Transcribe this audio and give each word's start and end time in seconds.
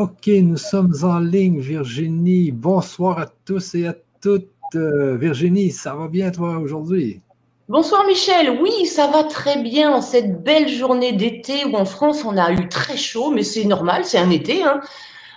OK, 0.00 0.28
nous 0.28 0.56
sommes 0.56 0.94
en 1.02 1.18
ligne, 1.18 1.60
Virginie. 1.60 2.52
Bonsoir 2.52 3.18
à 3.18 3.26
tous 3.44 3.74
et 3.74 3.86
à 3.86 3.94
toutes. 4.22 4.48
Euh, 4.74 5.18
Virginie, 5.18 5.70
ça 5.72 5.94
va 5.94 6.08
bien 6.08 6.30
toi 6.30 6.56
aujourd'hui? 6.56 7.20
Bonsoir 7.68 8.06
Michel, 8.06 8.58
oui, 8.62 8.86
ça 8.86 9.08
va 9.08 9.24
très 9.24 9.62
bien 9.62 9.92
en 9.92 10.00
cette 10.00 10.42
belle 10.42 10.70
journée 10.70 11.12
d'été 11.12 11.66
où 11.66 11.76
en 11.76 11.84
France 11.84 12.24
on 12.24 12.38
a 12.38 12.50
eu 12.50 12.66
très 12.70 12.96
chaud, 12.96 13.30
mais 13.30 13.42
c'est 13.42 13.64
normal, 13.64 14.06
c'est 14.06 14.16
un 14.16 14.30
été. 14.30 14.62
Hein. 14.62 14.80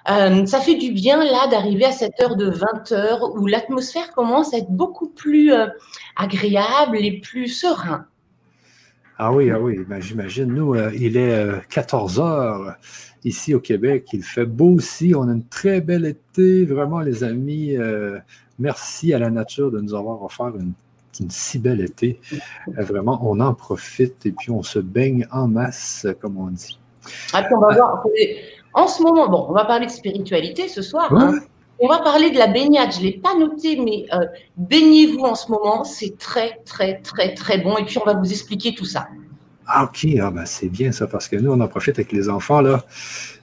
Euh, 0.09 0.45
ça 0.45 0.61
fait 0.61 0.75
du 0.75 0.93
bien 0.93 1.21
là 1.25 1.47
d'arriver 1.47 1.83
à 1.83 1.91
cette 1.91 2.17
heure 2.21 2.37
de 2.37 2.49
20 2.49 2.93
heures 2.93 3.35
où 3.35 3.45
l'atmosphère 3.45 4.13
commence 4.13 4.53
à 4.53 4.59
être 4.59 4.71
beaucoup 4.71 5.09
plus 5.09 5.51
euh, 5.51 5.67
agréable 6.15 6.99
et 7.03 7.19
plus 7.19 7.49
serein. 7.49 8.05
Ah 9.17 9.31
oui, 9.31 9.51
ah 9.51 9.59
oui, 9.59 9.79
ben, 9.87 10.01
j'imagine. 10.01 10.53
Nous, 10.53 10.75
il 10.75 11.17
est 11.17 11.67
14 11.69 12.19
heures 12.19 12.77
ici 13.25 13.53
au 13.53 13.59
Québec. 13.59 14.07
Il 14.13 14.23
fait 14.23 14.45
beau 14.45 14.75
aussi. 14.75 15.13
On 15.15 15.27
a 15.27 15.31
une 15.31 15.45
très 15.45 15.81
belle 15.81 16.05
été. 16.05 16.65
Vraiment, 16.65 16.99
les 16.99 17.23
amis, 17.23 17.75
euh, 17.77 18.19
merci 18.59 19.13
à 19.13 19.19
la 19.19 19.29
nature 19.29 19.71
de 19.71 19.81
nous 19.81 19.93
avoir 19.93 20.21
offert 20.23 20.53
une, 20.57 20.73
si 21.29 21.59
belle 21.59 21.81
été. 21.81 22.19
Euh, 22.77 22.83
vraiment, 22.83 23.19
on 23.23 23.39
en 23.39 23.53
profite 23.53 24.25
et 24.25 24.31
puis 24.31 24.51
on 24.51 24.63
se 24.63 24.79
baigne 24.79 25.27
en 25.31 25.47
masse, 25.47 26.07
comme 26.21 26.37
on 26.37 26.47
dit. 26.47 26.79
Ah, 27.33 27.47
on 27.51 27.59
va 27.59 27.73
voir. 27.73 28.03
En 28.73 28.87
ce 28.87 29.03
moment, 29.03 29.29
bon, 29.29 29.45
on 29.49 29.53
va 29.53 29.65
parler 29.65 29.85
de 29.85 29.91
spiritualité 29.91 30.67
ce 30.67 30.81
soir. 30.81 31.13
Hein. 31.13 31.39
On 31.85 31.89
va 31.89 31.99
parler 31.99 32.31
de 32.31 32.37
la 32.37 32.47
baignade. 32.47 32.93
Je 32.93 32.99
ne 32.99 33.03
l'ai 33.03 33.11
pas 33.11 33.37
noté, 33.37 33.77
mais 33.77 34.05
euh, 34.13 34.25
baignez-vous 34.55 35.19
en 35.19 35.35
ce 35.35 35.51
moment. 35.51 35.83
C'est 35.83 36.17
très, 36.17 36.61
très, 36.63 37.01
très, 37.01 37.33
très 37.33 37.57
bon. 37.57 37.75
Et 37.77 37.83
puis, 37.83 37.97
on 37.97 38.05
va 38.05 38.13
vous 38.13 38.31
expliquer 38.31 38.73
tout 38.73 38.85
ça. 38.85 39.09
Ah, 39.67 39.83
OK, 39.83 40.07
ah, 40.21 40.31
ben, 40.31 40.45
c'est 40.45 40.69
bien 40.69 40.93
ça, 40.93 41.07
parce 41.07 41.27
que 41.27 41.35
nous, 41.35 41.51
on 41.51 41.59
en 41.59 41.67
profite 41.67 41.99
avec 41.99 42.13
les 42.13 42.29
enfants. 42.29 42.61
là. 42.61 42.85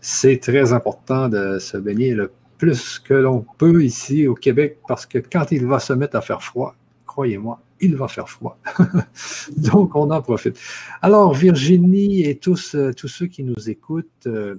C'est 0.01 0.39
très 0.39 0.73
important 0.73 1.29
de 1.29 1.59
se 1.59 1.77
baigner 1.77 2.15
le 2.15 2.33
plus 2.57 2.99
que 2.99 3.13
l'on 3.13 3.45
peut 3.59 3.85
ici 3.85 4.27
au 4.27 4.35
Québec, 4.35 4.79
parce 4.89 5.05
que 5.05 5.19
quand 5.19 5.53
il 5.53 5.67
va 5.67 5.79
se 5.79 5.93
mettre 5.93 6.17
à 6.17 6.23
faire 6.23 6.43
froid, 6.43 6.75
croyez-moi, 7.05 7.61
il 7.83 7.95
va 7.95 8.09
faire 8.09 8.31
froid. 8.31 8.57
Donc, 9.59 9.95
on 9.95 10.11
en 10.11 10.23
profite. 10.23 10.59
Alors, 11.03 11.35
Virginie 11.35 12.25
et 12.25 12.37
tous, 12.37 12.75
euh, 12.75 12.95
tous 12.95 13.09
ceux 13.09 13.27
qui 13.27 13.43
nous 13.43 13.69
écoutent, 13.69 14.09
euh, 14.27 14.55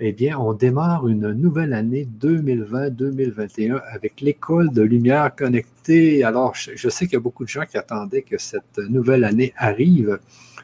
eh 0.00 0.12
bien, 0.12 0.38
on 0.38 0.52
démarre 0.52 1.08
une 1.08 1.32
nouvelle 1.32 1.72
année 1.72 2.06
2020-2021 2.20 3.80
avec 3.92 4.20
l'école 4.20 4.70
de 4.70 4.82
lumière 4.82 5.34
connectée. 5.34 6.22
Alors, 6.22 6.54
je 6.54 6.88
sais 6.88 7.06
qu'il 7.06 7.14
y 7.14 7.16
a 7.16 7.20
beaucoup 7.20 7.44
de 7.44 7.48
gens 7.48 7.64
qui 7.64 7.76
attendaient 7.76 8.22
que 8.22 8.38
cette 8.38 8.78
nouvelle 8.78 9.24
année 9.24 9.52
arrive 9.56 10.18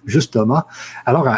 justement. 0.05 0.63
Alors, 1.05 1.29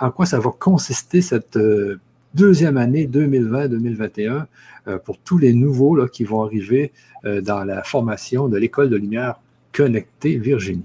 en 0.00 0.10
quoi 0.10 0.26
ça 0.26 0.40
va 0.40 0.50
consister 0.50 1.22
cette 1.22 1.56
euh, 1.56 2.00
deuxième 2.34 2.76
année 2.76 3.06
2020-2021 3.06 4.46
euh, 4.88 4.98
pour 4.98 5.18
tous 5.18 5.38
les 5.38 5.52
nouveaux 5.52 6.06
qui 6.08 6.24
vont 6.24 6.42
arriver 6.42 6.92
euh, 7.24 7.40
dans 7.40 7.64
la 7.64 7.82
formation 7.82 8.48
de 8.48 8.56
l'école 8.56 8.90
de 8.90 8.96
lumière 8.96 9.40
connectée 9.72 10.38
Virginie? 10.38 10.84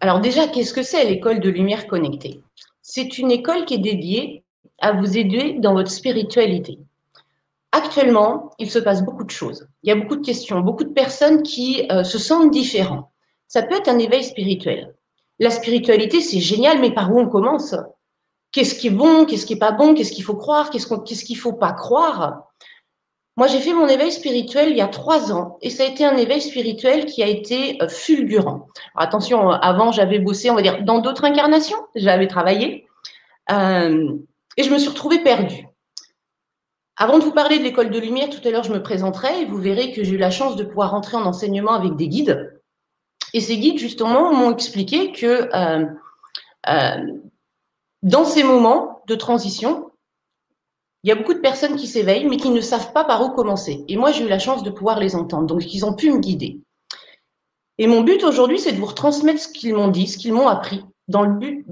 Alors 0.00 0.20
déjà, 0.20 0.46
qu'est-ce 0.48 0.72
que 0.72 0.82
c'est 0.82 1.04
l'école 1.04 1.40
de 1.40 1.50
lumière 1.50 1.86
connectée? 1.86 2.42
C'est 2.82 3.18
une 3.18 3.30
école 3.30 3.64
qui 3.64 3.74
est 3.74 3.78
dédiée 3.78 4.42
à 4.80 4.92
vous 4.92 5.18
aider 5.18 5.56
dans 5.58 5.74
votre 5.74 5.90
spiritualité. 5.90 6.78
Actuellement, 7.72 8.50
il 8.58 8.70
se 8.70 8.78
passe 8.78 9.04
beaucoup 9.04 9.24
de 9.24 9.30
choses. 9.30 9.68
Il 9.82 9.88
y 9.88 9.92
a 9.92 9.96
beaucoup 9.96 10.16
de 10.16 10.24
questions, 10.24 10.60
beaucoup 10.60 10.84
de 10.84 10.92
personnes 10.92 11.42
qui 11.42 11.86
se 12.04 12.18
sentent 12.18 12.50
différents. 12.50 13.10
Ça 13.46 13.62
peut 13.62 13.76
être 13.76 13.88
un 13.88 13.98
éveil 13.98 14.24
spirituel. 14.24 14.94
La 15.38 15.50
spiritualité, 15.50 16.20
c'est 16.20 16.40
génial, 16.40 16.80
mais 16.80 16.92
par 16.92 17.12
où 17.12 17.20
on 17.20 17.28
commence? 17.28 17.74
Qu'est-ce 18.52 18.74
qui 18.74 18.88
est 18.88 18.90
bon 18.90 19.24
Qu'est-ce 19.24 19.46
qui 19.46 19.54
est 19.54 19.58
pas 19.58 19.72
bon 19.72 19.94
Qu'est-ce 19.94 20.12
qu'il 20.12 20.24
faut 20.24 20.36
croire 20.36 20.70
Qu'est-ce 20.70 21.24
qu'il 21.24 21.36
ne 21.36 21.40
faut 21.40 21.52
pas 21.52 21.72
croire? 21.72 22.48
Moi, 23.36 23.46
j'ai 23.46 23.60
fait 23.60 23.72
mon 23.72 23.86
éveil 23.86 24.10
spirituel 24.10 24.70
il 24.70 24.76
y 24.76 24.80
a 24.80 24.88
trois 24.88 25.32
ans, 25.32 25.58
et 25.62 25.70
ça 25.70 25.84
a 25.84 25.86
été 25.86 26.04
un 26.04 26.16
éveil 26.16 26.40
spirituel 26.40 27.04
qui 27.04 27.22
a 27.22 27.28
été 27.28 27.80
euh, 27.80 27.88
fulgurant. 27.88 28.66
attention, 28.96 29.50
avant, 29.50 29.92
j'avais 29.92 30.18
bossé, 30.18 30.50
on 30.50 30.56
va 30.56 30.62
dire, 30.62 30.82
dans 30.82 30.98
d'autres 30.98 31.24
incarnations, 31.24 31.78
j'avais 31.94 32.26
travaillé, 32.26 32.88
euh, 33.52 34.16
et 34.58 34.64
je 34.64 34.70
me 34.70 34.78
suis 34.78 34.88
retrouvée 34.88 35.22
perdue. 35.22 35.66
Avant 36.96 37.18
de 37.18 37.24
vous 37.24 37.32
parler 37.32 37.58
de 37.58 37.62
l'école 37.62 37.90
de 37.90 37.98
lumière, 37.98 38.28
tout 38.28 38.46
à 38.46 38.50
l'heure, 38.50 38.64
je 38.64 38.72
me 38.72 38.82
présenterai 38.82 39.42
et 39.42 39.44
vous 39.46 39.56
verrez 39.56 39.92
que 39.92 40.02
j'ai 40.02 40.12
eu 40.12 40.18
la 40.18 40.32
chance 40.32 40.56
de 40.56 40.64
pouvoir 40.64 40.90
rentrer 40.90 41.16
en 41.16 41.24
enseignement 41.24 41.72
avec 41.72 41.94
des 41.94 42.08
guides. 42.08 42.60
Et 43.34 43.40
ces 43.40 43.56
guides, 43.56 43.78
justement, 43.78 44.34
m'ont 44.34 44.52
expliqué 44.52 45.12
que 45.12 45.48
euh, 45.54 45.86
euh, 46.68 47.18
dans 48.02 48.24
ces 48.24 48.42
moments 48.42 49.02
de 49.06 49.14
transition, 49.14 49.92
il 51.04 51.08
y 51.08 51.12
a 51.12 51.14
beaucoup 51.14 51.34
de 51.34 51.38
personnes 51.38 51.76
qui 51.76 51.86
s'éveillent, 51.86 52.26
mais 52.26 52.36
qui 52.36 52.50
ne 52.50 52.60
savent 52.60 52.92
pas 52.92 53.04
par 53.04 53.24
où 53.24 53.30
commencer. 53.30 53.84
Et 53.86 53.96
moi, 53.96 54.10
j'ai 54.10 54.24
eu 54.24 54.28
la 54.28 54.40
chance 54.40 54.64
de 54.64 54.70
pouvoir 54.70 54.98
les 54.98 55.14
entendre, 55.14 55.46
donc 55.46 55.72
ils 55.72 55.86
ont 55.86 55.94
pu 55.94 56.10
me 56.10 56.18
guider. 56.18 56.60
Et 57.78 57.86
mon 57.86 58.00
but 58.00 58.24
aujourd'hui, 58.24 58.58
c'est 58.58 58.72
de 58.72 58.78
vous 58.78 58.86
retransmettre 58.86 59.40
ce 59.40 59.48
qu'ils 59.48 59.74
m'ont 59.74 59.86
dit, 59.86 60.08
ce 60.08 60.18
qu'ils 60.18 60.32
m'ont 60.32 60.48
appris, 60.48 60.84
dans 61.06 61.22
le 61.22 61.34
but, 61.34 61.64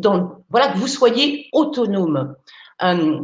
voilà, 0.51 0.69
que 0.69 0.79
vous 0.79 0.87
soyez 0.87 1.49
autonome. 1.53 2.37
Euh, 2.83 3.21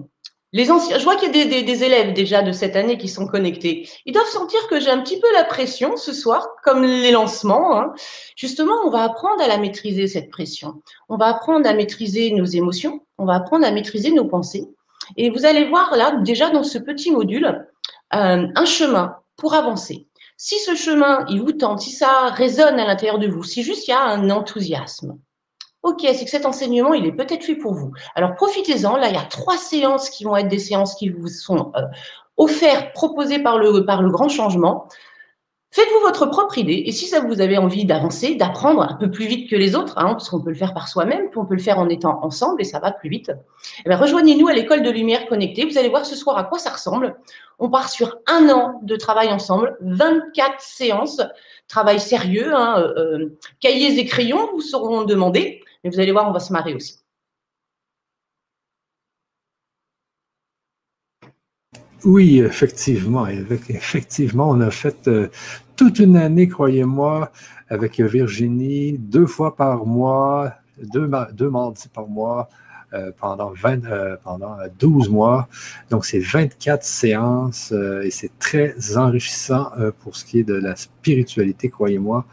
les 0.54 0.70
anciens, 0.70 0.98
je 0.98 1.04
vois 1.04 1.16
qu'il 1.16 1.34
y 1.34 1.40
a 1.40 1.62
des, 1.62 1.84
élèves 1.84 2.12
déjà 2.12 2.42
de 2.42 2.52
cette 2.52 2.76
année 2.76 2.98
qui 2.98 3.08
sont 3.08 3.26
connectés. 3.26 3.88
Ils 4.04 4.12
doivent 4.12 4.26
sentir 4.26 4.60
que 4.68 4.80
j'ai 4.80 4.90
un 4.90 5.00
petit 5.00 5.18
peu 5.18 5.26
la 5.32 5.44
pression 5.44 5.96
ce 5.96 6.12
soir, 6.12 6.46
comme 6.62 6.82
les 6.82 7.10
lancements. 7.10 7.78
Hein. 7.78 7.94
Justement, 8.36 8.74
on 8.84 8.90
va 8.90 9.02
apprendre 9.02 9.42
à 9.42 9.48
la 9.48 9.56
maîtriser, 9.56 10.06
cette 10.08 10.30
pression. 10.30 10.82
On 11.08 11.16
va 11.16 11.28
apprendre 11.28 11.66
à 11.66 11.72
maîtriser 11.72 12.32
nos 12.32 12.44
émotions. 12.44 13.00
On 13.16 13.24
va 13.24 13.36
apprendre 13.36 13.66
à 13.66 13.70
maîtriser 13.70 14.12
nos 14.12 14.26
pensées. 14.26 14.68
Et 15.16 15.30
vous 15.30 15.46
allez 15.46 15.64
voir 15.64 15.96
là, 15.96 16.18
déjà 16.22 16.50
dans 16.50 16.64
ce 16.64 16.78
petit 16.78 17.10
module, 17.10 17.66
euh, 18.14 18.46
un 18.54 18.64
chemin 18.66 19.16
pour 19.36 19.54
avancer. 19.54 20.06
Si 20.36 20.58
ce 20.58 20.74
chemin, 20.74 21.24
il 21.30 21.40
vous 21.40 21.52
tente, 21.52 21.80
si 21.80 21.92
ça 21.92 22.28
résonne 22.28 22.78
à 22.78 22.84
l'intérieur 22.84 23.18
de 23.18 23.28
vous, 23.28 23.42
si 23.42 23.62
juste 23.62 23.88
il 23.88 23.92
y 23.92 23.94
a 23.94 24.02
un 24.02 24.28
enthousiasme, 24.28 25.16
Ok, 25.82 26.02
c'est 26.02 26.24
que 26.24 26.30
cet 26.30 26.46
enseignement, 26.46 26.94
il 26.94 27.06
est 27.06 27.12
peut-être 27.12 27.44
fait 27.44 27.56
pour 27.56 27.74
vous. 27.74 27.92
Alors 28.14 28.34
profitez-en. 28.36 28.96
Là, 28.96 29.08
il 29.08 29.14
y 29.14 29.18
a 29.18 29.22
trois 29.22 29.56
séances 29.56 30.10
qui 30.10 30.22
vont 30.22 30.36
être 30.36 30.48
des 30.48 30.60
séances 30.60 30.94
qui 30.94 31.08
vous 31.08 31.26
sont 31.26 31.72
euh, 31.74 31.82
offertes, 32.36 32.92
proposées 32.92 33.40
par 33.40 33.58
le, 33.58 33.80
grand 33.80 34.28
changement. 34.28 34.86
Faites-vous 35.72 36.00
votre 36.06 36.26
propre 36.26 36.58
idée 36.58 36.82
et 36.84 36.92
si 36.92 37.06
ça 37.06 37.20
vous 37.20 37.40
avez 37.40 37.56
envie 37.56 37.86
d'avancer, 37.86 38.34
d'apprendre 38.34 38.82
un 38.82 38.94
peu 38.94 39.10
plus 39.10 39.26
vite 39.26 39.48
que 39.48 39.56
les 39.56 39.74
autres, 39.74 39.94
hein, 39.96 40.12
parce 40.12 40.28
qu'on 40.28 40.40
peut 40.42 40.50
le 40.50 40.56
faire 40.56 40.74
par 40.74 40.86
soi-même, 40.86 41.30
puis 41.30 41.38
on 41.38 41.46
peut 41.46 41.54
le 41.54 41.62
faire 41.62 41.78
en 41.78 41.88
étant 41.88 42.22
ensemble 42.22 42.60
et 42.60 42.64
ça 42.64 42.78
va 42.78 42.92
plus 42.92 43.08
vite, 43.08 43.32
eh 43.86 43.94
rejoignez-nous 43.94 44.48
à 44.48 44.52
l'école 44.52 44.82
de 44.82 44.90
lumière 44.90 45.26
connectée. 45.26 45.64
Vous 45.64 45.78
allez 45.78 45.88
voir 45.88 46.04
ce 46.04 46.14
soir 46.14 46.36
à 46.36 46.44
quoi 46.44 46.58
ça 46.58 46.70
ressemble. 46.70 47.16
On 47.58 47.70
part 47.70 47.88
sur 47.88 48.18
un 48.26 48.50
an 48.50 48.80
de 48.82 48.96
travail 48.96 49.28
ensemble, 49.32 49.78
24 49.80 50.60
séances, 50.60 51.22
travail 51.68 52.00
sérieux, 52.00 52.54
hein, 52.54 52.74
euh, 52.78 52.98
euh, 52.98 53.38
cahiers 53.60 53.98
et 53.98 54.04
crayons 54.04 54.50
vous 54.52 54.60
seront 54.60 55.04
demandés. 55.04 55.62
Mais 55.84 55.90
vous 55.90 56.00
allez 56.00 56.12
voir, 56.12 56.28
on 56.28 56.32
va 56.32 56.40
se 56.40 56.52
marrer 56.52 56.74
aussi. 56.74 57.02
Oui, 62.04 62.40
effectivement. 62.40 63.26
effectivement, 63.28 64.50
on 64.50 64.60
a 64.60 64.70
fait 64.70 65.06
euh, 65.06 65.28
toute 65.76 66.00
une 66.00 66.16
année, 66.16 66.48
croyez-moi, 66.48 67.30
avec 67.68 68.00
Virginie, 68.00 68.98
deux 68.98 69.26
fois 69.26 69.54
par 69.54 69.86
mois, 69.86 70.52
deux, 70.78 71.08
deux 71.32 71.50
mardis 71.50 71.88
par 71.88 72.08
mois, 72.08 72.48
pendant, 73.18 73.50
20, 73.50 73.84
euh, 73.84 74.16
pendant 74.22 74.56
12 74.78 75.08
mois. 75.08 75.48
Donc, 75.90 76.04
c'est 76.04 76.20
24 76.20 76.82
séances 76.82 77.72
et 77.72 78.10
c'est 78.10 78.38
très 78.38 78.74
enrichissant 78.96 79.70
pour 80.00 80.16
ce 80.16 80.24
qui 80.24 80.40
est 80.40 80.44
de 80.44 80.54
la 80.54 80.76
spiritualité, 80.76 81.68
croyez-moi. 81.68 82.26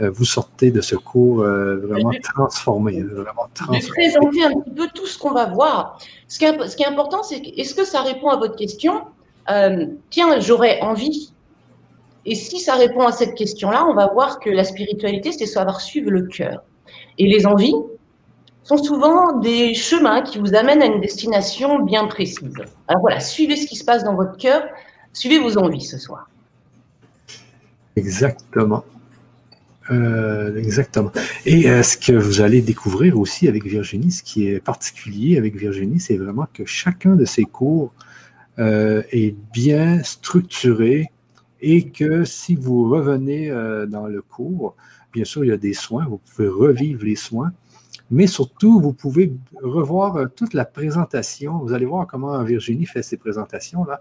Euh, 0.00 0.10
vous 0.10 0.26
sortez 0.26 0.70
de 0.70 0.82
ce 0.82 0.94
cours 0.94 1.40
euh, 1.40 1.76
vraiment 1.76 2.10
transformé. 2.22 3.02
Vraiment 3.02 3.48
transformé. 3.54 3.80
Je 3.80 3.86
vais 3.86 4.10
présenter 4.10 4.44
un 4.44 4.60
petit 4.60 4.70
peu 4.70 4.88
tout 4.94 5.06
ce 5.06 5.18
qu'on 5.18 5.32
va 5.32 5.46
voir. 5.46 5.98
Ce 6.28 6.38
qui 6.38 6.44
est, 6.44 6.68
ce 6.68 6.76
qui 6.76 6.82
est 6.82 6.86
important, 6.86 7.22
c'est 7.22 7.36
est-ce 7.36 7.74
que 7.74 7.84
ça 7.84 8.02
répond 8.02 8.28
à 8.28 8.36
votre 8.36 8.56
question? 8.56 9.02
Euh, 9.50 9.86
Tiens, 10.10 10.38
j'aurais 10.40 10.80
envie. 10.82 11.32
Et 12.26 12.34
si 12.34 12.58
ça 12.58 12.74
répond 12.74 13.06
à 13.06 13.12
cette 13.12 13.34
question-là, 13.34 13.86
on 13.88 13.94
va 13.94 14.08
voir 14.08 14.40
que 14.40 14.50
la 14.50 14.64
spiritualité, 14.64 15.32
c'est 15.32 15.46
savoir 15.46 15.80
suivre 15.80 16.10
le 16.10 16.22
cœur. 16.22 16.62
Et 17.18 17.26
les 17.26 17.46
envies? 17.46 17.74
Sont 18.66 18.78
souvent 18.78 19.38
des 19.38 19.74
chemins 19.74 20.22
qui 20.22 20.38
vous 20.38 20.56
amènent 20.56 20.82
à 20.82 20.86
une 20.86 21.00
destination 21.00 21.78
bien 21.84 22.08
précise. 22.08 22.50
Alors 22.88 23.00
voilà, 23.00 23.20
suivez 23.20 23.54
ce 23.54 23.64
qui 23.64 23.76
se 23.76 23.84
passe 23.84 24.02
dans 24.02 24.16
votre 24.16 24.36
cœur, 24.36 24.64
suivez 25.12 25.38
vos 25.38 25.56
envies 25.56 25.84
ce 25.84 25.98
soir. 25.98 26.28
Exactement. 27.94 28.84
Euh, 29.92 30.56
exactement. 30.56 31.12
Et 31.44 31.70
euh, 31.70 31.84
ce 31.84 31.96
que 31.96 32.12
vous 32.12 32.40
allez 32.40 32.60
découvrir 32.60 33.16
aussi 33.20 33.46
avec 33.46 33.64
Virginie, 33.64 34.10
ce 34.10 34.24
qui 34.24 34.48
est 34.48 34.58
particulier 34.58 35.38
avec 35.38 35.54
Virginie, 35.54 36.00
c'est 36.00 36.16
vraiment 36.16 36.48
que 36.52 36.64
chacun 36.64 37.14
de 37.14 37.24
ses 37.24 37.44
cours 37.44 37.94
euh, 38.58 39.04
est 39.12 39.36
bien 39.52 40.02
structuré 40.02 41.12
et 41.60 41.88
que 41.88 42.24
si 42.24 42.56
vous 42.56 42.90
revenez 42.90 43.48
dans 43.88 44.06
le 44.06 44.22
cours, 44.22 44.74
bien 45.12 45.24
sûr, 45.24 45.44
il 45.44 45.48
y 45.48 45.52
a 45.52 45.56
des 45.56 45.72
soins, 45.72 46.04
vous 46.04 46.18
pouvez 46.18 46.48
revivre 46.48 47.04
les 47.04 47.16
soins, 47.16 47.52
mais 48.10 48.26
surtout, 48.26 48.80
vous 48.80 48.92
pouvez 48.92 49.32
revoir 49.60 50.16
euh, 50.16 50.26
toute 50.26 50.54
la 50.54 50.64
présentation. 50.64 51.58
Vous 51.58 51.72
allez 51.72 51.86
voir 51.86 52.06
comment 52.06 52.42
Virginie 52.44 52.86
fait 52.86 53.02
ses 53.02 53.16
présentations-là. 53.16 54.00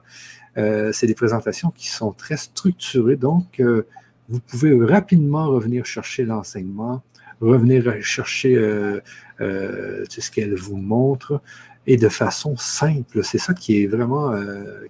Euh, 0.57 0.91
c'est 0.91 1.07
des 1.07 1.15
présentations 1.15 1.71
qui 1.71 1.89
sont 1.89 2.11
très 2.11 2.37
structurées, 2.37 3.15
donc 3.15 3.59
euh, 3.59 3.85
vous 4.29 4.39
pouvez 4.39 4.77
rapidement 4.85 5.47
revenir 5.47 5.85
chercher 5.85 6.23
l'enseignement, 6.23 7.01
revenir 7.41 8.01
chercher 8.01 8.55
ce 9.39 10.31
qu'elle 10.31 10.55
vous 10.55 10.77
montre 10.77 11.41
et 11.85 11.97
de 11.97 12.09
façon 12.09 12.55
simple. 12.57 13.23
C'est 13.23 13.37
ça 13.37 13.53
qui 13.53 13.83
est 13.83 13.87
vraiment. 13.87 14.33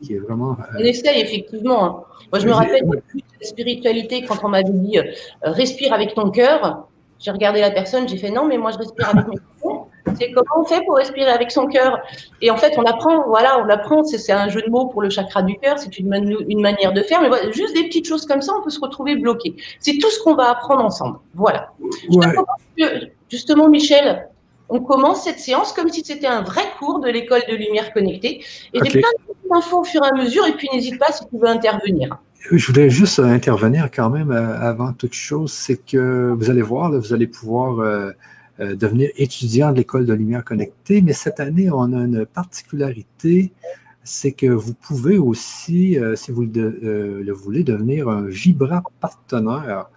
qui 0.02 0.14
est 0.14 0.20
vraiment 0.20 0.56
On 0.74 0.80
essaye, 0.80 1.22
effectivement. 1.22 1.84
Hein. 1.84 2.04
Moi, 2.32 2.40
je 2.40 2.48
me 2.48 2.54
rappelle 2.54 2.86
de 2.86 3.02
la 3.42 3.48
spiritualité 3.48 4.24
quand 4.26 4.42
on 4.44 4.50
m'avait 4.50 4.70
dit 4.72 5.00
respire 5.42 5.92
avec 5.92 6.14
ton 6.14 6.32
cœur. 6.32 6.88
J'ai 7.25 7.31
regardé 7.31 7.60
la 7.60 7.72
personne, 7.72 8.07
j'ai 8.07 8.18
fait 8.18 8.30
non, 8.30 8.45
mais 8.45 8.60
moi 8.60 8.69
je 8.69 8.77
respire 8.77 9.10
avec 9.10 9.27
mes 9.27 9.38
cœurs. 9.38 9.88
C'est 10.16 10.31
comment 10.31 10.62
on 10.62 10.63
fait 10.63 10.86
pour 10.86 10.95
respirer 10.95 11.31
avec 11.31 11.50
son 11.50 11.66
cœur? 11.66 11.98
Et 12.39 12.51
en 12.51 12.57
fait, 12.57 12.77
on 12.77 12.83
apprend, 12.83 13.27
voilà, 13.27 13.60
on 13.60 13.68
apprend, 13.68 14.04
c'est 14.04 14.31
un 14.31 14.48
jeu 14.48 14.62
de 14.62 14.69
mots 14.69 14.86
pour 14.86 15.01
le 15.01 15.10
chakra 15.10 15.42
du 15.42 15.57
cœur, 15.57 15.80
c'est 15.80 15.98
une, 15.98 16.13
une, 16.48 16.62
manière 16.62 16.94
de 16.94 17.01
faire, 17.01 17.24
mais 17.24 17.30
voilà, 17.30 17.50
juste 17.50 17.74
des 17.74 17.86
petites 17.86 18.07
choses 18.07 18.27
comme 18.27 18.44
ça, 18.44 18.54
on 18.56 18.62
peut 18.62 18.69
se 18.69 18.80
retrouver 18.80 19.16
bloqué. 19.16 19.56
C'est 19.80 19.98
tout 19.98 20.12
ce 20.12 20.19
qu'on 20.22 20.36
va 20.36 20.51
apprendre 20.51 20.86
ensemble. 20.86 21.18
Voilà. 21.33 21.72
justement, 23.27 23.69
Michel, 23.69 24.30
on 24.69 24.80
commence 24.80 25.24
cette 25.24 25.39
séance 25.39 25.74
comme 25.74 25.89
si 25.89 26.06
c'était 26.06 26.27
un 26.27 26.44
vrai 26.44 26.63
cours 26.77 27.00
de 27.00 27.10
l'école 27.10 27.42
de 27.50 27.56
lumière 27.56 27.92
connectée. 27.92 28.45
Et 28.72 28.80
j'ai 28.83 29.00
plein 29.00 29.10
d'infos 29.50 29.80
au 29.80 29.83
fur 29.83 30.04
et 30.06 30.07
à 30.07 30.13
mesure, 30.13 30.45
et 30.45 30.54
puis 30.54 30.69
n'hésite 30.72 31.00
pas 31.00 31.12
si 31.12 31.25
tu 31.25 31.39
veux 31.39 31.48
intervenir. 31.48 32.19
Je 32.52 32.68
voulais 32.68 32.92
juste 32.92 33.20
intervenir 33.20 33.90
quand 33.92 34.12
même 34.12 34.32
euh, 34.32 34.60
avant 34.60 34.94
toute 34.94 35.14
chose, 35.14 35.52
c'est 35.52 35.78
que 35.78 36.32
vous 36.38 36.50
allez 36.52 36.62
voir, 36.62 36.92
vous 36.92 37.14
allez 37.14 37.26
pouvoir 37.26 37.80
euh, 37.80 38.12
euh, 38.60 38.76
devenir 38.76 39.10
étudiant 39.18 39.72
de 39.72 39.78
l'école 39.78 40.06
de 40.06 40.14
lumière 40.14 40.44
connectée, 40.44 41.02
mais 41.02 41.14
cette 41.14 41.40
année, 41.40 41.72
on 41.72 41.92
a 41.94 42.04
une 42.04 42.26
particularité, 42.26 43.52
c'est 44.04 44.32
que 44.32 44.46
vous 44.46 44.76
pouvez 44.76 45.18
aussi, 45.18 45.98
si 46.16 46.32
vous 46.32 46.44
le, 46.44 47.32
voulez, 47.32 47.64
devenir 47.64 48.10
un 48.10 48.28
Vibra 48.28 48.84
partenaire, 49.00 49.90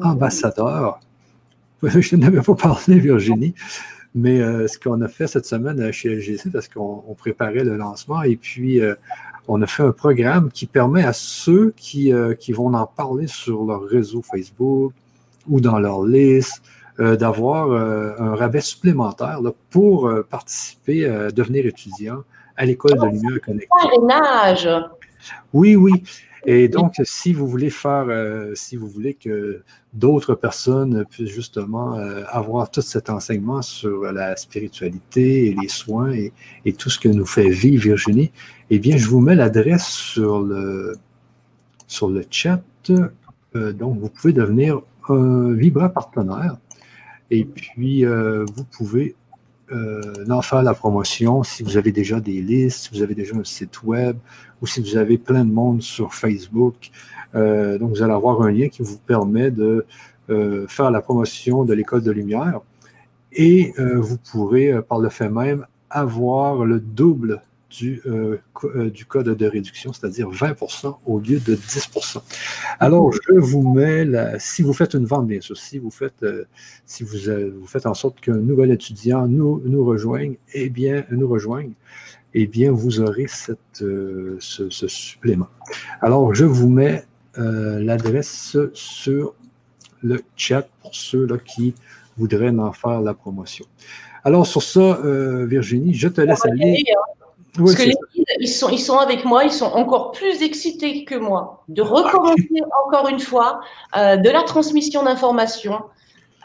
ambassadeur. 0.00 1.00
Je 1.82 2.14
n'avais 2.14 2.42
pas 2.42 2.54
parlé, 2.54 3.00
Virginie. 3.00 3.54
Mais 4.14 4.38
ce 4.68 4.78
qu'on 4.78 5.00
a 5.00 5.08
fait 5.08 5.26
cette 5.26 5.46
semaine 5.46 5.90
chez 5.90 6.14
LGC, 6.14 6.50
parce 6.50 6.68
qu'on 6.68 7.02
préparait 7.18 7.64
le 7.64 7.76
lancement, 7.76 8.22
et 8.22 8.36
puis 8.36 8.80
on 9.48 9.62
a 9.62 9.66
fait 9.66 9.82
un 9.82 9.92
programme 9.92 10.50
qui 10.50 10.66
permet 10.66 11.04
à 11.04 11.12
ceux 11.12 11.72
qui, 11.76 12.12
euh, 12.12 12.34
qui 12.34 12.52
vont 12.52 12.72
en 12.74 12.86
parler 12.86 13.26
sur 13.26 13.64
leur 13.64 13.82
réseau 13.82 14.22
Facebook 14.22 14.92
ou 15.48 15.60
dans 15.60 15.78
leur 15.78 16.04
liste 16.04 16.62
euh, 16.98 17.16
d'avoir 17.16 17.70
euh, 17.70 18.12
un 18.18 18.34
rabais 18.34 18.60
supplémentaire 18.60 19.40
pour 19.70 20.10
participer, 20.30 21.06
devenir 21.34 21.66
étudiant 21.66 22.22
à 22.56 22.64
l'école 22.64 22.98
de 22.98 23.06
lumière 23.06 23.40
connectée. 23.44 23.68
Parrainage. 23.68 24.68
Oui, 25.52 25.76
oui. 25.76 26.02
Et 26.46 26.68
donc, 26.68 26.94
si 27.04 27.32
vous 27.32 27.46
voulez 27.48 27.70
faire, 27.70 28.06
si 28.54 28.76
vous 28.76 28.88
voulez 28.88 29.14
que 29.14 29.62
d'autres 29.96 30.34
personnes 30.34 31.04
puissent 31.06 31.30
justement 31.30 31.94
avoir 32.28 32.70
tout 32.70 32.82
cet 32.82 33.10
enseignement 33.10 33.62
sur 33.62 34.12
la 34.12 34.36
spiritualité 34.36 35.46
et 35.46 35.56
les 35.60 35.68
soins 35.68 36.12
et, 36.12 36.72
tout 36.74 36.90
ce 36.90 36.98
que 36.98 37.08
nous 37.08 37.26
fait 37.26 37.48
vivre 37.48 37.84
Virginie, 37.84 38.30
eh 38.70 38.78
bien, 38.78 38.96
je 38.96 39.06
vous 39.06 39.20
mets 39.20 39.34
l'adresse 39.34 39.86
sur 39.86 40.40
le, 40.40 40.96
chat. 42.30 42.62
Euh, 42.90 43.72
donc, 43.72 43.98
vous 43.98 44.08
pouvez 44.08 44.32
devenir 44.32 44.80
un 45.08 45.52
Vibra 45.52 45.88
partenaire. 45.88 46.56
Et 47.30 47.44
puis, 47.44 48.04
euh, 48.04 48.44
vous 48.54 48.64
pouvez 48.64 49.14
euh, 49.72 50.24
en 50.28 50.42
faire 50.42 50.62
la 50.62 50.74
promotion 50.74 51.42
si 51.42 51.62
vous 51.62 51.76
avez 51.76 51.92
déjà 51.92 52.20
des 52.20 52.40
listes, 52.40 52.84
si 52.84 52.90
vous 52.92 53.02
avez 53.02 53.14
déjà 53.14 53.36
un 53.36 53.44
site 53.44 53.82
web 53.82 54.16
ou 54.62 54.66
si 54.66 54.80
vous 54.80 54.96
avez 54.96 55.18
plein 55.18 55.44
de 55.44 55.52
monde 55.52 55.82
sur 55.82 56.14
Facebook. 56.14 56.90
Donc, 57.36 57.90
vous 57.90 58.02
allez 58.02 58.12
avoir 58.12 58.42
un 58.42 58.50
lien 58.50 58.68
qui 58.68 58.82
vous 58.82 58.98
permet 58.98 59.50
de 59.50 59.86
faire 60.28 60.90
la 60.90 61.00
promotion 61.00 61.64
de 61.64 61.74
l'école 61.74 62.02
de 62.02 62.10
lumière. 62.10 62.60
Et 63.32 63.72
vous 63.76 64.16
pourrez, 64.18 64.80
par 64.88 64.98
le 64.98 65.08
fait 65.08 65.28
même, 65.28 65.66
avoir 65.90 66.64
le 66.64 66.80
double 66.80 67.42
du, 67.70 68.00
euh, 68.06 68.38
euh, 68.64 68.90
du 68.90 69.04
code 69.04 69.28
de 69.28 69.46
réduction, 69.46 69.92
c'est-à-dire 69.92 70.30
20% 70.30 70.96
au 71.04 71.18
lieu 71.18 71.40
de 71.40 71.56
10% 71.56 72.18
Alors, 72.78 73.12
je 73.12 73.32
vous 73.38 73.72
mets, 73.72 74.04
la, 74.04 74.38
si 74.38 74.62
vous 74.62 74.72
faites 74.72 74.94
une 74.94 75.04
vente, 75.04 75.26
bien 75.26 75.40
sûr, 75.40 75.56
si 75.56 75.78
vous 75.78 75.90
faites, 75.90 76.22
euh, 76.22 76.44
si 76.84 77.02
vous, 77.02 77.16
vous 77.60 77.66
faites 77.66 77.86
en 77.86 77.94
sorte 77.94 78.20
qu'un 78.20 78.36
nouvel 78.36 78.70
étudiant 78.70 79.26
nous, 79.26 79.62
nous 79.64 79.84
rejoigne, 79.84 80.36
eh 80.54 80.68
bien, 80.68 81.04
nous 81.10 81.28
rejoigne, 81.28 81.72
eh 82.34 82.46
bien, 82.46 82.70
vous 82.70 83.00
aurez 83.00 83.26
cette, 83.28 83.58
ce, 83.72 84.36
ce, 84.38 84.88
supplément. 84.88 85.48
Alors, 86.00 86.34
je 86.34 86.44
vous 86.44 86.68
mets 86.68 87.04
l'adresse 87.36 88.56
sur 88.72 89.34
le 90.02 90.22
chat 90.36 90.66
pour 90.82 90.94
ceux-là 90.94 91.36
qui 91.38 91.74
voudraient 92.16 92.50
en 92.50 92.72
faire 92.72 93.00
la 93.00 93.14
promotion. 93.14 93.66
Alors, 94.24 94.46
sur 94.46 94.62
ça, 94.62 94.98
Virginie, 95.46 95.94
je 95.94 96.08
te 96.08 96.20
laisse 96.20 96.44
aller. 96.44 96.84
Parce 97.56 97.74
que 97.74 97.82
les 97.82 97.94
guides, 98.14 98.24
ils 98.40 98.48
sont, 98.48 98.68
ils 98.68 98.80
sont 98.80 98.98
avec 98.98 99.24
moi, 99.24 99.44
ils 99.44 99.52
sont 99.52 99.66
encore 99.66 100.12
plus 100.12 100.42
excités 100.42 101.04
que 101.04 101.14
moi 101.14 101.64
de 101.68 101.82
recommencer 101.82 102.48
encore 102.86 103.08
une 103.08 103.20
fois 103.20 103.60
euh, 103.96 104.16
de 104.16 104.28
la 104.30 104.42
transmission 104.42 105.02
d'informations. 105.02 105.80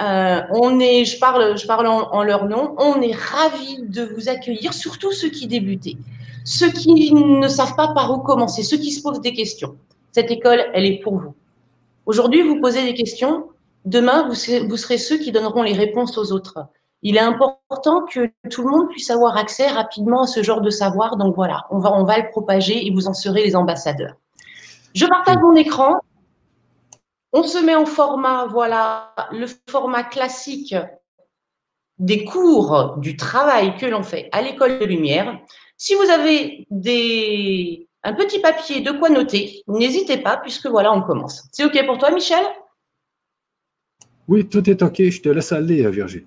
Euh, 0.01 0.41
on 0.51 0.79
est, 0.79 1.05
je 1.05 1.19
parle, 1.19 1.57
je 1.57 1.67
parle 1.67 1.85
en, 1.88 2.23
leur 2.23 2.47
nom, 2.47 2.75
on 2.77 3.01
est 3.01 3.15
ravis 3.15 3.79
de 3.88 4.03
vous 4.03 4.29
accueillir, 4.29 4.73
surtout 4.73 5.11
ceux 5.11 5.29
qui 5.29 5.47
débutaient, 5.47 5.97
ceux 6.43 6.71
qui 6.71 7.13
ne 7.13 7.47
savent 7.47 7.75
pas 7.75 7.89
par 7.93 8.11
où 8.11 8.19
commencer, 8.19 8.63
ceux 8.63 8.77
qui 8.77 8.91
se 8.91 9.01
posent 9.01 9.21
des 9.21 9.33
questions. 9.33 9.75
Cette 10.12 10.31
école, 10.31 10.63
elle 10.74 10.86
est 10.86 11.00
pour 11.00 11.18
vous. 11.18 11.36
Aujourd'hui, 12.06 12.42
vous 12.42 12.60
posez 12.60 12.84
des 12.84 12.94
questions, 12.94 13.50
demain, 13.86 14.28
vous, 14.28 14.36
serez 14.36 14.98
ceux 14.98 15.18
qui 15.18 15.31
donneront 15.31 15.63
les 15.63 15.74
réponses 15.74 16.18
aux 16.18 16.31
autres 16.31 16.68
il 17.04 17.18
est 17.18 17.22
important 17.22 18.06
que 18.06 18.31
tout 18.50 18.63
le 18.63 18.69
monde 18.69 18.90
puisse 18.90 19.10
avoir 19.10 19.38
accès 19.38 19.68
rapidement 19.68 20.24
à 20.24 20.28
ce 20.28 20.44
genre 20.44 20.62
de 20.62 20.69
savoir. 20.69 21.18
Donc 21.18 21.36
voilà, 21.36 21.66
on 21.72 21.80
va, 21.80 21.94
on 21.94 22.04
va 22.04 22.19
le 22.19 22.30
propager 22.30 22.86
et 22.86 22.92
vous 22.92 23.08
en 23.08 23.13
serez 23.13 23.44
les 23.44 23.56
ambassadeurs. 23.56 24.16
Je 24.94 25.06
partage 25.06 25.38
mon 25.38 25.56
écran. 25.56 26.00
On 27.34 27.44
se 27.44 27.58
met 27.58 27.75
en 27.75 27.86
format, 27.86 28.46
voilà, 28.46 29.16
le 29.31 29.48
format 29.69 30.04
classique 30.04 30.75
des 31.98 32.25
cours 32.25 32.98
du 32.98 33.16
travail 33.16 33.78
que 33.78 33.86
l'on 33.86 34.04
fait 34.04 34.28
à 34.31 34.42
l'école 34.42 34.80
de 34.80 34.86
lumière. 34.86 35.40
Si 35.78 35.96
vous 35.96 36.10
avez 36.10 36.68
des, 36.69 37.88
un 38.03 38.13
petit 38.13 38.39
papier 38.39 38.81
de 38.81 38.91
quoi 38.91 39.10
noter, 39.10 39.63
n'hésitez 39.67 40.17
pas 40.17 40.38
puisque 40.38 40.67
voilà, 40.67 40.93
on 40.93 41.01
commence. 41.01 41.43
C'est 41.51 41.65
OK 41.65 41.86
pour 41.86 41.98
toi, 41.98 42.12
Michel? 42.12 42.43
Oui, 44.27 44.48
tout 44.48 44.67
est 44.70 44.81
OK. 44.81 45.01
Je 45.01 45.22
te 45.22 45.29
laisse 45.29 45.51
aller, 45.51 45.89
Virginie. 45.89 46.25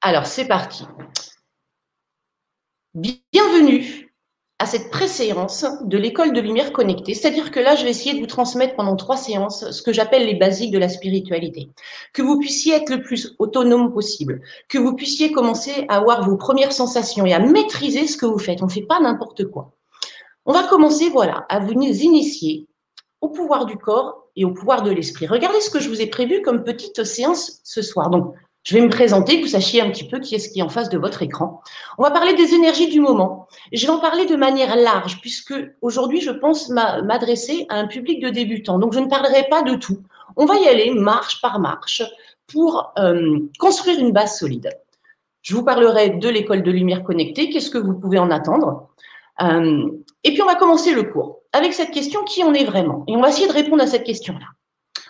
Alors, 0.00 0.26
c'est 0.26 0.46
parti. 0.46 0.84
Bienvenue 2.94 4.12
à 4.60 4.66
cette 4.66 4.90
pré-séance 4.90 5.64
de 5.84 5.98
l'école 5.98 6.32
de 6.32 6.40
lumière 6.40 6.72
connectée. 6.72 7.14
C'est-à-dire 7.14 7.50
que 7.50 7.60
là, 7.60 7.76
je 7.76 7.84
vais 7.84 7.90
essayer 7.90 8.14
de 8.14 8.20
vous 8.20 8.26
transmettre 8.26 8.74
pendant 8.74 8.96
trois 8.96 9.16
séances 9.16 9.70
ce 9.70 9.82
que 9.82 9.92
j'appelle 9.92 10.26
les 10.26 10.34
basiques 10.34 10.72
de 10.72 10.78
la 10.78 10.88
spiritualité. 10.88 11.70
Que 12.12 12.22
vous 12.22 12.38
puissiez 12.38 12.74
être 12.74 12.90
le 12.90 13.02
plus 13.02 13.34
autonome 13.38 13.92
possible. 13.92 14.42
Que 14.68 14.78
vous 14.78 14.94
puissiez 14.94 15.30
commencer 15.32 15.84
à 15.88 15.96
avoir 15.96 16.28
vos 16.28 16.36
premières 16.36 16.72
sensations 16.72 17.24
et 17.24 17.34
à 17.34 17.38
maîtriser 17.38 18.06
ce 18.06 18.16
que 18.16 18.26
vous 18.26 18.38
faites. 18.38 18.62
On 18.62 18.66
ne 18.66 18.70
fait 18.70 18.82
pas 18.82 19.00
n'importe 19.00 19.44
quoi. 19.44 19.77
On 20.48 20.54
va 20.54 20.62
commencer, 20.62 21.10
voilà, 21.10 21.44
à 21.50 21.58
vous 21.58 21.72
initier 21.72 22.66
au 23.20 23.28
pouvoir 23.28 23.66
du 23.66 23.76
corps 23.76 24.24
et 24.34 24.46
au 24.46 24.50
pouvoir 24.50 24.82
de 24.82 24.90
l'esprit. 24.90 25.26
Regardez 25.26 25.60
ce 25.60 25.68
que 25.68 25.78
je 25.78 25.90
vous 25.90 26.00
ai 26.00 26.06
prévu 26.06 26.40
comme 26.40 26.64
petite 26.64 27.04
séance 27.04 27.60
ce 27.64 27.82
soir. 27.82 28.08
Donc, 28.08 28.34
je 28.62 28.74
vais 28.74 28.80
me 28.80 28.88
présenter, 28.88 29.36
que 29.36 29.44
vous 29.44 29.50
sachiez 29.50 29.82
un 29.82 29.90
petit 29.90 30.08
peu 30.08 30.20
qui 30.20 30.34
est-ce 30.34 30.48
qui 30.48 30.60
est 30.60 30.62
en 30.62 30.70
face 30.70 30.88
de 30.88 30.96
votre 30.96 31.20
écran. 31.20 31.60
On 31.98 32.02
va 32.02 32.10
parler 32.10 32.32
des 32.32 32.54
énergies 32.54 32.88
du 32.88 33.00
moment. 33.00 33.46
Je 33.74 33.86
vais 33.86 33.92
en 33.92 33.98
parler 33.98 34.24
de 34.24 34.36
manière 34.36 34.74
large, 34.74 35.20
puisque 35.20 35.52
aujourd'hui, 35.82 36.22
je 36.22 36.30
pense 36.30 36.70
m'adresser 36.70 37.66
à 37.68 37.76
un 37.76 37.86
public 37.86 38.22
de 38.22 38.30
débutants. 38.30 38.78
Donc, 38.78 38.94
je 38.94 39.00
ne 39.00 39.06
parlerai 39.06 39.48
pas 39.50 39.60
de 39.60 39.74
tout. 39.74 39.98
On 40.36 40.46
va 40.46 40.56
y 40.56 40.66
aller 40.66 40.92
marche 40.94 41.42
par 41.42 41.60
marche 41.60 42.02
pour 42.46 42.94
euh, 42.98 43.38
construire 43.58 43.98
une 43.98 44.12
base 44.12 44.38
solide. 44.38 44.70
Je 45.42 45.54
vous 45.54 45.62
parlerai 45.62 46.08
de 46.08 46.28
l'école 46.30 46.62
de 46.62 46.70
lumière 46.70 47.04
connectée, 47.04 47.50
qu'est-ce 47.50 47.70
que 47.70 47.76
vous 47.76 47.94
pouvez 47.94 48.18
en 48.18 48.30
attendre? 48.30 48.88
Euh, 49.42 49.90
et 50.24 50.32
puis, 50.32 50.42
on 50.42 50.46
va 50.46 50.56
commencer 50.56 50.92
le 50.92 51.04
cours 51.04 51.40
avec 51.52 51.72
cette 51.72 51.90
question, 51.90 52.24
qui 52.24 52.44
en 52.44 52.52
est 52.52 52.64
vraiment? 52.64 53.04
Et 53.06 53.16
on 53.16 53.20
va 53.20 53.30
essayer 53.30 53.48
de 53.48 53.52
répondre 53.52 53.82
à 53.82 53.86
cette 53.86 54.04
question-là. 54.04 54.46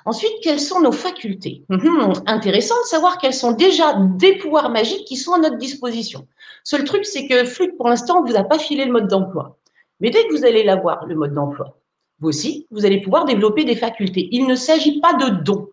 Ensuite, 0.05 0.33
quelles 0.43 0.61
sont 0.61 0.81
nos 0.81 0.93
facultés? 0.93 1.65
Mhm, 1.69 2.13
Intéressant 2.27 2.77
de 2.83 2.87
savoir 2.87 3.19
quels 3.19 3.35
sont 3.35 3.53
déjà 3.53 3.95
des 4.17 4.39
pouvoirs 4.39 4.71
magiques 4.71 5.05
qui 5.05 5.17
sont 5.17 5.33
à 5.33 5.39
notre 5.39 5.57
disposition. 5.57 6.27
Seul 6.63 6.85
truc, 6.85 7.05
c'est 7.05 7.27
que 7.27 7.45
Flux, 7.45 7.75
pour 7.77 7.89
l'instant, 7.89 8.23
ne 8.23 8.31
vous 8.31 8.37
a 8.37 8.45
pas 8.45 8.59
filé 8.59 8.85
le 8.85 8.93
mode 8.93 9.09
d'emploi. 9.09 9.59
Mais 10.01 10.11
dès 10.11 10.27
que 10.27 10.33
vous 10.35 10.45
allez 10.45 10.63
l'avoir, 10.63 11.05
le 11.07 11.15
mode 11.17 11.35
d'emploi, 11.35 11.79
vous 12.21 12.29
aussi, 12.29 12.67
vous 12.71 12.87
allez 12.87 13.01
pouvoir 13.01 13.25
développer 13.25 13.65
des 13.65 13.77
facultés. 13.77 14.29
Il 14.33 14.47
ne 14.47 14.55
s'agit 14.55 15.01
pas 15.01 15.15
de 15.15 15.43
dons, 15.43 15.69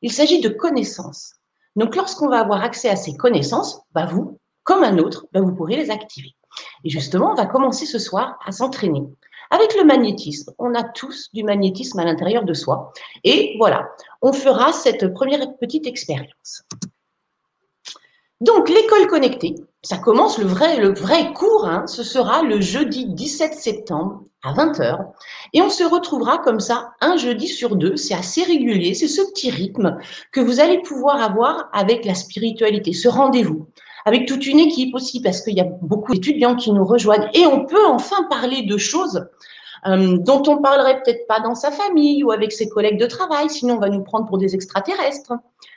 il 0.00 0.12
s'agit 0.12 0.40
de 0.40 0.48
connaissances. 0.48 1.34
Donc, 1.76 1.96
lorsqu'on 1.96 2.28
va 2.28 2.40
avoir 2.40 2.62
accès 2.62 2.88
à 2.88 2.96
ces 2.96 3.16
connaissances, 3.16 3.80
bah 3.92 4.06
vous, 4.06 4.38
comme 4.64 4.82
un 4.82 4.98
autre, 4.98 5.26
bah 5.32 5.40
vous 5.40 5.54
pourrez 5.54 5.76
les 5.76 5.90
activer. 5.90 6.34
Et 6.84 6.90
justement, 6.90 7.32
on 7.32 7.34
va 7.34 7.46
commencer 7.46 7.86
ce 7.86 7.98
soir 7.98 8.38
à 8.44 8.52
s'entraîner. 8.52 9.02
Avec 9.50 9.74
le 9.76 9.84
magnétisme, 9.84 10.52
on 10.58 10.74
a 10.74 10.82
tous 10.82 11.28
du 11.34 11.44
magnétisme 11.44 11.98
à 11.98 12.04
l'intérieur 12.04 12.44
de 12.44 12.54
soi. 12.54 12.92
Et 13.22 13.54
voilà, 13.58 13.90
on 14.22 14.32
fera 14.32 14.72
cette 14.72 15.12
première 15.12 15.56
petite 15.58 15.86
expérience. 15.86 16.64
Donc, 18.40 18.68
l'école 18.68 19.06
connectée, 19.06 19.54
ça 19.82 19.98
commence 19.98 20.38
le 20.38 20.46
vrai, 20.46 20.80
le 20.80 20.94
vrai 20.94 21.32
cours, 21.32 21.66
hein, 21.66 21.86
ce 21.86 22.02
sera 22.02 22.42
le 22.42 22.60
jeudi 22.60 23.06
17 23.06 23.54
septembre 23.54 24.24
à 24.42 24.52
20h. 24.52 25.12
Et 25.52 25.62
on 25.62 25.70
se 25.70 25.84
retrouvera 25.84 26.38
comme 26.38 26.58
ça 26.58 26.94
un 27.00 27.16
jeudi 27.16 27.46
sur 27.46 27.76
deux. 27.76 27.96
C'est 27.96 28.14
assez 28.14 28.42
régulier, 28.42 28.94
c'est 28.94 29.06
ce 29.06 29.22
petit 29.30 29.50
rythme 29.50 29.98
que 30.32 30.40
vous 30.40 30.60
allez 30.60 30.80
pouvoir 30.82 31.22
avoir 31.22 31.68
avec 31.72 32.04
la 32.04 32.14
spiritualité, 32.14 32.92
ce 32.92 33.08
rendez-vous, 33.08 33.68
avec 34.04 34.26
toute 34.26 34.46
une 34.46 34.58
équipe 34.58 34.94
aussi, 34.94 35.20
parce 35.20 35.40
qu'il 35.42 35.54
y 35.54 35.60
a 35.60 35.68
beaucoup 35.82 36.12
d'étudiants 36.12 36.56
qui 36.56 36.72
nous 36.72 36.84
rejoignent. 36.84 37.28
Et 37.34 37.46
on 37.46 37.64
peut 37.64 37.86
enfin 37.86 38.24
parler 38.28 38.62
de 38.62 38.76
choses 38.76 39.26
euh, 39.86 40.16
dont 40.18 40.42
on 40.46 40.58
parlerait 40.58 41.02
peut-être 41.02 41.26
pas 41.26 41.40
dans 41.40 41.54
sa 41.54 41.70
famille 41.70 42.22
ou 42.22 42.30
avec 42.30 42.52
ses 42.52 42.68
collègues 42.68 43.00
de 43.00 43.06
travail, 43.06 43.50
sinon 43.50 43.74
on 43.74 43.80
va 43.80 43.88
nous 43.88 44.02
prendre 44.02 44.26
pour 44.26 44.38
des 44.38 44.54
extraterrestres. 44.54 45.32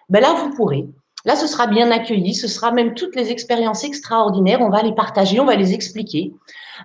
Ben 0.09 0.21
là, 0.21 0.33
vous 0.33 0.55
pourrez. 0.55 0.87
Là, 1.25 1.35
ce 1.35 1.47
sera 1.47 1.65
bien 1.65 1.89
accueilli, 1.89 2.35
ce 2.35 2.47
sera 2.47 2.71
même 2.71 2.93
toutes 2.93 3.15
les 3.15 3.31
expériences 3.31 3.83
extraordinaires, 3.83 4.61
on 4.61 4.69
va 4.69 4.83
les 4.83 4.93
partager, 4.93 5.39
on 5.39 5.45
va 5.45 5.55
les 5.55 5.73
expliquer. 5.73 6.33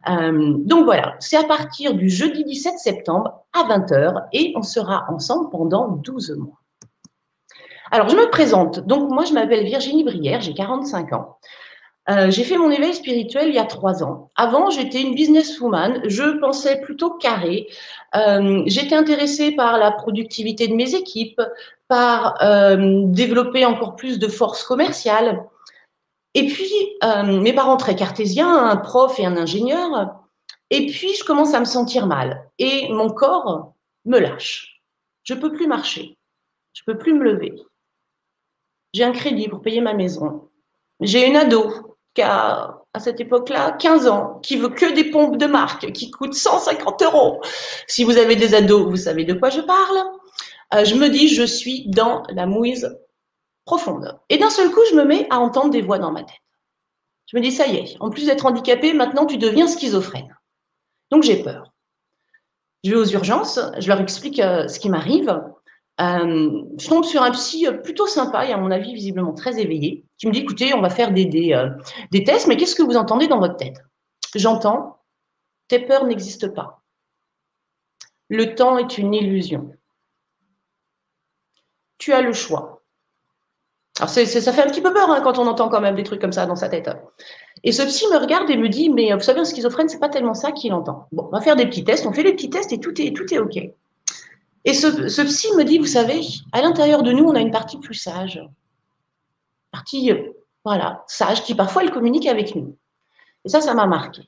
Euh, 0.09 0.55
donc 0.61 0.87
voilà, 0.87 1.15
c'est 1.21 1.37
à 1.37 1.45
partir 1.45 1.93
du 1.93 2.09
jeudi 2.09 2.43
17 2.45 2.79
septembre 2.79 3.45
à 3.53 3.65
20h 3.65 4.29
et 4.33 4.55
on 4.57 4.63
sera 4.63 5.05
ensemble 5.11 5.51
pendant 5.51 5.89
12 5.89 6.37
mois. 6.39 6.59
Alors, 7.93 8.09
je 8.09 8.17
me 8.17 8.31
présente. 8.31 8.81
Donc, 8.81 9.11
moi, 9.11 9.25
je 9.25 9.33
m'appelle 9.33 9.65
Virginie 9.65 10.05
Brière, 10.05 10.41
j'ai 10.41 10.55
45 10.55 11.13
ans. 11.13 11.39
Euh, 12.09 12.31
j'ai 12.31 12.45
fait 12.45 12.57
mon 12.57 12.71
éveil 12.71 12.95
spirituel 12.95 13.49
il 13.49 13.55
y 13.55 13.59
a 13.59 13.65
trois 13.65 14.03
ans. 14.03 14.31
Avant, 14.35 14.71
j'étais 14.71 15.01
une 15.01 15.15
businesswoman. 15.15 16.01
Je 16.05 16.39
pensais 16.39 16.81
plutôt 16.81 17.11
carré. 17.11 17.69
Euh, 18.17 18.63
j'étais 18.67 18.95
intéressée 18.95 19.53
par 19.53 19.79
la 19.79 19.91
productivité 19.91 20.67
de 20.67 20.75
mes 20.75 20.95
équipes, 20.95 21.43
par 21.89 22.43
euh, 22.43 23.03
développer 23.07 23.65
encore 23.65 23.97
plus 23.97 24.19
de 24.19 24.29
force 24.29 24.65
commerciale. 24.65 25.45
Et 26.35 26.47
puis, 26.47 26.73
mes 27.03 27.53
parents 27.53 27.77
très 27.77 27.97
cartésiens, 27.97 28.57
un 28.57 28.77
prof 28.77 29.19
et 29.19 29.27
un 29.27 29.37
ingénieur. 29.37 30.15
Et 30.71 30.87
puis, 30.87 31.13
je 31.15 31.25
commence 31.25 31.55
à 31.55 31.61
me 31.61 31.65
sentir 31.65 32.07
mal. 32.07 32.49
Et 32.61 32.89
mon 32.93 33.11
corps 33.11 33.75
me 34.05 34.21
lâche. 34.21 34.81
Je 35.25 35.35
peux 35.35 35.53
plus 35.53 35.67
marcher. 35.67 36.17
Je 36.73 36.83
peux 36.87 36.97
plus 36.97 37.15
me 37.15 37.25
lever. 37.25 37.53
J'ai 38.93 39.05
un 39.05 39.13
crédit 39.13 39.49
pour 39.49 39.63
payer 39.63 39.81
ma 39.81 39.95
maison. 39.95 40.49
J'ai 41.01 41.27
une 41.27 41.37
ado 41.37 41.97
qui 42.15 42.23
a, 42.23 42.81
à 42.93 42.99
cette 42.99 43.21
époque-là, 43.21 43.73
15 43.73 44.09
ans, 44.09 44.41
qui 44.43 44.57
veut 44.57 44.71
que 44.71 44.93
des 44.93 45.11
pompes 45.11 45.37
de 45.37 45.47
marque, 45.47 45.93
qui 45.93 46.11
coûtent 46.11 46.35
150 46.35 47.03
euros. 47.03 47.41
Si 47.87 48.05
vous 48.05 48.17
avez 48.17 48.37
des 48.37 48.55
ados, 48.55 48.89
vous 48.89 48.97
savez 48.97 49.25
de 49.25 49.35
quoi 49.35 49.51
je 49.51 49.61
parle. 49.61 49.99
Euh, 50.75 50.85
je 50.85 50.95
me 50.95 51.09
dis, 51.09 51.29
je 51.29 51.43
suis 51.43 51.89
dans 51.89 52.23
la 52.31 52.47
mouise 52.47 52.99
profonde. 53.65 54.19
Et 54.29 54.39
d'un 54.39 54.51
seul 54.51 54.71
coup, 54.71 54.81
je 54.91 54.97
me 54.97 55.05
mets 55.05 55.27
à 55.31 55.39
entendre 55.39 55.71
des 55.71 55.83
voix 55.83 55.99
dans 55.99 56.11
ma 56.13 56.25
tête. 56.25 56.37
Je 57.27 57.37
me 57.37 57.43
dis, 57.43 57.53
ça 57.53 57.69
y 57.69 57.77
est, 57.77 57.97
en 58.01 58.11
plus 58.11 58.27
d'être 58.27 58.47
handicapé, 58.47 58.93
maintenant 58.93 59.25
tu 59.25 59.39
deviens 59.39 59.69
schizophrène. 59.69 60.37
Donc 61.11 61.23
j'ai 61.23 61.43
peur. 61.43 61.73
Je 62.83 62.91
vais 62.91 62.97
aux 62.97 63.07
urgences, 63.07 63.61
je 63.79 63.89
leur 63.89 64.01
explique 64.01 64.41
euh, 64.41 64.67
ce 64.67 64.81
qui 64.81 64.89
m'arrive. 64.89 65.41
Euh, 66.01 66.63
je 66.79 66.89
tombe 66.89 67.05
sur 67.05 67.23
un 67.23 67.31
psy 67.33 67.67
plutôt 67.85 68.07
sympa 68.07 68.47
et 68.47 68.53
à 68.53 68.57
mon 68.57 68.71
avis 68.71 68.95
visiblement 68.95 69.35
très 69.35 69.61
éveillé, 69.61 70.05
qui 70.17 70.27
me 70.27 70.33
dit 70.33 70.41
écoutez, 70.41 70.73
on 70.75 70.81
va 70.81 70.89
faire 70.89 71.13
des, 71.13 71.27
des, 71.27 71.53
euh, 71.53 71.69
tests, 72.25 72.47
mais 72.47 72.57
qu'est-ce 72.57 72.75
que 72.75 72.83
vous 72.83 72.97
entendez 72.97 73.27
dans 73.27 73.39
votre 73.39 73.57
tête? 73.57 73.83
J'entends 74.35 75.01
tes 75.69 75.79
peurs 75.79 76.05
n'existent 76.05 76.51
pas. 76.51 76.83
Le 78.29 78.55
temps 78.55 78.77
est 78.77 78.99
une 78.99 79.15
illusion. 79.15 79.73
Tu 81.99 82.13
as 82.13 82.23
le 82.23 82.33
choix. 82.33 82.83
Alors 83.99 84.09
ça 84.09 84.25
fait 84.25 84.63
un 84.63 84.71
petit 84.71 84.81
peu 84.81 84.93
peur 84.93 85.11
hein, 85.11 85.21
quand 85.21 85.39
on 85.39 85.47
entend 85.47 85.69
quand 85.69 85.81
même 85.81 85.95
des 85.95 86.03
trucs 86.03 86.21
comme 86.21 86.33
ça 86.33 86.47
dans 86.47 86.57
sa 86.57 86.69
tête. 86.69 86.91
Et 87.63 87.71
ce 87.71 87.83
psy 87.83 88.07
me 88.11 88.17
regarde 88.17 88.51
et 88.51 88.57
me 88.57 88.69
dit 88.69 88.89
mais 88.89 89.13
vous 89.13 89.21
savez 89.21 89.41
un 89.41 89.45
schizophrène 89.45 89.89
c'est 89.89 90.01
pas 90.01 90.09
tellement 90.09 90.35
ça 90.35 90.53
qu'il 90.53 90.73
entend. 90.73 91.07
Bon, 91.13 91.29
on 91.31 91.37
va 91.37 91.41
faire 91.41 91.57
des 91.57 91.67
petits 91.67 91.85
tests, 91.85 92.07
on 92.07 92.13
fait 92.13 92.23
les 92.23 92.33
petits 92.33 92.51
tests 92.51 92.73
et 92.73 92.81
tout 92.81 93.01
est 93.01 93.15
tout 93.15 93.33
est 93.33 93.39
ok. 93.39 93.59
Et 94.65 94.75
ce, 94.75 95.23
psy 95.23 95.49
me 95.57 95.65
dit, 95.65 95.79
vous 95.79 95.87
savez, 95.87 96.21
à 96.53 96.61
l'intérieur 96.61 97.03
de 97.03 97.13
nous, 97.13 97.25
on 97.25 97.35
a 97.35 97.41
une 97.41 97.51
partie 97.51 97.79
plus 97.79 97.95
sage. 97.95 98.43
Partie, 99.71 100.13
euh, 100.13 100.33
voilà, 100.65 101.05
sage, 101.07 101.43
qui 101.43 101.55
parfois, 101.55 101.83
elle 101.83 101.91
communique 101.91 102.27
avec 102.27 102.55
nous. 102.55 102.77
Et 103.45 103.49
ça, 103.49 103.61
ça 103.61 103.75
m'a 103.75 103.87
marqué. 103.87 104.23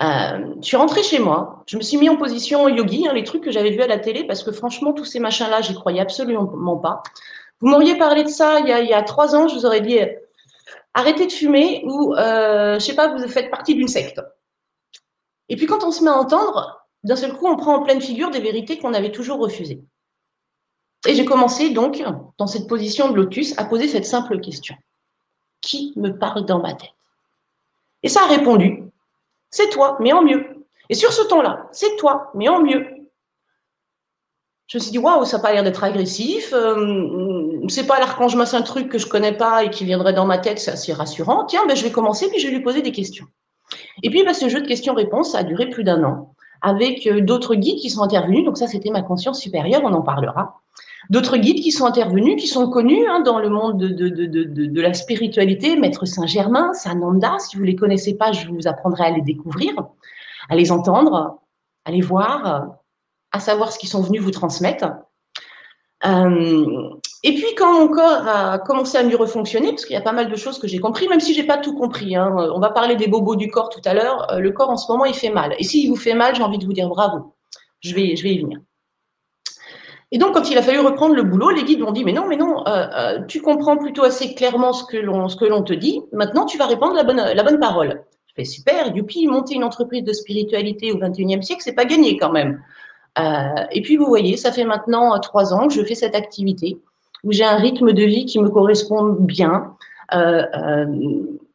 Euh, 0.00 0.54
je 0.60 0.66
suis 0.66 0.76
rentrée 0.76 1.02
chez 1.02 1.18
moi, 1.18 1.62
je 1.66 1.76
me 1.76 1.82
suis 1.82 1.98
mis 1.98 2.08
en 2.08 2.16
position 2.16 2.68
yogi, 2.68 3.06
hein, 3.06 3.12
les 3.12 3.24
trucs 3.24 3.44
que 3.44 3.52
j'avais 3.52 3.70
vus 3.70 3.82
à 3.82 3.86
la 3.86 3.98
télé, 3.98 4.24
parce 4.24 4.42
que 4.42 4.50
franchement, 4.50 4.92
tous 4.92 5.04
ces 5.04 5.20
machins-là, 5.20 5.60
j'y 5.60 5.74
croyais 5.74 6.00
absolument 6.00 6.78
pas. 6.78 7.02
Vous 7.60 7.68
m'auriez 7.68 7.96
parlé 7.96 8.24
de 8.24 8.28
ça 8.28 8.60
il 8.60 8.66
y, 8.66 8.92
a, 8.92 9.02
trois 9.02 9.36
ans, 9.36 9.46
je 9.46 9.54
vous 9.54 9.66
aurais 9.66 9.82
dit 9.82 10.00
arrêtez 10.94 11.26
de 11.26 11.32
fumer 11.32 11.82
ou, 11.86 12.14
euh, 12.14 12.74
je 12.74 12.84
sais 12.84 12.94
pas, 12.94 13.14
vous 13.14 13.28
faites 13.28 13.50
partie 13.50 13.74
d'une 13.74 13.88
secte. 13.88 14.20
Et 15.48 15.56
puis 15.56 15.66
quand 15.66 15.84
on 15.84 15.92
se 15.92 16.02
met 16.02 16.10
à 16.10 16.14
entendre, 16.14 16.81
d'un 17.04 17.16
seul 17.16 17.36
coup, 17.36 17.46
on 17.46 17.56
prend 17.56 17.76
en 17.76 17.82
pleine 17.82 18.00
figure 18.00 18.30
des 18.30 18.40
vérités 18.40 18.78
qu'on 18.78 18.94
avait 18.94 19.12
toujours 19.12 19.38
refusées. 19.38 19.82
Et 21.06 21.14
j'ai 21.14 21.24
commencé 21.24 21.70
donc, 21.70 22.02
dans 22.38 22.46
cette 22.46 22.68
position 22.68 23.10
de 23.10 23.16
lotus, 23.16 23.58
à 23.58 23.64
poser 23.64 23.88
cette 23.88 24.06
simple 24.06 24.40
question. 24.40 24.76
Qui 25.60 25.92
me 25.96 26.16
parle 26.16 26.44
dans 26.44 26.60
ma 26.60 26.74
tête? 26.74 26.90
Et 28.04 28.08
ça 28.08 28.22
a 28.22 28.26
répondu, 28.26 28.84
c'est 29.50 29.70
toi, 29.70 29.96
mais 30.00 30.12
en 30.12 30.22
mieux. 30.22 30.44
Et 30.88 30.94
sur 30.94 31.12
ce 31.12 31.22
ton-là, 31.22 31.68
c'est 31.72 31.96
toi, 31.96 32.30
mais 32.34 32.48
en 32.48 32.60
mieux. 32.60 32.86
Je 34.68 34.78
me 34.78 34.82
suis 34.82 34.92
dit, 34.92 34.98
waouh, 34.98 35.24
ça 35.24 35.36
n'a 35.36 35.42
pas 35.42 35.52
l'air 35.52 35.64
d'être 35.64 35.84
agressif. 35.84 36.52
Euh, 36.52 37.60
c'est 37.68 37.86
pas 37.86 37.98
l'archange 37.98 38.36
massin 38.36 38.62
truc 38.62 38.88
que 38.88 38.98
je 38.98 39.06
connais 39.06 39.36
pas 39.36 39.64
et 39.64 39.70
qui 39.70 39.84
viendrait 39.84 40.14
dans 40.14 40.24
ma 40.24 40.38
tête, 40.38 40.58
c'est 40.58 40.70
assez 40.70 40.92
rassurant. 40.92 41.44
Tiens, 41.44 41.66
ben, 41.66 41.76
je 41.76 41.82
vais 41.82 41.92
commencer, 41.92 42.28
puis 42.28 42.38
je 42.38 42.46
vais 42.46 42.54
lui 42.54 42.62
poser 42.62 42.80
des 42.80 42.92
questions. 42.92 43.26
Et 44.02 44.10
puis, 44.10 44.24
ben, 44.24 44.32
ce 44.32 44.48
jeu 44.48 44.60
de 44.60 44.66
questions-réponses, 44.66 45.34
a 45.34 45.42
duré 45.42 45.68
plus 45.68 45.84
d'un 45.84 46.02
an 46.04 46.34
avec 46.62 47.06
euh, 47.06 47.20
d'autres 47.20 47.54
guides 47.54 47.78
qui 47.78 47.90
sont 47.90 48.02
intervenus. 48.02 48.44
Donc 48.44 48.56
ça, 48.56 48.66
c'était 48.66 48.90
ma 48.90 49.02
conscience 49.02 49.40
supérieure, 49.40 49.82
on 49.84 49.92
en 49.92 50.02
parlera. 50.02 50.60
D'autres 51.10 51.36
guides 51.36 51.60
qui 51.60 51.72
sont 51.72 51.84
intervenus, 51.84 52.40
qui 52.40 52.46
sont 52.46 52.70
connus 52.70 53.06
hein, 53.08 53.20
dans 53.20 53.40
le 53.40 53.48
monde 53.48 53.76
de, 53.78 53.88
de, 53.88 54.08
de, 54.08 54.44
de, 54.44 54.80
la 54.80 54.94
spiritualité, 54.94 55.76
Maître 55.76 56.06
Saint-Germain, 56.06 56.72
Sananda, 56.74 57.36
si 57.40 57.56
vous 57.56 57.62
ne 57.62 57.66
les 57.66 57.76
connaissez 57.76 58.16
pas, 58.16 58.30
je 58.30 58.48
vous 58.48 58.68
apprendrai 58.68 59.04
à 59.04 59.10
les 59.10 59.20
découvrir, 59.20 59.74
à 60.48 60.54
les 60.54 60.70
entendre, 60.70 61.40
à 61.84 61.90
les 61.90 62.00
voir, 62.00 62.68
à 63.32 63.40
savoir 63.40 63.72
ce 63.72 63.78
qu'ils 63.80 63.88
sont 63.88 64.02
venus 64.02 64.22
vous 64.22 64.30
transmettre. 64.30 64.86
Euh, 66.06 66.90
et 67.24 67.34
puis 67.34 67.54
quand 67.56 67.72
mon 67.72 67.88
corps 67.88 68.26
a 68.26 68.58
commencé 68.58 68.98
à 68.98 69.04
mieux 69.04 69.16
refonctionner, 69.16 69.70
parce 69.70 69.84
qu'il 69.84 69.94
y 69.94 69.98
a 69.98 70.02
pas 70.02 70.12
mal 70.12 70.28
de 70.28 70.36
choses 70.36 70.58
que 70.58 70.66
j'ai 70.66 70.80
compris, 70.80 71.06
même 71.08 71.20
si 71.20 71.34
j'ai 71.34 71.44
pas 71.44 71.58
tout 71.58 71.76
compris, 71.76 72.16
hein, 72.16 72.34
on 72.54 72.58
va 72.58 72.70
parler 72.70 72.96
des 72.96 73.06
bobos 73.06 73.36
du 73.36 73.48
corps 73.48 73.68
tout 73.68 73.80
à 73.84 73.94
l'heure, 73.94 74.30
euh, 74.32 74.38
le 74.40 74.50
corps 74.50 74.70
en 74.70 74.76
ce 74.76 74.90
moment 74.90 75.04
il 75.04 75.14
fait 75.14 75.30
mal. 75.30 75.54
Et 75.58 75.64
s'il 75.64 75.88
vous 75.88 75.96
fait 75.96 76.14
mal, 76.14 76.34
j'ai 76.34 76.42
envie 76.42 76.58
de 76.58 76.64
vous 76.64 76.72
dire 76.72 76.88
bravo. 76.88 77.34
Je 77.80 77.94
vais, 77.94 78.16
je 78.16 78.22
vais 78.24 78.34
y 78.34 78.40
venir. 78.40 78.58
Et 80.10 80.18
donc, 80.18 80.34
quand 80.34 80.50
il 80.50 80.58
a 80.58 80.62
fallu 80.62 80.80
reprendre 80.80 81.14
le 81.14 81.22
boulot, 81.22 81.50
les 81.50 81.64
guides 81.64 81.80
m'ont 81.80 81.90
dit, 81.90 82.04
mais 82.04 82.12
non, 82.12 82.26
mais 82.28 82.36
non, 82.36 82.66
euh, 82.66 82.86
euh, 82.94 83.24
tu 83.26 83.40
comprends 83.40 83.78
plutôt 83.78 84.04
assez 84.04 84.34
clairement 84.34 84.74
ce 84.74 84.84
que 84.84 84.98
l'on, 84.98 85.62
te 85.62 85.72
dit. 85.72 86.02
Maintenant, 86.12 86.44
tu 86.44 86.58
vas 86.58 86.66
répondre 86.66 86.94
la 86.94 87.02
bonne, 87.02 87.16
la 87.16 87.42
bonne 87.42 87.58
parole. 87.58 88.04
Je 88.26 88.34
fais 88.36 88.44
super, 88.44 88.94
youpi, 88.94 89.26
monter 89.26 89.54
une 89.54 89.64
entreprise 89.64 90.04
de 90.04 90.12
spiritualité 90.12 90.92
au 90.92 90.98
21e 90.98 91.40
siècle, 91.40 91.62
c'est 91.64 91.74
pas 91.74 91.86
gagné 91.86 92.18
quand 92.18 92.30
même. 92.30 92.62
Euh, 93.18 93.64
et 93.70 93.80
puis, 93.80 93.96
vous 93.96 94.04
voyez, 94.04 94.36
ça 94.36 94.52
fait 94.52 94.64
maintenant 94.64 95.18
trois 95.18 95.54
ans 95.54 95.66
que 95.68 95.74
je 95.74 95.82
fais 95.82 95.94
cette 95.94 96.14
activité 96.14 96.78
où 97.24 97.32
j'ai 97.32 97.44
un 97.44 97.56
rythme 97.56 97.92
de 97.92 98.02
vie 98.02 98.26
qui 98.26 98.40
me 98.40 98.48
correspond 98.48 99.16
bien, 99.18 99.74
euh, 100.14 100.44
euh, 100.54 100.86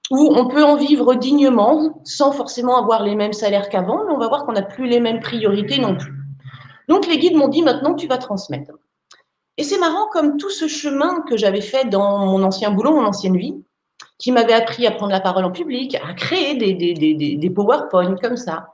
où 0.09 0.33
on 0.36 0.47
peut 0.47 0.63
en 0.63 0.75
vivre 0.75 1.15
dignement 1.15 2.00
sans 2.03 2.31
forcément 2.31 2.81
avoir 2.81 3.03
les 3.03 3.15
mêmes 3.15 3.33
salaires 3.33 3.69
qu'avant, 3.69 4.05
mais 4.05 4.13
on 4.13 4.17
va 4.17 4.27
voir 4.27 4.45
qu'on 4.45 4.53
n'a 4.53 4.62
plus 4.62 4.88
les 4.88 5.00
mêmes 5.00 5.19
priorités 5.19 5.79
non 5.79 5.95
plus. 5.95 6.13
Donc 6.88 7.05
les 7.07 7.17
guides 7.17 7.36
m'ont 7.36 7.50
dit 7.50 7.62
maintenant 7.62 7.93
tu 7.93 8.07
vas 8.07 8.17
transmettre. 8.17 8.71
Et 9.57 9.63
c'est 9.63 9.79
marrant 9.79 10.07
comme 10.12 10.38
tout 10.38 10.50
ce 10.50 10.67
chemin 10.67 11.21
que 11.27 11.36
j'avais 11.36 11.62
fait 11.62 11.89
dans 11.89 12.25
mon 12.25 12.43
ancien 12.43 12.71
boulot, 12.71 12.93
mon 12.93 13.05
ancienne 13.05 13.36
vie, 13.36 13.55
qui 14.19 14.31
m'avait 14.31 14.53
appris 14.53 14.88
à 14.88 14.91
prendre 14.91 15.12
la 15.12 15.19
parole 15.19 15.45
en 15.45 15.51
public, 15.51 15.95
à 15.95 16.13
créer 16.13 16.55
des, 16.55 16.74
des, 16.74 16.93
des, 16.93 17.36
des 17.36 17.50
PowerPoint 17.50 18.15
comme 18.15 18.38
ça, 18.38 18.69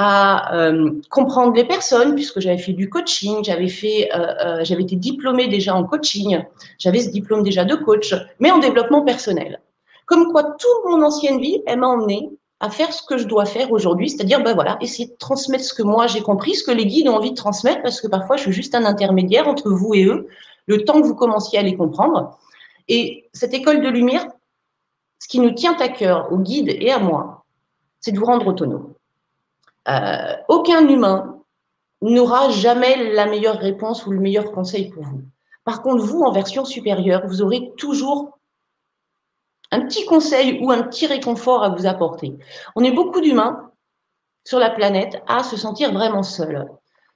à 0.00 0.54
euh, 0.54 0.92
comprendre 1.10 1.54
les 1.54 1.64
personnes, 1.64 2.14
puisque 2.14 2.38
j'avais 2.38 2.58
fait 2.58 2.72
du 2.72 2.88
coaching, 2.88 3.42
j'avais 3.42 3.66
fait, 3.66 4.08
euh, 4.14 4.60
euh, 4.60 4.60
j'avais 4.62 4.84
été 4.84 4.94
diplômée 4.94 5.48
déjà 5.48 5.74
en 5.74 5.82
coaching, 5.82 6.40
j'avais 6.78 7.00
ce 7.00 7.10
diplôme 7.10 7.42
déjà 7.42 7.64
de 7.64 7.74
coach, 7.74 8.14
mais 8.38 8.52
en 8.52 8.58
développement 8.58 9.02
personnel. 9.02 9.60
Comme 10.06 10.30
quoi, 10.30 10.44
toute 10.44 10.84
mon 10.88 11.02
ancienne 11.02 11.40
vie, 11.40 11.64
elle 11.66 11.80
m'a 11.80 11.88
emmené 11.88 12.30
à 12.60 12.70
faire 12.70 12.92
ce 12.92 13.02
que 13.02 13.18
je 13.18 13.26
dois 13.26 13.44
faire 13.44 13.72
aujourd'hui, 13.72 14.08
c'est-à-dire, 14.08 14.40
ben 14.40 14.54
voilà, 14.54 14.78
essayer 14.80 15.08
de 15.08 15.16
transmettre 15.18 15.64
ce 15.64 15.74
que 15.74 15.82
moi 15.82 16.06
j'ai 16.06 16.20
compris, 16.20 16.54
ce 16.54 16.62
que 16.62 16.70
les 16.70 16.86
guides 16.86 17.08
ont 17.08 17.16
envie 17.16 17.30
de 17.30 17.36
transmettre, 17.36 17.82
parce 17.82 18.00
que 18.00 18.06
parfois 18.06 18.36
je 18.36 18.42
suis 18.42 18.52
juste 18.52 18.76
un 18.76 18.84
intermédiaire 18.84 19.48
entre 19.48 19.68
vous 19.68 19.94
et 19.94 20.04
eux, 20.04 20.28
le 20.66 20.84
temps 20.84 21.00
que 21.00 21.06
vous 21.08 21.16
commenciez 21.16 21.58
à 21.58 21.62
les 21.62 21.76
comprendre. 21.76 22.38
Et 22.86 23.28
cette 23.32 23.52
école 23.52 23.80
de 23.80 23.88
lumière, 23.88 24.28
ce 25.18 25.26
qui 25.26 25.40
nous 25.40 25.50
tient 25.50 25.76
à 25.80 25.88
cœur, 25.88 26.32
au 26.32 26.38
guide 26.38 26.68
et 26.68 26.92
à 26.92 27.00
moi, 27.00 27.44
c'est 27.98 28.12
de 28.12 28.18
vous 28.20 28.26
rendre 28.26 28.46
autonome. 28.46 28.94
Euh, 29.88 30.36
aucun 30.48 30.86
humain 30.88 31.42
n'aura 32.02 32.50
jamais 32.50 33.12
la 33.12 33.26
meilleure 33.26 33.58
réponse 33.58 34.06
ou 34.06 34.10
le 34.10 34.20
meilleur 34.20 34.52
conseil 34.52 34.90
pour 34.90 35.02
vous. 35.04 35.22
Par 35.64 35.82
contre, 35.82 36.04
vous, 36.04 36.22
en 36.22 36.32
version 36.32 36.64
supérieure, 36.64 37.26
vous 37.26 37.42
aurez 37.42 37.72
toujours 37.76 38.38
un 39.70 39.82
petit 39.86 40.04
conseil 40.06 40.60
ou 40.62 40.70
un 40.70 40.82
petit 40.82 41.06
réconfort 41.06 41.62
à 41.62 41.70
vous 41.70 41.86
apporter. 41.86 42.38
On 42.76 42.84
est 42.84 42.90
beaucoup 42.90 43.20
d'humains 43.20 43.70
sur 44.44 44.58
la 44.58 44.70
planète 44.70 45.22
à 45.26 45.42
se 45.42 45.56
sentir 45.56 45.92
vraiment 45.92 46.22
seuls. 46.22 46.66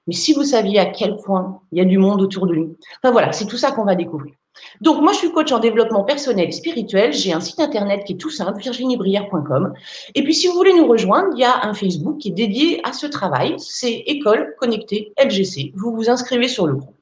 Mais 0.07 0.14
si 0.14 0.35
vous 0.35 0.45
saviez 0.45 0.79
à 0.79 0.87
quel 0.87 1.17
point 1.17 1.61
il 1.71 1.79
y 1.79 1.81
a 1.81 1.85
du 1.85 1.97
monde 1.97 2.21
autour 2.21 2.47
de 2.47 2.55
nous. 2.55 2.76
Enfin 3.02 3.12
voilà, 3.12 3.33
c'est 3.33 3.47
tout 3.47 3.57
ça 3.57 3.73
qu'on 3.73 3.85
va 3.85 3.95
découvrir. 3.95 4.35
Donc 4.81 5.01
moi, 5.01 5.13
je 5.13 5.19
suis 5.19 5.33
coach 5.33 5.53
en 5.53 5.59
développement 5.59 6.05
personnel 6.05 6.49
et 6.49 6.53
spirituel. 6.53 7.13
J'ai 7.13 7.33
un 7.33 7.41
site 7.41 7.61
internet 7.61 8.05
qui 8.05 8.15
est 8.15 8.17
tout 8.17 8.31
simple, 8.31 8.61
virginiebrière.com. 8.61 9.73
Et 10.15 10.23
puis 10.23 10.35
si 10.35 10.49
vous 10.49 10.55
voulez 10.55 10.75
nous 10.75 10.87
rejoindre, 10.87 11.29
il 11.35 11.41
y 11.41 11.45
a 11.45 11.65
un 11.65 11.75
Facebook 11.75 12.19
qui 12.19 12.29
est 12.29 12.33
dédié 12.33 12.81
à 12.85 12.93
ce 12.93 13.07
travail. 13.07 13.55
C'est 13.59 13.93
École 14.07 14.55
Connectée 14.59 15.13
LGC. 15.23 15.73
Vous 15.77 15.95
vous 15.95 16.11
inscrivez 16.11 16.49
sur 16.49 16.67
le 16.67 16.75
groupe. 16.75 16.97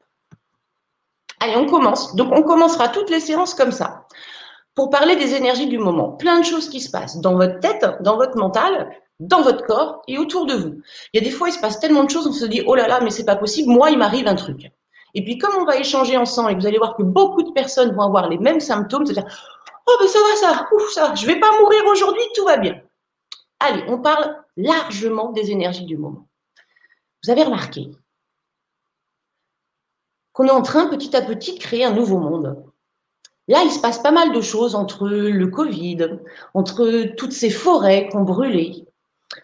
Allez, 1.41 1.57
on 1.57 1.67
commence. 1.67 2.15
Donc 2.17 2.33
on 2.33 2.43
commencera 2.43 2.89
toutes 2.89 3.11
les 3.11 3.21
séances 3.21 3.55
comme 3.55 3.73
ça 3.73 4.07
pour 4.75 4.91
parler 4.91 5.17
des 5.17 5.35
énergies 5.35 5.67
du 5.67 5.79
moment. 5.79 6.13
Plein 6.13 6.39
de 6.39 6.45
choses 6.45 6.69
qui 6.69 6.81
se 6.81 6.91
passent 6.91 7.19
dans 7.21 7.35
votre 7.35 7.61
tête, 7.61 7.85
dans 8.01 8.17
votre 8.17 8.37
mental, 8.37 8.91
dans 9.19 9.43
votre 9.43 9.65
corps 9.67 10.03
et 10.09 10.19
autour 10.19 10.47
de 10.47 10.55
vous. 10.55 10.81
Il 11.13 11.21
y 11.23 11.25
a 11.25 11.29
des 11.29 11.35
fois, 11.35 11.49
il 11.49 11.53
se 11.53 11.61
passe 11.61 11.81
tellement 11.81 12.05
de 12.05 12.11
choses, 12.11 12.27
on 12.27 12.33
se 12.33 12.47
dit, 12.47 12.63
oh 12.67 12.75
là 12.75 12.89
là, 12.89 13.01
mais 13.03 13.11
c'est 13.11 13.25
pas 13.25 13.37
possible, 13.37 13.71
moi, 13.71 13.91
il 13.91 13.99
m'arrive 13.99 14.27
un 14.27 14.35
truc. 14.35 14.71
Et 15.15 15.25
puis, 15.25 15.39
comme 15.39 15.55
on 15.57 15.65
va 15.65 15.77
échanger 15.77 16.17
ensemble 16.17 16.53
et 16.53 16.55
vous 16.55 16.67
allez 16.67 16.79
voir 16.79 16.97
que 16.97 17.03
beaucoup 17.03 17.43
de 17.43 17.53
personnes 17.53 17.95
vont 17.95 18.03
avoir 18.03 18.29
les 18.29 18.39
mêmes 18.39 18.61
symptômes, 18.61 19.07
c'est-à-dire, 19.07 19.31
oh, 19.87 19.93
ben 20.01 20.09
ça 20.09 20.19
va, 20.19 20.37
ça, 20.37 20.69
ouf, 20.73 20.91
ça, 20.93 21.15
je 21.15 21.27
vais 21.27 21.39
pas 21.39 21.51
mourir 21.61 21.85
aujourd'hui, 21.87 22.23
tout 22.35 22.45
va 22.45 22.57
bien. 22.57 22.81
Allez, 23.59 23.85
on 23.89 23.99
parle 23.99 24.37
largement 24.57 25.33
des 25.33 25.51
énergies 25.51 25.85
du 25.85 25.97
moment. 25.97 26.27
Vous 27.25 27.31
avez 27.31 27.43
remarqué 27.43 27.91
qu'on 30.33 30.47
est 30.47 30.51
en 30.51 30.63
train 30.63 30.87
petit 30.87 31.15
à 31.17 31.23
petit 31.23 31.55
de 31.55 31.59
créer 31.59 31.85
un 31.85 31.93
nouveau 31.93 32.19
monde. 32.19 32.65
Là, 33.49 33.63
il 33.65 33.71
se 33.71 33.81
passe 33.81 33.99
pas 33.99 34.13
mal 34.13 34.33
de 34.33 34.41
choses 34.41 34.75
entre 34.75 35.09
le 35.09 35.47
Covid, 35.49 36.21
entre 36.55 37.15
toutes 37.17 37.33
ces 37.33 37.51
forêts 37.51 38.09
qu'on 38.09 38.23
brûlé, 38.23 38.87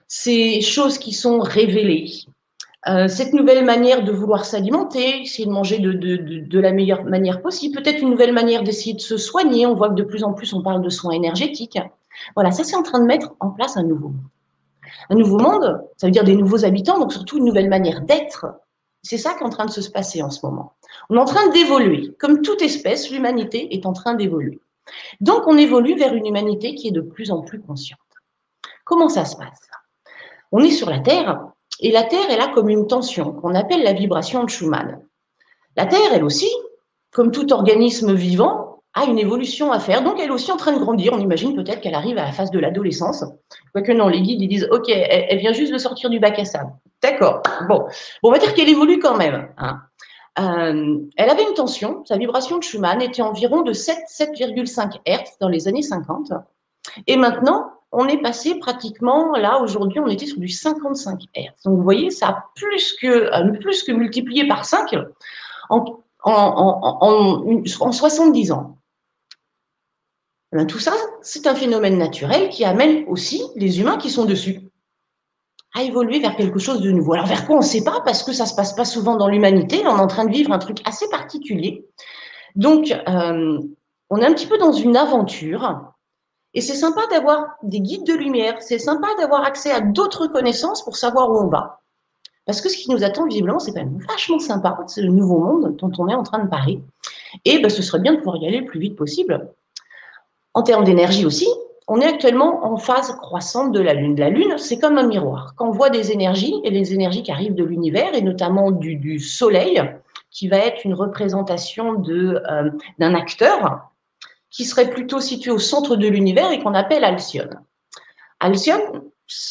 ces 0.07 0.61
choses 0.61 0.99
qui 0.99 1.13
sont 1.13 1.41
révélées, 1.41 2.25
euh, 2.89 3.09
cette 3.09 3.33
nouvelle 3.33 3.65
manière 3.65 4.05
de 4.05 4.13
vouloir 4.13 4.45
s'alimenter, 4.45 5.23
essayer 5.23 5.47
de 5.47 5.53
manger 5.53 5.79
de, 5.79 6.61
la 6.61 6.73
meilleure 6.73 7.05
manière 7.05 7.43
possible, 7.43 7.83
peut-être 7.83 8.01
une 8.01 8.11
nouvelle 8.11 8.33
manière 8.33 8.63
d'essayer 8.63 8.95
de 8.95 9.01
se 9.01 9.17
soigner. 9.17 9.67
On 9.67 9.75
voit 9.75 9.89
que 9.89 9.95
de 9.95 10.05
plus 10.05 10.23
en 10.23 10.33
plus 10.33 10.53
on 10.53 10.63
parle 10.63 10.83
de 10.83 10.89
soins 10.89 11.13
énergétiques. 11.13 11.79
Voilà, 12.37 12.53
ça 12.53 12.63
c'est 12.63 12.77
en 12.77 12.85
train 12.85 13.01
de 13.01 13.05
mettre 13.05 13.35
en 13.41 13.51
place 13.51 13.77
un 13.77 13.83
nouveau 13.83 14.09
monde. 14.09 14.31
Un 15.11 15.17
nouveau 15.17 15.39
monde, 15.39 15.81
ça 15.97 16.07
veut 16.07 16.13
dire 16.13 16.25
des 16.25 16.37
nouveaux 16.37 16.65
habitants, 16.65 16.99
donc 16.99 17.13
surtout 17.13 17.39
une 17.39 17.45
nouvelle 17.45 17.69
manière 17.69 18.03
d'être. 18.03 18.47
C'est 19.03 19.19
ça 19.19 19.35
qui 19.35 19.41
est 19.41 19.47
en 19.47 19.51
train 19.51 19.67
de 19.67 19.71
se 19.71 19.91
passer 19.91 20.23
en 20.23 20.31
ce 20.31 20.45
moment. 20.47 20.75
On 21.11 21.17
est 21.17 21.21
en 21.21 21.25
train 21.25 21.49
d'évoluer. 21.49 22.15
Comme 22.19 22.43
toute 22.43 22.63
espèce, 22.63 23.11
l'humanité 23.11 23.75
est 23.75 23.87
en 23.87 23.93
train 23.93 24.15
d'évoluer. 24.15 24.61
Donc 25.21 25.47
on 25.47 25.59
évolue 25.59 25.97
vers 25.97 26.15
une 26.15 26.27
humanité 26.27 26.75
qui 26.75 26.89
est 26.89 26.93
de 26.93 27.01
plus 27.01 27.33
en 27.33 27.43
plus 27.43 27.61
consciente. 27.61 27.99
Comment 28.85 29.09
ça 29.09 29.25
se 29.25 29.37
passe? 29.37 29.69
On 30.53 30.61
est 30.61 30.71
sur 30.71 30.89
la 30.89 31.01
Terre 31.01 31.49
et 31.81 31.91
la 31.91 32.05
Terre 32.05 32.31
est 32.31 32.37
là 32.37 32.49
comme 32.55 32.69
une 32.69 32.87
tension 32.87 33.33
qu'on 33.33 33.55
appelle 33.55 33.83
la 33.83 33.93
vibration 33.93 34.45
de 34.45 34.51
Schumann. 34.51 35.01
La 35.77 35.87
Terre, 35.87 36.13
elle 36.13 36.25
aussi, 36.25 36.49
comme 37.13 37.31
tout 37.31 37.53
organisme 37.53 38.15
vivant, 38.15 38.83
a 38.95 39.05
une 39.05 39.19
évolution 39.19 39.73
à 39.73 39.79
faire. 39.79 40.03
Donc, 40.03 40.19
elle 40.19 40.29
est 40.29 40.33
aussi 40.33 40.51
en 40.51 40.57
train 40.57 40.73
de 40.73 40.79
grandir. 40.79 41.13
On 41.13 41.19
imagine 41.19 41.55
peut-être 41.55 41.83
qu'elle 41.83 41.95
arrive 41.95 42.17
à 42.17 42.25
la 42.25 42.33
phase 42.33 42.51
de 42.51 42.59
l'adolescence. 42.59 43.25
Quoique 43.73 43.93
non, 43.93 44.09
les 44.09 44.23
guides, 44.23 44.41
ils 44.41 44.49
disent, 44.49 44.69
OK, 44.71 44.89
elle, 44.89 45.39
vient 45.39 45.53
juste 45.53 45.73
de 45.73 45.79
sortir 45.79 46.09
du 46.09 46.19
bac 46.19 46.39
à 46.39 46.47
sable. 46.47 46.73
D'accord. 47.03 47.43
Bon. 47.69 47.85
on 48.23 48.31
va 48.31 48.39
dire 48.39 48.55
qu'elle 48.55 48.71
évolue 48.71 48.99
quand 48.99 49.17
même. 49.17 49.49
Hein. 49.59 49.81
Euh, 50.39 50.99
elle 51.17 51.31
avait 51.31 51.43
une 51.43 51.55
tension. 51.55 52.05
Sa 52.07 52.17
vibration 52.17 52.57
de 52.57 52.63
Schumann 52.63 53.03
était 53.03 53.21
environ 53.21 53.63
de 53.63 53.75
7,5 53.75 55.01
Hz 55.07 55.37
dans 55.41 55.49
les 55.49 55.69
années 55.69 55.83
50. 55.83 56.33
Et 57.07 57.17
maintenant, 57.17 57.71
on 57.93 58.07
est 58.09 58.21
passé 58.21 58.59
pratiquement, 58.59 59.37
là, 59.37 59.61
aujourd'hui, 59.61 60.01
on 60.01 60.09
était 60.09 60.27
sur 60.27 60.39
du 60.39 60.49
55 60.49 61.21
Hz. 61.35 61.51
Donc, 61.65 61.77
vous 61.77 61.83
voyez, 61.83 62.11
ça 62.11 62.29
a 62.29 62.45
plus 62.55 62.95
que, 63.01 63.07
euh, 63.07 63.95
multiplié 63.95 64.47
par 64.47 64.65
5 64.65 64.95
en, 65.71 66.03
en, 66.23 67.93
70 67.93 68.53
ans. 68.53 68.79
Ben, 70.53 70.67
tout 70.67 70.79
ça, 70.79 70.93
c'est 71.23 71.47
un 71.47 71.55
phénomène 71.55 71.99
naturel 71.99 72.49
qui 72.49 72.65
amène 72.65 73.05
aussi 73.09 73.43
les 73.57 73.81
humains 73.81 73.99
qui 73.99 74.11
sont 74.11 74.25
dessus 74.25 74.61
à 75.75 75.83
évoluer 75.83 76.21
vers 76.21 76.37
quelque 76.37 76.59
chose 76.59 76.81
de 76.81 76.91
nouveau. 76.91 77.15
Alors, 77.15 77.27
vers 77.27 77.47
quoi 77.47 77.57
on 77.57 77.61
ne 77.61 77.65
sait 77.65 77.85
pas, 77.85 78.01
parce 78.05 78.23
que 78.23 78.33
ça 78.33 78.45
ne 78.45 78.49
se 78.49 78.55
passe 78.55 78.75
pas 78.75 78.85
souvent 78.85 79.17
dans 79.17 79.29
l'humanité. 79.29 79.83
On 79.87 79.97
est 79.97 80.01
en 80.01 80.07
train 80.07 80.25
de 80.25 80.33
vivre 80.33 80.53
un 80.53 80.59
truc 80.59 80.79
assez 80.85 81.09
particulier. 81.11 81.87
Donc, 82.55 82.91
euh, 82.91 83.59
on 84.09 84.17
est 84.19 84.25
un 84.25 84.33
petit 84.33 84.47
peu 84.47 84.57
dans 84.57 84.73
une 84.73 84.97
aventure 84.97 85.93
et 86.57 86.63
c'est 86.63 86.75
sympa 86.75 87.03
d'avoir 87.11 87.59
des 87.63 87.81
guides 87.81 88.07
de 88.07 88.15
lumière, 88.15 88.57
c'est 88.61 88.79
sympa 88.79 89.09
d'avoir 89.19 89.45
accès 89.45 89.71
à 89.71 89.83
d'autres 89.83 90.27
connaissances 90.27 90.83
pour 90.83 90.97
savoir 90.97 91.31
où 91.31 91.37
on 91.37 91.49
va. 91.49 91.83
Parce 92.47 92.63
que 92.63 92.71
ce 92.71 92.79
qui 92.79 92.91
nous 92.91 93.05
attend 93.05 93.27
visiblement, 93.27 93.59
c'est 93.59 93.73
quand 93.73 93.85
même 93.85 93.99
vachement 94.09 94.39
sympa. 94.39 94.79
C'est 94.87 95.03
le 95.03 95.11
nouveau 95.11 95.39
monde 95.39 95.77
dont 95.77 95.93
on 95.99 96.09
est 96.09 96.15
en 96.15 96.23
train 96.23 96.43
de 96.43 96.49
parler. 96.49 96.81
Et 97.45 97.59
ben, 97.59 97.69
ce 97.69 97.83
serait 97.83 97.99
bien 97.99 98.15
de 98.15 98.19
pouvoir 98.19 98.39
y 98.39 98.47
aller 98.49 98.61
le 98.61 98.65
plus 98.65 98.81
vite 98.81 98.97
possible. 98.97 99.51
En 100.55 100.63
termes 100.63 100.85
d'énergie 100.85 101.27
aussi, 101.27 101.47
on 101.89 102.01
est 102.01 102.07
actuellement 102.07 102.65
en 102.65 102.79
phase 102.79 103.15
croissante 103.17 103.73
de 103.73 103.81
la 103.81 103.93
Lune. 103.93 104.17
La 104.19 104.31
Lune, 104.31 104.57
c'est 104.57 104.79
comme 104.79 104.97
un 104.97 105.07
miroir. 105.07 105.53
Quand 105.57 105.69
on 105.69 105.73
voit 105.73 105.91
des 105.91 106.11
énergies, 106.11 106.55
et 106.65 106.71
les 106.71 106.95
énergies 106.95 107.23
qui 107.23 107.33
arrivent 107.33 107.55
de 107.55 107.65
l'univers, 107.65 108.15
et 108.15 108.23
notamment 108.23 108.71
du, 108.71 109.19
Soleil, 109.19 109.83
qui 110.31 110.49
va 110.49 110.57
être 110.57 110.87
une 110.87 110.95
représentation 110.95 112.03
euh, 112.09 112.71
d'un 112.99 113.15
acteur, 113.15 113.91
qui 114.51 114.65
serait 114.65 114.91
plutôt 114.91 115.21
situé 115.21 115.51
au 115.51 115.59
centre 115.59 115.97
de 115.97 116.09
l'univers 116.09 116.51
et 116.51 116.61
qu'on 116.61 116.75
appelle 116.75 117.05
Alcyone. 117.05 117.61
Alcyone, 118.41 119.03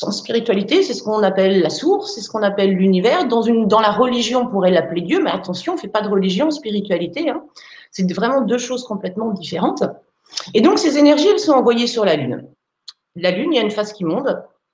en 0.04 0.12
spiritualité, 0.12 0.84
c'est 0.84 0.94
ce 0.94 1.04
qu'on 1.04 1.22
appelle 1.22 1.62
la 1.62 1.70
source, 1.70 2.14
c'est 2.16 2.22
ce 2.22 2.30
qu'on 2.30 2.44
appelle 2.44 2.72
l'univers. 2.72 3.28
Dans, 3.28 3.44
dans 3.66 3.82
la 3.82 3.92
religion, 3.92 4.42
on 4.42 4.48
pourrait 4.48 4.72
l'appeler 4.72 5.02
Dieu, 5.02 5.22
mais 5.22 5.32
attention, 5.32 5.74
on 5.74 5.76
ne 5.76 5.82
fait 5.82 5.90
pas 5.90 6.02
de 6.02 6.08
religion, 6.08 6.50
spiritualité. 6.50 7.30
Hein. 7.30 7.44
C'est 7.92 8.12
vraiment 8.14 8.42
deux 8.42 8.58
choses 8.58 8.86
complètement 8.86 9.32
différentes. 9.32 9.84
Et 10.54 10.62
donc, 10.62 10.80
ces 10.80 10.98
énergies, 10.98 11.28
elles 11.28 11.40
sont 11.40 11.54
envoyées 11.54 11.88
sur 11.88 12.06
la 12.06 12.16
Lune. 12.16 12.48
La 13.16 13.32
Lune, 13.32 13.54
il 13.54 13.56
y 13.58 13.60
a 13.60 13.64
une 13.64 13.72
phase 13.72 13.94
qui 13.94 14.06
monte 14.06 14.28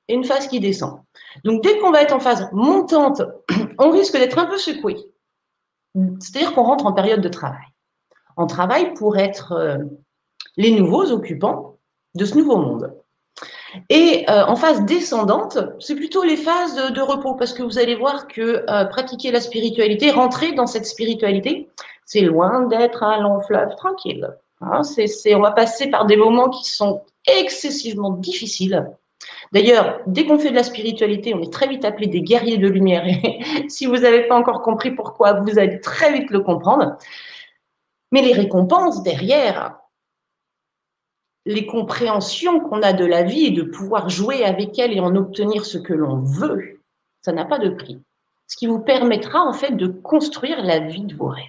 et 0.08 0.14
une 0.14 0.24
phase 0.24 0.48
qui 0.48 0.60
descend. 0.60 1.00
Donc, 1.44 1.64
dès 1.64 1.78
qu'on 1.80 1.92
va 1.92 2.02
être 2.02 2.14
en 2.14 2.20
phase 2.20 2.48
montante, 2.52 3.22
on 3.80 3.92
risque 3.92 4.14
d'être 4.14 4.38
un 4.38 4.46
peu 4.46 4.58
secoué. 4.58 4.98
C'est-à-dire 6.20 6.54
qu'on 6.54 6.64
rentre 6.64 6.86
en 6.86 6.94
période 6.94 7.22
de 7.22 7.30
travail. 7.30 7.66
En 8.38 8.48
travail 8.48 8.94
pour 8.94 9.18
être 9.18 9.52
euh, 9.54 9.78
les 10.62 10.72
nouveaux 10.72 11.12
occupants 11.12 11.78
de 12.16 12.26
ce 12.26 12.38
nouveau 12.38 12.58
monde. 12.58 12.94
Et 13.90 14.26
euh, 14.30 14.46
en 14.46 14.56
phase 14.56 14.86
descendante, 14.86 15.58
c'est 15.80 15.96
plutôt 15.96 16.24
les 16.24 16.36
phases 16.36 16.76
de, 16.76 17.02
repos, 17.02 17.36
parce 17.36 17.54
que 17.54 17.64
vous 17.64 17.80
allez 17.80 17.96
voir 17.96 18.28
que 18.28 18.64
euh, 18.70 18.86
pratiquer 18.86 19.32
la 19.32 19.40
spiritualité, 19.40 20.12
rentrer 20.12 20.52
dans 20.52 20.68
cette 20.68 20.86
spiritualité, 20.86 21.70
c'est 22.06 22.22
loin 22.22 22.68
d'être 22.68 23.04
un 23.04 23.22
long 23.22 23.40
fleuve 23.42 23.76
tranquille. 23.76 24.28
Hein, 24.62 24.82
on 25.34 25.40
va 25.40 25.52
passer 25.52 25.90
par 25.90 26.06
des 26.06 26.18
moments 26.18 26.50
qui 26.50 26.70
sont 26.70 27.02
excessivement 27.28 28.12
difficiles. 28.12 28.86
D'ailleurs, 29.54 30.02
dès 30.06 30.26
qu'on 30.26 30.38
fait 30.38 30.52
de 30.52 30.56
la 30.56 30.64
spiritualité, 30.64 31.34
on 31.34 31.42
est 31.42 31.52
très 31.52 31.68
vite 31.68 31.86
appelé 31.86 32.08
des 32.08 32.22
guerriers 32.22 32.58
de 32.58 32.68
lumière. 32.68 33.06
Et 33.08 33.40
si 33.70 33.86
vous 33.86 33.98
n'avez 33.98 34.28
pas 34.28 34.36
encore 34.36 34.62
compris 34.62 34.92
pourquoi, 34.92 35.34
vous 35.34 35.58
allez 35.58 35.80
très 35.80 36.12
vite 36.14 36.30
le 36.30 36.42
comprendre. 36.42 36.98
Mais 38.12 38.22
les 38.22 38.34
récompenses 38.34 39.04
derrière, 39.04 39.81
les 41.46 41.66
compréhensions 41.66 42.60
qu'on 42.60 42.82
a 42.82 42.94
de 42.94 43.06
la 43.06 43.24
vie 43.24 43.48
et 43.48 43.52
de 43.52 43.64
pouvoir 43.64 44.10
jouer 44.10 44.44
avec 44.44 44.78
elle 44.78 44.94
et 44.94 45.00
en 45.00 45.16
obtenir 45.16 45.66
ce 45.66 45.78
que 45.78 45.94
l'on 45.94 46.18
veut, 46.18 46.80
ça 47.22 47.32
n'a 47.32 47.46
pas 47.46 47.60
de 47.60 47.70
prix. 47.70 48.00
Ce 48.48 48.58
qui 48.58 48.68
vous 48.68 48.80
permettra 48.80 49.42
en 49.42 49.54
fait 49.54 49.72
de 49.72 49.88
construire 49.88 50.62
la 50.64 50.80
vie 50.80 51.06
de 51.06 51.16
vos 51.16 51.28
rêves. 51.28 51.46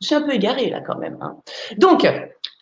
Je 0.00 0.06
suis 0.06 0.14
un 0.14 0.22
peu 0.22 0.32
égarée 0.32 0.70
là 0.70 0.80
quand 0.80 0.98
même. 0.98 1.18
Hein. 1.20 1.36
Donc, 1.76 2.06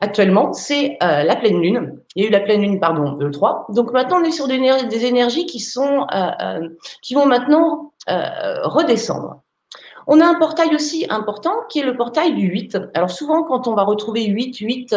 actuellement, 0.01 0.53
c'est 0.53 0.97
euh, 1.03 1.23
la 1.23 1.37
pleine 1.37 1.61
lune. 1.61 2.01
Il 2.15 2.23
y 2.23 2.27
a 2.27 2.29
eu 2.29 2.33
la 2.33 2.41
pleine 2.41 2.63
lune, 2.63 2.81
pardon, 2.81 3.17
le 3.17 3.31
3. 3.31 3.67
Donc 3.71 3.93
maintenant, 3.93 4.21
on 4.21 4.25
est 4.25 4.31
sur 4.31 4.49
des, 4.49 4.55
énergies 5.05 5.47
qui, 5.47 5.61
sont, 5.61 6.07
euh, 6.13 6.31
euh, 6.41 6.69
qui 7.03 7.15
vont 7.15 7.27
maintenant 7.27 7.93
redescendre. 8.09 9.43
On 10.07 10.21
a 10.21 10.27
un 10.27 10.35
portail 10.35 10.75
aussi 10.75 11.07
important 11.09 11.55
qui 11.69 11.81
est 11.81 11.85
le 11.85 11.97
portail 11.97 12.35
du 12.35 12.47
8. 12.47 12.79
Alors 12.95 13.11
souvent, 13.11 13.43
quand 13.43 13.67
on 13.67 13.75
va 13.75 13.83
retrouver 13.83 14.25
8, 14.27 14.57
8, 14.59 14.97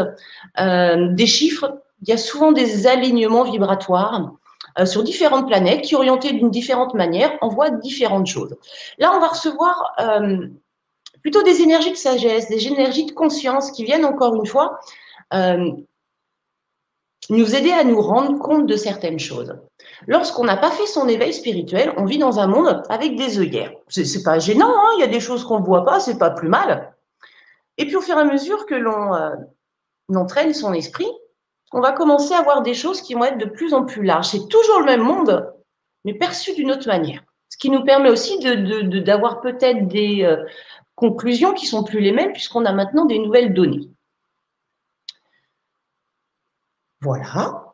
euh, 0.60 1.08
des 1.14 1.26
chiffres, 1.26 1.82
il 2.02 2.10
y 2.10 2.14
a 2.14 2.18
souvent 2.18 2.52
des 2.52 2.88
alignements 2.88 3.44
vibratoires 3.44 4.32
euh, 4.78 4.86
sur 4.86 5.04
différentes 5.04 5.48
planètes 5.48 5.82
qui, 5.82 5.96
orientées 5.96 6.34
d'une 6.34 6.52
différente 6.52 6.94
manière, 6.94 7.32
envoient 7.42 7.72
différentes 7.72 8.28
choses. 8.28 8.56
Là, 8.98 9.12
on 9.16 9.20
va 9.20 9.28
recevoir 9.28 9.94
euh, 10.00 10.48
plutôt 11.22 11.42
des 11.44 11.62
énergies 11.62 11.92
de 11.92 11.98
sagesse, 11.98 12.48
des 12.50 12.68
énergies 12.68 13.06
de 13.06 13.12
conscience 13.12 13.72
qui 13.72 13.84
viennent 13.84 14.06
encore 14.06 14.36
une 14.36 14.46
fois 14.46 14.80
nous 17.30 17.56
aider 17.56 17.72
à 17.72 17.84
nous 17.84 18.02
rendre 18.02 18.40
compte 18.40 18.66
de 18.66 18.76
certaines 18.76 19.20
choses. 19.20 19.56
Lorsqu'on 20.08 20.44
n'a 20.44 20.58
pas 20.58 20.72
fait 20.72 20.88
son 20.88 21.08
éveil 21.08 21.34
spirituel, 21.34 21.94
on 21.98 22.06
vit 22.06 22.18
dans 22.18 22.40
un 22.40 22.48
monde 22.48 22.82
avec 22.90 23.16
des 23.16 23.40
œillères. 23.40 23.72
C'est 23.88 24.24
pas 24.24 24.40
gênant, 24.40 24.74
hein, 24.74 24.90
il 24.98 25.02
y 25.02 25.04
a 25.04 25.08
des 25.08 25.20
choses 25.20 25.44
qu'on 25.44 25.60
ne 25.60 25.66
voit 25.66 25.86
pas, 25.86 26.00
c'est 26.00 26.18
pas 26.18 26.32
plus 26.32 26.50
mal. 26.50 26.94
Et 27.78 27.86
puis 27.86 27.96
au 27.96 28.02
fur 28.02 28.18
et 28.18 28.22
à 28.22 28.26
mesure 28.26 28.66
que 28.66 28.76
l'on 28.76 29.14
euh, 29.14 29.36
entraîne 30.16 30.54
son 30.54 30.74
esprit, 30.74 31.08
on 31.72 31.82
va 31.82 31.92
commencer 31.92 32.34
à 32.34 32.42
voir 32.42 32.64
des 32.64 32.74
choses 32.74 33.02
qui 33.02 33.14
vont 33.14 33.24
être 33.24 33.38
de 33.38 33.46
plus 33.46 33.74
en 33.74 33.86
plus 33.86 34.04
larges. 34.04 34.30
C'est 34.30 34.48
toujours 34.48 34.80
le 34.80 34.86
même 34.86 35.02
monde, 35.02 35.54
mais 36.04 36.14
perçu 36.16 36.54
d'une 36.56 36.72
autre 36.72 36.88
manière. 36.88 37.22
Ce 37.50 37.58
qui 37.58 37.70
nous 37.70 37.84
permet 37.84 38.10
aussi 38.10 38.40
d'avoir 38.40 39.42
peut-être 39.42 39.88
des 39.88 40.24
euh, 40.24 40.44
conclusions 40.96 41.54
qui 41.54 41.68
sont 41.68 41.84
plus 41.84 42.00
les 42.00 42.12
mêmes 42.12 42.32
puisqu'on 42.32 42.66
a 42.66 42.72
maintenant 42.72 43.06
des 43.06 43.20
nouvelles 43.20 43.54
données. 43.54 43.90
Voilà, 47.02 47.74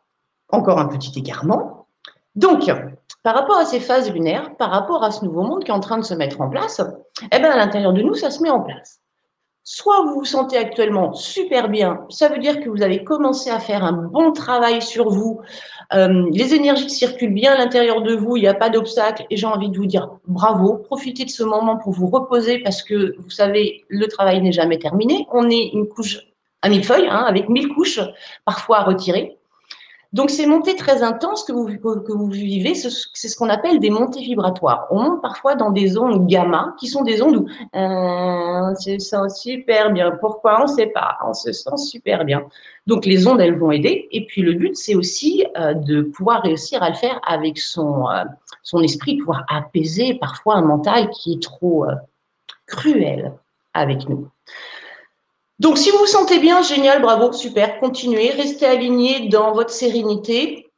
encore 0.50 0.78
un 0.78 0.86
petit 0.86 1.18
égarement. 1.18 1.88
Donc, 2.36 2.70
par 3.22 3.34
rapport 3.34 3.56
à 3.56 3.64
ces 3.64 3.80
phases 3.80 4.12
lunaires, 4.12 4.56
par 4.56 4.70
rapport 4.70 5.02
à 5.02 5.10
ce 5.10 5.24
nouveau 5.24 5.42
monde 5.42 5.64
qui 5.64 5.70
est 5.70 5.74
en 5.74 5.80
train 5.80 5.98
de 5.98 6.04
se 6.04 6.14
mettre 6.14 6.40
en 6.40 6.48
place, 6.48 6.80
eh 7.32 7.38
bien, 7.38 7.50
à 7.50 7.56
l'intérieur 7.56 7.92
de 7.92 8.02
nous, 8.02 8.14
ça 8.14 8.30
se 8.30 8.42
met 8.42 8.50
en 8.50 8.60
place. 8.60 9.00
Soit 9.68 10.04
vous 10.04 10.20
vous 10.20 10.24
sentez 10.24 10.56
actuellement 10.56 11.12
super 11.12 11.68
bien, 11.68 12.06
ça 12.08 12.28
veut 12.28 12.38
dire 12.38 12.60
que 12.60 12.68
vous 12.68 12.82
avez 12.82 13.02
commencé 13.02 13.50
à 13.50 13.58
faire 13.58 13.82
un 13.82 13.94
bon 13.94 14.30
travail 14.30 14.80
sur 14.80 15.10
vous, 15.10 15.40
euh, 15.92 16.28
les 16.30 16.54
énergies 16.54 16.88
circulent 16.88 17.34
bien 17.34 17.52
à 17.52 17.58
l'intérieur 17.58 18.02
de 18.02 18.14
vous, 18.14 18.36
il 18.36 18.42
n'y 18.42 18.48
a 18.48 18.54
pas 18.54 18.70
d'obstacle, 18.70 19.26
et 19.28 19.36
j'ai 19.36 19.46
envie 19.46 19.68
de 19.68 19.76
vous 19.76 19.86
dire 19.86 20.08
bravo, 20.28 20.76
profitez 20.76 21.24
de 21.24 21.30
ce 21.30 21.42
moment 21.42 21.78
pour 21.78 21.92
vous 21.92 22.06
reposer 22.06 22.60
parce 22.60 22.80
que 22.80 23.16
vous 23.18 23.30
savez, 23.30 23.84
le 23.88 24.06
travail 24.06 24.40
n'est 24.40 24.52
jamais 24.52 24.78
terminé. 24.78 25.26
On 25.32 25.50
est 25.50 25.70
une 25.72 25.88
couche 25.88 26.20
à 26.62 26.68
mille 26.68 26.84
feuilles, 26.84 27.08
hein, 27.08 27.24
avec 27.26 27.48
mille 27.48 27.68
couches 27.68 28.00
parfois 28.44 28.78
à 28.78 28.84
retirer. 28.84 29.38
Donc, 30.12 30.30
ces 30.30 30.46
montées 30.46 30.76
très 30.76 31.02
intenses 31.02 31.44
que 31.44 31.52
vous, 31.52 32.30
vivez, 32.30 32.74
c'est 32.74 32.88
ce 32.88 33.36
qu'on 33.36 33.50
appelle 33.50 33.80
des 33.80 33.90
montées 33.90 34.20
vibratoires. 34.20 34.86
On 34.90 35.02
monte 35.02 35.20
parfois 35.20 35.56
dans 35.56 35.70
des 35.70 35.98
ondes 35.98 36.26
gamma, 36.26 36.74
qui 36.78 36.86
sont 36.86 37.02
des 37.02 37.20
ondes 37.20 37.36
où 37.36 37.48
euh, 37.76 37.78
on 37.78 38.74
se 38.74 38.98
sent 38.98 39.28
super 39.34 39.92
bien. 39.92 40.12
Pourquoi 40.12 40.60
On 40.60 40.62
ne 40.62 40.68
sait 40.68 40.86
pas? 40.86 41.18
On 41.26 41.34
se 41.34 41.52
sent 41.52 41.76
super 41.76 42.24
bien. 42.24 42.44
Donc, 42.86 43.04
les 43.04 43.26
ondes, 43.26 43.40
elles 43.40 43.58
vont 43.58 43.72
aider. 43.72 44.08
Et 44.10 44.24
puis, 44.24 44.42
le 44.42 44.54
but, 44.54 44.76
c'est 44.76 44.94
aussi 44.94 45.44
euh, 45.58 45.74
de 45.74 46.02
pouvoir 46.02 46.42
réussir 46.42 46.82
à 46.82 46.88
le 46.88 46.96
faire 46.96 47.20
avec 47.26 47.58
son, 47.58 48.08
euh, 48.08 48.24
son 48.62 48.80
esprit, 48.80 49.18
pouvoir 49.18 49.44
apaiser 49.48 50.14
parfois 50.14 50.54
un 50.54 50.62
mental 50.62 51.10
qui 51.10 51.34
est 51.34 51.42
trop 51.42 51.84
euh, 51.84 51.94
cruel 52.66 53.32
avec 53.74 54.08
nous. 54.08 54.28
Donc, 55.58 55.78
si 55.78 55.90
vous 55.90 55.98
vous 55.98 56.06
sentez 56.06 56.38
bien, 56.38 56.60
génial, 56.62 57.00
bravo, 57.00 57.32
super, 57.32 57.80
continuez, 57.80 58.30
restez 58.30 58.66
aligné 58.66 59.28
dans 59.28 59.52
votre 59.52 59.70
sérénité. 59.70 60.70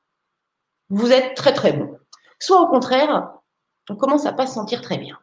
Vous 0.89 1.11
êtes 1.11 1.35
très, 1.35 1.53
très 1.53 1.73
bon. 1.73 1.99
Soit 2.39 2.61
au 2.61 2.69
contraire, 2.69 3.33
on 3.91 3.97
commence 3.97 4.27
à 4.27 4.33
pas 4.33 4.47
se 4.47 4.55
sentir 4.55 4.81
très 4.81 4.99
bien. 4.99 5.19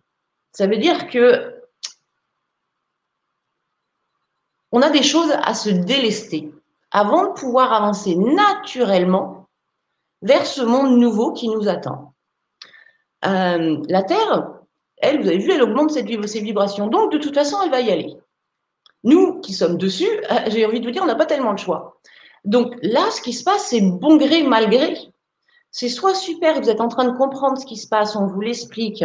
Ça 0.51 0.67
veut 0.67 0.77
dire 0.77 1.07
que 1.07 1.53
on 4.71 4.81
a 4.81 4.89
des 4.89 5.03
choses 5.03 5.31
à 5.41 5.53
se 5.53 5.69
délester 5.69 6.51
avant 6.91 7.27
de 7.27 7.39
pouvoir 7.39 7.71
avancer 7.71 8.15
naturellement 8.15 9.47
vers 10.21 10.45
ce 10.45 10.61
monde 10.61 10.97
nouveau 10.97 11.31
qui 11.31 11.47
nous 11.47 11.69
attend. 11.69 12.13
Euh, 13.25 13.77
la 13.87 14.03
Terre, 14.03 14.51
elle, 14.97 15.21
vous 15.21 15.27
avez 15.27 15.37
vu, 15.37 15.51
elle 15.51 15.63
augmente 15.63 15.91
ses 15.91 16.41
vibrations. 16.41 16.87
Donc, 16.87 17.11
de 17.11 17.17
toute 17.17 17.35
façon, 17.35 17.57
elle 17.63 17.71
va 17.71 17.79
y 17.79 17.91
aller. 17.91 18.17
Nous 19.05 19.39
qui 19.39 19.53
sommes 19.53 19.77
dessus, 19.77 20.09
euh, 20.31 20.35
j'ai 20.47 20.65
envie 20.65 20.79
de 20.79 20.85
vous 20.85 20.91
dire, 20.91 21.03
on 21.03 21.07
n'a 21.07 21.15
pas 21.15 21.27
tellement 21.27 21.51
le 21.51 21.57
choix. 21.57 22.01
Donc 22.43 22.75
là, 22.81 23.09
ce 23.11 23.21
qui 23.21 23.33
se 23.33 23.43
passe, 23.43 23.67
c'est 23.67 23.81
bon 23.81 24.17
gré, 24.17 24.43
mal 24.43 24.69
gré. 24.69 24.97
C'est 25.71 25.89
soit 25.89 26.15
super, 26.15 26.59
vous 26.59 26.69
êtes 26.69 26.81
en 26.81 26.87
train 26.87 27.05
de 27.05 27.17
comprendre 27.17 27.57
ce 27.57 27.65
qui 27.65 27.77
se 27.77 27.87
passe, 27.87 28.15
on 28.15 28.25
vous 28.25 28.41
l'explique, 28.41 29.03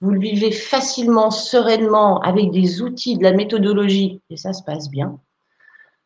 vous 0.00 0.10
le 0.10 0.20
vivez 0.20 0.52
facilement, 0.52 1.30
sereinement, 1.30 2.20
avec 2.20 2.50
des 2.50 2.80
outils, 2.80 3.16
de 3.16 3.22
la 3.22 3.32
méthodologie, 3.32 4.20
et 4.30 4.36
ça 4.36 4.52
se 4.52 4.62
passe 4.62 4.88
bien. 4.88 5.18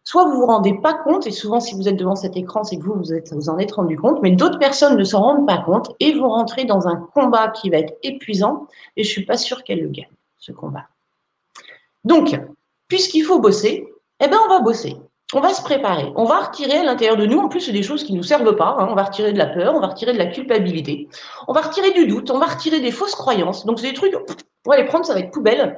Soit 0.04 0.24
vous 0.24 0.36
vous 0.36 0.46
rendez 0.46 0.74
pas 0.74 0.94
compte, 0.94 1.26
et 1.26 1.32
souvent 1.32 1.60
si 1.60 1.74
vous 1.74 1.88
êtes 1.88 1.96
devant 1.96 2.16
cet 2.16 2.36
écran, 2.36 2.64
c'est 2.64 2.78
que 2.78 2.84
vous, 2.84 2.94
vous, 2.94 3.12
êtes, 3.12 3.32
vous 3.32 3.48
en 3.48 3.58
êtes 3.58 3.72
rendu 3.72 3.98
compte, 3.98 4.22
mais 4.22 4.30
d'autres 4.30 4.58
personnes 4.58 4.96
ne 4.96 5.04
s'en 5.04 5.20
rendent 5.20 5.46
pas 5.46 5.58
compte 5.58 5.94
et 6.00 6.14
vont 6.14 6.28
rentrer 6.30 6.64
dans 6.64 6.88
un 6.88 6.96
combat 6.96 7.48
qui 7.48 7.70
va 7.70 7.78
être 7.78 7.94
épuisant, 8.02 8.66
et 8.96 9.04
je 9.04 9.08
suis 9.10 9.24
pas 9.24 9.36
sûre 9.36 9.64
qu'elles 9.64 9.82
le 9.82 9.88
gagnent, 9.88 10.08
ce 10.38 10.52
combat. 10.52 10.86
Donc, 12.04 12.40
puisqu'il 12.88 13.22
faut 13.22 13.38
bosser, 13.38 13.88
eh 14.20 14.28
ben 14.28 14.38
on 14.44 14.48
va 14.48 14.60
bosser. 14.60 14.96
On 15.34 15.40
va 15.40 15.52
se 15.52 15.62
préparer. 15.62 16.12
On 16.14 16.24
va 16.24 16.38
retirer 16.38 16.78
à 16.78 16.84
l'intérieur 16.84 17.16
de 17.16 17.26
nous, 17.26 17.38
en 17.38 17.48
plus, 17.48 17.68
des 17.68 17.82
choses 17.82 18.04
qui 18.04 18.12
ne 18.12 18.18
nous 18.18 18.22
servent 18.22 18.54
pas. 18.54 18.76
Hein. 18.78 18.86
On 18.88 18.94
va 18.94 19.04
retirer 19.04 19.32
de 19.32 19.38
la 19.38 19.46
peur, 19.46 19.74
on 19.74 19.80
va 19.80 19.88
retirer 19.88 20.12
de 20.12 20.18
la 20.18 20.26
culpabilité, 20.26 21.08
on 21.48 21.52
va 21.52 21.62
retirer 21.62 21.90
du 21.92 22.06
doute, 22.06 22.30
on 22.30 22.38
va 22.38 22.46
retirer 22.46 22.80
des 22.80 22.92
fausses 22.92 23.16
croyances. 23.16 23.66
Donc, 23.66 23.80
c'est 23.80 23.88
des 23.88 23.94
trucs, 23.94 24.14
on 24.14 24.70
va 24.70 24.76
les 24.76 24.84
prendre, 24.84 25.04
ça 25.04 25.14
va 25.14 25.20
être 25.20 25.32
poubelle. 25.32 25.76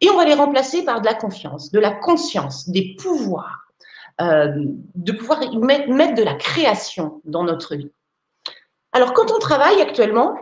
Et 0.00 0.08
on 0.10 0.16
va 0.16 0.24
les 0.24 0.34
remplacer 0.34 0.84
par 0.84 1.00
de 1.00 1.06
la 1.06 1.14
confiance, 1.14 1.72
de 1.72 1.80
la 1.80 1.90
conscience, 1.90 2.68
des 2.68 2.94
pouvoirs, 2.96 3.64
euh, 4.20 4.52
de 4.94 5.12
pouvoir 5.12 5.40
mettre 5.56 6.14
de 6.14 6.22
la 6.22 6.34
création 6.34 7.20
dans 7.24 7.42
notre 7.42 7.74
vie. 7.74 7.90
Alors, 8.92 9.12
quand 9.12 9.32
on 9.32 9.38
travaille 9.40 9.80
actuellement, 9.82 10.36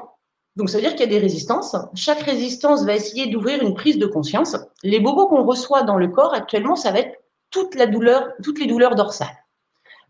donc, 0.56 0.68
ça 0.68 0.76
veut 0.76 0.82
dire 0.82 0.92
qu'il 0.92 1.00
y 1.00 1.04
a 1.04 1.06
des 1.06 1.18
résistances. 1.18 1.74
Chaque 1.94 2.20
résistance 2.20 2.84
va 2.84 2.94
essayer 2.94 3.26
d'ouvrir 3.26 3.62
une 3.62 3.74
prise 3.74 3.98
de 3.98 4.06
conscience. 4.06 4.56
Les 4.82 5.00
bobos 5.00 5.28
qu'on 5.28 5.44
reçoit 5.44 5.82
dans 5.82 5.96
le 5.96 6.08
corps 6.08 6.34
actuellement, 6.34 6.76
ça 6.76 6.92
va 6.92 6.98
être 7.00 7.18
toute 7.50 7.74
la 7.74 7.86
douleur, 7.86 8.28
toutes 8.42 8.58
les 8.58 8.66
douleurs 8.66 8.94
dorsales. 8.94 9.44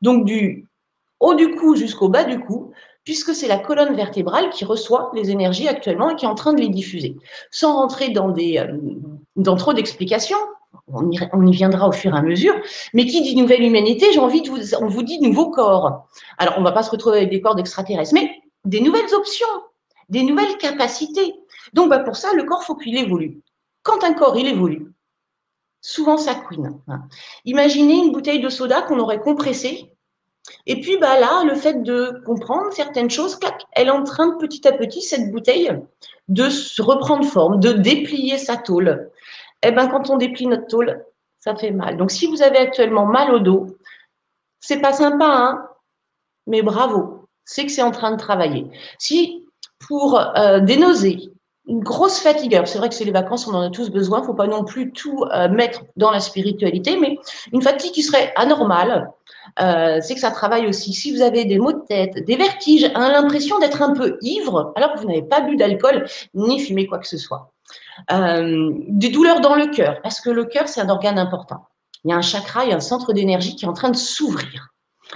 Donc, 0.00 0.24
du 0.24 0.66
haut 1.20 1.34
du 1.34 1.54
cou 1.54 1.76
jusqu'au 1.76 2.08
bas 2.08 2.24
du 2.24 2.40
cou, 2.40 2.72
puisque 3.04 3.34
c'est 3.34 3.46
la 3.46 3.58
colonne 3.58 3.94
vertébrale 3.94 4.50
qui 4.50 4.64
reçoit 4.64 5.12
les 5.14 5.30
énergies 5.30 5.68
actuellement 5.68 6.10
et 6.10 6.16
qui 6.16 6.24
est 6.24 6.28
en 6.28 6.34
train 6.34 6.52
de 6.52 6.60
les 6.60 6.68
diffuser. 6.68 7.16
Sans 7.52 7.76
rentrer 7.76 8.10
dans, 8.10 8.34
euh, 8.36 9.56
trop 9.56 9.72
d'explications, 9.72 10.38
on 10.88 11.08
y, 11.10 11.18
on 11.32 11.46
y, 11.46 11.52
viendra 11.52 11.88
au 11.88 11.92
fur 11.92 12.14
et 12.14 12.18
à 12.18 12.22
mesure, 12.22 12.54
mais 12.94 13.06
qui 13.06 13.22
dit 13.22 13.36
nouvelle 13.36 13.62
humanité, 13.62 14.06
j'ai 14.12 14.18
envie 14.18 14.42
de 14.42 14.50
vous, 14.50 14.74
on 14.80 14.88
vous 14.88 15.04
dit 15.04 15.20
nouveau 15.20 15.50
corps. 15.50 16.08
Alors, 16.38 16.54
on 16.56 16.60
ne 16.60 16.64
va 16.64 16.72
pas 16.72 16.82
se 16.82 16.90
retrouver 16.90 17.18
avec 17.18 17.30
des 17.30 17.40
corps 17.40 17.54
d'extraterrestres, 17.54 18.14
mais 18.14 18.30
des 18.64 18.80
nouvelles 18.80 19.14
options, 19.14 19.46
des 20.12 20.22
nouvelles 20.22 20.58
capacités. 20.58 21.34
Donc, 21.72 21.88
bah, 21.88 21.98
pour 21.98 22.16
ça, 22.16 22.32
le 22.34 22.44
corps, 22.44 22.62
faut 22.62 22.76
qu'il 22.76 22.96
évolue. 22.96 23.40
Quand 23.82 24.04
un 24.04 24.12
corps, 24.12 24.36
il 24.36 24.46
évolue, 24.46 24.92
souvent 25.80 26.16
ça 26.16 26.34
couine. 26.34 26.78
Imaginez 27.44 27.94
une 27.94 28.12
bouteille 28.12 28.40
de 28.40 28.48
soda 28.48 28.82
qu'on 28.82 29.00
aurait 29.00 29.20
compressée. 29.20 29.90
Et 30.66 30.80
puis 30.80 30.98
bah 30.98 31.18
là, 31.18 31.44
le 31.44 31.54
fait 31.54 31.82
de 31.82 32.22
comprendre 32.26 32.72
certaines 32.72 33.10
choses, 33.10 33.38
elle 33.72 33.88
est 33.88 33.90
en 33.90 34.04
train 34.04 34.36
petit 34.38 34.66
à 34.68 34.72
petit, 34.72 35.00
cette 35.00 35.30
bouteille, 35.32 35.70
de 36.28 36.48
se 36.48 36.82
reprendre 36.82 37.24
forme, 37.24 37.58
de 37.58 37.72
déplier 37.72 38.38
sa 38.38 38.56
tôle. 38.56 39.10
Eh 39.62 39.72
bien, 39.72 39.88
quand 39.88 40.10
on 40.10 40.16
déplie 40.16 40.46
notre 40.46 40.66
tôle, 40.66 41.04
ça 41.40 41.56
fait 41.56 41.70
mal. 41.70 41.96
Donc, 41.96 42.10
si 42.10 42.26
vous 42.26 42.42
avez 42.42 42.58
actuellement 42.58 43.06
mal 43.06 43.32
au 43.32 43.38
dos, 43.38 43.66
c'est 44.60 44.80
pas 44.80 44.92
sympa, 44.92 45.26
hein 45.26 45.68
mais 46.46 46.62
bravo, 46.62 47.28
c'est 47.44 47.64
que 47.66 47.72
c'est 47.72 47.82
en 47.82 47.92
train 47.92 48.12
de 48.12 48.16
travailler. 48.16 48.66
Si 48.98 49.41
pour 49.86 50.18
euh, 50.18 50.60
des 50.60 50.76
nausées, 50.76 51.30
une 51.66 51.80
grosse 51.80 52.18
fatigue. 52.18 52.60
c'est 52.64 52.78
vrai 52.78 52.88
que 52.88 52.94
c'est 52.94 53.04
les 53.04 53.12
vacances, 53.12 53.46
on 53.46 53.54
en 53.54 53.60
a 53.60 53.70
tous 53.70 53.90
besoin. 53.90 54.18
Il 54.18 54.22
ne 54.22 54.26
faut 54.26 54.34
pas 54.34 54.46
non 54.46 54.64
plus 54.64 54.92
tout 54.92 55.24
euh, 55.32 55.48
mettre 55.48 55.82
dans 55.96 56.10
la 56.10 56.20
spiritualité, 56.20 56.98
mais 56.98 57.18
une 57.52 57.62
fatigue 57.62 57.92
qui 57.92 58.02
serait 58.02 58.32
anormale, 58.36 59.10
euh, 59.60 59.98
c'est 60.00 60.14
que 60.14 60.20
ça 60.20 60.30
travaille 60.30 60.66
aussi. 60.66 60.92
Si 60.92 61.14
vous 61.14 61.22
avez 61.22 61.44
des 61.44 61.58
maux 61.58 61.72
de 61.72 61.82
tête, 61.86 62.24
des 62.24 62.36
vertiges, 62.36 62.90
hein, 62.94 63.12
l'impression 63.12 63.58
d'être 63.58 63.82
un 63.82 63.92
peu 63.92 64.18
ivre, 64.22 64.72
alors 64.76 64.94
que 64.94 64.98
vous 64.98 65.06
n'avez 65.06 65.22
pas 65.22 65.40
bu 65.40 65.56
d'alcool 65.56 66.06
ni 66.34 66.58
fumé 66.58 66.86
quoi 66.86 66.98
que 66.98 67.06
ce 67.06 67.18
soit. 67.18 67.52
des 68.10 69.08
douleurs 69.10 69.40
dans 69.40 69.54
le 69.54 69.66
cœur, 69.66 70.00
parce 70.02 70.20
que 70.20 70.30
le 70.30 70.44
cœur, 70.44 70.68
c'est 70.68 70.80
un 70.80 70.88
organe 70.88 71.18
important. 71.18 71.66
Il 72.04 72.10
y 72.10 72.12
a 72.12 72.16
un 72.16 72.22
chakra, 72.22 72.64
il 72.64 72.70
y 72.70 72.72
a 72.72 72.76
un 72.76 72.80
centre 72.80 73.12
d'énergie 73.12 73.54
qui 73.54 73.64
est 73.64 73.68
en 73.68 73.72
train 73.72 73.90
de 73.90 73.96
s'ouvrir. 73.96 74.71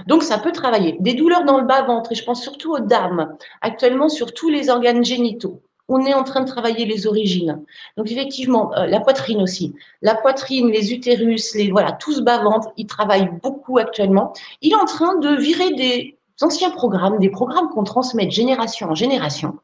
Donc, 0.06 0.22
ça 0.22 0.38
peut 0.38 0.52
travailler. 0.52 0.96
Des 1.00 1.14
douleurs 1.14 1.44
dans 1.44 1.58
le 1.58 1.66
bas-ventre, 1.66 2.12
et 2.12 2.14
je 2.14 2.24
pense 2.24 2.42
surtout 2.42 2.72
aux 2.72 2.80
dames, 2.80 3.36
actuellement 3.60 4.08
sur 4.08 4.34
tous 4.34 4.48
les 4.48 4.68
organes 4.68 5.04
génitaux. 5.04 5.62
On 5.88 6.04
est 6.04 6.14
en 6.14 6.24
train 6.24 6.40
de 6.40 6.48
travailler 6.48 6.84
les 6.84 7.06
origines. 7.06 7.62
Donc, 7.96 8.10
effectivement, 8.10 8.74
euh, 8.74 8.86
la 8.86 9.00
poitrine 9.00 9.40
aussi. 9.40 9.74
La 10.02 10.14
poitrine, 10.16 10.68
les 10.68 10.92
utérus, 10.92 11.54
les, 11.54 11.70
voilà, 11.70 11.92
tout 11.92 12.12
ce 12.12 12.20
bas-ventre, 12.20 12.68
il 12.76 12.86
travaille 12.86 13.30
beaucoup 13.42 13.78
actuellement. 13.78 14.32
Il 14.62 14.72
est 14.72 14.76
en 14.76 14.84
train 14.84 15.16
de 15.16 15.34
virer 15.36 15.70
des 15.74 16.18
anciens 16.42 16.70
programmes, 16.70 17.18
des 17.18 17.30
programmes 17.30 17.68
qu'on 17.68 17.84
transmet 17.84 18.26
de 18.26 18.32
génération 18.32 18.90
en 18.90 18.94
génération. 18.94 19.58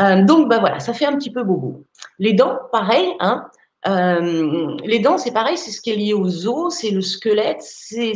Euh, 0.00 0.22
donc, 0.24 0.48
bah 0.48 0.58
voilà, 0.60 0.78
ça 0.78 0.92
fait 0.92 1.04
un 1.04 1.16
petit 1.16 1.30
peu 1.30 1.42
bobo. 1.42 1.84
Les 2.18 2.32
dents, 2.32 2.58
pareil, 2.72 3.08
hein, 3.18 3.46
Euh, 3.88 4.76
les 4.84 4.98
dents, 4.98 5.16
c'est 5.16 5.32
pareil, 5.32 5.56
c'est 5.56 5.70
ce 5.70 5.80
qui 5.80 5.90
est 5.90 5.96
lié 5.96 6.12
aux 6.12 6.46
os, 6.46 6.74
c'est 6.74 6.90
le 6.90 7.00
squelette, 7.00 7.62
c'est 7.62 8.12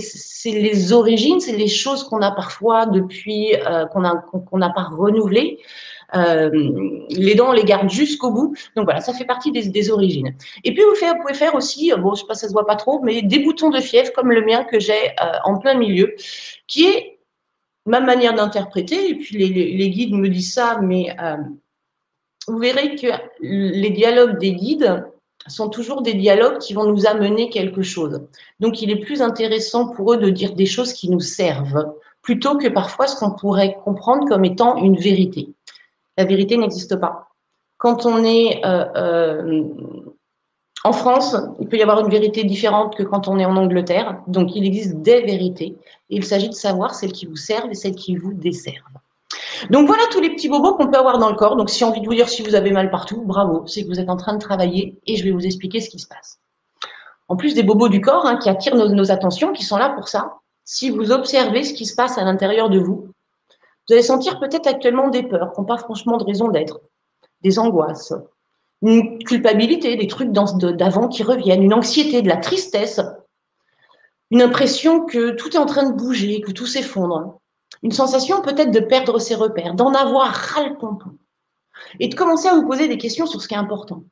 les 0.51 0.93
origines, 0.93 1.41
c'est 1.41 1.57
les 1.57 1.69
choses 1.69 2.05
qu'on 2.05 2.21
a 2.21 2.31
parfois 2.31 2.87
depuis, 2.87 3.55
euh, 3.55 3.87
qu'on 3.87 4.01
n'a 4.59 4.71
pas 4.71 4.83
renouvelées. 4.83 5.59
Euh, 6.15 6.51
les 7.09 7.35
dents, 7.35 7.49
on 7.49 7.53
les 7.53 7.65
garde 7.65 7.89
jusqu'au 7.89 8.31
bout. 8.31 8.55
Donc 8.77 8.85
voilà, 8.85 9.01
ça 9.01 9.15
fait 9.15 9.25
partie 9.25 9.51
des, 9.53 9.91
origines. 9.91 10.35
Et 10.65 10.75
puis 10.75 10.83
vous, 10.83 10.95
pouvez 11.23 11.35
faire 11.35 11.55
aussi, 11.55 11.93
bon, 11.97 12.15
je 12.15 12.21
sais 12.21 12.27
pas, 12.27 12.35
ça 12.35 12.47
se 12.47 12.53
voit 12.53 12.67
pas 12.67 12.77
trop, 12.77 13.01
mais 13.03 13.23
des 13.23 13.39
boutons 13.39 13.71
de 13.71 13.81
fièvre 13.81 14.13
comme 14.13 14.31
le 14.31 14.45
mien 14.45 14.65
que 14.65 14.79
j'ai 14.79 15.15
en 15.45 15.59
plein 15.59 15.75
milieu, 15.75 16.15
qui 16.67 16.85
est 16.85 17.19
ma 17.87 18.01
manière 18.01 18.35
d'interpréter. 18.35 19.11
Et 19.11 19.15
puis 19.15 19.39
les, 19.39 19.49
les, 19.49 19.91
guides 19.91 20.13
me 20.13 20.29
disent 20.29 20.53
ça, 20.53 20.79
mais 20.83 21.17
vous 22.47 22.59
verrez 22.59 22.97
que 22.97 23.09
les 23.41 23.91
dialogues 23.91 24.39
des 24.39 24.53
guides 24.53 25.05
sont 25.47 25.69
toujours 25.69 26.03
des 26.03 26.15
dialogues 26.15 26.59
qui 26.59 26.75
vont 26.75 26.85
nous 26.85 27.07
amener 27.07 27.51
quelque 27.51 27.83
chose. 27.83 28.23
Donc, 28.61 28.83
il 28.83 28.91
est 28.91 29.01
plus 29.01 29.23
intéressant 29.23 29.89
pour 29.89 30.13
eux 30.13 30.17
de 30.17 30.31
dire 30.31 30.55
des 30.55 30.67
choses 30.67 30.93
qui 30.93 31.11
nous 31.11 31.21
servent, 31.21 31.93
plutôt 32.23 32.57
que 32.57 32.69
parfois 32.69 33.07
ce 33.07 33.19
qu'on 33.19 33.33
pourrait 33.33 33.77
comprendre 33.85 34.27
comme 34.27 34.45
étant 34.45 34.77
une 34.77 34.97
vérité. 34.97 35.49
La 36.17 36.25
vérité 36.25 36.57
n'existe 36.57 36.97
pas. 36.97 37.29
Quand 37.77 38.07
on 38.07 38.25
est 38.25 38.65
euh, 38.65 38.87
euh, 38.97 39.65
en 40.85 40.93
France, 40.93 41.37
il 41.61 41.69
peut 41.69 41.79
y 41.79 41.83
avoir 41.83 42.01
une 42.01 42.11
vérité 42.11 42.45
différente 42.45 42.95
que 42.95 43.03
quand 43.03 43.29
on 43.29 43.39
est 43.39 43.45
en 43.45 43.57
Angleterre. 43.57 44.21
Donc, 44.27 44.55
il 44.55 44.67
existe 44.67 44.97
des 44.97 45.23
vérités. 45.23 45.77
Il 46.11 46.25
s'agit 46.25 46.49
de 46.49 46.55
savoir 46.55 46.95
celles 46.95 47.13
qui 47.13 47.27
vous 47.27 47.37
servent 47.37 47.71
et 47.71 47.75
celles 47.75 47.95
qui 47.95 48.17
vous 48.17 48.35
desservent. 48.35 48.99
Donc 49.71 49.87
voilà 49.87 50.03
tous 50.11 50.21
les 50.21 50.31
petits 50.31 50.49
bobos 50.49 50.75
qu'on 50.75 50.89
peut 50.89 50.99
avoir 50.99 51.19
dans 51.19 51.31
le 51.31 51.37
corps. 51.37 51.57
Donc 51.57 51.71
si 51.71 51.85
envie 51.85 52.01
de 52.01 52.07
vous 52.07 52.15
dire 52.15 52.29
si 52.29 52.43
vous 52.43 52.55
avez 52.55 52.71
mal 52.71 52.91
partout, 52.91 53.23
bravo, 53.23 53.67
c'est 53.67 53.83
que 53.83 53.89
vous 53.89 54.01
êtes 54.01 54.11
en 54.11 54.17
train 54.17 54.35
de 54.35 54.39
travailler 54.39 54.99
et 55.07 55.17
je 55.17 55.25
vais 55.25 55.31
vous 55.31 55.45
expliquer 55.45 55.81
ce 55.81 55.89
qui 55.89 55.99
se 55.99 56.07
passe. 56.07 56.39
En 57.29 57.37
plus 57.37 57.55
des 57.55 57.63
bobos 57.63 57.89
du 57.89 58.01
corps 58.01 58.27
hein, 58.27 58.37
qui 58.37 58.49
attirent 58.49 58.77
nos, 58.77 59.11
attentions, 59.11 59.53
qui 59.53 59.65
sont 59.65 59.79
là 59.79 59.91
pour 59.91 60.09
ça, 60.09 60.35
si 60.65 60.91
vous 60.91 61.11
observez 61.11 61.65
ce 61.65 61.73
qui 61.73 61.87
se 61.87 61.95
passe 61.95 62.19
à 62.19 62.25
l'intérieur 62.25 62.69
de 62.69 62.79
vous, 62.79 63.09
vous 63.87 63.93
allez 63.93 64.03
sentir 64.03 64.39
peut-être 64.39 64.67
actuellement 64.67 65.09
des 65.09 65.23
peurs 65.23 65.53
qui 65.53 65.61
n'ont 65.61 65.67
pas 65.67 65.79
franchement 65.79 66.17
de 66.17 66.25
raison 66.25 66.49
d'être, 66.49 66.81
des 67.43 67.59
angoisses, 67.59 68.15
une 68.83 69.19
culpabilité, 69.25 69.97
des 69.97 70.07
trucs 70.07 70.31
d'avant 70.31 71.09
qui 71.09 71.23
reviennent, 71.23 71.63
une 71.63 71.75
anxiété, 71.75 72.21
de 72.21 72.29
la 72.29 72.37
tristesse, 72.37 73.01
une 74.31 74.43
impression 74.43 75.05
que 75.07 75.31
tout 75.31 75.55
est 75.55 75.59
en 75.59 75.67
train 75.67 75.89
de 75.89 75.97
bouger, 75.97 76.41
que 76.41 76.53
tout 76.53 76.67
s'effondre 76.67 77.41
une 77.83 77.93
sensation 77.93 78.41
peut-être 78.41 78.71
de 78.71 78.81
perdre 78.81 79.19
ses 79.19 79.35
repères, 79.35 79.75
d'en 79.75 79.93
avoir 79.93 80.29
ras 80.29 80.67
le 80.67 80.77
pompon 80.77 81.11
et 82.01 82.09
de 82.09 82.15
commencer 82.15 82.49
à 82.49 82.55
vous 82.55 82.67
poser 82.67 82.89
des 82.89 82.99
questions 82.99 83.27
sur 83.27 83.41
ce 83.41 83.49
qui 83.49 83.55
est 83.55 83.59
important. 83.59 84.05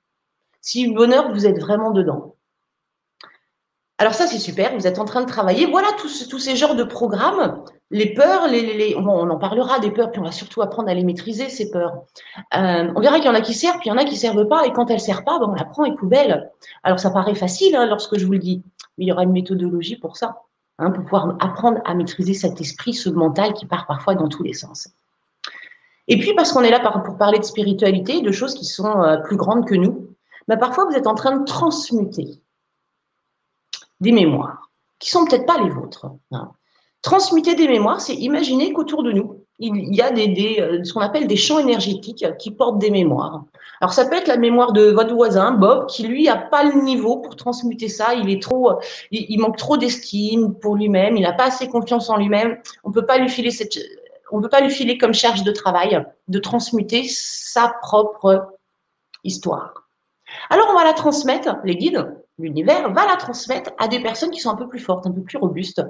Si 0.60 0.86
le 0.86 0.94
bonheur, 0.94 1.32
vous 1.32 1.46
êtes 1.46 1.58
vraiment 1.58 1.90
dedans. 1.90 2.36
Alors 3.98 4.14
ça, 4.14 4.26
c'est 4.26 4.38
super, 4.38 4.74
vous 4.74 4.86
êtes 4.86 4.98
en 4.98 5.04
train 5.04 5.20
de 5.20 5.28
travailler. 5.28 5.66
Voilà 5.66 5.88
tous, 5.98 6.38
ces 6.38 6.56
genres 6.56 6.74
de 6.74 6.82
programmes. 6.82 7.62
Les 7.90 8.14
peurs, 8.14 8.48
on 8.96 9.30
en 9.30 9.38
parlera 9.38 9.78
des 9.78 9.90
peurs, 9.90 10.10
puis 10.10 10.20
on 10.20 10.24
va 10.24 10.32
surtout 10.32 10.60
apprendre 10.60 10.88
à 10.88 10.94
les 10.94 11.04
maîtriser, 11.04 11.48
ces 11.48 11.70
peurs. 11.70 12.02
Euh, 12.56 12.92
on 12.96 13.00
verra 13.00 13.16
qu'il 13.16 13.26
y 13.26 13.28
en 13.28 13.34
a 13.34 13.40
qui 13.40 13.54
servent, 13.54 13.78
puis 13.78 13.90
il 13.90 13.90
y 13.90 13.92
en 13.92 13.98
a 13.98 14.04
qui 14.04 14.14
ne 14.14 14.18
servent 14.18 14.48
pas, 14.48 14.66
et 14.66 14.72
quand 14.72 14.88
elles 14.90 14.96
ne 14.96 15.02
servent 15.02 15.24
pas, 15.24 15.38
ben, 15.38 15.46
on 15.48 15.54
la 15.54 15.64
prend 15.64 15.84
et 15.84 15.94
poubelle. 15.94 16.50
Alors 16.82 16.98
ça 16.98 17.10
paraît 17.10 17.34
facile 17.34 17.76
hein, 17.76 17.86
lorsque 17.86 18.18
je 18.18 18.26
vous 18.26 18.32
le 18.32 18.38
dis, 18.38 18.62
mais 18.98 19.04
il 19.04 19.08
y 19.08 19.12
aura 19.12 19.22
une 19.22 19.32
méthodologie 19.32 19.96
pour 19.96 20.16
ça. 20.16 20.42
Hein, 20.82 20.90
pour 20.90 21.04
pouvoir 21.04 21.36
apprendre 21.38 21.80
à 21.84 21.94
maîtriser 21.94 22.34
cet 22.34 22.60
esprit, 22.60 22.92
ce 22.92 23.08
mental 23.08 23.52
qui 23.52 23.66
part 23.66 23.86
parfois 23.86 24.16
dans 24.16 24.28
tous 24.28 24.42
les 24.42 24.52
sens. 24.52 24.88
Et 26.08 26.18
puis, 26.18 26.34
parce 26.34 26.50
qu'on 26.50 26.62
est 26.62 26.70
là 26.70 26.80
pour 26.80 27.16
parler 27.16 27.38
de 27.38 27.44
spiritualité, 27.44 28.20
de 28.20 28.32
choses 28.32 28.54
qui 28.54 28.64
sont 28.64 29.00
euh, 29.00 29.18
plus 29.18 29.36
grandes 29.36 29.64
que 29.64 29.76
nous, 29.76 30.08
bah, 30.48 30.56
parfois 30.56 30.86
vous 30.86 30.96
êtes 30.96 31.06
en 31.06 31.14
train 31.14 31.38
de 31.38 31.44
transmuter 31.44 32.42
des 34.00 34.10
mémoires 34.10 34.72
qui 34.98 35.10
sont 35.10 35.24
peut-être 35.24 35.46
pas 35.46 35.62
les 35.62 35.70
vôtres. 35.70 36.06
Hein. 36.32 36.50
Transmuter 37.00 37.54
des 37.54 37.68
mémoires, 37.68 38.00
c'est 38.00 38.16
imaginer 38.16 38.72
qu'autour 38.72 39.04
de 39.04 39.12
nous, 39.12 39.41
il 39.62 39.94
y 39.94 40.02
a 40.02 40.10
des, 40.10 40.58
euh, 40.60 40.82
ce 40.82 40.92
qu'on 40.92 41.00
appelle 41.00 41.26
des 41.26 41.36
champs 41.36 41.58
énergétiques 41.58 42.24
qui 42.38 42.50
portent 42.50 42.78
des 42.78 42.90
mémoires. 42.90 43.44
Alors 43.80 43.92
ça 43.92 44.04
peut 44.04 44.16
être 44.16 44.28
la 44.28 44.36
mémoire 44.36 44.72
de 44.72 44.90
votre 44.90 45.14
voisin, 45.14 45.52
Bob, 45.52 45.86
qui 45.86 46.06
lui 46.06 46.28
a 46.28 46.36
pas 46.36 46.64
le 46.64 46.82
niveau 46.82 47.18
pour 47.18 47.36
transmuter 47.36 47.88
ça. 47.88 48.14
Il 48.14 48.30
est 48.30 48.42
trop, 48.42 48.72
il, 49.10 49.38
manque 49.38 49.56
trop 49.56 49.76
d'estime 49.76 50.54
pour 50.54 50.76
lui-même. 50.76 51.16
Il 51.16 51.22
n'a 51.22 51.32
pas 51.32 51.46
assez 51.46 51.68
confiance 51.68 52.10
en 52.10 52.16
lui-même. 52.16 52.58
On 52.84 52.92
peut 52.92 53.06
pas 53.06 53.18
lui 53.18 53.28
filer 53.28 53.50
cette, 53.50 53.78
on 54.30 54.40
peut 54.40 54.48
pas 54.48 54.60
lui 54.60 54.70
filer 54.70 54.98
comme 54.98 55.14
charge 55.14 55.42
de 55.42 55.52
travail 55.52 56.04
de 56.28 56.38
transmuter 56.38 57.04
sa 57.08 57.74
propre 57.82 58.52
histoire. 59.24 59.74
Alors 60.50 60.68
on 60.70 60.74
va 60.74 60.84
la 60.84 60.94
transmettre, 60.94 61.56
les 61.64 61.76
guides, 61.76 62.06
l'univers 62.38 62.92
va 62.92 63.06
la 63.06 63.16
transmettre 63.16 63.70
à 63.78 63.88
des 63.88 64.00
personnes 64.00 64.30
qui 64.30 64.40
sont 64.40 64.50
un 64.50 64.56
peu 64.56 64.68
plus 64.68 64.78
fortes, 64.78 65.06
un 65.06 65.12
peu 65.12 65.22
plus 65.22 65.38
robustes, 65.38 65.82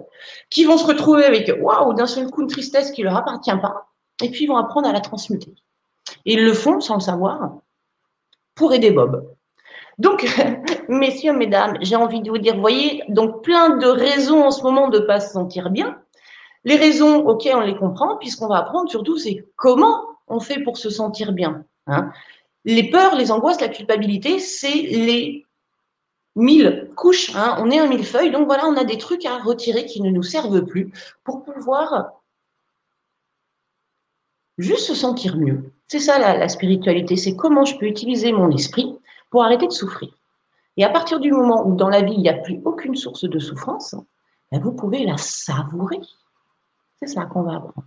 qui 0.50 0.64
vont 0.64 0.76
se 0.76 0.86
retrouver 0.86 1.24
avec 1.24 1.50
waouh, 1.60 1.94
d'un 1.94 2.06
seul 2.06 2.30
coup 2.30 2.42
une 2.42 2.48
tristesse 2.48 2.90
qui 2.90 3.02
leur 3.02 3.16
appartient 3.16 3.56
pas, 3.60 3.88
et 4.22 4.30
puis 4.30 4.44
ils 4.44 4.48
vont 4.48 4.56
apprendre 4.56 4.88
à 4.88 4.92
la 4.92 5.00
transmuter. 5.00 5.54
Et 6.24 6.34
ils 6.34 6.44
le 6.44 6.54
font 6.54 6.80
sans 6.80 6.94
le 6.94 7.00
savoir 7.00 7.58
pour 8.54 8.72
aider 8.72 8.90
Bob. 8.90 9.34
Donc, 9.98 10.26
messieurs, 10.88 11.32
mesdames, 11.32 11.78
j'ai 11.80 11.96
envie 11.96 12.20
de 12.20 12.30
vous 12.30 12.38
dire, 12.38 12.58
voyez, 12.58 13.02
donc 13.08 13.42
plein 13.42 13.76
de 13.76 13.86
raisons 13.86 14.44
en 14.44 14.50
ce 14.50 14.62
moment 14.62 14.88
de 14.88 14.98
ne 14.98 15.04
pas 15.04 15.20
se 15.20 15.32
sentir 15.32 15.70
bien. 15.70 15.98
Les 16.64 16.76
raisons, 16.76 17.26
ok, 17.26 17.48
on 17.54 17.60
les 17.60 17.76
comprend, 17.76 18.16
puisqu'on 18.16 18.48
va 18.48 18.58
apprendre 18.58 18.88
surtout, 18.90 19.18
c'est 19.18 19.44
comment 19.56 20.00
on 20.28 20.40
fait 20.40 20.60
pour 20.60 20.76
se 20.76 20.90
sentir 20.90 21.32
bien. 21.32 21.64
Hein. 21.88 22.12
les 22.64 22.90
peurs, 22.90 23.16
les 23.16 23.32
angoisses, 23.32 23.60
la 23.60 23.66
culpabilité, 23.66 24.38
c'est 24.38 24.68
les 24.72 25.44
mille 26.36 26.90
couches. 26.96 27.34
Hein. 27.34 27.56
On 27.60 27.70
est 27.70 27.78
un 27.78 27.86
millefeuille, 27.86 28.30
donc 28.30 28.46
voilà, 28.46 28.66
on 28.66 28.76
a 28.76 28.84
des 28.84 28.98
trucs 28.98 29.26
à 29.26 29.38
retirer 29.38 29.86
qui 29.86 30.00
ne 30.00 30.10
nous 30.10 30.22
servent 30.22 30.64
plus 30.64 30.92
pour 31.24 31.44
pouvoir 31.44 32.12
juste 34.58 34.86
se 34.86 34.94
sentir 34.94 35.36
mieux. 35.36 35.72
C'est 35.88 35.98
ça 35.98 36.18
la, 36.18 36.48
spiritualité, 36.48 37.16
c'est 37.16 37.36
comment 37.36 37.64
je 37.64 37.76
peux 37.78 37.86
utiliser 37.86 38.32
mon 38.32 38.50
esprit 38.50 38.96
pour 39.30 39.44
arrêter 39.44 39.66
de 39.66 39.72
souffrir. 39.72 40.10
Et 40.76 40.84
à 40.84 40.88
partir 40.88 41.20
du 41.20 41.32
moment 41.32 41.66
où 41.66 41.76
dans 41.76 41.88
la 41.88 42.02
vie, 42.02 42.14
il 42.14 42.22
n'y 42.22 42.28
a 42.28 42.34
plus 42.34 42.60
aucune 42.64 42.96
source 42.96 43.24
de 43.24 43.38
souffrance, 43.38 43.94
ben, 44.50 44.60
vous 44.60 44.72
pouvez 44.72 45.04
la 45.04 45.18
savourer. 45.18 46.00
C'est 46.98 47.08
ça 47.08 47.26
qu'on 47.26 47.42
va 47.42 47.56
apprendre. 47.56 47.86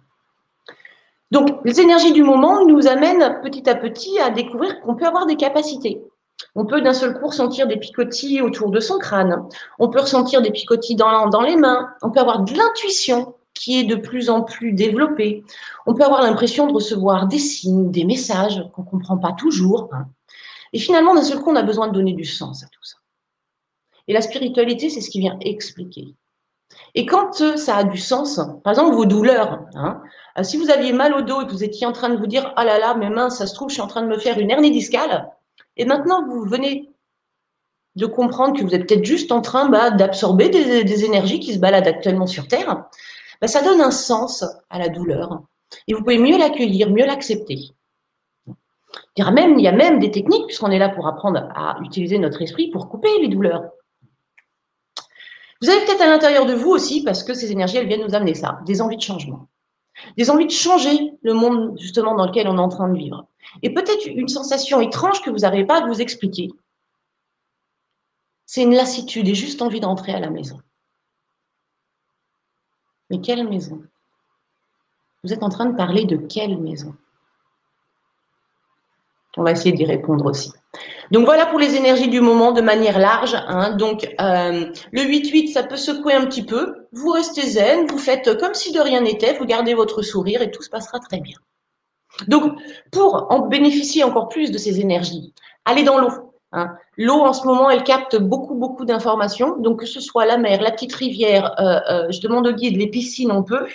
Donc, 1.32 1.60
les 1.66 1.82
énergies 1.82 2.14
du 2.14 2.24
moment 2.24 2.64
nous 2.66 2.88
amènent 2.88 3.42
petit 3.42 3.68
à 3.68 3.76
petit 3.76 4.20
à 4.20 4.30
découvrir 4.30 4.82
qu'on 4.82 4.96
peut 4.96 5.06
avoir 5.06 5.26
des 5.26 5.36
capacités. 5.36 6.04
On 6.56 6.66
peut 6.66 6.82
d'un 6.82 6.94
seul 6.94 7.18
coup 7.20 7.28
ressentir 7.28 7.68
des 7.68 7.78
picotis 7.78 8.42
autour 8.42 8.70
de 8.72 8.80
son 8.80 8.98
crâne. 8.98 9.48
On 9.80 9.90
peut 9.90 10.02
ressentir 10.02 10.42
des 10.42 10.52
picotis 10.52 10.96
dans, 10.96 11.42
les 11.42 11.56
mains. 11.56 11.90
On 12.02 12.12
peut 12.12 12.20
avoir 12.20 12.44
de 12.44 12.54
l'intuition 12.54 13.36
qui 13.54 13.80
est 13.80 13.84
de 13.84 13.96
plus 13.96 14.30
en 14.30 14.42
plus 14.42 14.74
développée. 14.74 15.44
On 15.86 15.94
peut 15.94 16.04
avoir 16.04 16.22
l'impression 16.22 16.68
de 16.68 16.74
recevoir 16.74 17.28
des 17.28 17.40
signes, 17.40 17.92
des 17.92 18.04
messages 18.04 18.64
qu'on 18.74 18.84
ne 18.84 18.88
comprend 18.88 19.18
pas 19.18 19.32
toujours. 19.32 19.90
Hein. 19.94 20.08
Et 20.74 20.80
finalement, 20.80 21.16
d'un 21.16 21.24
seul 21.24 21.40
coup, 21.40 21.52
on 21.52 21.56
a 21.56 21.64
besoin 21.64 21.88
de 21.88 21.94
donner 21.94 22.14
du 22.14 22.26
sens 22.26 22.64
à 22.64 22.68
tout 22.68 22.84
ça. 22.84 22.98
Et 24.08 24.14
la 24.14 24.22
spiritualité, 24.22 24.90
c'est 24.90 25.02
ce 25.02 25.10
qui 25.10 25.20
vient 25.20 25.38
expliquer. 25.42 26.16
Et 26.94 27.06
quand 27.06 27.42
euh, 27.42 27.58
ça 27.58 27.78
a 27.78 27.84
du 27.84 27.98
sens, 27.98 28.40
par 28.64 28.72
exemple 28.72 28.96
vos 28.96 29.06
douleurs, 29.06 29.62
hein, 29.76 30.02
euh, 30.38 30.44
si 30.44 30.58
vous 30.58 30.70
aviez 30.70 30.94
mal 30.94 31.14
au 31.14 31.22
dos 31.22 31.42
et 31.42 31.46
que 31.46 31.52
vous 31.52 31.64
étiez 31.64 31.86
en 31.86 31.92
train 31.92 32.10
de 32.10 32.18
vous 32.18 32.28
dire 32.28 32.54
ah 32.56 32.66
là 32.66 32.80
là 32.80 32.96
mes 32.96 33.10
mains 33.10 33.30
ça 33.30 33.46
se 33.48 33.54
trouve 33.54 33.70
je 33.70 33.76
suis 33.76 33.82
en 33.82 33.88
train 33.88 34.02
de 34.02 34.08
me 34.08 34.18
faire 34.18 34.40
une 34.40 34.50
hernie 34.52 34.72
discale, 34.72 35.30
et 35.78 35.86
maintenant 35.86 36.28
vous 36.28 36.44
venez 36.46 36.90
de 37.96 38.06
comprendre 38.06 38.58
que 38.58 38.64
vous 38.64 38.76
êtes 38.76 38.88
peut-être 38.88 39.06
juste 39.06 39.32
en 39.32 39.42
train 39.42 39.70
bah, 39.70 39.92
d'absorber 39.92 40.50
des, 40.50 41.06
énergies 41.06 41.40
qui 41.40 41.54
se 41.54 41.60
baladent 41.60 41.88
actuellement 41.88 42.28
sur 42.28 42.48
Terre, 42.48 42.86
bah, 43.42 43.48
ça 43.48 43.62
donne 43.62 43.82
un 43.82 43.92
sens 43.92 44.44
à 44.70 44.80
la 44.80 44.90
douleur. 44.90 45.44
Et 45.88 45.94
vous 45.94 46.02
pouvez 46.02 46.18
mieux 46.18 46.38
l'accueillir, 46.38 46.90
mieux 46.90 47.06
l'accepter. 47.06 47.72
Il 49.18 49.32
même, 49.32 49.58
il 49.58 49.64
y 49.64 49.68
a 49.68 49.72
même 49.72 50.00
des 50.00 50.12
techniques, 50.12 50.46
puisqu'on 50.46 50.72
est 50.72 50.80
là 50.80 50.90
pour 50.90 51.08
apprendre 51.08 51.50
à 51.56 51.78
utiliser 51.84 52.18
notre 52.18 52.42
esprit 52.42 52.70
pour 52.70 52.90
couper 52.90 53.10
les 53.22 53.28
douleurs. 53.28 53.64
Vous 55.62 55.70
avez 55.70 55.86
peut-être 55.86 56.02
à 56.02 56.08
l'intérieur 56.08 56.46
de 56.46 56.54
vous 56.54 56.72
aussi, 56.72 57.04
parce 57.04 57.24
que 57.24 57.34
ces 57.34 57.52
énergies, 57.52 57.78
elles 57.78 57.88
viennent 57.88 58.06
nous 58.06 58.16
amener 58.16 58.34
ça, 58.34 58.60
des 58.66 58.82
envies 58.82 58.98
de 58.98 59.02
changement. 59.02 59.48
Des 60.18 60.30
envies 60.30 60.46
de 60.46 60.52
changer 60.52 61.14
le 61.22 61.34
monde 61.34 61.78
justement 61.80 62.16
dans 62.16 62.26
lequel 62.26 62.48
on 62.48 62.58
est 62.58 62.62
en 62.62 62.70
train 62.70 62.90
de 62.90 62.98
vivre. 62.98 63.28
Et 63.62 63.74
peut-être 63.74 64.06
une 64.08 64.28
sensation 64.28 64.82
étrange 64.82 65.22
que 65.22 65.30
vous 65.30 65.40
n'arrivez 65.40 65.66
pas 65.66 65.84
à 65.84 65.88
vous 65.88 66.02
expliquer. 66.02 66.52
C'est 68.46 68.64
une 68.64 68.76
lassitude 68.76 69.28
et 69.28 69.36
juste 69.36 69.62
envie 69.62 69.80
d'entrer 69.80 70.14
à 70.14 70.20
la 70.20 70.30
maison. 70.30 70.60
Mais 73.10 73.22
quelle 73.22 73.48
maison? 73.48 73.84
Vous 75.24 75.34
êtes 75.34 75.44
en 75.44 75.50
train 75.50 75.66
de 75.66 75.76
parler 75.76 76.06
de 76.06 76.18
quelle 76.18 76.58
maison? 76.58 76.96
On 79.38 79.44
va 79.44 79.52
essayer 79.52 79.74
d'y 79.74 79.86
répondre 79.86 80.26
aussi. 80.26 80.52
Donc 81.12 81.26
voilà 81.26 81.46
pour 81.46 81.60
les 81.60 81.76
énergies 81.76 82.08
du 82.08 82.22
moment 82.22 82.52
de 82.52 82.62
manière 82.62 83.00
large. 83.00 83.36
Hein. 83.48 83.72
Donc 83.72 84.06
euh, 84.20 84.72
le 84.92 85.02
8-8, 85.02 85.54
ça 85.54 85.64
peut 85.64 85.78
secouer 85.78 86.14
un 86.14 86.26
petit 86.26 86.44
peu. 86.44 86.88
Vous 86.92 87.12
restez 87.12 87.42
zen, 87.42 87.86
vous 87.88 87.98
faites 87.98 88.38
comme 88.40 88.54
si 88.54 88.72
de 88.72 88.80
rien 88.80 89.02
n'était, 89.02 89.34
vous 89.34 89.46
gardez 89.46 89.74
votre 89.74 90.02
sourire 90.02 90.42
et 90.42 90.52
tout 90.52 90.64
se 90.64 90.70
passera 90.70 91.00
très 91.00 91.20
bien. 91.20 91.38
Donc 92.28 92.54
pour 92.92 93.28
en 93.30 93.48
bénéficier 93.48 94.04
encore 94.04 94.30
plus 94.30 94.52
de 94.52 94.58
ces 94.58 94.80
énergies, 94.80 95.34
allez 95.66 95.84
dans 95.84 95.98
l'eau. 95.98 96.12
Hein. 96.52 96.78
L'eau, 96.98 97.20
en 97.22 97.34
ce 97.34 97.46
moment, 97.46 97.70
elle 97.70 97.84
capte 97.84 98.16
beaucoup, 98.16 98.56
beaucoup 98.56 98.86
d'informations. 98.86 99.58
Donc, 99.58 99.82
que 99.82 99.86
ce 99.86 100.00
soit 100.00 100.26
la 100.26 100.38
mer, 100.38 100.62
la 100.62 100.72
petite 100.72 100.94
rivière, 100.94 101.54
euh, 101.60 101.80
euh, 101.90 102.12
je 102.12 102.22
demande 102.22 102.48
au 102.48 102.54
guide, 102.54 102.78
les 102.78 102.88
piscines, 102.88 103.32
on 103.32 103.44
peut. 103.44 103.68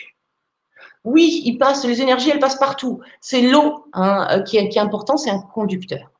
Oui, 1.04 1.42
il 1.44 1.58
passe, 1.58 1.84
les 1.84 2.00
énergies, 2.00 2.30
elles 2.30 2.38
passent 2.38 2.58
partout. 2.58 3.00
C'est 3.20 3.42
l'eau 3.42 3.84
hein, 3.92 4.42
qui, 4.46 4.66
qui 4.70 4.78
est 4.78 4.80
important, 4.80 5.18
c'est 5.18 5.30
un 5.30 5.40
conducteur. 5.40 6.10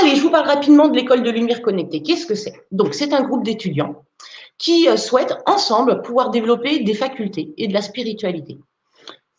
Allez, 0.00 0.16
je 0.16 0.22
vous 0.22 0.30
parle 0.30 0.46
rapidement 0.46 0.88
de 0.88 0.96
l'école 0.96 1.22
de 1.22 1.30
lumière 1.30 1.62
connectée. 1.62 2.02
Qu'est-ce 2.02 2.26
que 2.26 2.34
c'est? 2.34 2.54
Donc, 2.70 2.94
c'est 2.94 3.12
un 3.12 3.22
groupe 3.22 3.44
d'étudiants 3.44 4.04
qui 4.58 4.86
souhaitent 4.96 5.36
ensemble 5.46 6.02
pouvoir 6.02 6.30
développer 6.30 6.80
des 6.80 6.94
facultés 6.94 7.52
et 7.58 7.66
de 7.66 7.74
la 7.74 7.82
spiritualité. 7.82 8.58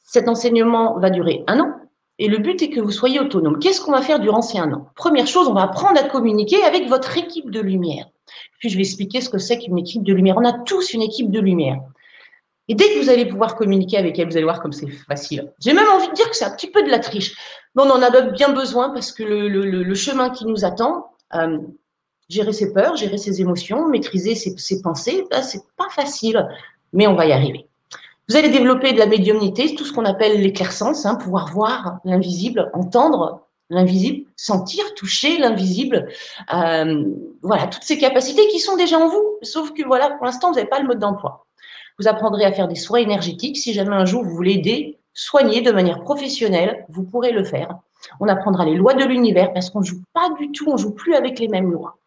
Cet 0.04 0.28
enseignement 0.28 1.00
va 1.00 1.10
durer 1.10 1.44
un 1.48 1.60
an. 1.62 1.74
Et 2.20 2.28
le 2.28 2.38
but 2.38 2.62
est 2.62 2.70
que 2.70 2.80
vous 2.80 2.92
soyez 2.92 3.20
autonome. 3.20 3.58
Qu'est-ce 3.58 3.82
qu'on 3.82 3.92
va 3.92 4.02
faire 4.02 4.20
durant 4.20 4.42
ces 4.42 4.60
un 4.60 4.72
an? 4.72 4.88
Première 4.96 5.26
chose, 5.26 5.48
on 5.48 5.54
va 5.54 5.64
apprendre 5.64 6.00
à 6.00 6.04
communiquer 6.04 6.62
avec 6.64 6.88
votre 6.88 7.18
équipe 7.18 7.50
de 7.50 7.60
lumière. 7.60 8.06
Puis 8.60 8.70
je 8.70 8.76
vais 8.76 8.84
expliquer 8.84 9.22
ce 9.22 9.30
que 9.30 9.40
c'est 9.40 9.58
qu'une 9.58 9.80
équipe 9.80 10.04
de 10.04 10.14
lumière. 10.14 10.36
On 10.38 10.46
a 10.46 10.54
tous 10.54 10.94
une 10.94 11.02
équipe 11.02 11.32
de 11.32 11.40
lumière. 11.40 11.80
Et 12.68 12.76
dès 12.76 12.86
que 12.94 13.00
vous 13.00 13.10
allez 13.10 13.26
pouvoir 13.26 13.56
communiquer 13.56 13.98
avec 13.98 14.20
elle, 14.20 14.28
vous 14.28 14.38
allez 14.38 14.46
voir 14.46 14.62
comme 14.62 14.72
c'est 14.72 14.88
facile. 14.88 15.52
J'ai 15.60 15.74
même 15.74 15.90
envie 15.90 16.08
de 16.08 16.14
dire 16.14 16.30
que 16.30 16.36
c'est 16.36 16.46
un 16.46 16.52
petit 16.52 16.70
peu 16.70 16.84
de 16.84 16.90
la 16.90 17.00
triche. 17.00 17.36
On 17.76 17.90
en 17.90 18.02
a 18.02 18.22
bien 18.22 18.50
besoin 18.50 18.92
parce 18.92 19.12
que 19.12 19.24
le, 19.24 19.96
chemin 19.96 20.30
qui 20.30 20.46
nous 20.46 20.64
attend, 20.64 21.12
euh, 21.34 21.58
gérer 22.30 22.54
ses 22.54 22.72
peurs, 22.72 22.96
gérer 22.96 23.18
ses 23.18 23.42
émotions, 23.42 23.88
maîtriser 23.88 24.36
ses, 24.36 24.82
pensées, 24.82 25.26
ben, 25.32 25.42
c'est 25.42 25.64
pas 25.76 25.90
facile, 25.90 26.48
mais 26.94 27.08
on 27.08 27.16
va 27.16 27.26
y 27.26 27.32
arriver. 27.32 27.68
Vous 28.30 28.38
allez 28.38 28.50
développer 28.50 28.94
de 28.94 29.00
la 29.00 29.06
médiumnité, 29.06 29.76
tout 29.76 29.86
ce 29.86 29.92
qu'on 29.92 30.06
appelle 30.06 30.42
l'éclaircence, 30.42 31.06
hein, 31.06 31.16
pouvoir 31.16 31.52
voir 31.52 31.98
l'invisible, 32.06 32.70
entendre 32.74 33.48
l'invisible, 33.70 34.28
sentir, 34.36 34.94
toucher 34.96 35.38
l'invisible. 35.38 36.08
Euh, 36.54 37.06
voilà, 37.42 37.68
toutes 37.68 37.84
ces 37.84 37.98
capacités 37.98 38.48
qui 38.48 38.60
sont 38.60 38.78
déjà 38.78 38.98
en 39.00 39.08
vous, 39.08 39.40
sauf 39.42 39.74
que 39.74 39.84
voilà, 39.84 40.12
pour 40.12 40.26
l'instant, 40.26 40.50
vous 40.50 40.56
n'avez 40.56 40.70
pas 40.70 40.80
le 40.80 40.88
mode 40.88 41.00
d'emploi. 41.00 41.46
Vous 42.00 42.08
apprendrez 42.08 42.46
à 42.46 42.52
faire 42.52 42.68
des 42.68 42.76
soins 42.76 43.00
énergétiques. 43.00 43.58
Si 43.58 43.74
jamais 43.74 43.96
un 43.96 44.06
jour 44.06 44.24
vous 44.24 44.36
voulez 44.36 44.54
aider, 44.54 45.00
soigner 45.14 45.62
de 45.62 45.72
manière 45.72 46.02
professionnelle, 46.02 46.86
vous 46.90 47.04
pourrez 47.04 47.32
le 47.32 47.44
faire. 47.44 47.78
On 48.20 48.28
apprendra 48.28 48.66
les 48.66 48.76
lois 48.76 48.94
de 48.94 49.06
l'univers 49.06 49.54
parce 49.54 49.70
qu'on 49.70 49.80
ne 49.80 49.86
joue 49.86 50.02
pas 50.14 50.30
du 50.40 50.52
tout, 50.52 50.66
on 50.68 50.74
ne 50.74 50.78
joue 50.78 50.94
plus 50.94 51.16
avec 51.16 51.40
les 51.40 51.48
mêmes 51.48 51.72
lois. 51.72 51.98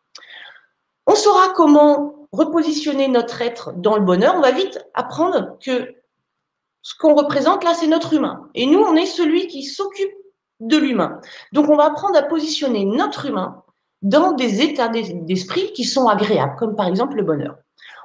On 1.06 1.14
saura 1.14 1.50
comment 1.54 2.28
repositionner 2.32 3.08
notre 3.08 3.40
être 3.40 3.72
dans 3.76 3.96
le 3.96 4.02
bonheur. 4.02 4.34
On 4.36 4.40
va 4.40 4.50
vite 4.50 4.84
apprendre 4.94 5.56
que 5.60 5.94
ce 6.82 6.94
qu'on 6.98 7.14
représente 7.14 7.64
là, 7.64 7.74
c'est 7.74 7.86
notre 7.86 8.12
humain. 8.12 8.48
Et 8.54 8.66
nous, 8.66 8.80
on 8.80 8.96
est 8.96 9.06
celui 9.06 9.46
qui 9.46 9.62
s'occupe 9.62 10.12
de 10.60 10.76
l'humain. 10.76 11.20
Donc, 11.52 11.68
on 11.68 11.76
va 11.76 11.86
apprendre 11.86 12.16
à 12.16 12.22
positionner 12.22 12.84
notre 12.84 13.26
humain 13.26 13.62
dans 14.02 14.32
des 14.32 14.62
états 14.62 14.88
d'esprit 14.88 15.72
qui 15.72 15.84
sont 15.84 16.06
agréables, 16.06 16.56
comme 16.56 16.76
par 16.76 16.86
exemple 16.86 17.16
le 17.16 17.22
bonheur. 17.22 17.56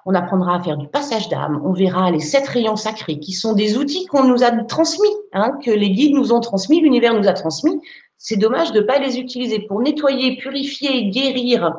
On 0.06 0.14
apprendra 0.16 0.56
à 0.56 0.60
faire 0.62 0.78
du 0.78 0.88
passage 0.88 1.30
d'âme, 1.30 1.62
on 1.64 1.74
verra 1.74 2.12
les 2.12 2.20
sept 2.20 2.48
rayons 2.48 2.76
sacrés, 2.76 3.20
qui 3.20 3.34
sont 3.34 3.54
des 3.54 3.78
outils 3.78 4.06
qu'on 4.06 4.24
nous 4.24 4.44
a 4.44 4.52
transmis, 4.64 5.14
hein, 5.34 5.58
que 5.64 5.72
les 5.72 5.92
guides 5.92 6.16
nous 6.16 6.34
ont 6.34 6.40
transmis, 6.40 6.82
l'univers 6.82 7.14
nous 7.14 7.28
a 7.28 7.34
transmis. 7.34 7.80
C'est 8.18 8.38
dommage 8.38 8.72
de 8.72 8.82
ne 8.82 8.86
pas 8.86 9.00
les 9.00 9.20
utiliser 9.20 9.60
pour 9.60 9.82
nettoyer, 9.82 10.38
purifier, 10.38 11.10
guérir, 11.10 11.74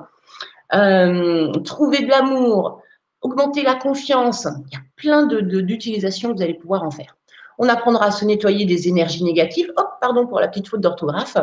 euh, 0.75 1.53
trouver 1.65 2.03
de 2.03 2.09
l'amour, 2.09 2.81
augmenter 3.21 3.63
la 3.63 3.75
confiance. 3.75 4.47
Il 4.67 4.75
y 4.75 4.77
a 4.77 4.83
plein 4.97 5.27
d'utilisations 5.27 6.31
que 6.31 6.37
vous 6.37 6.43
allez 6.43 6.55
pouvoir 6.55 6.83
en 6.83 6.91
faire. 6.91 7.17
On 7.59 7.69
apprendra 7.69 8.07
à 8.07 8.11
se 8.11 8.25
nettoyer 8.25 8.65
des 8.65 8.89
énergies 8.89 9.25
négatives. 9.25 9.71
Hop, 9.77 9.89
pardon 10.01 10.27
pour 10.27 10.41
la 10.41 10.49
petite 10.49 10.69
faute 10.69 10.81
d'orthographe. 10.81 11.37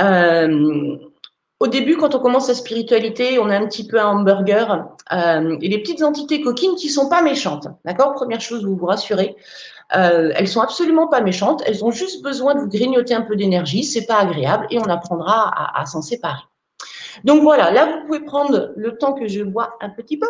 Euh, 0.00 0.96
au 1.62 1.68
début, 1.68 1.96
quand 1.96 2.16
on 2.16 2.18
commence 2.18 2.48
la 2.48 2.54
spiritualité, 2.54 3.38
on 3.38 3.48
a 3.48 3.56
un 3.56 3.66
petit 3.68 3.86
peu 3.86 4.00
un 4.00 4.08
hamburger 4.08 4.84
euh, 5.12 5.56
et 5.60 5.68
les 5.68 5.78
petites 5.78 6.02
entités 6.02 6.40
coquines 6.40 6.74
qui 6.74 6.88
sont 6.88 7.08
pas 7.08 7.22
méchantes. 7.22 7.68
D'accord? 7.84 8.14
Première 8.14 8.40
chose, 8.40 8.64
vous 8.64 8.74
vous 8.74 8.86
rassurez. 8.86 9.36
Euh, 9.94 10.32
elles 10.34 10.48
sont 10.48 10.60
absolument 10.60 11.06
pas 11.06 11.20
méchantes. 11.20 11.62
Elles 11.64 11.84
ont 11.84 11.92
juste 11.92 12.20
besoin 12.20 12.56
de 12.56 12.60
vous 12.60 12.68
grignoter 12.68 13.14
un 13.14 13.20
peu 13.22 13.36
d'énergie. 13.36 13.84
C'est 13.84 14.06
pas 14.06 14.16
agréable 14.16 14.66
et 14.70 14.80
on 14.80 14.86
apprendra 14.86 15.78
à, 15.78 15.86
s'en 15.86 16.02
séparer. 16.02 16.42
Donc 17.22 17.42
voilà, 17.42 17.70
là 17.70 17.86
vous 17.86 18.06
pouvez 18.06 18.24
prendre 18.24 18.72
le 18.74 18.98
temps 18.98 19.12
que 19.12 19.28
je 19.28 19.44
bois 19.44 19.76
un 19.80 19.90
petit 19.90 20.18
peu 20.18 20.26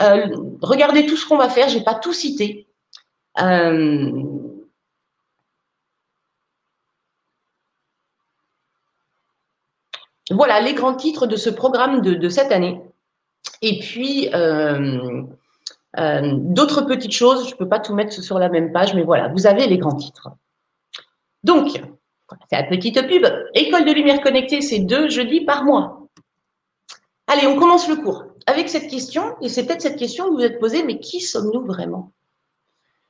euh, 0.00 0.26
regardez 0.62 1.04
tout 1.04 1.16
ce 1.16 1.26
qu'on 1.26 1.36
va 1.36 1.50
faire, 1.50 1.68
je 1.68 1.76
n'ai 1.76 1.84
pas 1.84 1.94
tout 1.94 2.14
cité. 2.14 2.66
Euh, 3.42 4.10
voilà 10.32 10.60
les 10.60 10.74
grands 10.74 10.94
titres 10.94 11.26
de 11.26 11.36
ce 11.36 11.50
programme 11.50 12.00
de, 12.00 12.28
cette 12.28 12.52
année. 12.52 12.80
Et 13.60 13.78
puis, 13.80 14.28
euh, 14.34 15.22
d'autres 15.96 16.82
petites 16.82 17.12
choses, 17.12 17.48
je 17.48 17.54
ne 17.54 17.58
peux 17.58 17.68
pas 17.68 17.80
tout 17.80 17.94
mettre 17.94 18.12
sur 18.12 18.38
la 18.38 18.48
même 18.48 18.72
page, 18.72 18.94
mais 18.94 19.02
voilà, 19.02 19.28
vous 19.28 19.46
avez 19.46 19.66
les 19.66 19.78
grands 19.78 19.96
titres. 19.96 20.30
Donc, 21.44 21.82
c'est 22.50 22.56
la 22.56 22.64
petite 22.64 23.06
pub. 23.06 23.26
École 23.54 23.84
de 23.84 23.92
lumière 23.92 24.20
connectée, 24.20 24.60
c'est 24.60 24.80
deux 24.80 25.08
jeudis 25.08 25.42
par 25.42 25.64
mois. 25.64 26.08
Allez, 27.26 27.46
on 27.46 27.58
commence 27.58 27.88
le 27.88 27.96
cours 27.96 28.24
avec 28.46 28.68
cette 28.68 28.88
question, 28.88 29.36
et 29.40 29.48
c'est 29.48 29.66
peut-être 29.66 29.82
cette 29.82 29.98
question 29.98 30.24
que 30.24 30.30
vous 30.30 30.36
vous 30.36 30.44
êtes 30.44 30.58
posée, 30.58 30.82
mais 30.82 30.98
qui 30.98 31.20
sommes-nous 31.20 31.64
vraiment? 31.64 32.12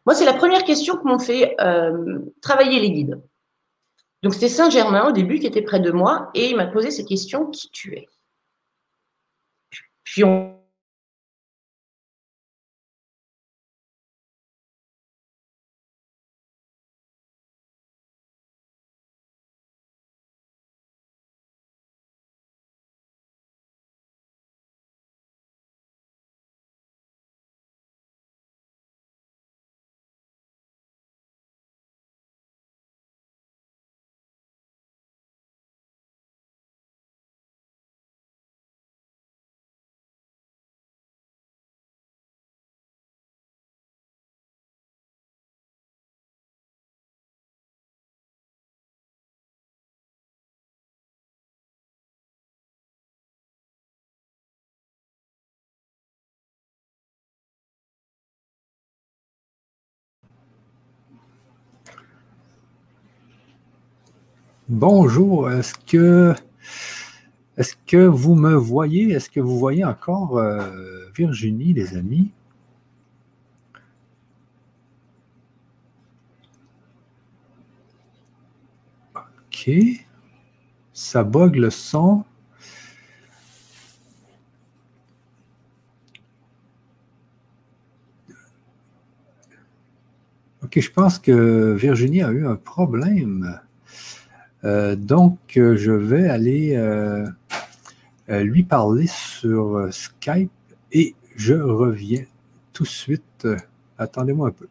Moi, 0.04 0.14
c'est 0.14 0.24
la 0.24 0.34
première 0.34 0.64
question 0.64 0.96
que 0.96 1.04
m'ont 1.04 1.18
fait 1.18 1.54
euh, 1.60 2.18
travailler 2.40 2.80
les 2.80 2.90
guides. 2.90 3.20
Donc, 4.22 4.34
c'était 4.34 4.48
Saint-Germain 4.48 5.08
au 5.08 5.12
début 5.12 5.38
qui 5.40 5.46
était 5.46 5.62
près 5.62 5.80
de 5.80 5.90
moi, 5.90 6.30
et 6.34 6.50
il 6.50 6.56
m'a 6.56 6.66
posé 6.66 6.90
cette 6.90 7.08
question 7.08 7.50
qui 7.50 7.70
tu 7.70 7.94
es? 7.96 8.08
Bonjour, 64.72 65.50
est-ce 65.50 65.74
que 65.74 66.34
est-ce 67.58 67.74
que 67.86 68.06
vous 68.06 68.34
me 68.34 68.54
voyez? 68.54 69.10
Est-ce 69.12 69.28
que 69.28 69.38
vous 69.38 69.58
voyez 69.58 69.84
encore 69.84 70.38
euh, 70.38 71.10
Virginie, 71.14 71.74
les 71.74 71.94
amis? 71.94 72.32
OK. 79.14 79.70
Ça 80.94 81.22
bug 81.22 81.56
le 81.56 81.68
son. 81.68 82.24
OK, 90.62 90.80
je 90.80 90.90
pense 90.90 91.18
que 91.18 91.74
Virginie 91.74 92.22
a 92.22 92.30
eu 92.30 92.46
un 92.46 92.56
problème. 92.56 93.60
Euh, 94.64 94.94
donc, 94.94 95.56
euh, 95.56 95.76
je 95.76 95.92
vais 95.92 96.28
aller 96.28 96.74
euh, 96.76 97.26
lui 98.28 98.62
parler 98.62 99.06
sur 99.06 99.88
Skype 99.90 100.50
et 100.92 101.14
je 101.36 101.54
reviens 101.54 102.24
tout 102.72 102.84
de 102.84 102.88
suite. 102.88 103.46
Attendez-moi 103.98 104.48
un 104.48 104.52
peu. 104.52 104.68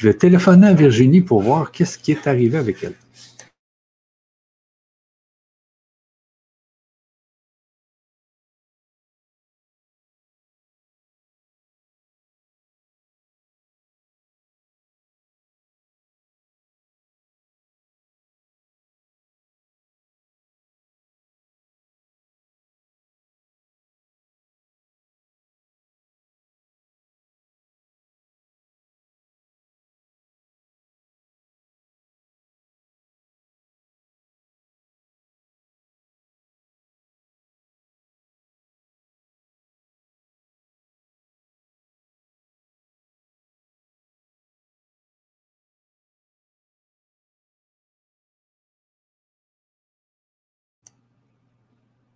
Je 0.00 0.06
vais 0.06 0.14
téléphoner 0.14 0.68
à 0.68 0.72
Virginie 0.72 1.20
pour 1.20 1.42
voir 1.42 1.72
qu'est-ce 1.72 1.98
qui 1.98 2.12
est 2.12 2.26
arrivé 2.26 2.56
avec 2.56 2.82
elle. 2.82 2.94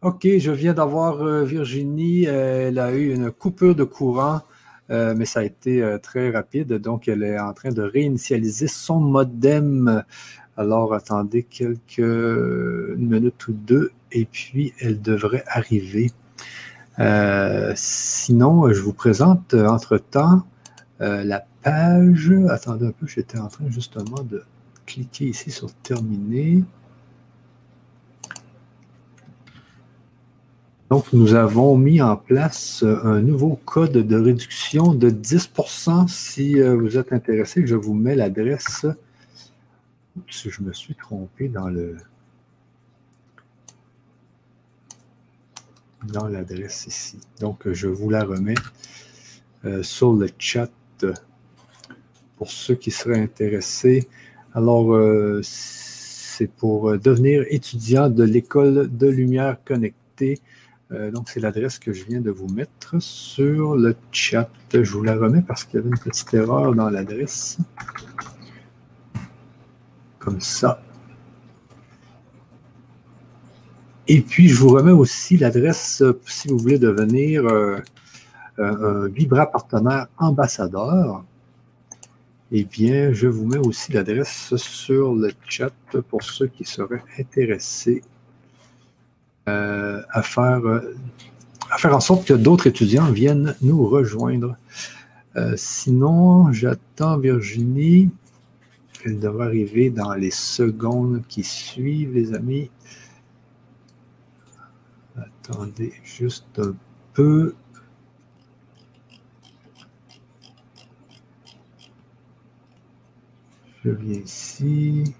OK, 0.04 0.28
je 0.36 0.50
viens 0.50 0.74
d'avoir 0.74 1.22
euh, 1.22 1.44
Virginie. 1.44 2.24
Elle 2.24 2.78
a 2.78 2.92
eu 2.92 3.14
une 3.14 3.30
coupure 3.30 3.74
de 3.74 3.84
courant, 3.84 4.42
euh, 4.90 5.14
mais 5.16 5.24
ça 5.24 5.40
a 5.40 5.44
été 5.44 5.82
euh, 5.82 5.96
très 5.96 6.30
rapide. 6.30 6.74
Donc, 6.74 7.08
elle 7.08 7.22
est 7.22 7.38
en 7.38 7.54
train 7.54 7.70
de 7.70 7.80
réinitialiser 7.80 8.66
son 8.66 9.00
modem. 9.00 10.04
Alors, 10.58 10.92
attendez 10.92 11.42
quelques 11.42 12.96
minutes 12.98 13.48
ou 13.48 13.54
deux, 13.54 13.92
et 14.12 14.26
puis 14.26 14.74
elle 14.78 15.00
devrait 15.00 15.44
arriver. 15.46 16.10
sinon, 17.74 18.70
je 18.74 18.80
vous 18.82 18.92
présente 18.92 19.54
entre-temps 19.54 20.42
la 21.00 21.46
page. 21.62 22.30
Attendez 22.50 22.88
un 22.88 22.92
peu, 22.92 23.06
j'étais 23.06 23.38
en 23.38 23.48
train 23.48 23.70
justement 23.70 24.22
de 24.22 24.42
cliquer 24.84 25.28
ici 25.28 25.50
sur 25.50 25.72
terminer. 25.76 26.62
Donc, 30.90 31.12
nous 31.14 31.34
avons 31.34 31.78
mis 31.78 32.02
en 32.02 32.16
place 32.16 32.82
euh, 32.82 33.02
un 33.04 33.22
nouveau 33.22 33.58
code 33.64 33.92
de 33.92 34.16
réduction 34.16 34.92
de 34.92 35.08
10% 35.08 36.08
Si 36.08 36.60
euh, 36.60 36.76
vous 36.76 36.98
êtes 36.98 37.12
intéressé, 37.12 37.66
je 37.66 37.74
vous 37.74 37.94
mets 37.94 38.14
l'adresse. 38.14 38.84
Si 40.30 40.50
je 40.50 40.62
me 40.62 40.72
suis 40.72 40.94
trompé 40.94 41.48
dans 41.48 41.68
le 41.68 41.96
dans 46.12 46.28
l'adresse 46.28 46.86
ici. 46.86 47.18
Donc, 47.40 47.66
je 47.72 47.88
vous 47.88 48.10
la 48.10 48.22
remets 48.22 48.54
euh, 49.64 49.82
sur 49.82 50.12
le 50.12 50.28
chat 50.38 50.70
pour 52.36 52.50
ceux 52.50 52.74
qui 52.74 52.90
seraient 52.90 53.20
intéressés. 53.20 54.06
Alors, 54.52 54.94
c'est 55.42 56.46
pour 56.46 56.96
devenir 56.98 57.44
étudiant 57.48 58.10
de 58.10 58.22
l'école 58.22 58.94
de 58.94 59.06
lumière 59.08 59.56
connectée. 59.64 60.40
Euh, 60.94 61.10
donc, 61.10 61.28
c'est 61.28 61.40
l'adresse 61.40 61.78
que 61.78 61.92
je 61.92 62.04
viens 62.04 62.20
de 62.20 62.30
vous 62.30 62.48
mettre 62.48 63.00
sur 63.00 63.74
le 63.74 63.96
chat. 64.12 64.48
Je 64.72 64.90
vous 64.92 65.02
la 65.02 65.16
remets 65.16 65.42
parce 65.42 65.64
qu'il 65.64 65.76
y 65.76 65.82
avait 65.82 65.90
une 65.90 65.98
petite 65.98 66.32
erreur 66.34 66.74
dans 66.74 66.88
l'adresse. 66.88 67.58
Comme 70.18 70.40
ça. 70.40 70.80
Et 74.06 74.20
puis, 74.20 74.48
je 74.48 74.56
vous 74.56 74.68
remets 74.68 74.92
aussi 74.92 75.36
l'adresse 75.36 76.02
si 76.26 76.48
vous 76.48 76.58
voulez 76.58 76.78
devenir 76.78 77.44
euh, 77.46 77.78
un 78.58 79.08
Vibra 79.08 79.46
partenaire 79.46 80.06
ambassadeur. 80.18 81.24
Eh 82.52 82.64
bien, 82.64 83.12
je 83.12 83.26
vous 83.26 83.46
mets 83.46 83.58
aussi 83.58 83.92
l'adresse 83.92 84.54
sur 84.56 85.14
le 85.14 85.32
chat 85.48 85.72
pour 86.08 86.22
ceux 86.22 86.46
qui 86.46 86.64
seraient 86.64 87.02
intéressés 87.18 88.02
euh, 89.48 90.02
à, 90.10 90.22
faire, 90.22 90.66
euh, 90.66 90.96
à 91.70 91.76
faire 91.76 91.94
en 91.94 92.00
sorte 92.00 92.26
que 92.26 92.32
d'autres 92.32 92.66
étudiants 92.66 93.10
viennent 93.10 93.54
nous 93.60 93.86
rejoindre. 93.86 94.56
Euh, 95.36 95.54
sinon, 95.56 96.52
j'attends 96.52 97.18
Virginie. 97.18 98.10
Elle 99.04 99.18
devrait 99.18 99.46
arriver 99.46 99.90
dans 99.90 100.14
les 100.14 100.30
secondes 100.30 101.22
qui 101.28 101.42
suivent, 101.42 102.14
les 102.14 102.32
amis. 102.32 102.70
Attendez 105.16 105.92
juste 106.04 106.58
un 106.58 106.74
peu. 107.12 107.54
Je 113.84 113.90
viens 113.90 114.20
ici. 114.20 115.14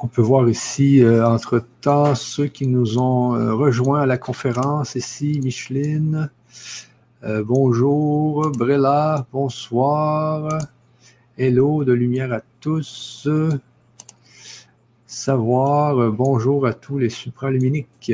On 0.00 0.06
peut 0.06 0.22
voir 0.22 0.48
ici, 0.48 1.02
euh, 1.02 1.26
entre-temps, 1.26 2.14
ceux 2.14 2.46
qui 2.46 2.68
nous 2.68 2.98
ont 2.98 3.34
euh, 3.34 3.52
rejoints 3.52 4.02
à 4.02 4.06
la 4.06 4.16
conférence 4.16 4.94
ici, 4.94 5.40
Micheline. 5.42 6.30
Euh, 7.24 7.42
bonjour, 7.42 8.52
Brella, 8.52 9.26
bonsoir. 9.32 10.58
Hello, 11.36 11.82
de 11.82 11.92
lumière 11.92 12.32
à 12.32 12.42
tous. 12.60 13.28
Savoir, 15.06 16.12
bonjour 16.12 16.66
à 16.66 16.74
tous 16.74 16.98
les 16.98 17.10
supraluminiques. 17.10 18.12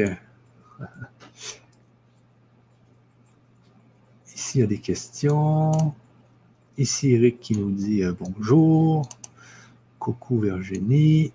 Ici, 4.34 4.58
il 4.58 4.60
y 4.60 4.64
a 4.64 4.66
des 4.66 4.78
questions. 4.78 5.72
Ici, 6.78 7.12
Eric 7.12 7.40
qui 7.40 7.58
nous 7.58 7.70
dit 7.70 8.02
bonjour. 8.18 9.06
Coucou 9.98 10.40
Virginie. 10.40 11.32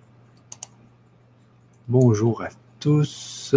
Bonjour 1.89 2.41
à 2.41 2.47
tous. 2.79 3.53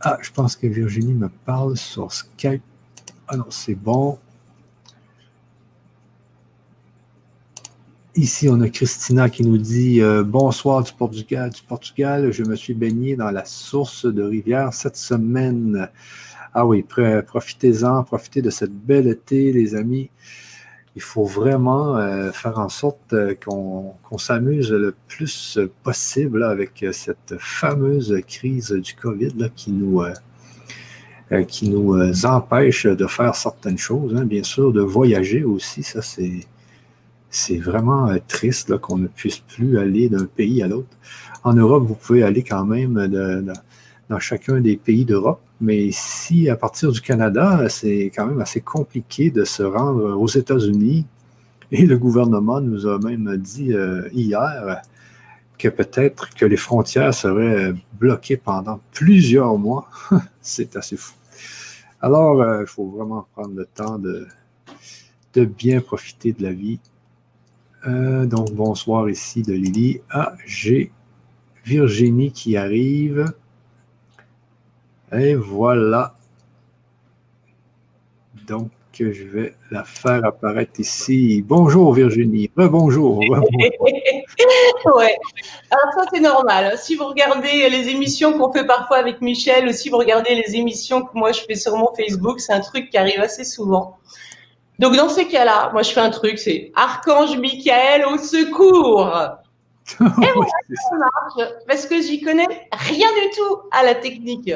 Ah, 0.00 0.18
je 0.20 0.32
pense 0.32 0.56
que 0.56 0.66
Virginie 0.66 1.14
me 1.14 1.28
parle 1.28 1.76
sur 1.76 2.10
Skype. 2.10 2.60
Ah 3.28 3.36
non, 3.36 3.46
c'est 3.50 3.76
bon. 3.76 4.18
Ici, 8.16 8.48
on 8.48 8.60
a 8.62 8.68
Christina 8.68 9.30
qui 9.30 9.44
nous 9.44 9.58
dit 9.58 10.02
euh, 10.02 10.24
Bonsoir 10.24 10.82
du 10.82 10.92
Portugal, 10.92 11.50
du 11.50 11.62
Portugal. 11.62 12.32
Je 12.32 12.42
me 12.42 12.56
suis 12.56 12.74
baigné 12.74 13.14
dans 13.14 13.30
la 13.30 13.44
source 13.44 14.04
de 14.04 14.24
rivière 14.24 14.74
cette 14.74 14.96
semaine. 14.96 15.88
Ah 16.52 16.66
oui, 16.66 16.82
profitez-en, 16.82 18.02
profitez 18.02 18.42
de 18.42 18.50
cette 18.50 18.74
belle 18.74 19.06
été, 19.06 19.52
les 19.52 19.76
amis 19.76 20.10
il 20.94 21.02
faut 21.02 21.24
vraiment 21.24 21.96
euh, 21.96 22.32
faire 22.32 22.58
en 22.58 22.68
sorte 22.68 23.14
euh, 23.14 23.34
qu'on 23.34 24.18
s'amuse 24.18 24.70
le 24.72 24.94
plus 25.08 25.58
possible 25.82 26.42
avec 26.42 26.84
cette 26.92 27.34
fameuse 27.38 28.20
crise 28.26 28.72
du 28.72 28.94
COVID 28.94 29.50
qui 29.56 29.72
nous, 29.72 30.02
euh, 30.02 31.44
qui 31.44 31.70
nous 31.70 32.26
empêche 32.26 32.86
de 32.86 33.06
faire 33.06 33.34
certaines 33.34 33.78
choses. 33.78 34.14
Hein. 34.14 34.24
Bien 34.24 34.42
sûr, 34.42 34.72
de 34.72 34.82
voyager 34.82 35.44
aussi, 35.44 35.82
ça 35.82 36.02
c'est 36.02 36.40
c'est 37.34 37.56
vraiment 37.56 38.14
triste 38.28 38.76
qu'on 38.76 38.98
ne 38.98 39.06
puisse 39.06 39.38
plus 39.38 39.78
aller 39.78 40.10
d'un 40.10 40.26
pays 40.26 40.62
à 40.62 40.68
l'autre. 40.68 40.94
En 41.44 41.54
Europe, 41.54 41.84
vous 41.86 41.94
pouvez 41.94 42.22
aller 42.22 42.42
quand 42.42 42.66
même 42.66 42.98
dans 44.08 44.18
chacun 44.18 44.60
des 44.60 44.76
pays 44.76 45.04
d'Europe, 45.04 45.40
mais 45.60 45.78
ici, 45.78 46.48
à 46.48 46.56
partir 46.56 46.92
du 46.92 47.00
Canada, 47.00 47.68
c'est 47.68 48.12
quand 48.14 48.26
même 48.26 48.40
assez 48.40 48.60
compliqué 48.60 49.30
de 49.30 49.44
se 49.44 49.62
rendre 49.62 50.16
aux 50.20 50.28
États-Unis. 50.28 51.06
Et 51.70 51.86
le 51.86 51.96
gouvernement 51.96 52.60
nous 52.60 52.86
a 52.86 52.98
même 52.98 53.36
dit 53.36 53.72
euh, 53.72 54.08
hier 54.12 54.82
que 55.56 55.68
peut-être 55.68 56.34
que 56.34 56.44
les 56.44 56.56
frontières 56.56 57.14
seraient 57.14 57.72
bloquées 57.98 58.36
pendant 58.36 58.80
plusieurs 58.92 59.56
mois. 59.56 59.88
c'est 60.40 60.76
assez 60.76 60.96
fou. 60.96 61.14
Alors, 62.00 62.42
euh, 62.42 62.62
il 62.62 62.66
faut 62.66 62.86
vraiment 62.86 63.28
prendre 63.32 63.54
le 63.54 63.64
temps 63.64 63.96
de, 63.96 64.26
bien 65.44 65.80
profiter 65.80 66.32
de 66.32 66.42
la 66.42 66.52
vie. 66.52 66.80
Euh, 67.86 68.26
donc, 68.26 68.52
bonsoir 68.52 69.08
ici 69.08 69.42
de 69.42 69.52
Lily. 69.52 70.00
Ah, 70.10 70.34
j'ai 70.44 70.90
Virginie 71.64 72.32
qui 72.32 72.56
arrive. 72.56 73.32
Et 75.12 75.34
voilà. 75.34 76.14
Donc, 78.46 78.70
je 78.98 79.24
vais 79.24 79.54
la 79.70 79.84
faire 79.84 80.24
apparaître 80.24 80.78
ici. 80.78 81.42
Bonjour 81.46 81.92
Virginie. 81.92 82.50
Rebonjour. 82.56 83.18
ouais. 84.96 85.16
Alors 85.70 85.92
ça 85.94 86.04
c'est 86.12 86.20
normal. 86.20 86.78
Si 86.78 86.94
vous 86.94 87.06
regardez 87.06 87.68
les 87.68 87.88
émissions 87.88 88.38
qu'on 88.38 88.52
fait 88.52 88.66
parfois 88.66 88.98
avec 88.98 89.20
Michel, 89.20 89.68
ou 89.68 89.72
si 89.72 89.88
vous 89.88 89.98
regardez 89.98 90.34
les 90.34 90.56
émissions 90.56 91.02
que 91.02 91.10
moi 91.14 91.32
je 91.32 91.40
fais 91.42 91.56
sur 91.56 91.76
mon 91.76 91.92
Facebook, 91.94 92.40
c'est 92.40 92.52
un 92.52 92.60
truc 92.60 92.90
qui 92.90 92.98
arrive 92.98 93.20
assez 93.20 93.44
souvent. 93.44 93.98
Donc 94.78 94.96
dans 94.96 95.08
ces 95.08 95.26
cas-là, 95.26 95.70
moi 95.72 95.82
je 95.82 95.90
fais 95.92 96.00
un 96.00 96.10
truc, 96.10 96.38
c'est 96.38 96.72
Archange 96.74 97.36
Michael 97.38 98.04
au 98.06 98.18
secours. 98.18 99.10
Et 100.00 100.32
voilà, 100.34 100.50
ça 100.90 100.96
marche, 100.96 101.50
parce 101.66 101.86
que 101.86 102.00
j'y 102.00 102.20
connais 102.20 102.46
rien 102.72 103.08
du 103.08 103.36
tout 103.36 103.58
à 103.72 103.84
la 103.84 103.94
technique. 103.94 104.52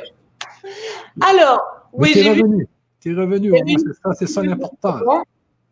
Alors, 1.20 1.60
oui, 1.92 2.12
j'ai 2.14 2.30
revenu. 2.30 2.68
Tu 3.00 3.12
es 3.12 3.14
revenu, 3.14 3.52
c'est 3.78 4.02
ça, 4.02 4.14
c'est 4.18 4.26
ça 4.26 4.42
l'important. 4.42 5.24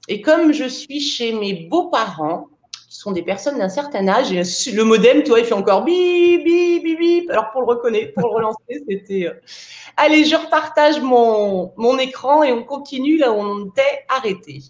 Et 0.09 0.21
comme 0.21 0.53
je 0.53 0.65
suis 0.65 1.01
chez 1.01 1.33
mes 1.33 1.67
beaux-parents, 1.69 2.49
qui 2.89 2.97
sont 2.99 3.13
des 3.13 3.23
personnes 3.23 3.59
d'un 3.59 3.69
certain 3.69 4.07
âge, 4.07 4.33
et 4.33 4.43
le 4.73 4.85
modem, 4.85 5.23
toi, 5.23 5.41
il 5.41 5.45
fait 5.45 5.55
encore 5.55 5.85
bip, 5.85 6.45
bip, 6.45 6.83
bip, 6.83 6.99
bip. 6.99 7.31
Alors 7.31 7.51
pour 7.51 7.63
le 7.63 7.67
reconnaître, 7.67 8.15
pour 8.15 8.29
le 8.29 8.35
relancer, 8.35 8.59
c'était. 8.89 9.27
Euh, 9.27 9.41
allez, 9.97 10.25
je 10.25 10.37
repartage 10.37 11.01
mon, 11.01 11.73
mon 11.77 11.99
écran 11.99 12.43
et 12.43 12.53
on 12.53 12.63
continue 12.63 13.17
là 13.19 13.33
où 13.33 13.37
on 13.37 13.67
était 13.69 14.05
arrêté. 14.09 14.61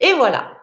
Et 0.00 0.12
voilà. 0.14 0.57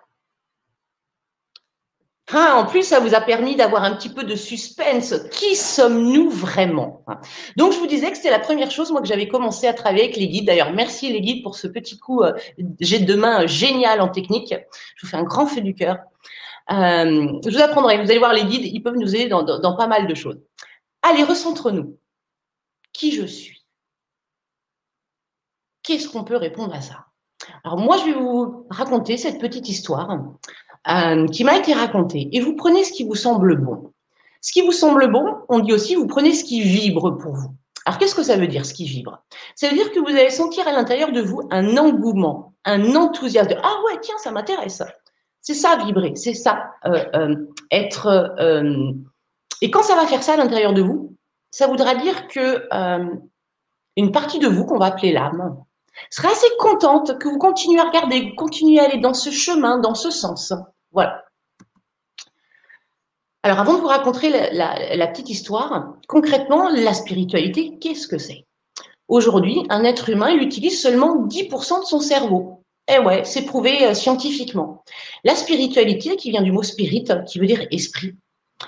Ah, 2.37 2.57
en 2.57 2.65
plus, 2.65 2.83
ça 2.83 2.99
vous 2.99 3.15
a 3.15 3.21
permis 3.21 3.55
d'avoir 3.55 3.85
un 3.85 3.95
petit 3.95 4.09
peu 4.09 4.25
de 4.25 4.35
suspense. 4.35 5.15
Qui 5.31 5.55
sommes-nous 5.55 6.29
vraiment 6.29 7.05
Donc, 7.55 7.71
je 7.71 7.77
vous 7.77 7.87
disais 7.87 8.11
que 8.11 8.17
c'était 8.17 8.29
la 8.29 8.39
première 8.39 8.69
chose, 8.71 8.91
moi, 8.91 8.99
que 8.99 9.07
j'avais 9.07 9.29
commencé 9.29 9.67
à 9.67 9.73
travailler 9.73 10.03
avec 10.03 10.17
les 10.17 10.27
guides. 10.27 10.45
D'ailleurs, 10.45 10.73
merci 10.73 11.13
les 11.13 11.21
guides 11.21 11.43
pour 11.43 11.55
ce 11.55 11.67
petit 11.67 11.97
coup 11.97 12.23
euh, 12.23 12.33
j'ai 12.81 12.99
de 12.99 13.15
main 13.15 13.43
euh, 13.43 13.47
génial 13.47 14.01
en 14.01 14.09
technique. 14.09 14.53
Je 14.97 15.05
vous 15.05 15.09
fais 15.09 15.15
un 15.15 15.23
grand 15.23 15.45
feu 15.45 15.61
du 15.61 15.75
cœur. 15.75 15.97
Euh, 16.71 17.39
je 17.45 17.51
vous 17.51 17.61
apprendrai. 17.61 18.03
Vous 18.03 18.11
allez 18.11 18.19
voir, 18.19 18.33
les 18.33 18.43
guides, 18.43 18.65
ils 18.65 18.83
peuvent 18.83 18.97
nous 18.97 19.15
aider 19.15 19.29
dans, 19.29 19.43
dans 19.43 19.77
pas 19.77 19.87
mal 19.87 20.05
de 20.05 20.13
choses. 20.13 20.37
Allez, 21.03 21.23
recentre-nous. 21.23 21.97
Qui 22.91 23.13
je 23.13 23.25
suis? 23.25 23.65
Qu'est-ce 25.83 26.09
qu'on 26.09 26.25
peut 26.25 26.35
répondre 26.35 26.73
à 26.75 26.81
ça? 26.81 27.05
Alors 27.63 27.77
moi, 27.77 27.97
je 27.97 28.05
vais 28.05 28.13
vous 28.13 28.67
raconter 28.69 29.15
cette 29.15 29.39
petite 29.39 29.69
histoire 29.69 30.09
euh, 30.87 31.27
qui 31.27 31.43
m'a 31.43 31.57
été 31.57 31.73
racontée. 31.73 32.29
Et 32.31 32.41
vous 32.41 32.55
prenez 32.55 32.83
ce 32.83 32.91
qui 32.91 33.03
vous 33.03 33.15
semble 33.15 33.55
bon. 33.55 33.91
Ce 34.41 34.51
qui 34.51 34.61
vous 34.61 34.71
semble 34.71 35.11
bon, 35.11 35.25
on 35.49 35.59
dit 35.59 35.73
aussi, 35.73 35.95
vous 35.95 36.07
prenez 36.07 36.33
ce 36.33 36.43
qui 36.43 36.61
vibre 36.61 37.17
pour 37.17 37.33
vous. 37.33 37.49
Alors 37.85 37.97
qu'est-ce 37.97 38.15
que 38.15 38.23
ça 38.23 38.37
veut 38.37 38.47
dire, 38.47 38.65
ce 38.65 38.73
qui 38.73 38.85
vibre? 38.85 39.23
Ça 39.55 39.69
veut 39.69 39.75
dire 39.75 39.91
que 39.91 39.99
vous 39.99 40.09
allez 40.09 40.29
sentir 40.29 40.67
à 40.67 40.71
l'intérieur 40.71 41.11
de 41.11 41.21
vous 41.21 41.47
un 41.51 41.77
engouement, 41.77 42.53
un 42.65 42.95
enthousiasme. 42.95 43.55
ah 43.63 43.75
ouais, 43.85 43.99
tiens, 44.01 44.15
ça 44.17 44.31
m'intéresse. 44.31 44.83
C'est 45.41 45.53
ça, 45.53 45.77
vibrer, 45.83 46.15
c'est 46.15 46.33
ça, 46.33 46.71
euh, 46.85 47.03
euh, 47.15 47.35
être... 47.71 48.35
et 49.61 49.69
quand 49.69 49.83
ça 49.83 49.95
va 49.95 50.07
faire 50.07 50.23
ça 50.23 50.33
à 50.33 50.37
l'intérieur 50.37 50.73
de 50.73 50.81
vous, 50.81 51.15
ça 51.51 51.67
voudra 51.67 51.93
dire 51.95 52.27
que 52.27 52.67
une 53.97 54.11
partie 54.11 54.39
de 54.39 54.47
vous 54.47 54.65
qu'on 54.65 54.79
va 54.79 54.87
appeler 54.87 55.13
l'âme, 55.13 55.57
serait 56.09 56.31
assez 56.31 56.47
contente 56.59 57.17
que 57.19 57.27
vous 57.27 57.37
continuez 57.37 57.79
à 57.79 57.85
regarder, 57.85 58.21
que 58.21 58.29
vous 58.29 58.35
continuez 58.35 58.79
à 58.79 58.85
aller 58.85 58.99
dans 58.99 59.13
ce 59.13 59.29
chemin, 59.29 59.77
dans 59.79 59.95
ce 59.95 60.09
sens. 60.09 60.53
Voilà. 60.95 61.25
Alors, 63.43 63.59
avant 63.59 63.75
de 63.75 63.81
vous 63.81 63.87
raconter 63.87 64.29
la, 64.29 65.07
petite 65.07 65.29
histoire, 65.29 65.93
concrètement, 66.07 66.69
la 66.69 66.93
spiritualité, 66.93 67.77
qu'est-ce 67.79 68.07
que 68.07 68.17
c'est? 68.17 68.45
Aujourd'hui, 69.07 69.63
un 69.69 69.83
être 69.83 70.09
humain, 70.09 70.29
il 70.29 70.41
utilise 70.41 70.81
seulement 70.81 71.27
10% 71.27 71.81
de 71.81 71.85
son 71.85 71.99
cerveau. 71.99 72.63
Eh 72.87 72.97
ouais, 72.99 73.23
c'est 73.23 73.45
prouvé 73.45 73.85
euh, 73.85 73.93
scientifiquement. 73.93 74.83
La 75.23 75.35
spiritualité, 75.35 76.15
qui 76.15 76.31
vient 76.31 76.41
du 76.41 76.51
mot 76.51 76.63
spirit, 76.63 77.05
qui 77.27 77.39
veut 77.39 77.45
dire 77.45 77.67
esprit, 77.71 78.15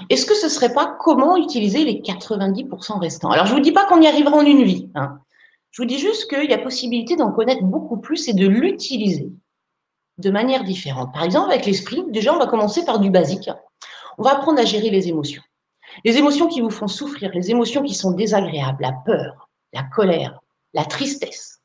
est-ce 0.10 0.26
que 0.26 0.36
ce 0.36 0.46
ne 0.46 0.52
serait 0.52 0.74
pas 0.74 0.98
comment 1.00 1.38
utiliser 1.38 1.86
les 1.86 2.02
90% 2.02 3.00
restants? 3.00 3.32
Alors, 3.32 3.46
je 3.46 3.54
ne 3.54 3.58
vous 3.58 3.64
dis 3.64 3.72
pas 3.72 3.86
qu'on 3.86 4.02
y 4.02 4.08
arrivera 4.08 4.36
en 4.36 4.46
une 4.46 4.64
vie. 4.64 4.90
Hein. 4.96 5.20
Je 5.72 5.82
vous 5.82 5.88
dis 5.88 5.98
juste 5.98 6.30
qu'il 6.30 6.50
y 6.50 6.54
a 6.54 6.58
possibilité 6.58 7.16
d'en 7.16 7.32
connaître 7.32 7.64
beaucoup 7.64 7.98
plus 7.98 8.28
et 8.28 8.34
de 8.34 8.48
l'utiliser 8.48 9.32
de 10.18 10.30
manière 10.30 10.64
différente. 10.64 11.14
Par 11.14 11.24
exemple, 11.24 11.52
avec 11.52 11.66
l'esprit, 11.66 12.04
déjà, 12.10 12.34
on 12.34 12.40
va 12.40 12.48
commencer 12.48 12.84
par 12.86 13.00
du 13.00 13.10
basique. 13.10 13.50
On 14.18 14.24
va 14.24 14.32
apprendre 14.32 14.60
à 14.60 14.66
gérer 14.66 14.90
les 14.90 15.08
émotions. 15.08 15.44
Les 16.04 16.18
émotions 16.18 16.48
qui 16.48 16.62
vous 16.62 16.70
font 16.70 16.88
souffrir, 16.88 17.32
les 17.34 17.52
émotions 17.52 17.84
qui 17.84 17.94
sont 17.94 18.12
désagréables, 18.12 18.82
la 18.82 18.94
peur, 19.06 19.50
la 19.74 19.84
colère, 19.84 20.40
la 20.74 20.86
tristesse. 20.86 21.62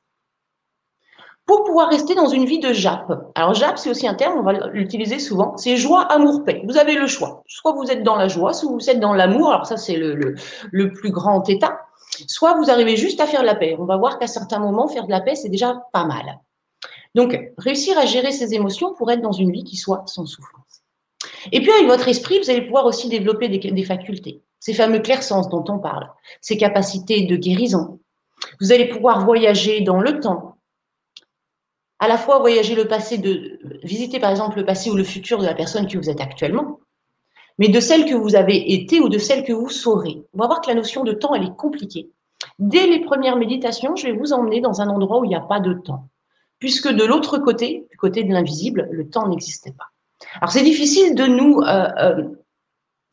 Pour 1.44 1.64
pouvoir 1.64 1.88
rester 1.88 2.14
dans 2.14 2.28
une 2.28 2.44
vie 2.44 2.61
de 2.61 2.72
JAP. 2.72 3.11
Alors, 3.34 3.55
JAP, 3.55 3.76
c'est 3.76 3.90
aussi 3.90 4.07
un 4.07 4.14
terme, 4.14 4.38
on 4.38 4.42
va 4.42 4.68
l'utiliser 4.68 5.18
souvent. 5.18 5.57
C'est 5.57 5.76
joie, 5.76 6.03
amour, 6.03 6.44
paix. 6.44 6.62
Vous 6.66 6.78
avez 6.78 6.94
le 6.94 7.07
choix. 7.09 7.42
Soit 7.46 7.72
vous 7.72 7.90
êtes 7.90 8.05
dans 8.05 8.14
la 8.14 8.28
joie, 8.28 8.53
soit 8.53 8.70
vous 8.70 8.88
êtes 8.88 9.00
dans 9.00 9.12
l'amour. 9.12 9.50
Alors, 9.53 9.66
ça, 9.66 9.76
c'est 9.76 9.96
le, 9.96 10.36
le 10.70 10.92
plus 10.92 11.11
grand 11.11 11.46
état. 11.48 11.80
Soit 12.28 12.55
vous 12.55 12.70
arrivez 12.70 12.96
juste 12.96 13.20
à 13.20 13.26
faire 13.26 13.40
de 13.40 13.46
la 13.46 13.57
paix. 13.57 13.76
On 13.78 13.86
va 13.86 13.96
voir 13.96 14.18
qu'à 14.18 14.28
certains 14.28 14.61
moments, 14.61 14.86
faire 14.86 15.07
de 15.07 15.11
la 15.11 15.20
paix, 15.20 15.34
c'est 15.34 15.48
déjà 15.48 15.82
pas 15.92 16.05
mal. 16.05 16.38
Donc, 17.15 17.39
réussir 17.59 17.99
à 17.99 18.07
gérer 18.07 18.33
ses 18.33 18.55
émotions 18.55 18.95
pour 18.95 19.11
être 19.11 19.21
dans 19.21 19.33
une 19.33 19.53
vie 19.53 19.65
qui 19.65 19.77
soit 19.77 20.05
sans 20.07 20.27
souffrance. 20.27 20.83
Et 21.51 21.61
puis, 21.61 21.71
avec 21.71 21.87
votre 21.87 22.09
esprit, 22.09 22.39
vous 22.39 22.51
allez 22.51 22.63
pouvoir 22.63 22.87
aussi 22.87 23.09
développer 23.09 23.49
des, 23.49 23.85
facultés, 23.85 24.43
ces 24.61 24.75
fameux 24.75 25.01
clairsens 25.01 25.49
dont 25.49 25.65
on 25.69 25.79
parle, 25.79 26.09
ces 26.41 26.57
capacités 26.57 27.23
de 27.23 27.37
guérison. 27.37 28.01
Vous 28.61 28.73
allez 28.73 28.89
pouvoir 28.89 29.25
voyager 29.25 29.81
dans 29.83 30.01
le 30.01 30.21
temps, 30.21 30.57
à 31.99 32.09
la 32.09 32.19
fois 32.19 32.39
voyager 32.39 32.75
le 32.75 32.89
passé, 32.89 33.19
de 33.19 33.61
visiter 33.85 34.19
par 34.19 34.31
exemple 34.31 34.59
le 34.59 34.65
passé 34.65 34.91
ou 34.91 34.97
le 34.97 35.05
futur 35.05 35.39
de 35.39 35.45
la 35.45 35.55
personne 35.55 35.87
que 35.87 35.97
vous 35.97 36.11
êtes 36.11 36.21
actuellement, 36.21 36.81
mais 37.59 37.69
de 37.69 37.81
celle 37.81 38.07
que 38.07 38.15
vous 38.15 38.35
avez 38.35 38.73
été 38.73 39.01
ou 39.01 39.09
de 39.09 39.19
celle 39.19 39.45
que 39.45 39.53
vous 39.53 39.69
saurez. 39.69 40.25
On 40.33 40.39
va 40.39 40.47
voir 40.47 40.61
que 40.61 40.69
la 40.69 40.75
notion 40.75 41.05
de 41.05 41.13
temps, 41.13 41.35
elle 41.35 41.45
est 41.45 41.57
compliquée. 41.57 42.11
Dès 42.59 42.87
les 42.87 43.01
premières 43.01 43.37
méditations, 43.37 43.95
je 43.95 44.07
vais 44.07 44.13
vous 44.13 44.33
emmener 44.33 44.61
dans 44.61 44.81
un 44.81 44.89
endroit 44.89 45.21
où 45.21 45.25
il 45.25 45.29
n'y 45.29 45.37
a 45.37 45.41
pas 45.41 45.61
de 45.61 45.75
temps, 45.75 46.09
puisque 46.63 46.87
de 46.87 47.03
l'autre 47.03 47.39
côté, 47.39 47.89
du 47.91 47.97
côté 47.97 48.23
de 48.23 48.33
l'invisible, 48.33 48.89
le 48.93 49.11
temps 49.11 49.27
n'existait 49.27 49.73
pas. 49.73 49.89
Alors 50.37 50.53
c'est 50.53 50.63
difficile 50.63 51.17
de 51.17 51.27
nous... 51.27 51.61
Euh, 51.61 51.89
euh, 51.99 52.29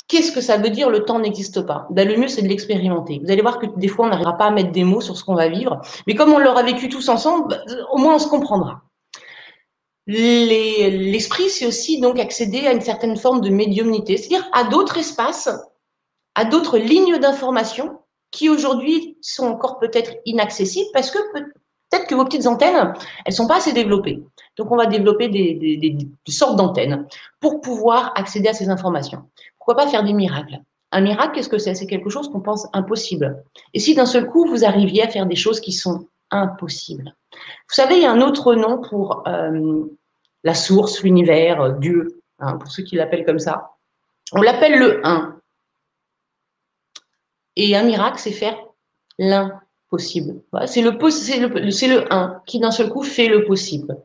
qu'est-ce 0.07 0.31
que 0.31 0.39
ça 0.39 0.57
veut 0.57 0.69
dire 0.69 0.91
le 0.91 1.03
temps 1.03 1.17
n'existe 1.17 1.61
pas? 1.61 1.87
Ben, 1.89 2.07
Le 2.07 2.15
mieux, 2.15 2.27
c'est 2.27 2.43
de 2.43 2.47
l'expérimenter. 2.47 3.19
Vous 3.23 3.31
allez 3.31 3.41
voir 3.41 3.57
que 3.57 3.65
des 3.65 3.87
fois, 3.87 4.05
on 4.05 4.09
n'arrivera 4.09 4.37
pas 4.37 4.45
à 4.45 4.51
mettre 4.51 4.71
des 4.71 4.83
mots 4.83 5.01
sur 5.01 5.17
ce 5.17 5.23
qu'on 5.23 5.33
va 5.33 5.47
vivre, 5.47 5.81
mais 6.05 6.13
comme 6.13 6.31
on 6.31 6.37
l'aura 6.37 6.61
vécu 6.61 6.89
tous 6.89 7.09
ensemble, 7.09 7.47
ben, 7.47 7.59
au 7.91 7.97
moins 7.97 8.17
on 8.17 8.19
se 8.19 8.27
comprendra. 8.27 8.83
L'esprit, 10.05 11.49
c'est 11.49 11.65
aussi 11.65 11.99
donc 11.99 12.19
accéder 12.19 12.67
à 12.67 12.71
une 12.71 12.81
certaine 12.81 13.17
forme 13.17 13.41
de 13.41 13.49
médiumnité, 13.49 14.15
c'est-à-dire 14.17 14.47
à, 14.53 14.65
d'autres 14.65 14.99
espaces, 14.99 15.49
à 16.35 16.45
d'autres 16.45 16.77
lignes 16.77 17.17
d'information 17.17 17.97
qui 18.29 18.47
aujourd'hui 18.47 19.17
sont 19.21 19.47
encore 19.47 19.79
peut-être 19.79 20.11
inaccessibles 20.25 20.89
parce 20.93 21.09
que 21.09 21.17
peut-être 21.89 22.07
que 22.07 22.15
vos 22.15 22.25
petites 22.25 22.47
antennes, 22.47 22.93
elles 23.25 23.33
sont 23.33 23.47
pas 23.47 23.57
assez 23.57 23.73
développées. 23.73 24.23
Donc, 24.57 24.71
on 24.71 24.77
va 24.77 24.85
développer 24.85 25.27
des, 25.29 25.97
sortes 26.27 26.57
d'antennes 26.57 27.07
pour 27.39 27.61
pouvoir 27.61 28.11
accéder 28.15 28.49
à 28.49 28.53
ces 28.53 28.69
informations. 28.69 29.23
Pourquoi 29.57 29.75
pas 29.75 29.87
faire 29.87 30.03
des 30.03 30.13
miracles? 30.13 30.59
Un 30.91 31.01
miracle, 31.01 31.35
qu'est-ce 31.35 31.49
que 31.49 31.59
c'est? 31.59 31.75
C'est 31.75 31.87
quelque 31.87 32.09
chose 32.09 32.29
qu'on 32.29 32.41
pense 32.41 32.67
impossible. 32.73 33.43
Et 33.73 33.79
si 33.79 33.95
d'un 33.95 34.05
seul 34.05 34.27
coup, 34.27 34.47
vous 34.47 34.65
arriviez 34.65 35.03
à 35.03 35.07
faire 35.07 35.25
des 35.25 35.35
choses 35.35 35.59
qui 35.59 35.71
sont 35.71 36.07
impossibles? 36.31 37.15
Vous 37.31 37.75
savez, 37.75 37.97
il 37.97 38.01
y 38.01 38.05
a 38.05 38.11
un 38.11 38.21
autre 38.21 38.55
nom 38.55 38.81
pour 38.81 39.23
euh, 39.27 39.85
la 40.43 40.53
source, 40.53 41.03
l'univers, 41.03 41.61
euh, 41.61 41.71
Dieu, 41.73 42.21
hein, 42.39 42.57
pour 42.57 42.71
ceux 42.71 42.83
qui 42.83 42.95
l'appellent 42.95 43.25
comme 43.25 43.39
ça. 43.39 43.71
On 44.33 44.41
l'appelle 44.41 44.79
le 44.79 45.05
1. 45.05 45.35
Et 47.55 47.75
un 47.75 47.83
miracle, 47.83 48.19
c'est 48.19 48.31
faire 48.31 48.57
l'impossible. 49.91 50.41
c'est 50.67 50.81
le, 50.81 50.91
le, 51.47 51.95
le 51.95 52.13
1 52.13 52.41
qui 52.45 52.59
d'un 52.59 52.71
seul 52.71 52.89
coup 52.89 53.03
fait 53.03 53.27
le 53.27 53.45
possible. 53.45 53.97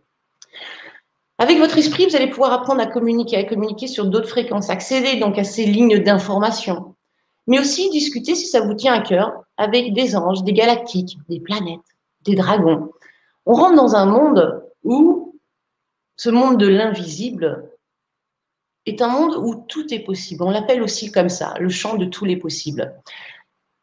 Avec 1.39 1.59
votre 1.59 1.77
esprit, 1.79 2.07
vous 2.07 2.17
allez 2.17 2.31
pouvoir 2.31 2.53
apprendre 2.53 2.81
à 2.81 2.87
communiquer, 2.87 3.37
à 3.37 3.45
communiquer 3.45 3.89
sur 3.89 4.07
d'autres 4.07 4.29
fréquences, 4.29 4.71
accéder 4.71 5.17
donc 5.17 5.39
à 5.39 5.45
ces 5.45 5.65
lignes 5.67 5.99
d'information, 5.99 6.95
mais 7.47 7.59
aussi 7.59 7.91
discuter, 7.91 8.35
si 8.35 8.47
ça 8.47 8.61
vous 8.61 8.75
tient 8.75 8.95
à 8.95 9.01
cœur, 9.01 9.43
avec 9.57 9.93
des 9.95 10.17
anges, 10.17 10.45
des 10.45 10.53
galactiques, 10.53 11.19
des 11.29 11.41
planètes, 11.41 11.81
des 12.23 12.37
dragons. 12.37 12.91
On 13.47 13.55
rentre 13.55 13.75
dans 13.75 13.97
un 13.97 14.07
monde 14.07 14.63
où 14.85 15.37
ce 16.17 16.31
monde 16.31 16.59
de 16.59 16.69
l'invisible 16.69 17.69
est 18.87 19.03
un 19.03 19.09
monde 19.09 19.37
où 19.37 19.65
tout 19.67 19.93
est 19.93 20.01
possible. 20.01 20.45
On 20.45 20.51
l'appelle 20.51 20.83
aussi 20.83 21.11
comme 21.11 21.29
ça, 21.29 21.55
le 21.59 21.69
champ 21.69 21.97
de 21.97 22.05
tous 22.05 22.25
les 22.25 22.37
possibles. 22.37 22.95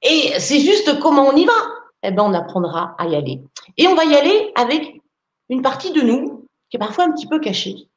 Et 0.01 0.31
c'est 0.39 0.59
juste 0.59 0.99
comment 0.99 1.27
on 1.27 1.35
y 1.35 1.45
va. 1.45 1.80
Eh 2.03 2.11
bien, 2.11 2.23
on 2.23 2.33
apprendra 2.33 2.95
à 2.97 3.07
y 3.07 3.15
aller. 3.15 3.41
Et 3.77 3.87
on 3.87 3.95
va 3.95 4.05
y 4.05 4.15
aller 4.15 4.51
avec 4.55 5.01
une 5.49 5.61
partie 5.61 5.91
de 5.91 6.01
nous 6.01 6.47
qui 6.69 6.77
est 6.77 6.79
parfois 6.79 7.05
un 7.05 7.11
petit 7.11 7.27
peu 7.27 7.39
cachée. 7.39 7.89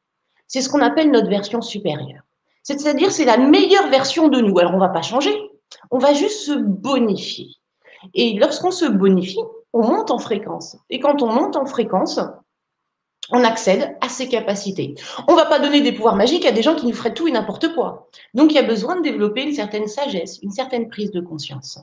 C'est 0.47 0.61
ce 0.61 0.69
qu'on 0.69 0.81
appelle 0.81 1.11
notre 1.11 1.29
version 1.29 1.63
supérieure. 1.63 2.23
C'est-à-dire, 2.63 3.13
c'est 3.13 3.25
la 3.25 3.39
meilleure 3.39 3.89
version 3.89 4.29
de 4.29 4.41
nous. 4.41 4.59
Alors, 4.59 4.73
on 4.73 4.77
ne 4.77 4.81
va 4.81 4.89
pas 4.89 5.03
changer. 5.03 5.35
On 5.91 5.99
va 5.99 6.13
juste 6.13 6.41
se 6.41 6.53
bonifier. 6.53 7.49
Et 8.15 8.35
lorsqu'on 8.39 8.71
se 8.71 8.85
bonifie, 8.85 9.41
on 9.73 9.83
monte 9.83 10.11
en 10.11 10.19
fréquence. 10.19 10.77
Et 10.91 11.01
quand 11.01 11.23
on 11.23 11.33
monte 11.33 11.57
en 11.57 11.67
fréquence, 11.67 12.21
on 13.31 13.43
accède 13.43 13.97
à 14.01 14.09
ces 14.09 14.29
capacités. 14.29 14.95
On 15.29 15.33
ne 15.33 15.37
va 15.37 15.47
pas 15.47 15.59
donner 15.59 15.81
des 15.81 15.93
pouvoirs 15.93 16.17
magiques 16.17 16.45
à 16.45 16.53
des 16.53 16.63
gens 16.63 16.75
qui 16.75 16.87
nous 16.87 16.93
feraient 16.93 17.15
tout 17.15 17.27
et 17.27 17.33
n'importe 17.33 17.75
quoi. 17.75 18.09
Donc 18.35 18.53
il 18.53 18.57
y 18.57 18.59
a 18.59 18.63
besoin 18.63 18.97
de 18.97 19.03
développer 19.03 19.43
une 19.43 19.55
certaine 19.55 19.87
sagesse, 19.87 20.39
une 20.43 20.51
certaine 20.51 20.89
prise 20.89 21.11
de 21.11 21.21
conscience. 21.21 21.79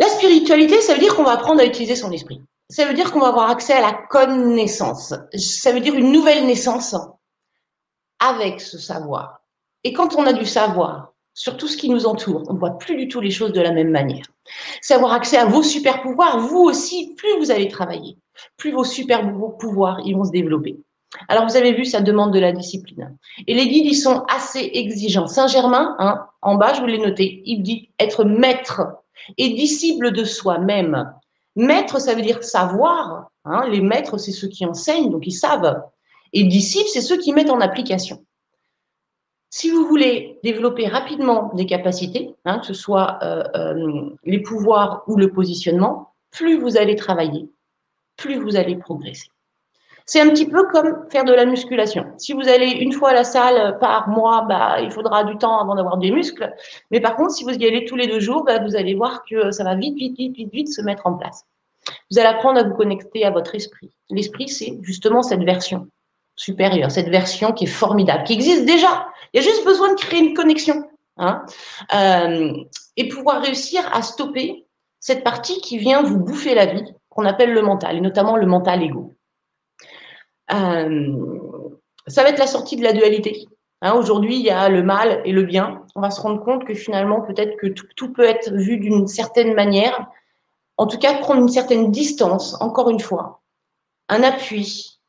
La 0.00 0.08
spiritualité, 0.08 0.80
ça 0.80 0.94
veut 0.94 0.98
dire 0.98 1.14
qu'on 1.14 1.24
va 1.24 1.32
apprendre 1.32 1.60
à 1.60 1.66
utiliser 1.66 1.94
son 1.94 2.10
esprit. 2.10 2.40
Ça 2.70 2.86
veut 2.86 2.94
dire 2.94 3.12
qu'on 3.12 3.20
va 3.20 3.28
avoir 3.28 3.50
accès 3.50 3.74
à 3.74 3.82
la 3.82 3.92
connaissance. 3.92 5.12
Ça 5.36 5.72
veut 5.72 5.80
dire 5.80 5.94
une 5.94 6.10
nouvelle 6.10 6.46
naissance 6.46 6.96
avec 8.18 8.62
ce 8.62 8.78
savoir. 8.78 9.42
Et 9.84 9.92
quand 9.92 10.16
on 10.16 10.24
a 10.24 10.32
du 10.32 10.46
savoir 10.46 11.12
sur 11.34 11.58
tout 11.58 11.68
ce 11.68 11.76
qui 11.76 11.90
nous 11.90 12.06
entoure, 12.06 12.44
on 12.48 12.54
ne 12.54 12.58
voit 12.58 12.78
plus 12.78 12.96
du 12.96 13.08
tout 13.08 13.20
les 13.20 13.30
choses 13.30 13.52
de 13.52 13.60
la 13.60 13.72
même 13.72 13.90
manière. 13.90 14.24
C'est 14.80 14.94
avoir 14.94 15.12
accès 15.12 15.36
à 15.36 15.44
vos 15.44 15.62
super 15.62 16.00
pouvoirs. 16.00 16.38
Vous 16.38 16.60
aussi, 16.60 17.14
plus 17.16 17.36
vous 17.38 17.50
allez 17.50 17.68
travailler, 17.68 18.16
plus 18.56 18.72
vos 18.72 18.84
super 18.84 19.20
pouvoirs 19.58 20.00
ils 20.06 20.16
vont 20.16 20.24
se 20.24 20.30
développer. 20.30 20.78
Alors, 21.28 21.46
vous 21.46 21.56
avez 21.56 21.72
vu, 21.72 21.84
ça 21.84 22.00
demande 22.00 22.32
de 22.32 22.38
la 22.38 22.52
discipline. 22.52 23.18
Et 23.46 23.54
les 23.54 23.68
guides, 23.68 23.86
ils 23.86 23.96
sont 23.96 24.24
assez 24.28 24.70
exigeants. 24.74 25.26
Saint-Germain, 25.26 25.96
hein, 25.98 26.26
en 26.40 26.54
bas, 26.54 26.72
je 26.72 26.80
vous 26.80 26.86
l'ai 26.86 26.98
noté, 26.98 27.42
il 27.44 27.62
dit 27.62 27.90
être 27.98 28.24
maître 28.24 28.82
et 29.36 29.50
disciple 29.50 30.12
de 30.12 30.24
soi-même. 30.24 31.12
Maître, 31.56 32.00
ça 32.00 32.14
veut 32.14 32.22
dire 32.22 32.42
savoir. 32.42 33.30
Hein. 33.44 33.68
Les 33.68 33.80
maîtres, 33.80 34.18
c'est 34.18 34.32
ceux 34.32 34.48
qui 34.48 34.64
enseignent, 34.64 35.10
donc 35.10 35.26
ils 35.26 35.32
savent. 35.32 35.82
Et 36.32 36.44
disciple, 36.44 36.88
c'est 36.92 37.00
ceux 37.00 37.16
qui 37.16 37.32
mettent 37.32 37.50
en 37.50 37.60
application. 37.60 38.24
Si 39.52 39.68
vous 39.68 39.84
voulez 39.84 40.38
développer 40.44 40.86
rapidement 40.86 41.50
des 41.54 41.66
capacités, 41.66 42.34
hein, 42.44 42.60
que 42.60 42.66
ce 42.66 42.74
soit 42.74 43.18
euh, 43.22 43.42
euh, 43.56 44.10
les 44.24 44.40
pouvoirs 44.40 45.02
ou 45.08 45.16
le 45.16 45.32
positionnement, 45.32 46.14
plus 46.30 46.56
vous 46.56 46.76
allez 46.76 46.94
travailler, 46.94 47.50
plus 48.16 48.36
vous 48.36 48.54
allez 48.54 48.76
progresser. 48.76 49.28
C'est 50.06 50.20
un 50.20 50.28
petit 50.28 50.46
peu 50.46 50.64
comme 50.68 51.06
faire 51.10 51.24
de 51.24 51.32
la 51.32 51.44
musculation. 51.44 52.06
Si 52.18 52.32
vous 52.32 52.48
allez 52.48 52.70
une 52.70 52.92
fois 52.92 53.10
à 53.10 53.14
la 53.14 53.24
salle 53.24 53.78
par 53.78 54.08
mois, 54.08 54.42
bah, 54.48 54.80
il 54.80 54.90
faudra 54.90 55.24
du 55.24 55.36
temps 55.38 55.58
avant 55.60 55.74
d'avoir 55.74 55.98
des 55.98 56.10
muscles. 56.10 56.52
Mais 56.90 57.00
par 57.00 57.16
contre, 57.16 57.32
si 57.32 57.44
vous 57.44 57.50
y 57.50 57.66
allez 57.66 57.84
tous 57.84 57.96
les 57.96 58.06
deux 58.06 58.20
jours, 58.20 58.44
bah, 58.44 58.58
vous 58.58 58.76
allez 58.76 58.94
voir 58.94 59.22
que 59.28 59.50
ça 59.50 59.64
va 59.64 59.74
vite, 59.74 59.96
vite, 59.96 60.16
vite, 60.16 60.36
vite, 60.36 60.52
vite 60.52 60.68
se 60.68 60.82
mettre 60.82 61.06
en 61.06 61.14
place. 61.14 61.44
Vous 62.10 62.18
allez 62.18 62.28
apprendre 62.28 62.60
à 62.60 62.64
vous 62.64 62.74
connecter 62.74 63.24
à 63.24 63.30
votre 63.30 63.54
esprit. 63.54 63.90
L'esprit, 64.10 64.48
c'est 64.48 64.78
justement 64.82 65.22
cette 65.22 65.42
version 65.42 65.88
supérieure, 66.36 66.90
cette 66.90 67.08
version 67.08 67.52
qui 67.52 67.64
est 67.64 67.68
formidable, 67.68 68.24
qui 68.24 68.32
existe 68.32 68.64
déjà. 68.64 69.08
Il 69.32 69.42
y 69.42 69.44
a 69.44 69.48
juste 69.48 69.64
besoin 69.64 69.90
de 69.90 70.00
créer 70.00 70.20
une 70.20 70.34
connexion 70.34 70.84
hein, 71.18 71.44
euh, 71.94 72.52
et 72.96 73.08
pouvoir 73.08 73.42
réussir 73.42 73.82
à 73.92 74.02
stopper 74.02 74.66
cette 75.00 75.24
partie 75.24 75.60
qui 75.60 75.78
vient 75.78 76.02
vous 76.02 76.18
bouffer 76.18 76.54
la 76.54 76.66
vie, 76.66 76.84
qu'on 77.08 77.24
appelle 77.24 77.52
le 77.52 77.62
mental, 77.62 77.96
et 77.96 78.00
notamment 78.00 78.36
le 78.36 78.46
mental 78.46 78.82
égo. 78.82 79.14
Euh, 80.52 81.70
ça 82.06 82.22
va 82.22 82.30
être 82.30 82.38
la 82.38 82.46
sortie 82.46 82.76
de 82.76 82.82
la 82.82 82.92
dualité. 82.92 83.46
Hein, 83.82 83.94
Aujourd'hui, 83.94 84.36
il 84.36 84.42
y 84.42 84.50
a 84.50 84.68
le 84.68 84.82
mal 84.82 85.22
et 85.24 85.32
le 85.32 85.42
bien. 85.42 85.84
On 85.94 86.00
va 86.00 86.10
se 86.10 86.20
rendre 86.20 86.42
compte 86.42 86.64
que 86.64 86.74
finalement, 86.74 87.22
peut-être 87.22 87.56
que 87.56 87.66
tout, 87.68 88.12
peut 88.12 88.24
être 88.24 88.52
vu 88.52 88.78
d'une 88.78 89.06
certaine 89.06 89.54
manière. 89.54 90.06
En 90.76 90.86
tout 90.86 90.98
cas, 90.98 91.18
prendre 91.18 91.40
une 91.40 91.48
certaine 91.48 91.90
distance, 91.90 92.60
encore 92.60 92.90
une 92.90 93.00
fois, 93.00 93.42
un 94.08 94.22
appui 94.22 95.00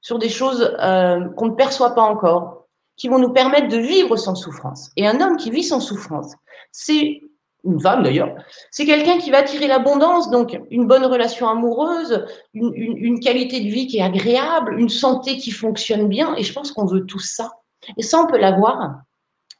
sur 0.00 0.18
des 0.18 0.28
choses 0.28 0.76
euh, 0.80 1.28
qu'on 1.30 1.46
ne 1.46 1.54
perçoit 1.54 1.94
pas 1.94 2.02
encore, 2.02 2.66
qui 2.96 3.08
vont 3.08 3.18
nous 3.18 3.32
permettre 3.32 3.68
de 3.68 3.78
vivre 3.78 4.16
sans 4.16 4.34
souffrance. 4.34 4.90
Et 4.96 5.06
un 5.06 5.20
homme 5.20 5.36
qui 5.36 5.50
vit 5.50 5.64
sans 5.64 5.80
souffrance, 5.80 6.34
c'est 6.72 7.22
une 7.64 7.80
femme 7.80 8.02
d'ailleurs, 8.02 8.34
c'est 8.70 8.86
quelqu'un 8.86 9.18
qui 9.18 9.30
va 9.30 9.38
attirer 9.38 9.66
l'abondance, 9.66 10.30
donc 10.30 10.58
une 10.70 10.86
bonne 10.86 11.04
relation 11.04 11.48
amoureuse, 11.48 12.24
une, 12.54 13.20
qualité 13.20 13.60
de 13.60 13.68
vie 13.68 13.86
qui 13.86 13.98
est 13.98 14.02
agréable, 14.02 14.78
une 14.78 14.88
santé 14.88 15.36
qui 15.36 15.50
fonctionne 15.50 16.08
bien, 16.08 16.34
et 16.36 16.42
je 16.42 16.52
pense 16.52 16.72
qu'on 16.72 16.86
veut 16.86 17.04
tout 17.04 17.18
ça. 17.18 17.52
Et 17.96 18.02
ça, 18.02 18.20
on 18.20 18.26
peut 18.26 18.38
l'avoir 18.38 19.02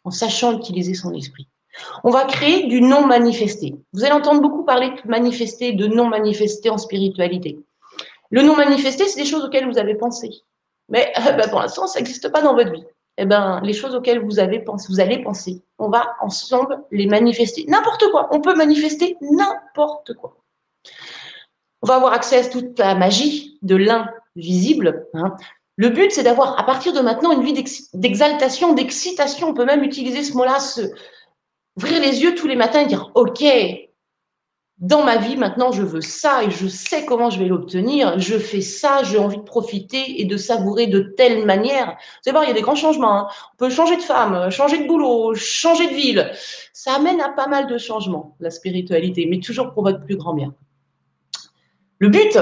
en 0.05 0.11
sachant 0.11 0.57
utiliser 0.57 0.95
son 0.95 1.13
esprit. 1.15 1.49
On 2.05 2.11
va 2.11 2.25
créer 2.25 2.67
du 2.67 2.81
non 2.81 3.07
manifesté. 3.07 3.77
Vous 3.93 4.05
allez 4.05 4.13
entendre 4.13 4.41
beaucoup 4.41 4.65
parler 4.65 4.91
de 4.91 5.09
manifester, 5.09 5.73
de 5.73 5.87
non 5.87 6.07
manifester 6.07 6.71
en 6.71 6.79
spiritualité. 6.79 7.59
Le 8.31 8.43
non 8.43 8.57
manifesté, 8.57 9.07
c'est 9.07 9.21
des 9.21 9.29
choses 9.29 9.45
auxquelles 9.45 9.69
vous 9.69 9.79
avez 9.79 9.95
pensé. 9.95 10.31
Mais 10.89 11.13
ben, 11.17 11.49
pour 11.49 11.61
l'instant, 11.61 11.87
ça 11.87 11.99
n'existe 11.99 12.31
pas 12.33 12.43
dans 12.43 12.55
votre 12.55 12.73
vie 12.73 12.85
eh 13.19 13.27
ben, 13.27 13.61
les 13.63 13.73
choses 13.73 13.95
auxquelles 13.95 14.25
vous 14.25 14.39
avez 14.39 14.61
pensé, 14.61 14.87
vous 14.89 15.01
allez 15.01 15.23
penser, 15.23 15.63
on 15.79 15.89
va 15.89 16.17
ensemble 16.21 16.83
les 16.91 17.07
manifester. 17.07 17.65
N'importe 17.69 18.05
quoi. 18.11 18.29
On 18.33 18.41
peut 18.41 18.55
manifester 18.55 19.17
n'importe 19.21 20.15
quoi. 20.15 20.37
On 21.83 21.87
va 21.87 21.97
avoir 21.97 22.13
accès 22.13 22.39
à 22.39 22.49
toute 22.49 22.79
la 22.79 22.95
magie 22.95 23.59
de 23.63 23.77
l'invisible. 23.77 25.07
Hein. 25.15 25.35
Le 25.77 25.89
but, 25.89 26.13
c'est 26.13 26.23
d'avoir, 26.23 26.59
à 26.59 26.65
partir 26.65 26.93
de 26.93 27.01
maintenant, 27.01 27.33
une 27.33 27.43
vie 27.43 27.65
d'exaltation, 27.95 28.75
d'excitation. 28.75 29.49
On 29.49 29.55
peut 29.55 29.65
même 29.65 29.83
utiliser 29.83 30.23
ce 30.23 30.37
mot-là, 30.37 30.59
ouvrir 31.77 32.01
les 32.01 32.23
yeux 32.23 32.35
tous 32.35 32.47
les 32.47 32.57
matins 32.57 32.81
et 32.81 32.87
dire, 32.87 33.11
OK, 33.15 33.43
dans 34.81 35.05
ma 35.05 35.19
vie, 35.19 35.37
maintenant, 35.37 35.73
je 35.73 35.83
veux 35.83 36.01
ça 36.01 36.43
et 36.43 36.51
je 36.51 36.67
sais 36.67 37.05
comment 37.05 37.29
je 37.29 37.39
vais 37.39 37.45
l'obtenir. 37.45 38.19
Je 38.19 38.39
fais 38.39 38.63
ça, 38.63 39.03
j'ai 39.03 39.19
envie 39.19 39.37
de 39.37 39.43
profiter 39.43 40.23
et 40.23 40.25
de 40.25 40.39
savourer 40.39 40.87
de 40.87 41.01
telle 41.01 41.45
manière. 41.45 41.99
Vous 42.25 42.33
voir, 42.33 42.45
il 42.45 42.49
y 42.49 42.51
a 42.51 42.55
des 42.55 42.63
grands 42.63 42.75
changements. 42.75 43.13
Hein. 43.13 43.29
On 43.53 43.57
peut 43.59 43.69
changer 43.69 43.99
de 43.99 44.03
femme, 44.03 44.51
changer 44.51 44.79
de 44.79 44.89
boulot, 44.89 45.35
changer 45.35 45.89
de 45.89 45.95
ville. 45.95 46.33
Ça 46.73 46.95
amène 46.95 47.21
à 47.21 47.29
pas 47.29 47.47
mal 47.47 47.67
de 47.67 47.77
changements, 47.77 48.37
la 48.41 48.51
spiritualité, 48.51 49.27
mais 49.31 49.41
toujours 49.41 49.75
pour 49.75 49.83
votre 49.83 50.01
plus 50.01 50.17
grand 50.17 50.33
bien. 50.33 50.55
Le 51.99 52.09
but, 52.09 52.39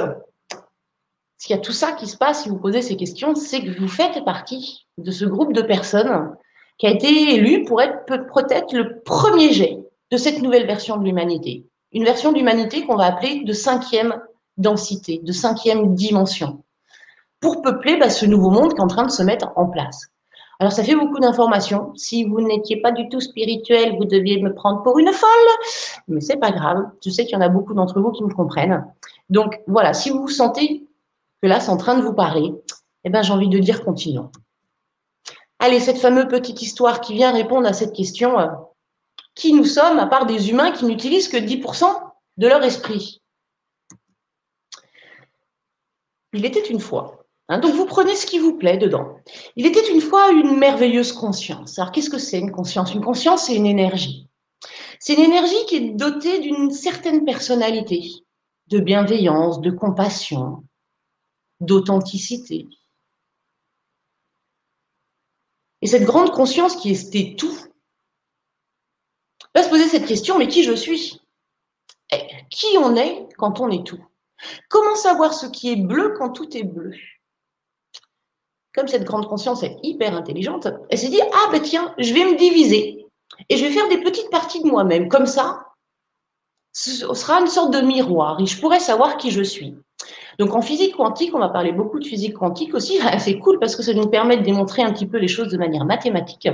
s'il 1.39 1.57
y 1.57 1.59
a 1.59 1.63
tout 1.63 1.73
ça 1.73 1.91
qui 1.91 2.07
se 2.07 2.17
passe, 2.17 2.45
si 2.45 2.49
vous 2.49 2.59
posez 2.59 2.83
ces 2.83 2.97
questions, 2.97 3.35
c'est 3.35 3.65
que 3.65 3.81
vous 3.81 3.89
faites 3.89 4.25
partie 4.25 4.87
de 4.97 5.11
ce 5.11 5.25
groupe 5.25 5.53
de 5.53 5.63
personnes 5.63 6.37
qui 6.79 6.87
a 6.87 6.91
été 6.91 7.35
élu 7.35 7.65
pour 7.65 7.83
être 7.83 8.05
peut-être 8.07 8.73
le 8.73 9.01
premier 9.01 9.53
jet 9.53 9.79
de 10.13 10.17
cette 10.17 10.41
nouvelle 10.41 10.69
version 10.69 10.99
de 10.99 11.05
l'humanité 11.05 11.65
une 11.99 12.05
version 12.05 12.31
d'humanité 12.31 12.87
qu'on 12.87 12.95
va 12.95 13.07
appeler 13.07 13.43
de 13.43 13.53
cinquième 13.53 14.23
densité, 14.57 15.21
de 15.21 15.33
cinquième 15.33 15.97
dimension, 15.97 16.63
pour 17.41 17.61
peupler 17.61 17.97
bah, 17.97 18.09
ce 18.09 18.25
nouveau 18.25 18.51
monde 18.51 18.73
qui 18.73 18.79
est 18.79 18.85
en 18.85 18.87
train 18.87 19.05
de 19.05 19.11
se 19.11 19.25
mettre 19.25 19.51
en 19.57 19.67
place. 19.67 20.07
Alors 20.61 20.71
ça 20.71 20.85
fait 20.85 20.95
beaucoup 20.95 21.19
d'informations. 21.19 21.91
Si 21.97 22.23
vous 22.23 22.41
n'étiez 22.41 22.81
pas 22.81 22.93
du 22.93 23.09
tout 23.09 23.19
spirituel, 23.19 23.97
vous 23.97 24.05
deviez 24.05 24.41
me 24.41 24.55
prendre 24.55 24.85
pour 24.85 25.01
une 25.01 25.13
folle, 25.13 25.51
mais 26.07 26.21
c'est 26.21 26.37
pas 26.37 26.53
grave. 26.53 26.85
Je 27.05 27.11
sais 27.11 27.25
qu'il 27.25 27.33
y 27.33 27.37
en 27.37 27.41
a 27.41 27.49
beaucoup 27.49 27.75
d'entre 27.75 28.01
vous 28.01 28.13
qui 28.13 28.23
me 28.23 28.33
comprennent. 28.33 28.87
Donc 29.29 29.61
voilà, 29.67 29.93
si 29.93 30.11
vous 30.11 30.29
sentez 30.29 30.87
que 31.43 31.49
là 31.49 31.59
c'est 31.59 31.73
en 31.73 31.79
train 31.79 31.99
de 31.99 32.03
vous 32.03 32.15
parler, 32.15 32.55
eh 33.03 33.11
ben 33.11 33.23
j'ai 33.23 33.33
envie 33.33 33.49
de 33.49 33.59
dire 33.59 33.85
continuons. 33.85 34.31
Allez, 35.59 35.81
cette 35.81 35.99
fameuse 35.99 36.29
petite 36.29 36.63
histoire 36.63 37.01
qui 37.01 37.15
vient 37.15 37.33
répondre 37.33 37.67
à 37.67 37.73
cette 37.73 37.93
question, 37.93 38.39
euh, 38.39 38.47
qui 39.39 39.53
nous 39.53 39.65
sommes, 39.65 40.01
à 40.01 40.07
part 40.07 40.27
des 40.27 40.51
humains 40.51 40.73
qui 40.73 40.85
n'utilisent 40.85 41.29
que 41.29 41.37
10% 41.37 41.87
de 42.39 42.49
leur 42.49 42.63
esprit. 42.65 43.23
Il 46.33 46.45
était 46.45 46.67
une 46.69 46.81
fois. 46.81 47.25
Hein, 47.49 47.61
donc 47.61 47.75
vous 47.75 47.87
prenez 47.87 48.17
ce 48.17 48.27
qui 48.27 48.41
vous 48.41 48.59
plaît 48.59 48.79
dedans. 48.79 49.21
Il 49.55 49.65
était 49.65 49.93
une 49.93 50.01
fois 50.01 50.33
une 50.33 50.59
merveilleuse 50.59 51.13
conscience. 51.13 51.79
Alors 51.79 51.93
qu'est-ce 51.93 52.11
que 52.11 52.19
c'est 52.19 52.41
une 52.41 52.51
conscience? 52.51 52.93
Une 52.93 53.05
conscience, 53.05 53.47
c'est 53.47 53.55
une 53.55 53.67
énergie. 53.67 54.29
C'est 54.99 55.15
une 55.15 55.23
énergie 55.23 55.67
qui 55.69 55.77
est 55.77 55.91
dotée 55.91 56.41
d'une 56.41 56.73
certaine 56.73 57.25
personnalité, 57.25 58.11
de 58.67 58.81
bienveillance, 58.81 59.61
de 59.61 59.71
compassion, 59.71 60.65
d'authenticité. 61.61 62.67
Et 65.81 65.87
cette 65.87 66.03
grande 66.03 66.33
conscience 66.33 66.75
qui 66.75 66.91
était 66.91 67.37
tout, 67.39 67.57
va 69.59 69.65
se 69.65 69.71
poser 69.71 69.89
cette 69.89 70.07
question, 70.07 70.39
mais 70.39 70.49
qui 70.49 70.63
je 70.63 70.73
suis? 70.73 71.21
Eh, 72.13 72.23
Qui 72.51 72.79
on 72.79 72.97
est 72.97 73.29
quand 73.37 73.61
on 73.61 73.71
est 73.71 73.85
tout? 73.85 74.03
Comment 74.69 74.95
savoir 74.95 75.35
ce 75.35 75.47
qui 75.47 75.73
est 75.73 75.77
bleu 75.77 76.15
quand 76.17 76.31
tout 76.31 76.57
est 76.57 76.63
bleu? 76.63 76.95
Comme 78.75 78.89
cette 78.89 79.05
grande 79.05 79.29
conscience 79.29 79.63
est 79.65 79.77
hyper 79.83 80.15
intelligente, 80.15 80.69
elle 80.89 80.99
s'est 80.99 81.09
dit, 81.09 81.21
ah 81.21 81.51
ben 81.51 81.61
tiens, 81.61 81.95
je 81.99 82.15
vais 82.15 82.25
me 82.25 82.37
diviser 82.37 83.07
et 83.49 83.57
je 83.57 83.65
vais 83.65 83.73
faire 83.73 83.89
des 83.89 84.01
petites 84.01 84.31
parties 84.31 84.63
de 84.63 84.69
moi-même. 84.69 85.09
Comme 85.09 85.27
ça, 85.27 85.65
ce 86.73 87.13
sera 87.15 87.41
une 87.41 87.49
sorte 87.49 87.73
de 87.73 87.81
miroir 87.81 88.41
et 88.41 88.47
je 88.47 88.61
pourrai 88.61 88.79
savoir 88.79 89.17
qui 89.17 89.33
je 89.33 89.43
suis. 89.43 89.75
Donc 90.39 90.55
en 90.55 90.63
physique 90.63 90.97
quantique, 90.97 91.35
on 91.35 91.41
va 91.41 91.49
parler 91.49 91.73
beaucoup 91.73 91.99
de 91.99 92.07
physique 92.07 92.35
quantique 92.35 92.75
aussi. 92.75 93.01
C'est 93.19 93.39
cool 93.39 93.59
parce 93.59 93.75
que 93.75 93.83
ça 93.83 93.93
nous 93.93 94.09
permet 94.09 94.37
de 94.37 94.43
démontrer 94.43 94.83
un 94.83 94.93
petit 94.93 95.07
peu 95.07 95.19
les 95.19 95.29
choses 95.29 95.49
de 95.49 95.59
manière 95.59 95.85
mathématique. 95.85 96.49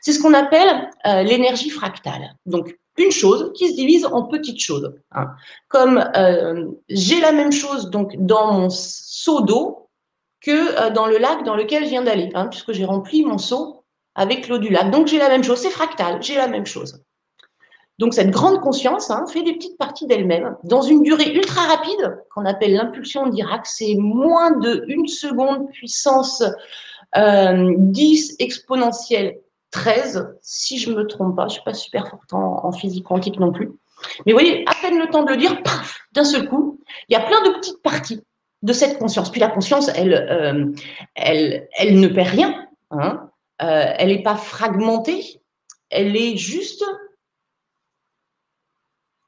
C'est 0.00 0.12
ce 0.12 0.20
qu'on 0.20 0.34
appelle 0.34 0.90
euh, 1.06 1.22
l'énergie 1.22 1.70
fractale. 1.70 2.34
Donc 2.46 2.78
une 2.98 3.10
chose 3.10 3.52
qui 3.54 3.68
se 3.68 3.74
divise 3.74 4.06
en 4.06 4.22
petites 4.22 4.60
choses. 4.60 4.94
Hein. 5.12 5.26
Comme 5.68 6.02
euh, 6.16 6.66
j'ai 6.88 7.20
la 7.20 7.32
même 7.32 7.52
chose 7.52 7.90
donc 7.90 8.14
dans 8.18 8.52
mon 8.52 8.70
seau 8.70 9.42
d'eau 9.42 9.88
que 10.40 10.80
euh, 10.80 10.90
dans 10.90 11.06
le 11.06 11.18
lac 11.18 11.44
dans 11.44 11.56
lequel 11.56 11.84
je 11.84 11.90
viens 11.90 12.02
d'aller, 12.02 12.30
hein, 12.34 12.46
puisque 12.46 12.72
j'ai 12.72 12.84
rempli 12.84 13.24
mon 13.24 13.38
seau 13.38 13.84
avec 14.14 14.48
l'eau 14.48 14.58
du 14.58 14.70
lac. 14.70 14.90
Donc 14.90 15.08
j'ai 15.08 15.18
la 15.18 15.28
même 15.28 15.44
chose, 15.44 15.58
c'est 15.58 15.70
fractal, 15.70 16.22
j'ai 16.22 16.36
la 16.36 16.46
même 16.48 16.66
chose. 16.66 17.02
Donc 17.98 18.12
cette 18.12 18.30
grande 18.30 18.60
conscience 18.60 19.10
hein, 19.10 19.24
fait 19.26 19.42
des 19.42 19.54
petites 19.54 19.78
parties 19.78 20.06
d'elle-même 20.06 20.56
dans 20.64 20.82
une 20.82 21.02
durée 21.02 21.32
ultra 21.34 21.62
rapide 21.62 22.18
qu'on 22.34 22.44
appelle 22.44 22.74
l'impulsion 22.74 23.26
d'Irak. 23.28 23.64
C'est 23.64 23.94
moins 23.96 24.50
de 24.50 24.84
une 24.88 25.06
seconde 25.06 25.70
puissance 25.70 26.42
10 27.14 27.16
euh, 27.16 28.34
exponentielle 28.38 29.38
13, 29.70 30.34
si 30.42 30.78
je 30.78 30.90
ne 30.90 30.96
me 30.96 31.06
trompe 31.06 31.36
pas. 31.36 31.42
Je 31.42 31.46
ne 31.46 31.52
suis 31.52 31.62
pas 31.62 31.74
super 31.74 32.08
forte 32.08 32.32
en, 32.32 32.70
physique 32.72 33.04
quantique 33.04 33.40
non 33.40 33.52
plus. 33.52 33.70
Mais 34.24 34.32
vous 34.32 34.38
voyez, 34.38 34.64
à 34.68 34.74
peine 34.80 34.98
le 34.98 35.08
temps 35.08 35.22
de 35.22 35.30
le 35.30 35.36
dire, 35.38 35.56
d'un 36.12 36.24
seul 36.24 36.48
coup, 36.48 36.78
il 37.08 37.14
y 37.14 37.16
a 37.16 37.20
plein 37.20 37.42
de 37.44 37.50
petites 37.58 37.82
parties 37.82 38.22
de 38.62 38.72
cette 38.72 38.98
conscience. 38.98 39.30
Puis 39.30 39.40
la 39.40 39.48
conscience, 39.48 39.90
elle, 39.94 40.14
euh, 40.14 40.66
elle, 41.14 41.68
elle 41.78 41.98
ne 41.98 42.08
perd 42.08 42.28
rien. 42.28 42.66
Hein. 42.90 43.30
Euh, 43.62 43.92
elle 43.96 44.08
n'est 44.08 44.22
pas 44.22 44.36
fragmentée. 44.36 45.40
Elle 45.88 46.16
est 46.16 46.36
juste 46.36 46.84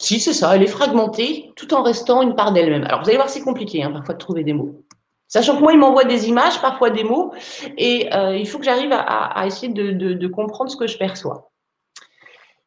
si, 0.01 0.21
c'est 0.21 0.33
ça, 0.33 0.55
elle 0.55 0.63
est 0.63 0.69
fragmentée 0.69 1.53
tout 1.57 1.75
en 1.75 1.83
restant 1.83 2.23
une 2.23 2.35
part 2.35 2.53
d'elle-même. 2.53 2.85
Alors, 2.85 3.03
vous 3.03 3.09
allez 3.09 3.17
voir, 3.17 3.29
c'est 3.29 3.43
compliqué 3.43 3.83
hein, 3.83 3.91
parfois 3.91 4.15
de 4.15 4.19
trouver 4.19 4.45
des 4.45 4.53
mots. 4.53 4.85
Sachant 5.27 5.57
que 5.57 5.61
moi, 5.61 5.73
il 5.73 5.79
m'envoie 5.79 6.05
des 6.05 6.29
images, 6.29 6.61
parfois 6.61 6.91
des 6.91 7.05
mots, 7.05 7.33
et 7.77 8.13
euh, 8.15 8.37
il 8.37 8.49
faut 8.49 8.59
que 8.59 8.65
j'arrive 8.65 8.93
à, 8.93 9.47
essayer 9.47 9.73
de, 9.73 10.27
comprendre 10.29 10.71
ce 10.71 10.77
que 10.77 10.87
je 10.87 10.97
perçois. 10.97 11.51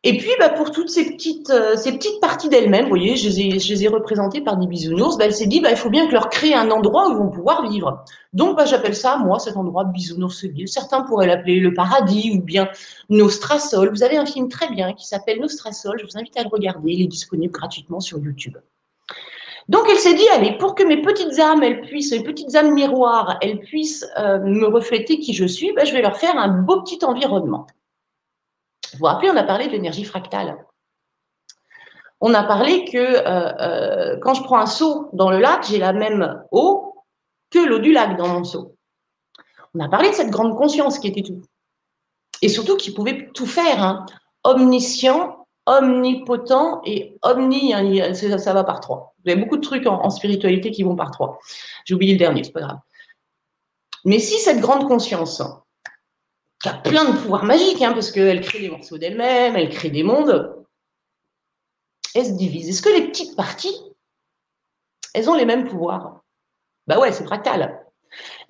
Et 0.04 0.18
puis, 0.18 0.32
bah, 0.40 0.50
pour 0.50 0.72
toutes 0.72 0.90
ces 0.90 1.12
petites, 1.12 1.52
euh, 1.52 1.76
ces 1.76 1.92
petites 1.92 2.20
parties 2.20 2.50
d'elles-mêmes, 2.50 2.86
vous 2.86 2.90
voyez, 2.90 3.16
je 3.18 3.30
les 3.30 3.84
ai, 3.84 3.88
représentées 3.88 4.42
par 4.42 4.58
des 4.58 4.66
bisounours, 4.66 5.16
bah, 5.16 5.26
elle 5.26 5.34
s'est 5.34 5.46
dit, 5.46 5.62
bah, 5.62 5.70
il 5.70 5.78
faut 5.78 5.92
bien 5.92 6.08
que 6.08 6.14
leur 6.14 6.30
créer 6.30 6.56
un 6.56 6.72
endroit 6.72 7.08
où 7.08 7.12
ils 7.12 7.18
vont 7.18 7.30
pouvoir 7.30 7.70
vivre. 7.70 8.04
Donc, 8.34 8.58
bah, 8.58 8.66
j'appelle 8.66 8.96
ça, 8.96 9.18
moi, 9.18 9.38
cet 9.38 9.58
endroit 9.58 9.84
bisounours-ville. 9.84 10.68
Certains 10.68 11.04
pourraient 11.04 11.28
l'appeler 11.28 11.60
le 11.60 11.76
paradis 11.76 12.32
ou 12.36 12.42
bien 12.42 12.68
Nostrasol. 13.10 13.92
Vous 13.92 14.02
avez 14.02 14.18
un 14.18 14.26
film 14.26 14.50
très 14.50 14.72
bien 14.72 14.94
qui 14.94 15.06
s'appelle 15.06 15.40
Nostrasol. 15.40 16.00
Je 16.00 16.06
vous 16.06 16.18
invite 16.18 16.36
à 16.36 16.42
le 16.42 16.50
regarder. 16.50 16.94
Il 16.94 17.04
est 17.04 17.08
disponible 17.08 17.54
gratuitement 17.54 18.00
sur 18.00 18.18
YouTube. 18.18 18.58
Donc, 19.70 19.84
elle 19.88 20.00
s'est 20.00 20.16
dit, 20.16 20.28
allez, 20.34 20.58
pour 20.58 20.74
que 20.74 20.84
mes 20.84 21.00
petites 21.04 21.40
âmes, 21.40 21.62
elles 21.62 21.82
puissent, 21.82 22.12
mes 22.12 22.24
petites 22.24 22.56
âmes 22.56 22.74
miroirs, 22.74 23.38
elles 23.42 23.60
puissent 23.60 24.08
euh, 24.18 24.40
me 24.40 24.66
refléter 24.66 25.20
qui 25.20 25.36
je 25.36 25.46
suis, 25.46 25.74
bah, 25.74 25.86
je 25.86 25.94
vais 25.94 26.02
leur 26.02 26.18
faire 26.18 26.36
un 26.38 26.48
beau 26.48 26.82
petit 26.82 27.06
environnement. 27.06 27.68
Vous 28.94 29.00
vous 29.00 29.06
rappelez, 29.06 29.30
on 29.30 29.38
a 29.38 29.44
parlé 29.44 29.68
de 29.68 29.72
l'énergie 29.72 30.04
fractale. 30.04 30.66
On 32.20 32.34
a 32.34 32.44
parlé 32.44 32.86
que 32.86 32.98
euh, 32.98 33.24
euh, 33.26 34.18
quand 34.22 34.34
je 34.34 34.44
prends 34.44 34.60
un 34.60 34.68
seau 34.68 35.10
dans 35.14 35.32
le 35.32 35.40
lac, 35.40 35.66
j'ai 35.68 35.80
la 35.80 35.94
même 35.94 36.44
eau 36.52 36.96
que 37.50 37.60
l'eau 37.60 37.80
du 37.80 37.92
lac 37.92 38.16
dans 38.18 38.28
mon 38.28 38.44
seau. 38.44 38.76
On 39.74 39.80
a 39.80 39.90
parlé 39.90 40.10
de 40.10 40.16
cette 40.16 40.30
grande 40.30 40.56
conscience 40.56 41.00
qui 41.00 41.08
était 41.08 41.24
tout. 41.24 41.42
Et 42.42 42.50
surtout 42.50 42.78
qui 42.78 42.94
pouvait 42.94 43.30
tout 43.34 43.46
faire. 43.46 43.84
Hein. 43.84 44.06
Omniscient, 44.44 45.48
omnipotent 45.66 46.82
et 46.86 47.18
omni, 47.24 47.74
hein, 47.74 48.14
ça, 48.14 48.54
va 48.54 48.64
par 48.64 48.82
trois. 48.82 49.16
Vous 49.24 49.32
avez 49.32 49.40
beaucoup 49.40 49.58
de 49.58 49.62
trucs 49.62 49.88
en, 49.88 50.04
en 50.04 50.10
spiritualité 50.10 50.72
qui 50.72 50.84
vont 50.84 50.96
par 50.96 51.12
trois. 51.12 51.40
J'ai 51.86 51.96
oublié 51.96 52.14
le 52.14 52.20
dernier, 52.20 52.44
c'est 52.44 52.52
pas 52.52 52.62
grave. 52.62 52.80
Mais 54.06 54.20
si 54.20 54.40
cette 54.40 54.60
grande 54.60 54.88
conscience 54.88 55.42
qui 56.62 56.70
a 56.70 56.74
plein 56.74 57.06
de 57.06 57.18
pouvoirs 57.18 57.44
magiques, 57.44 57.82
hein, 57.82 57.94
parce 57.94 58.12
qu'elle 58.12 58.42
crée 58.42 58.60
des 58.60 58.70
morceaux 58.70 58.98
d'elle-même, 58.98 59.56
elle 59.56 59.70
crée 59.70 59.90
des 59.90 60.04
mondes. 60.04 60.64
Elle 62.14 62.26
se 62.26 62.32
divise. 62.32 62.70
Est-ce 62.70 62.82
que 62.82 62.90
les 62.90 63.08
petites 63.08 63.36
parties, 63.36 63.76
elles 65.14 65.30
ont 65.30 65.36
les 65.36 65.46
mêmes 65.46 65.68
pouvoirs? 65.68 66.22
Bah 66.88 67.00
ouais, 67.00 67.12
c'est 67.12 67.26
fractal. 67.26 67.86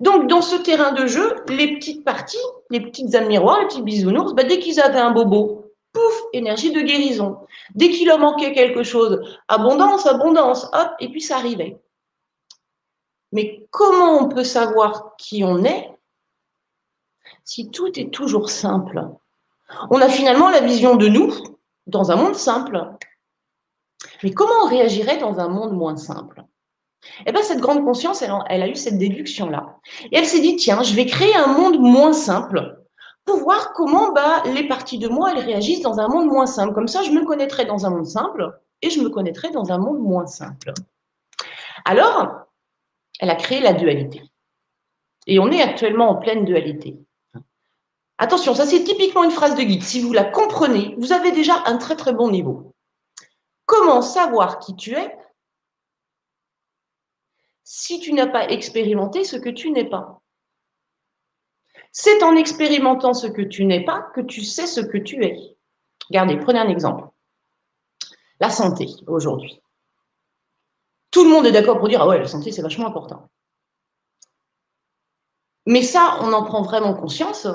Donc, 0.00 0.28
dans 0.28 0.42
ce 0.42 0.56
terrain 0.56 0.92
de 0.92 1.06
jeu, 1.06 1.36
les 1.48 1.76
petites 1.76 2.04
parties, 2.04 2.36
les 2.70 2.80
petites 2.80 3.14
âmes 3.14 3.28
miroirs, 3.28 3.60
les 3.60 3.66
petits 3.66 3.82
bisounours, 3.82 4.34
bah, 4.34 4.44
dès 4.44 4.58
qu'ils 4.58 4.80
avaient 4.80 4.98
un 4.98 5.12
bobo, 5.12 5.72
pouf, 5.92 6.22
énergie 6.32 6.72
de 6.72 6.80
guérison. 6.80 7.38
Dès 7.74 7.90
qu'il 7.90 8.08
leur 8.08 8.18
manquait 8.18 8.52
quelque 8.52 8.82
chose, 8.82 9.20
abondance, 9.48 10.06
abondance, 10.06 10.64
hop, 10.72 10.90
et 10.98 11.08
puis 11.08 11.20
ça 11.20 11.36
arrivait. 11.36 11.78
Mais 13.30 13.66
comment 13.70 14.18
on 14.18 14.28
peut 14.28 14.44
savoir 14.44 15.14
qui 15.16 15.44
on 15.44 15.64
est 15.64 15.91
si 17.44 17.70
tout 17.70 17.98
est 17.98 18.10
toujours 18.10 18.50
simple 18.50 19.08
On 19.90 20.00
a 20.00 20.08
finalement 20.08 20.50
la 20.50 20.60
vision 20.60 20.96
de 20.96 21.08
nous 21.08 21.32
dans 21.86 22.10
un 22.10 22.16
monde 22.16 22.34
simple. 22.34 22.80
Mais 24.22 24.32
comment 24.32 24.64
on 24.64 24.68
réagirait 24.68 25.18
dans 25.18 25.38
un 25.38 25.48
monde 25.48 25.72
moins 25.72 25.96
simple? 25.96 26.44
Eh 27.26 27.32
bien, 27.32 27.42
cette 27.42 27.60
grande 27.60 27.84
conscience, 27.84 28.22
elle, 28.22 28.62
a 28.62 28.68
eu 28.68 28.76
cette 28.76 28.98
déduction-là. 28.98 29.78
Et 30.10 30.18
elle 30.18 30.26
s'est 30.26 30.40
dit, 30.40 30.56
tiens, 30.56 30.82
je 30.82 30.94
vais 30.94 31.06
créer 31.06 31.34
un 31.34 31.48
monde 31.48 31.80
moins 31.80 32.12
simple 32.12 32.78
pour 33.24 33.38
voir 33.38 33.72
comment 33.72 34.12
bah, 34.12 34.42
les 34.46 34.66
parties 34.66 34.98
de 34.98 35.08
moi, 35.08 35.32
elles 35.32 35.44
réagissent 35.44 35.82
dans 35.82 35.98
un 35.98 36.08
monde 36.08 36.26
moins 36.26 36.46
simple. 36.46 36.74
Comme 36.74 36.88
ça, 36.88 37.02
je 37.02 37.10
me 37.10 37.24
connaîtrai 37.24 37.64
dans 37.64 37.86
un 37.86 37.90
monde 37.90 38.06
simple 38.06 38.52
et 38.82 38.90
je 38.90 39.00
me 39.00 39.08
connaîtrai 39.08 39.50
dans 39.50 39.72
un 39.72 39.78
monde 39.78 40.00
moins 40.00 40.26
simple. 40.26 40.72
Alors, 41.84 42.46
elle 43.20 43.30
a 43.30 43.36
créé 43.36 43.60
la 43.60 43.72
dualité. 43.72 44.22
Et 45.26 45.38
on 45.38 45.50
est 45.50 45.62
actuellement 45.62 46.10
en 46.10 46.16
pleine 46.16 46.44
dualité. 46.44 46.98
Attention, 48.22 48.54
ça 48.54 48.66
c'est 48.66 48.84
typiquement 48.84 49.24
une 49.24 49.32
phrase 49.32 49.56
de 49.56 49.62
guide. 49.64 49.82
Si 49.82 50.00
vous 50.00 50.12
la 50.12 50.22
comprenez, 50.22 50.94
vous 50.96 51.10
avez 51.10 51.32
déjà 51.32 51.60
un 51.66 51.76
très 51.76 51.96
très 51.96 52.12
bon 52.12 52.30
niveau. 52.30 52.72
Comment 53.66 54.00
savoir 54.00 54.60
qui 54.60 54.76
tu 54.76 54.94
es 54.94 55.18
si 57.64 57.98
tu 57.98 58.12
n'as 58.12 58.28
pas 58.28 58.48
expérimenté 58.48 59.24
ce 59.24 59.34
que 59.34 59.48
tu 59.48 59.72
n'es 59.72 59.90
pas? 59.90 60.22
C'est 61.90 62.22
en 62.22 62.36
expérimentant 62.36 63.12
ce 63.12 63.26
que 63.26 63.42
tu 63.42 63.64
n'es 63.64 63.84
pas 63.84 64.02
que 64.14 64.20
tu 64.20 64.44
sais 64.44 64.68
ce 64.68 64.80
que 64.80 64.98
tu 64.98 65.24
es. 65.24 65.56
Regardez, 66.08 66.36
prenez 66.36 66.60
un 66.60 66.68
exemple. 66.68 67.08
La 68.38 68.50
santé 68.50 68.86
aujourd'hui. 69.08 69.60
Tout 71.10 71.24
le 71.24 71.30
monde 71.30 71.46
est 71.46 71.52
d'accord 71.52 71.80
pour 71.80 71.88
dire 71.88 72.02
ah 72.02 72.06
ouais, 72.06 72.20
la 72.20 72.28
santé 72.28 72.52
c'est 72.52 72.62
vachement 72.62 72.86
important. 72.86 73.28
Mais 75.66 75.82
ça, 75.82 76.18
on 76.20 76.32
en 76.32 76.44
prend 76.44 76.62
vraiment 76.62 76.94
conscience 76.94 77.48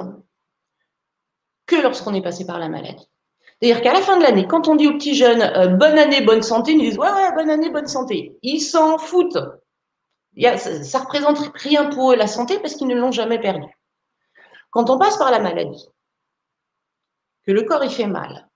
que 1.67 1.75
lorsqu'on 1.75 2.13
est 2.15 2.21
passé 2.21 2.45
par 2.45 2.57
la 2.57 2.69
maladie. 2.69 3.07
C'est-à-dire 3.59 3.81
qu'à 3.81 3.93
la 3.93 4.01
fin 4.01 4.17
de 4.17 4.23
l'année, 4.23 4.47
quand 4.47 4.67
on 4.67 4.75
dit 4.75 4.87
aux 4.87 4.93
petits 4.93 5.15
jeunes 5.15 5.41
euh, 5.41 5.67
bonne 5.67 5.97
année, 5.97 6.21
bonne 6.21 6.41
santé, 6.41 6.73
ils 6.73 6.79
disent 6.79 6.97
ouais, 6.97 7.11
ouais, 7.11 7.33
bonne 7.35 7.49
année, 7.49 7.69
bonne 7.69 7.87
santé. 7.87 8.37
Ils 8.43 8.61
s'en 8.61 8.97
foutent. 8.97 9.33
ça, 9.33 10.71
ne 10.71 10.99
représente 10.99 11.39
rien 11.55 11.89
pour 11.89 12.11
eux 12.11 12.15
la 12.15 12.27
santé 12.27 12.59
parce 12.59 12.75
qu'ils 12.75 12.87
ne 12.87 12.95
l'ont 12.95 13.11
jamais 13.11 13.39
perdu. 13.39 13.67
Quand 14.69 14.89
on 14.89 14.97
passe 14.97 15.17
par 15.17 15.31
la 15.31 15.39
maladie, 15.39 15.87
que 17.45 17.51
le 17.51 17.63
corps 17.63 17.83
il 17.83 17.89
fait 17.89 18.07
mal, 18.07 18.47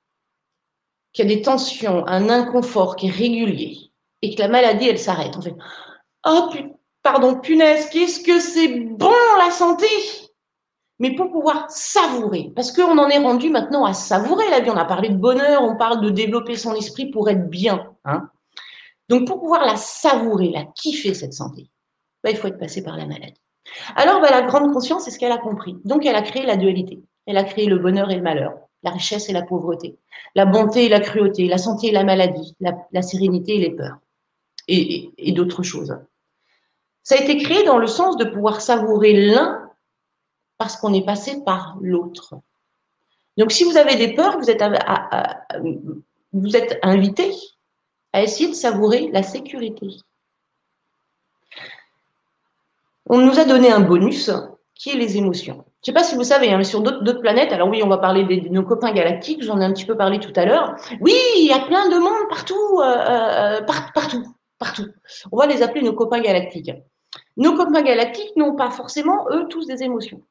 qu'il 1.14 1.28
y 1.28 1.32
a 1.32 1.36
des 1.36 1.42
tensions, 1.42 2.06
un 2.08 2.30
inconfort 2.30 2.96
qui 2.96 3.08
est 3.08 3.12
régulier 3.12 3.92
et 4.22 4.36
que 4.36 4.40
la 4.42 4.48
maladie 4.48 4.88
elle 4.88 5.00
s'arrête, 5.00 5.36
on 5.36 5.42
fait 5.42 5.56
oh 6.28 6.50
pardon 7.02 7.40
punaise, 7.40 7.90
qu'est-ce 7.90 8.20
que 8.20 8.40
c'est 8.40 8.68
bon 8.68 9.12
la 9.40 9.50
santé 9.50 9.88
mais 11.02 11.16
pour 11.16 11.32
pouvoir 11.32 11.66
savourer, 11.72 12.52
parce 12.56 12.72
qu'on 12.72 12.96
en 13.00 13.10
est 13.10 13.18
rendu 13.18 13.50
maintenant 13.50 13.86
à 13.86 13.94
savourer 13.94 14.48
la 14.52 14.60
vie. 14.60 14.70
On 14.70 14.78
a 14.78 14.86
parlé 14.86 15.10
de 15.10 15.18
bonheur, 15.18 15.64
on 15.64 15.76
parle 15.76 16.00
de 16.00 16.12
développer 16.12 16.56
son 16.56 16.76
esprit 16.76 17.08
pour 17.08 17.28
être 17.28 17.50
bien. 17.50 17.92
Hein. 18.06 18.30
Donc 19.10 19.26
pour 19.26 19.40
pouvoir 19.40 19.66
la 19.66 19.78
savourer, 19.78 20.50
la 20.50 20.64
kiffer 20.64 21.16
cette 21.16 21.34
santé, 21.34 21.72
bah, 22.24 22.30
il 22.30 22.38
faut 22.38 22.48
être 22.48 22.60
passé 22.60 22.84
par 22.84 22.98
la 22.98 23.08
maladie. 23.08 23.42
Alors 23.96 24.22
bah, 24.22 24.30
la 24.30 24.44
grande 24.44 24.72
conscience, 24.72 25.06
c'est 25.06 25.10
ce 25.10 25.18
qu'elle 25.18 25.32
a 25.32 25.40
compris. 25.40 25.76
Donc 25.86 26.06
elle 26.06 26.16
a 26.16 26.22
créé 26.22 26.46
la 26.46 26.56
dualité. 26.56 27.02
Elle 27.26 27.38
a 27.38 27.46
créé 27.46 27.66
le 27.66 27.80
bonheur 27.80 28.12
et 28.12 28.16
le 28.16 28.22
malheur, 28.22 28.54
la 28.84 28.92
richesse 28.92 29.28
et 29.28 29.34
la 29.34 29.42
pauvreté, 29.42 29.98
la 30.36 30.46
bonté 30.46 30.86
et 30.86 30.90
la 30.90 31.00
cruauté, 31.00 31.48
la 31.48 31.58
santé 31.58 31.88
et 31.88 31.92
la 31.92 32.04
maladie, 32.04 32.56
la, 32.60 33.02
sérénité 33.02 33.56
et 33.56 33.60
les 33.60 33.72
peurs, 33.72 33.98
et 34.68 35.32
d'autres 35.32 35.64
choses. 35.64 35.98
Ça 37.02 37.16
a 37.16 37.24
été 37.24 37.38
créé 37.38 37.64
dans 37.64 37.80
le 37.80 37.88
sens 37.88 38.18
de 38.18 38.26
pouvoir 38.26 38.62
savourer 38.62 39.14
l'un 39.14 39.71
parce 40.62 40.78
qu'on 40.78 40.94
est 40.94 41.04
passé 41.04 41.44
par 41.44 41.76
l'autre. 41.82 42.36
Donc, 43.36 43.52
si 43.52 43.64
vous 43.64 43.78
avez 43.78 43.96
des 43.96 44.14
peurs, 44.14 44.38
vous 44.40 44.52
êtes, 46.56 46.80
invité 46.84 47.34
à 48.14 48.22
essayer 48.22 48.48
de 48.48 48.54
savourer 48.54 49.10
la 49.12 49.24
sécurité. 49.24 49.88
On 53.08 53.18
nous 53.18 53.40
a 53.40 53.46
donné 53.46 53.72
un 53.72 53.80
bonus 53.80 54.30
qui 54.76 54.92
est 54.92 54.98
les 54.98 55.18
émotions. 55.18 55.66
Je 55.84 55.90
ne 55.90 55.96
sais 55.96 56.00
pas 56.00 56.04
si 56.04 56.14
vous 56.14 56.24
savez, 56.24 56.54
hein, 56.54 56.64
sur 56.64 56.82
d'autres 56.82 57.22
planètes, 57.22 57.52
alors 57.52 57.68
oui, 57.68 57.82
on 57.82 57.88
va 57.88 57.98
parler 57.98 58.24
de, 58.24 58.50
nos 58.50 58.62
copains 58.62 58.92
galactiques, 58.92 59.42
j'en 59.42 59.60
ai 59.60 59.66
un 59.66 59.74
petit 59.74 59.86
peu 59.86 59.98
parlé 59.98 60.20
tout 60.20 60.34
à 60.36 60.46
l'heure. 60.46 60.76
Oui, 61.00 61.16
il 61.38 61.48
y 61.48 61.52
a 61.52 61.66
plein 61.66 61.90
de 61.90 61.98
monde 61.98 62.30
partout, 62.30 62.82
euh, 62.82 62.84
euh, 62.84 63.62
partout, 63.96 64.28
partout. 64.60 64.86
On 65.32 65.38
va 65.38 65.48
les 65.48 65.64
appeler 65.64 65.82
nos 65.82 65.94
copains 65.94 66.22
galactiques. 66.22 66.72
Nos 67.36 67.56
copains 67.56 67.82
galactiques 67.82 68.36
n'ont 68.36 68.56
pas 68.56 68.70
forcément, 68.70 69.26
eux, 69.32 69.48
tous 69.50 69.66
des 69.66 69.82
émotions. 69.82 70.22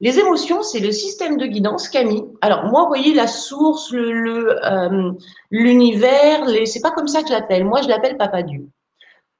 Les 0.00 0.18
émotions, 0.18 0.62
c'est 0.62 0.80
le 0.80 0.92
système 0.92 1.36
de 1.36 1.46
guidance 1.46 1.88
Camille. 1.88 2.24
Alors 2.40 2.64
moi, 2.64 2.82
vous 2.82 2.88
voyez 2.88 3.12
la 3.12 3.26
source, 3.26 3.92
le 3.92 4.64
euh, 4.64 5.12
l'univers, 5.50 6.46
le, 6.46 6.64
c'est 6.64 6.80
pas 6.80 6.90
comme 6.90 7.08
ça 7.08 7.22
que 7.22 7.28
je 7.28 7.34
l'appelle. 7.34 7.64
Moi, 7.64 7.82
je 7.82 7.88
l'appelle 7.88 8.16
Papa 8.16 8.42
Dieu. 8.42 8.66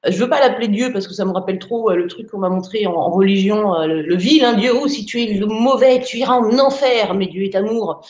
Je 0.07 0.19
veux 0.19 0.29
pas 0.29 0.41
l'appeler 0.41 0.69
Dieu 0.69 0.93
parce 0.93 1.07
que 1.07 1.15
ça 1.15 1.25
me 1.25 1.33
rappelle 1.33 1.59
trop 1.59 1.91
euh, 1.91 1.97
le 1.97 2.07
truc 2.09 2.31
qu'on 2.31 2.39
m'a 2.39 2.49
montré 2.49 2.87
en, 2.87 3.11
religion, 3.11 3.75
euh, 3.75 3.87
le, 3.87 4.17
vilain 4.17 4.55
Dieu. 4.55 4.73
Oh, 4.75 4.89
si 4.89 5.05
tu 5.07 5.23
es 5.23 5.35
le 5.35 5.47
mauvais, 5.47 6.01
tu 6.03 6.19
iras 6.19 6.35
en 6.35 6.59
enfer. 6.59 7.15
Mais 7.15 7.27
Dieu 7.27 7.45
est 7.45 7.55
amour. 7.55 8.03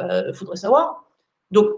Il 0.00 0.32
faudrait 0.34 0.56
savoir. 0.56 1.08
Donc, 1.50 1.68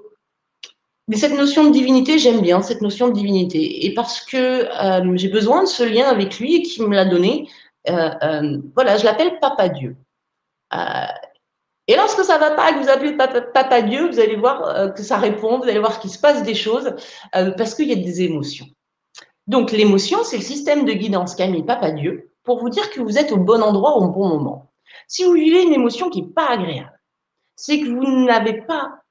Mais 1.09 1.17
cette 1.17 1.37
notion 1.37 1.65
de 1.65 1.73
divinité, 1.73 2.19
j'aime 2.19 2.41
bien 2.41 2.63
cette 2.63 2.83
notion 2.83 3.09
de 3.09 3.15
divinité. 3.15 3.87
Et 3.87 3.95
parce 3.95 4.21
que 4.21 4.37
euh, 4.37 5.17
j'ai 5.17 5.29
besoin 5.29 5.63
de 5.63 5.69
ce 5.69 5.83
lien 5.83 6.07
avec 6.09 6.39
lui 6.39 6.57
et 6.57 6.63
qui 6.63 6.83
me 6.83 6.95
l'a 6.95 7.05
donné, 7.05 7.49
euh, 7.89 8.11
euh, 8.23 8.59
voilà, 8.75 8.97
je 8.97 9.05
l'appelle 9.05 9.39
Papa 9.41 9.69
Dieu. 9.69 9.97
Et 10.73 11.97
lorsque 11.97 12.23
ça 12.23 12.39
va 12.39 12.53
pas, 12.53 12.73
que 12.73 12.79
vous 12.79 12.89
appelez 12.89 13.17
Papa, 13.17 13.83
Dieu, 13.83 14.09
vous 14.09 14.21
allez 14.21 14.37
voir 14.37 14.95
que 14.95 15.03
ça 15.03 15.17
répond, 15.19 15.59
vous 15.59 15.69
allez 15.69 15.81
voir 15.81 15.99
qu'il 15.99 16.11
se 16.11 16.19
passe 16.19 16.43
des 16.43 16.55
choses 16.55 16.95
parce 17.33 17.75
qu'il 17.75 17.89
y 17.89 17.93
a 17.93 17.97
des 17.97 18.23
émotions. 18.23 18.67
Donc 19.47 19.73
l'émotion, 19.73 20.23
c'est 20.23 20.37
le 20.37 20.45
système 20.45 20.85
de 20.85 20.93
guidance 20.93 21.35
qu'a 21.35 21.49
mis 21.49 21.65
Papa 21.65 21.91
Dieu 21.91 22.33
pour 22.45 22.61
vous 22.61 22.69
dire 22.69 22.91
que 22.91 23.01
vous 23.01 23.19
êtes 23.19 23.33
au 23.33 23.37
bon 23.37 23.63
endroit 23.63 23.97
au 23.97 24.09
bon 24.09 24.29
moment. 24.29 24.73
Si 25.09 25.25
vous 25.25 25.33
vivez 25.33 25.63
une 25.63 25.73
émotion 25.73 26.09
qui 26.11 26.23
n'est 26.23 26.33
pas 26.33 26.51
agréable, 26.51 27.01
c'est 27.57 27.81
que 27.81 27.89
vous 27.89 28.25
n'avez 28.25 28.63
pas 28.63 29.03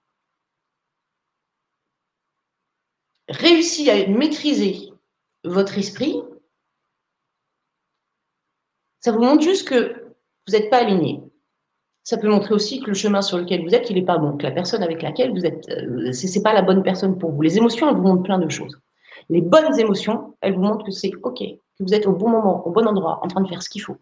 réussi 3.28 3.90
à 3.92 4.08
maîtriser 4.08 4.90
votre 5.44 5.78
esprit, 5.78 6.22
ça 9.02 9.12
vous 9.12 9.20
montre 9.20 9.44
juste 9.44 9.68
que 9.68 10.14
vous 10.48 10.54
n'êtes 10.54 10.70
pas 10.70 10.80
aligné. 10.80 11.22
Ça 12.10 12.18
peut 12.18 12.28
montrer 12.28 12.56
aussi 12.56 12.80
que 12.80 12.88
le 12.88 12.96
chemin 12.96 13.22
sur 13.22 13.38
lequel 13.38 13.64
vous 13.64 13.76
êtes, 13.76 13.92
il 13.92 13.96
n'est 13.96 14.02
pas 14.02 14.18
bon, 14.18 14.36
que 14.36 14.42
la 14.42 14.50
personne 14.50 14.82
avec 14.82 15.04
laquelle 15.04 15.32
vous 15.32 15.46
êtes, 15.46 15.70
euh, 15.70 16.12
ce 16.12 16.26
n'est 16.26 16.42
pas 16.42 16.54
la 16.54 16.64
bonne 16.64 16.82
personne 16.82 17.20
pour 17.20 17.32
vous. 17.32 17.44
Les 17.44 17.58
émotions, 17.58 17.88
elles 17.88 17.98
vous 17.98 18.02
montrent 18.02 18.24
plein 18.24 18.40
de 18.40 18.50
choses. 18.50 18.80
Les 19.30 19.42
bonnes 19.42 19.80
émotions, 19.80 20.34
elles 20.42 20.56
vous 20.56 20.62
montrent 20.64 20.84
que 20.86 20.92
c'est 20.92 21.12
OK, 21.22 21.38
que 21.38 21.84
vous 21.84 21.94
êtes 21.94 22.08
au 22.08 22.14
bon 22.14 22.30
moment, 22.30 22.66
au 22.66 22.72
bon 22.72 22.88
endroit, 22.88 23.20
en 23.22 23.28
train 23.28 23.42
de 23.42 23.48
faire 23.48 23.62
ce 23.62 23.70
qu'il 23.70 23.84
faut. 23.84 23.98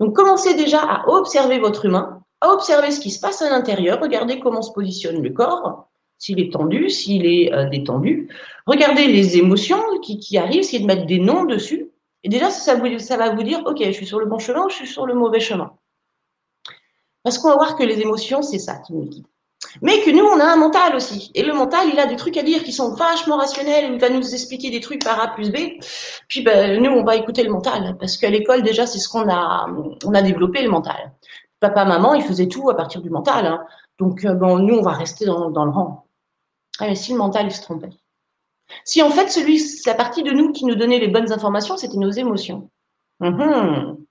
Donc, 0.00 0.16
commencez 0.16 0.54
déjà 0.54 0.80
à 0.80 1.06
observer 1.10 1.58
votre 1.58 1.84
humain, 1.84 2.22
à 2.40 2.48
observer 2.48 2.90
ce 2.90 3.00
qui 3.00 3.10
se 3.10 3.20
passe 3.20 3.42
à 3.42 3.50
l'intérieur, 3.50 4.00
regardez 4.00 4.40
comment 4.40 4.62
se 4.62 4.72
positionne 4.72 5.22
le 5.22 5.28
corps, 5.28 5.90
s'il 6.16 6.40
est 6.40 6.50
tendu, 6.50 6.88
s'il 6.88 7.26
est 7.26 7.52
euh, 7.52 7.68
détendu. 7.68 8.30
Regardez 8.66 9.08
les 9.08 9.36
émotions 9.36 9.82
qui, 10.02 10.38
arrivent, 10.38 10.60
essayez 10.60 10.80
de 10.80 10.86
mettre 10.86 11.04
des 11.04 11.18
noms 11.18 11.44
dessus. 11.44 11.90
Et 12.24 12.30
déjà, 12.30 12.48
ça, 12.48 12.80
ça, 12.98 13.16
va 13.18 13.34
vous 13.34 13.42
dire, 13.42 13.60
OK, 13.66 13.82
je 13.84 13.90
suis 13.90 14.06
sur 14.06 14.20
le 14.20 14.24
bon 14.24 14.38
chemin 14.38 14.64
ou 14.64 14.70
je 14.70 14.76
suis 14.76 14.86
sur 14.86 15.04
le 15.04 15.12
mauvais 15.12 15.40
chemin. 15.40 15.70
Parce 17.26 17.38
qu'on 17.38 17.48
va 17.48 17.56
voir 17.56 17.74
que 17.74 17.82
les 17.82 18.00
émotions, 18.00 18.40
c'est 18.40 18.60
ça 18.60 18.76
qui 18.76 18.92
nous 18.92 19.02
guide. 19.02 19.26
Mais 19.82 20.00
que 20.02 20.10
nous, 20.12 20.22
on 20.22 20.38
a 20.38 20.44
un 20.44 20.54
mental 20.54 20.94
aussi. 20.94 21.32
Et 21.34 21.42
le 21.42 21.54
mental, 21.54 21.88
il 21.92 21.98
a 21.98 22.06
des 22.06 22.14
trucs 22.14 22.36
à 22.36 22.44
dire 22.44 22.62
qui 22.62 22.70
sont 22.70 22.94
vachement 22.94 23.36
rationnels. 23.36 23.94
Il 23.94 24.00
va 24.00 24.10
nous 24.10 24.32
expliquer 24.32 24.70
des 24.70 24.78
trucs 24.78 25.04
par 25.04 25.20
A 25.20 25.34
plus 25.34 25.50
B. 25.50 25.56
Puis 26.28 26.42
ben, 26.42 26.80
nous, 26.80 26.92
on 26.92 27.02
va 27.02 27.16
écouter 27.16 27.42
le 27.42 27.50
mental. 27.50 27.96
Parce 27.98 28.16
qu'à 28.16 28.30
l'école, 28.30 28.62
déjà, 28.62 28.86
c'est 28.86 29.00
ce 29.00 29.08
qu'on 29.08 29.28
a, 29.28 29.66
on 30.04 30.14
a 30.14 30.22
développé, 30.22 30.62
le 30.62 30.70
mental. 30.70 31.14
Papa, 31.58 31.84
maman, 31.84 32.14
ils 32.14 32.22
faisaient 32.22 32.46
tout 32.46 32.70
à 32.70 32.76
partir 32.76 33.02
du 33.02 33.10
mental. 33.10 33.44
Hein. 33.44 33.64
Donc, 33.98 34.24
euh, 34.24 34.32
nous, 34.34 34.76
on 34.76 34.82
va 34.82 34.92
rester 34.92 35.24
dans, 35.24 35.48
le 35.48 35.70
rang. 35.72 36.06
Ah, 36.78 36.86
mais 36.86 36.94
si 36.94 37.10
le 37.10 37.18
mental, 37.18 37.46
il 37.46 37.52
se 37.52 37.60
trompait. 37.60 37.90
Si 38.84 39.02
en 39.02 39.10
fait, 39.10 39.30
celui, 39.30 39.60
la 39.84 39.94
partie 39.94 40.22
de 40.22 40.30
nous 40.30 40.52
qui 40.52 40.64
nous 40.64 40.76
donnait 40.76 41.00
les 41.00 41.08
bonnes 41.08 41.32
informations, 41.32 41.76
c'était 41.76 41.98
nos 41.98 42.12
émotions. 42.12 42.70
Mhm. 43.18 44.05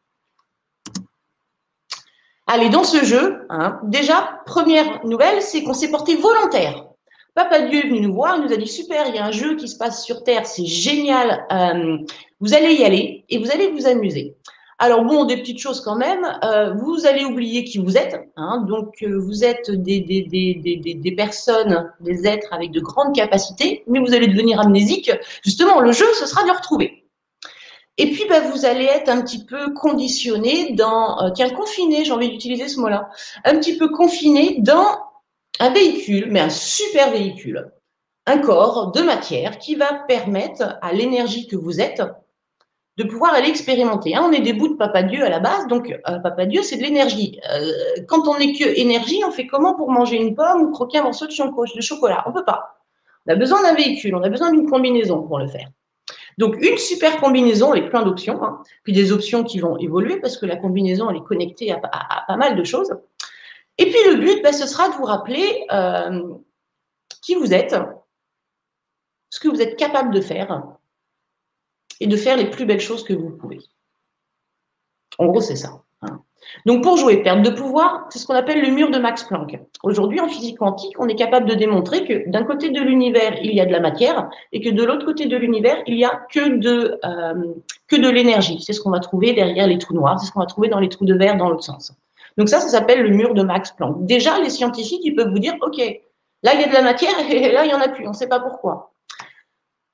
Allez, 2.47 2.69
dans 2.69 2.83
ce 2.83 3.03
jeu, 3.03 3.45
hein, 3.49 3.79
déjà, 3.83 4.41
première 4.45 5.05
nouvelle, 5.05 5.41
c'est 5.41 5.63
qu'on 5.63 5.73
s'est 5.73 5.89
porté 5.89 6.15
volontaire. 6.15 6.85
Papa 7.33 7.61
Dieu 7.61 7.79
est 7.79 7.89
venu 7.89 8.01
nous 8.01 8.13
voir, 8.13 8.37
il 8.37 8.45
nous 8.45 8.53
a 8.53 8.57
dit 8.57 8.67
super, 8.67 9.07
il 9.07 9.15
y 9.15 9.17
a 9.17 9.25
un 9.25 9.31
jeu 9.31 9.55
qui 9.55 9.67
se 9.67 9.77
passe 9.77 10.05
sur 10.05 10.23
Terre, 10.23 10.45
c'est 10.45 10.65
génial, 10.65 11.45
euh, 11.51 11.97
vous 12.39 12.53
allez 12.53 12.75
y 12.75 12.85
aller 12.85 13.25
et 13.29 13.39
vous 13.39 13.51
allez 13.51 13.71
vous 13.71 13.87
amuser. 13.87 14.35
Alors 14.77 15.05
bon, 15.05 15.23
des 15.23 15.37
petites 15.37 15.59
choses 15.59 15.79
quand 15.79 15.95
même. 15.95 16.25
Euh, 16.43 16.73
vous 16.73 17.05
allez 17.05 17.23
oublier 17.23 17.63
qui 17.63 17.77
vous 17.77 17.97
êtes. 17.97 18.19
Hein, 18.35 18.65
donc 18.67 18.95
euh, 19.03 19.17
vous 19.17 19.45
êtes 19.45 19.71
des, 19.71 20.01
des, 20.01 20.23
des, 20.23 20.95
des, 20.95 21.11
personnes, 21.13 21.91
des 22.01 22.27
êtres 22.27 22.51
avec 22.51 22.71
de 22.71 22.81
grandes 22.81 23.15
capacités, 23.15 23.83
mais 23.87 23.99
vous 23.99 24.13
allez 24.13 24.27
devenir 24.27 24.59
amnésique. 24.59 25.11
Justement, 25.43 25.79
le 25.79 25.93
jeu, 25.93 26.05
ce 26.19 26.25
sera 26.25 26.43
de 26.43 26.51
retrouver. 26.51 27.04
Et 27.97 28.11
puis, 28.11 28.25
bah, 28.27 28.41
vous 28.41 28.65
allez 28.65 28.85
être 28.85 29.09
un 29.09 29.21
petit 29.21 29.45
peu 29.45 29.73
conditionné 29.73 30.73
dans, 30.73 31.21
euh, 31.23 31.29
tiens, 31.31 31.49
confiné, 31.49 32.03
j'ai 32.03 32.11
envie 32.11 32.29
d'utiliser 32.29 32.67
ce 32.67 32.79
mot-là, 32.79 33.09
un 33.45 33.57
petit 33.57 33.77
peu 33.77 33.89
confiné 33.89 34.57
dans 34.59 34.85
un 35.59 35.69
véhicule, 35.69 36.27
mais 36.29 36.41
un 36.41 36.49
super 36.49 37.11
véhicule, 37.11 37.71
un 38.25 38.39
corps 38.39 38.91
de 38.91 39.01
matière 39.01 39.59
qui 39.59 39.75
va 39.75 39.93
permettre 40.07 40.77
à 40.81 40.91
l'énergie 40.91 41.47
que 41.47 41.55
vous 41.55 41.79
êtes 41.79 42.01
de 42.97 43.03
pouvoir 43.03 43.33
aller 43.33 43.49
expérimenter. 43.49 44.15
Hein, 44.15 44.23
on 44.25 44.31
est 44.31 44.41
des 44.41 44.53
bouts 44.53 44.69
de 44.69 44.75
Papa 44.75 45.03
Dieu 45.03 45.23
à 45.23 45.29
la 45.29 45.39
base, 45.39 45.67
donc 45.67 45.89
euh, 45.91 46.19
Papa 46.19 46.45
Dieu, 46.45 46.63
c'est 46.63 46.77
de 46.77 46.81
l'énergie. 46.81 47.39
Euh, 47.51 47.71
quand 48.07 48.27
on 48.27 48.37
n'est 48.37 48.53
que 48.53 48.65
énergie, 48.79 49.21
on 49.25 49.31
fait 49.31 49.47
comment 49.47 49.75
pour 49.75 49.91
manger 49.91 50.17
une 50.17 50.35
pomme 50.35 50.63
ou 50.63 50.71
croquer 50.71 50.99
un 50.99 51.03
morceau 51.03 51.27
de, 51.27 51.81
chocolat? 51.81 52.23
On 52.25 52.31
peut 52.31 52.45
pas. 52.45 52.77
On 53.27 53.33
a 53.33 53.35
besoin 53.35 53.61
d'un 53.63 53.73
véhicule, 53.73 54.15
on 54.15 54.23
a 54.23 54.29
besoin 54.29 54.51
d'une 54.51 54.69
combinaison 54.69 55.23
pour 55.23 55.39
le 55.39 55.47
faire. 55.47 55.67
Donc 56.37 56.55
une 56.61 56.77
super 56.77 57.19
combinaison 57.21 57.71
avec 57.71 57.89
plein 57.89 58.03
d'options, 58.03 58.43
hein, 58.43 58.61
puis 58.83 58.93
des 58.93 59.11
options 59.11 59.43
qui 59.43 59.59
vont 59.59 59.77
évoluer 59.77 60.19
parce 60.19 60.37
que 60.37 60.45
la 60.45 60.57
combinaison 60.57 61.09
elle 61.09 61.17
est 61.17 61.23
connectée 61.23 61.71
à, 61.71 61.79
pas 61.79 62.35
mal 62.35 62.55
de 62.55 62.63
choses. 62.63 62.93
Et 63.77 63.85
puis 63.85 63.99
le 64.09 64.15
but, 64.17 64.41
ben, 64.41 64.53
ce 64.53 64.67
sera 64.67 64.89
de 64.89 64.95
vous 64.95 65.05
rappeler 65.05 65.65
euh, 65.71 66.33
qui 67.21 67.35
vous 67.35 67.53
êtes, 67.53 67.75
ce 69.29 69.39
que 69.39 69.47
vous 69.47 69.61
êtes 69.61 69.77
capable 69.77 70.13
de 70.13 70.21
faire, 70.21 70.75
et 71.99 72.07
de 72.07 72.17
faire 72.17 72.37
les 72.37 72.49
plus 72.49 72.65
belles 72.65 72.81
choses 72.81 73.03
que 73.03 73.13
vous 73.13 73.31
pouvez. 73.31 73.59
En 75.17 75.27
gros, 75.27 75.41
c'est 75.41 75.55
ça. 75.55 75.84
Donc, 76.65 76.83
pour 76.83 76.97
jouer 76.97 77.21
perte 77.23 77.41
de 77.41 77.49
pouvoir, 77.49 78.05
c'est 78.09 78.19
ce 78.19 78.25
qu'on 78.25 78.35
appelle 78.35 78.61
le 78.61 78.69
mur 78.71 78.89
de 78.89 78.97
Max 78.97 79.23
Planck. 79.23 79.59
Aujourd'hui, 79.83 80.19
en 80.19 80.27
physique 80.27 80.57
quantique, 80.57 80.93
on 80.99 81.07
est 81.07 81.15
capable 81.15 81.47
de 81.47 81.55
démontrer 81.55 82.05
que 82.05 82.29
d'un 82.29 82.43
côté 82.43 82.69
de 82.69 82.81
l'univers, 82.81 83.37
il 83.41 83.53
y 83.53 83.61
a 83.61 83.65
de 83.65 83.71
la 83.71 83.79
matière 83.79 84.29
et 84.51 84.61
que 84.61 84.69
de 84.69 84.83
l'autre 84.83 85.05
côté 85.05 85.25
de 85.25 85.37
l'univers, 85.37 85.77
il 85.87 85.95
n'y 85.95 86.05
a 86.05 86.21
que 86.31 86.57
de, 86.57 86.99
euh, 87.03 87.53
que 87.87 87.95
de 87.95 88.09
l'énergie. 88.09 88.61
C'est 88.61 88.73
ce 88.73 88.79
qu'on 88.79 88.91
va 88.91 88.99
trouver 88.99 89.33
derrière 89.33 89.67
les 89.67 89.77
trous 89.77 89.93
noirs, 89.93 90.19
c'est 90.19 90.27
ce 90.27 90.31
qu'on 90.31 90.39
va 90.39 90.45
trouver 90.45 90.69
dans 90.69 90.79
les 90.79 90.89
trous 90.89 91.05
de 91.05 91.15
verre 91.15 91.37
dans 91.37 91.49
l'autre 91.49 91.63
sens. 91.63 91.93
Donc 92.37 92.49
ça, 92.49 92.59
ça 92.59 92.67
s'appelle 92.67 93.01
le 93.01 93.09
mur 93.09 93.33
de 93.33 93.43
Max 93.43 93.71
Planck. 93.71 94.05
Déjà, 94.05 94.39
les 94.39 94.49
scientifiques, 94.49 95.01
ils 95.03 95.15
peuvent 95.15 95.29
vous 95.29 95.39
dire, 95.39 95.55
OK, 95.61 95.77
là, 95.77 96.53
il 96.53 96.61
y 96.61 96.63
a 96.63 96.67
de 96.67 96.73
la 96.73 96.81
matière 96.81 97.13
et 97.29 97.51
là, 97.51 97.65
il 97.65 97.69
n'y 97.69 97.73
en 97.73 97.81
a 97.81 97.89
plus. 97.89 98.05
On 98.05 98.11
ne 98.11 98.15
sait 98.15 98.27
pas 98.27 98.39
pourquoi. 98.39 98.91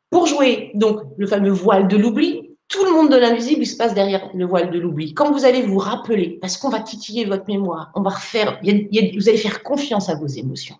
Pour 0.09 0.27
jouer 0.27 0.71
donc 0.73 1.01
le 1.17 1.27
fameux 1.27 1.51
voile 1.51 1.87
de 1.87 1.95
l'oubli, 1.95 2.50
tout 2.71 2.85
le 2.85 2.91
monde 2.91 3.11
de 3.11 3.17
l'invisible, 3.17 3.65
se 3.65 3.75
passe 3.75 3.93
derrière 3.93 4.29
le 4.33 4.45
voile 4.45 4.71
de 4.71 4.79
l'oubli. 4.79 5.13
Quand 5.13 5.31
vous 5.31 5.43
allez 5.45 5.61
vous 5.61 5.77
rappeler, 5.77 6.39
parce 6.41 6.57
qu'on 6.57 6.69
va 6.69 6.79
titiller 6.79 7.25
votre 7.25 7.45
mémoire, 7.47 7.91
on 7.95 8.01
va 8.01 8.11
refaire, 8.11 8.59
vous 8.63 9.29
allez 9.29 9.37
faire 9.37 9.61
confiance 9.61 10.09
à 10.09 10.15
vos 10.15 10.27
émotions. 10.27 10.77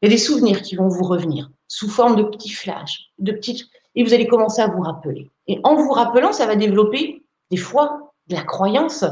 Il 0.00 0.08
y 0.08 0.12
a 0.12 0.14
des 0.14 0.22
souvenirs 0.22 0.60
qui 0.62 0.76
vont 0.76 0.88
vous 0.88 1.04
revenir 1.04 1.50
sous 1.68 1.88
forme 1.88 2.16
de 2.16 2.22
petits 2.22 2.50
flashs, 2.52 3.10
de 3.18 3.32
petites, 3.32 3.66
et 3.94 4.04
vous 4.04 4.12
allez 4.12 4.26
commencer 4.26 4.60
à 4.60 4.68
vous 4.68 4.82
rappeler. 4.82 5.30
Et 5.46 5.58
en 5.64 5.74
vous 5.74 5.90
rappelant, 5.90 6.32
ça 6.32 6.46
va 6.46 6.54
développer 6.54 7.22
des 7.50 7.56
fois 7.56 8.12
de 8.28 8.34
la 8.34 8.42
croyance. 8.42 9.04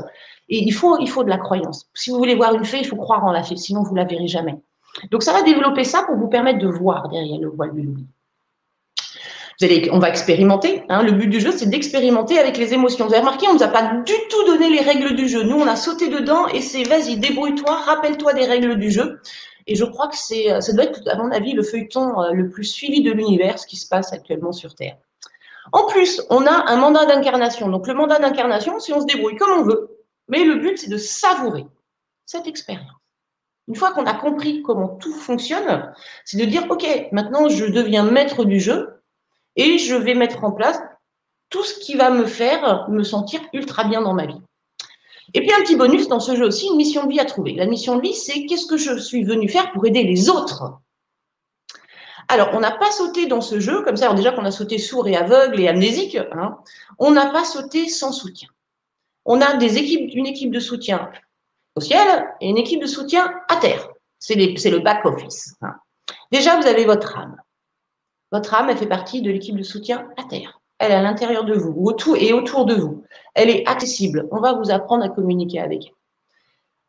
Et 0.48 0.62
il 0.62 0.72
faut, 0.72 0.98
il 0.98 1.08
faut 1.08 1.24
de 1.24 1.28
la 1.28 1.38
croyance. 1.38 1.86
Si 1.94 2.10
vous 2.10 2.18
voulez 2.18 2.34
voir 2.34 2.54
une 2.54 2.64
fée, 2.64 2.78
il 2.80 2.86
faut 2.86 2.96
croire 2.96 3.24
en 3.24 3.32
la 3.32 3.42
fée, 3.42 3.56
sinon 3.56 3.82
vous 3.82 3.94
la 3.94 4.04
verrez 4.04 4.28
jamais. 4.28 4.56
Donc 5.10 5.22
ça 5.22 5.32
va 5.32 5.42
développer 5.42 5.84
ça 5.84 6.04
pour 6.04 6.16
vous 6.16 6.28
permettre 6.28 6.58
de 6.58 6.68
voir 6.68 7.08
derrière 7.08 7.40
le 7.40 7.48
voile 7.48 7.74
de 7.74 7.82
l'oubli 7.82 8.06
on 9.90 9.98
va 9.98 10.08
expérimenter. 10.08 10.84
Hein. 10.88 11.02
le 11.02 11.12
but 11.12 11.26
du 11.26 11.40
jeu, 11.40 11.50
c'est 11.52 11.68
d'expérimenter 11.68 12.38
avec 12.38 12.56
les 12.58 12.74
émotions. 12.74 13.06
Vous 13.06 13.12
avez 13.12 13.20
remarqué, 13.20 13.46
on 13.48 13.54
ne 13.54 13.58
nous 13.58 13.64
a 13.64 13.68
pas 13.68 13.94
du 14.04 14.12
tout 14.30 14.44
donné 14.46 14.70
les 14.70 14.80
règles 14.80 15.16
du 15.16 15.28
jeu. 15.28 15.42
Nous, 15.42 15.56
on 15.56 15.66
a 15.66 15.74
sauté 15.74 16.08
dedans 16.08 16.46
et 16.48 16.60
c'est 16.60 16.84
vas-y, 16.84 17.16
débrouille-toi, 17.16 17.74
rappelle-toi 17.74 18.34
des 18.34 18.44
règles 18.44 18.76
du 18.76 18.90
jeu. 18.90 19.20
Et 19.66 19.74
je 19.74 19.84
crois 19.84 20.08
que 20.08 20.16
c'est, 20.16 20.60
ça 20.60 20.72
doit 20.72 20.84
être, 20.84 21.00
à 21.08 21.16
mon 21.16 21.30
avis, 21.30 21.52
le 21.52 21.62
feuilleton 21.62 22.20
euh, 22.22 22.32
le 22.32 22.48
plus 22.48 22.64
suivi 22.64 23.02
de 23.02 23.10
l'univers, 23.10 23.58
ce 23.58 23.66
qui 23.66 23.76
se 23.76 23.86
passe 23.86 24.12
actuellement 24.12 24.52
sur 24.52 24.74
Terre. 24.74 24.96
En 25.72 25.86
plus, 25.86 26.22
on 26.30 26.46
a 26.46 26.70
un 26.70 26.76
mandat 26.76 27.04
d'incarnation. 27.04 27.68
Donc, 27.68 27.86
le 27.86 27.94
mandat 27.94 28.18
d'incarnation, 28.18 28.78
c'est 28.78 28.94
on 28.94 29.00
se 29.00 29.06
débrouille 29.06 29.36
comme 29.36 29.60
on 29.60 29.64
veut, 29.64 29.98
mais 30.28 30.44
le 30.44 30.54
but, 30.54 30.78
c'est 30.78 30.88
de 30.88 30.96
savourer 30.96 31.66
cette 32.24 32.46
expérience. 32.46 32.86
Une 33.66 33.74
fois 33.74 33.92
qu'on 33.92 34.06
a 34.06 34.14
compris 34.14 34.62
comment 34.62 34.88
tout 34.88 35.12
fonctionne, 35.12 35.92
c'est 36.24 36.38
de 36.38 36.44
dire, 36.46 36.64
OK, 36.70 36.86
maintenant, 37.12 37.50
je 37.50 37.66
deviens 37.66 38.04
maître 38.04 38.44
du 38.44 38.60
jeu 38.60 38.97
et 39.58 39.76
je 39.76 39.94
vais 39.94 40.14
mettre 40.14 40.44
en 40.44 40.52
place 40.52 40.80
tout 41.50 41.64
ce 41.64 41.78
qui 41.80 41.94
va 41.94 42.10
me 42.10 42.24
faire 42.24 42.88
me 42.88 43.02
sentir 43.02 43.40
ultra 43.52 43.84
bien 43.84 44.00
dans 44.00 44.14
ma 44.14 44.26
vie. 44.26 44.40
Et 45.34 45.40
puis 45.40 45.52
un 45.52 45.60
petit 45.60 45.76
bonus 45.76 46.08
dans 46.08 46.20
ce 46.20 46.34
jeu 46.34 46.46
aussi, 46.46 46.68
une 46.68 46.76
mission 46.76 47.04
de 47.04 47.10
vie 47.10 47.20
à 47.20 47.26
trouver. 47.26 47.52
La 47.52 47.66
mission 47.66 47.96
de 47.96 48.02
vie, 48.02 48.14
c'est 48.14 48.46
qu'est-ce 48.46 48.66
que 48.66 48.78
je 48.78 48.96
suis 48.96 49.24
venu 49.24 49.48
faire 49.48 49.70
pour 49.72 49.86
aider 49.86 50.04
les 50.04 50.30
autres? 50.30 50.78
Alors, 52.28 52.50
on 52.52 52.60
n'a 52.60 52.72
pas 52.72 52.90
sauté 52.90 53.26
dans 53.26 53.40
ce 53.40 53.58
jeu, 53.58 53.82
comme 53.82 53.96
ça, 53.96 54.04
alors 54.04 54.14
déjà 54.14 54.32
qu'on 54.32 54.44
a 54.44 54.50
sauté 54.50 54.78
sourd 54.78 55.08
et 55.08 55.16
aveugle 55.16 55.60
et 55.60 55.68
amnésique, 55.68 56.16
hein, 56.32 56.58
on 56.98 57.10
n'a 57.10 57.26
pas 57.26 57.44
sauté 57.44 57.88
sans 57.88 58.12
soutien. 58.12 58.48
On 59.24 59.40
a 59.40 59.56
des 59.56 59.78
équipes, 59.78 60.10
une 60.14 60.26
équipe 60.26 60.50
de 60.50 60.60
soutien 60.60 61.10
au 61.74 61.80
ciel 61.80 62.26
et 62.40 62.48
une 62.48 62.58
équipe 62.58 62.80
de 62.80 62.86
soutien 62.86 63.32
à 63.48 63.56
terre. 63.56 63.88
C'est 64.18 64.34
le 64.34 64.78
back-office. 64.78 65.54
Hein. 65.62 65.74
Déjà, 66.30 66.60
vous 66.60 66.66
avez 66.66 66.84
votre 66.84 67.16
âme. 67.16 67.36
Votre 68.32 68.54
âme, 68.54 68.70
elle 68.70 68.76
fait 68.76 68.86
partie 68.86 69.22
de 69.22 69.30
l'équipe 69.30 69.56
de 69.56 69.62
soutien 69.62 70.08
à 70.16 70.24
terre. 70.24 70.60
Elle 70.78 70.92
est 70.92 70.96
à 70.96 71.02
l'intérieur 71.02 71.44
de 71.44 71.54
vous, 71.54 71.74
autour 71.84 72.16
et 72.16 72.32
autour 72.32 72.64
de 72.64 72.74
vous. 72.74 73.02
Elle 73.34 73.50
est 73.50 73.66
accessible. 73.66 74.28
On 74.30 74.40
va 74.40 74.52
vous 74.52 74.70
apprendre 74.70 75.04
à 75.04 75.08
communiquer 75.08 75.60
avec 75.60 75.86
elle. 75.86 75.92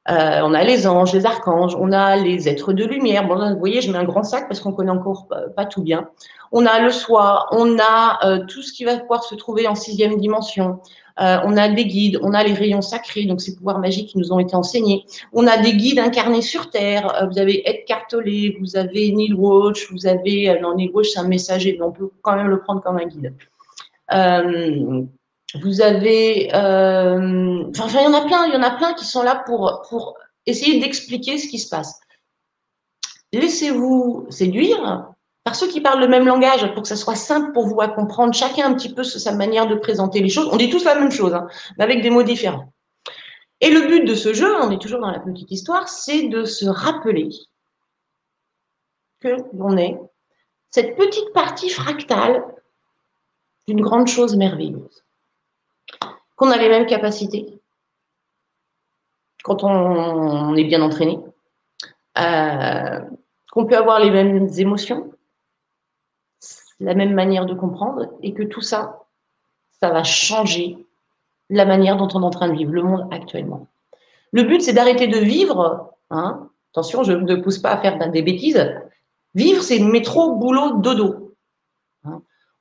Euh, 0.09 0.41
on 0.43 0.53
a 0.53 0.63
les 0.63 0.87
anges, 0.87 1.13
les 1.13 1.25
archanges, 1.25 1.75
on 1.75 1.91
a 1.91 2.15
les 2.15 2.49
êtres 2.49 2.73
de 2.73 2.83
lumière. 2.83 3.27
Vous 3.27 3.59
voyez, 3.59 3.81
je 3.81 3.91
mets 3.91 3.97
un 3.97 4.05
grand 4.05 4.23
sac 4.23 4.47
parce 4.47 4.59
qu'on 4.59 4.71
connaît 4.71 4.91
encore 4.91 5.27
pas, 5.55 5.65
tout 5.65 5.83
bien. 5.83 6.09
On 6.51 6.65
a 6.65 6.79
le 6.79 6.89
soi, 6.89 7.47
on 7.51 7.77
a 7.77 8.25
euh, 8.25 8.45
tout 8.47 8.63
ce 8.63 8.73
qui 8.73 8.85
va 8.85 8.97
pouvoir 8.97 9.23
se 9.23 9.35
trouver 9.35 9.67
en 9.67 9.75
sixième 9.75 10.17
dimension. 10.17 10.79
Euh, 11.21 11.37
on 11.43 11.57
a 11.57 11.67
des 11.69 11.85
guides, 11.85 12.19
on 12.21 12.33
a 12.33 12.43
les 12.43 12.53
rayons 12.53 12.81
sacrés, 12.81 13.25
donc 13.25 13.41
ces 13.41 13.55
pouvoirs 13.55 13.79
magiques 13.79 14.09
qui 14.09 14.17
nous 14.17 14.31
ont 14.31 14.39
été 14.39 14.55
enseignés. 14.55 15.05
On 15.33 15.47
a 15.47 15.57
des 15.57 15.73
guides 15.73 15.99
incarnés 15.99 16.41
sur 16.41 16.69
Terre. 16.69 17.27
vous 17.31 17.37
avez 17.39 17.67
Ed 17.69 17.85
Tolle, 18.09 18.53
vous 18.59 18.77
avez 18.77 19.11
Neil 19.11 19.33
Watch, 19.33 19.91
vous 19.91 20.07
avez 20.07 20.57
non 20.61 20.75
Neil 20.75 20.91
Watch 20.93 21.09
c'est 21.09 21.19
un 21.19 21.27
messager, 21.27 21.75
mais 21.77 21.85
on 21.85 21.91
peut 21.91 22.09
quand 22.21 22.35
même 22.35 22.47
le 22.47 22.61
prendre 22.61 22.81
comme 22.81 22.97
un 22.97 23.05
guide. 23.05 23.33
Vous 25.55 25.81
avez, 25.81 26.53
euh, 26.53 27.63
enfin, 27.79 28.01
il 28.01 28.03
y 28.03 28.07
en 28.07 28.13
a 28.13 28.25
plein, 28.25 28.45
il 28.45 28.53
y 28.53 28.57
en 28.57 28.61
a 28.61 28.71
plein 28.71 28.93
qui 28.93 29.05
sont 29.05 29.23
là 29.23 29.41
pour, 29.47 29.81
pour 29.89 30.15
essayer 30.45 30.79
d'expliquer 30.79 31.39
ce 31.39 31.47
qui 31.47 31.57
se 31.57 31.69
passe. 31.69 31.99
Laissez-vous 33.33 34.27
séduire 34.29 35.11
par 35.49 35.55
ceux 35.55 35.67
qui 35.67 35.81
parlent 35.81 35.99
le 35.99 36.07
même 36.07 36.27
langage 36.27 36.71
pour 36.75 36.83
que 36.83 36.87
ça 36.87 36.95
soit 36.95 37.15
simple 37.15 37.53
pour 37.53 37.65
vous 37.65 37.81
à 37.81 37.87
comprendre, 37.87 38.35
chacun 38.35 38.67
un 38.67 38.75
petit 38.75 38.93
peu 38.93 39.03
sa 39.03 39.33
manière 39.33 39.65
de 39.65 39.73
présenter 39.73 40.21
les 40.21 40.29
choses. 40.29 40.47
On 40.51 40.57
dit 40.57 40.69
tous 40.69 40.85
la 40.85 40.93
même 40.93 41.09
chose, 41.09 41.33
hein, 41.33 41.47
mais 41.75 41.85
avec 41.85 42.03
des 42.03 42.11
mots 42.11 42.21
différents. 42.21 42.71
Et 43.59 43.71
le 43.71 43.87
but 43.87 44.05
de 44.05 44.13
ce 44.13 44.31
jeu, 44.31 44.55
on 44.61 44.69
est 44.69 44.79
toujours 44.79 44.99
dans 44.99 45.09
la 45.09 45.17
petite 45.17 45.49
histoire, 45.49 45.89
c'est 45.89 46.27
de 46.27 46.45
se 46.45 46.67
rappeler 46.67 47.29
que 49.21 49.37
l'on 49.57 49.75
est 49.75 49.99
cette 50.69 50.95
petite 50.95 51.33
partie 51.33 51.69
fractale 51.69 52.45
d'une 53.67 53.81
grande 53.81 54.07
chose 54.07 54.35
merveilleuse 54.35 55.03
qu'on 56.35 56.51
a 56.51 56.57
les 56.57 56.69
mêmes 56.69 56.85
capacités 56.85 57.59
quand 59.41 59.63
on, 59.63 60.53
est 60.53 60.65
bien 60.65 60.83
entraîné, 60.83 61.17
euh, 62.19 62.99
qu'on 63.51 63.65
peut 63.65 63.77
avoir 63.77 63.99
les 63.99 64.11
mêmes 64.11 64.47
émotions, 64.57 65.11
la 66.79 66.93
même 66.93 67.13
manière 67.13 67.45
de 67.45 67.53
comprendre, 67.53 68.07
et 68.23 68.33
que 68.33 68.43
tout 68.43 68.61
ça, 68.61 69.03
ça 69.81 69.89
va 69.89 70.03
changer 70.03 70.77
la 71.49 71.65
manière 71.65 71.97
dont 71.97 72.07
on 72.13 72.21
est 72.21 72.25
en 72.25 72.29
train 72.29 72.49
de 72.49 72.55
vivre 72.55 72.71
le 72.71 72.83
monde 72.83 73.07
actuellement. 73.11 73.67
Le 74.31 74.43
but, 74.43 74.61
c'est 74.61 74.73
d'arrêter 74.73 75.07
de 75.07 75.17
vivre. 75.17 75.93
Hein, 76.11 76.49
attention, 76.71 77.03
je 77.03 77.13
ne 77.13 77.35
pousse 77.35 77.57
pas 77.57 77.71
à 77.71 77.77
faire 77.77 78.11
des 78.11 78.21
bêtises. 78.21 78.63
Vivre, 79.35 79.61
c'est 79.61 79.79
métro, 79.79 80.35
boulot, 80.35 80.77
dodo. 80.77 81.29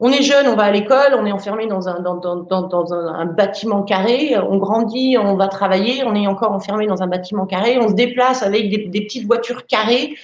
On 0.01 0.13
est 0.13 0.23
jeune, 0.23 0.47
on 0.47 0.55
va 0.55 0.65
à 0.65 0.71
l'école, 0.71 1.17
on 1.19 1.27
est 1.27 1.33
enfermé 1.33 1.67
dans 1.67 1.89
un, 1.89 3.27
bâtiment 3.27 3.83
carré, 3.83 4.39
on 4.39 4.57
grandit, 4.57 5.17
on 5.19 5.35
va 5.35 5.49
travailler, 5.49 6.05
on 6.05 6.15
est 6.15 6.29
encore 6.29 6.53
enfermé 6.53 6.87
dans 6.87 7.03
un 7.03 7.09
bâtiment 7.09 7.47
carré, 7.47 7.79
on 7.81 7.89
se 7.89 7.95
déplace 7.95 8.45
avec 8.45 8.71
des, 8.71 9.01
petites 9.01 9.27
voitures 9.27 9.67
carrées 9.67 10.15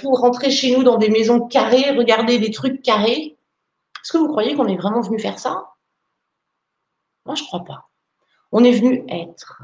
pour 0.00 0.20
rentrer 0.20 0.50
chez 0.50 0.76
nous 0.76 0.82
dans 0.82 0.98
des 0.98 1.08
maisons 1.08 1.46
carrées, 1.46 1.90
regarder 1.90 2.38
des 2.38 2.50
trucs 2.50 2.82
carrés. 2.82 3.36
Est-ce 4.02 4.12
que 4.12 4.18
vous 4.18 4.28
croyez 4.28 4.54
qu'on 4.54 4.66
est 4.66 4.76
vraiment 4.76 5.00
venu 5.00 5.18
faire 5.18 5.38
ça? 5.38 5.70
Moi, 7.26 7.34
je 7.34 7.44
crois 7.44 7.64
pas. 7.64 7.88
On 8.52 8.64
est 8.64 8.72
venu 8.72 9.04
être. 9.08 9.62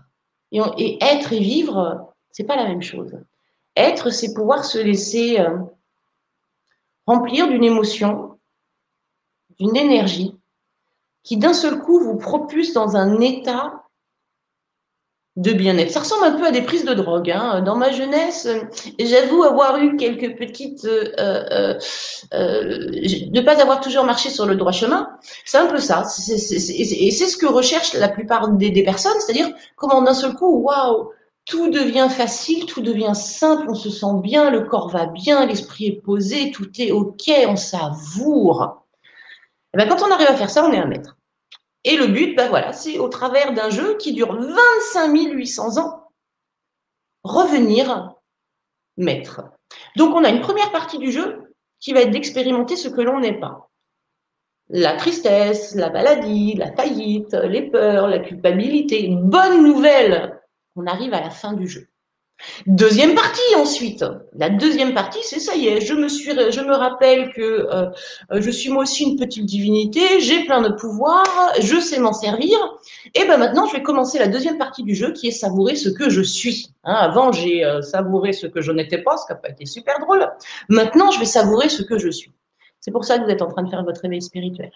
Et, 0.52 1.02
être 1.02 1.32
et 1.32 1.40
vivre, 1.40 2.12
c'est 2.30 2.44
pas 2.44 2.56
la 2.56 2.68
même 2.68 2.82
chose. 2.82 3.18
Être, 3.74 4.10
c'est 4.10 4.34
pouvoir 4.34 4.64
se 4.64 4.78
laisser 4.78 5.40
euh, 5.40 5.58
remplir 7.06 7.48
d'une 7.48 7.64
émotion, 7.64 8.38
d'une 9.58 9.76
énergie 9.76 10.36
qui 11.22 11.36
d'un 11.36 11.54
seul 11.54 11.80
coup 11.80 11.98
vous 11.98 12.16
propulse 12.16 12.72
dans 12.72 12.96
un 12.96 13.20
état 13.20 13.85
de 15.36 15.52
bien-être. 15.52 15.90
Ça 15.90 16.00
ressemble 16.00 16.24
un 16.24 16.32
peu 16.32 16.46
à 16.46 16.50
des 16.50 16.62
prises 16.62 16.84
de 16.84 16.94
drogue. 16.94 17.30
Hein. 17.30 17.60
Dans 17.60 17.76
ma 17.76 17.92
jeunesse, 17.92 18.48
j'avoue 18.98 19.42
avoir 19.42 19.78
eu 19.78 19.96
quelques 19.96 20.36
petites... 20.36 20.86
Euh, 20.86 21.12
euh, 21.18 21.78
euh, 22.32 22.88
ne 23.30 23.40
pas 23.42 23.60
avoir 23.60 23.80
toujours 23.80 24.04
marché 24.04 24.30
sur 24.30 24.46
le 24.46 24.56
droit 24.56 24.72
chemin. 24.72 25.10
C'est 25.44 25.58
un 25.58 25.66
peu 25.66 25.78
ça. 25.78 26.04
et 26.30 27.10
c'est 27.10 27.26
ce 27.26 27.36
que 27.36 27.46
recherchent 27.46 27.94
la 27.94 28.08
plupart 28.08 28.48
des, 28.48 28.82
personnes, 28.82 29.18
c'est-à-dire 29.20 29.50
comment 29.76 30.00
d'un 30.00 30.14
seul 30.14 30.34
coup, 30.34 30.62
waouh, 30.62 31.10
tout 31.44 31.70
devient 31.70 32.08
facile, 32.10 32.64
tout 32.66 32.80
devient 32.80 33.14
simple, 33.14 33.66
on 33.68 33.74
se 33.74 33.90
sent 33.90 34.20
bien, 34.22 34.50
le 34.50 34.62
corps 34.62 34.88
va 34.88 35.06
bien, 35.06 35.46
l'esprit 35.46 35.86
est 35.86 36.02
posé, 36.02 36.50
tout 36.50 36.68
est 36.78 36.92
OK, 36.92 37.30
on 37.46 37.56
savoure. 37.56 38.84
Eh 39.74 39.78
ben, 39.78 39.88
quand 39.88 40.02
on 40.02 40.10
arrive 40.10 40.28
à 40.28 40.34
faire 40.34 40.50
ça, 40.50 40.64
on 40.64 40.72
est 40.72 40.78
un 40.78 40.86
maître. 40.86 41.15
Et 41.86 41.96
le 41.96 42.08
but, 42.08 42.34
ben 42.34 42.48
voilà, 42.48 42.72
c'est 42.72 42.98
au 42.98 43.08
travers 43.08 43.54
d'un 43.54 43.70
jeu 43.70 43.96
qui 43.96 44.12
dure 44.12 44.34
25 44.34 45.30
800 45.32 45.78
ans, 45.78 46.10
revenir 47.22 48.12
maître. 48.96 49.42
Donc 49.94 50.12
on 50.16 50.24
a 50.24 50.30
une 50.30 50.40
première 50.40 50.72
partie 50.72 50.98
du 50.98 51.12
jeu 51.12 51.54
qui 51.78 51.92
va 51.92 52.00
être 52.00 52.10
d'expérimenter 52.10 52.74
ce 52.74 52.88
que 52.88 53.00
l'on 53.00 53.20
n'est 53.20 53.38
pas. 53.38 53.70
La 54.68 54.96
tristesse, 54.96 55.76
la 55.76 55.90
maladie, 55.90 56.54
la 56.54 56.72
faillite, 56.72 57.34
les 57.34 57.70
peurs, 57.70 58.08
la 58.08 58.18
culpabilité. 58.18 59.08
Bonne 59.08 59.62
nouvelle, 59.62 60.40
on 60.74 60.86
arrive 60.86 61.14
à 61.14 61.20
la 61.20 61.30
fin 61.30 61.52
du 61.52 61.68
jeu. 61.68 61.86
Deuxième 62.66 63.14
partie 63.14 63.54
ensuite. 63.56 64.04
La 64.34 64.50
deuxième 64.50 64.92
partie, 64.92 65.20
c'est 65.22 65.40
ça 65.40 65.54
y 65.54 65.68
est, 65.68 65.80
je 65.80 65.94
me 65.94 66.08
suis, 66.08 66.30
je 66.30 66.60
me 66.60 66.74
rappelle 66.74 67.32
que 67.32 67.40
euh, 67.72 67.90
je 68.30 68.50
suis 68.50 68.70
moi 68.70 68.82
aussi 68.82 69.04
une 69.04 69.16
petite 69.16 69.46
divinité, 69.46 70.20
j'ai 70.20 70.44
plein 70.44 70.60
de 70.60 70.68
pouvoirs, 70.68 71.52
je 71.60 71.80
sais 71.80 71.98
m'en 71.98 72.12
servir. 72.12 72.58
Et 73.14 73.24
ben 73.24 73.38
maintenant, 73.38 73.66
je 73.66 73.72
vais 73.72 73.82
commencer 73.82 74.18
la 74.18 74.28
deuxième 74.28 74.58
partie 74.58 74.82
du 74.82 74.94
jeu 74.94 75.12
qui 75.12 75.28
est 75.28 75.32
savourer 75.32 75.76
ce 75.76 75.88
que 75.88 76.10
je 76.10 76.20
suis. 76.20 76.72
Hein, 76.84 76.94
avant, 76.94 77.32
j'ai 77.32 77.64
euh, 77.64 77.80
savouré 77.80 78.32
ce 78.32 78.46
que 78.46 78.60
je 78.60 78.72
n'étais 78.72 78.98
pas, 78.98 79.16
ce 79.16 79.26
qui 79.26 79.32
n'a 79.32 79.38
pas 79.38 79.48
été 79.48 79.64
super 79.64 79.98
drôle. 80.00 80.28
Maintenant, 80.68 81.10
je 81.10 81.18
vais 81.18 81.26
savourer 81.26 81.68
ce 81.68 81.82
que 81.82 81.98
je 81.98 82.10
suis. 82.10 82.32
C'est 82.80 82.90
pour 82.90 83.04
ça 83.04 83.18
que 83.18 83.24
vous 83.24 83.30
êtes 83.30 83.42
en 83.42 83.48
train 83.48 83.62
de 83.62 83.70
faire 83.70 83.82
votre 83.84 84.02
réveil 84.02 84.22
spirituel. 84.22 84.70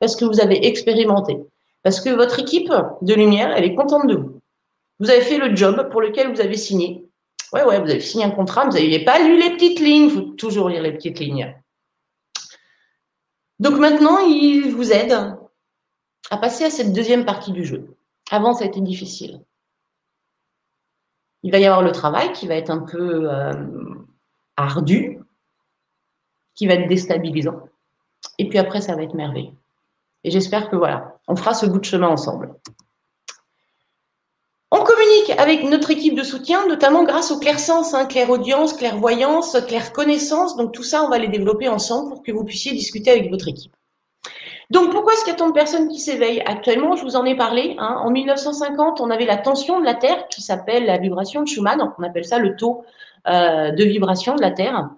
Parce 0.00 0.16
que 0.16 0.24
vous 0.24 0.40
avez 0.40 0.66
expérimenté. 0.66 1.38
Parce 1.82 2.00
que 2.00 2.10
votre 2.10 2.38
équipe 2.40 2.72
de 3.02 3.14
lumière, 3.14 3.52
elle 3.56 3.64
est 3.64 3.74
contente 3.74 4.06
de 4.08 4.16
vous. 4.16 4.37
Vous 5.00 5.10
avez 5.10 5.22
fait 5.22 5.38
le 5.38 5.54
job 5.54 5.90
pour 5.90 6.00
lequel 6.00 6.32
vous 6.32 6.40
avez 6.40 6.56
signé. 6.56 7.08
Ouais, 7.52 7.64
ouais, 7.64 7.80
vous 7.80 7.90
avez 7.90 8.00
signé 8.00 8.24
un 8.24 8.30
contrat, 8.30 8.66
vous 8.66 8.72
n'avez 8.72 9.04
pas 9.04 9.18
lu 9.20 9.40
les 9.40 9.50
petites 9.50 9.80
lignes. 9.80 10.04
Il 10.04 10.10
faut 10.10 10.20
toujours 10.32 10.68
lire 10.68 10.82
les 10.82 10.92
petites 10.92 11.18
lignes. 11.18 11.54
Donc 13.58 13.78
maintenant, 13.78 14.18
il 14.18 14.70
vous 14.70 14.92
aide 14.92 15.36
à 16.30 16.36
passer 16.36 16.64
à 16.64 16.70
cette 16.70 16.92
deuxième 16.92 17.24
partie 17.24 17.52
du 17.52 17.64
jeu. 17.64 17.96
Avant, 18.30 18.52
ça 18.52 18.64
a 18.64 18.66
été 18.66 18.80
difficile. 18.80 19.40
Il 21.42 21.52
va 21.52 21.58
y 21.58 21.64
avoir 21.64 21.82
le 21.82 21.92
travail 21.92 22.32
qui 22.32 22.46
va 22.46 22.56
être 22.56 22.70
un 22.70 22.80
peu 22.80 23.32
euh, 23.32 23.54
ardu, 24.56 25.20
qui 26.54 26.66
va 26.66 26.74
être 26.74 26.88
déstabilisant. 26.88 27.68
Et 28.38 28.48
puis 28.48 28.58
après, 28.58 28.80
ça 28.80 28.94
va 28.94 29.02
être 29.02 29.14
merveilleux. 29.14 29.52
Et 30.24 30.30
j'espère 30.30 30.68
que 30.68 30.76
voilà, 30.76 31.16
on 31.28 31.36
fera 31.36 31.54
ce 31.54 31.66
bout 31.66 31.78
de 31.78 31.84
chemin 31.84 32.08
ensemble. 32.08 32.54
Avec 35.38 35.64
notre 35.64 35.90
équipe 35.90 36.14
de 36.14 36.22
soutien, 36.22 36.66
notamment 36.66 37.04
grâce 37.04 37.30
au 37.30 37.38
clair-sens, 37.38 37.94
hein, 37.94 38.06
clair-audience, 38.06 38.72
clair-voyance, 38.72 39.56
clair-connaissance. 39.66 40.56
Donc 40.56 40.72
tout 40.72 40.82
ça, 40.82 41.02
on 41.04 41.08
va 41.08 41.18
les 41.18 41.28
développer 41.28 41.68
ensemble 41.68 42.10
pour 42.10 42.22
que 42.22 42.32
vous 42.32 42.44
puissiez 42.44 42.72
discuter 42.72 43.10
avec 43.10 43.30
votre 43.30 43.48
équipe. 43.48 43.72
Donc 44.70 44.90
pourquoi 44.90 45.14
est-ce 45.14 45.24
qu'il 45.24 45.32
y 45.32 45.36
a 45.36 45.38
tant 45.38 45.48
de 45.48 45.54
personnes 45.54 45.88
qui 45.88 45.98
s'éveillent 45.98 46.42
Actuellement, 46.44 46.94
je 46.94 47.02
vous 47.02 47.16
en 47.16 47.24
ai 47.24 47.36
parlé. 47.36 47.74
Hein. 47.78 48.00
en 48.04 48.10
1950, 48.10 49.00
on 49.00 49.10
avait 49.10 49.24
la 49.24 49.38
tension 49.38 49.80
de 49.80 49.84
la 49.84 49.94
Terre 49.94 50.28
qui 50.28 50.42
s'appelle 50.42 50.84
la 50.84 50.98
vibration 50.98 51.42
de 51.42 51.48
Schumann. 51.48 51.80
On 51.98 52.02
appelle 52.02 52.24
ça 52.24 52.38
le 52.38 52.56
taux 52.56 52.84
euh, 53.28 53.70
de 53.70 53.84
vibration 53.84 54.34
de 54.34 54.42
la 54.42 54.50
Terre 54.50 54.90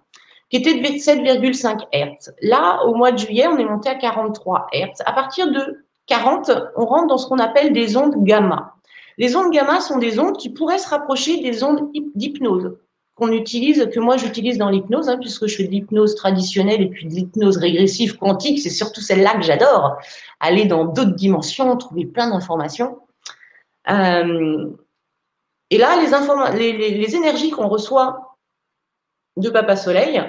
qui 0.50 0.56
était 0.56 0.74
de 0.74 0.86
7,5 0.86 1.86
Hz. 1.92 2.34
Là, 2.42 2.84
au 2.84 2.94
mois 2.94 3.12
de 3.12 3.18
juillet, 3.18 3.46
on 3.46 3.56
est 3.58 3.64
monté 3.64 3.88
à 3.88 3.94
43 3.94 4.66
Hz. 4.72 5.02
À 5.06 5.12
partir 5.12 5.50
de 5.52 5.84
40, 6.06 6.50
on 6.76 6.86
rentre 6.86 7.06
dans 7.06 7.18
ce 7.18 7.28
qu'on 7.28 7.38
appelle 7.38 7.72
des 7.72 7.96
ondes 7.96 8.24
gamma. 8.24 8.74
Les 9.20 9.36
ondes 9.36 9.52
gamma 9.52 9.82
sont 9.82 9.98
des 9.98 10.18
ondes 10.18 10.38
qui 10.38 10.48
pourraient 10.48 10.78
se 10.78 10.88
rapprocher 10.88 11.42
des 11.42 11.62
ondes 11.62 11.92
d'hypnose 12.14 12.78
qu'on 13.16 13.32
utilise, 13.32 13.86
que 13.92 14.00
moi 14.00 14.16
j'utilise 14.16 14.56
dans 14.56 14.70
l'hypnose, 14.70 15.10
hein, 15.10 15.18
puisque 15.20 15.46
je 15.46 15.56
fais 15.56 15.64
de 15.64 15.70
l'hypnose 15.70 16.14
traditionnelle 16.14 16.80
et 16.80 16.88
puis 16.88 17.04
de 17.04 17.12
l'hypnose 17.12 17.58
régressive 17.58 18.16
quantique. 18.16 18.60
C'est 18.60 18.70
surtout 18.70 19.02
celle-là 19.02 19.34
que 19.34 19.42
j'adore. 19.42 19.98
Aller 20.40 20.64
dans 20.64 20.86
d'autres 20.86 21.16
dimensions, 21.16 21.76
trouver 21.76 22.06
plein 22.06 22.30
d'informations. 22.30 22.98
Euh, 23.90 24.70
et 25.68 25.76
là, 25.76 26.00
les, 26.54 27.14
énergies 27.14 27.50
qu'on 27.50 27.68
reçoit 27.68 28.38
de 29.36 29.50
Papa 29.50 29.76
Soleil, 29.76 30.24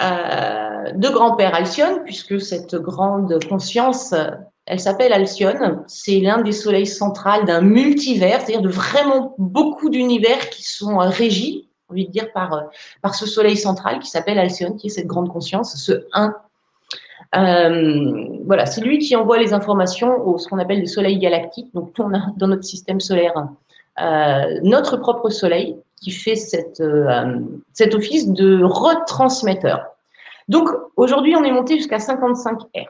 euh, 0.00 0.92
de 0.92 1.08
grand-père 1.08 1.52
Alcyone, 1.52 2.04
puisque 2.04 2.40
cette 2.40 2.76
grande 2.76 3.44
conscience 3.48 4.14
elle 4.66 4.80
s'appelle 4.80 5.12
Alcyone. 5.12 5.82
C'est 5.86 6.20
l'un 6.20 6.42
des 6.42 6.52
soleils 6.52 6.86
centrales 6.86 7.44
d'un 7.44 7.60
multivers, 7.60 8.40
c'est-à-dire 8.40 8.62
de 8.62 8.68
vraiment 8.68 9.34
beaucoup 9.38 9.90
d'univers 9.90 10.50
qui 10.50 10.62
sont 10.62 11.00
euh, 11.00 11.08
régis, 11.08 11.64
envie 11.88 12.06
de 12.06 12.12
dire, 12.12 12.32
par, 12.32 12.52
euh, 12.54 12.60
par 13.02 13.14
ce 13.14 13.26
soleil 13.26 13.56
central 13.56 13.98
qui 13.98 14.08
s'appelle 14.08 14.38
Alcyone, 14.38 14.76
qui 14.76 14.86
est 14.86 14.90
cette 14.90 15.06
grande 15.06 15.28
conscience, 15.28 15.76
ce 15.76 16.06
1. 16.12 16.34
Euh, 17.34 18.26
voilà, 18.46 18.66
c'est 18.66 18.82
lui 18.82 18.98
qui 18.98 19.16
envoie 19.16 19.38
les 19.38 19.52
informations 19.52 20.26
au 20.26 20.38
ce 20.38 20.48
qu'on 20.48 20.58
appelle 20.58 20.80
les 20.80 20.86
soleils 20.86 21.18
galactiques. 21.18 21.72
Donc, 21.74 21.92
on 21.98 22.14
a 22.14 22.20
dans 22.36 22.46
notre 22.48 22.64
système 22.64 23.00
solaire 23.00 23.34
notre 24.62 24.96
propre 24.96 25.28
soleil 25.28 25.76
qui 26.00 26.10
fait 26.10 26.34
cet 26.34 26.80
office 27.94 28.28
de 28.28 28.62
retransmetteur. 28.64 29.84
Donc 30.48 30.68
aujourd'hui, 30.96 31.36
on 31.36 31.44
est 31.44 31.50
monté 31.50 31.76
jusqu'à 31.76 31.98
55 31.98 32.58
Hz. 32.74 32.86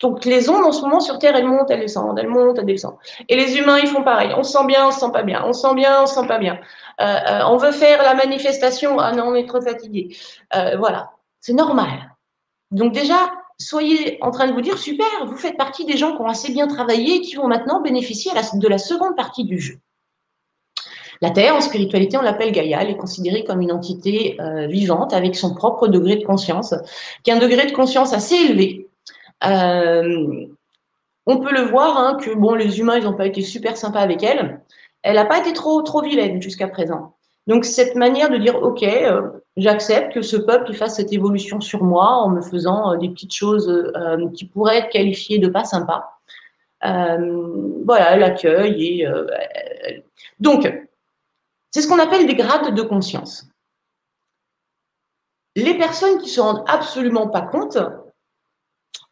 Donc 0.00 0.24
les 0.24 0.48
ondes 0.48 0.64
en 0.64 0.72
ce 0.72 0.80
moment 0.80 1.00
sur 1.00 1.18
Terre, 1.18 1.36
elles 1.36 1.46
montent, 1.46 1.70
elles 1.70 1.80
descendent, 1.80 2.18
elles 2.18 2.28
montent, 2.28 2.58
elles 2.58 2.64
descendent. 2.64 2.96
Et 3.28 3.36
les 3.36 3.58
humains, 3.58 3.78
ils 3.78 3.86
font 3.86 4.02
pareil. 4.02 4.32
On 4.36 4.42
se 4.42 4.52
sent 4.52 4.64
bien, 4.66 4.88
on 4.88 4.90
se 4.90 5.00
sent 5.00 5.12
pas 5.12 5.22
bien. 5.22 5.44
On 5.46 5.52
se 5.52 5.60
sent 5.60 5.74
bien, 5.74 6.02
on 6.02 6.06
se 6.06 6.14
sent 6.14 6.26
pas 6.26 6.38
bien. 6.38 6.58
Euh, 7.00 7.04
euh, 7.04 7.40
on 7.48 7.58
veut 7.58 7.72
faire 7.72 8.02
la 8.02 8.14
manifestation. 8.14 8.98
Ah 8.98 9.12
non, 9.12 9.24
on 9.26 9.34
est 9.34 9.46
trop 9.46 9.60
fatigué. 9.60 10.16
Euh, 10.56 10.76
voilà, 10.78 11.10
c'est 11.40 11.52
normal. 11.52 12.16
Donc 12.70 12.94
déjà, 12.94 13.30
soyez 13.58 14.16
en 14.22 14.30
train 14.30 14.46
de 14.46 14.54
vous 14.54 14.62
dire 14.62 14.78
super, 14.78 15.06
vous 15.26 15.36
faites 15.36 15.58
partie 15.58 15.84
des 15.84 15.98
gens 15.98 16.16
qui 16.16 16.22
ont 16.22 16.28
assez 16.28 16.50
bien 16.50 16.66
travaillé 16.66 17.16
et 17.16 17.20
qui 17.20 17.36
vont 17.36 17.46
maintenant 17.46 17.82
bénéficier 17.82 18.32
de 18.32 18.68
la 18.68 18.78
seconde 18.78 19.16
partie 19.16 19.44
du 19.44 19.58
jeu. 19.58 19.74
La 21.20 21.30
Terre, 21.30 21.54
en 21.54 21.60
spiritualité, 21.60 22.16
on 22.16 22.22
l'appelle 22.22 22.52
Gaïa, 22.52 22.80
elle 22.80 22.88
est 22.88 22.96
considérée 22.96 23.44
comme 23.44 23.60
une 23.60 23.72
entité 23.72 24.38
vivante 24.68 25.12
avec 25.12 25.36
son 25.36 25.54
propre 25.54 25.88
degré 25.88 26.16
de 26.16 26.24
conscience, 26.24 26.74
qui 27.22 27.30
a 27.30 27.34
un 27.34 27.38
degré 27.38 27.66
de 27.66 27.72
conscience 27.72 28.14
assez 28.14 28.36
élevé, 28.36 28.89
euh, 29.44 30.46
on 31.26 31.38
peut 31.38 31.52
le 31.52 31.62
voir 31.62 31.96
hein, 31.96 32.16
que 32.16 32.34
bon, 32.34 32.54
les 32.54 32.78
humains, 32.80 32.98
ils 32.98 33.04
n'ont 33.04 33.16
pas 33.16 33.26
été 33.26 33.42
super 33.42 33.76
sympas 33.76 34.00
avec 34.00 34.22
elle. 34.22 34.60
Elle 35.02 35.16
n'a 35.16 35.24
pas 35.24 35.38
été 35.38 35.52
trop, 35.52 35.82
trop 35.82 36.02
vilaine 36.02 36.42
jusqu'à 36.42 36.68
présent. 36.68 37.14
Donc 37.46 37.64
cette 37.64 37.94
manière 37.94 38.30
de 38.30 38.36
dire 38.36 38.62
ok, 38.62 38.82
euh, 38.82 39.22
j'accepte 39.56 40.12
que 40.12 40.22
ce 40.22 40.36
peuple 40.36 40.72
fasse 40.74 40.96
cette 40.96 41.12
évolution 41.12 41.60
sur 41.60 41.82
moi 41.82 42.06
en 42.06 42.28
me 42.28 42.42
faisant 42.42 42.92
euh, 42.92 42.96
des 42.96 43.08
petites 43.08 43.34
choses 43.34 43.92
qui 44.34 44.44
pourraient 44.44 44.78
être 44.78 44.90
qualifiées 44.90 45.38
de 45.38 45.48
pas 45.48 45.64
sympas. 45.64 46.04
voilà, 46.82 48.16
l'accueil 48.16 49.02
et 49.02 49.08
donc 50.38 50.70
c'est 51.70 51.82
ce 51.82 51.88
qu'on 51.88 51.98
appelle 51.98 52.26
des 52.26 52.34
grades 52.34 52.74
de 52.74 52.82
conscience. 52.82 53.48
Les 55.56 55.76
personnes 55.76 56.18
qui 56.18 56.28
se 56.28 56.40
rendent 56.40 56.64
absolument 56.66 57.28
pas 57.28 57.42
compte, 57.42 57.78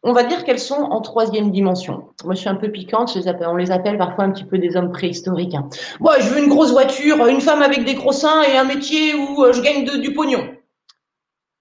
on 0.02 0.12
va 0.12 0.22
dire 0.22 0.44
qu'elles 0.44 0.60
sont 0.60 0.76
en 0.76 1.00
troisième 1.00 1.50
dimension. 1.50 2.08
Moi, 2.24 2.34
je 2.34 2.40
suis 2.40 2.48
un 2.48 2.54
peu 2.54 2.70
piquante, 2.70 3.16
on 3.46 3.56
les 3.56 3.70
appelle 3.70 3.98
parfois 3.98 4.24
un 4.24 4.30
petit 4.30 4.44
peu 4.44 4.58
des 4.58 4.76
hommes 4.76 4.92
préhistoriques. 4.92 5.54
Hein. 5.54 5.68
Moi, 6.00 6.18
je 6.20 6.28
veux 6.28 6.38
une 6.38 6.48
grosse 6.48 6.70
voiture, 6.70 7.26
une 7.26 7.40
femme 7.40 7.62
avec 7.62 7.84
des 7.84 7.94
gros 7.94 8.12
seins 8.12 8.42
et 8.42 8.56
un 8.56 8.64
métier 8.64 9.14
où 9.14 9.44
euh, 9.44 9.52
je 9.52 9.60
gagne 9.60 9.84
du 10.00 10.12
pognon. 10.12 10.48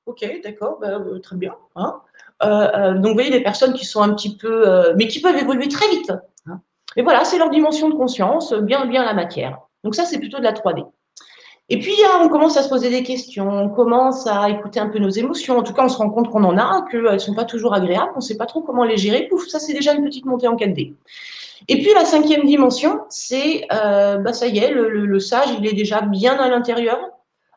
Ok, 0.05 0.25
d'accord, 0.43 0.77
bah, 0.79 0.99
euh, 0.99 1.19
très 1.19 1.35
bien. 1.35 1.55
Hein. 1.75 1.99
Euh, 2.43 2.93
donc, 2.93 3.07
vous 3.07 3.13
voyez, 3.13 3.31
des 3.31 3.41
personnes 3.41 3.73
qui 3.73 3.85
sont 3.85 4.01
un 4.01 4.13
petit 4.13 4.37
peu, 4.37 4.93
mais 4.95 5.07
qui 5.07 5.19
peuvent 5.19 5.37
évoluer 5.37 5.67
très 5.67 5.89
vite. 5.89 6.11
Hein. 6.45 6.61
Et 6.95 7.01
voilà, 7.01 7.25
c'est 7.25 7.39
leur 7.39 7.49
dimension 7.49 7.89
de 7.89 7.95
conscience, 7.95 8.53
bien, 8.53 8.85
bien 8.85 9.03
la 9.03 9.15
matière. 9.15 9.59
Donc 9.83 9.95
ça, 9.95 10.05
c'est 10.05 10.19
plutôt 10.19 10.37
de 10.37 10.43
la 10.43 10.53
3D. 10.53 10.85
Et 11.69 11.79
puis, 11.79 11.93
on 12.21 12.29
commence 12.29 12.55
à 12.55 12.63
se 12.63 12.69
poser 12.69 12.89
des 12.89 13.03
questions, 13.03 13.49
on 13.49 13.69
commence 13.69 14.25
à 14.25 14.49
écouter 14.49 14.79
un 14.79 14.87
peu 14.87 14.99
nos 14.99 15.09
émotions. 15.09 15.57
En 15.57 15.63
tout 15.63 15.73
cas, 15.73 15.83
on 15.83 15.89
se 15.89 15.97
rend 15.97 16.09
compte 16.09 16.29
qu'on 16.29 16.45
en 16.45 16.57
a, 16.57 16.85
qu'elles 16.89 17.01
ne 17.01 17.17
sont 17.17 17.33
pas 17.33 17.43
toujours 17.43 17.73
agréables, 17.73 18.11
on 18.15 18.19
ne 18.19 18.21
sait 18.21 18.37
pas 18.37 18.45
trop 18.45 18.61
comment 18.61 18.85
les 18.85 18.95
gérer. 18.95 19.27
Pouf, 19.27 19.47
ça, 19.47 19.59
c'est 19.59 19.73
déjà 19.73 19.93
une 19.93 20.05
petite 20.05 20.25
montée 20.25 20.47
en 20.47 20.55
4D. 20.55 20.93
Et 21.67 21.81
puis, 21.81 21.93
la 21.93 22.05
cinquième 22.05 22.45
dimension, 22.45 23.01
c'est, 23.09 23.65
euh, 23.73 24.17
bah, 24.17 24.31
ça 24.31 24.47
y 24.47 24.59
est, 24.59 24.71
le, 24.71 25.19
sage, 25.19 25.49
il 25.59 25.67
est 25.67 25.73
déjà 25.73 26.01
bien 26.01 26.37
à 26.37 26.47
l'intérieur, 26.47 26.99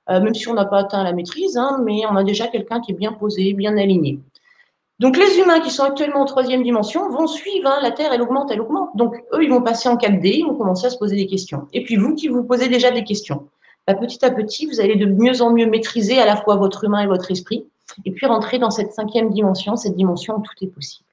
euh, 0.09 0.21
même 0.21 0.35
si 0.35 0.49
on 0.49 0.55
n'a 0.55 0.65
pas 0.65 0.79
atteint 0.79 1.05
la 1.05 1.13
maîtrise, 1.13 1.57
hein, 1.57 1.81
mais 1.85 2.03
on 2.11 2.17
a 2.17 2.25
déjà 2.25 2.49
quelqu'un 2.49 2.81
qui 2.81 2.91
est 2.91 2.97
bien 2.97 3.13
posé, 3.13 3.53
bien 3.53 3.77
aligné. 3.77 4.19
Donc, 4.99 5.17
les 5.17 5.39
humains 5.39 5.61
qui 5.61 5.71
sont 5.71 5.85
actuellement 5.85 6.21
en 6.21 6.25
troisième 6.25 6.65
dimension 6.65 7.09
vont 7.11 7.29
suivre, 7.29 7.71
hein, 7.71 7.79
la 7.81 7.93
Terre, 7.93 8.13
elle 8.13 8.23
augmente, 8.23 8.51
elle 8.51 8.61
augmente. 8.61 8.91
Donc, 8.97 9.15
eux, 9.33 9.45
ils 9.45 9.51
vont 9.51 9.63
passer 9.63 9.89
en 9.89 9.97
4D, 9.97 10.39
ils 10.39 10.45
vont 10.45 10.57
commencer 10.57 10.87
à 10.87 10.91
se 10.91 10.99
poser 10.99 11.15
des 11.15 11.27
questions. 11.27 11.69
Et 11.73 11.85
puis, 11.85 11.95
vous 11.95 12.17
qui 12.17 12.27
vous 12.27 12.43
posez 12.43 12.69
déjà 12.69 12.91
des 12.91 13.05
questions, 13.05 13.47
bah, 13.87 13.95
petit 13.95 14.25
à 14.25 14.31
petit, 14.31 14.67
vous 14.67 14.81
allez 14.81 14.97
de 14.97 15.07
mieux 15.07 15.43
en 15.43 15.53
mieux 15.53 15.67
maîtriser 15.67 16.19
à 16.21 16.27
la 16.27 16.37
fois 16.37 16.57
votre 16.57 16.85
humain 16.85 17.01
et 17.01 17.07
votre 17.07 17.31
esprit, 17.31 17.67
et 18.05 18.11
puis 18.13 18.27
rentrer 18.27 18.59
dans 18.59 18.71
cette 18.71 18.93
cinquième 18.93 19.31
dimension, 19.31 19.77
cette 19.77 19.97
dimension 19.97 20.37
où 20.37 20.43
tout 20.43 20.53
est 20.63 20.69
possible. 20.69 21.05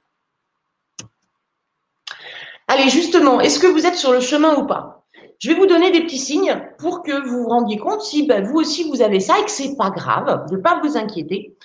Allez, 2.67 2.89
justement, 2.89 3.39
est-ce 3.39 3.59
que 3.59 3.67
vous 3.67 3.85
êtes 3.85 3.95
sur 3.95 4.11
le 4.11 4.19
chemin 4.19 4.55
ou 4.57 4.65
pas? 4.65 5.05
Je 5.39 5.49
vais 5.49 5.55
vous 5.55 5.67
donner 5.67 5.91
des 5.91 6.01
petits 6.01 6.17
signes 6.17 6.59
pour 6.79 7.03
que 7.03 7.11
vous 7.27 7.43
vous 7.43 7.49
rendiez 7.49 7.77
compte 7.77 8.01
si 8.01 8.25
bah, 8.25 8.41
vous 8.41 8.57
aussi 8.57 8.89
vous 8.89 9.01
avez 9.01 9.19
ça 9.19 9.39
et 9.39 9.43
que 9.43 9.51
c'est 9.51 9.77
pas 9.77 9.91
grave, 9.91 10.49
de 10.49 10.57
ne 10.57 10.61
pas 10.61 10.79
vous 10.83 10.97
inquiéter 10.97 11.55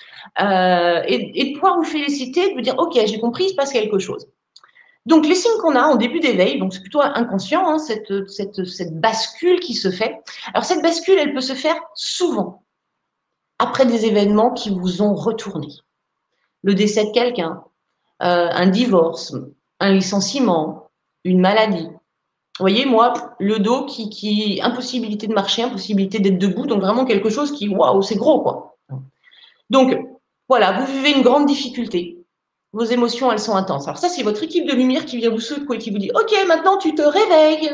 euh, 0.41 1.01
et, 1.07 1.41
et, 1.41 1.49
de 1.49 1.53
pouvoir 1.55 1.77
vous 1.77 1.83
féliciter, 1.83 2.49
de 2.49 2.53
vous 2.53 2.61
dire 2.61 2.75
ok, 2.77 2.99
j'ai 3.05 3.19
compris, 3.19 3.45
il 3.45 3.49
se 3.49 3.55
passe 3.55 3.73
quelque 3.73 3.97
chose. 3.97 4.27
Donc, 5.05 5.27
les 5.27 5.35
signes 5.35 5.57
qu'on 5.59 5.75
a 5.75 5.83
en 5.83 5.95
début 5.95 6.19
d'éveil, 6.19 6.59
donc 6.59 6.73
c'est 6.73 6.79
plutôt 6.79 7.01
inconscient, 7.01 7.67
hein, 7.67 7.77
cette, 7.77 8.93
bascule 8.93 9.59
qui 9.59 9.73
se 9.73 9.91
fait. 9.91 10.21
Alors, 10.53 10.63
cette 10.63 10.81
bascule, 10.81 11.19
elle 11.19 11.33
peut 11.33 11.41
se 11.41 11.53
faire 11.53 11.75
souvent 11.93 12.63
après 13.59 13.85
des 13.85 14.05
événements 14.05 14.51
qui 14.51 14.69
vous 14.69 15.01
ont 15.01 15.13
retourné. 15.13 15.67
Le 16.63 16.73
décès 16.73 17.05
de 17.05 17.11
quelqu'un, 17.11 17.63
euh, 18.21 18.49
un 18.49 18.67
divorce, 18.67 19.35
un 19.79 19.91
licenciement, 19.91 20.89
une 21.25 21.41
maladie. 21.41 21.87
Vous 21.87 22.63
voyez, 22.63 22.85
moi, 22.85 23.35
le 23.39 23.59
dos 23.59 23.85
qui, 23.85 24.09
qui 24.09 24.61
impossibilité 24.63 25.27
de 25.27 25.33
marcher, 25.33 25.63
impossibilité 25.63 26.19
d'être 26.19 26.37
debout, 26.37 26.65
donc 26.65 26.81
vraiment 26.81 27.03
quelque 27.03 27.29
chose 27.29 27.51
qui, 27.51 27.67
waouh, 27.67 28.01
c'est 28.01 28.15
gros, 28.15 28.41
quoi. 28.41 28.77
Donc, 29.69 29.97
voilà, 30.47 30.79
vous 30.79 30.85
vivez 30.85 31.11
une 31.11 31.23
grande 31.23 31.45
difficulté 31.45 32.22
vos 32.73 32.83
émotions, 32.83 33.31
elles 33.31 33.39
sont 33.39 33.55
intenses. 33.55 33.87
Alors 33.87 33.99
ça, 33.99 34.09
c'est 34.09 34.23
votre 34.23 34.43
équipe 34.43 34.67
de 34.67 34.73
lumière 34.73 35.05
qui 35.05 35.17
vient 35.17 35.29
vous 35.29 35.39
secouer, 35.39 35.77
qui 35.77 35.91
vous 35.91 35.99
dit, 35.99 36.11
OK, 36.15 36.33
maintenant 36.47 36.77
tu 36.77 36.95
te 36.95 37.03
réveilles. 37.03 37.73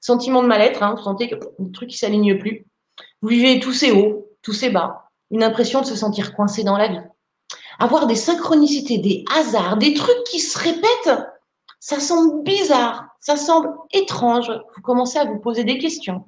Sentiment 0.00 0.42
de 0.42 0.48
mal-être, 0.48 0.82
hein, 0.82 0.94
vous 0.96 1.02
sentez 1.02 1.28
que 1.28 1.36
le 1.36 1.70
truc 1.72 1.88
qui 1.88 1.96
s'aligne 1.96 2.38
plus. 2.38 2.66
Vous 3.22 3.28
vivez 3.28 3.60
tous 3.60 3.72
ces 3.72 3.92
hauts, 3.92 4.28
tous 4.42 4.52
ces 4.52 4.70
bas. 4.70 5.10
Une 5.30 5.42
impression 5.42 5.80
de 5.80 5.86
se 5.86 5.94
sentir 5.94 6.34
coincé 6.34 6.64
dans 6.64 6.76
la 6.76 6.88
vie. 6.88 7.00
Avoir 7.78 8.06
des 8.06 8.16
synchronicités, 8.16 8.98
des 8.98 9.24
hasards, 9.36 9.76
des 9.76 9.94
trucs 9.94 10.24
qui 10.24 10.40
se 10.40 10.58
répètent, 10.58 11.22
ça 11.80 12.00
semble 12.00 12.42
bizarre, 12.42 13.06
ça 13.20 13.36
semble 13.36 13.70
étrange. 13.92 14.50
Vous 14.74 14.82
commencez 14.82 15.18
à 15.18 15.24
vous 15.24 15.38
poser 15.38 15.62
des 15.62 15.78
questions. 15.78 16.24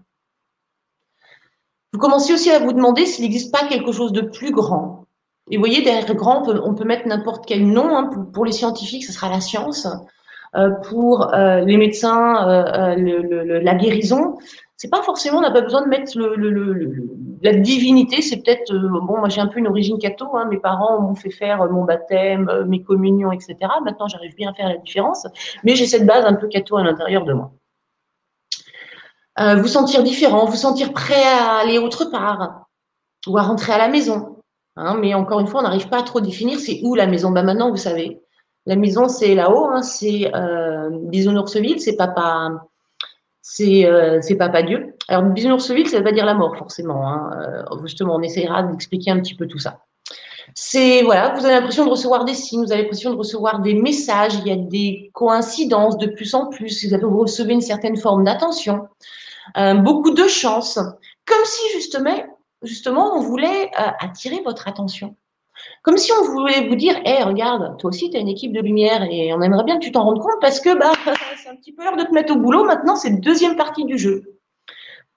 Vous 1.93 1.99
commencez 1.99 2.33
aussi 2.33 2.51
à 2.53 2.61
vous 2.61 2.73
demander 2.73 3.05
s'il 3.05 3.25
n'existe 3.25 3.53
pas 3.53 3.67
quelque 3.67 3.91
chose 3.91 4.13
de 4.13 4.21
plus 4.21 4.53
grand, 4.53 5.00
et 5.51 5.57
vous 5.57 5.61
voyez, 5.61 5.83
derrière 5.83 6.15
grand, 6.15 6.49
on 6.49 6.75
peut, 6.75 6.85
mettre 6.85 7.09
n'importe 7.09 7.45
quel 7.47 7.67
nom. 7.67 7.97
Hein. 7.97 8.11
Pour, 8.33 8.45
les 8.45 8.53
scientifiques, 8.53 9.05
ce 9.05 9.13
sera 9.13 9.29
la 9.29 9.41
science. 9.41 9.87
Euh, 10.57 10.71
pour 10.89 11.33
euh, 11.33 11.61
les 11.61 11.77
médecins, 11.77 12.49
euh, 12.49 13.61
la 13.63 13.75
guérison. 13.75 14.37
C'est 14.77 14.91
pas 14.91 15.03
forcément, 15.03 15.39
on 15.39 15.43
n'a 15.43 15.51
pas 15.51 15.61
besoin 15.61 15.83
de 15.83 15.89
mettre 15.89 16.19
la 17.43 17.53
divinité. 17.53 18.23
C'est 18.23 18.39
peut-être, 18.43 18.73
bon, 18.75 19.19
moi 19.19 19.29
j'ai 19.29 19.41
un 19.41 19.47
peu 19.47 19.59
une 19.59 19.69
origine 19.69 19.99
catho. 19.99 20.37
Hein. 20.37 20.47
mes 20.47 20.59
parents 20.59 21.01
m'ont 21.01 21.15
fait 21.15 21.31
faire 21.31 21.71
mon 21.71 21.85
baptême, 21.85 22.51
mes 22.67 22.83
communions, 22.83 23.31
etc. 23.31 23.57
Maintenant, 23.85 24.09
j'arrive 24.09 24.35
bien 24.37 24.51
à 24.51 24.55
faire 24.55 24.69
la 24.69 24.79
différence. 24.79 25.27
Mais 25.65 25.75
j'ai 25.77 25.87
cette 25.87 26.07
base 26.07 26.25
un 26.25 26.35
peu 26.35 26.49
catho 26.49 26.79
à 26.79 26.83
l'intérieur 26.83 27.25
de 27.25 27.35
moi. 27.35 27.53
vous 29.39 29.69
sentir 29.69 30.03
différent, 30.03 30.47
vous 30.47 30.57
sentir 30.57 30.93
prêt 30.93 31.23
à 31.23 31.59
aller 31.59 31.79
autre 31.79 32.07
part 32.07 32.67
ou 33.27 33.37
à 33.37 33.43
rentrer 33.43 33.73
à 33.73 33.79
la 33.79 33.89
maison. 33.89 34.40
Hein, 34.77 34.97
mais 35.01 35.15
encore 35.15 35.41
une 35.41 35.47
fois, 35.47 35.61
on 35.61 35.65
n'arrive 35.65 35.89
pas 35.89 35.99
à 35.99 36.03
trop 36.03 36.21
définir 36.21 36.59
c'est 36.59 36.81
où 36.83 36.95
la 36.95 37.07
maison. 37.07 37.31
Bah, 37.31 37.43
maintenant, 37.43 37.71
vous 37.71 37.77
savez, 37.77 38.21
la 38.67 38.77
maison, 38.77 39.09
c'est 39.09 39.35
là-haut, 39.35 39.67
hein, 39.67 39.83
c'est 39.83 40.35
euh, 40.35 40.91
Bisounours-Ville, 40.93 41.81
c'est 41.81 41.97
papa, 41.97 42.51
euh, 43.61 44.21
papa 44.39 44.63
Dieu. 44.63 44.95
Alors, 45.09 45.25
Bisounours-Ville, 45.25 45.89
ça 45.89 45.99
veut 45.99 46.05
pas 46.05 46.13
dire 46.13 46.27
la 46.27 46.35
mort, 46.35 46.57
forcément. 46.57 47.09
Hein. 47.09 47.31
Euh, 47.41 47.79
justement, 47.83 48.17
on 48.17 48.23
essaiera 48.23 48.63
d'expliquer 48.63 49.11
un 49.11 49.21
petit 49.21 49.35
peu 49.35 49.47
tout 49.47 49.59
ça. 49.59 49.81
C'est, 50.55 51.03
voilà, 51.03 51.33
vous 51.35 51.45
avez 51.45 51.55
l'impression 51.55 51.85
de 51.85 51.91
recevoir 51.91 52.25
des 52.25 52.35
signes, 52.35 52.65
vous 52.65 52.73
avez 52.73 52.83
l'impression 52.83 53.13
de 53.13 53.17
recevoir 53.17 53.61
des 53.61 53.75
messages, 53.75 54.35
il 54.35 54.49
y 54.49 54.53
a 54.53 54.57
des 54.57 55.11
coïncidences 55.15 55.97
de 55.97 56.07
plus 56.07 56.35
en 56.35 56.47
plus, 56.47 56.87
vous, 56.93 57.11
vous 57.11 57.21
recevez 57.21 57.53
une 57.53 57.61
certaine 57.61 57.97
forme 57.97 58.25
d'attention, 58.25 58.89
euh, 59.57 59.75
beaucoup 59.75 60.11
de 60.11 60.27
chance, 60.27 60.79
comme 61.25 61.45
si 61.45 61.73
justement, 61.75 62.17
justement, 62.63 63.17
on 63.17 63.21
voulait 63.21 63.71
euh, 63.79 63.91
attirer 64.01 64.41
votre 64.45 64.69
attention. 64.69 65.17
Comme 65.83 65.97
si 65.97 66.11
on 66.13 66.25
voulait 66.25 66.69
vous 66.69 66.75
dire, 66.75 66.97
hé, 67.05 67.23
regarde, 67.23 67.77
toi 67.79 67.89
aussi, 67.89 68.11
tu 68.11 68.17
as 68.17 68.21
une 68.21 68.29
équipe 68.29 68.53
de 68.53 68.61
lumière 68.61 69.03
et 69.11 69.33
on 69.35 69.43
aimerait 69.43 69.65
bien 69.65 69.79
que 69.79 69.85
tu 69.85 69.93
t'en 69.93 70.05
rendes 70.05 70.21
compte 70.21 70.41
parce 70.41 70.61
que 70.61 70.79
bah, 70.79 70.93
c'est 71.43 71.49
un 71.49 71.57
petit 71.57 71.73
peu 71.73 71.85
l'heure 71.85 71.97
de 71.97 72.05
te 72.05 72.13
mettre 72.13 72.35
au 72.35 72.39
boulot. 72.39 72.65
Maintenant, 72.65 72.97
c'est 72.97 73.11
la 73.11 73.17
deuxième 73.17 73.57
partie 73.57 73.85
du 73.85 73.99
jeu. 73.99 74.23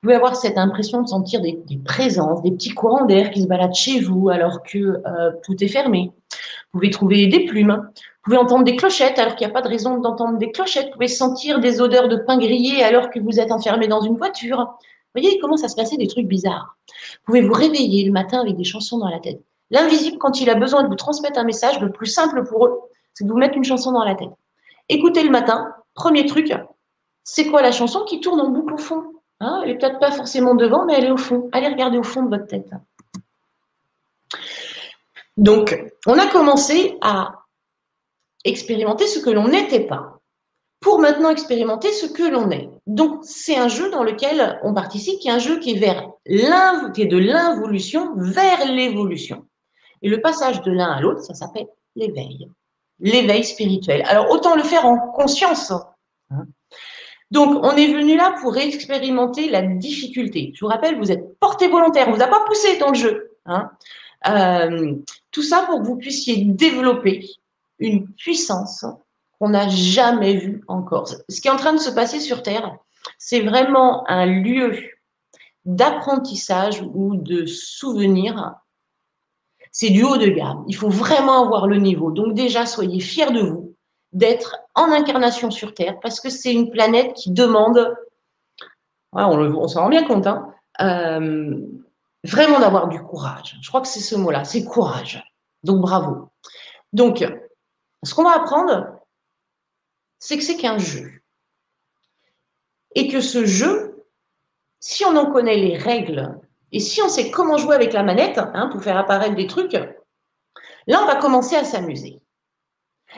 Vous 0.03 0.07
pouvez 0.07 0.15
avoir 0.15 0.36
cette 0.36 0.57
impression 0.57 1.02
de 1.02 1.07
sentir 1.07 1.40
des, 1.40 1.64
présences, 1.86 2.41
des 2.41 2.52
petits 2.52 2.74
courants 2.74 3.06
d'air 3.06 3.32
qui 3.32 3.41
se 3.41 3.48
baladent 3.48 3.74
chez 3.74 4.02
vous 4.02 4.30
alors 4.30 4.61
que 4.64 4.78
euh, 4.78 5.32
tout 5.45 5.64
est 5.64 5.70
fermé. 5.70 6.11
Vous 6.74 6.80
pouvez 6.80 6.90
trouver 6.90 7.28
des 7.28 7.45
plumes. 7.45 7.82
Vous 7.86 8.32
pouvez 8.32 8.38
entendre 8.38 8.65
des 8.65 8.76
clochettes 8.76 9.18
alors 9.18 9.36
qu'il 9.36 9.48
n'y 9.48 9.52
a 9.52 9.53
pas 9.53 9.61
de 9.61 9.70
raison 9.70 9.99
d'entendre 9.99 10.38
des 10.38 10.52
clochettes. 10.52 10.88
Vous 10.88 10.94
pouvez 10.94 11.07
sentir 11.07 11.60
des 11.60 11.80
odeurs 11.80 12.10
de 12.10 12.18
pain 12.18 12.38
grillé 12.38 12.84
alors 12.84 13.11
que 13.11 13.20
vous 13.20 13.40
êtes 13.40 13.52
enfermé 13.52 13.88
dans 13.88 14.02
une 14.02 14.18
voiture. 14.18 14.78
Voyez, 15.14 15.35
il 15.35 15.40
commence 15.40 15.64
à 15.64 15.68
se 15.68 15.76
passer 15.76 15.98
des 15.98 16.07
trucs 16.07 16.27
bizarres. 16.27 16.76
Vous 16.88 17.26
pouvez 17.26 17.41
vous 17.41 17.53
réveiller 17.53 18.06
le 18.06 18.11
matin 18.11 18.40
avec 18.40 18.56
des 18.56 18.64
chansons 18.64 18.98
dans 18.98 19.10
la 19.10 19.19
tête. 19.19 19.41
L'invisible, 19.69 20.18
quand 20.18 20.41
il 20.41 20.49
a 20.49 20.56
besoin 20.56 20.84
de 20.84 20.88
vous 20.88 20.95
transmettre 20.95 21.40
un 21.40 21.44
message, 21.44 21.80
le 21.80 21.91
plus 21.91 22.07
simple 22.07 22.44
pour 22.45 22.65
eux, 22.65 22.80
c'est 23.14 23.26
de 23.26 23.30
vous 23.30 23.38
mettre 23.38 23.56
une 23.56 23.64
chanson 23.64 23.91
dans 23.91 24.03
la 24.03 24.15
tête. 24.15 24.31
Écoutez 24.90 25.23
le 25.23 25.30
matin, 25.30 25.73
premier 25.94 26.26
truc, 26.26 26.53
c'est 27.23 27.48
quoi 27.48 27.61
la 27.61 27.72
chanson 27.72 28.03
qui 28.06 28.19
tourne 28.19 28.41
en 28.41 28.49
boucle 28.49 28.73
au 28.73 28.77
fond? 28.77 29.03
Hein, 29.40 29.61
elle 29.64 29.72
n'est 29.72 29.77
peut-être 29.77 29.99
pas 29.99 30.11
forcément 30.11 30.56
devant, 30.56 30.85
mais 30.85 30.94
elle 30.94 31.06
est 31.06 31.11
au 31.11 31.18
fond. 31.18 31.49
Allez 31.52 31.68
regarder 31.68 31.98
au 31.98 32.03
fond 32.03 32.23
de 32.23 32.30
votre 32.30 32.48
tête. 32.48 32.69
Donc, 35.38 35.91
on 36.06 36.18
a 36.18 36.27
commencé 36.27 36.98
à 37.02 37.44
expérimenter 38.44 39.07
ce 39.07 39.19
que 39.19 39.30
l'on 39.30 39.48
n'était 39.48 39.88
pas 39.88 40.19
pour 40.84 41.00
maintenant 41.00 41.30
expérimenter 41.30 41.92
ce 41.94 42.06
que 42.06 42.24
l'on 42.24 42.52
est. 42.52 42.70
Donc, 42.86 43.22
c'est 43.24 43.56
un 43.56 43.70
jeu 43.70 43.90
dans 43.90 44.04
lequel 44.04 44.60
on 44.64 44.74
participe, 44.74 45.18
qui 45.20 45.30
est 45.30 45.32
un 45.32 45.40
jeu 45.40 45.58
qui 45.60 45.72
est, 45.72 45.80
vers 45.80 46.10
de 46.28 47.18
l'involution 47.18 48.12
vers 48.18 48.70
l'évolution. 48.70 49.46
Et 50.02 50.10
le 50.10 50.20
passage 50.20 50.62
de 50.62 50.72
l'un 50.72 50.92
à 50.92 51.00
l'autre, 51.00 51.24
ça 51.24 51.34
s'appelle 51.34 51.68
l'éveil. 51.96 52.50
L'éveil 53.00 53.46
spirituel. 53.46 54.04
Alors, 54.06 54.30
autant 54.30 54.56
le 54.56 54.64
faire 54.64 54.86
en 54.86 54.98
conscience. 54.98 55.72
Hein. 56.30 56.46
Donc, 57.32 57.64
on 57.64 57.72
est 57.72 57.88
venu 57.88 58.18
là 58.18 58.36
pour 58.42 58.58
expérimenter 58.58 59.50
la 59.50 59.62
difficulté. 59.62 60.52
Je 60.54 60.66
vous 60.66 60.70
rappelle, 60.70 60.98
vous 61.00 61.12
êtes 61.12 61.40
porté 61.40 61.70
volontaire, 61.70 62.08
on 62.10 62.12
ne 62.12 62.18
vous 62.18 62.22
a 62.22 62.28
pas 62.28 62.44
poussé 62.46 62.78
dans 62.78 62.90
le 62.90 62.96
jeu. 62.96 63.32
Hein. 63.46 63.72
Euh, 64.28 64.96
tout 65.32 65.44
ça 65.44 65.64
pour 65.66 65.80
que 65.80 65.86
vous 65.86 65.98
puissiez 65.98 66.44
développer 66.44 67.26
une 67.80 68.08
puissance 68.10 68.86
qu'on 69.44 69.49
n'a 69.49 69.68
jamais 69.68 70.36
vue 70.36 70.64
encore. 70.70 71.06
Ce 71.28 71.41
qui 71.41 71.49
est 71.49 71.52
en 71.52 71.57
train 71.57 71.74
de 71.74 71.80
se 71.80 71.90
passer 71.90 72.22
sur 72.22 72.44
Terre, 72.44 72.78
c'est 73.18 73.41
vraiment 73.41 74.10
un 74.10 74.26
lieu 74.26 74.80
d'apprentissage 75.65 76.82
ou 76.94 77.18
de 77.18 77.45
souvenir. 77.45 78.56
C'est 79.74 79.90
du 79.90 80.02
haut 80.02 80.15
de 80.15 80.28
gamme. 80.28 80.64
Il 80.70 80.78
faut 80.78 80.88
vraiment 80.88 81.44
avoir 81.44 81.68
le 81.68 81.76
niveau. 81.76 82.11
Donc 82.11 82.36
déjà, 82.36 82.65
soyez 82.65 83.02
fiers 83.02 83.32
de 83.32 83.41
vous 83.41 83.76
d'être 84.14 84.56
en 84.76 84.94
incarnation 84.94 85.52
sur 85.52 85.74
Terre 85.74 85.99
parce 86.02 86.22
que 86.22 86.30
c'est 86.30 86.53
une 86.53 86.70
planète 86.70 87.14
qui 87.14 87.32
demande, 87.32 87.94
on, 89.11 89.68
s'en 89.68 89.82
rend 89.82 89.90
bien 89.90 90.07
compte, 90.07 90.26
hein, 90.26 90.53
euh, 90.80 91.60
vraiment 92.24 92.61
d'avoir 92.61 92.88
du 92.88 93.02
courage. 93.02 93.57
Je 93.61 93.68
crois 93.68 93.82
que 93.82 93.90
c'est 93.90 93.99
ce 93.99 94.15
mot-là, 94.15 94.45
c'est 94.45 94.64
courage. 94.64 95.22
Donc 95.64 95.82
bravo. 95.82 96.30
Donc, 96.94 97.26
ce 98.03 98.15
qu'on 98.15 98.24
va 98.24 98.38
apprendre, 98.38 99.03
c'est 100.24 100.38
que 100.38 100.44
c'est 100.44 100.56
qu'un 100.56 100.78
jeu. 100.78 101.12
Et 102.95 103.10
que 103.10 103.20
ce 103.20 103.45
jeu, 103.45 104.06
si 104.80 105.04
on 105.04 105.18
en 105.18 105.30
connaît 105.30 105.58
les 105.58 105.76
règles 105.76 106.40
et 106.72 106.80
si 106.80 107.02
on 107.02 107.10
sait 107.10 107.30
comment 107.30 107.58
jouer 107.58 107.76
avec 107.76 107.91
la 107.91 108.04
manette 108.04 108.38
hein, 108.38 108.70
pour 108.72 108.82
faire 108.82 108.98
apparaître 108.98 109.36
des 109.36 109.48
trucs, 109.48 109.74
là, 109.74 111.02
on 111.04 111.06
va 111.08 111.18
commencer 111.18 111.58
à 111.58 111.66
s'amuser. 111.66 112.22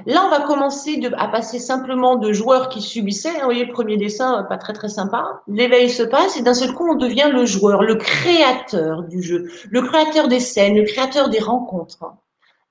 Là, 0.07 0.23
on 0.26 0.30
va 0.30 0.41
commencer 0.48 0.99
à 1.15 1.27
passer 1.27 1.60
simplement 1.60 2.15
de 2.15 2.34
joueurs 2.34 2.69
qui 2.69 2.82
subissaient. 2.82 3.34
Vous 3.34 3.44
voyez, 3.44 3.65
le 3.65 3.72
premier 3.72 3.98
dessin, 3.98 4.44
pas 4.49 4.57
très 4.57 4.73
très 4.73 4.90
sympa. 4.90 5.44
L'éveil 5.48 5.91
se 5.91 6.02
passe 6.02 6.38
et 6.38 6.41
d'un 6.41 6.56
seul 6.56 6.73
coup, 6.73 6.90
on 6.90 6.95
devient 6.95 7.30
le 7.32 7.45
joueur, 7.45 7.84
le 7.84 7.95
créateur 7.95 9.03
du 9.03 9.22
jeu, 9.22 9.48
le 9.69 9.82
créateur 9.84 10.27
des 10.27 10.40
scènes, 10.40 10.76
le 10.76 10.86
créateur 10.86 11.30
des 11.30 11.40
rencontres. 11.40 12.03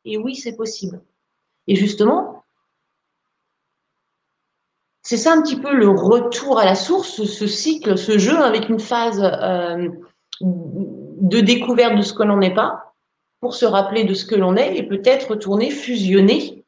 Et 0.04 0.18
oui, 0.18 0.34
c'est 0.34 0.56
possible. 0.56 1.00
Et 1.68 1.76
justement, 1.76 2.43
c'est 5.04 5.18
ça 5.18 5.34
un 5.34 5.42
petit 5.42 5.60
peu 5.60 5.74
le 5.74 5.88
retour 5.88 6.58
à 6.58 6.64
la 6.64 6.74
source, 6.74 7.24
ce 7.24 7.46
cycle, 7.46 7.98
ce 7.98 8.18
jeu 8.18 8.38
avec 8.38 8.70
une 8.70 8.80
phase 8.80 9.20
euh, 9.22 9.90
de 10.40 11.40
découverte 11.40 11.96
de 11.96 12.02
ce 12.02 12.14
que 12.14 12.22
l'on 12.22 12.38
n'est 12.38 12.54
pas, 12.54 12.94
pour 13.40 13.54
se 13.54 13.66
rappeler 13.66 14.04
de 14.04 14.14
ce 14.14 14.24
que 14.24 14.34
l'on 14.34 14.56
est 14.56 14.76
et 14.76 14.82
peut-être 14.82 15.32
retourner 15.32 15.70
fusionner 15.70 16.64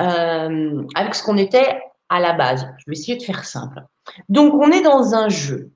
euh, 0.00 0.82
avec 0.94 1.14
ce 1.14 1.22
qu'on 1.22 1.36
était 1.36 1.78
à 2.08 2.18
la 2.18 2.32
base. 2.32 2.66
Je 2.78 2.84
vais 2.86 2.96
essayer 2.96 3.18
de 3.18 3.22
faire 3.22 3.44
simple. 3.44 3.84
Donc, 4.30 4.54
on 4.54 4.70
est 4.70 4.82
dans 4.82 5.14
un 5.14 5.28
jeu. 5.28 5.70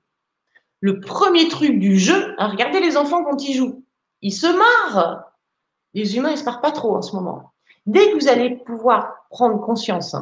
Le 0.79 0.99
premier 1.01 1.49
truc 1.49 1.77
du 1.77 1.99
jeu, 1.99 2.33
hein, 2.39 2.47
regardez 2.47 2.79
les 2.79 2.97
enfants 2.97 3.23
quand 3.23 3.47
ils 3.47 3.53
jouent. 3.53 3.83
Ils 4.23 4.31
se 4.31 4.47
marrent. 4.47 5.25
Les 5.93 6.17
humains, 6.17 6.31
ils 6.31 6.37
se 6.37 6.45
marrent 6.45 6.61
pas 6.61 6.71
trop 6.71 6.95
en 6.95 7.03
ce 7.03 7.15
moment. 7.15 7.51
Dès 7.85 8.09
que 8.09 8.15
vous 8.15 8.27
allez 8.27 8.55
pouvoir 8.55 9.27
prendre 9.29 9.61
conscience 9.61 10.15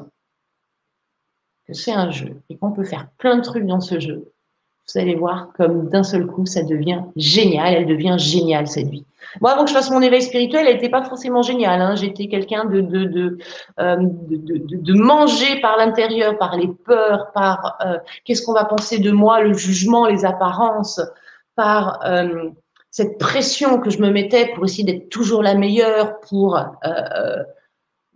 c'est 1.73 1.93
un 1.93 2.11
jeu 2.11 2.41
et 2.49 2.57
qu'on 2.57 2.71
peut 2.71 2.83
faire 2.83 3.07
plein 3.17 3.37
de 3.37 3.41
trucs 3.41 3.65
dans 3.65 3.81
ce 3.81 3.99
jeu, 3.99 4.31
vous 4.93 4.99
allez 4.99 5.15
voir 5.15 5.49
comme 5.55 5.87
d'un 5.89 6.03
seul 6.03 6.25
coup, 6.25 6.45
ça 6.45 6.63
devient 6.63 7.01
génial. 7.15 7.73
Elle 7.73 7.85
devient 7.85 8.15
géniale, 8.17 8.67
cette 8.67 8.87
vie. 8.87 9.05
Moi, 9.41 9.51
avant 9.51 9.63
que 9.63 9.69
je 9.69 9.75
fasse 9.75 9.91
mon 9.91 10.01
éveil 10.01 10.23
spirituel, 10.23 10.65
elle 10.67 10.75
n'était 10.75 10.89
pas 10.89 11.03
forcément 11.03 11.43
géniale. 11.43 11.81
Hein. 11.81 11.95
J'étais 11.95 12.27
quelqu'un 12.27 12.65
de 12.65 12.81
de, 12.81 13.37
euh, 13.79 13.95
de, 13.99 14.57
de, 14.57 14.77
de, 14.77 14.93
manger 14.93 15.61
par 15.61 15.77
l'intérieur, 15.77 16.37
par 16.39 16.57
les 16.57 16.67
peurs, 16.67 17.31
par 17.33 17.77
euh, 17.85 17.97
qu'est-ce 18.25 18.41
qu'on 18.43 18.53
va 18.53 18.65
penser 18.65 18.97
de 18.97 19.11
moi, 19.11 19.41
le 19.41 19.53
jugement, 19.53 20.07
les 20.07 20.25
apparences, 20.25 20.99
par 21.55 21.99
euh, 22.05 22.49
cette 22.89 23.19
pression 23.19 23.79
que 23.79 23.91
je 23.91 24.01
me 24.01 24.09
mettais 24.09 24.47
pour 24.55 24.65
essayer 24.65 24.83
d'être 24.83 25.09
toujours 25.09 25.43
la 25.43 25.53
meilleure, 25.53 26.19
pour 26.21 26.57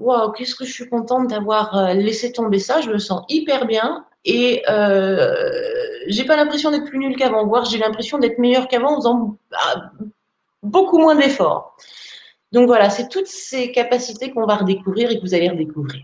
waouh, 0.03 0.31
qu'est-ce 0.31 0.55
que 0.55 0.65
je 0.65 0.71
suis 0.71 0.89
contente 0.89 1.27
d'avoir 1.27 1.93
laissé 1.93 2.31
tomber 2.31 2.59
ça. 2.59 2.81
Je 2.81 2.89
me 2.89 2.97
sens 2.97 3.23
hyper 3.29 3.65
bien 3.65 4.05
et 4.25 4.63
euh, 4.69 5.33
j'ai 6.07 6.25
pas 6.25 6.35
l'impression 6.35 6.71
d'être 6.71 6.85
plus 6.85 6.99
nulle 6.99 7.15
qu'avant, 7.15 7.45
voire 7.45 7.65
j'ai 7.65 7.77
l'impression 7.77 8.17
d'être 8.17 8.39
meilleure 8.39 8.67
qu'avant 8.67 8.93
en 8.93 8.95
faisant 8.97 9.37
bah, 9.51 9.91
beaucoup 10.61 10.97
moins 10.97 11.15
d'efforts. 11.15 11.75
Donc 12.51 12.67
voilà, 12.67 12.89
c'est 12.89 13.09
toutes 13.09 13.27
ces 13.27 13.71
capacités 13.71 14.31
qu'on 14.31 14.45
va 14.45 14.55
redécouvrir 14.55 15.11
et 15.11 15.17
que 15.17 15.21
vous 15.21 15.33
allez 15.33 15.49
redécouvrir. 15.49 16.03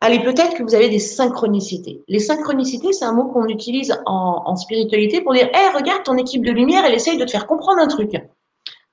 Allez, 0.00 0.20
peut-être 0.20 0.54
que 0.54 0.62
vous 0.62 0.74
avez 0.74 0.88
des 0.88 0.98
synchronicités. 0.98 2.02
Les 2.08 2.18
synchronicités, 2.18 2.92
c'est 2.92 3.04
un 3.04 3.12
mot 3.12 3.24
qu'on 3.24 3.46
utilise 3.46 3.96
en, 4.04 4.54
spiritualité 4.56 5.22
pour 5.22 5.32
dire 5.32 5.48
Hé, 5.54 5.76
regarde, 5.76 6.02
ton 6.02 6.16
équipe 6.16 6.44
de 6.44 6.50
lumière, 6.50 6.84
elle 6.84 6.94
essaye 6.94 7.16
de 7.16 7.24
te 7.24 7.30
faire 7.30 7.46
comprendre 7.46 7.80
un 7.80 7.86
truc. 7.86 8.12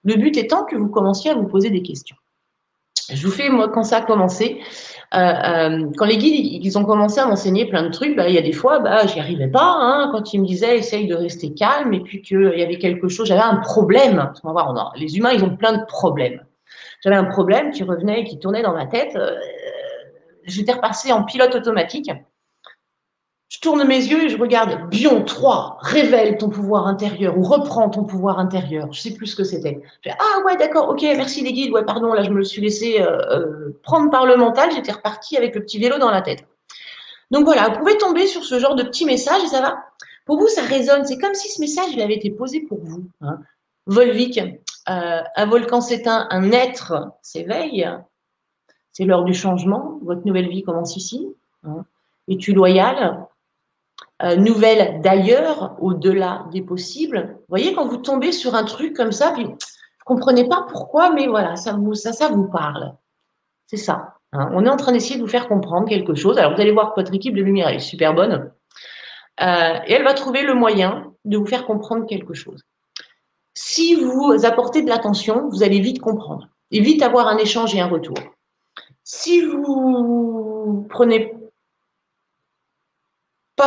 Le 0.04 0.16
but 0.16 0.38
étant 0.38 0.64
que 0.64 0.76
vous 0.76 0.88
commenciez 0.88 1.32
à 1.32 1.36
vous 1.36 1.48
poser 1.48 1.70
des 1.70 1.82
questions. 1.82 2.16
Je 3.10 3.26
vous 3.26 3.32
fais, 3.32 3.50
moi, 3.50 3.70
quand 3.70 3.84
ça 3.84 3.98
a 3.98 4.02
commencé, 4.02 4.60
euh, 5.14 5.18
euh, 5.18 5.88
quand 5.98 6.06
les 6.06 6.18
guides 6.18 6.64
ils 6.64 6.78
ont 6.78 6.86
commencé 6.86 7.20
à 7.20 7.26
m'enseigner 7.26 7.66
plein 7.66 7.84
de 7.84 7.90
trucs, 7.90 8.16
bah, 8.16 8.30
il 8.30 8.36
y 8.36 8.38
a 8.38 8.42
des 8.42 8.54
fois, 8.54 8.80
bah, 8.80 9.06
j'y 9.08 9.20
arrivais 9.20 9.48
pas. 9.48 9.78
Hein, 9.80 10.10
quand 10.12 10.34
ils 10.34 10.42
me 10.42 10.46
disaient 10.46 10.78
essaye 10.78 11.08
de 11.08 11.16
rester 11.16 11.54
calme, 11.54 11.94
et 11.94 12.00
puis 12.02 12.22
qu'il 12.22 12.54
y 12.56 12.64
avait 12.64 12.78
quelque 12.78 13.08
chose, 13.08 13.28
j'avais 13.28 13.42
un 13.42 13.58
problème. 13.58 14.32
Les 14.96 15.18
humains, 15.18 15.32
ils 15.32 15.44
ont 15.44 15.56
plein 15.56 15.78
de 15.78 15.86
problèmes. 15.86 16.42
J'avais 17.04 17.16
un 17.16 17.26
problème 17.26 17.72
qui 17.72 17.84
revenait, 17.84 18.24
qui 18.24 18.40
tournait 18.40 18.62
dans 18.62 18.74
ma 18.74 18.86
tête. 18.86 19.16
Euh, 19.16 19.36
j'étais 20.46 20.74
repassée 20.74 21.12
en 21.12 21.24
pilote 21.24 21.56
automatique. 21.56 22.12
Je 23.52 23.60
tourne 23.60 23.86
mes 23.86 23.98
yeux 23.98 24.24
et 24.24 24.30
je 24.30 24.38
regarde 24.38 24.90
Bion 24.90 25.26
3, 25.26 25.80
révèle 25.82 26.38
ton 26.38 26.48
pouvoir 26.48 26.88
intérieur 26.88 27.38
ou 27.38 27.44
reprends 27.44 27.90
ton 27.90 28.06
pouvoir 28.06 28.40
intérieur. 28.40 28.94
Je 28.94 29.02
sais 29.02 29.14
plus 29.14 29.28
ce 29.28 29.36
que 29.36 29.44
c'était. 29.44 29.82
Ah 30.08 30.40
ouais, 30.46 30.56
d'accord, 30.56 30.88
ok, 30.88 31.02
merci 31.02 31.42
les 31.42 31.52
guides. 31.52 31.74
Ouais, 31.74 31.84
pardon, 31.84 32.14
là 32.14 32.24
je 32.24 32.30
me 32.30 32.44
suis 32.46 32.62
laissé 32.62 33.02
euh, 33.02 33.18
euh, 33.30 33.78
prendre 33.84 34.10
par 34.10 34.26
le 34.26 34.38
mental. 34.38 34.70
J'étais 34.74 34.94
reparti 34.94 35.36
avec 35.36 35.54
le 35.54 35.62
petit 35.64 35.80
vélo 35.80 35.98
dans 35.98 36.12
la 36.12 36.22
tête. 36.22 36.46
Donc 37.30 37.44
voilà, 37.44 37.68
vous 37.68 37.80
pouvez 37.80 37.98
tomber 37.98 38.26
sur 38.26 38.46
ce 38.46 38.58
genre 38.58 38.76
de 38.76 38.84
petit 38.84 39.04
message 39.04 39.44
et 39.44 39.48
ça 39.48 39.60
va. 39.60 39.84
Pour 40.26 40.40
vous, 40.40 40.48
ça 40.48 40.62
résonne. 40.62 41.04
C'est 41.04 41.18
comme 41.18 41.34
si 41.34 41.50
ce 41.50 41.60
message 41.60 41.98
avait 41.98 42.16
été 42.16 42.30
posé 42.30 42.62
pour 42.62 42.80
vous. 42.82 43.04
Hein. 43.20 43.38
Volvic, 43.86 44.40
euh, 44.88 45.22
un 45.36 45.46
volcan 45.46 45.82
s'éteint, 45.82 46.26
un 46.30 46.54
être 46.54 47.10
s'éveille. 47.22 47.86
C'est 48.94 49.04
l'heure 49.04 49.26
du 49.26 49.34
changement. 49.34 50.00
Votre 50.04 50.26
nouvelle 50.26 50.48
vie 50.48 50.64
commence 50.64 50.96
ici. 50.96 51.28
Hein. 51.66 51.84
Es-tu 52.30 52.54
loyal? 52.54 53.28
Euh, 54.24 54.36
nouvelle 54.36 55.02
d'ailleurs, 55.02 55.76
au-delà 55.80 56.46
des 56.52 56.62
possibles. 56.62 57.30
Vous 57.34 57.46
voyez, 57.50 57.74
quand 57.74 57.88
vous 57.88 57.98
tombez 57.98 58.32
sur 58.32 58.56
un 58.56 58.64
truc 58.64 58.96
comme 58.96 59.12
ça, 59.12 59.32
vous 59.32 59.42
ne 59.42 59.56
comprenez 60.06 60.48
pas 60.48 60.66
pourquoi, 60.70 61.12
mais 61.12 61.28
voilà, 61.28 61.56
ça 61.56 61.74
vous, 61.74 61.96
ça 61.96 62.30
vous 62.30 62.48
parle. 62.48 62.94
C'est 63.68 63.78
ça. 63.78 64.16
Hein. 64.34 64.50
On 64.54 64.66
est 64.66 64.70
en 64.70 64.78
train 64.78 64.92
d'essayer 64.92 65.16
de 65.18 65.22
vous 65.22 65.30
faire 65.30 65.48
comprendre 65.48 65.88
quelque 65.88 66.14
chose. 66.14 66.38
Alors, 66.38 66.56
vous 66.56 66.62
allez 66.62 66.72
voir 66.72 66.94
que 66.94 67.02
votre 67.02 67.14
équipe 67.14 67.36
de 67.36 67.42
lumière 67.42 67.70
est 67.70 67.80
super 67.80 68.14
bonne. 68.14 68.52
Euh, 69.42 69.80
et 69.88 69.94
elle 69.94 70.04
va 70.04 70.14
trouver 70.14 70.44
le 70.44 70.54
moyen 70.54 71.14
de 71.26 71.38
vous 71.38 71.46
faire 71.46 71.66
comprendre 71.66 72.06
quelque 72.06 72.34
chose. 72.34 72.64
Si 73.54 73.96
vous 73.96 74.46
apportez 74.46 74.82
de 74.82 74.90
l'attention, 74.90 75.50
vous 75.50 75.64
allez 75.64 75.80
vite 75.80 76.00
comprendre 76.00 76.48
et 76.70 76.80
vite 76.80 77.02
avoir 77.02 77.28
un 77.28 77.38
échange 77.38 77.76
et 77.76 77.82
un 77.82 77.88
retour. 77.88 78.18
Si 79.04 79.42
vous 79.42 80.88
prenez 80.90 81.34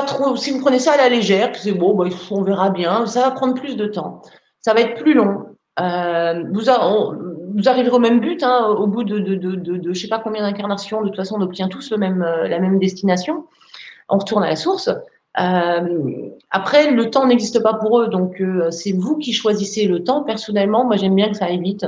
trop. 0.02 0.36
Si 0.36 0.50
vous 0.50 0.60
prenez 0.60 0.78
ça 0.78 0.92
à 0.92 0.96
la 0.96 1.08
légère, 1.08 1.52
c'est 1.56 1.72
bon, 1.72 1.94
bah, 1.94 2.06
on 2.30 2.42
verra 2.42 2.70
bien. 2.70 3.06
Ça 3.06 3.22
va 3.22 3.30
prendre 3.30 3.54
plus 3.54 3.76
de 3.76 3.86
temps. 3.86 4.22
Ça 4.60 4.74
va 4.74 4.80
être 4.80 4.94
plus 4.94 5.14
long. 5.14 5.46
Euh, 5.80 6.44
vous, 6.52 6.62
vous, 6.62 7.68
arriverez 7.68 7.96
au 7.96 7.98
même 7.98 8.20
but, 8.20 8.42
hein, 8.42 8.66
au 8.66 8.86
bout 8.86 9.04
de, 9.04 9.18
de, 9.18 9.34
de, 9.34 9.92
je 9.92 9.98
sais 9.98 10.08
pas 10.08 10.20
combien 10.20 10.42
d'incarnations. 10.42 11.02
De 11.02 11.08
toute 11.08 11.16
façon, 11.16 11.36
on 11.38 11.42
obtient 11.42 11.68
tous 11.68 11.90
le 11.90 11.96
même, 11.96 12.22
euh, 12.22 12.48
la 12.48 12.58
même 12.58 12.78
destination. 12.78 13.44
On 14.08 14.18
retourne 14.18 14.44
à 14.44 14.48
la 14.48 14.56
source. 14.56 14.88
Euh, 15.40 16.28
après, 16.50 16.90
le 16.92 17.10
temps 17.10 17.26
n'existe 17.26 17.62
pas 17.62 17.74
pour 17.74 18.00
eux, 18.00 18.08
donc 18.08 18.40
c'est 18.70 18.92
vous 18.92 19.16
qui 19.16 19.32
choisissez 19.32 19.86
le 19.86 20.04
temps. 20.04 20.22
Personnellement, 20.22 20.84
moi, 20.84 20.96
j'aime 20.96 21.16
bien 21.16 21.28
que 21.28 21.36
ça 21.36 21.46
aille 21.46 21.60
vite. 21.60 21.86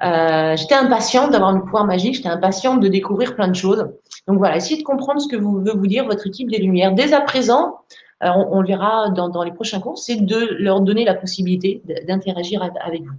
J'étais 0.00 0.74
impatiente 0.74 1.30
d'avoir 1.30 1.50
un 1.50 1.60
pouvoir 1.60 1.84
magique, 1.84 2.14
j'étais 2.16 2.28
impatiente 2.28 2.80
de 2.80 2.88
découvrir 2.88 3.36
plein 3.36 3.46
de 3.46 3.54
choses. 3.54 3.86
Donc 4.28 4.38
voilà, 4.38 4.56
essayez 4.56 4.80
de 4.80 4.84
comprendre 4.84 5.20
ce 5.20 5.28
que 5.28 5.36
vous 5.36 5.60
veut 5.60 5.72
vous 5.72 5.86
dire 5.86 6.06
votre 6.06 6.26
équipe 6.26 6.50
des 6.50 6.58
Lumières. 6.58 6.94
Dès 6.94 7.12
à 7.12 7.20
présent, 7.20 7.80
on, 8.20 8.60
le 8.60 8.68
verra 8.68 9.10
dans, 9.10 9.42
les 9.42 9.50
prochains 9.50 9.80
cours, 9.80 9.98
c'est 9.98 10.14
de 10.14 10.56
leur 10.58 10.80
donner 10.80 11.04
la 11.04 11.14
possibilité 11.14 11.82
d'interagir 12.06 12.62
avec 12.62 13.02
vous. 13.02 13.16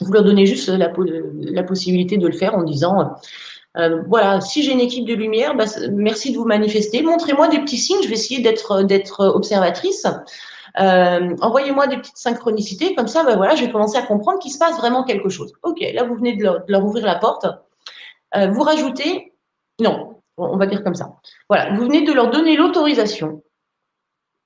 Vous 0.00 0.12
leur 0.12 0.24
donnez 0.24 0.46
juste 0.46 0.68
la, 0.68 0.90
la 1.40 1.62
possibilité 1.62 2.16
de 2.16 2.26
le 2.26 2.32
faire 2.32 2.54
en 2.54 2.62
disant, 2.62 3.16
euh, 3.76 4.02
voilà, 4.06 4.40
si 4.40 4.62
j'ai 4.62 4.72
une 4.72 4.80
équipe 4.80 5.04
de 5.04 5.14
lumière, 5.14 5.54
bah, 5.54 5.64
merci 5.90 6.32
de 6.32 6.38
vous 6.38 6.44
manifester. 6.44 7.02
Montrez-moi 7.02 7.48
des 7.48 7.58
petits 7.60 7.78
signes, 7.78 8.02
je 8.02 8.08
vais 8.08 8.14
essayer 8.14 8.40
d'être 8.40 9.26
observatrice. 9.34 10.06
Euh, 10.80 11.36
envoyez-moi 11.40 11.86
des 11.86 11.96
petites 11.96 12.16
synchronicités, 12.16 12.94
comme 12.94 13.08
ça, 13.08 13.24
bah, 13.24 13.36
voilà, 13.36 13.56
je 13.56 13.64
vais 13.64 13.72
commencer 13.72 13.96
à 13.96 14.02
comprendre 14.02 14.38
qu'il 14.38 14.52
se 14.52 14.58
passe 14.58 14.76
vraiment 14.76 15.04
quelque 15.04 15.28
chose. 15.28 15.52
Ok, 15.62 15.84
là, 15.92 16.04
vous 16.04 16.14
venez 16.14 16.36
de 16.36 16.44
leur, 16.68 16.84
ouvrir 16.84 17.04
la 17.04 17.16
porte. 17.16 17.46
Euh, 18.36 18.48
vous 18.48 18.62
rajoutez, 18.62 19.32
non, 19.80 20.13
on 20.36 20.56
va 20.56 20.66
dire 20.66 20.82
comme 20.82 20.94
ça. 20.94 21.16
Voilà, 21.48 21.74
vous 21.74 21.82
venez 21.82 22.02
de 22.02 22.12
leur 22.12 22.30
donner 22.30 22.56
l'autorisation, 22.56 23.42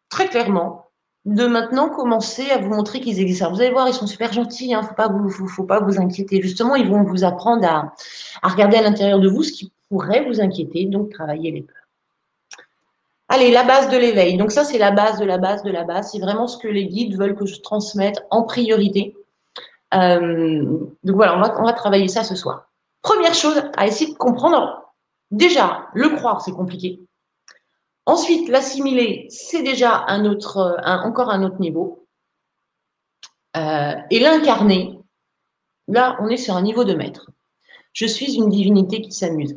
très 0.08 0.28
clairement, 0.28 0.88
de 1.24 1.46
maintenant 1.46 1.90
commencer 1.90 2.50
à 2.50 2.58
vous 2.58 2.70
montrer 2.70 3.00
qu'ils 3.00 3.20
existent. 3.20 3.50
vous 3.50 3.60
allez 3.60 3.70
voir, 3.70 3.88
ils 3.88 3.94
sont 3.94 4.06
super 4.06 4.32
gentils, 4.32 4.68
il 4.68 4.74
hein, 4.74 4.80
ne 4.80 4.86
faut 4.86 5.64
pas, 5.64 5.80
vous, 5.80 6.00
inquiéter. 6.00 6.40
Justement, 6.40 6.74
ils 6.74 6.88
vont 6.88 7.02
vous 7.02 7.24
apprendre 7.24 7.66
à, 7.66 7.92
regarder 8.48 8.78
à 8.78 8.82
l'intérieur 8.82 9.20
de 9.20 9.28
vous 9.28 9.42
ce 9.42 9.52
qui 9.52 9.72
pourrait 9.88 10.24
vous 10.24 10.40
inquiéter, 10.40 10.86
donc 10.86 11.10
travailler 11.10 11.50
les 11.50 11.62
peurs. 11.62 11.76
Allez, 13.28 13.50
la 13.50 13.64
base 13.64 13.90
de 13.90 13.98
l'éveil. 13.98 14.38
Donc 14.38 14.50
ça, 14.50 14.64
c'est 14.64 14.78
la 14.78 14.90
base 14.90 15.18
de 15.18 15.26
la 15.26 15.36
base 15.36 15.62
de 15.62 15.70
la 15.70 15.84
base. 15.84 16.12
C'est 16.12 16.18
vraiment 16.18 16.46
ce 16.46 16.56
que 16.56 16.68
les 16.68 16.86
guides 16.86 17.18
veulent 17.18 17.36
que 17.36 17.44
je 17.44 17.60
transmette 17.60 18.24
en 18.30 18.44
priorité. 18.44 19.14
Euh, 19.92 20.62
donc 21.04 21.16
voilà, 21.16 21.36
on 21.58 21.64
va 21.64 21.72
travailler 21.74 22.08
ça 22.08 22.24
ce 22.24 22.34
soir. 22.34 22.70
Première 23.02 23.34
chose 23.34 23.62
à 23.76 23.86
essayer 23.86 24.12
de 24.12 24.16
comprendre. 24.16 24.87
Déjà, 25.30 25.88
le 25.94 26.10
croire, 26.10 26.40
c'est 26.40 26.52
compliqué. 26.52 27.00
Ensuite, 28.06 28.48
l'assimiler, 28.48 29.26
c'est 29.28 29.62
déjà 29.62 30.04
un 30.08 30.24
autre, 30.24 30.78
encore 30.84 31.30
un 31.30 31.42
autre 31.42 31.60
niveau. 31.60 32.06
Euh, 33.56 33.94
et 34.10 34.18
l'incarner, 34.18 34.98
là, 35.88 36.16
on 36.20 36.28
est 36.28 36.38
sur 36.38 36.56
un 36.56 36.62
niveau 36.62 36.84
de 36.84 36.94
maître. 36.94 37.30
Je 37.92 38.06
suis 38.06 38.36
une 38.36 38.48
divinité 38.48 39.02
qui 39.02 39.12
s'amuse. 39.12 39.56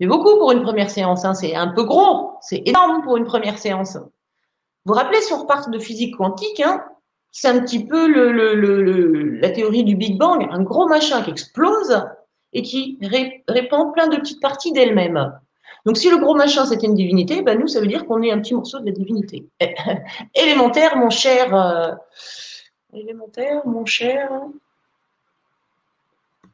C'est 0.00 0.06
beaucoup 0.06 0.38
pour 0.38 0.52
une 0.52 0.62
première 0.62 0.90
séance, 0.90 1.24
hein. 1.24 1.34
c'est 1.34 1.54
un 1.54 1.68
peu 1.68 1.84
gros, 1.84 2.32
c'est 2.40 2.62
énorme 2.64 3.02
pour 3.02 3.16
une 3.18 3.24
première 3.24 3.58
séance. 3.58 3.96
Vous 3.96 4.08
vous 4.86 4.94
rappelez, 4.94 5.20
si 5.20 5.32
on 5.32 5.40
repart 5.40 5.68
de 5.68 5.78
physique 5.78 6.16
quantique, 6.16 6.60
hein, 6.60 6.82
c'est 7.30 7.48
un 7.48 7.60
petit 7.60 7.84
peu 7.84 8.06
la 9.40 9.50
théorie 9.50 9.84
du 9.84 9.96
Big 9.96 10.18
Bang, 10.18 10.46
un 10.50 10.62
gros 10.62 10.88
machin 10.88 11.22
qui 11.22 11.30
explose 11.30 12.02
et 12.52 12.62
qui 12.62 12.98
répand 13.48 13.92
plein 13.92 14.08
de 14.08 14.16
petites 14.16 14.40
parties 14.40 14.72
d'elle-même. 14.72 15.32
Donc, 15.84 15.96
si 15.96 16.10
le 16.10 16.18
gros 16.18 16.34
machin, 16.34 16.64
c'était 16.64 16.86
une 16.86 16.94
divinité, 16.94 17.42
ben 17.42 17.58
nous, 17.58 17.66
ça 17.66 17.80
veut 17.80 17.86
dire 17.86 18.06
qu'on 18.06 18.22
est 18.22 18.30
un 18.30 18.40
petit 18.40 18.54
morceau 18.54 18.78
de 18.78 18.86
la 18.86 18.92
divinité. 18.92 19.46
Élémentaire, 20.34 20.96
mon 20.96 21.10
cher. 21.10 21.54
Euh, 21.54 21.92
élémentaire, 22.92 23.66
mon 23.66 23.84
cher. 23.84 24.30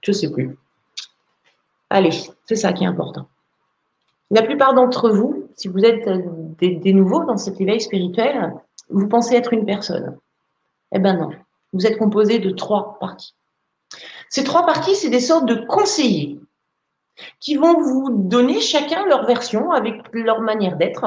Je 0.02 0.12
ne 0.12 0.16
sais 0.16 0.30
plus. 0.30 0.56
Allez, 1.90 2.12
c'est 2.46 2.56
ça 2.56 2.72
qui 2.72 2.84
est 2.84 2.86
important. 2.86 3.28
La 4.30 4.42
plupart 4.42 4.74
d'entre 4.74 5.10
vous, 5.10 5.48
si 5.56 5.68
vous 5.68 5.84
êtes 5.84 6.06
euh, 6.06 6.22
des, 6.58 6.92
nouveaux 6.92 7.24
dans 7.24 7.36
cet 7.36 7.60
éveil 7.60 7.80
spirituel, 7.80 8.54
vous 8.90 9.08
pensez 9.08 9.34
être 9.34 9.52
une 9.52 9.64
personne. 9.64 10.18
Eh 10.92 10.98
bien 10.98 11.14
non, 11.14 11.30
vous 11.72 11.86
êtes 11.86 11.98
composé 11.98 12.38
de 12.38 12.50
trois 12.50 12.98
parties. 12.98 13.34
Ces 14.30 14.44
trois 14.44 14.66
parties, 14.66 14.94
c'est 14.94 15.10
des 15.10 15.20
sortes 15.20 15.46
de 15.46 15.54
conseillers 15.66 16.40
qui 17.40 17.56
vont 17.56 17.80
vous 17.80 18.10
donner 18.10 18.60
chacun 18.60 19.06
leur 19.06 19.26
version 19.26 19.70
avec 19.72 20.02
leur 20.12 20.40
manière 20.40 20.76
d'être. 20.76 21.04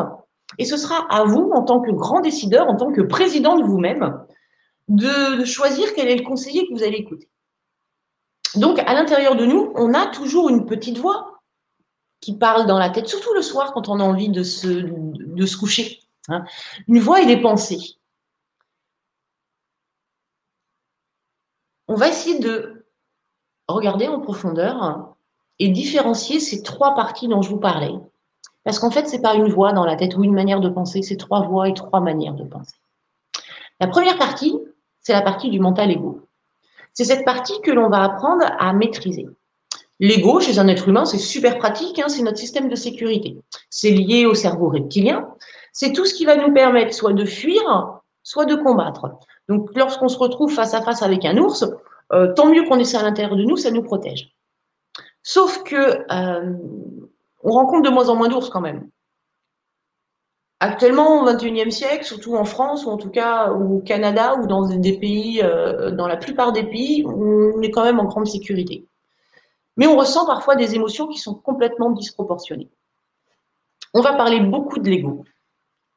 Et 0.58 0.66
ce 0.66 0.78
sera 0.78 1.08
à 1.10 1.24
vous, 1.24 1.52
en 1.54 1.64
tant 1.64 1.80
que 1.80 1.92
grand 1.92 2.20
décideur, 2.20 2.68
en 2.68 2.76
tant 2.76 2.92
que 2.92 3.02
président 3.02 3.58
de 3.58 3.64
vous-même, 3.64 4.26
de 4.90 5.46
choisir 5.46 5.94
quel 5.96 6.10
est 6.10 6.18
le 6.18 6.26
conseiller 6.26 6.68
que 6.68 6.74
vous 6.74 6.84
allez 6.84 6.98
écouter. 6.98 7.30
Donc, 8.56 8.80
à 8.80 8.94
l'intérieur 8.94 9.36
de 9.36 9.46
nous, 9.46 9.72
on 9.76 9.94
a 9.94 10.08
toujours 10.08 10.50
une 10.50 10.66
petite 10.66 10.98
voix 10.98 11.42
qui 12.20 12.38
parle 12.38 12.68
dans 12.68 12.78
la 12.78 12.90
tête, 12.90 13.08
surtout 13.08 13.34
le 13.34 13.42
soir 13.42 13.74
quand 13.74 13.88
on 13.88 14.00
a 14.00 14.04
envie 14.04 14.30
de 14.30 14.44
se, 14.44 15.58
coucher. 15.58 16.02
Hein. 16.28 16.44
Une 16.88 17.00
voix 17.00 17.22
et 17.22 17.26
des 17.26 17.42
pensées. 17.42 17.98
On 21.88 21.96
va 21.96 22.10
essayer 22.10 22.40
de 22.40 22.81
regarder 23.72 24.08
en 24.08 24.20
profondeur 24.20 25.16
et 25.60 25.70
différencier 25.70 26.40
ces 26.40 26.64
trois 26.64 26.96
parties 26.96 27.28
dont 27.28 27.42
je 27.42 27.50
vous 27.50 27.60
parlais. 27.60 27.94
Parce 28.64 28.80
qu'en 28.80 28.92
fait, 28.92 29.08
ce 29.08 29.16
n'est 29.16 29.22
pas 29.22 29.36
une 29.36 29.50
voix 29.50 29.74
dans 29.74 29.86
la 29.86 29.96
tête 29.96 30.16
ou 30.16 30.24
une 30.24 30.34
manière 30.34 30.60
de 30.60 30.70
penser, 30.70 31.02
c'est 31.02 31.18
trois 31.18 31.42
voix 31.42 31.68
et 31.68 31.74
trois 31.74 32.00
manières 32.00 32.34
de 32.34 32.44
penser. 32.44 32.76
La 33.80 33.88
première 33.88 34.18
partie, 34.18 34.58
c'est 35.02 35.14
la 35.14 35.22
partie 35.22 35.50
du 35.50 35.60
mental 35.60 35.92
égo. 35.92 36.22
C'est 36.94 37.06
cette 37.06 37.26
partie 37.26 37.60
que 37.62 37.72
l'on 37.72 37.90
va 37.90 38.04
apprendre 38.04 38.46
à 38.60 38.74
maîtriser. 38.74 39.28
L'ego, 40.00 40.40
chez 40.40 40.60
un 40.60 40.68
être 40.68 40.88
humain, 40.88 41.06
c'est 41.06 41.18
super 41.18 41.58
pratique, 41.58 42.00
hein, 42.00 42.10
c'est 42.10 42.24
notre 42.24 42.38
système 42.38 42.70
de 42.70 42.76
sécurité. 42.76 43.38
C'est 43.70 43.92
lié 43.92 44.26
au 44.26 44.34
cerveau 44.34 44.70
reptilien. 44.70 45.28
C'est 45.74 45.94
tout 45.94 46.06
ce 46.06 46.14
qui 46.14 46.26
va 46.26 46.36
nous 46.36 46.54
permettre 46.54 46.94
soit 46.94 47.14
de 47.14 47.24
fuir, 47.24 48.02
soit 48.24 48.46
de 48.46 48.56
combattre. 48.56 49.12
Donc, 49.48 49.70
lorsqu'on 49.76 50.08
se 50.08 50.18
retrouve 50.18 50.52
face 50.52 50.74
à 50.74 50.82
face 50.82 51.04
avec 51.04 51.24
un 51.24 51.38
ours, 51.38 51.66
euh, 52.14 52.34
tant 52.34 52.50
mieux 52.50 52.64
qu'on 52.64 52.80
ait 52.80 52.86
ça 52.86 53.00
à 53.00 53.04
l'intérieur 53.04 53.36
de 53.36 53.44
nous, 53.44 53.58
ça 53.58 53.72
nous 53.72 53.84
protège. 53.84 54.36
Sauf 55.24 55.64
que 55.64 55.76
euh, 55.76 56.54
on 57.44 57.52
rencontre 57.52 57.90
de 57.90 57.94
moins 57.94 58.10
en 58.10 58.16
moins 58.16 58.28
d'ours 58.28 58.50
quand 58.50 58.62
même. 58.62 58.90
Actuellement, 60.60 61.22
au 61.22 61.26
XXIe 61.26 61.72
siècle, 61.72 62.06
surtout 62.06 62.36
en 62.36 62.46
France, 62.46 62.86
ou 62.86 62.90
en 62.90 62.98
tout 62.98 63.10
cas 63.10 63.52
au 63.52 63.80
Canada, 63.80 64.36
ou 64.36 64.46
dans 64.46 64.68
des 64.68 64.98
pays, 64.98 65.42
euh, 65.42 65.90
dans 65.90 66.08
la 66.08 66.18
plupart 66.18 66.52
des 66.52 66.64
pays, 66.64 67.04
on 67.08 67.60
est 67.62 67.72
quand 67.72 67.84
même 67.84 68.00
en 68.00 68.06
grande 68.06 68.28
sécurité. 68.28 68.86
Mais 69.78 69.88
on 69.88 69.98
ressent 69.98 70.26
parfois 70.26 70.56
des 70.56 70.76
émotions 70.76 71.08
qui 71.08 71.18
sont 71.18 71.34
complètement 71.34 71.90
disproportionnées. 71.90 72.70
On 73.94 74.02
va 74.02 74.14
parler 74.14 74.40
beaucoup 74.40 74.80
de 74.80 74.90
l'ego 74.90 75.26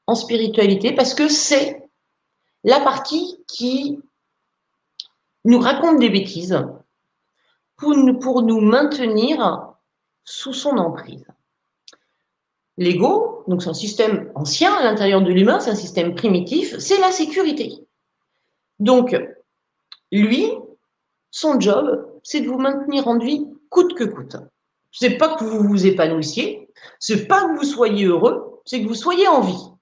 en 0.07 0.15
spiritualité 0.15 0.93
parce 0.95 1.15
que 1.15 1.29
c'est 1.29 1.83
la 2.63 2.81
partie 2.81 3.45
qui 3.47 4.01
nous 5.45 5.59
raconte 5.59 5.99
des 5.99 6.11
bêtises 6.11 6.59
pour 7.77 8.43
nous, 8.43 8.61
maintenir 8.61 9.75
sous 10.25 10.53
son 10.53 10.79
emprise. 10.79 11.27
L'ego, 12.77 13.45
donc 13.47 13.63
c'est 13.63 13.69
un 13.69 13.75
système 13.75 14.33
ancien 14.35 14.75
à 14.75 14.83
l'intérieur 14.83 15.23
de 15.23 15.33
l'humain, 15.33 15.61
c'est 15.61 15.71
un 15.71 15.77
système 15.77 16.15
primitif, 16.15 16.79
c'est 16.79 16.99
la 16.99 17.13
sécurité. 17.13 17.87
Donc, 18.79 19.17
lui, 20.11 20.51
son 21.31 21.61
job, 21.61 22.09
c'est 22.23 22.41
de 22.41 22.49
vous 22.49 22.59
maintenir 22.59 23.07
en 23.07 23.19
vie 23.19 23.47
coûte 23.69 23.95
que 23.95 24.05
coûte. 24.05 24.37
C'est 24.93 25.19
pas 25.19 25.37
que 25.37 25.45
vous 25.45 25.69
vous 25.69 25.87
épanouissiez, 25.87 26.71
c'est 26.99 27.27
pas 27.27 27.45
que 27.45 27.59
vous 27.59 27.65
soyez 27.65 28.07
heureux, 28.07 28.61
c'est 28.65 28.83
que 28.83 28.89
vous 28.89 28.95
soyez 28.95 29.29
en 29.29 29.41
vie. 29.41 29.74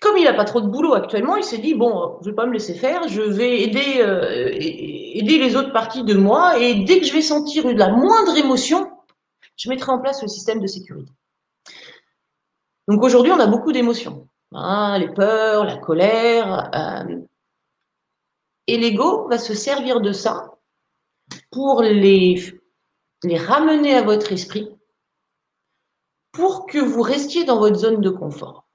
Comme 0.00 0.18
il 0.18 0.24
n'a 0.24 0.34
pas 0.34 0.44
trop 0.44 0.60
de 0.60 0.68
boulot 0.68 0.92
actuellement, 0.92 1.36
il 1.36 1.44
s'est 1.44 1.58
dit 1.58 1.74
bon, 1.74 2.18
je 2.20 2.30
vais 2.30 2.36
pas 2.36 2.46
me 2.46 2.52
laisser 2.52 2.74
faire, 2.74 3.08
je 3.08 3.22
vais 3.22 3.62
aider, 3.62 4.00
euh, 4.00 4.50
aider 4.52 5.38
les 5.38 5.56
autres 5.56 5.72
parties 5.72 6.04
de 6.04 6.14
moi, 6.14 6.58
et 6.58 6.84
dès 6.84 7.00
que 7.00 7.06
je 7.06 7.12
vais 7.12 7.22
sentir 7.22 7.66
la 7.66 7.88
moindre 7.88 8.36
émotion, 8.36 8.90
je 9.56 9.70
mettrai 9.70 9.92
en 9.92 9.98
place 9.98 10.20
le 10.20 10.28
système 10.28 10.60
de 10.60 10.66
sécurité. 10.66 11.12
Donc 12.88 13.02
aujourd'hui, 13.02 13.32
on 13.32 13.40
a 13.40 13.46
beaucoup 13.46 13.72
d'émotions. 13.72 14.28
Hein, 14.52 14.98
les 14.98 15.08
peurs, 15.08 15.64
la 15.64 15.78
colère. 15.78 16.70
Euh, 16.74 17.20
et 18.66 18.76
l'ego 18.76 19.28
va 19.28 19.38
se 19.38 19.54
servir 19.54 20.00
de 20.00 20.12
ça 20.12 20.58
pour 21.50 21.82
les 21.82 22.52
ramener 23.24 23.94
à 23.94 24.02
votre 24.02 24.32
esprit 24.32 24.68
pour 26.32 26.66
que 26.66 26.78
vous 26.78 27.02
restiez 27.02 27.44
dans 27.44 27.58
votre 27.58 27.76
zone 27.76 28.00
de 28.00 28.10
confort. 28.10 28.65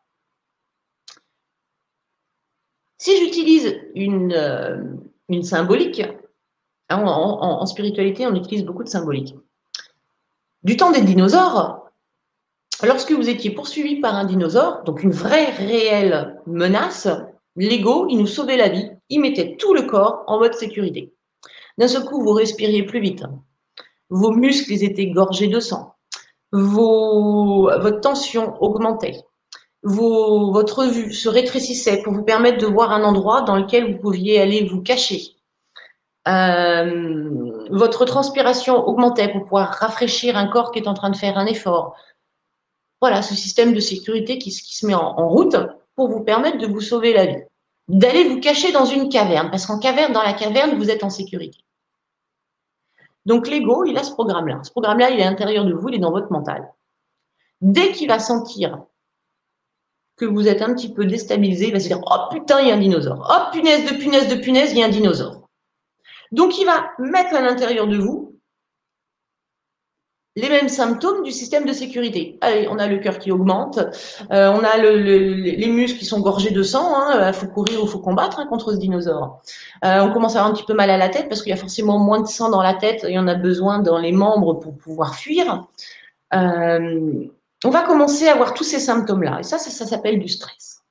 Si 3.02 3.18
j'utilise 3.18 3.82
une, 3.95 4.32
euh, 4.32 5.41
symbolique, 5.41 6.03
hein, 6.88 7.03
en, 7.03 7.65
spiritualité, 7.65 8.28
on 8.28 8.36
utilise 8.36 8.64
beaucoup 8.64 8.84
de 8.84 8.90
symboliques. 8.90 9.34
Du 10.61 10.78
temps 10.78 10.91
des 10.91 11.02
dinosaures, 11.02 11.90
lorsque 12.84 13.11
vous 13.11 13.28
étiez 13.28 13.49
poursuivi 13.49 13.95
par 13.95 14.14
un 14.14 14.26
dinosaure, 14.26 14.84
donc 14.84 15.02
une 15.02 15.10
vraie, 15.10 15.49
réelle 15.49 16.40
menace, 16.45 17.07
l'ego, 17.56 18.06
il 18.07 18.19
nous 18.19 18.28
sauvait 18.28 18.56
la 18.56 18.69
vie, 18.69 18.91
il 19.10 19.22
mettait 19.22 19.56
tout 19.57 19.73
le 19.73 19.88
corps 19.88 20.23
en 20.28 20.38
mode 20.38 20.53
sécurité. 20.53 21.11
D'un 21.80 21.88
seul 21.88 22.06
coup, 22.06 22.22
vous 22.22 22.34
respiriez 22.34 22.84
plus 22.84 22.99
vite. 22.99 23.23
Vos 24.11 24.32
muscles 24.32 24.73
étaient 24.73 25.10
gorgés 25.10 25.48
de 25.48 25.60
sang. 25.60 25.95
votre 26.52 27.99
tension 27.99 28.61
augmentait. 28.61 29.23
Votre 29.84 30.86
vue 30.86 31.14
se 31.14 31.28
rétrécissait 31.28 32.02
pour 32.03 32.14
vous 32.14 32.24
permettre 32.24 32.60
de 32.60 32.68
voir 32.68 32.91
un 32.91 33.03
endroit 33.03 33.41
dans 33.41 33.56
lequel 33.56 33.91
vous 33.91 33.99
pouviez 33.99 34.40
aller 34.40 34.66
vous 34.66 34.82
cacher. 34.82 35.36
Euh, 36.28 37.68
votre 37.72 38.06
transpiration 38.06 38.88
augmentait 38.88 39.32
pour 39.32 39.44
pouvoir 39.44 39.70
rafraîchir 39.70 40.38
un 40.38 40.48
corps 40.48 40.72
qui 40.72 40.80
est 40.80 40.88
en 40.88 40.94
train 40.94 41.10
de 41.10 41.16
faire 41.16 41.38
un 41.38 41.48
effort. 41.48 41.95
voilà, 43.02 43.24
ce 43.24 43.34
système 43.34 43.74
de 43.74 43.80
sécurité 43.80 44.38
qui, 44.38 44.52
se 44.52 44.86
met 44.86 44.94
en, 44.94 45.28
route 45.28 45.56
pour 45.95 46.10
vous 46.10 46.24
permettre 46.24 46.60
de 46.60 46.68
vous 46.68 46.82
sauver 46.82 47.14
la 47.14 47.26
vie. 47.26 47.44
D'aller 47.88 48.26
vous 48.26 48.40
cacher 48.40 48.72
dans 48.72 48.86
une 48.86 49.10
caverne, 49.10 49.49
parce 49.49 49.66
qu'en 49.66 49.80
caverne, 49.80 50.14
dans 50.14 50.22
la 50.22 50.34
caverne, 50.34 50.78
vous 50.78 50.91
êtes 50.91 51.03
en 51.03 51.10
sécurité. 51.10 51.58
Donc 53.26 53.48
l'ego, 53.48 53.86
il 53.86 53.98
a 53.98 54.03
ce 54.03 54.12
programme-là. 54.12 54.62
Ce 54.64 54.70
programme-là, 54.70 55.10
il 55.10 55.20
est 55.20 55.24
à 55.24 55.30
l'intérieur 55.30 55.66
de 55.66 55.74
vous, 55.74 55.90
il 55.90 55.95
est 55.95 55.99
dans 55.99 56.12
votre 56.12 56.32
mental. 56.32 56.72
Dès 57.62 57.91
qu'il 57.91 58.08
va 58.08 58.20
sentir 58.20 58.84
que 60.18 60.26
vous 60.26 60.48
êtes 60.48 60.62
un 60.62 60.74
petit 60.74 60.94
peu 60.94 61.06
déstabilisé, 61.06 61.68
il 61.68 61.74
va 61.74 61.80
se 61.80 61.88
dire 61.88 62.02
Oh 62.06 62.30
putain, 62.32 62.62
il 62.62 62.68
y 62.68 62.72
a 62.72 62.76
un 62.76 62.80
dinosaure. 62.80 63.28
Oh 63.30 63.52
punaise 63.52 63.90
de 63.90 63.98
punaise 63.98 64.28
de 64.28 64.36
punaise, 64.36 64.72
il 64.72 64.78
y 64.78 64.84
a 64.84 64.86
un 64.86 64.90
dinosaure. 64.90 65.48
Donc 66.32 66.58
il 66.60 66.66
va 66.66 66.92
mettre 67.00 67.36
à 67.36 67.42
l'intérieur 67.42 67.88
de 67.88 67.98
vous 67.98 68.32
les 70.38 70.48
mêmes 70.48 70.70
symptômes 70.70 71.24
du 71.24 71.32
système 71.32 71.66
de 71.66 71.74
sécurité. 71.74 72.38
Allez, 72.40 72.68
on 72.70 72.80
a 72.80 72.88
le 72.88 73.00
cœur 73.00 73.20
qui 73.20 73.32
augmente, 73.32 73.80
euh, 74.32 74.50
on 74.52 74.64
a 74.64 74.78
les 74.78 75.68
muscles 75.68 76.00
qui 76.00 76.06
sont 76.06 76.22
gorgés 76.22 76.52
de 76.52 76.64
sang, 76.64 76.90
il 76.90 77.18
hein, 77.18 77.30
euh, 77.30 77.34
faut 77.34 77.48
courir 77.48 77.82
ou 77.82 77.86
il 77.86 77.90
faut 77.90 78.00
combattre 78.00 78.40
hein, 78.40 78.48
contre 78.48 78.72
ce 78.72 78.78
dinosaure. 78.78 79.42
Euh, 79.84 80.02
on 80.02 80.14
commence 80.14 80.36
à 80.36 80.40
avoir 80.40 80.52
un 80.52 80.54
petit 80.56 80.66
peu 80.66 80.74
mal 80.74 80.90
à 80.90 80.98
la 80.98 81.10
tête 81.10 81.28
parce 81.28 81.42
qu'il 81.42 81.50
y 81.50 81.54
a 81.54 81.58
forcément 81.58 82.00
moins 82.00 82.22
de 82.22 82.28
sang 82.28 82.50
dans 82.50 82.62
la 82.62 82.74
tête 82.74 83.06
et 83.08 83.20
on 83.20 83.28
a 83.28 83.36
besoin 83.36 83.80
dans 83.80 83.98
les 83.98 84.14
membres 84.14 84.54
pour 84.54 84.78
pouvoir 84.78 85.16
fuir. 85.16 85.66
On 87.66 87.70
va 87.70 87.84
commencer 87.84 88.28
à 88.28 88.34
avoir 88.34 88.54
tous 88.54 88.64
ces 88.64 88.80
symptômes-là 88.80 89.40
et 89.40 89.44
ça, 89.44 89.58
ça, 89.58 89.86
s'appelle 89.86 90.20
du 90.20 90.28
stress. 90.28 90.84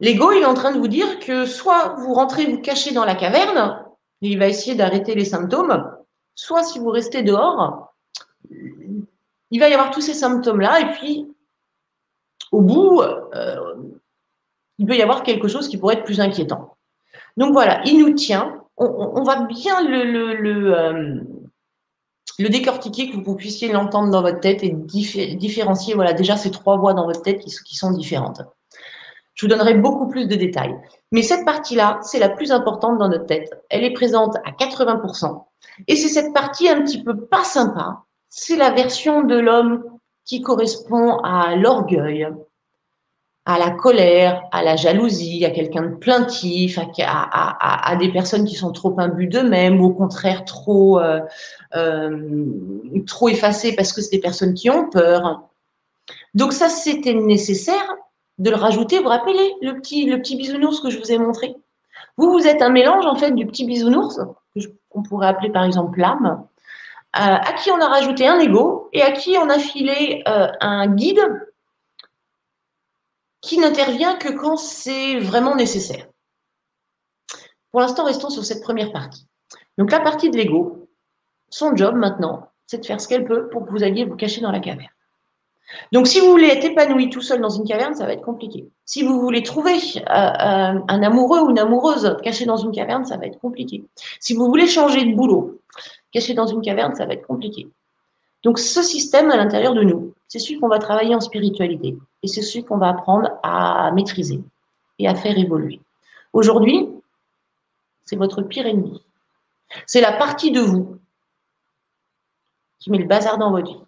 L'ego, 0.00 0.32
il 0.32 0.42
est 0.42 0.46
en 0.46 0.54
train 0.54 0.72
de 0.72 0.78
vous 0.78 0.88
dire 0.88 1.18
que 1.18 1.46
soit 1.46 1.94
vous 1.98 2.12
rentrez 2.12 2.46
vous 2.46 2.60
cachez 2.60 2.92
dans 2.92 3.04
la 3.04 3.14
caverne, 3.14 3.82
et 4.22 4.28
il 4.28 4.38
va 4.38 4.46
essayer 4.46 4.74
d'arrêter 4.74 5.14
les 5.14 5.24
symptômes, 5.24 5.90
soit 6.34 6.62
si 6.62 6.78
vous 6.78 6.90
restez 6.90 7.22
dehors, 7.22 7.94
il 8.50 9.60
va 9.60 9.68
y 9.68 9.72
avoir 9.72 9.90
tous 9.90 10.02
ces 10.02 10.14
symptômes-là, 10.14 10.80
et 10.80 10.92
puis 10.92 11.34
au 12.52 12.60
bout, 12.60 13.00
euh, 13.00 13.74
il 14.78 14.86
peut 14.86 14.96
y 14.96 15.02
avoir 15.02 15.22
quelque 15.22 15.48
chose 15.48 15.68
qui 15.68 15.78
pourrait 15.78 15.96
être 15.96 16.04
plus 16.04 16.20
inquiétant. 16.20 16.76
Donc 17.36 17.52
voilà, 17.52 17.82
il 17.84 17.98
nous 17.98 18.14
tient. 18.14 18.62
On, 18.78 19.22
va 19.22 19.44
bien 19.44 19.88
le, 19.88 20.34
le, 20.34 20.78
euh, 20.78 21.20
le, 22.38 22.48
décortiquer, 22.48 23.10
que 23.10 23.16
vous 23.16 23.34
puissiez 23.34 23.72
l'entendre 23.72 24.10
dans 24.10 24.22
votre 24.22 24.40
tête 24.40 24.62
et 24.62 24.70
différencier 24.70 25.94
voilà, 25.94 26.12
déjà 26.12 26.36
ces 26.36 26.50
trois 26.50 26.76
voix 26.76 26.94
dans 26.94 27.06
votre 27.06 27.22
tête 27.22 27.40
qui, 27.40 27.54
qui 27.64 27.76
sont 27.76 27.90
différentes. 27.92 28.42
Je 29.34 29.44
vous 29.44 29.50
donnerai 29.50 29.74
beaucoup 29.74 30.08
plus 30.08 30.26
de 30.26 30.34
détails. 30.34 30.74
Mais 31.12 31.22
cette 31.22 31.44
partie-là, 31.44 32.00
c'est 32.02 32.18
la 32.18 32.30
plus 32.30 32.52
importante 32.52 32.98
dans 32.98 33.08
notre 33.08 33.26
tête. 33.26 33.50
Elle 33.68 33.84
est 33.84 33.92
présente 33.92 34.36
à 34.44 34.50
80%. 34.50 35.44
Et 35.88 35.96
c'est 35.96 36.08
cette 36.08 36.32
partie 36.32 36.68
un 36.68 36.82
petit 36.82 37.02
peu 37.02 37.26
pas 37.26 37.44
sympa. 37.44 38.04
C'est 38.30 38.56
la 38.56 38.70
version 38.70 39.22
de 39.22 39.36
l'homme 39.36 39.84
qui 40.24 40.40
correspond 40.40 41.18
à 41.18 41.54
l'orgueil, 41.54 42.28
à 43.46 43.60
la 43.60 43.70
colère, 43.70 44.42
à 44.50 44.64
la 44.64 44.74
jalousie, 44.74 45.44
à 45.44 45.50
quelqu'un 45.50 45.82
de 45.82 45.94
plaintif, 45.94 46.80
à, 46.98 47.96
des 47.96 48.10
personnes 48.10 48.44
qui 48.44 48.56
sont 48.56 48.72
trop 48.72 48.98
imbues 48.98 49.28
d'eux-mêmes, 49.28 49.80
ou 49.80 49.86
au 49.86 49.94
contraire 49.94 50.44
trop, 50.44 50.98
euh, 50.98 51.20
euh, 51.76 52.44
trop 53.06 53.28
effacées 53.28 53.76
parce 53.76 53.92
que 53.92 54.02
c'est 54.02 54.10
des 54.10 54.20
personnes 54.20 54.54
qui 54.54 54.68
ont 54.68 54.90
peur. 54.90 55.42
Donc 56.34 56.52
ça, 56.52 56.68
c'était 56.68 57.14
nécessaire 57.14 57.94
de 58.38 58.50
le 58.50 58.56
rajouter. 58.56 58.98
Vous 58.98 59.08
rappelez 59.08 59.54
le 59.62 59.74
petit, 59.74 60.06
le 60.06 60.18
petit 60.18 60.36
bisounours 60.36 60.80
que 60.80 60.90
je 60.90 60.98
vous 60.98 61.12
ai 61.12 61.18
montré? 61.18 61.54
Vous, 62.16 62.32
vous 62.32 62.48
êtes 62.48 62.62
un 62.62 62.70
mélange 62.70 63.06
en 63.06 63.14
fait 63.14 63.30
du 63.30 63.46
petit 63.46 63.64
bisounours 63.64 64.20
qu'on 64.90 65.04
pourrait 65.04 65.28
appeler 65.28 65.50
par 65.50 65.64
exemple 65.64 66.00
l'âme, 66.00 66.42
euh, 67.16 67.20
à 67.20 67.52
qui 67.52 67.70
on 67.70 67.80
a 67.80 67.86
rajouté 67.86 68.26
un 68.26 68.40
ego 68.40 68.88
et 68.92 69.02
à 69.02 69.12
qui 69.12 69.36
on 69.38 69.48
a 69.48 69.58
filé 69.60 70.24
un 70.26 70.88
guide 70.88 71.20
qui 73.46 73.58
n'intervient 73.58 74.16
que 74.16 74.32
quand 74.32 74.56
c'est 74.56 75.18
vraiment 75.20 75.54
nécessaire. 75.54 76.06
Pour 77.70 77.80
l'instant, 77.80 78.04
restons 78.04 78.30
sur 78.30 78.44
cette 78.44 78.62
première 78.62 78.90
partie. 78.90 79.26
Donc 79.78 79.92
la 79.92 80.00
partie 80.00 80.30
de 80.30 80.36
l'ego, 80.36 80.88
son 81.48 81.76
job 81.76 81.94
maintenant, 81.94 82.50
c'est 82.66 82.78
de 82.78 82.86
faire 82.86 83.00
ce 83.00 83.06
qu'elle 83.06 83.24
peut 83.24 83.48
pour 83.48 83.64
que 83.64 83.70
vous 83.70 83.84
alliez 83.84 84.04
vous 84.04 84.16
cacher 84.16 84.40
dans 84.40 84.50
la 84.50 84.58
caverne. 84.58 84.90
Donc, 85.92 86.06
si 86.06 86.20
vous 86.20 86.30
voulez 86.30 86.46
être 86.46 86.64
épanoui 86.64 87.10
tout 87.10 87.20
seul 87.20 87.40
dans 87.40 87.48
une 87.48 87.64
caverne, 87.64 87.94
ça 87.94 88.06
va 88.06 88.12
être 88.12 88.22
compliqué. 88.22 88.68
Si 88.84 89.02
vous 89.02 89.20
voulez 89.20 89.42
trouver 89.42 89.78
euh, 89.96 90.02
un 90.08 91.02
amoureux 91.02 91.40
ou 91.40 91.50
une 91.50 91.58
amoureuse 91.58 92.16
caché 92.22 92.44
dans 92.44 92.56
une 92.56 92.70
caverne, 92.70 93.04
ça 93.04 93.16
va 93.16 93.26
être 93.26 93.40
compliqué. 93.40 93.84
Si 94.20 94.34
vous 94.34 94.46
voulez 94.46 94.68
changer 94.68 95.04
de 95.04 95.14
boulot 95.14 95.60
caché 96.12 96.34
dans 96.34 96.46
une 96.46 96.62
caverne, 96.62 96.94
ça 96.94 97.04
va 97.04 97.14
être 97.14 97.26
compliqué. 97.26 97.68
Donc, 98.46 98.60
ce 98.60 98.80
système 98.80 99.32
à 99.32 99.36
l'intérieur 99.36 99.74
de 99.74 99.82
nous, 99.82 100.14
c'est 100.28 100.38
celui 100.38 100.60
qu'on 100.60 100.68
va 100.68 100.78
travailler 100.78 101.16
en 101.16 101.20
spiritualité 101.20 101.98
et 102.22 102.28
c'est 102.28 102.42
celui 102.42 102.64
qu'on 102.64 102.78
va 102.78 102.90
apprendre 102.90 103.40
à 103.42 103.90
maîtriser 103.90 104.40
et 105.00 105.08
à 105.08 105.16
faire 105.16 105.36
évoluer. 105.36 105.80
Aujourd'hui, 106.32 106.88
c'est 108.04 108.14
votre 108.14 108.42
pire 108.42 108.66
ennemi. 108.66 109.02
C'est 109.84 110.00
la 110.00 110.12
partie 110.12 110.52
de 110.52 110.60
vous 110.60 110.96
qui 112.78 112.92
met 112.92 112.98
le 112.98 113.06
bazar 113.06 113.36
dans 113.36 113.50
votre 113.50 113.72
vie. 113.72 113.84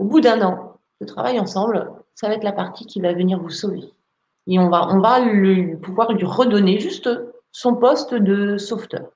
Au 0.00 0.04
bout 0.04 0.20
d'un 0.20 0.42
an 0.42 0.76
de 1.00 1.06
travail 1.06 1.38
ensemble, 1.38 1.88
ça 2.16 2.26
va 2.26 2.34
être 2.34 2.42
la 2.42 2.50
partie 2.50 2.84
qui 2.84 3.00
va 3.00 3.12
venir 3.12 3.38
vous 3.38 3.50
sauver. 3.50 3.84
Et 4.48 4.58
on 4.58 4.70
va, 4.70 4.88
pouvoir 5.82 6.12
lui 6.12 6.24
redonner 6.24 6.80
juste 6.80 7.08
son 7.52 7.76
poste 7.76 8.12
de 8.12 8.58
sauveteur. 8.58 9.12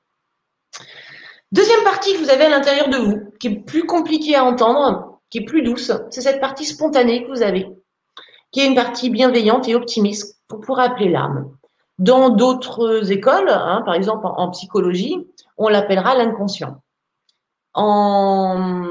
Deuxième 1.53 1.85
partie 1.85 2.12
que 2.15 2.19
vous 2.19 2.31
avez 2.31 2.45
à 2.45 2.51
l'intérieur 2.51 2.89
de 2.89 2.97
vous, 2.97 3.21
qui 3.39 3.49
est 3.49 3.61
plus 3.61 3.87
compliquée 3.87 4.35
à 4.35 4.45
entendre, 4.45 5.21
qui 5.31 5.39
est 5.39 5.45
plus 5.45 5.62
douce, 5.62 5.93
c'est 6.11 6.21
cette 6.21 6.41
partie 6.41 6.65
spontanée 6.65 7.25
que 7.25 7.31
vous 7.31 7.43
avez, 7.43 7.69
qui 8.51 8.61
est 8.61 8.66
une 8.66 8.75
partie 8.75 9.11
bienveillante 9.11 9.69
et 9.69 9.75
optimiste, 9.75 10.41
qu'on 10.49 10.61
pourrait 10.61 10.85
appeler 10.85 11.11
l'âme. 11.11 11.51
Dans 11.99 12.31
d'autres 12.31 13.12
écoles, 13.12 13.49
hein, 13.49 13.83
par 13.85 13.95
exemple 13.95 14.27
en 14.27 14.51
psychologie, 14.51 15.27
on 15.57 15.69
l'appellera 15.69 16.16
l'inconscient. 16.16 16.83
En 17.73 18.85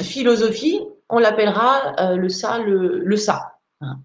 philosophie, 0.00 0.80
on 1.08 1.18
l'appellera 1.18 1.94
euh, 2.00 2.16
le 2.16 2.28
ça, 2.28 2.58
le, 2.58 3.16
ça. 3.16 3.54
Hein. 3.80 3.98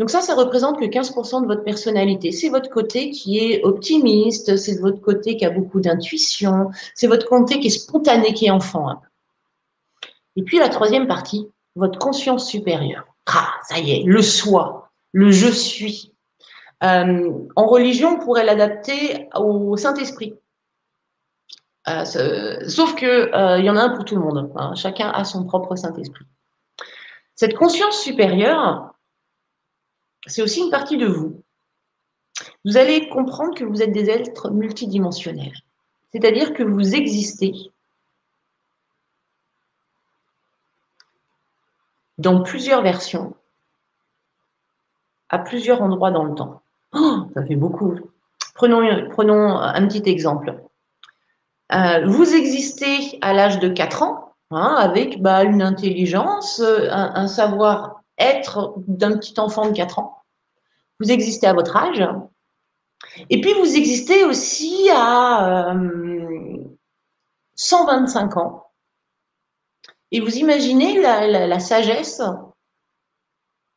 Donc 0.00 0.08
ça, 0.08 0.22
ça 0.22 0.34
représente 0.34 0.80
que 0.80 0.86
15% 0.86 1.42
de 1.42 1.46
votre 1.46 1.62
personnalité. 1.62 2.32
C'est 2.32 2.48
votre 2.48 2.70
côté 2.70 3.10
qui 3.10 3.38
est 3.38 3.62
optimiste, 3.64 4.56
c'est 4.56 4.80
votre 4.80 5.02
côté 5.02 5.36
qui 5.36 5.44
a 5.44 5.50
beaucoup 5.50 5.78
d'intuition, 5.78 6.70
c'est 6.94 7.06
votre 7.06 7.28
côté 7.28 7.60
qui 7.60 7.66
est 7.66 7.70
spontané, 7.70 8.32
qui 8.32 8.46
est 8.46 8.50
enfant. 8.50 8.88
Hein. 8.88 9.00
Et 10.36 10.42
puis 10.42 10.58
la 10.58 10.70
troisième 10.70 11.06
partie, 11.06 11.50
votre 11.76 11.98
conscience 11.98 12.48
supérieure. 12.48 13.04
Ah, 13.26 13.52
ça 13.68 13.78
y 13.78 13.90
est, 13.90 14.02
le 14.04 14.22
soi, 14.22 14.90
le 15.12 15.30
je 15.30 15.48
suis. 15.48 16.14
Euh, 16.82 17.30
en 17.54 17.66
religion, 17.66 18.16
on 18.18 18.24
pourrait 18.24 18.46
l'adapter 18.46 19.28
au 19.36 19.76
Saint-Esprit. 19.76 20.34
Euh, 21.88 22.04
sauf 22.66 22.94
que 22.94 23.58
il 23.58 23.66
y 23.66 23.68
en 23.68 23.76
a 23.76 23.82
un 23.82 23.90
pour 23.90 24.06
tout 24.06 24.16
le 24.16 24.22
monde. 24.22 24.50
Hein. 24.56 24.74
Chacun 24.76 25.10
a 25.10 25.24
son 25.24 25.44
propre 25.44 25.76
Saint-Esprit. 25.76 26.24
Cette 27.34 27.54
conscience 27.54 28.00
supérieure, 28.00 28.94
c'est 30.26 30.42
aussi 30.42 30.60
une 30.60 30.70
partie 30.70 30.96
de 30.96 31.06
vous. 31.06 31.42
Vous 32.64 32.76
allez 32.76 33.08
comprendre 33.08 33.54
que 33.54 33.64
vous 33.64 33.82
êtes 33.82 33.92
des 33.92 34.10
êtres 34.10 34.50
multidimensionnels. 34.50 35.56
C'est-à-dire 36.12 36.52
que 36.54 36.62
vous 36.62 36.94
existez 36.94 37.70
dans 42.18 42.42
plusieurs 42.42 42.82
versions, 42.82 43.34
à 45.28 45.38
plusieurs 45.38 45.80
endroits 45.80 46.10
dans 46.10 46.24
le 46.24 46.34
temps. 46.34 46.60
Oh, 46.92 47.22
ça 47.34 47.44
fait 47.46 47.56
beaucoup. 47.56 47.98
Prenons, 48.54 48.80
un 48.80 49.86
petit 49.86 50.08
exemple. 50.10 50.60
Euh, 51.72 52.04
vous 52.06 52.34
existez 52.34 53.18
à 53.22 53.32
l'âge 53.32 53.58
de 53.58 53.68
4 53.68 54.02
ans 54.02 54.30
Hein, 54.52 54.74
avec 54.78 55.22
bah, 55.22 55.44
une 55.44 55.62
intelligence, 55.62 56.58
euh, 56.58 56.88
un, 56.90 57.28
savoir-être 58.20 58.74
d'un 58.86 59.16
petit 59.18 59.38
enfant 59.38 59.68
de 59.68 59.72
4 59.72 59.98
ans. 59.98 60.22
Vous 61.00 61.10
existez 61.10 61.46
à 61.46 61.54
votre 61.54 61.76
âge. 61.76 62.02
Et 63.30 63.40
puis 63.40 63.52
vous 63.54 63.76
existez 63.76 64.24
aussi 64.24 64.88
à 64.92 65.74
125 67.54 68.36
euh, 68.36 68.40
ans. 68.40 68.66
Et 70.12 70.20
vous 70.20 70.36
imaginez 70.36 71.00
la, 71.00 71.46
la, 71.46 71.60
sagesse 71.60 72.20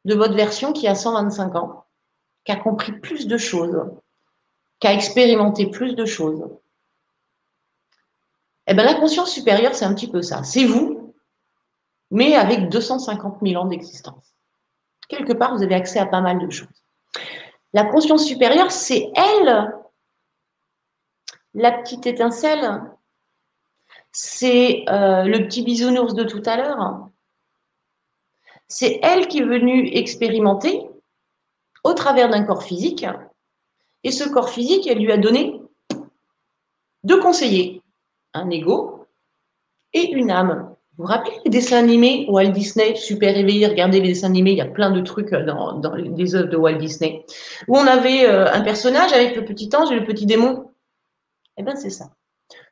de 0.04 0.16
votre 0.16 0.34
version 0.34 0.74
qui 0.74 0.88
a 0.88 0.96
125 0.96 1.56
ans, 1.56 1.86
qui 2.44 2.52
a 2.52 2.56
compris 2.56 2.92
plus 2.92 3.28
de 3.28 3.38
choses, 3.38 3.86
qui 4.80 4.88
a 4.88 4.94
expérimenté 4.94 5.68
plus 5.68 5.96
de 5.96 6.06
choses. 6.06 6.44
Eh 8.66 8.74
bien, 8.74 8.84
la 8.84 8.96
conscience 8.96 9.30
supérieure, 9.32 9.76
c'est 9.76 9.86
un 9.86 9.94
petit 9.94 10.10
peu 10.10 10.22
ça. 10.22 10.44
C'est 10.44 10.66
vous, 10.66 11.14
mais 12.10 12.36
avec 12.36 12.70
250 12.70 13.40
000 13.44 13.62
ans 13.62 13.68
d'existence. 13.68 14.33
Quelque 15.14 15.34
part, 15.34 15.56
vous 15.56 15.64
avez 15.64 15.76
accès 15.76 16.00
à 16.00 16.06
pas 16.06 16.22
mal 16.22 16.40
de 16.40 16.50
choses. 16.50 16.68
La 17.74 17.86
conscience 17.86 18.26
supérieure, 18.26 18.72
c'est 18.72 19.12
elle, 19.16 19.72
la 21.54 21.72
petite 21.72 22.06
étincelle. 22.08 22.82
c'est 24.12 24.86
euh, 24.90 25.24
le 25.24 25.48
petit 25.48 25.64
bisounours 25.64 26.14
de 26.14 26.24
tout 26.24 26.44
à 26.46 26.58
l'heure. 26.58 27.10
C'est 28.68 29.00
elle 29.02 29.28
qui 29.28 29.40
est 29.40 29.46
venue 29.46 29.88
expérimenter 29.94 30.88
au 31.84 31.94
travers 31.94 32.30
d'un 32.30 32.44
corps 32.44 32.64
physique. 32.64 33.06
Et 34.04 34.12
ce 34.12 34.28
corps 34.30 34.50
physique, 34.50 34.88
elle 34.88 35.00
lui 35.00 35.12
a 35.12 35.18
donné 35.18 35.62
deux 37.04 37.20
conseillers, 37.20 37.82
un 38.34 38.50
ego 38.50 39.08
et 39.94 40.12
une 40.12 40.32
âme. 40.32 40.73
Vous 40.96 41.06
vous 41.06 41.10
rappelez 41.10 41.36
les 41.44 41.50
dessins 41.50 41.80
animés 41.80 42.28
Walt 42.30 42.50
Disney, 42.50 42.96
super 42.96 43.36
éveillé, 43.36 43.66
regardez 43.66 44.00
les 44.00 44.10
dessins 44.10 44.28
animés, 44.28 44.52
il 44.52 44.58
y 44.58 44.62
a 44.62 44.68
plein 44.68 44.92
de 44.92 45.02
trucs 45.02 45.32
dans, 45.32 45.74
dans 45.74 45.96
les 45.96 46.36
œuvres 46.36 46.50
de 46.50 46.56
Walt 46.56 46.78
Disney, 46.78 47.26
où 47.68 47.76
on 47.76 47.88
avait 47.88 48.28
euh, 48.28 48.52
un 48.54 48.62
personnage 48.62 49.12
avec 49.12 49.36
le 49.36 49.44
petit 49.44 49.72
ange 49.76 49.92
et 49.92 49.96
le 49.96 50.06
petit 50.06 50.28
démon. 50.28 50.70
Eh 51.58 51.64
bien, 51.64 51.76
c'est 51.76 51.90
ça. 51.90 52.12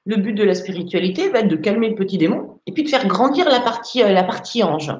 Le 0.06 0.18
but 0.18 0.34
de 0.34 0.44
la 0.44 0.54
spiritualité 0.54 1.30
va 1.30 1.40
être 1.40 1.48
de 1.48 1.56
calmer 1.56 1.90
le 1.90 1.96
petit 1.96 2.20
démon 2.20 2.60
et 2.68 2.74
puis 2.74 2.84
de 2.84 2.90
faire 2.90 3.08
grandir 3.08 3.50
la 3.50 3.60
partie, 3.60 4.04
euh, 4.04 4.12
la 4.12 4.24
partie 4.24 4.62
ange. 4.62 4.96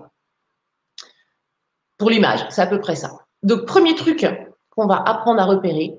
Pour 2.00 2.10
l'image, 2.10 2.44
c'est 2.50 2.64
à 2.64 2.68
peu 2.68 2.80
près 2.80 2.96
ça. 2.96 3.20
Donc, 3.44 3.66
premier 3.66 3.94
truc 3.94 4.26
qu'on 4.72 4.88
va 4.88 4.96
apprendre 4.96 5.40
à 5.40 5.46
repérer, 5.46 5.96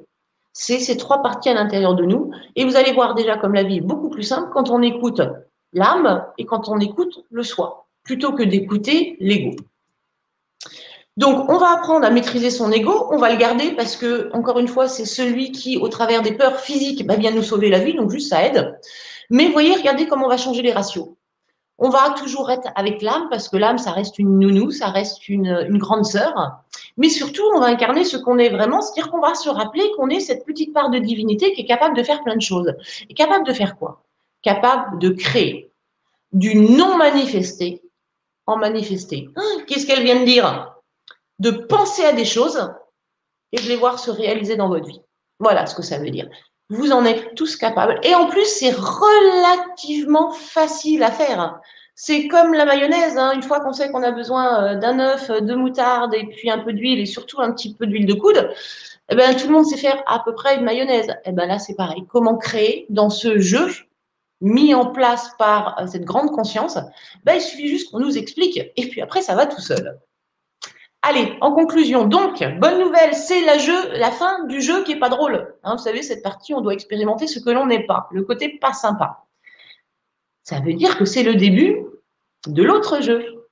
c'est 0.53 0.81
ces 0.81 0.97
trois 0.97 1.23
parties 1.23 1.51
à 1.51 1.55
l'intérieur 1.55 1.94
de 1.94 2.05
nous. 2.05 2.32
Et 2.57 2.65
vous 2.65 2.74
allez 2.74 2.93
voir 2.93 3.15
déjà 3.15 3.36
comme 3.36 3.55
la 3.55 3.62
vie 3.62 3.77
est 3.77 3.81
beaucoup 3.81 4.11
plus 4.11 4.24
simple 4.24 4.51
quand 4.53 4.70
on 4.70 4.82
écoute 4.82 5.20
l'âme 5.73 6.27
et 6.39 6.44
quand 6.44 6.69
on 6.69 6.78
écoute 6.78 7.24
le 7.31 7.43
soi, 7.43 7.86
plutôt 8.05 8.32
que 8.32 8.43
d'écouter 8.43 9.16
l'ego. 9.20 9.57
Donc, 11.19 11.51
on 11.51 11.59
va 11.59 11.73
apprendre 11.73 12.07
à 12.07 12.11
maîtriser 12.11 12.51
son 12.51 12.73
ego, 12.73 13.09
on 13.11 13.19
va 13.19 13.31
le 13.31 13.36
garder 13.36 13.73
parce 13.73 13.97
que, 13.97 14.31
encore 14.32 14.59
une 14.59 14.69
fois, 14.69 14.89
c'est 14.89 15.05
celui 15.05 15.53
qui, 15.53 15.77
au 15.77 15.89
travers 15.89 16.23
des 16.23 16.32
peurs 16.32 16.59
physiques, 16.59 17.07
va 17.07 17.16
bien 17.16 17.32
nous 17.32 17.43
sauver 17.43 17.69
la 17.69 17.81
vie, 17.81 17.94
donc 17.94 18.11
juste 18.11 18.31
ça 18.31 18.47
aide. 18.47 18.78
Mais 19.28 19.49
voyez, 19.49 19.74
regardez 19.74 20.07
comment 20.07 20.27
on 20.27 20.31
va 20.31 20.39
changer 20.39 20.62
les 20.62 20.73
ratios. 20.73 21.09
On 21.78 21.90
va 21.90 22.11
toujours 22.11 22.51
être 22.51 22.69
avec 22.77 23.03
l'âme 23.03 23.27
parce 23.28 23.49
que 23.49 23.57
l'âme, 23.57 23.78
ça 23.78 23.90
reste 23.90 24.19
une 24.19 24.39
nounou, 24.39 24.70
ça 24.70 24.89
reste 24.89 25.28
une, 25.28 25.66
une 25.69 25.78
grande 25.78 26.05
sœur. 26.05 26.62
Mais 26.97 27.09
surtout, 27.09 27.43
on 27.55 27.61
va 27.61 27.66
incarner 27.66 28.05
ce 28.05 28.16
qu'on 28.16 28.39
est 28.39 28.51
vraiment, 28.51 28.81
c'est-à-dire 28.81 29.11
qu'on 29.11 29.20
va 29.20 29.35
se 29.35 29.49
rappeler 29.49 29.90
qu'on 29.97 30.09
est 30.09 30.20
cette 30.20 30.47
petite 30.47 30.73
part 30.73 30.90
de 30.90 30.99
divinité 30.99 31.53
qui 31.53 31.62
est 31.62 31.66
capable 31.66 31.97
de 31.97 32.03
faire 32.03 32.23
plein 32.23 32.36
de 32.36 32.43
choses. 32.43 32.73
Et 33.11 33.15
capable 33.15 33.47
de 33.47 33.53
faire 33.53 33.77
quoi? 33.77 34.02
Capable 34.43 34.98
de 34.98 35.10
créer 35.10 35.73
du 36.32 36.56
non 36.56 36.97
manifesté 36.97 37.82
en 38.47 38.56
manifesté. 38.56 39.28
Hein, 39.36 39.62
qu'est-ce 39.66 39.86
qu'elle 39.86 40.02
vient 40.02 40.20
de 40.20 40.24
dire? 40.24 40.74
De 41.39 41.51
penser 41.51 42.05
à 42.05 42.12
des 42.12 42.24
choses 42.24 42.73
et 43.52 43.56
de 43.56 43.69
les 43.69 43.77
voir 43.77 43.98
se 43.98 44.10
réaliser 44.10 44.56
dans 44.56 44.69
votre 44.69 44.86
vie. 44.86 45.01
Voilà 45.39 45.66
ce 45.66 45.74
que 45.74 45.82
ça 45.82 45.98
veut 45.98 46.10
dire. 46.10 46.28
Vous 46.70 46.90
en 46.93 47.05
êtes 47.05 47.35
tous 47.35 47.56
capables. 47.56 48.01
Et 48.02 48.14
en 48.14 48.27
plus, 48.27 48.47
c'est 48.47 48.73
relativement 48.73 50.32
facile 50.32 51.02
à 51.02 51.10
faire. 51.10 51.60
C'est 51.94 52.28
comme 52.28 52.55
la 52.55 52.64
mayonnaise. 52.64 53.19
Hein. 53.19 53.32
Une 53.35 53.43
fois 53.43 53.60
qu'on 53.60 53.73
sait 53.73 53.90
qu'on 53.90 54.02
a 54.02 54.10
besoin 54.10 54.64
euh, 54.64 54.77
d'un 54.77 54.98
œuf, 54.98 55.31
de 55.31 55.55
moutarde 55.55 56.14
et 56.14 56.27
puis 56.27 56.51
un 56.51 56.59
peu 56.59 56.73
d'huile 56.73 57.01
et 57.01 57.06
surtout 57.06 57.40
un 57.40 57.52
petit 57.52 57.74
peu 57.74 57.86
d'huile 57.86 58.06
de 58.06 58.14
coude, 58.14 58.51
eh 59.10 59.14
ben, 59.14 59.36
tout 59.36 59.47
le 59.48 59.52
monde 59.52 59.66
sait 59.66 59.77
faire 59.77 60.02
à 60.06 60.20
peu 60.20 60.35
près 60.35 60.56
une 60.56 60.64
mayonnaise. 60.64 61.09
Et 61.09 61.31
eh 61.31 61.32
ben 61.32 61.47
là, 61.47 61.59
c'est 61.59 61.74
pareil. 61.74 62.05
Comment 62.09 62.39
créer 62.39 62.86
dans 62.89 63.10
ce 63.10 63.39
jeu 63.39 63.69
mis 64.43 64.74
en 64.74 64.86
place 64.86 65.31
par 65.39 65.78
euh, 65.78 65.86
cette 65.86 66.05
grande 66.05 66.31
conscience, 66.32 66.78
ben, 67.24 67.35
il 67.35 67.40
suffit 67.40 67.69
juste 67.69 67.90
qu'on 67.90 68.01
nous 68.01 68.19
explique 68.19 68.60
et 68.77 68.89
puis 68.89 69.01
après, 69.01 69.23
ça 69.23 69.35
va 69.35 69.47
tout 69.47 69.60
seul. 69.60 69.98
Allez, 71.01 71.36
en 71.40 71.52
conclusion, 71.52 72.05
donc, 72.05 72.44
bonne 72.60 72.78
nouvelle, 72.78 73.14
c'est 73.14 73.40
la, 73.40 74.10
fin 74.12 74.44
du 74.44 74.60
jeu 74.60 74.85
qui 74.85 74.93
est 74.93 74.98
pas 74.98 75.09
drôle. 75.09 75.55
Hein, 75.64 75.74
vous 75.77 75.82
savez, 75.82 76.02
cette 76.02 76.23
partie, 76.23 76.55
on 76.55 76.60
doit 76.60 76.74
expérimenter 76.74 77.27
ce 77.27 77.40
que 77.40 77.51
l'on 77.51 77.66
n'est 77.66 77.86
pas, 77.86 78.09
le 78.12 78.23
côté 78.23 78.59
pas 78.60 78.73
sympa. 78.73 79.24
Ça 80.44 80.60
veut 80.60 80.74
dire 80.74 80.97
que 80.97 81.05
c'est 81.05 81.24
le 81.24 81.35
début 81.35 81.85
de 82.47 82.62
l'autre 82.62 83.01
jeu, 83.01 83.48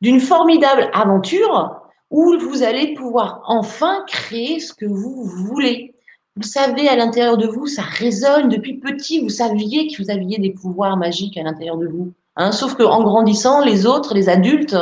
d'une 0.00 0.20
formidable 0.20 0.90
aventure 0.94 1.82
où 2.10 2.38
vous 2.38 2.62
allez 2.62 2.94
pouvoir 2.94 3.42
enfin 3.46 4.04
créer 4.06 4.60
ce 4.60 4.72
que 4.72 4.86
vous 4.86 5.24
voulez. 5.24 5.95
Vous 6.36 6.42
savez, 6.42 6.88
à 6.88 6.96
l'intérieur 6.96 7.38
de 7.38 7.46
vous, 7.46 7.66
ça 7.66 7.82
résonne 7.82 8.50
depuis 8.50 8.74
petit. 8.74 9.20
Vous 9.20 9.30
saviez 9.30 9.88
que 9.88 10.02
vous 10.02 10.10
aviez 10.10 10.38
des 10.38 10.50
pouvoirs 10.50 10.96
magiques 10.98 11.38
à 11.38 11.42
l'intérieur 11.42 11.78
de 11.78 11.86
vous. 11.86 12.12
Hein, 12.36 12.52
sauf 12.52 12.74
qu'en 12.74 13.02
grandissant, 13.02 13.64
les 13.64 13.86
autres, 13.86 14.14
les 14.14 14.28
adultes, 14.28 14.76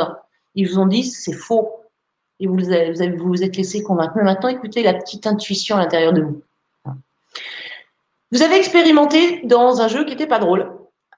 ils 0.55 0.67
vous 0.67 0.79
ont 0.79 0.85
dit 0.85 1.03
c'est 1.03 1.33
faux. 1.33 1.71
Et 2.41 2.47
vous 2.47 2.57
vous, 2.57 3.43
êtes 3.43 3.55
laissé 3.55 3.81
convaincre. 3.81 4.13
Mais 4.17 4.23
maintenant, 4.23 4.49
écoutez 4.49 4.83
la 4.83 4.93
petite 4.93 5.25
intuition 5.25 5.77
à 5.77 5.79
l'intérieur 5.79 6.11
de 6.11 6.23
vous. 6.23 6.41
Vous 8.33 8.41
avez 8.41 8.57
expérimenté 8.57 9.41
dans 9.45 9.79
un 9.79 9.87
jeu 9.87 10.03
qui 10.03 10.11
n'était 10.11 10.27
pas 10.27 10.39
drôle. 10.39 10.69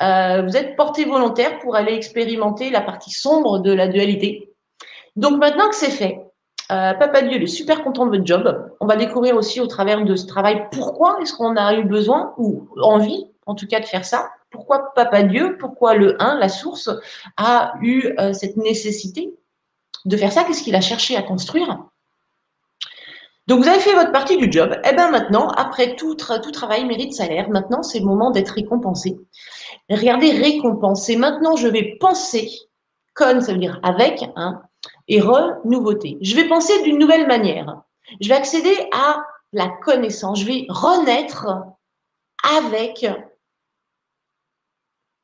Euh, 0.04 0.44
vous 0.44 0.56
êtes 0.56 0.76
porté 0.76 1.06
volontaire 1.06 1.58
pour 1.60 1.76
aller 1.76 1.94
expérimenter 1.94 2.70
la 2.70 2.82
partie 2.82 3.10
sombre 3.10 3.58
de 3.60 3.74
la 3.74 3.88
dualité. 3.88 4.54
Donc 5.16 5.40
maintenant 5.40 5.68
que 5.70 5.76
c'est 5.76 5.90
fait, 5.90 6.27
euh, 6.72 6.94
Papa 6.94 7.22
Dieu 7.22 7.42
est 7.42 7.48
super 7.48 7.84
content 7.84 8.06
de 8.06 8.12
votre 8.12 8.26
job. 8.26 8.72
On 8.80 8.88
va 8.88 8.98
découvrir 8.98 9.36
aussi 9.36 9.62
au 9.62 9.68
travers 9.68 10.04
de 10.04 10.16
ce 10.16 10.26
travail 10.26 10.68
pourquoi 10.72 11.18
est-ce 11.22 11.34
qu'on 11.34 11.56
a 11.56 11.76
eu 11.76 11.84
besoin 11.84 12.34
ou 12.38 12.68
envie, 12.82 13.28
en 13.46 13.56
tout 13.56 13.68
cas, 13.68 13.80
de 13.80 13.86
faire 13.86 14.06
ça. 14.06 14.30
Pourquoi 14.50 14.94
Papa 14.94 15.24
Dieu, 15.24 15.58
pourquoi 15.58 15.96
le 15.96 16.22
1, 16.22 16.40
la 16.40 16.50
source, 16.50 16.90
a 17.38 17.74
eu 17.82 18.14
euh, 18.20 18.34
cette 18.34 18.58
nécessité 18.58 19.34
de 20.06 20.18
faire 20.18 20.32
ça? 20.32 20.44
Qu'est-ce 20.44 20.64
qu'il 20.64 20.76
a 20.76 20.82
cherché 20.82 21.16
à 21.16 21.22
construire? 21.22 21.80
Donc, 23.48 23.62
vous 23.62 23.70
avez 23.70 23.80
fait 23.80 23.94
votre 23.94 24.12
partie 24.12 24.36
du 24.36 24.52
job. 24.52 24.74
Et 24.84 24.90
eh 24.92 24.96
bien 24.96 25.10
maintenant, 25.10 25.48
après 25.48 25.96
tout, 25.96 26.16
travail 26.16 26.86
mérite 26.86 27.14
salaire. 27.14 27.50
Maintenant, 27.50 27.82
c'est 27.82 28.00
le 28.00 28.06
moment 28.06 28.30
d'être 28.30 28.50
récompensé. 28.50 29.18
Regardez, 29.90 30.32
récompenser. 30.32 31.16
Maintenant, 31.16 31.56
je 31.56 31.70
vais 31.70 31.96
penser, 31.98 32.52
con, 33.16 33.40
ça 33.40 33.54
veut 33.54 33.58
dire 33.58 33.80
avec, 33.84 34.26
hein, 34.36 34.62
et 35.08 35.22
re, 35.22 35.58
nouveauté. 35.66 36.18
Je 36.22 36.36
vais 36.36 36.48
penser 36.48 36.82
d'une 36.84 36.98
nouvelle 36.98 37.28
manière. 37.28 37.82
Je 38.22 38.28
vais 38.28 38.36
accéder 38.36 38.76
à 38.94 39.24
la 39.54 39.70
connaissance. 39.70 40.40
Je 40.42 40.46
vais 40.46 40.66
renaître 40.70 41.48
avec 42.44 43.06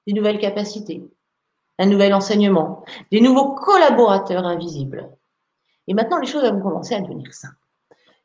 des 0.08 0.14
nouvelles 0.14 0.40
capacités, 0.40 1.04
un 1.80 1.86
nouvel 1.86 2.14
enseignement, 2.14 2.84
des 3.12 3.22
nouveaux 3.22 3.56
collaborateurs 3.56 4.46
invisibles. 4.46 5.10
Et 5.88 5.94
maintenant, 5.94 6.20
les 6.20 6.28
choses 6.28 6.44
vont 6.44 6.62
commencer 6.62 6.96
à 6.96 7.02
devenir 7.02 7.34
simples. 7.34 7.56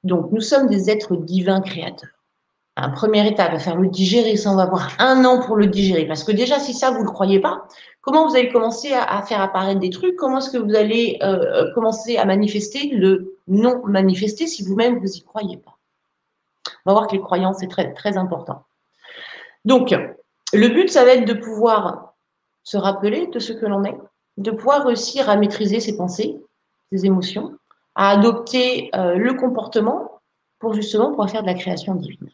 Donc, 0.05 0.31
nous 0.33 0.41
sommes 0.41 0.69
des 0.69 0.91
êtres 0.91 1.17
divins 1.17 1.61
créateurs. 1.61 2.18
Un 2.81 2.91
première 2.91 3.27
étape, 3.27 3.53
à 3.53 3.59
faire 3.59 3.77
le 3.77 3.89
digérer, 3.89 4.37
ça 4.37 4.53
on 4.53 4.57
va 4.57 4.63
avoir 4.63 4.91
un 5.01 5.25
an 5.25 5.41
pour 5.45 5.57
le 5.57 5.67
digérer. 5.67 6.07
Parce 6.07 6.23
que 6.23 6.31
déjà, 6.31 6.61
si 6.61 6.73
ça, 6.73 6.93
vous 6.93 7.01
ne 7.01 7.05
le 7.05 7.11
croyez 7.11 7.41
pas, 7.41 7.67
comment 8.01 8.29
vous 8.29 8.37
allez 8.37 8.51
commencer 8.51 8.93
à, 8.93 9.21
faire 9.23 9.41
apparaître 9.41 9.81
des 9.81 9.91
trucs? 9.91 10.15
Comment 10.15 10.39
est-ce 10.39 10.51
que 10.51 10.59
vous 10.59 10.77
allez 10.77 11.19
euh, 11.23 11.41
euh, 11.41 11.75
commencer 11.75 12.17
à 12.19 12.25
manifester 12.25 12.91
le 12.91 13.35
non 13.49 13.83
manifesté 13.85 14.47
si 14.47 14.63
vous-même, 14.63 14.99
vous 14.99 15.07
n'y 15.07 15.23
croyez 15.23 15.57
pas? 15.57 15.77
On 16.87 16.91
va 16.91 16.93
voir 16.93 17.09
que 17.09 17.17
les 17.17 17.21
croyances, 17.21 17.57
c'est 17.59 17.69
très, 17.69 17.93
très 17.95 18.17
important. 18.17 18.63
Donc, 19.65 19.93
le 20.53 20.69
but, 20.69 20.89
ça 20.89 21.05
va 21.05 21.15
être 21.15 21.27
de 21.27 21.35
pouvoir 21.35 22.15
se 22.63 22.77
rappeler 22.77 23.27
de 23.27 23.39
ce 23.39 23.53
que 23.53 23.67
l'on 23.67 23.85
est, 23.85 23.99
de 24.37 24.51
pouvoir 24.51 24.85
réussir 24.87 25.29
à 25.29 25.37
maîtriser 25.37 25.81
ses 25.81 25.97
pensées, 25.97 26.41
ses 26.93 27.07
émotions, 27.07 27.55
à 27.95 28.11
adopter 28.11 28.91
euh, 28.95 29.17
le 29.17 29.35
comportement 29.35 30.21
pour 30.61 30.75
justement 30.75 31.11
pouvoir 31.11 31.29
faire 31.29 31.43
de 31.43 31.49
la 31.49 31.55
création 31.55 31.95
divine. 31.97 32.31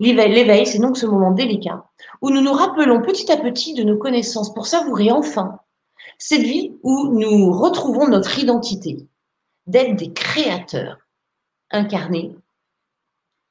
L'éveil, 0.00 0.66
c'est 0.66 0.78
donc 0.78 0.96
ce 0.96 1.06
moment 1.06 1.32
délicat 1.32 1.84
où 2.20 2.30
nous 2.30 2.40
nous 2.40 2.52
rappelons 2.52 3.02
petit 3.02 3.30
à 3.32 3.36
petit 3.36 3.74
de 3.74 3.82
nos 3.82 3.96
connaissances 3.96 4.52
pour 4.54 4.66
savourer 4.66 5.10
enfin 5.10 5.58
cette 6.18 6.42
vie 6.42 6.76
où 6.82 7.08
nous 7.18 7.52
retrouvons 7.52 8.08
notre 8.08 8.38
identité, 8.38 9.06
d'être 9.66 9.96
des 9.96 10.12
créateurs 10.12 10.98
incarnés 11.70 12.34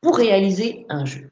pour 0.02 0.18
réaliser 0.18 0.86
un 0.90 1.06
jeu. 1.06 1.32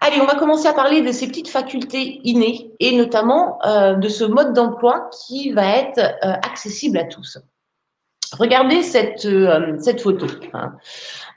Allez, 0.00 0.20
on 0.20 0.26
va 0.26 0.36
commencer 0.36 0.66
à 0.66 0.72
parler 0.72 1.02
de 1.02 1.10
ces 1.10 1.26
petites 1.26 1.48
facultés 1.48 2.20
innées 2.22 2.72
et 2.78 2.96
notamment 2.96 3.58
euh, 3.64 3.94
de 3.94 4.08
ce 4.08 4.24
mode 4.24 4.52
d'emploi 4.52 5.10
qui 5.26 5.52
va 5.52 5.66
être 5.66 5.98
euh, 5.98 6.34
accessible 6.42 6.98
à 6.98 7.04
tous. 7.04 7.38
Regardez 8.32 8.82
cette, 8.82 9.24
euh, 9.24 9.76
cette 9.78 10.00
photo. 10.00 10.26
Hein. 10.52 10.74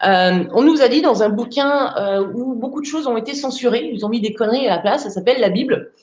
Euh, 0.04 0.46
on 0.54 0.64
nous 0.64 0.82
a 0.82 0.88
dit 0.88 1.02
dans 1.02 1.24
un 1.24 1.30
bouquin 1.30 1.96
euh, 1.98 2.28
où 2.34 2.56
beaucoup 2.56 2.82
de 2.82 2.86
choses 2.86 3.08
ont 3.08 3.18
été 3.18 3.34
censurées, 3.34 3.92
ils 3.94 4.06
ont 4.06 4.10
mis 4.10 4.20
des 4.20 4.34
conneries 4.34 4.68
à 4.68 4.76
la 4.76 4.82
place, 4.82 5.04
ça 5.04 5.10
s'appelle 5.10 5.40
la 5.40 5.50
Bible. 5.50 5.94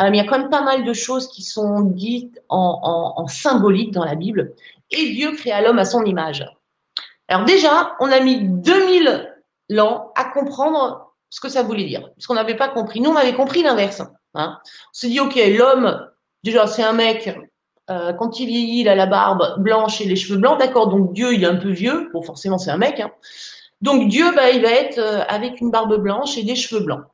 il 0.00 0.14
y 0.14 0.20
a 0.20 0.24
quand 0.24 0.38
même 0.38 0.50
pas 0.50 0.62
mal 0.62 0.84
de 0.84 0.92
choses 0.92 1.28
qui 1.28 1.42
sont 1.42 1.80
dites 1.80 2.40
en, 2.48 3.26
symbolique 3.28 3.92
dans 3.92 4.04
la 4.04 4.16
Bible. 4.16 4.54
Et 4.90 5.10
Dieu 5.10 5.32
créa 5.32 5.62
l'homme 5.62 5.78
à 5.78 5.84
son 5.84 6.04
image. 6.04 6.44
Alors 7.28 7.44
déjà, 7.44 7.96
on 8.00 8.10
a 8.10 8.20
mis 8.20 8.40
2000 8.40 9.32
ans 9.80 10.12
à 10.14 10.24
comprendre 10.24 11.14
ce 11.30 11.40
que 11.40 11.48
ça 11.48 11.62
voulait 11.62 11.84
dire, 11.84 12.10
parce 12.14 12.26
qu'on 12.26 12.34
n'avait 12.34 12.56
pas 12.56 12.68
compris. 12.68 13.00
Nous, 13.00 13.10
on 13.10 13.16
avait 13.16 13.34
compris 13.34 13.62
l'inverse. 13.62 14.02
Hein. 14.34 14.58
On 14.64 14.92
s'est 14.92 15.08
dit, 15.08 15.20
OK, 15.20 15.36
l'homme, 15.56 16.06
déjà, 16.42 16.66
c'est 16.66 16.82
un 16.82 16.92
mec, 16.92 17.34
euh, 17.90 18.12
quand 18.14 18.40
il 18.40 18.46
vieillit, 18.46 18.80
il 18.80 18.88
a 18.88 18.94
la 18.94 19.06
barbe 19.06 19.62
blanche 19.62 20.00
et 20.00 20.04
les 20.04 20.16
cheveux 20.16 20.38
blancs, 20.38 20.58
d'accord, 20.58 20.88
donc 20.88 21.12
Dieu, 21.12 21.34
il 21.34 21.44
est 21.44 21.46
un 21.46 21.56
peu 21.56 21.70
vieux, 21.70 22.10
bon, 22.12 22.22
forcément, 22.22 22.58
c'est 22.58 22.70
un 22.70 22.78
mec. 22.78 23.00
Hein. 23.00 23.10
Donc 23.82 24.08
Dieu, 24.08 24.34
bah, 24.34 24.50
il 24.50 24.62
va 24.62 24.70
être 24.70 24.98
euh, 24.98 25.22
avec 25.28 25.60
une 25.60 25.70
barbe 25.70 25.96
blanche 25.96 26.38
et 26.38 26.42
des 26.42 26.56
cheveux 26.56 26.82
blancs. 26.82 27.04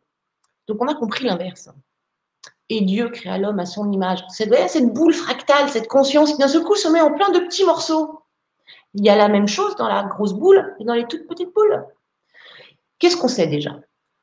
Donc 0.69 0.81
on 0.81 0.87
a 0.87 0.95
compris 0.95 1.25
l'inverse. 1.25 1.69
Et 2.69 2.83
Dieu 2.83 3.09
créa 3.09 3.37
l'homme 3.39 3.59
à 3.59 3.67
son 3.67 3.91
image. 3.91 4.25
Cette, 4.29 4.55
cette 4.69 4.93
boule 4.93 5.13
fractale, 5.13 5.69
cette 5.69 5.89
conscience 5.89 6.33
qui 6.33 6.39
d'un 6.39 6.47
seul 6.47 6.63
coup 6.63 6.77
se 6.77 6.89
met 6.89 7.01
en 7.01 7.13
plein 7.13 7.31
de 7.31 7.41
petits 7.41 7.65
morceaux. 7.65 8.23
Il 8.95 9.05
y 9.05 9.09
a 9.09 9.17
la 9.17 9.29
même 9.29 9.49
chose 9.49 9.75
dans 9.75 9.89
la 9.89 10.05
grosse 10.05 10.33
boule 10.33 10.77
et 10.79 10.85
dans 10.85 10.95
les 10.95 11.07
toutes 11.07 11.27
petites 11.27 11.53
boules. 11.53 11.85
Qu'est-ce 13.01 13.17
qu'on 13.17 13.29
sait 13.29 13.49
déjà? 13.49 13.73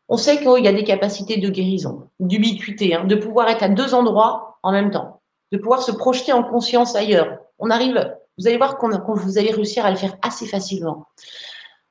On 0.08 0.16
sait 0.16 0.38
qu'il 0.38 0.64
y 0.64 0.68
a 0.70 0.74
des 0.74 0.86
capacités 0.86 1.36
de 1.36 1.50
guérison, 1.50 2.10
d'ubiquité, 2.22 2.96
hein, 2.96 3.04
de 3.04 3.16
pouvoir 3.16 3.50
être 3.50 3.64
à 3.64 3.70
deux 3.70 3.94
endroits 3.94 4.60
en 4.64 4.72
même 4.72 4.92
temps, 4.92 5.17
de 5.52 5.58
pouvoir 5.58 5.82
se 5.82 5.92
projeter 5.92 6.34
en 6.34 6.44
conscience 6.44 6.96
ailleurs. 6.96 7.40
On 7.60 7.70
arrive, 7.70 8.14
vous 8.38 8.48
allez 8.48 8.58
voir 8.58 8.78
qu'on 8.78 8.90
vous 8.90 9.38
allez 9.38 9.52
réussir 9.52 9.86
à 9.86 9.92
le 9.92 9.98
faire 9.98 10.18
assez 10.22 10.46
facilement. 10.46 11.08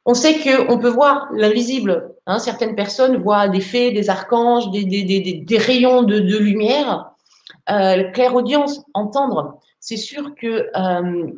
On 0.05 0.15
sait 0.15 0.39
qu'on 0.39 0.79
peut 0.79 0.89
voir 0.89 1.29
l'invisible. 1.33 2.15
Hein. 2.27 2.39
certaines 2.39 2.77
personnes 2.77 3.17
voient 3.23 3.49
des 3.49 3.61
fées, 3.61 3.91
des 3.91 4.09
archanges, 4.09 4.71
des, 4.71 5.59
rayons 5.59 6.03
de, 6.03 6.39
lumière. 6.39 7.11
Euh, 7.69 8.05
claire 8.13 8.37
audience, 8.37 8.85
entendre. 8.95 9.59
C'est 9.81 9.97
sûr 9.97 10.37
que 10.37 10.71
euh, 10.77 11.31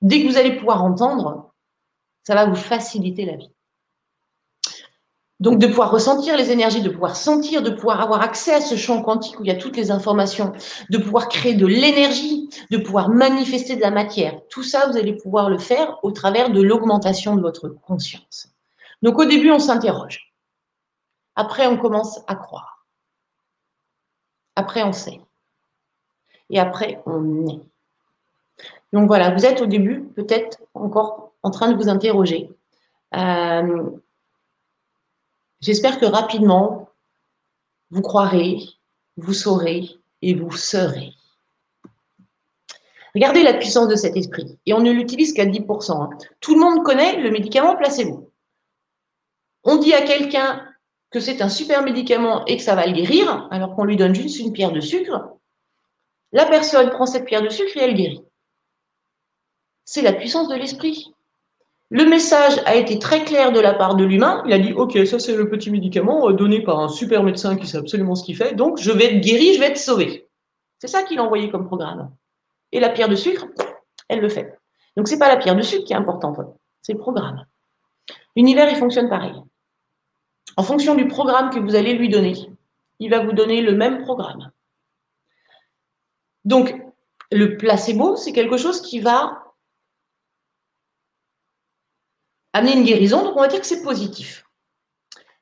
dès 0.00 0.22
que 0.22 0.28
vous 0.28 0.38
allez 0.38 0.56
pouvoir 0.56 0.82
entendre, 0.82 1.52
ça 2.22 2.34
va 2.34 2.46
vous 2.46 2.54
faciliter 2.54 3.26
la 3.26 3.36
vie. 3.36 3.50
Donc 5.40 5.58
de 5.58 5.66
pouvoir 5.66 5.90
ressentir 5.90 6.36
les 6.36 6.50
énergies, 6.50 6.82
de 6.82 6.90
pouvoir 6.90 7.16
sentir, 7.16 7.62
de 7.62 7.70
pouvoir 7.70 8.02
avoir 8.02 8.20
accès 8.20 8.52
à 8.52 8.60
ce 8.60 8.76
champ 8.76 9.02
quantique 9.02 9.40
où 9.40 9.44
il 9.44 9.48
y 9.48 9.50
a 9.50 9.56
toutes 9.56 9.76
les 9.76 9.90
informations, 9.90 10.52
de 10.90 10.98
pouvoir 10.98 11.28
créer 11.28 11.54
de 11.54 11.66
l'énergie, 11.66 12.50
de 12.70 12.76
pouvoir 12.76 13.08
manifester 13.08 13.74
de 13.74 13.80
la 13.80 13.90
matière. 13.90 14.38
Tout 14.50 14.62
ça, 14.62 14.86
vous 14.88 14.98
allez 14.98 15.14
pouvoir 15.14 15.48
le 15.48 15.58
faire 15.58 15.98
au 16.02 16.10
travers 16.10 16.50
de 16.50 16.60
l'augmentation 16.60 17.36
de 17.36 17.40
votre 17.40 17.68
conscience. 17.68 18.48
Donc 19.02 19.18
au 19.18 19.24
début, 19.24 19.50
on 19.50 19.58
s'interroge. 19.58 20.34
Après, 21.36 21.66
on 21.66 21.78
commence 21.78 22.20
à 22.26 22.34
croire. 22.34 22.86
Après, 24.56 24.82
on 24.82 24.92
sait. 24.92 25.20
Et 26.50 26.58
après, 26.60 27.00
on 27.06 27.46
est. 27.46 27.60
Donc 28.92 29.06
voilà, 29.06 29.30
vous 29.30 29.46
êtes 29.46 29.62
au 29.62 29.66
début 29.66 30.02
peut-être 30.14 30.58
encore 30.74 31.32
en 31.42 31.50
train 31.50 31.70
de 31.70 31.76
vous 31.76 31.88
interroger. 31.88 32.50
Euh, 33.16 33.90
J'espère 35.60 36.00
que 36.00 36.06
rapidement, 36.06 36.88
vous 37.90 38.02
croirez, 38.02 38.58
vous 39.16 39.34
saurez 39.34 39.90
et 40.22 40.34
vous 40.34 40.52
serez. 40.52 41.12
Regardez 43.14 43.42
la 43.42 43.54
puissance 43.54 43.88
de 43.88 43.96
cet 43.96 44.16
esprit. 44.16 44.58
Et 44.66 44.72
on 44.72 44.80
ne 44.80 44.92
l'utilise 44.92 45.32
qu'à 45.32 45.44
10%. 45.44 46.02
Hein. 46.02 46.10
Tout 46.40 46.54
le 46.54 46.60
monde 46.60 46.84
connaît 46.84 47.20
le 47.20 47.30
médicament 47.30 47.76
placebo. 47.76 48.32
On 49.64 49.76
dit 49.76 49.92
à 49.92 50.02
quelqu'un 50.02 50.66
que 51.10 51.20
c'est 51.20 51.42
un 51.42 51.48
super 51.48 51.82
médicament 51.82 52.44
et 52.46 52.56
que 52.56 52.62
ça 52.62 52.76
va 52.76 52.86
le 52.86 52.92
guérir, 52.92 53.48
alors 53.50 53.74
qu'on 53.74 53.84
lui 53.84 53.96
donne 53.96 54.14
juste 54.14 54.38
une 54.38 54.52
pierre 54.52 54.72
de 54.72 54.80
sucre. 54.80 55.36
La 56.32 56.46
personne 56.46 56.90
prend 56.90 57.06
cette 57.06 57.24
pierre 57.24 57.42
de 57.42 57.48
sucre 57.48 57.76
et 57.76 57.80
elle 57.80 57.94
guérit. 57.94 58.22
C'est 59.84 60.02
la 60.02 60.12
puissance 60.12 60.48
de 60.48 60.54
l'esprit. 60.54 61.12
Le 61.92 62.04
message 62.04 62.60
a 62.66 62.76
été 62.76 63.00
très 63.00 63.24
clair 63.24 63.50
de 63.50 63.58
la 63.58 63.74
part 63.74 63.96
de 63.96 64.04
l'humain. 64.04 64.44
Il 64.46 64.52
a 64.52 64.60
dit, 64.60 64.72
OK, 64.72 64.96
ça 65.06 65.18
c'est 65.18 65.34
le 65.34 65.50
petit 65.50 65.72
médicament 65.72 66.28
euh, 66.28 66.32
donné 66.32 66.62
par 66.62 66.78
un 66.78 66.88
super 66.88 67.24
médecin 67.24 67.56
qui 67.56 67.66
sait 67.66 67.78
absolument 67.78 68.14
ce 68.14 68.24
qu'il 68.24 68.36
fait. 68.36 68.54
Donc, 68.54 68.78
je 68.78 68.92
vais 68.92 69.16
être 69.16 69.20
guéri, 69.20 69.54
je 69.54 69.60
vais 69.60 69.66
être 69.66 69.78
sauvé. 69.78 70.28
C'est 70.78 70.86
ça 70.86 71.02
qu'il 71.02 71.18
a 71.18 71.24
envoyé 71.24 71.50
comme 71.50 71.66
programme. 71.66 72.14
Et 72.70 72.78
la 72.78 72.90
pierre 72.90 73.08
de 73.08 73.16
sucre, 73.16 73.46
elle 74.08 74.20
le 74.20 74.28
fait. 74.28 74.56
Donc, 74.96 75.08
ce 75.08 75.14
n'est 75.14 75.18
pas 75.18 75.28
la 75.28 75.36
pierre 75.36 75.56
de 75.56 75.62
sucre 75.62 75.84
qui 75.84 75.92
est 75.92 75.96
importante, 75.96 76.38
c'est 76.80 76.92
le 76.92 76.98
programme. 76.98 77.44
L'univers, 78.36 78.70
il 78.70 78.76
fonctionne 78.76 79.08
pareil. 79.08 79.34
En 80.56 80.62
fonction 80.62 80.94
du 80.94 81.08
programme 81.08 81.50
que 81.50 81.58
vous 81.58 81.74
allez 81.74 81.94
lui 81.94 82.08
donner, 82.08 82.34
il 83.00 83.10
va 83.10 83.24
vous 83.24 83.32
donner 83.32 83.62
le 83.62 83.74
même 83.74 84.02
programme. 84.02 84.52
Donc, 86.44 86.80
le 87.32 87.56
placebo, 87.56 88.14
c'est 88.14 88.32
quelque 88.32 88.56
chose 88.56 88.80
qui 88.80 89.00
va 89.00 89.39
amener 92.52 92.74
une 92.74 92.84
guérison, 92.84 93.22
donc 93.22 93.36
on 93.36 93.40
va 93.40 93.48
dire 93.48 93.60
que 93.60 93.66
c'est 93.66 93.82
positif. 93.82 94.44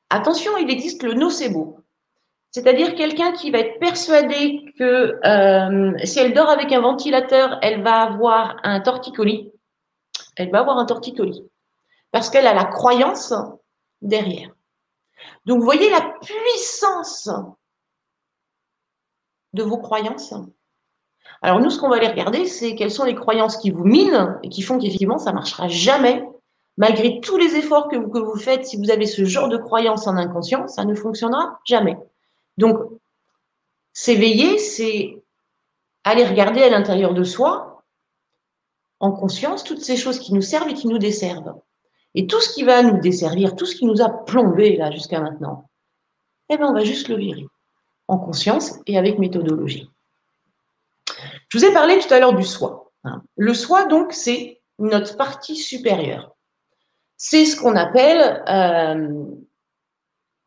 Attention, 0.09 0.57
il 0.57 0.69
existe 0.69 1.03
le 1.03 1.13
nocebo, 1.13 1.79
c'est-à-dire 2.51 2.95
quelqu'un 2.95 3.31
qui 3.31 3.51
va 3.51 3.59
être 3.59 3.79
persuadé 3.79 4.73
que 4.77 5.19
euh, 5.23 5.93
si 6.03 6.19
elle 6.19 6.33
dort 6.33 6.49
avec 6.49 6.71
un 6.71 6.81
ventilateur, 6.81 7.59
elle 7.61 7.83
va 7.83 8.01
avoir 8.01 8.57
un 8.63 8.79
torticolis. 8.79 9.51
Elle 10.35 10.49
va 10.51 10.61
avoir 10.61 10.77
un 10.77 10.85
torticolis 10.85 11.43
parce 12.11 12.29
qu'elle 12.29 12.47
a 12.47 12.53
la 12.53 12.65
croyance 12.65 13.33
derrière. 14.01 14.49
Donc, 15.45 15.59
vous 15.59 15.65
voyez 15.65 15.89
la 15.89 16.13
puissance 16.21 17.29
de 19.53 19.63
vos 19.63 19.77
croyances. 19.77 20.33
Alors, 21.41 21.59
nous, 21.59 21.69
ce 21.69 21.79
qu'on 21.79 21.89
va 21.89 21.97
aller 21.97 22.07
regarder, 22.07 22.45
c'est 22.45 22.75
quelles 22.75 22.91
sont 22.91 23.05
les 23.05 23.15
croyances 23.15 23.57
qui 23.57 23.69
vous 23.69 23.83
minent 23.83 24.39
et 24.43 24.49
qui 24.49 24.61
font 24.63 24.79
qu'effectivement, 24.79 25.19
ça 25.19 25.31
ne 25.31 25.35
marchera 25.35 25.67
jamais 25.67 26.23
Malgré 26.79 27.19
tous 27.19 27.35
les 27.35 27.57
efforts 27.57 27.89
que 27.89 27.97
vous, 27.97 28.35
faites, 28.37 28.65
si 28.65 28.77
vous 28.77 28.89
avez 28.89 29.05
ce 29.05 29.25
genre 29.25 29.49
de 29.49 29.57
croyance 29.57 30.07
en 30.07 30.15
inconscient, 30.15 30.69
ça 30.69 30.85
ne 30.85 30.95
fonctionnera 30.95 31.59
jamais. 31.65 31.97
Donc, 32.57 32.79
s'éveiller, 33.91 34.57
c'est 34.57 35.21
aller 36.05 36.25
regarder 36.25 36.63
à 36.63 36.69
l'intérieur 36.69 37.13
de 37.13 37.25
soi, 37.25 37.83
en 39.01 39.11
conscience, 39.11 39.65
toutes 39.65 39.81
ces 39.81 39.97
choses 39.97 40.19
qui 40.19 40.33
nous 40.33 40.41
servent 40.41 40.69
et 40.69 40.73
qui 40.73 40.87
nous 40.87 40.99
desservent. 40.99 41.53
Et 42.15 42.27
tout 42.27 42.39
ce 42.39 42.53
qui 42.53 42.63
va 42.63 42.81
nous 42.81 43.01
desservir, 43.01 43.57
tout 43.57 43.65
ce 43.65 43.75
qui 43.75 43.85
nous 43.85 44.01
a 44.01 44.09
plombé 44.09 44.77
là 44.77 44.89
jusqu'à 44.89 45.19
maintenant, 45.19 45.69
eh 46.47 46.55
bien, 46.55 46.69
on 46.69 46.73
va 46.73 46.85
juste 46.85 47.09
le 47.09 47.17
virer 47.17 47.45
en 48.07 48.17
conscience 48.17 48.79
et 48.87 48.97
avec 48.97 49.19
méthodologie. 49.19 49.91
Je 51.49 51.57
vous 51.57 51.65
ai 51.65 51.73
parlé 51.73 51.99
tout 51.99 52.13
à 52.13 52.21
l'heure 52.21 52.33
du 52.33 52.45
soi. 52.45 52.93
Hein. 53.03 53.21
Le 53.35 53.53
soi, 53.53 53.85
donc, 53.85 54.13
c'est 54.13 54.61
notre 54.79 55.17
partie 55.17 55.57
supérieure 55.57 56.37
c'est 57.19 57.45
ce 57.45 57.57
qu'on 57.57 57.75
appelle 57.75 58.43
euh, 58.47 59.25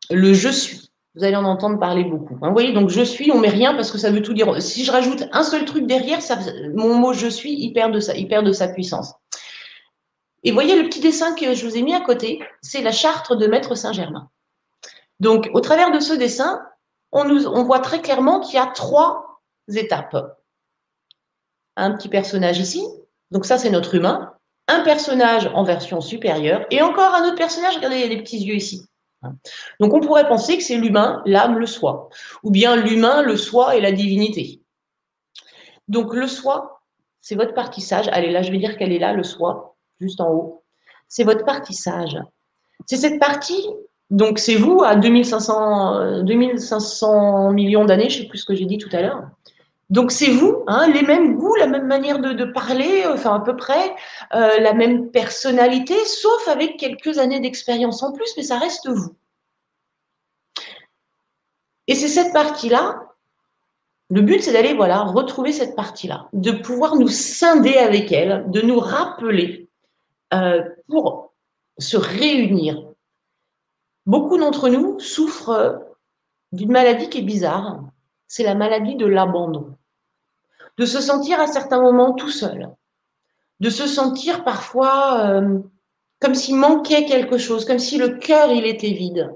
le 0.09 0.33
je 0.33 0.49
suis. 0.49 0.91
Vous 1.15 1.23
allez 1.23 1.35
en 1.35 1.45
entendre 1.45 1.79
parler 1.79 2.03
beaucoup. 2.03 2.33
Hein. 2.41 2.47
vous 2.47 2.53
voyez, 2.53 2.73
donc 2.73 2.89
je 2.89 3.03
suis, 3.03 3.31
on 3.31 3.39
met 3.39 3.49
rien 3.49 3.75
parce 3.75 3.91
que 3.91 3.99
ça 3.99 4.09
veut 4.09 4.23
tout 4.23 4.33
dire. 4.33 4.59
Si 4.59 4.83
je 4.83 4.91
rajoute 4.91 5.25
un 5.31 5.43
seul 5.43 5.63
truc 5.65 5.85
derrière, 5.85 6.19
mon 6.73 6.95
mot 6.95 7.13
je 7.13 7.27
suis, 7.27 7.53
il 7.53 7.71
perd 7.73 7.93
de 7.93 8.51
sa, 8.51 8.67
puissance. 8.67 9.13
Et 10.41 10.51
voyez 10.51 10.75
le 10.75 10.89
petit 10.89 10.99
dessin 10.99 11.35
que 11.35 11.53
je 11.53 11.67
vous 11.67 11.77
ai 11.77 11.83
mis 11.83 11.93
à 11.93 12.01
côté, 12.01 12.41
c'est 12.63 12.81
la 12.81 12.91
charte 12.91 13.31
de 13.31 13.45
Maître 13.45 13.75
Saint-Germain. 13.75 14.31
Donc, 15.19 15.51
au 15.53 15.61
travers 15.61 15.91
de 15.91 15.99
ce 15.99 16.13
dessin, 16.13 16.59
on 17.11 17.63
voit 17.63 17.79
très 17.79 18.01
clairement 18.01 18.39
qu'il 18.39 18.55
y 18.55 18.57
a 18.57 18.65
trois 18.65 19.39
étapes. 19.71 20.17
Un 21.75 21.91
petit 21.91 22.09
personnage 22.09 22.57
ici, 22.57 22.83
donc 23.29 23.45
ça 23.45 23.59
c'est 23.59 23.69
notre 23.69 23.93
humain 23.93 24.33
un 24.67 24.81
personnage 24.81 25.49
en 25.53 25.63
version 25.63 26.01
supérieure 26.01 26.65
et 26.71 26.81
encore 26.81 27.13
un 27.13 27.25
autre 27.25 27.35
personnage, 27.35 27.75
regardez, 27.75 27.97
il 27.97 28.01
y 28.01 28.05
a 28.05 28.15
des 28.15 28.21
petits 28.21 28.39
yeux 28.39 28.55
ici. 28.55 28.87
Donc 29.79 29.93
on 29.93 29.99
pourrait 29.99 30.27
penser 30.27 30.57
que 30.57 30.63
c'est 30.63 30.75
l'humain, 30.75 31.21
l'âme, 31.25 31.57
le 31.57 31.65
soi, 31.65 32.09
ou 32.43 32.51
bien 32.51 32.75
l'humain, 32.75 33.21
le 33.21 33.37
soi 33.37 33.75
et 33.75 33.81
la 33.81 33.91
divinité. 33.91 34.61
Donc 35.87 36.13
le 36.13 36.27
soi, 36.27 36.81
c'est 37.21 37.35
votre 37.35 37.53
partie 37.53 37.81
sage. 37.81 38.09
Allez, 38.11 38.31
là, 38.31 38.41
je 38.41 38.51
vais 38.51 38.57
dire 38.57 38.77
qu'elle 38.77 38.91
est 38.91 38.99
là, 38.99 39.13
le 39.13 39.23
soi, 39.23 39.75
juste 39.99 40.19
en 40.19 40.29
haut. 40.29 40.63
C'est 41.07 41.23
votre 41.23 41.45
partie 41.45 41.73
sage. 41.73 42.17
C'est 42.85 42.97
cette 42.97 43.19
partie, 43.19 43.65
donc 44.09 44.39
c'est 44.39 44.55
vous 44.55 44.81
à 44.83 44.95
2500, 44.95 46.23
2500 46.23 47.51
millions 47.51 47.85
d'années, 47.85 48.09
je 48.09 48.17
ne 48.17 48.23
sais 48.23 48.29
plus 48.29 48.39
ce 48.39 48.45
que 48.45 48.55
j'ai 48.55 48.65
dit 48.65 48.77
tout 48.77 48.89
à 48.91 49.01
l'heure. 49.01 49.23
Donc 49.93 50.11
c'est 50.11 50.31
vous, 50.31 50.63
hein, 50.65 50.87
les 50.91 51.03
mêmes 51.03 51.37
goûts, 51.37 51.53
la 51.53 51.67
même 51.67 51.85
manière 51.85 52.17
de, 52.17 52.45
parler, 52.45 53.05
enfin 53.05 53.35
à 53.35 53.39
peu 53.41 53.55
près, 53.55 53.95
euh, 54.33 54.57
la 54.59 54.73
même 54.73 55.11
personnalité, 55.11 55.93
sauf 56.05 56.47
avec 56.47 56.77
quelques 56.77 57.19
années 57.19 57.39
d'expérience 57.39 58.01
en 58.01 58.11
plus, 58.11 58.33
mais 58.35 58.41
ça 58.41 58.57
reste 58.57 58.89
vous. 58.89 59.13
Et 61.85 61.93
c'est 61.93 62.07
cette 62.07 62.33
partie-là, 62.33 63.07
le 64.09 64.21
but 64.21 64.41
c'est 64.41 64.53
d'aller 64.53 64.73
voilà, 64.73 65.03
retrouver 65.03 65.51
cette 65.51 65.75
partie-là, 65.75 66.27
de 66.33 66.53
pouvoir 66.53 66.95
nous 66.95 67.09
scinder 67.09 67.75
avec 67.75 68.11
elle, 68.11 68.49
de 68.49 68.61
nous 68.61 68.79
rappeler 68.79 69.69
euh, 70.33 70.63
pour 70.87 71.33
se 71.77 71.97
réunir. 71.97 72.83
Beaucoup 74.07 74.39
d'entre 74.39 74.69
nous 74.69 74.99
souffrent 74.99 75.83
d'une 76.51 76.71
maladie 76.71 77.09
qui 77.09 77.19
est 77.19 77.21
bizarre, 77.21 77.83
c'est 78.27 78.43
la 78.43 78.55
maladie 78.55 78.95
de 78.95 79.05
l'abandon 79.05 79.77
de 80.77 80.85
se 80.85 81.01
sentir 81.01 81.39
à 81.39 81.47
certains 81.47 81.81
moments 81.81 82.13
tout 82.13 82.29
seul, 82.29 82.69
de 83.59 83.69
se 83.69 83.87
sentir 83.87 84.43
parfois 84.43 85.19
euh, 85.25 85.59
comme 86.19 86.35
s'il 86.35 86.55
manquait 86.55 87.05
quelque 87.05 87.37
chose, 87.37 87.65
comme 87.65 87.79
si 87.79 87.97
le 87.97 88.17
cœur 88.17 88.49
il 88.51 88.65
était 88.65 88.91
vide. 88.91 89.29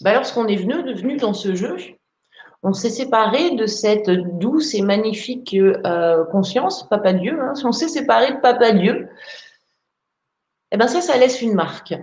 Ben, 0.00 0.14
lorsqu'on 0.14 0.46
est 0.46 0.56
venu, 0.56 1.16
dans 1.16 1.34
ce 1.34 1.56
jeu, 1.56 1.76
on 2.62 2.72
s'est 2.72 2.90
séparé 2.90 3.50
de 3.56 3.66
cette 3.66 4.08
douce 4.38 4.74
et 4.74 4.82
magnifique 4.82 5.54
euh, 5.54 6.24
conscience, 6.26 6.88
Papa 6.88 7.12
Dieu. 7.12 7.40
Hein, 7.40 7.54
si 7.56 7.66
on 7.66 7.72
s'est 7.72 7.88
séparé 7.88 8.34
de 8.34 8.40
Papa 8.40 8.72
Dieu, 8.72 9.08
eh 10.70 10.76
ben 10.76 10.86
ça, 10.86 11.00
ça 11.00 11.16
laisse 11.16 11.42
une 11.42 11.54
marque. 11.54 11.94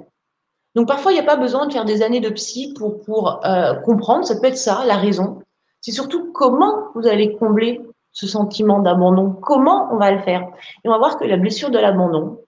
Donc 0.75 0.87
parfois, 0.87 1.13
il 1.13 1.15
n'y 1.15 1.21
a 1.21 1.25
pas 1.25 1.37
besoin 1.37 1.67
de 1.67 1.73
faire 1.73 1.85
des 1.85 2.01
années 2.01 2.19
de 2.19 2.29
psy 2.29 2.73
pour, 2.77 3.01
pour 3.01 3.45
euh, 3.45 3.75
comprendre. 3.75 4.25
Ça 4.25 4.35
peut 4.35 4.47
être 4.47 4.57
ça, 4.57 4.83
la 4.85 4.97
raison 4.97 5.41
C'est 5.79 5.91
surtout 5.91 6.31
comment 6.33 6.89
vous 6.93 7.07
allez 7.07 7.37
combler 7.37 7.79
ce 8.15 8.27
sentiment 8.27 8.79
d'abandon. 8.79 9.31
Comment 9.31 9.89
on 9.91 9.97
va 9.97 10.09
le 10.09 10.19
faire? 10.19 10.41
Et 10.83 10.87
on 10.87 10.91
va 10.91 10.97
voir 10.97 11.19
que 11.19 11.25
la 11.25 11.37
blessure 11.37 11.69
de 11.69 11.77
l'abandon, 11.77 12.39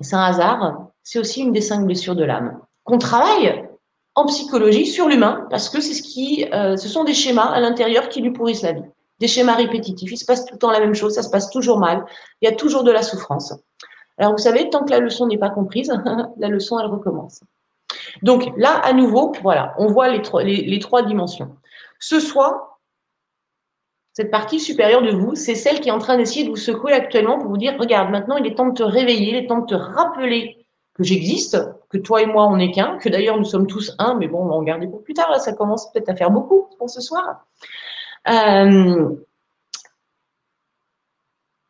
c'est 0.00 0.16
un 0.16 0.24
hasard, 0.24 0.88
c'est 1.04 1.20
aussi 1.20 1.42
une 1.42 1.52
des 1.52 1.60
cinq 1.60 1.86
blessures 1.86 2.16
de 2.16 2.24
l'âme. 2.24 2.60
Qu'on 2.82 2.98
travaille 2.98 3.68
en 4.16 4.26
psychologie 4.26 4.86
sur 4.86 5.08
l'humain 5.08 5.46
parce 5.48 5.68
que 5.68 5.80
c'est 5.80 5.94
ce 5.94 6.54
euh, 6.54 6.76
ce 6.76 6.88
sont 6.88 7.04
des 7.04 7.14
schémas 7.14 7.46
à 7.46 7.60
l'intérieur 7.60 8.08
qui 8.08 8.20
lui 8.20 8.32
pourrissent 8.32 8.62
la 8.62 8.72
vie. 8.72 8.82
Des 9.20 9.28
schémas 9.28 9.54
répétitifs. 9.54 10.10
Il 10.10 10.18
se 10.18 10.24
passe 10.24 10.44
tout 10.44 10.54
le 10.54 10.58
temps 10.58 10.72
la 10.72 10.80
même 10.80 10.94
chose, 10.94 11.14
ça 11.14 11.22
se 11.22 11.30
passe 11.30 11.48
toujours 11.50 11.78
mal. 11.78 12.04
Il 12.42 12.46
y 12.46 12.52
a 12.52 12.56
toujours 12.56 12.82
de 12.82 12.90
la 12.90 13.04
souffrance. 13.04 13.54
Alors 14.18 14.32
vous 14.32 14.38
savez, 14.38 14.68
tant 14.70 14.84
que 14.84 14.90
la 14.90 14.98
leçon 14.98 15.28
n'est 15.28 15.38
pas 15.38 15.50
comprise, 15.50 15.92
la 16.36 16.48
leçon 16.48 16.80
elle 16.80 16.86
recommence. 16.86 17.42
Donc 18.22 18.52
là, 18.56 18.72
à 18.78 18.92
nouveau, 18.92 19.32
voilà, 19.42 19.72
on 19.78 19.86
voit 19.86 20.08
les 20.08 20.20
trois, 20.20 20.42
les 20.42 20.78
trois 20.80 21.02
dimensions. 21.02 21.54
Ce 22.00 22.18
soit 22.18 22.73
cette 24.14 24.30
partie 24.30 24.60
supérieure 24.60 25.02
de 25.02 25.10
vous, 25.10 25.34
c'est 25.34 25.56
celle 25.56 25.80
qui 25.80 25.88
est 25.88 25.92
en 25.92 25.98
train 25.98 26.16
d'essayer 26.16 26.44
de 26.44 26.50
vous 26.50 26.56
secouer 26.56 26.92
actuellement 26.92 27.38
pour 27.38 27.50
vous 27.50 27.56
dire, 27.56 27.76
regarde, 27.78 28.10
maintenant 28.10 28.36
il 28.36 28.46
est 28.46 28.54
temps 28.54 28.68
de 28.68 28.74
te 28.74 28.82
réveiller, 28.84 29.30
il 29.30 29.36
est 29.36 29.48
temps 29.48 29.58
de 29.58 29.66
te 29.66 29.74
rappeler 29.74 30.64
que 30.94 31.02
j'existe, 31.02 31.58
que 31.90 31.98
toi 31.98 32.22
et 32.22 32.26
moi 32.26 32.46
on 32.46 32.56
n'est 32.56 32.70
qu'un, 32.70 32.96
que 32.98 33.08
d'ailleurs 33.08 33.36
nous 33.36 33.44
sommes 33.44 33.66
tous 33.66 33.92
un, 33.98 34.14
mais 34.14 34.28
bon, 34.28 34.44
on 34.44 34.46
va 34.46 34.54
en 34.54 34.62
garder 34.62 34.86
pour 34.86 35.02
plus 35.02 35.14
tard, 35.14 35.28
là 35.32 35.40
ça 35.40 35.52
commence 35.52 35.90
peut-être 35.92 36.08
à 36.10 36.14
faire 36.14 36.30
beaucoup 36.30 36.68
pour 36.78 36.88
ce 36.88 37.00
soir. 37.00 37.44
Euh, 38.28 39.10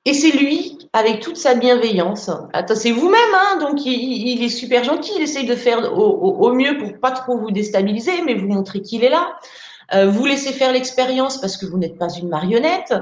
et 0.05 0.13
c'est 0.13 0.33
lui, 0.37 0.77
avec 0.93 1.21
toute 1.21 1.39
sa 1.39 1.55
bienveillance. 1.55 2.31
Attends, 2.53 2.75
c'est 2.75 2.91
vous-même, 2.91 3.35
hein, 3.35 3.59
donc 3.59 3.87
il, 3.87 4.45
est 4.45 4.51
super 4.51 4.85
gentil, 4.85 5.13
il 5.17 5.23
essaye 5.23 5.47
de 5.47 5.57
faire 5.57 5.99
au, 5.99 6.53
mieux 6.53 6.77
pour 6.77 7.01
pas 7.01 7.13
trop 7.13 7.39
vous 7.39 7.51
déstabiliser, 7.51 8.21
mais 8.23 8.35
vous 8.35 8.49
montrer 8.49 8.83
qu'il 8.83 9.03
est 9.03 9.09
là. 9.09 9.39
Euh, 9.93 10.07
vous 10.07 10.25
laissez 10.25 10.53
faire 10.53 10.73
l'expérience 10.73 11.39
parce 11.39 11.57
que 11.57 11.67
vous 11.67 11.79
n'êtes 11.79 11.99
pas 11.99 12.09
une 12.09 12.29
marionnette. 12.29 12.95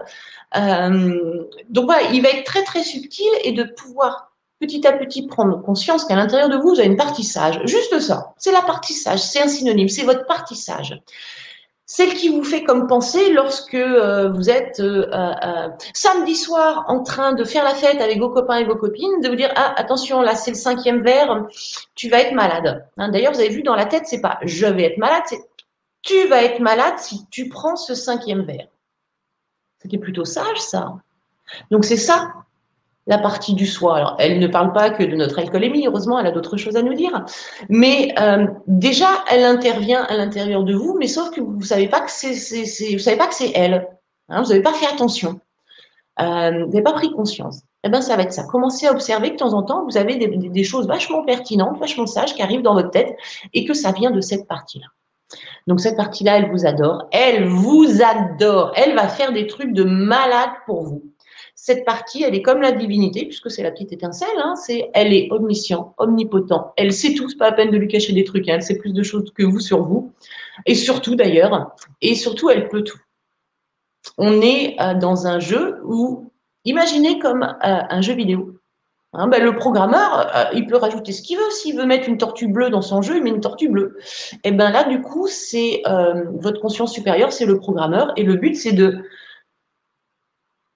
Euh, 0.56 1.44
donc 1.70 1.86
voilà, 1.86 2.10
il 2.12 2.22
va 2.22 2.30
être 2.30 2.44
très 2.44 2.62
très 2.64 2.82
subtil 2.82 3.28
et 3.44 3.52
de 3.52 3.64
pouvoir 3.64 4.32
petit 4.58 4.86
à 4.86 4.92
petit 4.92 5.26
prendre 5.26 5.60
conscience 5.62 6.04
qu'à 6.04 6.14
l'intérieur 6.14 6.48
de 6.48 6.56
vous, 6.56 6.70
vous 6.70 6.80
avez 6.80 6.88
une 6.88 6.96
partie 6.96 7.24
sage. 7.24 7.60
Juste 7.64 7.98
ça, 8.00 8.34
c'est 8.38 8.52
la 8.52 8.62
partie 8.62 8.94
sage, 8.94 9.20
c'est 9.20 9.40
un 9.40 9.48
synonyme, 9.48 9.88
c'est 9.88 10.04
votre 10.04 10.26
partie 10.26 10.56
sage. 10.56 11.00
Celle 11.84 12.14
qui 12.14 12.28
vous 12.28 12.44
fait 12.44 12.62
comme 12.62 12.86
penser 12.86 13.32
lorsque 13.32 13.74
euh, 13.74 14.30
vous 14.30 14.48
êtes 14.48 14.80
samedi 15.94 16.36
soir 16.36 16.84
en 16.88 17.02
train 17.02 17.32
de 17.32 17.44
faire 17.44 17.64
la 17.64 17.74
fête 17.74 18.00
avec 18.00 18.18
vos 18.18 18.30
copains 18.30 18.58
et 18.58 18.64
vos 18.64 18.76
copines, 18.76 19.20
de 19.20 19.28
vous 19.28 19.34
dire 19.34 19.52
ah 19.56 19.74
attention 19.76 20.22
là 20.22 20.34
c'est 20.34 20.52
le 20.52 20.56
cinquième 20.56 21.02
verre, 21.02 21.46
tu 21.94 22.08
vas 22.08 22.20
être 22.20 22.32
malade. 22.32 22.86
Hein, 22.98 23.08
d'ailleurs 23.10 23.32
vous 23.32 23.40
avez 23.40 23.50
vu 23.50 23.62
dans 23.62 23.74
la 23.74 23.86
tête 23.86 24.04
c'est 24.06 24.20
pas 24.20 24.38
je 24.42 24.66
vais 24.66 24.84
être 24.84 24.98
malade, 24.98 25.22
c'est 25.26 25.40
tu 26.02 26.26
vas 26.28 26.42
être 26.42 26.60
malade 26.60 26.98
si 26.98 27.26
tu 27.30 27.48
prends 27.48 27.76
ce 27.76 27.94
cinquième 27.94 28.42
verre. 28.42 28.68
C'était 29.80 29.98
plutôt 29.98 30.24
sage 30.24 30.60
ça. 30.60 30.94
Donc 31.70 31.84
c'est 31.84 31.96
ça 31.96 32.32
la 33.06 33.18
partie 33.18 33.54
du 33.54 33.66
soi. 33.66 33.96
Alors, 33.96 34.16
elle 34.18 34.38
ne 34.38 34.46
parle 34.46 34.72
pas 34.72 34.90
que 34.90 35.02
de 35.02 35.16
notre 35.16 35.38
alcoolémie, 35.38 35.86
heureusement, 35.86 36.18
elle 36.20 36.26
a 36.26 36.30
d'autres 36.30 36.56
choses 36.56 36.76
à 36.76 36.82
nous 36.82 36.94
dire. 36.94 37.24
Mais 37.68 38.14
euh, 38.18 38.46
déjà, 38.66 39.08
elle 39.30 39.44
intervient 39.44 40.04
à 40.04 40.16
l'intérieur 40.16 40.62
de 40.62 40.74
vous, 40.74 40.96
mais 40.98 41.08
sauf 41.08 41.30
que 41.30 41.40
vous 41.40 41.56
ne 41.56 41.64
savez 41.64 41.88
pas 41.88 42.00
que 42.00 42.10
c'est, 42.10 43.52
elle. 43.54 43.88
Hein, 44.28 44.42
vous 44.42 44.48
n'avez 44.48 44.62
pas 44.62 44.72
fait 44.72 44.86
attention. 44.86 45.40
Euh, 46.20 46.64
vous 46.64 46.70
n'avez 46.70 46.82
pas 46.82 46.92
pris 46.92 47.10
conscience. 47.10 47.62
Eh 47.84 47.88
bien, 47.88 48.00
ça 48.00 48.16
va 48.16 48.22
être 48.22 48.32
ça. 48.32 48.44
Commencez 48.44 48.86
à 48.86 48.92
observer 48.92 49.30
que 49.30 49.34
de 49.34 49.38
temps 49.38 49.54
en 49.54 49.64
temps, 49.64 49.84
vous 49.84 49.96
avez 49.96 50.16
des 50.16 50.64
choses 50.64 50.86
vachement 50.86 51.24
pertinentes, 51.24 51.80
vachement 51.80 52.06
sages 52.06 52.34
qui 52.34 52.42
arrivent 52.42 52.62
dans 52.62 52.74
votre 52.74 52.90
tête 52.90 53.16
et 53.52 53.64
que 53.64 53.74
ça 53.74 53.90
vient 53.90 54.12
de 54.12 54.20
cette 54.20 54.46
partie-là. 54.46 54.86
Donc 55.66 55.80
cette 55.80 55.96
partie-là, 55.96 56.38
elle 56.38 56.50
vous 56.50 56.66
adore. 56.66 57.08
Elle 57.12 57.44
vous 57.44 57.86
adore. 58.02 58.72
Elle 58.76 58.94
va 58.94 59.08
faire 59.08 59.32
des 59.32 59.46
trucs 59.46 59.72
de 59.72 59.84
malade 59.84 60.50
pour 60.66 60.82
vous 60.82 61.12
cette 61.64 61.84
partie, 61.84 62.24
elle 62.24 62.34
est 62.34 62.42
comme 62.42 62.60
la 62.60 62.72
divinité, 62.72 63.24
puisque 63.24 63.48
c'est 63.48 63.62
la 63.62 63.70
petite 63.70 63.92
étincelle, 63.92 64.28
hein, 64.38 64.54
elle 64.94 65.12
est 65.12 65.30
omniscient, 65.30 65.94
omnipotent, 65.96 66.72
elle 66.76 66.92
sait 66.92 67.14
tout, 67.14 67.28
c'est 67.28 67.36
pas 67.36 67.50
la 67.50 67.56
peine 67.56 67.70
de 67.70 67.76
lui 67.76 67.86
cacher 67.86 68.12
des 68.12 68.24
trucs, 68.24 68.48
hein, 68.48 68.54
elle 68.56 68.64
sait 68.64 68.78
plus 68.78 68.92
de 68.92 69.04
choses 69.04 69.32
que 69.32 69.44
vous 69.44 69.60
sur 69.60 69.84
vous, 69.84 70.10
et 70.66 70.74
surtout 70.74 71.14
d'ailleurs, 71.14 71.76
et 72.00 72.16
surtout, 72.16 72.50
elle 72.50 72.68
peut 72.68 72.82
tout. 72.82 72.98
On 74.18 74.40
est 74.40 74.74
euh, 74.80 74.94
dans 74.94 75.28
un 75.28 75.38
jeu 75.38 75.80
où, 75.84 76.32
imaginez 76.64 77.20
comme 77.20 77.44
euh, 77.44 77.54
un 77.62 78.00
jeu 78.00 78.14
vidéo. 78.14 78.58
Hein, 79.14 79.28
ben, 79.28 79.42
le 79.42 79.54
programmeur, 79.56 80.34
euh, 80.34 80.44
il 80.54 80.66
peut 80.66 80.76
rajouter 80.76 81.12
ce 81.12 81.20
qu'il 81.22 81.36
veut. 81.36 81.50
S'il 81.50 81.76
veut 81.76 81.84
mettre 81.84 82.08
une 82.08 82.16
tortue 82.16 82.48
bleue 82.48 82.70
dans 82.70 82.80
son 82.80 83.02
jeu, 83.02 83.16
il 83.16 83.22
met 83.22 83.30
une 83.30 83.40
tortue 83.40 83.68
bleue. 83.68 83.98
Et 84.44 84.52
ben 84.52 84.70
là, 84.70 84.84
du 84.84 85.02
coup, 85.02 85.26
c'est 85.26 85.82
votre 86.34 86.60
conscience 86.60 86.92
supérieure, 86.92 87.32
c'est 87.32 87.46
le 87.46 87.58
programmeur, 87.58 88.12
et 88.16 88.22
le 88.22 88.36
but, 88.36 88.54
c'est 88.54 88.72
de 88.72 89.04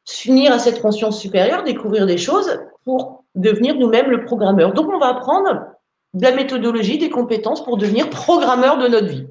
s'unir 0.04 0.52
à 0.52 0.58
cette 0.58 0.80
conscience 0.80 1.20
supérieure, 1.20 1.64
découvrir 1.64 2.06
des 2.06 2.18
choses 2.18 2.60
pour 2.84 3.24
devenir 3.34 3.74
nous-mêmes 3.76 4.10
le 4.10 4.24
programmeur. 4.24 4.72
Donc, 4.72 4.88
on 4.92 4.98
va 4.98 5.08
apprendre 5.08 5.66
de 6.14 6.22
la 6.22 6.32
méthodologie, 6.32 6.98
des 6.98 7.10
compétences 7.10 7.64
pour 7.64 7.76
devenir 7.76 8.08
programmeur 8.08 8.78
de 8.78 8.88
notre 8.88 9.06
vie, 9.06 9.26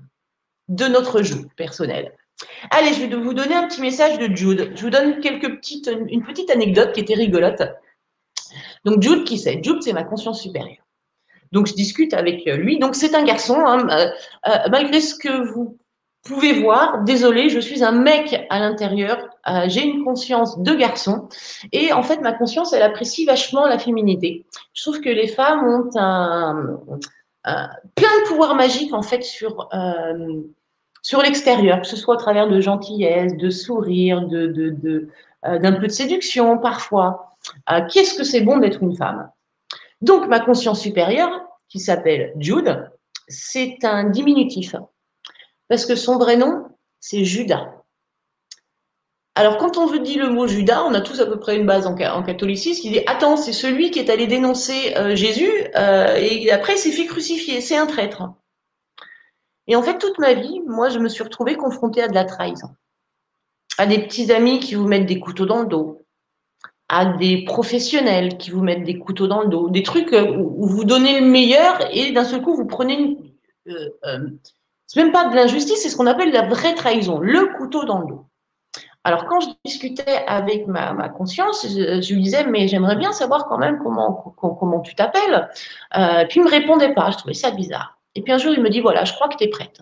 de 0.68 0.86
notre 0.86 1.22
jeu 1.22 1.48
personnel. 1.56 2.12
Allez, 2.70 2.94
je 2.94 3.06
vais 3.06 3.16
vous 3.16 3.34
donner 3.34 3.56
un 3.56 3.68
petit 3.68 3.82
message 3.82 4.20
de 4.20 4.36
Jude. 4.36 4.74
Je 4.76 4.82
vous 4.82 4.90
donne 4.90 5.20
quelques 5.20 5.56
petites, 5.56 5.90
une 6.10 6.24
petite 6.24 6.52
anecdote 6.52 6.92
qui 6.92 7.00
était 7.00 7.16
rigolote. 7.16 7.62
Donc, 8.86 9.02
Jude, 9.02 9.26
qui 9.26 9.38
c'est 9.38 9.64
Jude, 9.64 9.82
c'est 9.82 9.94
ma 9.94 10.04
conscience 10.04 10.42
supérieure. 10.42 10.84
Donc, 11.52 11.68
je 11.68 11.74
discute 11.74 12.14
avec 12.14 12.46
lui. 12.46 12.80
Donc, 12.80 12.96
c'est 12.96 13.16
un 13.16 13.24
garçon. 13.24 13.58
Hein, 13.58 13.88
euh, 13.90 14.08
euh, 14.48 14.70
malgré 14.72 15.02
ce 15.02 15.16
que 15.16 15.52
vous 15.54 15.78
pouvez 16.26 16.60
voir, 16.60 17.04
désolé, 17.04 17.50
je 17.50 17.60
suis 17.60 17.84
un 17.84 17.92
mec 17.92 18.46
à 18.50 18.60
l'intérieur, 18.60 19.30
euh, 19.48 19.66
j'ai 19.68 19.84
une 19.84 20.04
conscience 20.04 20.60
de 20.60 20.74
garçon, 20.74 21.30
et 21.72 21.94
en 21.94 22.02
fait, 22.02 22.20
ma 22.20 22.34
conscience, 22.34 22.74
elle 22.74 22.82
apprécie 22.82 23.26
vachement 23.26 23.68
la 23.68 23.78
féminité. 23.78 24.46
Je 24.74 24.82
trouve 24.82 25.02
que 25.02 25.10
les 25.10 25.28
femmes 25.28 25.64
ont 25.64 25.90
un, 25.96 26.80
plein 27.94 28.20
de 28.24 28.28
pouvoirs 28.28 28.56
magiques, 28.56 28.94
en 28.94 29.04
fait, 29.04 29.24
sur, 29.24 29.70
euh, 29.74 30.42
sur 31.04 31.22
l'extérieur, 31.22 31.82
que 31.82 31.88
ce 31.88 31.96
soit 31.96 32.16
au 32.16 32.18
travers 32.18 32.50
de 32.50 32.60
gentillesse, 32.60 33.38
de 33.38 33.52
sourire, 33.52 34.22
de, 34.28 34.48
de, 34.48 35.10
euh, 35.46 35.60
d'un 35.60 35.74
peu 35.74 35.86
de 35.86 35.92
séduction, 35.92 36.58
parfois. 36.58 37.35
Qu'est-ce 37.92 38.16
que 38.16 38.24
c'est 38.24 38.42
bon 38.42 38.58
d'être 38.58 38.82
une 38.82 38.96
femme? 38.96 39.30
Donc, 40.02 40.28
ma 40.28 40.40
conscience 40.40 40.82
supérieure, 40.82 41.46
qui 41.70 41.80
s'appelle 41.80 42.34
Jude, 42.40 42.90
c'est 43.28 43.84
un 43.84 44.06
diminutif. 44.06 44.76
Parce 45.68 45.86
que 45.86 45.96
son 45.96 46.18
vrai 46.18 46.38
nom, 46.38 46.70
c'est 47.00 47.26
Judas. 47.26 47.72
Alors, 49.38 49.58
quand 49.58 49.78
on 49.78 49.86
veut 49.86 50.00
dire 50.00 50.26
le 50.26 50.32
mot 50.32 50.48
Judas, 50.48 50.84
on 50.86 50.94
a 50.94 51.02
tous 51.02 51.20
à 51.20 51.26
peu 51.26 51.38
près 51.40 51.58
une 51.58 51.66
base 51.66 51.88
en, 51.88 51.96
catholicisme 51.96 52.82
qui 52.82 52.90
dit 52.90 53.02
Attends, 53.08 53.36
c'est 53.36 53.52
celui 53.52 53.92
qui 53.92 54.00
est 54.00 54.10
allé 54.10 54.28
dénoncer 54.28 54.96
euh, 54.96 55.16
Jésus 55.16 55.52
euh, 55.76 56.16
et 56.16 56.50
après 56.52 56.76
il 56.76 56.78
s'est 56.78 56.92
fait 56.92 57.06
crucifier, 57.06 57.60
c'est 57.60 57.76
un 57.76 57.86
traître. 57.86 58.24
Et 59.68 59.76
en 59.76 59.82
fait, 59.82 59.98
toute 59.98 60.20
ma 60.20 60.34
vie, 60.34 60.62
moi, 60.66 60.90
je 60.90 61.00
me 61.00 61.10
suis 61.10 61.24
retrouvée 61.24 61.56
confrontée 61.56 62.02
à 62.02 62.08
de 62.08 62.14
la 62.14 62.24
trahison. 62.24 62.70
À 63.78 63.88
des 63.88 64.00
petits 64.00 64.32
amis 64.32 64.60
qui 64.60 64.76
vous 64.76 64.88
mettent 64.88 65.08
des 65.08 65.20
couteaux 65.20 65.46
dans 65.46 65.62
le 65.62 65.68
dos, 65.68 66.05
à 66.88 67.06
des 67.06 67.44
professionnels 67.46 68.38
qui 68.38 68.52
vous 68.52 68.62
mettent 68.62 68.84
des 68.84 69.00
couteaux 69.00 69.28
dans 69.28 69.42
le 69.42 69.48
dos, 69.48 69.70
des 69.70 69.84
trucs 69.84 70.14
euh, 70.14 70.36
où 70.38 70.68
vous 70.68 70.84
donnez 70.84 71.20
le 71.20 71.26
meilleur 71.26 71.80
et 71.92 72.12
d'un 72.12 72.24
seul 72.24 72.42
coup, 72.42 72.56
vous 72.56 72.68
prenez 72.68 72.94
une, 72.94 73.18
c'est 74.88 75.02
même 75.02 75.12
pas 75.12 75.28
de 75.30 75.36
l'injustice, 75.36 75.82
c'est 75.82 75.90
ce 75.90 75.98
qu'on 75.98 76.08
appelle 76.08 76.32
la 76.32 76.48
vraie 76.48 76.76
trahison, 76.76 77.20
le 77.20 77.58
couteau 77.58 77.86
dans 77.86 78.00
le 78.00 78.08
dos. 78.08 78.26
Alors, 79.04 79.26
quand 79.26 79.40
je 79.40 79.48
discutais 79.64 80.24
avec 80.26 80.66
ma, 80.68 81.10
conscience, 81.10 81.66
je, 81.68 82.14
lui 82.14 82.24
disais, 82.24 82.44
mais 82.46 82.68
j'aimerais 82.68 82.96
bien 82.96 83.12
savoir 83.12 83.46
quand 83.46 83.60
même 83.60 83.80
comment, 83.84 84.34
comment, 84.36 84.80
tu 84.80 84.96
t'appelles. 84.96 85.48
Euh, 85.96 86.26
puis, 86.28 86.40
il 86.40 86.44
me 86.44 86.50
répondait 86.50 86.94
pas. 86.94 87.12
Je 87.12 87.18
trouvais 87.18 87.36
ça 87.36 87.52
bizarre. 87.52 88.00
Et 88.16 88.24
puis, 88.24 88.34
un 88.34 88.40
jour, 88.40 88.54
il 88.56 88.64
me 88.64 88.70
dit, 88.70 88.82
voilà, 88.82 89.06
je 89.06 89.14
crois 89.14 89.28
que 89.28 89.36
tu 89.36 89.44
es 89.44 89.48
prête. 89.48 89.80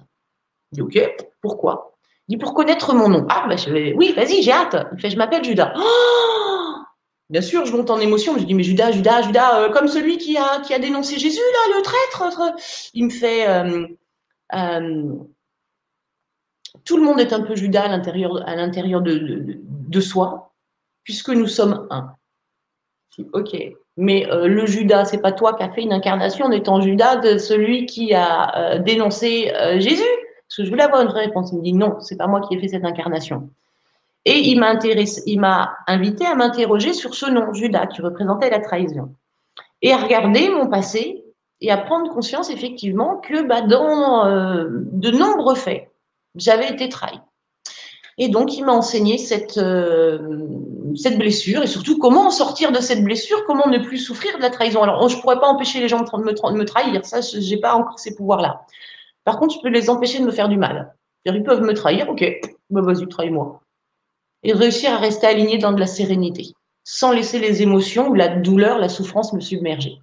Je 0.74 0.76
dis, 0.76 0.82
OK, 0.82 1.28
pourquoi? 1.42 1.96
Il 2.28 2.38
dit, 2.38 2.38
pour 2.38 2.54
connaître 2.54 2.94
mon 2.94 3.08
nom. 3.08 3.26
Ah, 3.30 3.46
ben, 3.48 3.58
oui, 3.96 4.14
vas-y, 4.14 4.44
j'ai 4.44 4.52
hâte. 4.52 4.76
Il 4.92 5.00
fait, 5.00 5.10
je 5.10 5.18
m'appelle 5.18 5.44
Judas. 5.44 5.74
Oh 5.78 6.43
Bien 7.30 7.42
sûr, 7.42 7.66
je 7.66 7.76
monte 7.76 7.90
en 7.90 8.00
émotion. 8.00 8.38
Je 8.38 8.44
dis, 8.44 8.54
mais 8.54 8.64
Judas, 8.64 8.92
Judas, 8.92 9.24
Judas, 9.24 9.60
euh, 9.60 9.70
comme 9.70 9.88
celui 9.88 10.18
qui 10.18 10.38
a, 10.38 10.60
qui 10.62 10.74
a 10.74 10.80
dénoncé 10.80 11.18
Jésus, 11.18 11.40
là, 11.40 11.78
le 11.78 11.82
traître. 11.82 12.56
Il 12.94 13.06
me 13.06 13.10
fait, 13.10 13.48
euh, 13.48 13.88
euh, 14.54 15.16
tout 16.84 16.98
le 16.98 17.04
monde 17.04 17.20
est 17.20 17.34
un 17.34 17.42
peu 17.42 17.56
Judas 17.56 17.84
à 17.84 17.88
l'intérieur, 17.88 18.48
à 18.48 18.56
l'intérieur 18.56 19.02
de, 19.02 20.00
soi, 20.00 20.54
puisque 21.04 21.30
nous 21.30 21.48
sommes 21.48 21.88
un. 21.90 22.14
Ok, 23.34 23.56
mais 23.96 24.28
euh, 24.30 24.48
le 24.48 24.66
Judas, 24.66 25.06
c'est 25.06 25.22
pas 25.22 25.32
toi 25.32 25.54
qui 25.54 25.64
as 25.64 25.72
fait 25.72 25.84
une 25.84 25.94
incarnation 25.94 26.46
en 26.48 26.52
étant 26.52 26.82
Judas 26.82 27.18
de 27.18 27.38
celui 27.38 27.86
qui 27.86 28.14
a 28.14 28.58
euh, 28.58 28.80
dénoncé 28.80 29.52
Jésus? 29.78 30.02
Parce 30.48 30.58
que 30.58 30.64
je 30.66 30.70
voulais 30.70 30.84
avoir 30.84 31.02
une 31.02 31.08
vraie 31.08 31.26
réponse. 31.26 31.52
Il 31.52 31.60
me 31.60 31.64
dit 31.64 31.74
non, 31.74 32.00
c'est 32.00 32.18
pas 32.18 32.28
moi 32.28 32.42
qui 32.42 32.56
ai 32.56 32.60
fait 32.60 32.70
cette 32.70 32.86
incarnation. 32.86 33.50
Et 34.26 34.40
il 34.40 34.60
m'a 34.60 35.76
invité 35.88 36.26
à 36.26 36.36
m'interroger 36.36 36.94
sur 36.94 37.14
ce 37.14 37.26
nom, 37.26 37.54
Judas, 37.54 37.88
qui 37.88 38.02
représentait 38.02 38.50
la 38.50 38.60
trahison, 38.60 39.14
et 39.82 39.92
à 39.92 39.98
regarder 39.98 40.50
mon 40.50 40.68
passé 40.68 41.24
et 41.60 41.72
à 41.72 41.78
prendre 41.78 42.12
conscience 42.14 42.50
effectivement 42.50 43.18
que 43.18 43.46
bah, 43.48 43.62
dans 43.62 44.26
euh, 44.26 44.68
de 44.70 45.12
nombreux 45.12 45.56
faits, 45.56 45.90
J'avais 46.36 46.70
été 46.70 46.90
trahi. 46.90 47.20
Et 48.18 48.28
donc, 48.28 48.56
il 48.58 48.66
m'a 48.66 48.74
enseigné 48.74 49.18
cette, 49.18 49.58
euh, 49.58 50.48
cette 50.96 51.18
blessure 51.18 51.64
et 51.64 51.68
surtout 51.68 51.98
comment 51.98 52.28
en 52.28 52.32
sortir 52.32 52.72
de 52.72 52.80
cette 52.80 53.04
blessure, 53.04 53.44
comment 53.46 53.68
ne 53.68 53.80
plus 53.80 53.98
souffrir 53.98 54.38
de 54.38 54.42
la 54.42 54.50
trahison. 54.50 54.84
Alors, 54.84 55.08
je 55.10 55.16
ne 55.16 55.22
pourrais 55.22 55.40
pas 55.40 55.48
empêcher 55.48 55.80
les 55.80 55.88
gens 55.88 56.02
de 56.02 56.18
me, 56.18 56.58
me 56.58 56.66
trahir, 56.66 57.06
ça, 57.06 57.22
je 57.22 57.38
n'ai 57.38 57.60
pas 57.60 57.74
encore 57.74 58.00
ces 58.00 58.16
pouvoirs-là. 58.16 58.66
Par 59.24 59.40
contre, 59.40 59.56
je 59.56 59.62
peux 59.62 59.70
les 59.70 59.90
empêcher 59.90 60.20
de 60.20 60.26
me 60.26 60.32
faire 60.32 60.50
du 60.50 60.58
mal. 60.58 60.96
Ils 61.26 61.44
peuvent 61.44 61.62
me 61.62 61.74
trahir, 61.74 62.10
ok, 62.10 62.24
bah 62.70 62.82
vas-y, 62.82 63.08
trahis-moi. 63.08 63.62
Et 64.44 64.54
réussir 64.54 64.94
à 64.94 64.98
rester 64.98 65.28
aligné 65.28 65.58
dans 65.58 65.72
de 65.72 65.80
la 65.80 65.88
sérénité, 65.88 66.54
sans 66.84 67.12
laisser 67.12 67.40
les 67.40 67.62
émotions 67.62 68.10
ou 68.10 68.14
la 68.14 68.28
douleur, 68.28 68.78
la 68.78 68.90
souffrance 68.90 69.34
me 69.34 69.40
submerger. 69.40 70.00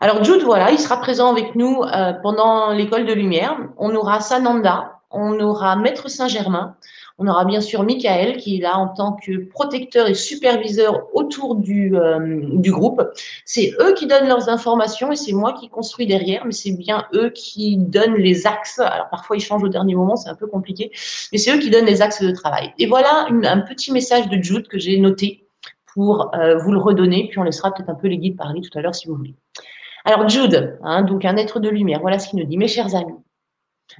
Alors 0.00 0.22
Jude, 0.22 0.42
voilà, 0.42 0.70
il 0.70 0.78
sera 0.78 0.98
présent 0.98 1.30
avec 1.30 1.54
nous 1.54 1.82
euh, 1.82 2.12
pendant 2.22 2.72
l'école 2.72 3.06
de 3.06 3.14
lumière. 3.14 3.56
On 3.78 3.94
aura 3.94 4.20
Sananda, 4.20 5.00
on 5.10 5.40
aura 5.40 5.76
Maître 5.76 6.10
Saint-Germain, 6.10 6.76
on 7.18 7.26
aura 7.28 7.44
bien 7.44 7.60
sûr 7.60 7.82
Michael 7.82 8.36
qui 8.36 8.56
est 8.56 8.60
là 8.60 8.76
en 8.76 8.88
tant 8.88 9.12
que 9.12 9.46
protecteur 9.46 10.06
et 10.06 10.14
superviseur 10.14 11.08
autour 11.14 11.56
du, 11.56 11.96
euh, 11.96 12.40
du 12.52 12.70
groupe. 12.70 13.02
C'est 13.44 13.72
eux 13.80 13.94
qui 13.94 14.06
donnent 14.06 14.28
leurs 14.28 14.48
informations 14.48 15.12
et 15.12 15.16
c'est 15.16 15.32
moi 15.32 15.54
qui 15.54 15.68
construis 15.68 16.06
derrière, 16.06 16.44
mais 16.44 16.52
c'est 16.52 16.72
bien 16.72 17.06
eux 17.14 17.30
qui 17.30 17.78
donnent 17.78 18.16
les 18.16 18.46
axes. 18.46 18.78
Alors 18.80 19.08
parfois 19.08 19.36
ils 19.36 19.40
changent 19.40 19.64
au 19.64 19.68
dernier 19.68 19.94
moment, 19.94 20.16
c'est 20.16 20.28
un 20.28 20.34
peu 20.34 20.46
compliqué, 20.46 20.90
mais 21.32 21.38
c'est 21.38 21.54
eux 21.54 21.58
qui 21.58 21.70
donnent 21.70 21.86
les 21.86 22.02
axes 22.02 22.22
de 22.22 22.30
travail. 22.32 22.74
Et 22.78 22.86
voilà 22.86 23.26
un 23.30 23.60
petit 23.60 23.92
message 23.92 24.28
de 24.28 24.42
Jude 24.42 24.68
que 24.68 24.78
j'ai 24.78 24.98
noté 24.98 25.48
pour 25.94 26.34
euh, 26.34 26.58
vous 26.58 26.72
le 26.72 26.78
redonner, 26.78 27.28
puis 27.30 27.38
on 27.38 27.42
laissera 27.42 27.72
peut-être 27.72 27.88
un 27.88 27.94
peu 27.94 28.08
les 28.08 28.18
guides 28.18 28.36
parler 28.36 28.60
tout 28.60 28.76
à 28.78 28.82
l'heure 28.82 28.94
si 28.94 29.08
vous 29.08 29.14
voulez. 29.14 29.34
Alors 30.04 30.28
Jude, 30.28 30.78
hein, 30.82 31.02
donc 31.02 31.24
un 31.24 31.36
être 31.36 31.60
de 31.60 31.70
lumière, 31.70 32.00
voilà 32.00 32.18
ce 32.18 32.28
qu'il 32.28 32.38
nous 32.38 32.44
dit. 32.44 32.58
Mes 32.58 32.68
chers 32.68 32.94
amis, 32.94 33.16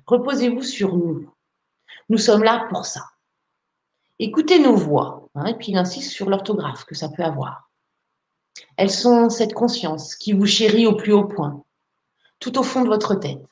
reposez-vous 0.07 0.63
sur 0.63 0.95
nous. 0.95 1.31
Nous 2.09 2.19
sommes 2.19 2.45
là 2.45 2.67
pour 2.71 2.85
ça. 2.85 3.03
Écoutez 4.19 4.59
nos 4.59 4.77
voix, 4.77 5.29
hein, 5.35 5.47
et 5.47 5.55
puis 5.55 5.73
il 5.73 5.77
insiste 5.77 6.11
sur 6.11 6.31
l'orthographe 6.31 6.85
que 6.85 6.95
ça 6.95 7.09
peut 7.09 7.25
avoir. 7.25 7.71
Elles 8.77 8.91
sont 8.91 9.29
cette 9.29 9.53
conscience 9.53 10.15
qui 10.15 10.33
vous 10.33 10.47
chérit 10.47 10.87
au 10.87 10.97
plus 10.97 11.13
haut 11.13 11.27
point, 11.27 11.63
tout 12.39 12.59
au 12.59 12.63
fond 12.63 12.83
de 12.83 12.89
votre 12.89 13.15
tête. 13.15 13.45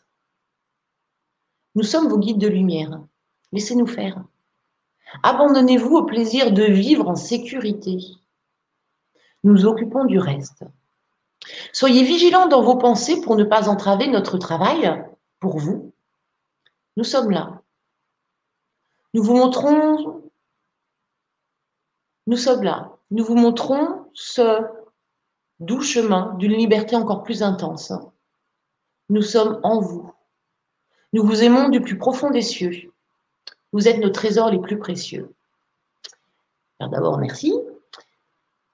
Nous 1.75 1.83
sommes 1.83 2.09
vos 2.09 2.19
guides 2.19 2.39
de 2.39 2.49
lumière. 2.49 3.01
Laissez-nous 3.53 3.87
faire. 3.87 4.23
Abandonnez-vous 5.23 5.97
au 5.97 6.05
plaisir 6.05 6.53
de 6.53 6.63
vivre 6.63 7.09
en 7.09 7.17
sécurité. 7.17 7.99
Nous 9.43 9.67
occupons 9.67 10.05
du 10.05 10.19
reste. 10.19 10.65
Soyez 11.73 12.05
vigilants 12.05 12.47
dans 12.47 12.63
vos 12.63 12.77
pensées 12.77 13.21
pour 13.21 13.37
ne 13.37 13.45
pas 13.45 13.69
entraver 13.69 14.07
notre 14.09 14.39
travail 14.39 15.05
pour 15.41 15.59
vous. 15.59 15.93
Nous 16.97 17.05
sommes 17.05 17.31
là. 17.31 17.61
Nous 19.15 19.23
vous 19.23 19.37
montrons, 19.37 20.23
nous 22.27 22.37
sommes 22.37 22.65
là. 22.65 22.97
Nous 23.11 23.25
vous 23.25 23.37
montrons 23.37 24.11
ce 24.13 24.61
doux 25.61 25.83
chemin 25.83 26.35
d'une 26.35 26.53
liberté 26.53 26.97
encore 26.97 27.23
plus 27.23 27.43
intense. 27.43 27.93
Nous 29.09 29.23
sommes 29.23 29.61
en 29.63 29.81
vous. 29.81 30.13
Nous 31.13 31.25
vous 31.25 31.45
aimons 31.45 31.69
du 31.69 31.81
plus 31.81 31.97
profond 31.97 32.31
des 32.31 32.43
cieux. 32.43 32.93
Vous 33.73 33.87
êtes 33.87 33.99
nos 33.99 34.11
trésors 34.11 34.51
les 34.51 34.61
plus 34.61 34.79
précieux. 34.79 35.33
D'abord, 36.81 37.19
merci. 37.19 37.55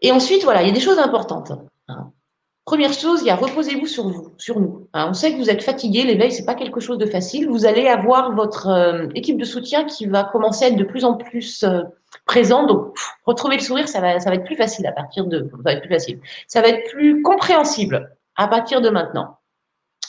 Et 0.00 0.10
ensuite, 0.10 0.42
voilà, 0.42 0.62
il 0.62 0.68
y 0.68 0.70
a 0.70 0.74
des 0.74 0.80
choses 0.80 0.98
importantes. 0.98 1.52
Hein. 1.88 2.12
Première 2.70 2.92
chose, 2.92 3.22
il 3.22 3.26
y 3.26 3.30
a 3.30 3.34
reposez-vous 3.34 3.86
sur 3.86 4.06
vous, 4.08 4.32
sur 4.38 4.60
nous. 4.60 4.86
Hein, 4.92 5.08
on 5.10 5.12
sait 5.12 5.32
que 5.32 5.38
vous 5.38 5.50
êtes 5.50 5.60
fatigué, 5.60 6.04
l'éveil, 6.04 6.30
c'est 6.30 6.44
pas 6.44 6.54
quelque 6.54 6.78
chose 6.78 6.98
de 6.98 7.06
facile. 7.06 7.48
Vous 7.48 7.66
allez 7.66 7.88
avoir 7.88 8.32
votre 8.36 8.68
euh, 8.68 9.08
équipe 9.16 9.38
de 9.38 9.44
soutien 9.44 9.86
qui 9.86 10.06
va 10.06 10.22
commencer 10.22 10.66
à 10.66 10.68
être 10.68 10.76
de 10.76 10.84
plus 10.84 11.04
en 11.04 11.14
plus 11.14 11.64
euh, 11.64 11.80
présente. 12.26 12.68
Donc, 12.68 12.96
retrouver 13.24 13.56
le 13.56 13.62
sourire, 13.62 13.88
ça 13.88 14.00
va, 14.00 14.14
être 14.14 14.44
plus 14.44 14.54
facile 14.54 14.86
à 14.86 14.92
partir 14.92 15.26
de, 15.26 15.50
ça 15.50 15.56
va 15.64 15.72
être 15.72 15.80
plus 15.80 15.90
facile. 15.90 16.20
Ça 16.46 16.60
va 16.62 16.68
être 16.68 16.88
plus 16.92 17.22
compréhensible 17.22 18.16
à 18.36 18.46
partir 18.46 18.80
de 18.80 18.88
maintenant. 18.88 19.38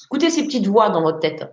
Écoutez 0.05 0.29
ces 0.29 0.43
petites 0.43 0.67
voix 0.67 0.89
dans 0.89 1.01
votre 1.01 1.17
tête. 1.17 1.51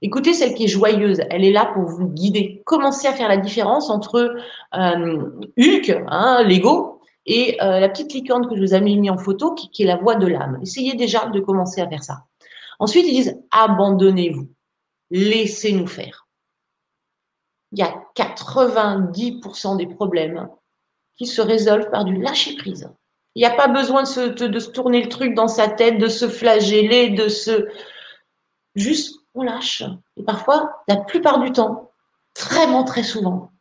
Écoutez 0.00 0.32
celle 0.32 0.54
qui 0.54 0.64
est 0.64 0.68
joyeuse, 0.68 1.20
elle 1.28 1.44
est 1.44 1.52
là 1.52 1.70
pour 1.74 1.82
vous 1.82 2.08
guider. 2.08 2.62
Commencez 2.64 3.06
à 3.06 3.12
faire 3.12 3.28
la 3.28 3.36
différence 3.36 3.90
entre 3.90 4.36
euh, 4.74 5.30
Hulk, 5.58 6.02
hein, 6.08 6.42
l'ego, 6.44 6.99
et 7.26 7.60
euh, 7.62 7.80
la 7.80 7.88
petite 7.88 8.12
licorne 8.12 8.48
que 8.48 8.56
je 8.56 8.60
vous 8.60 8.74
ai 8.74 8.80
mis 8.80 9.10
en 9.10 9.18
photo, 9.18 9.54
qui, 9.54 9.82
est 9.82 9.86
la 9.86 9.96
voix 9.96 10.16
de 10.16 10.26
l'âme. 10.26 10.58
Essayez 10.62 10.94
déjà 10.94 11.26
de 11.26 11.40
commencer 11.40 11.80
à 11.80 11.88
faire 11.88 12.02
ça. 12.02 12.24
Ensuite, 12.78 13.06
ils 13.06 13.14
disent 13.14 13.38
abandonnez-vous, 13.50 14.48
laissez-nous 15.10 15.86
faire. 15.86 16.26
Il 17.72 17.78
y 17.78 17.82
a 17.82 17.94
90% 18.16 19.76
des 19.76 19.86
problèmes 19.86 20.48
qui 21.16 21.26
se 21.26 21.40
résolvent 21.40 21.90
par 21.90 22.04
du 22.04 22.16
lâcher-prise. 22.16 22.90
Il 23.34 23.40
n'y 23.40 23.46
a 23.46 23.54
pas 23.54 23.68
besoin 23.68 24.02
de 24.02 24.08
se, 24.08 24.20
de 24.20 24.58
se, 24.58 24.70
tourner 24.70 25.02
le 25.02 25.08
truc 25.08 25.34
dans 25.34 25.46
sa 25.46 25.68
tête, 25.68 25.98
de 25.98 26.08
se 26.08 26.28
flageller, 26.28 27.10
de 27.10 27.28
se... 27.28 27.68
Juste, 28.74 29.20
on 29.34 29.42
lâche. 29.42 29.84
Et 30.16 30.24
parfois, 30.24 30.82
la 30.88 30.96
plupart 30.96 31.38
du 31.40 31.52
temps, 31.52 31.92
très, 32.34 32.66
très 32.86 33.02
souvent, 33.02 33.52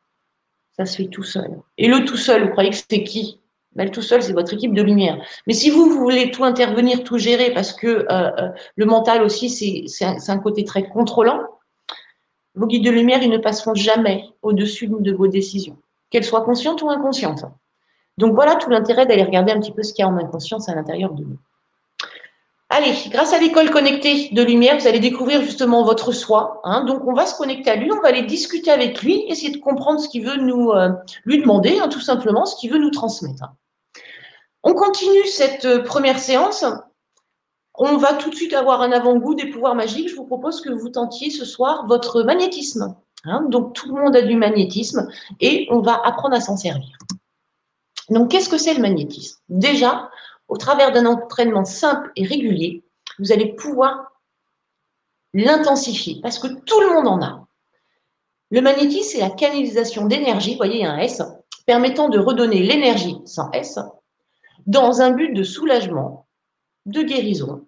ça 0.76 0.86
se 0.86 0.98
fait 0.98 1.10
tout 1.10 1.24
seul. 1.24 1.60
Et 1.78 1.88
le 1.88 2.06
tout 2.06 2.18
seul, 2.18 2.46
vous 2.46 2.52
croyez 2.52 2.72
que 2.72 2.78
c'est 2.78 3.04
qui? 3.04 3.40
Elle 3.78 3.92
tout 3.92 4.02
seul, 4.02 4.22
c'est 4.22 4.34
votre 4.34 4.54
équipe 4.54 4.74
de 4.74 4.82
lumière. 4.82 5.22
Mais 5.48 5.54
si 5.54 5.70
vous, 5.70 5.90
voulez 5.90 6.32
tout 6.32 6.44
intervenir, 6.44 7.04
tout 7.04 7.18
gérer, 7.18 7.54
parce 7.54 7.74
que 7.74 7.88
euh, 7.88 8.06
euh, 8.10 8.50
le 8.76 8.86
mental 8.86 9.24
aussi, 9.24 9.50
c'est 9.88 10.06
un, 10.06 10.18
un, 10.28 10.38
côté 10.40 10.64
très 10.64 10.88
contrôlant, 10.90 11.42
vos 12.56 12.68
guides 12.68 12.84
de 12.84 12.92
lumière, 12.92 13.22
ils 13.22 13.30
ne 13.30 13.38
passeront 13.38 13.76
jamais 13.76 14.26
au-dessus 14.42 14.88
de 14.88 15.14
vos 15.14 15.28
décisions, 15.28 15.78
qu'elles 16.10 16.26
soient 16.26 16.42
conscientes 16.42 16.82
ou 16.82 16.90
inconscientes. 16.90 17.46
Donc 18.18 18.34
voilà 18.34 18.56
tout 18.56 18.70
l'intérêt 18.70 19.06
d'aller 19.06 19.24
regarder 19.24 19.52
un 19.52 19.60
petit 19.60 19.72
peu 19.72 19.84
ce 19.84 19.94
qu'il 19.94 20.04
y 20.04 20.06
a 20.06 20.12
en 20.12 20.18
inconscience 20.18 20.68
à 20.68 20.76
l'intérieur 20.76 21.14
de 21.14 21.24
nous. 21.24 21.38
Allez, 22.80 22.96
grâce 23.10 23.34
à 23.34 23.40
l'école 23.40 23.72
connectée 23.72 24.30
de 24.32 24.42
lumière, 24.42 24.78
vous 24.80 24.88
allez 24.88 25.02
découvrir 25.02 25.42
justement 25.42 25.84
votre 25.84 26.14
soi. 26.14 26.62
Hein. 26.64 26.86
Donc, 26.86 27.02
on 27.06 27.12
va 27.12 27.26
se 27.26 27.38
connecter 27.38 27.72
à 27.72 27.76
lui, 27.76 27.92
on 27.92 28.00
va 28.00 28.08
aller 28.08 28.22
discuter 28.22 28.72
avec 28.72 29.02
lui, 29.02 29.26
essayer 29.28 29.52
de 29.52 29.58
comprendre 29.58 30.00
ce 30.00 30.08
qu'il 30.08 30.26
veut 30.26 30.38
nous 30.38 30.72
euh, 30.72 30.92
lui 31.26 31.42
demander, 31.42 31.78
hein, 31.78 31.90
tout 31.90 32.00
simplement, 32.00 32.46
ce 32.46 32.56
qu'il 32.56 32.72
veut 32.72 32.78
nous 32.78 32.90
transmettre. 32.90 33.44
On 34.64 34.74
continue 34.76 35.26
cette 35.26 35.66
euh, 35.66 35.84
première 35.84 36.20
séance. 36.20 36.64
On 37.76 37.98
va 37.98 38.14
tout 38.14 38.30
de 38.30 38.36
suite 38.36 38.54
avoir 38.54 38.82
un 38.82 38.94
avant-goût 38.94 39.36
des 39.36 39.50
pouvoirs 39.50 39.76
magiques. 39.76 40.08
Je 40.08 40.16
vous 40.16 40.26
propose 40.26 40.62
que 40.62 40.70
vous 40.72 40.88
tentiez 40.88 41.32
ce 41.32 41.44
soir 41.44 41.86
votre 41.86 42.24
magnétisme. 42.24 42.96
Hein. 43.26 43.46
Donc, 43.50 43.74
tout 43.74 43.94
le 43.94 44.02
monde 44.02 44.16
a 44.16 44.22
du 44.22 44.38
magnétisme 44.38 45.10
et 45.42 45.68
on 45.70 45.82
va 45.82 46.00
apprendre 46.06 46.36
à 46.36 46.40
s'en 46.40 46.56
servir. 46.56 46.98
Donc, 48.10 48.32
qu'est-ce 48.32 48.48
que 48.48 48.58
c'est 48.58 48.74
le 48.74 48.82
magnétisme? 48.82 49.38
Déjà, 49.50 50.10
au 50.50 50.58
travers 50.58 50.92
d'un 50.92 51.06
entraînement 51.06 51.64
simple 51.64 52.12
et 52.16 52.26
régulier, 52.26 52.84
vous 53.20 53.32
allez 53.32 53.54
pouvoir 53.54 54.12
l'intensifier 55.34 56.20
parce 56.22 56.40
que 56.40 56.48
tout 56.48 56.82
le 56.82 56.94
monde 56.94 57.08
en 57.08 57.22
a. 57.22 57.48
Le 58.52 58.62
magnétisme, 58.62 59.12
c'est 59.12 59.20
la 59.20 59.30
canalisation 59.30 60.08
d'énergie, 60.08 60.52
vous 60.52 60.58
voyez, 60.58 60.84
un 60.86 60.98
S, 60.98 61.22
permettant 61.68 62.10
de 62.10 62.18
redonner 62.18 62.64
l'énergie 62.64 63.18
sans 63.26 63.52
S 63.52 63.78
dans 64.66 65.02
un 65.02 65.12
but 65.12 65.34
de 65.34 65.44
soulagement, 65.44 66.28
de 66.88 67.04
guérison, 67.04 67.68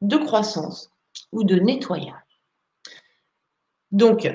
de 0.00 0.16
croissance 0.16 0.90
ou 1.32 1.42
de 1.42 1.56
nettoyage. 1.56 2.14
Donc, 3.90 4.30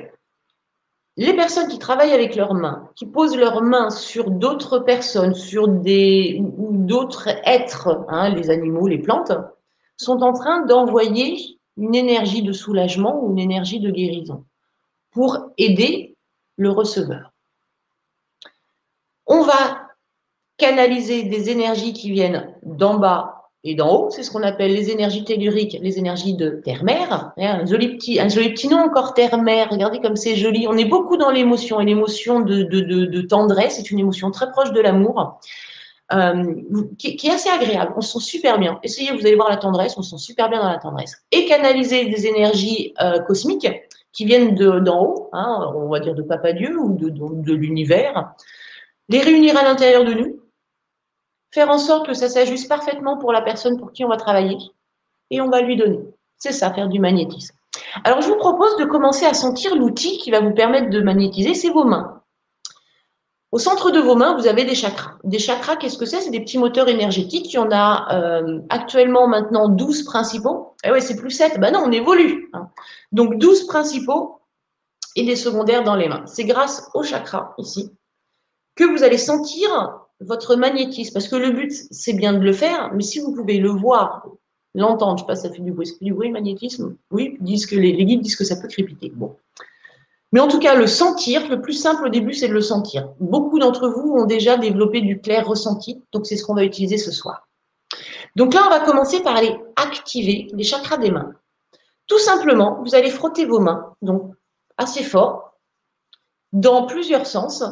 les 1.17 1.35
personnes 1.35 1.67
qui 1.67 1.79
travaillent 1.79 2.13
avec 2.13 2.35
leurs 2.35 2.53
mains, 2.53 2.89
qui 2.95 3.07
posent 3.07 3.35
leurs 3.35 3.63
mains 3.63 3.89
sur 3.89 4.29
d'autres 4.29 4.79
personnes, 4.79 5.33
sur 5.33 5.67
des 5.67 6.39
ou 6.57 6.77
d'autres 6.77 7.27
êtres, 7.43 8.05
hein, 8.07 8.29
les 8.29 8.51
animaux, 8.51 8.87
les 8.87 8.99
plantes, 8.99 9.31
sont 9.97 10.21
en 10.21 10.31
train 10.33 10.63
d'envoyer 10.65 11.59
une 11.75 11.95
énergie 11.95 12.43
de 12.43 12.53
soulagement 12.53 13.23
ou 13.23 13.31
une 13.31 13.39
énergie 13.39 13.79
de 13.79 13.89
guérison 13.89 14.45
pour 15.11 15.49
aider 15.57 16.15
le 16.55 16.69
receveur. 16.69 17.33
On 19.25 19.41
va 19.41 19.87
canaliser 20.57 21.23
des 21.23 21.49
énergies 21.49 21.93
qui 21.93 22.11
viennent 22.11 22.55
d'en 22.61 22.95
bas 22.95 23.36
d'en 23.75 23.95
haut, 23.95 24.09
c'est 24.09 24.23
ce 24.23 24.31
qu'on 24.31 24.43
appelle 24.43 24.73
les 24.73 24.89
énergies 24.89 25.23
telluriques, 25.23 25.77
les 25.81 25.97
énergies 25.97 26.35
de 26.35 26.61
joli 27.65 27.97
petit, 27.97 28.19
un 28.19 28.29
joli 28.29 28.53
petit 28.53 28.67
nom 28.67 28.77
encore 28.77 29.13
terre-mère. 29.13 29.69
Regardez 29.71 29.99
comme 29.99 30.15
c'est 30.15 30.35
joli. 30.35 30.67
On 30.67 30.77
est 30.77 30.85
beaucoup 30.85 31.17
dans 31.17 31.31
l'émotion 31.31 31.79
et 31.79 31.85
l'émotion 31.85 32.39
de, 32.41 33.21
tendresse. 33.21 33.75
C'est 33.77 33.91
une 33.91 33.99
émotion 33.99 34.31
très 34.31 34.49
proche 34.51 34.71
de 34.71 34.81
l'amour, 34.81 35.39
euh, 36.13 36.43
qui, 36.97 37.19
est 37.23 37.31
assez 37.31 37.49
agréable. 37.49 37.93
On 37.95 38.01
se 38.01 38.19
sent 38.19 38.25
super 38.25 38.59
bien. 38.59 38.79
Essayez, 38.83 39.11
vous 39.11 39.25
allez 39.25 39.35
voir 39.35 39.49
la 39.49 39.57
tendresse. 39.57 39.97
On 39.97 40.01
se 40.01 40.17
sent 40.17 40.23
super 40.23 40.49
bien 40.49 40.59
dans 40.59 40.69
la 40.69 40.79
tendresse. 40.79 41.23
Et 41.31 41.45
canaliser 41.45 42.05
des 42.05 42.27
énergies 42.27 42.93
euh, 43.01 43.19
cosmiques 43.19 43.69
qui 44.13 44.25
viennent 44.25 44.55
d'en 44.55 45.03
haut, 45.03 45.29
hein, 45.33 45.71
on 45.75 45.89
va 45.89 45.99
dire 45.99 46.15
de 46.15 46.23
Papa 46.23 46.53
Dieu 46.53 46.75
ou 46.79 46.97
de 46.97 47.53
l'univers, 47.53 48.33
les 49.09 49.21
réunir 49.21 49.57
à 49.57 49.63
l'intérieur 49.63 50.03
de 50.05 50.13
nous 50.13 50.39
faire 51.51 51.69
en 51.69 51.77
sorte 51.77 52.07
que 52.07 52.13
ça 52.13 52.29
s'ajuste 52.29 52.67
parfaitement 52.67 53.17
pour 53.17 53.31
la 53.31 53.41
personne 53.41 53.77
pour 53.77 53.91
qui 53.91 54.03
on 54.03 54.09
va 54.09 54.17
travailler 54.17 54.57
et 55.29 55.41
on 55.41 55.49
va 55.49 55.61
lui 55.61 55.75
donner. 55.75 55.99
C'est 56.37 56.51
ça, 56.51 56.73
faire 56.73 56.87
du 56.87 56.99
magnétisme. 56.99 57.55
Alors, 58.03 58.21
je 58.21 58.27
vous 58.27 58.37
propose 58.37 58.75
de 58.77 58.85
commencer 58.85 59.25
à 59.25 59.33
sentir 59.33 59.75
l'outil 59.75 60.17
qui 60.17 60.31
va 60.31 60.39
vous 60.39 60.53
permettre 60.53 60.89
de 60.89 61.01
magnétiser, 61.01 61.53
c'est 61.53 61.69
vos 61.69 61.83
mains. 61.83 62.21
Au 63.51 63.59
centre 63.59 63.91
de 63.91 63.99
vos 63.99 64.15
mains, 64.15 64.35
vous 64.35 64.45
avez 64.45 64.65
des 64.65 64.75
chakras. 64.75 65.13
Des 65.23 65.39
chakras, 65.39 65.77
qu'est-ce 65.77 65.97
que 65.97 66.05
c'est? 66.05 66.19
C'est 66.19 66.31
des 66.31 66.41
petits 66.41 66.57
moteurs 66.57 66.89
énergétiques. 66.89 67.53
Il 67.53 67.55
y 67.55 67.59
en 67.59 67.71
a 67.71 68.13
euh, 68.13 68.59
actuellement 68.69 69.27
maintenant 69.27 69.69
12 69.69 70.03
principaux. 70.03 70.75
Eh 70.83 70.91
ouais, 70.91 70.99
c'est 70.99 71.15
plus 71.15 71.31
7. 71.31 71.59
Ben 71.59 71.71
non, 71.71 71.83
on 71.85 71.91
évolue. 71.91 72.49
Hein. 72.53 72.69
Donc 73.13 73.37
12 73.37 73.67
principaux 73.67 74.41
et 75.15 75.23
des 75.23 75.37
secondaires 75.37 75.83
dans 75.83 75.95
les 75.95 76.09
mains. 76.09 76.25
C'est 76.25 76.43
grâce 76.43 76.89
aux 76.93 77.03
chakras 77.03 77.53
ici 77.57 77.91
que 78.75 78.83
vous 78.83 79.03
allez 79.03 79.17
sentir 79.17 80.06
votre 80.19 80.55
magnétisme. 80.55 81.13
Parce 81.13 81.27
que 81.27 81.35
le 81.35 81.51
but, 81.51 81.71
c'est 81.91 82.13
bien 82.13 82.33
de 82.33 82.39
le 82.39 82.53
faire, 82.53 82.91
mais 82.93 83.03
si 83.03 83.19
vous 83.19 83.33
pouvez 83.33 83.59
le 83.59 83.69
voir, 83.69 84.27
l'entendre, 84.75 85.17
je 85.17 85.23
sais 85.23 85.27
pas, 85.27 85.35
ça 85.35 85.49
fait 85.51 85.61
du 85.61 85.71
bruit, 85.71 85.91
du 86.01 86.13
bruit, 86.13 86.31
magnétisme? 86.31 86.95
Oui, 87.11 87.37
disent 87.39 87.65
que 87.65 87.75
les, 87.75 87.93
les 87.93 88.05
guides 88.05 88.21
disent 88.21 88.35
que 88.35 88.43
ça 88.43 88.55
peut 88.55 88.67
crépiter. 88.67 89.11
Bon. 89.13 89.35
Mais 90.31 90.39
en 90.39 90.47
tout 90.47 90.59
cas, 90.59 90.75
le 90.75 90.87
sentir, 90.87 91.47
le 91.49 91.61
plus 91.61 91.73
simple 91.73 92.05
au 92.05 92.09
début, 92.09 92.33
c'est 92.33 92.49
de 92.49 92.53
le 92.53 92.61
sentir. 92.61 93.09
Beaucoup 93.19 93.59
d'entre 93.59 93.87
vous 93.87 94.11
ont 94.11 94.25
déjà 94.25 94.57
développé 94.57 95.01
du 95.01 95.19
clair 95.19 95.47
ressenti, 95.47 96.03
donc 96.11 96.25
c'est 96.25 96.35
ce 96.35 96.43
qu'on 96.43 96.55
va 96.55 96.65
utiliser 96.65 96.97
ce 96.97 97.11
soir. 97.11 97.47
Donc 98.35 98.53
là, 98.53 98.63
on 98.67 98.69
va 98.69 98.81
commencer 98.81 99.21
par 99.23 99.35
aller 99.35 99.55
activer 99.77 100.47
les 100.53 100.63
chakras 100.63 100.97
des 100.97 101.11
mains. 101.11 101.33
Tout 102.07 102.19
simplement, 102.19 102.81
vous 102.83 102.93
allez 102.93 103.09
frotter 103.09 103.45
vos 103.45 103.59
mains, 103.59 103.93
donc 104.01 104.33
assez 104.77 105.03
fort, 105.03 105.57
dans 106.51 106.85
plusieurs 106.85 107.25
sens. 107.25 107.63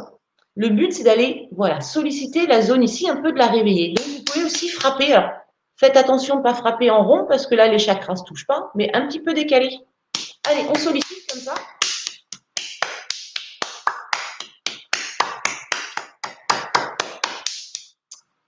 Le 0.57 0.69
but, 0.69 0.93
c'est 0.93 1.03
d'aller 1.03 1.49
voilà, 1.51 1.81
solliciter 1.81 2.47
la 2.47 2.61
zone 2.61 2.83
ici, 2.83 3.09
un 3.09 3.17
peu 3.17 3.33
de 3.33 3.37
la 3.37 3.47
réveiller. 3.47 3.93
Donc, 3.93 4.05
vous 4.05 4.23
pouvez 4.23 4.45
aussi 4.45 4.69
frapper. 4.69 5.11
Alors, 5.13 5.29
faites 5.75 5.97
attention 5.97 6.35
de 6.35 6.39
ne 6.39 6.43
pas 6.43 6.53
frapper 6.53 6.89
en 6.89 7.03
rond 7.03 7.25
parce 7.27 7.45
que 7.45 7.55
là, 7.55 7.67
les 7.67 7.79
chakras 7.79 8.13
ne 8.13 8.17
se 8.17 8.23
touchent 8.23 8.47
pas, 8.47 8.71
mais 8.73 8.89
un 8.95 9.05
petit 9.07 9.19
peu 9.19 9.33
décalé. 9.33 9.79
Allez, 10.47 10.65
on 10.69 10.75
sollicite 10.75 11.29
comme 11.29 11.41
ça. 11.41 11.55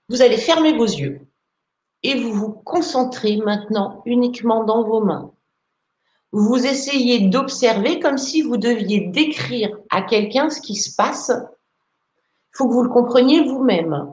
Vous 0.08 0.22
allez 0.22 0.38
fermer 0.38 0.72
vos 0.72 0.86
yeux 0.86 1.20
et 2.02 2.14
vous 2.14 2.32
vous 2.32 2.52
concentrez 2.52 3.36
maintenant 3.36 4.02
uniquement 4.06 4.64
dans 4.64 4.82
vos 4.82 5.00
mains. 5.00 5.32
Vous 6.32 6.66
essayez 6.66 7.28
d'observer 7.28 8.00
comme 8.00 8.16
si 8.16 8.40
vous 8.40 8.56
deviez 8.56 9.00
décrire 9.00 9.76
à 9.90 10.00
quelqu'un 10.00 10.48
ce 10.48 10.62
qui 10.62 10.76
se 10.76 10.94
passe. 10.96 11.32
Faut 12.58 12.66
que 12.66 12.74
vous 12.74 12.82
le 12.82 12.88
compreniez 12.88 13.44
vous-même. 13.44 14.12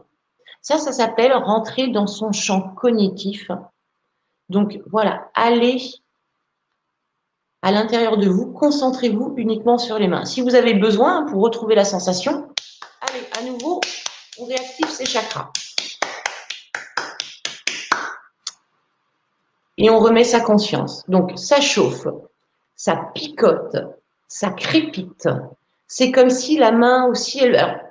Ça, 0.62 0.78
ça 0.78 0.92
s'appelle 0.92 1.34
rentrer 1.34 1.88
dans 1.88 2.06
son 2.06 2.32
champ 2.32 2.62
cognitif. 2.62 3.50
Donc 4.50 4.80
voilà, 4.92 5.32
allez 5.34 5.82
à 7.64 7.72
l'intérieur 7.72 8.18
de 8.18 8.30
vous, 8.30 8.52
concentrez-vous 8.54 9.34
uniquement 9.38 9.80
sur 9.80 9.98
les 9.98 10.08
mains. 10.08 10.26
Si 10.26 10.42
vous 10.42 10.54
avez 10.54 10.76
besoin 10.76 11.26
pour 11.26 11.42
retrouver 11.42 11.74
la 11.74 11.86
sensation, 11.86 12.48
allez, 13.02 13.26
à 13.40 13.52
nouveau, 13.52 13.82
on 14.38 14.46
réactive 14.46 14.90
ces 14.90 15.06
chakras. 15.06 15.52
et 19.78 19.90
on 19.90 20.00
remet 20.00 20.24
sa 20.24 20.40
conscience. 20.40 21.04
Donc, 21.10 21.34
ça 21.36 21.60
chauffe, 21.60 22.08
ça 22.78 23.10
picote, 23.14 23.76
ça 24.28 24.52
crépite. 24.52 25.28
C'est 25.88 26.12
comme 26.12 26.30
si 26.30 26.58
la 26.58 26.72
main 26.72 27.08
aussi, 27.08 27.40
elle, 27.40 27.85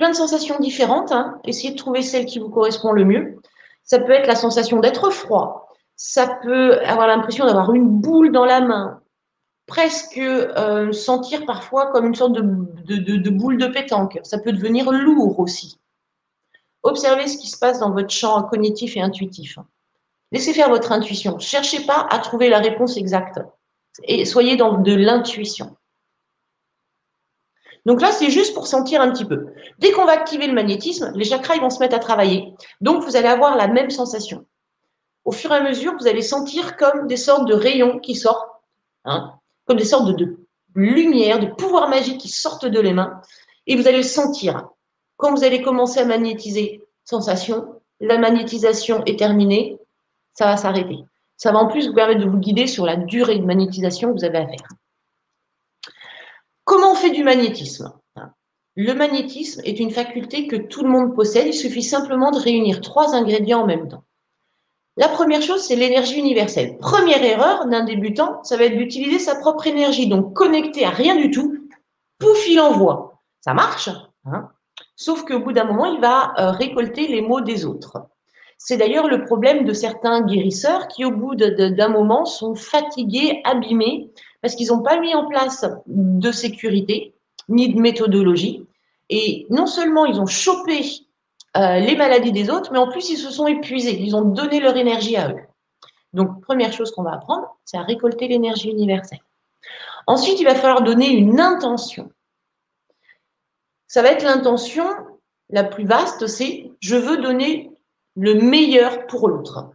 plein 0.00 0.10
de 0.10 0.16
sensations 0.16 0.58
différentes. 0.58 1.12
Hein. 1.12 1.38
Essayez 1.44 1.72
de 1.72 1.76
trouver 1.76 2.00
celle 2.00 2.24
qui 2.24 2.38
vous 2.38 2.48
correspond 2.48 2.92
le 2.92 3.04
mieux. 3.04 3.38
Ça 3.84 3.98
peut 3.98 4.12
être 4.12 4.26
la 4.26 4.34
sensation 4.34 4.80
d'être 4.80 5.10
froid. 5.10 5.68
Ça 5.94 6.38
peut 6.42 6.80
avoir 6.80 7.06
l'impression 7.06 7.44
d'avoir 7.44 7.74
une 7.74 7.86
boule 7.86 8.32
dans 8.32 8.46
la 8.46 8.62
main. 8.62 9.02
Presque 9.66 10.16
euh, 10.16 10.90
sentir 10.92 11.44
parfois 11.44 11.92
comme 11.92 12.06
une 12.06 12.14
sorte 12.14 12.32
de, 12.32 13.30
boule 13.30 13.58
de 13.58 13.66
pétanque. 13.66 14.18
Ça 14.22 14.38
peut 14.38 14.52
devenir 14.52 14.90
lourd 14.90 15.38
aussi. 15.38 15.78
Observez 16.82 17.26
ce 17.26 17.36
qui 17.36 17.48
se 17.48 17.58
passe 17.58 17.80
dans 17.80 17.90
votre 17.90 18.10
champ 18.10 18.42
cognitif 18.44 18.96
et 18.96 19.02
intuitif. 19.02 19.58
Laissez 20.32 20.54
faire 20.54 20.70
votre 20.70 20.92
intuition. 20.92 21.38
Cherchez 21.38 21.84
pas 21.84 22.06
à 22.08 22.20
trouver 22.20 22.48
la 22.48 22.60
réponse 22.60 22.96
exacte. 22.96 23.38
Et 24.04 24.24
soyez 24.24 24.56
dans 24.56 24.78
de 24.78 24.94
l'intuition. 24.94 25.76
Donc 27.86 28.00
là, 28.00 28.12
c'est 28.12 28.30
juste 28.30 28.54
pour 28.54 28.66
sentir 28.66 29.00
un 29.00 29.10
petit 29.10 29.24
peu. 29.24 29.46
Dès 29.78 29.92
qu'on 29.92 30.04
va 30.04 30.12
activer 30.12 30.46
le 30.46 30.52
magnétisme, 30.52 31.12
les 31.14 31.24
chakras 31.24 31.56
ils 31.56 31.60
vont 31.60 31.70
se 31.70 31.80
mettre 31.80 31.96
à 31.96 31.98
travailler. 31.98 32.54
Donc, 32.80 33.04
vous 33.04 33.16
allez 33.16 33.28
avoir 33.28 33.56
la 33.56 33.68
même 33.68 33.90
sensation. 33.90 34.44
Au 35.24 35.32
fur 35.32 35.52
et 35.52 35.56
à 35.56 35.62
mesure, 35.62 35.94
vous 35.98 36.06
allez 36.06 36.22
sentir 36.22 36.76
comme 36.76 37.06
des 37.06 37.16
sortes 37.16 37.46
de 37.46 37.54
rayons 37.54 37.98
qui 37.98 38.14
sortent, 38.14 38.48
hein, 39.04 39.34
comme 39.66 39.76
des 39.76 39.84
sortes 39.84 40.06
de, 40.06 40.12
de 40.12 40.36
lumière, 40.74 41.40
de 41.40 41.46
pouvoir 41.46 41.88
magique 41.88 42.18
qui 42.18 42.28
sortent 42.28 42.66
de 42.66 42.80
les 42.80 42.92
mains. 42.92 43.20
Et 43.66 43.76
vous 43.76 43.86
allez 43.86 43.98
le 43.98 44.02
sentir. 44.02 44.68
Quand 45.16 45.34
vous 45.34 45.44
allez 45.44 45.62
commencer 45.62 46.00
à 46.00 46.04
magnétiser, 46.04 46.82
sensation, 47.04 47.80
la 48.00 48.18
magnétisation 48.18 49.04
est 49.04 49.18
terminée, 49.18 49.78
ça 50.34 50.46
va 50.46 50.56
s'arrêter. 50.56 50.98
Ça 51.36 51.52
va 51.52 51.58
en 51.58 51.68
plus 51.68 51.88
vous 51.88 51.94
permettre 51.94 52.20
de 52.20 52.28
vous 52.28 52.38
guider 52.38 52.66
sur 52.66 52.84
la 52.84 52.96
durée 52.96 53.38
de 53.38 53.44
magnétisation 53.44 54.08
que 54.08 54.18
vous 54.18 54.24
avez 54.24 54.38
à 54.38 54.46
faire. 54.46 54.68
Comment 56.70 56.92
on 56.92 56.94
fait 56.94 57.10
du 57.10 57.24
magnétisme? 57.24 57.92
Le 58.76 58.92
magnétisme 58.94 59.60
est 59.64 59.80
une 59.80 59.90
faculté 59.90 60.46
que 60.46 60.54
tout 60.54 60.84
le 60.84 60.88
monde 60.88 61.16
possède. 61.16 61.48
Il 61.48 61.52
suffit 61.52 61.82
simplement 61.82 62.30
de 62.30 62.38
réunir 62.38 62.80
trois 62.80 63.12
ingrédients 63.16 63.62
en 63.62 63.66
même 63.66 63.88
temps. 63.88 64.04
La 64.96 65.08
première 65.08 65.42
chose, 65.42 65.64
c'est 65.64 65.74
l'énergie 65.74 66.16
universelle. 66.16 66.78
Première 66.78 67.24
erreur 67.24 67.66
d'un 67.66 67.82
débutant, 67.82 68.40
ça 68.44 68.56
va 68.56 68.66
être 68.66 68.76
d'utiliser 68.76 69.18
sa 69.18 69.34
propre 69.34 69.66
énergie, 69.66 70.06
donc 70.06 70.32
connecté 70.32 70.84
à 70.84 70.90
rien 70.90 71.16
du 71.16 71.32
tout, 71.32 71.58
pouf, 72.20 72.48
il 72.48 72.60
envoie. 72.60 73.20
Ça 73.40 73.52
marche, 73.52 73.90
hein? 74.26 74.50
Sauf 74.94 75.24
qu'au 75.24 75.40
bout 75.40 75.52
d'un 75.52 75.64
moment, 75.64 75.86
il 75.86 76.00
va 76.00 76.34
euh, 76.38 76.50
récolter 76.52 77.08
les 77.08 77.20
mots 77.20 77.40
des 77.40 77.64
autres. 77.64 77.98
C'est 78.58 78.76
d'ailleurs 78.76 79.08
le 79.08 79.24
problème 79.24 79.64
de 79.64 79.72
certains 79.72 80.20
guérisseurs 80.20 80.86
qui, 80.86 81.04
au 81.04 81.10
bout 81.10 81.34
d'un 81.34 81.88
moment, 81.88 82.26
sont 82.26 82.54
fatigués, 82.54 83.40
abîmés, 83.42 84.12
parce 84.42 84.54
qu'ils 84.54 84.68
n'ont 84.68 84.82
pas 84.82 84.98
mis 85.00 85.14
en 85.14 85.26
place 85.26 85.66
de 85.86 86.32
sécurité 86.32 87.14
ni 87.48 87.72
de 87.72 87.80
méthodologie. 87.80 88.66
Et 89.08 89.46
non 89.50 89.66
seulement 89.66 90.06
ils 90.06 90.20
ont 90.20 90.26
chopé 90.26 90.82
euh, 91.56 91.78
les 91.80 91.96
maladies 91.96 92.32
des 92.32 92.48
autres, 92.48 92.72
mais 92.72 92.78
en 92.78 92.88
plus 92.88 93.10
ils 93.10 93.18
se 93.18 93.30
sont 93.30 93.46
épuisés. 93.46 94.00
Ils 94.00 94.14
ont 94.14 94.22
donné 94.22 94.60
leur 94.60 94.76
énergie 94.76 95.16
à 95.16 95.30
eux. 95.30 95.40
Donc, 96.12 96.42
première 96.42 96.72
chose 96.72 96.90
qu'on 96.90 97.02
va 97.02 97.14
apprendre, 97.14 97.56
c'est 97.64 97.76
à 97.76 97.82
récolter 97.82 98.28
l'énergie 98.28 98.70
universelle. 98.70 99.20
Ensuite, 100.06 100.40
il 100.40 100.44
va 100.44 100.54
falloir 100.54 100.82
donner 100.82 101.08
une 101.08 101.40
intention. 101.40 102.10
Ça 103.86 104.02
va 104.02 104.10
être 104.10 104.24
l'intention 104.24 104.84
la 105.50 105.64
plus 105.64 105.84
vaste, 105.84 106.26
c'est 106.26 106.70
je 106.80 106.96
veux 106.96 107.18
donner 107.18 107.70
le 108.16 108.34
meilleur 108.34 109.06
pour 109.06 109.28
l'autre. 109.28 109.70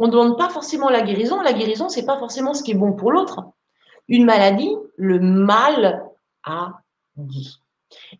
On 0.00 0.06
ne 0.06 0.12
demande 0.12 0.38
pas 0.38 0.48
forcément 0.48 0.88
la 0.88 1.02
guérison. 1.02 1.42
La 1.42 1.52
guérison, 1.52 1.90
ce 1.90 2.00
n'est 2.00 2.06
pas 2.06 2.18
forcément 2.18 2.54
ce 2.54 2.62
qui 2.62 2.70
est 2.70 2.74
bon 2.74 2.94
pour 2.94 3.12
l'autre. 3.12 3.44
Une 4.08 4.24
maladie, 4.24 4.74
le 4.96 5.20
mal 5.20 6.10
a 6.42 6.80
dit, 7.16 7.60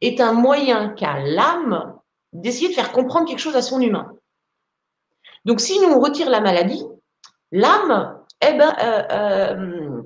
est 0.03 0.21
un 0.21 0.35
moyen 0.35 0.91
qu'a 0.91 1.19
l'âme 1.19 1.99
d'essayer 2.35 2.69
de 2.69 2.75
faire 2.75 2.93
comprendre 2.93 3.27
quelque 3.27 3.39
chose 3.39 3.57
à 3.57 3.63
son 3.63 3.81
humain. 3.81 4.15
Donc, 5.47 5.61
si 5.61 5.81
nous, 5.81 5.89
on 5.89 6.01
retire 6.01 6.29
la 6.29 6.43
maladie, 6.43 6.85
l'âme, 7.51 8.21
eh 8.43 8.53
ben, 8.53 8.75
euh, 8.79 9.03
euh, 9.11 10.03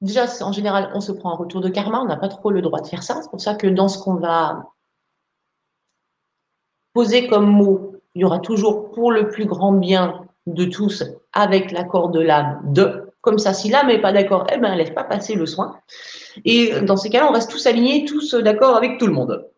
déjà, 0.00 0.24
en 0.40 0.52
général, 0.52 0.90
on 0.94 1.02
se 1.02 1.12
prend 1.12 1.32
un 1.32 1.36
retour 1.36 1.60
de 1.60 1.68
karma, 1.68 2.00
on 2.00 2.06
n'a 2.06 2.16
pas 2.16 2.28
trop 2.28 2.50
le 2.50 2.62
droit 2.62 2.80
de 2.80 2.86
faire 2.86 3.02
ça. 3.02 3.20
C'est 3.20 3.30
pour 3.30 3.42
ça 3.42 3.56
que 3.56 3.66
dans 3.66 3.88
ce 3.88 3.98
qu'on 3.98 4.14
va 4.14 4.72
posé 6.94 7.28
comme 7.28 7.50
mot, 7.50 7.93
il 8.14 8.22
y 8.22 8.24
aura 8.24 8.38
toujours 8.38 8.90
pour 8.92 9.12
le 9.12 9.28
plus 9.28 9.46
grand 9.46 9.72
bien 9.72 10.24
de 10.46 10.64
tous 10.64 11.04
avec 11.32 11.72
l'accord 11.72 12.10
de 12.10 12.20
l'âme 12.20 12.60
de. 12.64 13.02
Comme 13.20 13.38
ça, 13.38 13.54
si 13.54 13.70
l'âme 13.70 13.86
n'est 13.86 14.00
pas 14.00 14.12
d'accord, 14.12 14.46
eh 14.52 14.58
ben, 14.58 14.72
elle 14.72 14.78
laisse 14.78 14.90
pas 14.90 15.04
passer 15.04 15.34
le 15.34 15.46
soin. 15.46 15.78
Et 16.44 16.80
dans 16.82 16.96
ces 16.96 17.08
cas-là, 17.08 17.28
on 17.30 17.32
reste 17.32 17.50
tous 17.50 17.66
alignés, 17.66 18.04
tous 18.04 18.34
d'accord 18.34 18.76
avec 18.76 18.98
tout 18.98 19.06
le 19.06 19.14
monde. 19.14 19.48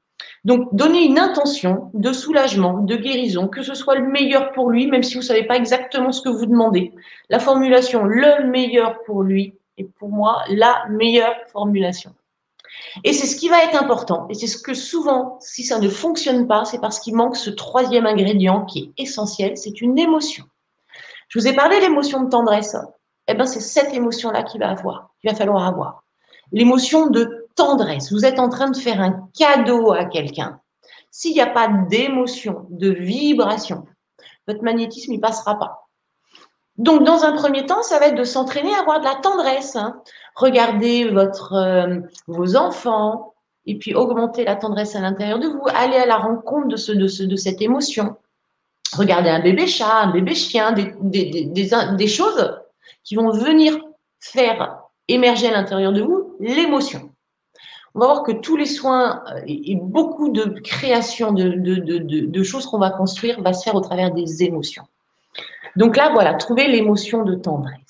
Donc, 0.44 0.72
donner 0.72 1.04
une 1.04 1.18
intention 1.18 1.90
de 1.92 2.12
soulagement, 2.12 2.78
de 2.78 2.94
guérison, 2.94 3.48
que 3.48 3.62
ce 3.62 3.74
soit 3.74 3.96
le 3.96 4.06
meilleur 4.06 4.52
pour 4.52 4.70
lui, 4.70 4.86
même 4.86 5.02
si 5.02 5.14
vous 5.14 5.20
ne 5.20 5.26
savez 5.26 5.42
pas 5.42 5.56
exactement 5.56 6.12
ce 6.12 6.22
que 6.22 6.28
vous 6.28 6.46
demandez. 6.46 6.92
La 7.28 7.40
formulation 7.40 8.04
le 8.04 8.48
meilleur 8.48 9.02
pour 9.02 9.24
lui 9.24 9.54
est 9.76 9.88
pour 9.98 10.10
moi 10.10 10.44
la 10.48 10.84
meilleure 10.88 11.34
formulation. 11.48 12.12
Et 13.04 13.12
c'est 13.12 13.26
ce 13.26 13.36
qui 13.36 13.48
va 13.48 13.62
être 13.62 13.80
important. 13.80 14.26
Et 14.30 14.34
c'est 14.34 14.46
ce 14.46 14.58
que 14.58 14.74
souvent, 14.74 15.38
si 15.40 15.64
ça 15.64 15.78
ne 15.78 15.88
fonctionne 15.88 16.46
pas, 16.46 16.64
c'est 16.64 16.80
parce 16.80 17.00
qu'il 17.00 17.14
manque 17.14 17.36
ce 17.36 17.50
troisième 17.50 18.06
ingrédient 18.06 18.64
qui 18.64 18.92
est 18.96 19.02
essentiel, 19.02 19.56
c'est 19.56 19.80
une 19.80 19.98
émotion. 19.98 20.44
Je 21.28 21.38
vous 21.38 21.48
ai 21.48 21.54
parlé 21.54 21.76
de 21.76 21.82
l'émotion 21.82 22.22
de 22.22 22.30
tendresse. 22.30 22.76
Eh 23.28 23.34
bien, 23.34 23.46
c'est 23.46 23.60
cette 23.60 23.92
émotion-là 23.92 24.42
qu'il 24.44 24.60
va 24.60 24.70
avoir, 24.70 25.10
qu'il 25.20 25.30
va 25.30 25.36
falloir 25.36 25.66
avoir. 25.66 26.04
L'émotion 26.52 27.08
de 27.08 27.48
tendresse. 27.56 28.12
Vous 28.12 28.24
êtes 28.24 28.38
en 28.38 28.48
train 28.48 28.70
de 28.70 28.76
faire 28.76 29.00
un 29.00 29.28
cadeau 29.36 29.92
à 29.92 30.04
quelqu'un. 30.04 30.60
S'il 31.10 31.32
n'y 31.32 31.40
a 31.40 31.46
pas 31.46 31.68
d'émotion, 31.88 32.66
de 32.70 32.90
vibration, 32.90 33.84
votre 34.46 34.62
magnétisme, 34.62 35.12
il 35.12 35.20
passera 35.20 35.58
pas. 35.58 35.88
Donc, 36.78 37.04
dans 37.04 37.24
un 37.24 37.32
premier 37.32 37.64
temps, 37.64 37.82
ça 37.82 37.98
va 37.98 38.08
être 38.08 38.14
de 38.16 38.24
s'entraîner 38.24 38.74
à 38.74 38.80
avoir 38.80 39.00
de 39.00 39.04
la 39.04 39.14
tendresse. 39.16 39.76
Hein. 39.76 40.00
Regardez 40.36 41.08
votre, 41.08 41.54
euh, 41.54 41.98
vos 42.26 42.56
enfants 42.56 43.34
et 43.64 43.76
puis 43.78 43.94
augmenter 43.94 44.44
la 44.44 44.54
tendresse 44.54 44.94
à 44.94 45.00
l'intérieur 45.00 45.38
de 45.38 45.48
vous. 45.48 45.62
Aller 45.74 45.96
à 45.96 46.06
la 46.06 46.16
rencontre 46.16 46.68
de, 46.68 46.76
ce, 46.76 46.92
de, 46.92 47.08
ce, 47.08 47.24
de 47.24 47.36
cette 47.36 47.60
émotion. 47.60 48.16
Regardez 48.96 49.30
un 49.30 49.40
bébé 49.40 49.66
chat, 49.66 50.02
un 50.02 50.12
bébé 50.12 50.34
chien, 50.34 50.72
des, 50.72 50.94
des, 51.00 51.46
des, 51.46 51.70
des 51.96 52.06
choses 52.06 52.60
qui 53.02 53.16
vont 53.16 53.30
venir 53.30 53.76
faire 54.20 54.82
émerger 55.08 55.48
à 55.48 55.52
l'intérieur 55.52 55.92
de 55.92 56.02
vous 56.02 56.36
l'émotion. 56.38 57.10
On 57.94 58.00
va 58.00 58.06
voir 58.06 58.22
que 58.22 58.32
tous 58.32 58.56
les 58.56 58.66
soins 58.66 59.22
euh, 59.28 59.40
et 59.46 59.74
beaucoup 59.80 60.28
de 60.28 60.44
création 60.60 61.32
de, 61.32 61.48
de, 61.48 61.76
de, 61.76 61.98
de 62.26 62.42
choses 62.42 62.66
qu'on 62.66 62.78
va 62.78 62.90
construire 62.90 63.40
va 63.40 63.54
se 63.54 63.64
faire 63.64 63.74
au 63.74 63.80
travers 63.80 64.12
des 64.12 64.42
émotions. 64.42 64.84
Donc 65.76 65.96
là, 65.96 66.10
voilà, 66.12 66.34
trouver 66.34 66.68
l'émotion 66.68 67.24
de 67.24 67.34
tendresse. 67.34 67.85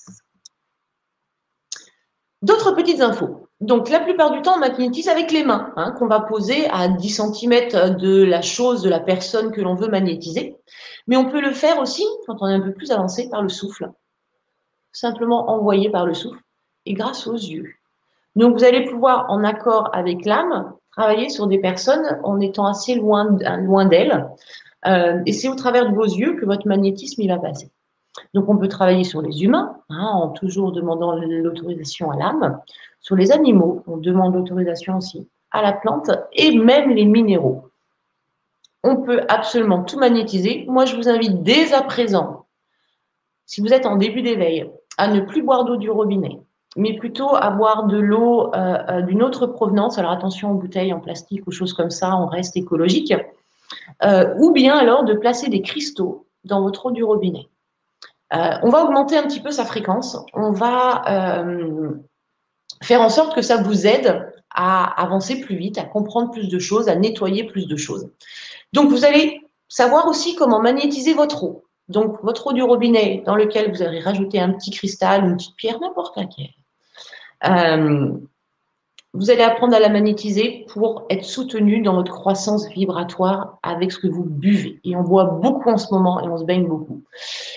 D'autres 2.46 2.76
petites 2.76 3.00
infos. 3.00 3.48
Donc, 3.60 3.90
la 3.90 3.98
plupart 3.98 4.30
du 4.30 4.40
temps, 4.40 4.54
on 4.54 4.60
magnétise 4.60 5.08
avec 5.08 5.32
les 5.32 5.42
mains, 5.42 5.72
hein, 5.74 5.90
qu'on 5.98 6.06
va 6.06 6.20
poser 6.20 6.68
à 6.70 6.86
10 6.86 7.08
cm 7.08 7.96
de 7.98 8.22
la 8.22 8.40
chose, 8.40 8.82
de 8.82 8.88
la 8.88 9.00
personne 9.00 9.50
que 9.50 9.60
l'on 9.60 9.74
veut 9.74 9.88
magnétiser. 9.88 10.56
Mais 11.08 11.16
on 11.16 11.28
peut 11.28 11.40
le 11.40 11.50
faire 11.50 11.80
aussi, 11.80 12.04
quand 12.24 12.36
on 12.42 12.46
est 12.46 12.54
un 12.54 12.60
peu 12.60 12.72
plus 12.72 12.92
avancé, 12.92 13.28
par 13.30 13.42
le 13.42 13.48
souffle. 13.48 13.90
Simplement 14.92 15.50
envoyer 15.50 15.90
par 15.90 16.06
le 16.06 16.14
souffle 16.14 16.38
et 16.84 16.94
grâce 16.94 17.26
aux 17.26 17.34
yeux. 17.34 17.66
Donc, 18.36 18.56
vous 18.56 18.62
allez 18.62 18.84
pouvoir, 18.84 19.26
en 19.28 19.42
accord 19.42 19.90
avec 19.92 20.24
l'âme, 20.24 20.72
travailler 20.92 21.30
sur 21.30 21.48
des 21.48 21.58
personnes 21.58 22.20
en 22.22 22.38
étant 22.38 22.66
assez 22.66 22.94
loin, 22.94 23.36
loin 23.58 23.86
d'elles. 23.86 24.24
Euh, 24.86 25.18
et 25.26 25.32
c'est 25.32 25.48
au 25.48 25.56
travers 25.56 25.90
de 25.90 25.96
vos 25.96 26.04
yeux 26.04 26.36
que 26.36 26.46
votre 26.46 26.68
magnétisme 26.68 27.22
il 27.22 27.28
va 27.28 27.38
passer. 27.38 27.72
Donc, 28.34 28.48
on 28.48 28.56
peut 28.56 28.68
travailler 28.68 29.04
sur 29.04 29.22
les 29.22 29.44
humains, 29.44 29.76
hein, 29.90 30.10
en 30.12 30.28
toujours 30.28 30.72
demandant 30.72 31.14
l'autorisation 31.16 32.10
à 32.10 32.16
l'âme. 32.16 32.60
Sur 33.00 33.16
les 33.16 33.32
animaux, 33.32 33.82
on 33.86 33.96
demande 33.96 34.34
l'autorisation 34.34 34.96
aussi 34.96 35.28
à 35.50 35.62
la 35.62 35.72
plante 35.72 36.10
et 36.32 36.56
même 36.56 36.90
les 36.90 37.04
minéraux. 37.04 37.70
On 38.84 38.96
peut 38.96 39.22
absolument 39.28 39.82
tout 39.82 39.98
magnétiser. 39.98 40.64
Moi, 40.68 40.84
je 40.84 40.96
vous 40.96 41.08
invite 41.08 41.42
dès 41.42 41.72
à 41.72 41.82
présent, 41.82 42.46
si 43.46 43.60
vous 43.60 43.72
êtes 43.72 43.86
en 43.86 43.96
début 43.96 44.22
d'éveil, 44.22 44.70
à 44.98 45.08
ne 45.08 45.20
plus 45.20 45.42
boire 45.42 45.64
d'eau 45.64 45.76
du 45.76 45.90
robinet, 45.90 46.40
mais 46.76 46.94
plutôt 46.94 47.34
à 47.34 47.50
boire 47.50 47.86
de 47.86 47.98
l'eau 47.98 48.54
euh, 48.54 48.78
euh, 48.88 49.02
d'une 49.02 49.22
autre 49.22 49.46
provenance. 49.46 49.98
Alors 49.98 50.10
attention 50.10 50.52
aux 50.52 50.56
bouteilles 50.56 50.92
en 50.92 51.00
plastique 51.00 51.46
ou 51.46 51.50
choses 51.50 51.72
comme 51.72 51.90
ça, 51.90 52.16
on 52.16 52.26
reste 52.26 52.56
écologique. 52.56 53.14
Euh, 54.04 54.34
ou 54.38 54.52
bien 54.52 54.76
alors 54.76 55.04
de 55.04 55.14
placer 55.14 55.48
des 55.48 55.62
cristaux 55.62 56.26
dans 56.44 56.62
votre 56.62 56.86
eau 56.86 56.90
du 56.90 57.02
robinet. 57.02 57.48
On 58.30 58.68
va 58.68 58.84
augmenter 58.84 59.16
un 59.16 59.22
petit 59.22 59.40
peu 59.40 59.50
sa 59.50 59.64
fréquence. 59.64 60.18
On 60.34 60.52
va 60.52 61.44
faire 62.82 63.00
en 63.00 63.08
sorte 63.08 63.34
que 63.34 63.42
ça 63.42 63.62
vous 63.62 63.86
aide 63.86 64.32
à 64.50 65.02
avancer 65.02 65.40
plus 65.40 65.56
vite, 65.56 65.78
à 65.78 65.84
comprendre 65.84 66.30
plus 66.30 66.48
de 66.48 66.58
choses, 66.58 66.88
à 66.88 66.96
nettoyer 66.96 67.44
plus 67.44 67.66
de 67.66 67.76
choses. 67.76 68.10
Donc, 68.72 68.88
vous 68.90 69.04
allez 69.04 69.42
savoir 69.68 70.08
aussi 70.08 70.34
comment 70.34 70.60
magnétiser 70.60 71.14
votre 71.14 71.44
eau. 71.44 71.64
Donc, 71.88 72.22
votre 72.22 72.48
eau 72.48 72.52
du 72.52 72.62
robinet 72.62 73.22
dans 73.26 73.36
lequel 73.36 73.70
vous 73.70 73.82
allez 73.82 74.00
rajouter 74.00 74.40
un 74.40 74.52
petit 74.52 74.70
cristal, 74.70 75.24
une 75.24 75.36
petite 75.36 75.56
pierre, 75.56 75.78
n'importe 75.80 76.16
laquelle. 76.16 76.54
Euh, 77.46 78.12
vous 79.16 79.30
allez 79.30 79.42
apprendre 79.42 79.74
à 79.74 79.80
la 79.80 79.88
magnétiser 79.88 80.66
pour 80.68 81.06
être 81.08 81.24
soutenu 81.24 81.80
dans 81.80 81.94
votre 81.94 82.12
croissance 82.12 82.68
vibratoire 82.68 83.58
avec 83.62 83.90
ce 83.90 83.98
que 83.98 84.08
vous 84.08 84.24
buvez. 84.24 84.78
Et 84.84 84.94
on 84.94 85.02
boit 85.02 85.24
beaucoup 85.24 85.70
en 85.70 85.78
ce 85.78 85.92
moment 85.92 86.22
et 86.22 86.28
on 86.28 86.36
se 86.36 86.44
baigne 86.44 86.66
beaucoup. 86.66 87.02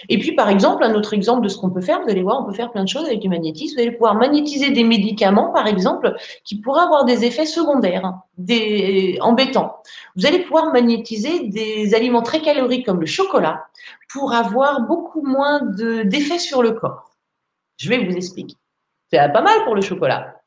Et 0.07 0.17
puis, 0.17 0.31
par 0.31 0.49
exemple, 0.49 0.83
un 0.83 0.95
autre 0.95 1.13
exemple 1.13 1.41
de 1.41 1.49
ce 1.49 1.57
qu'on 1.57 1.69
peut 1.69 1.81
faire, 1.81 2.01
vous 2.01 2.09
allez 2.09 2.23
voir, 2.23 2.41
on 2.41 2.45
peut 2.45 2.53
faire 2.53 2.71
plein 2.71 2.83
de 2.83 2.87
choses 2.87 3.05
avec 3.05 3.19
du 3.19 3.27
magnétisme. 3.27 3.75
Vous 3.75 3.81
allez 3.81 3.91
pouvoir 3.91 4.15
magnétiser 4.15 4.71
des 4.71 4.85
médicaments, 4.85 5.51
par 5.51 5.67
exemple, 5.67 6.15
qui 6.45 6.61
pourraient 6.61 6.83
avoir 6.83 7.03
des 7.03 7.25
effets 7.25 7.45
secondaires, 7.45 8.13
des 8.37 9.17
embêtants. 9.21 9.75
Vous 10.15 10.25
allez 10.25 10.39
pouvoir 10.39 10.71
magnétiser 10.71 11.49
des 11.49 11.93
aliments 11.93 12.23
très 12.23 12.41
caloriques 12.41 12.85
comme 12.85 13.01
le 13.01 13.05
chocolat 13.05 13.65
pour 14.13 14.33
avoir 14.33 14.81
beaucoup 14.81 15.21
moins 15.21 15.61
d'effets 16.05 16.39
sur 16.39 16.63
le 16.63 16.71
corps. 16.71 17.11
Je 17.77 17.89
vais 17.89 17.97
vous 17.97 18.15
expliquer. 18.15 18.55
C'est 19.11 19.17
pas 19.33 19.41
mal 19.41 19.63
pour 19.65 19.75
le 19.75 19.81
chocolat. 19.81 20.38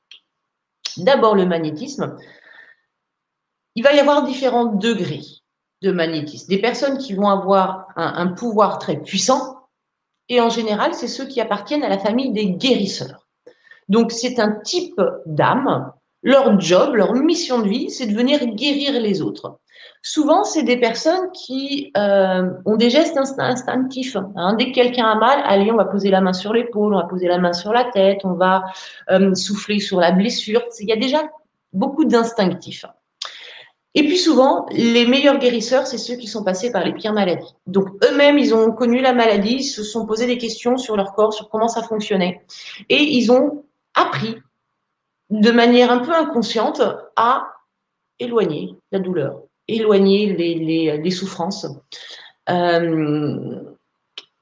D'abord 0.99 1.35
le 1.35 1.47
magnétisme. 1.47 2.17
Il 3.75 3.83
va 3.83 3.93
y 3.93 4.01
avoir 4.01 4.25
différents 4.25 4.67
degrés 4.67 5.23
de 5.83 5.93
magnétisme. 5.93 6.49
Des 6.49 6.61
personnes 6.61 6.99
qui 6.99 7.15
vont 7.15 7.29
avoir 7.29 7.89
un, 7.97 8.29
pouvoir 8.29 8.79
très 8.79 8.97
puissant, 8.97 9.69
et 10.29 10.41
en 10.41 10.49
général, 10.49 10.95
c'est 10.95 11.09
ceux 11.09 11.27
qui 11.27 11.41
appartiennent 11.41 11.83
à 11.83 11.89
la 11.89 11.99
famille 11.99 12.33
des 12.33 12.51
guérisseurs. 12.51 13.27
Donc, 13.89 14.13
c'est 14.13 14.39
un 14.39 14.53
type 14.53 15.01
d'âme. 15.27 15.93
Leur 16.23 16.59
job, 16.61 16.95
leur 16.95 17.13
mission 17.15 17.61
de 17.61 17.69
vie, 17.69 17.91
c'est 17.91 18.07
de 18.07 18.15
venir 18.15 18.45
guérir 18.47 19.01
les 19.01 19.21
autres. 19.21 19.59
Souvent, 20.05 20.43
c'est 20.43 20.65
des 20.65 20.77
personnes 20.77 21.31
qui 21.31 21.93
euh, 21.97 22.51
ont 22.67 22.77
des 22.77 22.91
gestes 22.91 23.17
instinctifs. 23.17 24.17
Hein. 24.35 24.55
Dès 24.55 24.67
que 24.67 24.75
quelqu'un 24.75 25.07
a 25.07 25.15
mal, 25.15 25.41
allez, 25.45 25.71
on 25.71 25.77
va 25.77 25.85
poser 25.85 26.11
la 26.11 26.21
main 26.21 26.33
sur 26.33 26.53
l'épaule, 26.53 26.93
on 26.93 26.99
va 26.99 27.07
poser 27.07 27.29
la 27.29 27.39
main 27.39 27.53
sur 27.53 27.73
la 27.73 27.85
tête, 27.85 28.19
on 28.25 28.35
va 28.35 28.65
euh, 29.11 29.33
souffler 29.35 29.79
sur 29.79 30.01
la 30.01 30.11
blessure. 30.11 30.63
Il 30.81 30.89
y 30.89 30.93
a 30.93 30.97
déjà 30.97 31.23
beaucoup 31.73 32.05
d'instinctifs. 32.05 32.85
Et 33.95 34.05
puis 34.05 34.17
souvent, 34.17 34.67
les 34.71 35.07
meilleurs 35.07 35.39
guérisseurs, 35.39 35.87
c'est 35.87 35.99
ceux 35.99 36.17
qui 36.17 36.27
sont 36.27 36.43
passés 36.43 36.73
par 36.73 36.83
les 36.83 36.95
pires 36.95 37.13
maladies. 37.13 37.55
Donc 37.67 37.89
eux-mêmes, 38.05 38.39
ils 38.39 38.55
ont 38.55 38.73
connu 38.73 39.01
la 39.01 39.13
maladie, 39.13 39.57
ils 39.57 39.65
se 39.65 39.85
sont 39.85 40.07
posé 40.07 40.27
des 40.27 40.39
questions 40.39 40.79
sur 40.79 40.97
leur 40.97 41.13
corps, 41.13 41.35
sur 41.35 41.49
comment 41.51 41.69
ça 41.69 41.83
fonctionnait. 41.83 42.43
Et 42.89 43.03
ils 43.03 43.31
ont 43.31 43.65
appris 43.95 44.37
de 45.31 45.51
manière 45.51 45.93
un 45.93 45.99
peu 45.99 46.13
inconsciente 46.13 46.83
à 47.17 47.53
éloigner 48.19 48.77
la 48.93 48.99
douleur, 48.99 49.43
éloigner 49.77 50.35
les, 50.35 51.11
souffrances. 51.11 51.67
Euh, 52.51 53.61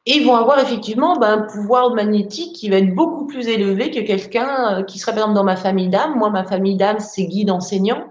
et 0.07 0.13
ils 0.13 0.27
vont 0.27 0.37
avoir 0.37 0.59
effectivement 0.59 1.19
ben, 1.19 1.41
un 1.41 1.43
pouvoir 1.43 1.95
magnétique 1.95 2.57
qui 2.57 2.69
va 2.71 2.77
être 2.77 2.95
beaucoup 2.95 3.27
plus 3.27 3.49
élevé 3.49 3.91
que 3.91 4.01
quelqu'un 4.01 4.79
euh, 4.79 4.83
qui 4.83 4.99
serait 4.99 5.13
par 5.13 5.21
exemple 5.21 5.35
dans 5.35 5.45
ma 5.45 5.57
famille 5.57 5.89
d'âme. 5.89 6.17
Moi, 6.17 6.31
ma 6.31 6.45
famille 6.45 6.77
d'âme, 6.77 7.01
c'est 7.01 7.25
guide 7.25 7.51
enseignant. 7.51 8.09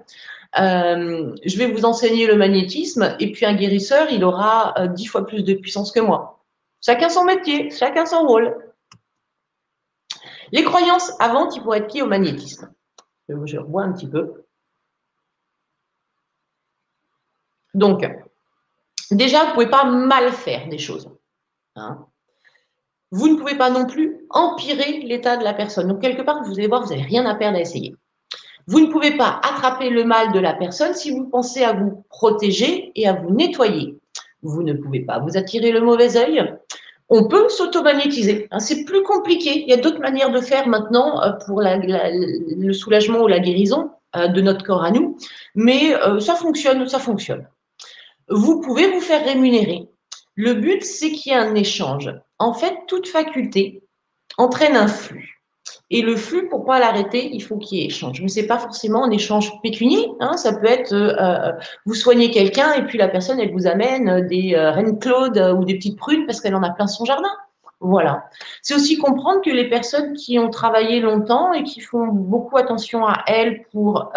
Euh, 0.59 1.35
je 1.45 1.57
vais 1.57 1.71
vous 1.71 1.85
enseigner 1.85 2.25
le 2.25 2.35
magnétisme 2.35 3.15
et 3.19 3.31
puis 3.31 3.45
un 3.45 3.53
guérisseur, 3.53 4.07
il 4.11 4.23
aura 4.23 4.73
dix 4.89 5.05
fois 5.05 5.25
plus 5.25 5.43
de 5.43 5.53
puissance 5.53 5.91
que 5.91 5.99
moi. 5.99 6.43
Chacun 6.81 7.09
son 7.09 7.23
métier, 7.23 7.69
chacun 7.71 8.05
son 8.05 8.25
rôle. 8.25 8.55
Les 10.51 10.63
croyances 10.63 11.11
avant 11.19 11.47
qui 11.47 11.59
pourraient 11.59 11.79
être 11.79 11.93
liées 11.93 12.01
au 12.01 12.07
magnétisme. 12.07 12.71
Je 13.27 13.57
revois 13.57 13.83
un 13.83 13.91
petit 13.91 14.07
peu. 14.07 14.45
Donc, 17.79 18.05
déjà, 19.11 19.43
vous 19.43 19.49
ne 19.49 19.53
pouvez 19.53 19.69
pas 19.69 19.85
mal 19.85 20.31
faire 20.31 20.67
des 20.67 20.77
choses. 20.77 21.09
Hein. 21.75 22.05
Vous 23.11 23.29
ne 23.29 23.37
pouvez 23.37 23.55
pas 23.55 23.69
non 23.69 23.85
plus 23.85 24.25
empirer 24.29 24.99
l'état 24.99 25.37
de 25.37 25.43
la 25.43 25.53
personne. 25.53 25.87
Donc, 25.87 26.01
quelque 26.01 26.21
part, 26.21 26.43
vous 26.43 26.59
allez 26.59 26.67
voir, 26.67 26.83
vous 26.83 26.89
n'avez 26.89 27.01
rien 27.01 27.25
à 27.25 27.35
perdre 27.35 27.57
à 27.57 27.61
essayer. 27.61 27.95
Vous 28.67 28.81
ne 28.81 28.91
pouvez 28.91 29.17
pas 29.17 29.39
attraper 29.43 29.89
le 29.89 30.03
mal 30.03 30.31
de 30.31 30.39
la 30.39 30.53
personne 30.53 30.93
si 30.93 31.09
vous 31.11 31.25
pensez 31.25 31.63
à 31.63 31.73
vous 31.73 32.03
protéger 32.09 32.91
et 32.95 33.07
à 33.07 33.13
vous 33.13 33.33
nettoyer. 33.33 33.97
Vous 34.43 34.61
ne 34.61 34.73
pouvez 34.73 34.99
pas 34.99 35.19
vous 35.19 35.37
attirer 35.37 35.71
le 35.71 35.81
mauvais 35.81 36.17
œil. 36.17 36.53
On 37.07 37.27
peut 37.27 37.49
s'auto-magnétiser. 37.49 38.47
Hein. 38.51 38.59
c'est 38.59 38.83
plus 38.83 39.01
compliqué. 39.01 39.63
Il 39.63 39.69
y 39.69 39.73
a 39.73 39.77
d'autres 39.77 39.99
manières 39.99 40.31
de 40.31 40.41
faire 40.41 40.67
maintenant 40.67 41.23
euh, 41.23 41.31
pour 41.45 41.61
le 41.61 42.73
soulagement 42.73 43.21
ou 43.21 43.27
la 43.27 43.39
guérison 43.39 43.89
euh, 44.15 44.27
de 44.27 44.41
notre 44.41 44.63
corps 44.63 44.83
à 44.83 44.91
nous. 44.91 45.17
Mais 45.55 45.95
euh, 45.95 46.19
ça 46.19 46.35
fonctionne, 46.35 46.87
ça 46.87 46.99
fonctionne 46.99 47.47
vous 48.29 48.61
pouvez 48.61 48.91
vous 48.91 49.01
faire 49.01 49.25
rémunérer. 49.25 49.89
Le 50.35 50.53
but, 50.53 50.83
c'est 50.83 51.11
qu'il 51.11 51.31
y 51.31 51.35
ait 51.35 51.39
un 51.39 51.55
échange. 51.55 52.13
En 52.37 52.53
fait, 52.53 52.73
toute 52.87 53.07
faculté 53.07 53.83
entraîne 54.37 54.75
un 54.75 54.87
flux. 54.87 55.39
Et 55.91 56.01
le 56.01 56.15
flux, 56.15 56.47
pour 56.47 56.65
pas 56.65 56.79
l'arrêter, 56.79 57.29
il 57.33 57.41
faut 57.41 57.57
qu'il 57.57 57.79
y 57.79 57.81
ait 57.81 57.87
échange. 57.87 58.21
Mais 58.21 58.27
c'est 58.27 58.47
pas 58.47 58.59
forcément 58.59 59.03
un 59.03 59.11
échange 59.11 59.51
pécunier. 59.61 60.07
Hein. 60.19 60.37
Ça 60.37 60.53
peut 60.53 60.67
être 60.67 60.93
euh, 60.93 61.15
euh, 61.19 61.51
vous 61.85 61.95
soignez 61.95 62.31
quelqu'un 62.31 62.73
et 62.73 62.85
puis 62.85 62.97
la 62.97 63.07
personne, 63.07 63.39
elle 63.39 63.51
vous 63.51 63.67
amène 63.67 64.25
des 64.27 64.53
euh, 64.55 64.71
reines 64.71 64.99
claude 64.99 65.37
ou 65.57 65.65
des 65.65 65.75
petites 65.75 65.97
prunes 65.97 66.25
parce 66.25 66.41
qu'elle 66.41 66.55
en 66.55 66.63
a 66.63 66.69
plein 66.69 66.87
son 66.87 67.05
jardin. 67.05 67.29
Voilà. 67.81 68.29
C'est 68.61 68.75
aussi 68.75 68.97
comprendre 68.97 69.41
que 69.41 69.49
les 69.49 69.69
personnes 69.69 70.13
qui 70.13 70.37
ont 70.37 70.49
travaillé 70.49 70.99
longtemps 70.99 71.53
et 71.53 71.63
qui 71.63 71.79
font 71.79 72.07
beaucoup 72.07 72.57
attention 72.57 73.07
à 73.07 73.23
elles 73.25 73.63
pour 73.71 74.11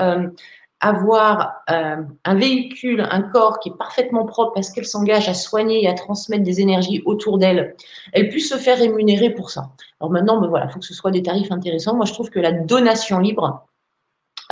avoir 0.83 1.63
euh, 1.71 2.03
un 2.25 2.35
véhicule, 2.35 3.07
un 3.09 3.23
corps 3.23 3.61
qui 3.61 3.69
est 3.69 3.79
parfaitement 3.79 4.27
propre 4.27 4.53
parce 4.53 4.71
qu'elle 4.71 4.85
s'engage 4.85 5.29
à 5.29 5.35
soigner 5.35 5.85
et 5.85 5.89
à 5.89 5.95
transmettre 5.95 6.43
des 6.43 6.61
énergies 6.61 7.03
autour 7.07 7.39
d'elle, 7.39 7.77
elle 8.13 8.29
puisse 8.29 8.51
se 8.51 8.57
faire 8.57 8.77
rémunérer 8.79 9.31
pour 9.31 9.51
ça. 9.51 9.71
Alors 10.01 10.11
maintenant, 10.11 10.41
ben 10.41 10.49
voilà, 10.49 10.67
il 10.67 10.73
faut 10.73 10.81
que 10.81 10.85
ce 10.85 10.93
soit 10.93 11.13
des 11.13 11.23
tarifs 11.23 11.53
intéressants. 11.53 11.95
Moi, 11.95 12.05
je 12.05 12.13
trouve 12.13 12.31
que 12.31 12.41
la 12.41 12.51
donation 12.51 13.21
libre 13.21 13.65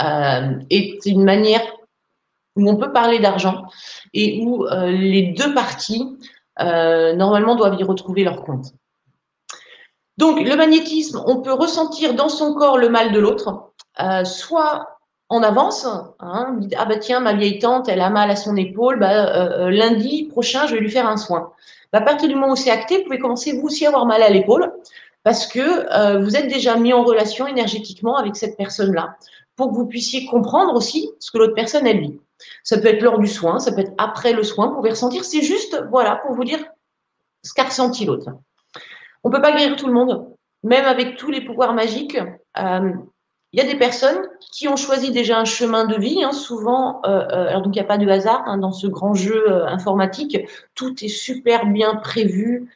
euh, 0.01 0.57
est 0.69 1.05
une 1.05 1.25
manière 1.25 1.63
où 2.55 2.69
on 2.69 2.77
peut 2.77 2.93
parler 2.93 3.19
d'argent 3.19 3.65
et 4.13 4.41
où 4.41 4.65
euh, 4.65 4.89
les 4.89 5.33
deux 5.33 5.53
parties, 5.53 6.17
normalement, 6.57 7.55
doivent 7.55 7.79
y 7.79 7.83
retrouver 7.83 8.23
leur 8.23 8.43
compte. 8.43 8.67
Donc, 10.17 10.39
le 10.39 10.55
magnétisme, 10.55 11.21
on 11.25 11.41
peut 11.41 11.53
ressentir 11.53 12.13
dans 12.13 12.29
son 12.29 12.53
corps 12.53 12.77
le 12.77 12.87
mal 12.87 13.11
de 13.11 13.19
l'autre, 13.19 13.73
soit 14.23 14.90
en 15.31 15.43
avance, 15.43 15.85
hein, 15.85 16.59
ah 16.77 16.85
bah 16.85 16.97
tiens, 16.97 17.21
ma 17.21 17.31
vieille 17.31 17.57
tante, 17.57 17.87
elle 17.87 18.01
a 18.01 18.09
mal 18.09 18.29
à 18.29 18.35
son 18.35 18.57
épaule, 18.57 18.99
bah, 18.99 19.33
euh, 19.33 19.67
euh, 19.67 19.69
lundi 19.69 20.25
prochain, 20.25 20.67
je 20.67 20.75
vais 20.75 20.81
lui 20.81 20.91
faire 20.91 21.07
un 21.07 21.15
soin. 21.15 21.53
Bah, 21.93 21.99
à 21.99 22.01
partir 22.01 22.27
du 22.27 22.35
moment 22.35 22.51
où 22.51 22.55
c'est 22.57 22.69
acté, 22.69 22.97
vous 22.97 23.03
pouvez 23.05 23.17
commencer 23.17 23.53
vous 23.53 23.67
aussi 23.67 23.85
à 23.85 23.89
avoir 23.89 24.05
mal 24.05 24.21
à 24.23 24.29
l'épaule 24.29 24.73
parce 25.23 25.47
que 25.47 26.17
vous 26.21 26.35
êtes 26.35 26.47
déjà 26.47 26.75
mis 26.75 26.93
en 26.93 27.03
relation 27.03 27.47
énergétiquement 27.47 28.17
avec 28.17 28.35
cette 28.35 28.57
personne-là 28.57 29.15
pour 29.55 29.69
que 29.69 29.75
vous 29.75 29.85
puissiez 29.85 30.25
comprendre 30.25 30.73
aussi 30.75 31.11
ce 31.19 31.31
que 31.31 31.37
l'autre 31.37 31.53
personne, 31.53 31.85
elle 31.87 31.99
vit. 31.99 32.19
Ça 32.63 32.79
peut 32.79 32.87
être 32.87 33.03
lors 33.03 33.19
du 33.19 33.27
soin, 33.27 33.59
ça 33.59 33.71
peut 33.71 33.81
être 33.81 33.93
après 33.99 34.33
le 34.33 34.43
soin, 34.43 34.67
vous 34.67 34.75
pouvez 34.75 34.89
ressentir. 34.89 35.23
C'est 35.23 35.43
juste, 35.43 35.81
voilà, 35.91 36.15
pour 36.25 36.35
vous 36.35 36.43
dire 36.43 36.59
ce 37.43 37.53
qu'a 37.53 37.65
ressenti 37.65 38.03
l'autre. 38.03 38.29
On 39.23 39.29
ne 39.29 39.35
peut 39.35 39.41
pas 39.41 39.51
guérir 39.51 39.75
tout 39.75 39.87
le 39.87 39.93
monde, 39.93 40.27
même 40.63 40.85
avec 40.85 41.17
tous 41.17 41.29
les 41.29 41.41
pouvoirs 41.41 41.73
magiques. 41.73 42.17
Euh, 42.57 42.91
il 43.53 43.59
y 43.59 43.63
a 43.63 43.65
des 43.65 43.77
personnes 43.77 44.21
qui 44.51 44.67
ont 44.67 44.75
choisi 44.75 45.11
déjà 45.11 45.39
un 45.39 45.45
chemin 45.45 45.85
de 45.85 45.95
vie. 45.97 46.23
Hein, 46.23 46.31
souvent, 46.31 47.01
euh, 47.05 47.09
euh, 47.09 47.49
alors 47.49 47.61
donc 47.61 47.75
il 47.75 47.79
n'y 47.79 47.85
a 47.85 47.87
pas 47.87 47.97
de 47.97 48.07
hasard 48.07 48.43
hein, 48.45 48.57
dans 48.57 48.71
ce 48.71 48.87
grand 48.87 49.13
jeu 49.13 49.65
informatique. 49.65 50.37
Tout 50.75 51.03
est 51.03 51.09
super 51.09 51.65
bien 51.65 51.95
prévu. 51.95 52.69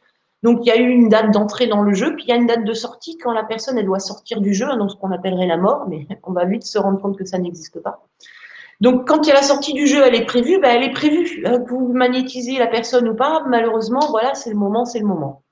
Donc 0.43 0.59
il 0.61 0.67
y 0.67 0.71
a 0.71 0.77
eu 0.77 0.89
une 0.89 1.09
date 1.09 1.31
d'entrée 1.31 1.67
dans 1.67 1.81
le 1.81 1.93
jeu, 1.93 2.15
puis 2.15 2.25
il 2.25 2.29
y 2.29 2.33
a 2.33 2.35
une 2.35 2.45
date 2.45 2.65
de 2.65 2.73
sortie 2.73 3.17
quand 3.17 3.31
la 3.31 3.43
personne 3.43 3.77
elle 3.77 3.85
doit 3.85 3.99
sortir 3.99 4.41
du 4.41 4.53
jeu, 4.53 4.67
hein, 4.69 4.77
donc 4.77 4.91
ce 4.91 4.95
qu'on 4.95 5.11
appellerait 5.11 5.47
la 5.47 5.57
mort, 5.57 5.85
mais 5.87 6.07
on 6.23 6.33
va 6.33 6.45
vite 6.45 6.63
se 6.63 6.77
rendre 6.77 7.01
compte 7.01 7.17
que 7.17 7.25
ça 7.25 7.37
n'existe 7.37 7.79
pas. 7.81 8.05
Donc, 8.81 9.07
quand 9.07 9.25
il 9.25 9.29
y 9.29 9.31
a 9.31 9.35
la 9.35 9.41
sortie 9.41 9.73
du 9.73 9.87
jeu, 9.87 10.03
elle 10.05 10.15
est 10.15 10.25
prévue, 10.25 10.59
ben, 10.59 10.75
elle 10.75 10.83
est 10.83 10.93
prévue. 10.93 11.45
Vous 11.67 11.93
magnétisez 11.93 12.57
la 12.59 12.67
personne 12.67 13.07
ou 13.07 13.15
pas, 13.15 13.43
malheureusement, 13.47 14.01
voilà, 14.09 14.33
c'est 14.33 14.49
le 14.49 14.57
moment, 14.57 14.85
c'est 14.85 14.99
le 14.99 15.05
moment. 15.05 15.43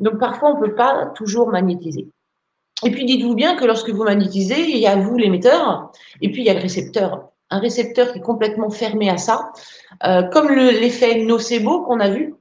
Donc 0.00 0.18
parfois, 0.18 0.50
on 0.50 0.60
ne 0.60 0.66
peut 0.66 0.74
pas 0.74 1.06
toujours 1.16 1.48
magnétiser. 1.48 2.08
Et 2.84 2.90
puis 2.90 3.04
dites-vous 3.04 3.34
bien 3.34 3.56
que 3.56 3.64
lorsque 3.64 3.90
vous 3.90 4.04
magnétisez, 4.04 4.70
il 4.70 4.78
y 4.78 4.86
a 4.86 4.96
vous 4.96 5.16
l'émetteur, 5.16 5.90
et 6.20 6.30
puis 6.30 6.42
il 6.42 6.46
y 6.46 6.50
a 6.50 6.54
le 6.54 6.60
récepteur. 6.60 7.30
Un 7.50 7.58
récepteur 7.58 8.12
qui 8.12 8.18
est 8.18 8.22
complètement 8.22 8.70
fermé 8.70 9.10
à 9.10 9.16
ça, 9.16 9.52
euh, 10.04 10.22
comme 10.22 10.50
l'effet 10.50 11.24
nocebo 11.24 11.82
qu'on 11.82 12.00
a 12.00 12.08
vu, 12.08 12.34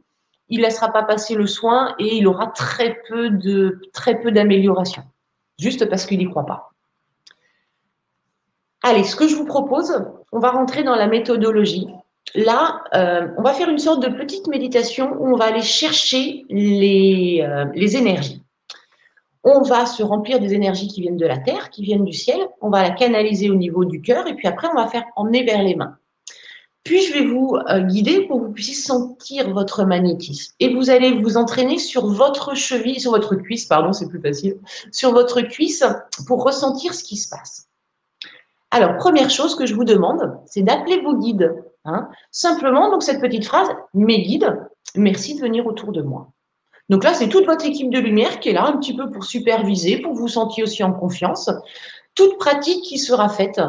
il 0.49 0.59
ne 0.59 0.65
laissera 0.65 0.91
pas 0.91 1.03
passer 1.03 1.35
le 1.35 1.47
soin 1.47 1.95
et 1.99 2.15
il 2.17 2.27
aura 2.27 2.47
très 2.47 2.97
peu 3.09 3.31
d'amélioration, 4.31 5.03
juste 5.59 5.89
parce 5.89 6.05
qu'il 6.05 6.19
n'y 6.19 6.29
croit 6.29 6.45
pas. 6.45 6.71
Allez, 8.83 9.03
ce 9.03 9.15
que 9.15 9.27
je 9.27 9.35
vous 9.35 9.45
propose, 9.45 10.05
on 10.31 10.39
va 10.39 10.51
rentrer 10.51 10.83
dans 10.83 10.95
la 10.95 11.07
méthodologie 11.07 11.87
là, 12.35 12.83
euh, 12.93 13.27
on 13.37 13.41
va 13.41 13.53
faire 13.53 13.69
une 13.69 13.79
sorte 13.79 14.01
de 14.01 14.09
petite 14.09 14.47
méditation 14.47 15.15
où 15.19 15.33
on 15.33 15.37
va 15.37 15.45
aller 15.45 15.61
chercher 15.61 16.45
les, 16.49 17.43
euh, 17.47 17.65
les, 17.73 17.97
énergies. 17.97 18.43
On 19.49 19.61
va 19.61 19.85
se 19.85 20.03
remplir 20.03 20.41
des 20.41 20.53
énergies 20.53 20.89
qui 20.89 20.99
viennent 20.99 21.15
de 21.15 21.25
la 21.25 21.37
terre, 21.37 21.69
qui 21.69 21.81
viennent 21.81 22.03
du 22.03 22.11
ciel. 22.11 22.37
On 22.59 22.69
va 22.69 22.81
la 22.83 22.89
canaliser 22.89 23.49
au 23.49 23.55
niveau 23.55 23.85
du 23.85 24.01
cœur 24.01 24.27
et 24.27 24.35
puis 24.35 24.45
après, 24.45 24.67
on 24.69 24.75
va 24.75 24.87
faire 24.87 25.05
emmener 25.15 25.45
vers 25.45 25.63
les 25.63 25.73
mains. 25.73 25.95
Puis, 26.83 27.01
je 27.01 27.13
vais 27.13 27.25
vous 27.25 27.55
euh, 27.69 27.79
guider 27.79 28.27
pour 28.27 28.41
que 28.41 28.45
vous 28.47 28.51
puissiez 28.51 28.73
sentir 28.73 29.49
votre 29.53 29.85
magnétisme. 29.85 30.53
Et 30.59 30.75
vous 30.75 30.89
allez 30.89 31.13
vous 31.13 31.37
entraîner 31.37 31.77
sur 31.77 32.07
votre 32.07 32.55
cheville, 32.55 32.99
sur 32.99 33.11
votre 33.11 33.35
cuisse, 33.35 33.65
pardon, 33.67 33.93
c'est 33.93 34.09
plus 34.09 34.21
facile, 34.21 34.57
sur 34.91 35.13
votre 35.13 35.39
cuisse 35.39 35.85
pour 36.27 36.43
ressentir 36.43 36.93
ce 36.93 37.05
qui 37.05 37.15
se 37.15 37.29
passe. 37.29 37.69
Alors, 38.71 38.97
première 38.97 39.29
chose 39.29 39.55
que 39.55 39.65
je 39.65 39.75
vous 39.75 39.85
demande, 39.85 40.39
c'est 40.45 40.61
d'appeler 40.61 40.99
vos 40.99 41.15
guides. 41.15 41.55
Hein. 41.85 42.09
Simplement, 42.31 42.91
donc 42.91 43.01
cette 43.01 43.21
petite 43.21 43.45
phrase, 43.45 43.69
mes 43.93 44.23
guides, 44.23 44.57
merci 44.93 45.35
de 45.35 45.39
venir 45.39 45.65
autour 45.65 45.93
de 45.93 46.01
moi. 46.01 46.33
Donc 46.89 47.03
là, 47.03 47.13
c'est 47.13 47.27
toute 47.27 47.45
votre 47.45 47.65
équipe 47.65 47.89
de 47.89 47.99
lumière 47.99 48.39
qui 48.39 48.49
est 48.49 48.53
là 48.53 48.65
un 48.65 48.77
petit 48.77 48.95
peu 48.95 49.11
pour 49.11 49.25
superviser, 49.25 49.99
pour 49.99 50.13
vous 50.13 50.27
sentir 50.27 50.63
aussi 50.63 50.83
en 50.83 50.93
confiance. 50.93 51.49
Toute 52.15 52.37
pratique 52.37 52.83
qui 52.83 52.97
sera 52.97 53.29
faite 53.29 53.59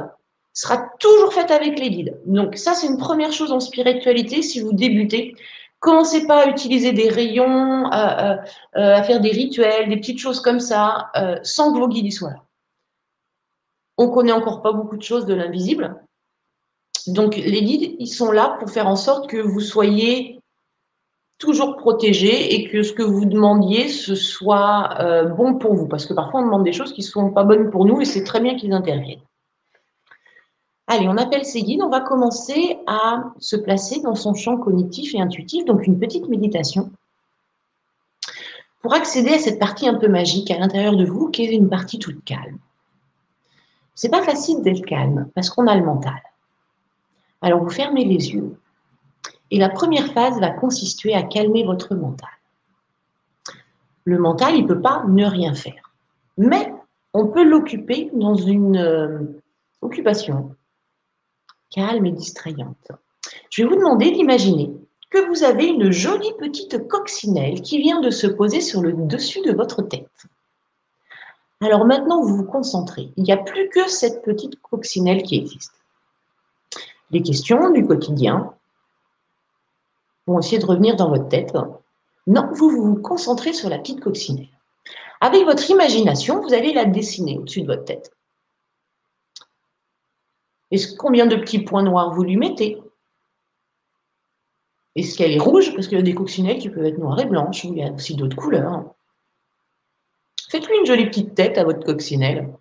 sera 0.52 0.88
toujours 0.98 1.32
faite 1.32 1.50
avec 1.50 1.78
les 1.78 1.90
guides. 1.90 2.20
Donc 2.26 2.56
ça, 2.56 2.74
c'est 2.74 2.86
une 2.86 2.98
première 2.98 3.32
chose 3.32 3.52
en 3.52 3.60
spiritualité. 3.60 4.42
Si 4.42 4.60
vous 4.60 4.72
débutez, 4.72 5.34
commencez 5.80 6.26
pas 6.26 6.44
à 6.44 6.48
utiliser 6.48 6.92
des 6.92 7.08
rayons, 7.08 7.86
à, 7.90 8.42
faire 8.74 9.20
des 9.20 9.30
rituels, 9.30 9.88
des 9.88 9.96
petites 9.96 10.18
choses 10.18 10.40
comme 10.40 10.60
ça, 10.60 11.10
euh, 11.16 11.38
sans 11.42 11.72
que 11.72 11.78
vos 11.78 11.88
guides 11.88 12.06
y 12.06 12.12
soient 12.12 12.30
là. 12.30 12.44
On 13.96 14.10
connaît 14.10 14.32
encore 14.32 14.62
pas 14.62 14.72
beaucoup 14.72 14.96
de 14.96 15.02
choses 15.02 15.26
de 15.26 15.34
l'invisible. 15.34 15.96
Donc, 17.08 17.36
les 17.36 17.62
guides, 17.62 17.96
ils 17.98 18.06
sont 18.06 18.30
là 18.30 18.56
pour 18.60 18.70
faire 18.70 18.86
en 18.86 18.96
sorte 18.96 19.28
que 19.28 19.38
vous 19.38 19.60
soyez 19.60 20.37
toujours 21.38 21.76
protégé 21.76 22.54
et 22.54 22.68
que 22.68 22.82
ce 22.82 22.92
que 22.92 23.02
vous 23.02 23.24
demandiez, 23.24 23.88
ce 23.88 24.14
soit 24.14 25.00
euh, 25.00 25.24
bon 25.24 25.54
pour 25.54 25.74
vous. 25.74 25.86
Parce 25.86 26.04
que 26.04 26.12
parfois, 26.12 26.40
on 26.40 26.44
demande 26.44 26.64
des 26.64 26.72
choses 26.72 26.92
qui 26.92 27.00
ne 27.00 27.06
sont 27.06 27.30
pas 27.30 27.44
bonnes 27.44 27.70
pour 27.70 27.84
nous 27.84 28.00
et 28.00 28.04
c'est 28.04 28.24
très 28.24 28.40
bien 28.40 28.56
qu'ils 28.56 28.72
interviennent. 28.72 29.20
Allez, 30.88 31.06
on 31.06 31.16
appelle 31.16 31.44
ces 31.44 31.62
guides. 31.62 31.82
On 31.82 31.90
va 31.90 32.00
commencer 32.00 32.78
à 32.86 33.24
se 33.38 33.56
placer 33.56 34.00
dans 34.00 34.14
son 34.14 34.34
champ 34.34 34.56
cognitif 34.56 35.14
et 35.14 35.20
intuitif, 35.20 35.64
donc 35.64 35.86
une 35.86 35.98
petite 35.98 36.28
méditation, 36.28 36.90
pour 38.80 38.94
accéder 38.94 39.34
à 39.34 39.38
cette 39.38 39.58
partie 39.58 39.86
un 39.86 39.94
peu 39.94 40.08
magique 40.08 40.50
à 40.50 40.58
l'intérieur 40.58 40.96
de 40.96 41.04
vous, 41.04 41.28
qui 41.28 41.44
est 41.44 41.54
une 41.54 41.68
partie 41.68 41.98
toute 41.98 42.24
calme. 42.24 42.58
C'est 43.94 44.08
pas 44.08 44.22
facile 44.22 44.62
d'être 44.62 44.86
calme 44.86 45.28
parce 45.34 45.50
qu'on 45.50 45.66
a 45.66 45.76
le 45.76 45.84
mental. 45.84 46.22
Alors 47.42 47.62
vous 47.62 47.70
fermez 47.70 48.04
les 48.04 48.30
yeux 48.32 48.56
et 49.50 49.58
la 49.58 49.68
première 49.68 50.12
phase 50.12 50.38
va 50.40 50.50
consister 50.50 51.14
à 51.14 51.22
calmer 51.22 51.64
votre 51.64 51.94
mental. 51.94 52.28
Le 54.04 54.18
mental, 54.18 54.54
il 54.54 54.62
ne 54.62 54.68
peut 54.68 54.80
pas 54.80 55.04
ne 55.06 55.24
rien 55.24 55.54
faire. 55.54 55.92
Mais 56.36 56.72
on 57.14 57.26
peut 57.26 57.44
l'occuper 57.44 58.10
dans 58.12 58.34
une 58.34 58.76
euh, 58.76 59.18
occupation 59.82 60.54
calme 61.70 62.06
et 62.06 62.12
distrayante. 62.12 62.92
Je 63.50 63.62
vais 63.62 63.68
vous 63.68 63.76
demander 63.76 64.10
d'imaginer 64.10 64.72
que 65.10 65.26
vous 65.28 65.42
avez 65.42 65.66
une 65.66 65.90
jolie 65.90 66.32
petite 66.38 66.86
coccinelle 66.88 67.62
qui 67.62 67.78
vient 67.78 68.00
de 68.00 68.10
se 68.10 68.26
poser 68.26 68.60
sur 68.60 68.82
le 68.82 68.92
dessus 68.92 69.40
de 69.42 69.52
votre 69.52 69.82
tête. 69.82 70.08
Alors 71.60 71.84
maintenant, 71.84 72.22
vous 72.22 72.36
vous 72.36 72.44
concentrez. 72.44 73.10
Il 73.16 73.24
n'y 73.24 73.32
a 73.32 73.36
plus 73.36 73.68
que 73.68 73.88
cette 73.88 74.22
petite 74.22 74.60
coccinelle 74.60 75.22
qui 75.22 75.36
existe. 75.36 75.72
Les 77.10 77.22
questions 77.22 77.70
du 77.70 77.86
quotidien 77.86 78.54
vont 80.28 80.38
essayer 80.38 80.58
de 80.58 80.66
revenir 80.66 80.96
dans 80.96 81.08
votre 81.08 81.28
tête. 81.28 81.56
Non, 82.26 82.48
vous 82.52 82.70
vous 82.70 82.96
concentrez 82.96 83.52
sur 83.52 83.68
la 83.68 83.78
petite 83.78 84.00
coccinelle. 84.00 84.48
Avec 85.20 85.44
votre 85.44 85.68
imagination, 85.70 86.40
vous 86.40 86.54
allez 86.54 86.72
la 86.72 86.84
dessiner 86.84 87.38
au-dessus 87.38 87.62
de 87.62 87.66
votre 87.66 87.84
tête. 87.84 88.12
Et 90.70 90.78
combien 90.98 91.26
de 91.26 91.36
petits 91.36 91.60
points 91.60 91.82
noirs 91.82 92.12
vous 92.12 92.22
lui 92.22 92.36
mettez? 92.36 92.80
Est-ce 94.94 95.16
qu'elle 95.16 95.32
est 95.32 95.38
rouge? 95.38 95.74
Parce 95.74 95.88
qu'il 95.88 95.96
y 95.96 96.00
a 96.00 96.04
des 96.04 96.14
coccinelles 96.14 96.58
qui 96.58 96.68
peuvent 96.68 96.84
être 96.84 96.98
noires 96.98 97.18
et 97.20 97.24
blanches, 97.24 97.64
ou 97.64 97.72
il 97.72 97.78
y 97.78 97.82
a 97.82 97.90
aussi 97.90 98.14
d'autres 98.14 98.36
couleurs. 98.36 98.84
Faites-lui 100.50 100.78
une 100.78 100.86
jolie 100.86 101.06
petite 101.06 101.34
tête 101.34 101.58
à 101.58 101.64
votre 101.64 101.84
coccinelle, 101.84 102.52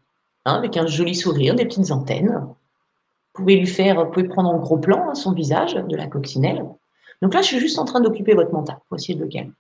hein, 0.46 0.56
avec 0.56 0.78
un 0.78 0.88
joli 0.88 1.16
sourire, 1.16 1.56
des 1.56 1.66
petites 1.66 1.92
antennes. 1.92 2.46
Vous 2.46 3.44
pouvez 3.44 3.56
lui 3.56 3.68
faire, 3.68 4.06
vous 4.06 4.12
pouvez 4.12 4.28
prendre 4.28 4.50
en 4.50 4.58
gros 4.58 4.78
plan 4.78 5.10
hein, 5.10 5.16
son 5.16 5.34
visage 5.34 5.74
de 5.74 5.96
la 5.96 6.08
coccinelle. 6.08 6.66
Donc 7.22 7.34
là, 7.34 7.42
je 7.42 7.48
suis 7.48 7.60
juste 7.60 7.80
en 7.80 7.86
train 7.86 8.00
d'occuper 8.00 8.34
votre 8.34 8.54
mental 8.54 8.78
pour 8.88 8.98
essayer 8.98 9.16
de 9.16 9.24
le 9.24 9.30
calmer. 9.30 9.54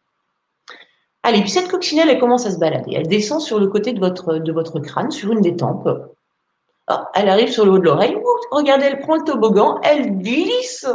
Allez, 1.24 1.42
puis 1.42 1.50
cette 1.50 1.70
coccinelle, 1.70 2.10
elle 2.10 2.20
commence 2.20 2.46
à 2.46 2.52
se 2.52 2.58
balader. 2.58 2.94
Elle 2.94 3.08
descend 3.08 3.42
sur 3.42 3.60
le 3.60 3.68
côté 3.68 3.94
de 3.94 4.00
votre, 4.00 4.80
crâne, 4.80 5.12
sur 5.12 5.32
une 5.32 5.42
des 5.42 5.56
tempes. 5.56 5.90
Elle 7.14 7.28
arrive 7.28 7.50
sur 7.50 7.66
le 7.66 7.72
haut 7.72 7.80
de 7.80 7.84
l'oreille. 7.84 8.16
Regardez, 8.52 8.86
elle 8.86 9.00
prend 9.00 9.16
le 9.16 9.24
toboggan, 9.24 9.80
elle 9.84 10.20
glisse 10.20 10.88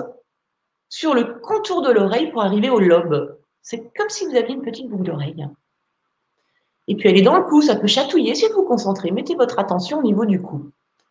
sur 0.88 1.14
le 1.14 1.24
contour 1.40 1.82
de 1.82 1.90
l'oreille 1.90 2.30
pour 2.30 2.42
arriver 2.42 2.70
au 2.70 2.78
lobe. 2.78 3.36
C'est 3.60 3.92
comme 3.94 4.08
si 4.08 4.24
vous 4.26 4.36
aviez 4.36 4.54
une 4.54 4.62
petite 4.62 4.88
boucle 4.88 5.04
d'oreille. 5.04 5.46
Et 6.88 6.96
puis 6.96 7.08
elle 7.08 7.18
est 7.18 7.22
dans 7.22 7.36
le 7.36 7.44
cou, 7.44 7.62
ça 7.62 7.76
peut 7.76 7.86
chatouiller. 7.86 8.34
Si 8.34 8.46
vous 8.48 8.54
vous 8.54 8.64
concentrez, 8.64 9.10
mettez 9.10 9.34
votre 9.34 9.58
attention 9.58 9.98
au 9.98 10.02
niveau 10.02 10.24
du 10.24 10.40
cou. 10.40 10.70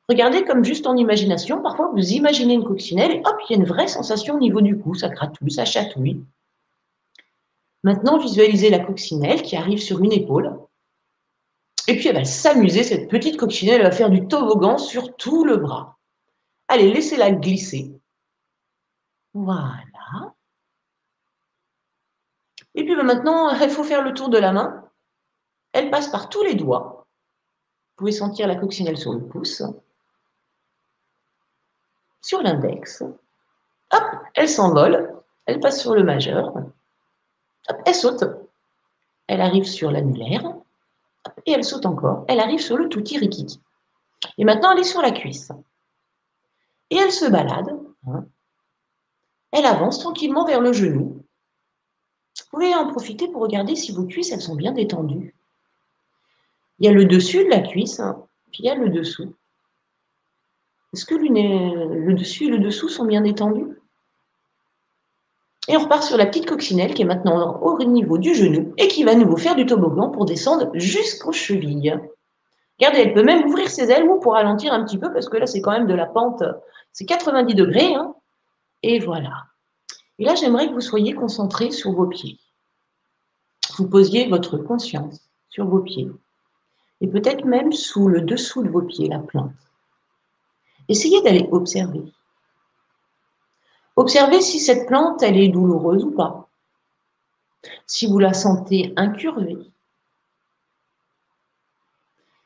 Regardez 0.09 0.43
comme 0.43 0.63
juste 0.63 0.87
en 0.87 0.97
imagination, 0.97 1.61
parfois 1.61 1.91
vous 1.93 2.11
imaginez 2.11 2.55
une 2.55 2.65
coccinelle 2.65 3.11
et 3.11 3.21
hop, 3.25 3.35
il 3.47 3.53
y 3.53 3.55
a 3.55 3.59
une 3.59 3.67
vraie 3.67 3.87
sensation 3.87 4.35
au 4.35 4.39
niveau 4.39 4.61
du 4.61 4.77
cou, 4.77 4.93
ça 4.93 5.09
gratouille, 5.09 5.51
ça 5.51 5.65
chatouille. 5.65 6.21
Maintenant, 7.83 8.17
visualisez 8.17 8.69
la 8.69 8.79
coccinelle 8.79 9.41
qui 9.41 9.55
arrive 9.55 9.79
sur 9.79 10.03
une 10.03 10.11
épaule. 10.11 10.59
Et 11.87 11.97
puis 11.97 12.09
elle 12.09 12.15
va 12.15 12.25
s'amuser, 12.25 12.83
cette 12.83 13.09
petite 13.09 13.37
coccinelle, 13.37 13.81
elle 13.81 13.87
va 13.87 13.91
faire 13.91 14.09
du 14.09 14.27
toboggan 14.27 14.77
sur 14.77 15.15
tout 15.15 15.45
le 15.45 15.57
bras. 15.57 15.97
Allez, 16.67 16.91
laissez-la 16.91 17.31
glisser. 17.31 17.91
Voilà. 19.33 20.35
Et 22.75 22.85
puis 22.85 22.95
ben, 22.95 23.03
maintenant, 23.03 23.49
il 23.49 23.69
faut 23.69 23.83
faire 23.83 24.03
le 24.03 24.13
tour 24.13 24.29
de 24.29 24.37
la 24.37 24.51
main. 24.51 24.89
Elle 25.73 25.89
passe 25.89 26.09
par 26.09 26.29
tous 26.29 26.43
les 26.43 26.55
doigts. 26.55 27.07
Vous 27.89 28.05
pouvez 28.05 28.11
sentir 28.11 28.47
la 28.47 28.55
coccinelle 28.55 28.97
sur 28.97 29.13
le 29.13 29.25
pouce, 29.27 29.63
sur 32.21 32.41
l'index. 32.41 33.03
Hop, 33.91 34.03
elle 34.35 34.49
s'envole, 34.49 35.13
elle 35.45 35.59
passe 35.59 35.81
sur 35.81 35.93
le 35.93 36.03
majeur. 36.03 36.53
Elle 37.85 37.95
saute. 37.95 38.23
Elle 39.27 39.41
arrive 39.41 39.65
sur 39.65 39.91
l'annulaire, 39.91 40.43
Et 41.45 41.51
elle 41.51 41.63
saute 41.63 41.85
encore. 41.85 42.25
Elle 42.27 42.39
arrive 42.39 42.59
sur 42.59 42.77
le 42.77 42.89
touti 42.89 43.17
rikiki. 43.17 43.59
Et 44.37 44.43
maintenant, 44.43 44.71
elle 44.71 44.79
est 44.79 44.83
sur 44.83 45.01
la 45.01 45.11
cuisse. 45.11 45.51
Et 46.89 46.97
elle 46.97 47.11
se 47.11 47.25
balade. 47.25 47.77
Hein. 48.07 48.25
Elle 49.51 49.65
avance 49.65 49.99
tranquillement 49.99 50.45
vers 50.45 50.61
le 50.61 50.73
genou. 50.73 51.23
Vous 52.37 52.45
pouvez 52.51 52.73
en 52.73 52.87
profiter 52.91 53.27
pour 53.27 53.41
regarder 53.41 53.75
si 53.75 53.91
vos 53.91 54.05
cuisses, 54.05 54.31
elles 54.31 54.41
sont 54.41 54.55
bien 54.55 54.71
détendues. 54.71 55.35
Il 56.79 56.85
y 56.85 56.89
a 56.89 56.93
le 56.93 57.05
dessus 57.05 57.43
de 57.43 57.49
la 57.49 57.59
cuisse, 57.59 57.99
hein, 57.99 58.25
puis 58.51 58.63
il 58.63 58.65
y 58.65 58.69
a 58.69 58.75
le 58.75 58.89
dessous. 58.89 59.33
Est-ce 60.93 61.05
que 61.05 61.15
le 61.15 62.13
dessus 62.13 62.45
et 62.45 62.49
le 62.49 62.59
dessous 62.59 62.89
sont 62.89 63.05
bien 63.05 63.21
détendus? 63.21 63.77
Et 65.67 65.77
on 65.77 65.81
repart 65.81 66.03
sur 66.03 66.17
la 66.17 66.25
petite 66.25 66.47
coccinelle 66.47 66.93
qui 66.93 67.03
est 67.03 67.05
maintenant 67.05 67.61
au 67.61 67.81
niveau 67.83 68.17
du 68.17 68.33
genou 68.33 68.73
et 68.77 68.87
qui 68.87 69.03
va 69.03 69.15
nous 69.15 69.37
faire 69.37 69.55
du 69.55 69.65
toboggan 69.65 70.09
pour 70.09 70.25
descendre 70.25 70.71
jusqu'aux 70.73 71.31
chevilles. 71.31 71.97
Regardez, 72.79 72.99
elle 72.99 73.13
peut 73.13 73.23
même 73.23 73.45
ouvrir 73.45 73.69
ses 73.69 73.91
ailes 73.91 74.09
ou 74.09 74.19
pour 74.19 74.33
ralentir 74.33 74.73
un 74.73 74.83
petit 74.83 74.97
peu 74.97 75.13
parce 75.13 75.29
que 75.29 75.37
là, 75.37 75.45
c'est 75.45 75.61
quand 75.61 75.71
même 75.71 75.87
de 75.87 75.93
la 75.93 76.07
pente. 76.07 76.43
C'est 76.91 77.05
90 77.05 77.53
degrés. 77.55 77.93
Hein. 77.93 78.15
et 78.81 78.99
voilà. 78.99 79.45
Et 80.17 80.25
là, 80.25 80.35
j'aimerais 80.35 80.67
que 80.67 80.73
vous 80.73 80.81
soyez 80.81 81.13
concentrés 81.13 81.71
sur 81.71 81.91
vos 81.91 82.07
pieds. 82.07 82.39
Vous 83.77 83.87
posiez 83.87 84.27
votre 84.27 84.57
conscience 84.57 85.21
sur 85.49 85.67
vos 85.67 85.79
pieds. 85.79 86.09
Et 87.01 87.07
peut-être 87.07 87.45
même 87.45 87.71
sous 87.71 88.07
le 88.07 88.21
dessous 88.21 88.63
de 88.63 88.69
vos 88.69 88.81
pieds, 88.81 89.07
la 89.07 89.19
plante. 89.19 89.51
Essayez 90.91 91.21
d'aller 91.21 91.47
observer. 91.53 92.03
Observez 93.95 94.41
si 94.41 94.59
cette 94.59 94.87
plante, 94.87 95.23
elle 95.23 95.37
est 95.37 95.47
douloureuse 95.47 96.03
ou 96.03 96.11
pas. 96.11 96.49
Si 97.85 98.07
vous 98.07 98.19
la 98.19 98.33
sentez 98.33 98.91
incurvée. 98.97 99.57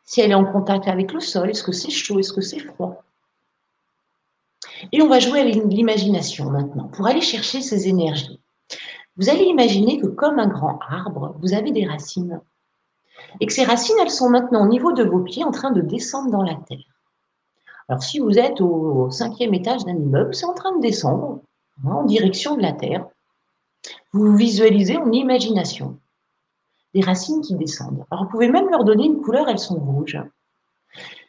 Si 0.04 0.22
elle 0.22 0.30
est 0.30 0.36
en 0.36 0.46
contact 0.46 0.88
avec 0.88 1.12
le 1.12 1.22
sol, 1.22 1.50
est-ce 1.50 1.64
que 1.64 1.72
c'est 1.72 1.90
chaud, 1.90 2.20
est-ce 2.20 2.34
que 2.34 2.42
c'est 2.42 2.60
froid 2.60 3.04
Et 4.92 5.02
on 5.02 5.08
va 5.08 5.18
jouer 5.20 5.40
à 5.40 5.46
l'imagination 5.46 6.52
maintenant 6.52 6.88
pour 6.90 7.08
aller 7.08 7.22
chercher 7.22 7.62
ces 7.62 7.88
énergies. 7.88 8.40
Vous 9.18 9.30
allez 9.30 9.46
imaginer 9.46 10.00
que 10.00 10.06
comme 10.06 10.38
un 10.38 10.50
grand 10.50 10.78
arbre, 10.88 11.36
vous 11.42 11.56
avez 11.56 11.72
des 11.72 11.88
racines. 11.88 12.40
Et 13.40 13.48
que 13.48 13.54
ces 13.54 13.64
racines, 13.64 13.98
elles 14.04 14.12
sont 14.12 14.30
maintenant 14.30 14.66
au 14.66 14.70
niveau 14.70 14.92
de 14.92 15.04
vos 15.04 15.22
pieds 15.22 15.44
en 15.44 15.52
train 15.52 15.72
de 15.72 15.82
descendre 15.82 16.30
dans 16.30 16.44
la 16.44 16.54
terre. 16.54 16.95
Alors, 17.88 18.02
si 18.02 18.20
vous 18.20 18.40
êtes 18.40 18.62
au 18.62 19.10
cinquième 19.12 19.54
étage 19.54 19.86
d'un 19.86 19.96
immeuble, 19.96 20.34
c'est 20.34 20.46
en 20.46 20.54
train 20.54 20.76
de 20.76 20.82
descendre 20.82 21.42
hein, 21.86 21.92
en 21.92 22.04
direction 22.04 22.56
de 22.56 22.62
la 22.62 22.74
Terre. 22.74 23.06
Vous 24.12 24.36
visualisez 24.36 24.98
en 24.98 25.12
imagination 25.12 26.00
des 26.96 27.02
racines 27.02 27.42
qui 27.42 27.56
descendent. 27.56 28.06
Alors, 28.10 28.24
vous 28.24 28.30
pouvez 28.32 28.50
même 28.50 28.70
leur 28.70 28.84
donner 28.86 29.06
une 29.06 29.22
couleur, 29.22 29.48
elles 29.50 29.60
sont 29.60 29.76
rouges. 29.76 30.18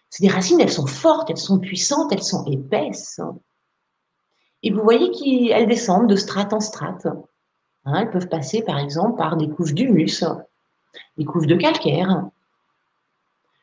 C'est 0.09 0.23
des 0.23 0.31
racines, 0.31 0.61
elles 0.61 0.73
sont 0.73 0.87
fortes, 0.87 1.29
elles 1.29 1.37
sont 1.37 1.59
puissantes, 1.59 2.13
elles 2.13 2.23
sont 2.23 2.45
épaisses. 2.47 3.21
Et 4.63 4.71
vous 4.71 4.83
voyez 4.83 5.11
qu'elles 5.11 5.69
descendent 5.69 6.09
de 6.09 6.17
strate 6.17 6.53
en 6.53 6.61
strate. 6.61 7.07
Hein, 7.85 8.01
elles 8.01 8.11
peuvent 8.11 8.29
passer, 8.29 8.63
par 8.63 8.79
exemple, 8.79 9.17
par 9.19 9.37
des 9.37 9.49
couches 9.51 9.75
d'humus, 9.75 10.25
des 11.19 11.25
couches 11.25 11.47
de 11.47 11.57
calcaire, 11.57 12.25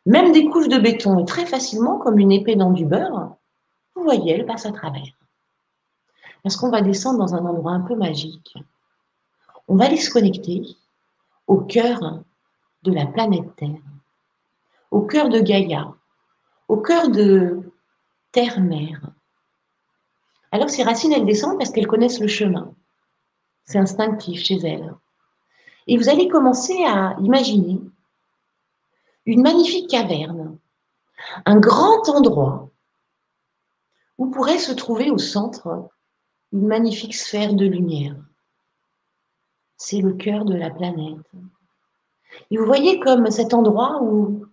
même 0.06 0.32
des 0.32 0.46
couches 0.46 0.68
de 0.68 0.80
béton, 0.80 1.20
et 1.20 1.26
très 1.26 1.46
facilement, 1.46 1.98
comme 1.98 2.20
une 2.20 2.32
épée 2.32 2.56
dans 2.56 2.72
du 2.72 2.86
beurre, 2.86 3.36
vous 3.96 4.04
voyez, 4.04 4.34
elle 4.34 4.46
passe 4.46 4.66
à 4.66 4.72
travers. 4.72 5.14
Parce 6.42 6.58
qu'on 6.58 6.70
va 6.70 6.82
descendre 6.82 7.20
dans 7.20 7.36
un 7.36 7.46
endroit 7.46 7.72
un 7.72 7.82
peu 7.82 7.96
magique. 7.96 8.56
On 9.68 9.76
va 9.76 9.86
aller 9.86 9.98
se 9.98 10.12
connecter 10.12 10.64
au 11.48 11.58
cœur 11.58 12.24
de 12.84 12.92
la 12.92 13.06
planète 13.06 13.56
Terre, 13.56 13.80
au 14.92 15.02
cœur 15.02 15.30
de 15.30 15.40
Gaïa, 15.40 15.94
au 16.68 16.78
cœur 16.78 17.10
de 17.10 17.62
Terre-Mère. 18.32 19.02
Alors 20.52 20.70
ces 20.70 20.84
racines, 20.84 21.14
elles 21.14 21.26
descendent 21.26 21.58
parce 21.58 21.72
qu'elles 21.72 21.88
connaissent 21.88 22.20
le 22.20 22.28
chemin. 22.28 22.74
C'est 23.64 23.80
instinctif 23.80 24.42
chez 24.42 24.58
elles. 24.58 24.94
Et 25.88 25.98
vous 25.98 26.10
allez 26.10 26.28
commencer 26.28 26.84
à 26.86 27.16
imaginer 27.22 27.80
une 29.26 29.42
magnifique 29.42 29.90
caverne, 29.90 30.58
un 31.46 31.60
grand 31.60 32.10
endroit 32.10 32.70
où 34.18 34.30
pourrait 34.30 34.60
se 34.60 34.72
trouver 34.72 35.12
au 35.12 35.18
centre 35.18 35.90
une 36.52 36.68
magnifique 36.68 37.16
sphère 37.16 37.54
de 37.54 37.66
lumière. 37.66 38.16
C'est 39.78 40.02
le 40.02 40.14
cœur 40.14 40.46
de 40.46 40.56
la 40.56 40.70
planète. 40.70 41.26
Et 42.52 42.58
vous 42.58 42.66
voyez 42.66 43.00
comme 43.00 43.30
cet 43.32 43.54
endroit 43.54 44.02
où 44.02 44.46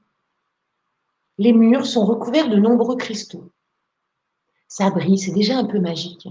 les 1.39 1.53
murs 1.53 1.87
sont 1.87 2.05
recouverts 2.05 2.49
de 2.49 2.57
nombreux 2.57 2.97
cristaux. 2.97 3.51
Ça 4.69 4.91
brille, 4.91 5.19
c'est 5.19 5.33
déjà 5.33 5.57
un 5.57 5.65
peu 5.65 5.81
magique. 5.81 6.29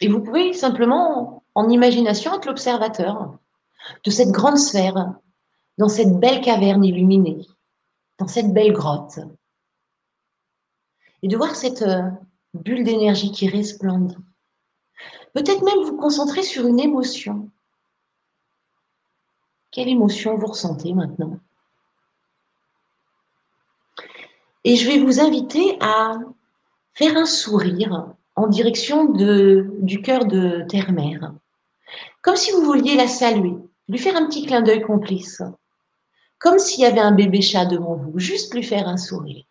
Et 0.00 0.08
vous 0.08 0.20
pouvez 0.20 0.52
simplement, 0.52 1.42
en 1.54 1.68
imagination, 1.68 2.34
être 2.34 2.46
l'observateur 2.46 3.36
de 4.04 4.10
cette 4.10 4.30
grande 4.30 4.58
sphère 4.58 5.14
dans 5.80 5.88
cette 5.88 6.20
belle 6.20 6.42
caverne 6.42 6.84
illuminée, 6.84 7.46
dans 8.18 8.28
cette 8.28 8.52
belle 8.52 8.74
grotte. 8.74 9.18
Et 11.22 11.28
de 11.28 11.38
voir 11.38 11.56
cette 11.56 11.80
euh, 11.80 12.02
bulle 12.52 12.84
d'énergie 12.84 13.32
qui 13.32 13.48
resplendit. 13.48 14.14
Peut-être 15.32 15.64
même 15.64 15.82
vous 15.82 15.96
concentrer 15.96 16.42
sur 16.42 16.66
une 16.66 16.80
émotion. 16.80 17.50
Quelle 19.70 19.88
émotion 19.88 20.36
vous 20.36 20.48
ressentez 20.48 20.92
maintenant? 20.92 21.38
Et 24.64 24.76
je 24.76 24.86
vais 24.86 24.98
vous 24.98 25.18
inviter 25.18 25.78
à 25.80 26.18
faire 26.92 27.16
un 27.16 27.24
sourire 27.24 28.12
en 28.36 28.48
direction 28.48 29.06
du 29.06 30.02
cœur 30.02 30.26
de 30.26 30.62
Terre-Mère. 30.68 31.32
Comme 32.20 32.36
si 32.36 32.52
vous 32.52 32.66
vouliez 32.66 32.96
la 32.96 33.08
saluer, 33.08 33.56
lui 33.88 33.98
faire 33.98 34.16
un 34.16 34.26
petit 34.26 34.44
clin 34.44 34.60
d'œil 34.60 34.82
complice 34.82 35.40
comme 36.40 36.58
s'il 36.58 36.80
y 36.80 36.86
avait 36.86 37.00
un 37.00 37.12
bébé 37.12 37.42
chat 37.42 37.66
devant 37.66 37.94
vous, 37.94 38.18
juste 38.18 38.52
lui 38.54 38.64
faire 38.64 38.88
un 38.88 38.96
sourire. 38.96 39.44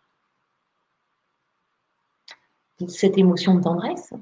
Cette 2.88 3.16
émotion 3.16 3.54
de 3.54 3.62
tendresse. 3.62 4.12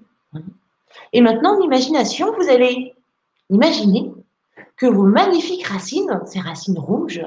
Et 1.12 1.20
maintenant, 1.20 1.58
en 1.58 1.62
imagination, 1.62 2.32
vous 2.36 2.48
allez 2.48 2.94
imaginer 3.50 4.12
que 4.76 4.86
vos 4.86 5.04
magnifiques 5.04 5.66
racines, 5.66 6.20
ces 6.26 6.40
racines 6.40 6.78
rouges, 6.78 7.24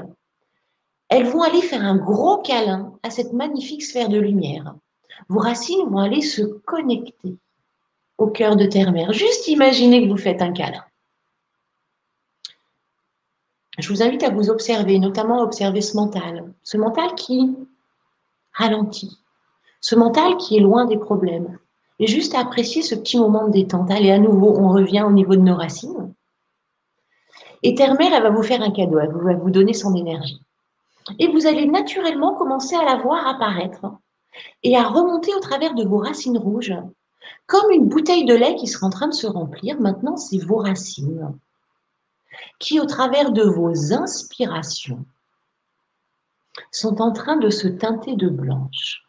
elles 1.09 1.25
vont 1.25 1.41
aller 1.41 1.61
faire 1.61 1.83
un 1.83 1.97
gros 1.97 2.37
câlin 2.37 2.93
à 3.01 3.09
cette 3.09 3.33
magnifique 3.33 3.83
sphère 3.83 4.09
de 4.09 4.19
lumière. 4.19 4.75
Vos 5.27 5.39
racines 5.39 5.89
vont 5.89 5.99
aller 5.99 6.21
se 6.21 6.41
connecter 6.41 7.35
au 8.17 8.27
cœur 8.27 8.55
de 8.55 8.65
Terre-Mère. 8.65 9.11
Juste 9.11 9.47
imaginez 9.47 10.03
que 10.03 10.11
vous 10.11 10.17
faites 10.17 10.41
un 10.41 10.53
câlin 10.53 10.83
je 13.77 13.89
vous 13.89 14.03
invite 14.03 14.23
à 14.23 14.29
vous 14.29 14.49
observer, 14.49 14.99
notamment 14.99 15.41
à 15.41 15.43
observer 15.43 15.81
ce 15.81 15.95
mental, 15.95 16.53
ce 16.63 16.77
mental 16.77 17.15
qui 17.15 17.55
ralentit, 18.53 19.17
ce 19.79 19.95
mental 19.95 20.37
qui 20.37 20.57
est 20.57 20.61
loin 20.61 20.85
des 20.85 20.97
problèmes, 20.97 21.57
et 21.99 22.07
juste 22.07 22.35
à 22.35 22.39
apprécier 22.39 22.81
ce 22.81 22.95
petit 22.95 23.17
moment 23.17 23.47
de 23.47 23.53
détente. 23.53 23.91
Allez, 23.91 24.11
à 24.11 24.17
nouveau, 24.17 24.57
on 24.57 24.69
revient 24.69 25.03
au 25.07 25.11
niveau 25.11 25.35
de 25.35 25.41
nos 25.41 25.55
racines. 25.55 26.13
Et 27.63 27.75
Terre-Mère, 27.75 28.11
elle 28.13 28.23
va 28.23 28.31
vous 28.31 28.43
faire 28.43 28.61
un 28.61 28.71
cadeau, 28.71 28.99
elle 28.99 29.11
va 29.11 29.35
vous 29.35 29.51
donner 29.51 29.73
son 29.73 29.95
énergie. 29.95 30.41
Et 31.19 31.27
vous 31.27 31.47
allez 31.47 31.67
naturellement 31.67 32.33
commencer 32.35 32.75
à 32.75 32.83
la 32.83 32.95
voir 32.95 33.27
apparaître 33.27 33.85
et 34.63 34.75
à 34.75 34.87
remonter 34.87 35.33
au 35.35 35.39
travers 35.39 35.75
de 35.75 35.83
vos 35.83 35.99
racines 35.99 36.37
rouges, 36.37 36.73
comme 37.45 37.71
une 37.71 37.87
bouteille 37.87 38.25
de 38.25 38.33
lait 38.33 38.55
qui 38.55 38.67
sera 38.67 38.87
en 38.87 38.89
train 38.89 39.07
de 39.07 39.13
se 39.13 39.27
remplir. 39.27 39.79
Maintenant, 39.79 40.17
c'est 40.17 40.39
vos 40.39 40.57
racines 40.57 41.33
qui, 42.59 42.79
au 42.79 42.85
travers 42.85 43.31
de 43.31 43.43
vos 43.43 43.93
inspirations, 43.93 45.05
sont 46.71 47.01
en 47.01 47.11
train 47.11 47.37
de 47.37 47.49
se 47.49 47.67
teinter 47.67 48.15
de 48.15 48.29
blanche, 48.29 49.03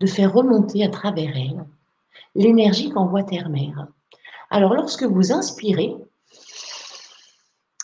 de 0.00 0.06
faire 0.06 0.32
remonter 0.32 0.84
à 0.84 0.88
travers 0.88 1.36
elles 1.36 1.64
l'énergie 2.34 2.90
qu'envoie 2.90 3.22
Terre-Mère. 3.22 3.88
Alors, 4.50 4.74
lorsque 4.74 5.02
vous 5.02 5.32
inspirez, 5.32 5.96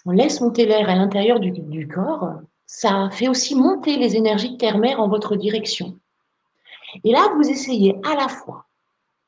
on 0.05 0.11
laisse 0.11 0.41
monter 0.41 0.67
l'air 0.67 0.89
à 0.89 0.95
l'intérieur 0.95 1.41
du, 1.41 1.89
corps, 1.89 2.35
ça 2.67 3.09
fait 3.11 3.29
aussi 3.29 3.55
monter 3.55 3.97
les 3.97 4.17
énergies 4.17 4.53
de 4.53 4.57
Terre-Mère 4.57 5.01
en 5.01 5.09
votre 5.09 5.37
direction. 5.37 5.99
Et 7.05 7.13
là, 7.13 7.33
vous 7.37 7.49
essayez 7.49 7.97
à 8.05 8.15
la 8.15 8.29
fois 8.29 8.67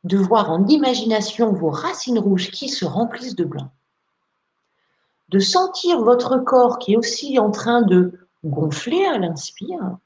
de 0.04 0.18
voir 0.18 0.50
en 0.50 0.66
imagination 0.66 1.52
vos 1.52 1.70
racines 1.70 2.18
rouges 2.18 2.50
qui 2.50 2.68
se 2.68 2.84
remplissent 2.84 3.36
de 3.36 3.44
blanc, 3.44 3.70
de 5.34 5.40
sentir 5.40 6.00
votre 6.00 6.38
corps 6.38 6.78
qui 6.78 6.92
est 6.92 6.96
aussi 6.96 7.40
en 7.40 7.50
train 7.50 7.82
de 7.82 8.20
gonfler 8.44 9.04
à 9.04 9.18
l'inspire. 9.18 9.98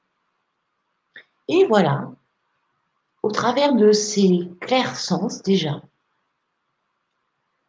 Et 1.48 1.66
voilà, 1.66 2.10
au 3.22 3.30
travers 3.30 3.74
de 3.74 3.92
ces 3.92 4.50
clairs 4.60 4.96
sens 4.96 5.42
déjà, 5.42 5.82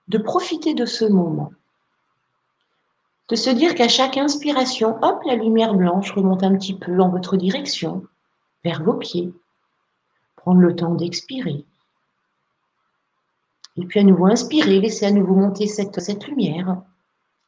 de 0.07 0.17
profiter 0.17 0.73
de 0.73 0.85
ce 0.85 1.03
moment. 1.03 1.51
de 3.27 3.35
se 3.35 3.49
dire 3.49 3.75
qu'à 3.75 3.89
chaque 3.89 4.17
inspiration, 4.17 4.97
hop, 5.03 5.21
la 5.25 5.35
lumière 5.35 5.73
blanche 5.73 6.13
remonte 6.13 6.43
un 6.43 6.55
petit 6.55 6.73
peu 6.73 7.01
en 7.01 7.09
votre 7.09 7.35
direction, 7.35 8.07
vers 8.63 8.81
vos 8.83 8.93
pieds. 8.93 9.33
Prendre 10.37 10.61
le 10.61 10.77
temps 10.77 10.95
d'expirer. 10.95 11.65
Et 13.75 13.85
puis 13.85 13.99
à 13.99 14.03
nouveau 14.03 14.27
inspirer, 14.27 14.79
laissez 14.79 15.05
à 15.05 15.11
nouveau 15.11 15.35
monter 15.35 15.67
cette, 15.67 15.99
cette 15.99 16.25
lumière 16.25 16.81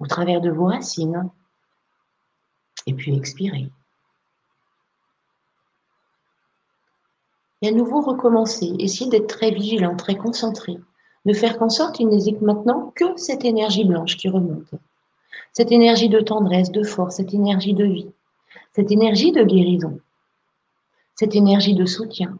au 0.01 0.07
travers 0.07 0.41
de 0.41 0.49
vos 0.49 0.65
racines. 0.65 1.29
Et 2.87 2.93
puis 2.93 3.15
expirer. 3.15 3.69
Et 7.61 7.67
à 7.67 7.71
nouveau 7.71 8.01
recommencer. 8.01 8.73
Essayez 8.79 9.09
d'être 9.09 9.27
très 9.27 9.51
vigilant, 9.51 9.95
très 9.95 10.15
concentré. 10.15 10.77
De 11.25 11.33
faire 11.33 11.59
qu'en 11.59 11.69
sorte 11.69 11.95
qu'il 11.95 12.07
n'hésite 12.07 12.41
maintenant 12.41 12.91
que 12.95 13.15
cette 13.15 13.45
énergie 13.45 13.85
blanche 13.85 14.17
qui 14.17 14.27
remonte. 14.27 14.71
Cette 15.53 15.71
énergie 15.71 16.09
de 16.09 16.19
tendresse, 16.19 16.71
de 16.71 16.83
force, 16.83 17.17
cette 17.17 17.35
énergie 17.35 17.75
de 17.75 17.85
vie. 17.85 18.11
Cette 18.73 18.91
énergie 18.91 19.31
de 19.31 19.43
guérison. 19.43 19.99
Cette 21.13 21.35
énergie 21.35 21.75
de 21.75 21.85
soutien 21.85 22.39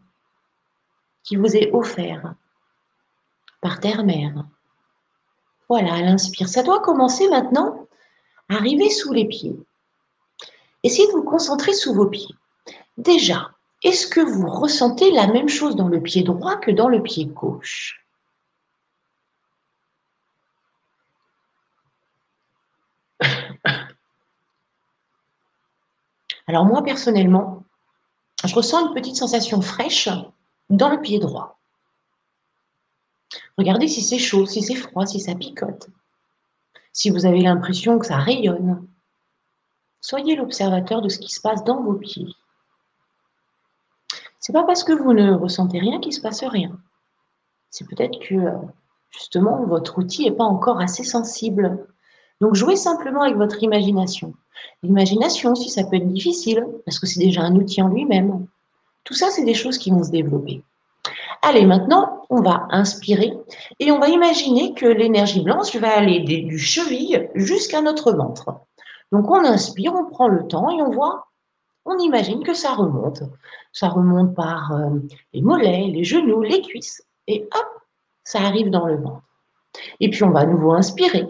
qui 1.22 1.36
vous 1.36 1.56
est 1.56 1.70
offerte 1.72 2.26
par 3.60 3.78
terre-mère. 3.78 4.44
Voilà, 5.72 5.96
elle 5.96 6.08
inspire. 6.08 6.50
Ça 6.50 6.62
doit 6.62 6.80
commencer 6.80 7.30
maintenant 7.30 7.88
à 8.50 8.56
arriver 8.56 8.90
sous 8.90 9.10
les 9.14 9.24
pieds. 9.24 9.56
Essayez 10.82 11.06
de 11.06 11.12
vous 11.12 11.22
concentrer 11.22 11.72
sous 11.72 11.94
vos 11.94 12.08
pieds. 12.08 12.34
Déjà, 12.98 13.52
est-ce 13.82 14.06
que 14.06 14.20
vous 14.20 14.50
ressentez 14.50 15.10
la 15.12 15.26
même 15.28 15.48
chose 15.48 15.74
dans 15.74 15.88
le 15.88 16.02
pied 16.02 16.24
droit 16.24 16.56
que 16.56 16.70
dans 16.70 16.88
le 16.88 17.02
pied 17.02 17.24
gauche? 17.24 18.04
Alors 26.46 26.66
moi, 26.66 26.84
personnellement, 26.84 27.64
je 28.44 28.54
ressens 28.54 28.88
une 28.88 28.94
petite 28.94 29.16
sensation 29.16 29.62
fraîche 29.62 30.10
dans 30.68 30.90
le 30.90 31.00
pied 31.00 31.18
droit. 31.18 31.61
Regardez 33.58 33.88
si 33.88 34.02
c'est 34.02 34.18
chaud, 34.18 34.46
si 34.46 34.62
c'est 34.62 34.74
froid, 34.74 35.06
si 35.06 35.20
ça 35.20 35.34
picote. 35.34 35.88
Si 36.92 37.10
vous 37.10 37.26
avez 37.26 37.40
l'impression 37.40 37.98
que 37.98 38.06
ça 38.06 38.16
rayonne, 38.16 38.86
soyez 40.00 40.36
l'observateur 40.36 41.02
de 41.02 41.08
ce 41.08 41.18
qui 41.18 41.32
se 41.32 41.40
passe 41.40 41.64
dans 41.64 41.82
vos 41.82 41.94
pieds. 41.94 42.28
C'est 44.40 44.52
pas 44.52 44.64
parce 44.64 44.84
que 44.84 44.92
vous 44.92 45.12
ne 45.12 45.32
ressentez 45.32 45.78
rien 45.78 46.00
qu'il 46.00 46.12
se 46.12 46.20
passe 46.20 46.42
rien. 46.42 46.78
C'est 47.70 47.88
peut-être 47.88 48.18
que 48.18 48.36
justement 49.10 49.64
votre 49.64 49.98
outil 49.98 50.24
n'est 50.24 50.36
pas 50.36 50.44
encore 50.44 50.80
assez 50.80 51.04
sensible. 51.04 51.86
Donc 52.40 52.54
jouez 52.54 52.76
simplement 52.76 53.22
avec 53.22 53.36
votre 53.36 53.62
imagination. 53.62 54.34
L'imagination, 54.82 55.54
si 55.54 55.70
ça 55.70 55.84
peut 55.84 55.96
être 55.96 56.08
difficile, 56.08 56.66
parce 56.84 56.98
que 56.98 57.06
c'est 57.06 57.20
déjà 57.20 57.42
un 57.42 57.54
outil 57.54 57.80
en 57.82 57.88
lui-même. 57.88 58.46
Tout 59.04 59.14
ça, 59.14 59.30
c'est 59.30 59.44
des 59.44 59.54
choses 59.54 59.78
qui 59.78 59.90
vont 59.90 60.02
se 60.02 60.10
développer. 60.10 60.62
Allez, 61.44 61.66
maintenant, 61.66 62.24
on 62.30 62.40
va 62.40 62.66
inspirer 62.70 63.32
et 63.80 63.90
on 63.90 63.98
va 63.98 64.08
imaginer 64.08 64.74
que 64.74 64.86
l'énergie 64.86 65.42
blanche 65.42 65.74
va 65.74 65.96
aller 65.96 66.20
du 66.20 66.56
cheville 66.56 67.28
jusqu'à 67.34 67.82
notre 67.82 68.12
ventre. 68.12 68.60
Donc, 69.10 69.28
on 69.28 69.44
inspire, 69.44 69.92
on 69.94 70.08
prend 70.08 70.28
le 70.28 70.46
temps 70.46 70.70
et 70.70 70.80
on 70.80 70.90
voit, 70.90 71.26
on 71.84 71.98
imagine 71.98 72.44
que 72.44 72.54
ça 72.54 72.74
remonte. 72.74 73.24
Ça 73.72 73.88
remonte 73.88 74.36
par 74.36 74.72
euh, 74.72 75.00
les 75.32 75.42
mollets, 75.42 75.88
les 75.88 76.04
genoux, 76.04 76.42
les 76.42 76.62
cuisses 76.62 77.02
et 77.26 77.48
hop, 77.52 77.66
ça 78.22 78.40
arrive 78.40 78.70
dans 78.70 78.86
le 78.86 78.96
ventre. 78.96 79.22
Et 79.98 80.10
puis, 80.10 80.22
on 80.22 80.30
va 80.30 80.40
à 80.40 80.46
nouveau 80.46 80.72
inspirer. 80.72 81.26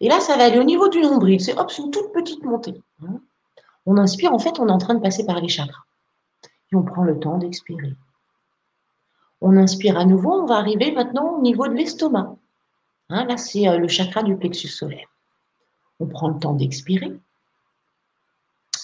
Et 0.00 0.08
là, 0.08 0.18
ça 0.18 0.36
va 0.36 0.44
aller 0.46 0.58
au 0.58 0.64
niveau 0.64 0.88
du 0.88 1.00
nombril. 1.00 1.40
C'est 1.40 1.56
hop, 1.56 1.70
c'est 1.70 1.82
une 1.82 1.92
toute 1.92 2.12
petite 2.12 2.42
montée. 2.42 2.82
On 3.86 3.96
inspire, 3.96 4.34
en 4.34 4.40
fait, 4.40 4.58
on 4.58 4.66
est 4.66 4.72
en 4.72 4.78
train 4.78 4.94
de 4.94 5.00
passer 5.00 5.24
par 5.24 5.40
les 5.40 5.48
chakras. 5.48 5.84
Et 6.72 6.76
on 6.76 6.82
prend 6.82 7.04
le 7.04 7.18
temps 7.18 7.38
d'expirer. 7.38 7.94
On 9.40 9.56
inspire 9.56 9.98
à 9.98 10.04
nouveau, 10.04 10.32
on 10.42 10.46
va 10.46 10.56
arriver 10.56 10.92
maintenant 10.92 11.36
au 11.36 11.40
niveau 11.40 11.66
de 11.66 11.74
l'estomac. 11.74 12.36
Hein, 13.08 13.24
là, 13.24 13.36
c'est 13.36 13.68
euh, 13.68 13.78
le 13.78 13.88
chakra 13.88 14.22
du 14.22 14.36
plexus 14.36 14.68
solaire. 14.68 15.08
On 15.98 16.06
prend 16.06 16.28
le 16.28 16.38
temps 16.38 16.54
d'expirer. 16.54 17.12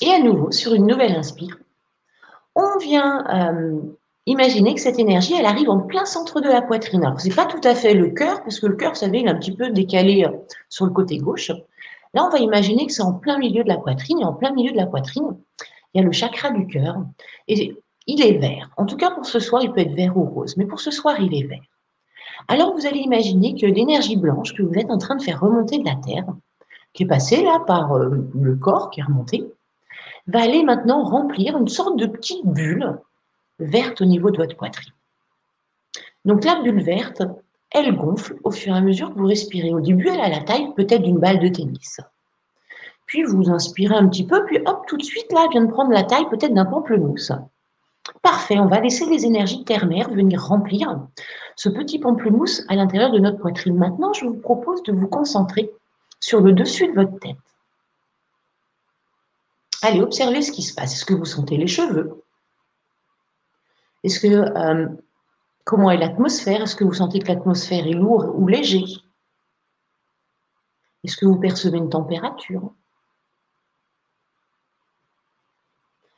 Et 0.02 0.10
à 0.10 0.18
nouveau, 0.18 0.50
sur 0.50 0.74
une 0.74 0.86
nouvelle 0.86 1.14
inspire, 1.14 1.56
on 2.54 2.78
vient 2.78 3.24
euh, 3.28 3.80
imaginer 4.26 4.74
que 4.74 4.80
cette 4.80 4.98
énergie, 4.98 5.34
elle 5.34 5.46
arrive 5.46 5.70
en 5.70 5.80
plein 5.80 6.04
centre 6.04 6.40
de 6.40 6.48
la 6.48 6.62
poitrine. 6.62 7.04
Alors, 7.04 7.20
ce 7.20 7.28
n'est 7.28 7.34
pas 7.34 7.46
tout 7.46 7.60
à 7.62 7.74
fait 7.74 7.94
le 7.94 8.10
cœur, 8.10 8.42
parce 8.42 8.60
que 8.60 8.66
le 8.66 8.76
cœur, 8.76 8.90
vous 8.92 8.98
savez, 8.98 9.20
il 9.20 9.26
est 9.26 9.30
un 9.30 9.38
petit 9.38 9.54
peu 9.54 9.70
décalé 9.70 10.24
euh, 10.24 10.36
sur 10.68 10.86
le 10.86 10.92
côté 10.92 11.18
gauche. 11.18 11.50
Là, 12.14 12.24
on 12.24 12.30
va 12.30 12.38
imaginer 12.38 12.86
que 12.86 12.92
c'est 12.92 13.02
en 13.02 13.12
plein 13.12 13.38
milieu 13.38 13.62
de 13.62 13.68
la 13.68 13.76
poitrine, 13.76 14.20
et 14.20 14.24
en 14.24 14.32
plein 14.32 14.52
milieu 14.52 14.72
de 14.72 14.76
la 14.76 14.86
poitrine, 14.86 15.36
il 15.94 16.00
y 16.00 16.00
a 16.02 16.04
le 16.04 16.12
chakra 16.12 16.50
du 16.50 16.66
cœur. 16.66 16.96
Et 17.46 17.76
il 18.06 18.22
est 18.22 18.38
vert. 18.38 18.70
En 18.76 18.86
tout 18.86 18.96
cas, 18.96 19.10
pour 19.10 19.26
ce 19.26 19.38
soir, 19.40 19.62
il 19.62 19.72
peut 19.72 19.80
être 19.80 19.94
vert 19.94 20.16
ou 20.16 20.24
rose, 20.24 20.56
mais 20.56 20.66
pour 20.66 20.80
ce 20.80 20.90
soir, 20.90 21.20
il 21.20 21.34
est 21.34 21.46
vert. 21.46 21.62
Alors, 22.48 22.74
vous 22.74 22.86
allez 22.86 23.00
imaginer 23.00 23.54
que 23.54 23.66
l'énergie 23.66 24.16
blanche 24.16 24.54
que 24.54 24.62
vous 24.62 24.74
êtes 24.74 24.90
en 24.90 24.98
train 24.98 25.16
de 25.16 25.22
faire 25.22 25.40
remonter 25.40 25.78
de 25.78 25.84
la 25.84 25.96
Terre, 25.96 26.26
qui 26.92 27.02
est 27.02 27.06
passée 27.06 27.42
là 27.42 27.60
par 27.66 27.92
euh, 27.92 28.28
le 28.34 28.56
corps 28.56 28.90
qui 28.90 29.00
est 29.00 29.04
remonté, 29.04 29.44
va 30.28 30.42
aller 30.42 30.62
maintenant 30.62 31.02
remplir 31.04 31.56
une 31.56 31.68
sorte 31.68 31.98
de 31.98 32.06
petite 32.06 32.46
bulle 32.46 32.98
verte 33.58 34.00
au 34.00 34.04
niveau 34.04 34.30
de 34.30 34.36
votre 34.36 34.56
poitrine. 34.56 34.92
Donc, 36.24 36.44
la 36.44 36.60
bulle 36.60 36.82
verte, 36.82 37.22
elle 37.70 37.96
gonfle 37.96 38.36
au 38.44 38.50
fur 38.50 38.74
et 38.74 38.78
à 38.78 38.80
mesure 38.80 39.12
que 39.12 39.18
vous 39.18 39.26
respirez. 39.26 39.72
Au 39.72 39.80
début, 39.80 40.08
elle 40.08 40.20
a 40.20 40.28
la 40.28 40.40
taille 40.40 40.72
peut-être 40.76 41.02
d'une 41.02 41.18
balle 41.18 41.40
de 41.40 41.48
tennis. 41.48 42.00
Puis 43.06 43.22
vous 43.22 43.50
inspirez 43.50 43.94
un 43.94 44.08
petit 44.08 44.26
peu, 44.26 44.44
puis 44.44 44.58
hop, 44.66 44.84
tout 44.88 44.96
de 44.96 45.02
suite, 45.02 45.30
là, 45.32 45.42
elle 45.44 45.50
vient 45.50 45.64
de 45.64 45.72
prendre 45.72 45.92
la 45.92 46.02
taille 46.02 46.28
peut-être 46.28 46.54
d'un 46.54 46.64
pamplemousse. 46.64 47.32
Parfait, 48.22 48.58
on 48.58 48.66
va 48.66 48.80
laisser 48.80 49.06
les 49.06 49.24
énergies 49.24 49.64
ternaires 49.64 50.10
venir 50.10 50.42
remplir 50.42 51.00
ce 51.56 51.68
petit 51.68 51.98
pamplemousse 51.98 52.62
à 52.68 52.76
l'intérieur 52.76 53.10
de 53.10 53.18
notre 53.18 53.38
poitrine. 53.38 53.76
Maintenant, 53.76 54.12
je 54.12 54.26
vous 54.26 54.36
propose 54.36 54.82
de 54.84 54.92
vous 54.92 55.08
concentrer 55.08 55.72
sur 56.20 56.40
le 56.40 56.52
dessus 56.52 56.88
de 56.88 56.94
votre 56.94 57.18
tête. 57.18 57.36
Allez, 59.82 60.00
observez 60.00 60.42
ce 60.42 60.52
qui 60.52 60.62
se 60.62 60.74
passe. 60.74 60.94
Est-ce 60.94 61.04
que 61.04 61.14
vous 61.14 61.24
sentez 61.24 61.56
les 61.56 61.66
cheveux? 61.66 62.22
Est-ce 64.02 64.20
que 64.20 64.26
euh, 64.28 64.88
comment 65.64 65.90
est 65.90 65.98
l'atmosphère? 65.98 66.62
Est-ce 66.62 66.76
que 66.76 66.84
vous 66.84 66.94
sentez 66.94 67.18
que 67.18 67.28
l'atmosphère 67.28 67.86
est 67.86 67.92
lourde 67.92 68.32
ou 68.34 68.46
léger? 68.46 68.84
Est-ce 71.04 71.16
que 71.16 71.26
vous 71.26 71.38
percevez 71.38 71.78
une 71.78 71.90
température? 71.90 72.72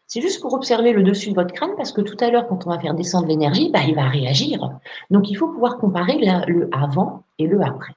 C'est 0.09 0.23
juste 0.23 0.41
pour 0.41 0.55
observer 0.55 0.93
le 0.93 1.03
dessus 1.03 1.31
de 1.31 1.35
votre 1.35 1.53
crâne 1.53 1.75
parce 1.77 1.93
que 1.93 2.01
tout 2.01 2.17
à 2.21 2.31
l'heure, 2.31 2.49
quand 2.49 2.67
on 2.67 2.71
va 2.71 2.79
faire 2.79 2.95
descendre 2.95 3.29
l'énergie, 3.29 3.71
bah, 3.71 3.81
il 3.87 3.95
va 3.95 4.09
réagir. 4.09 4.71
Donc, 5.11 5.31
il 5.31 5.35
faut 5.35 5.49
pouvoir 5.49 5.77
comparer 5.77 6.19
le 6.47 6.69
avant 6.73 7.25
et 7.39 7.47
le 7.47 7.61
après. 7.61 7.93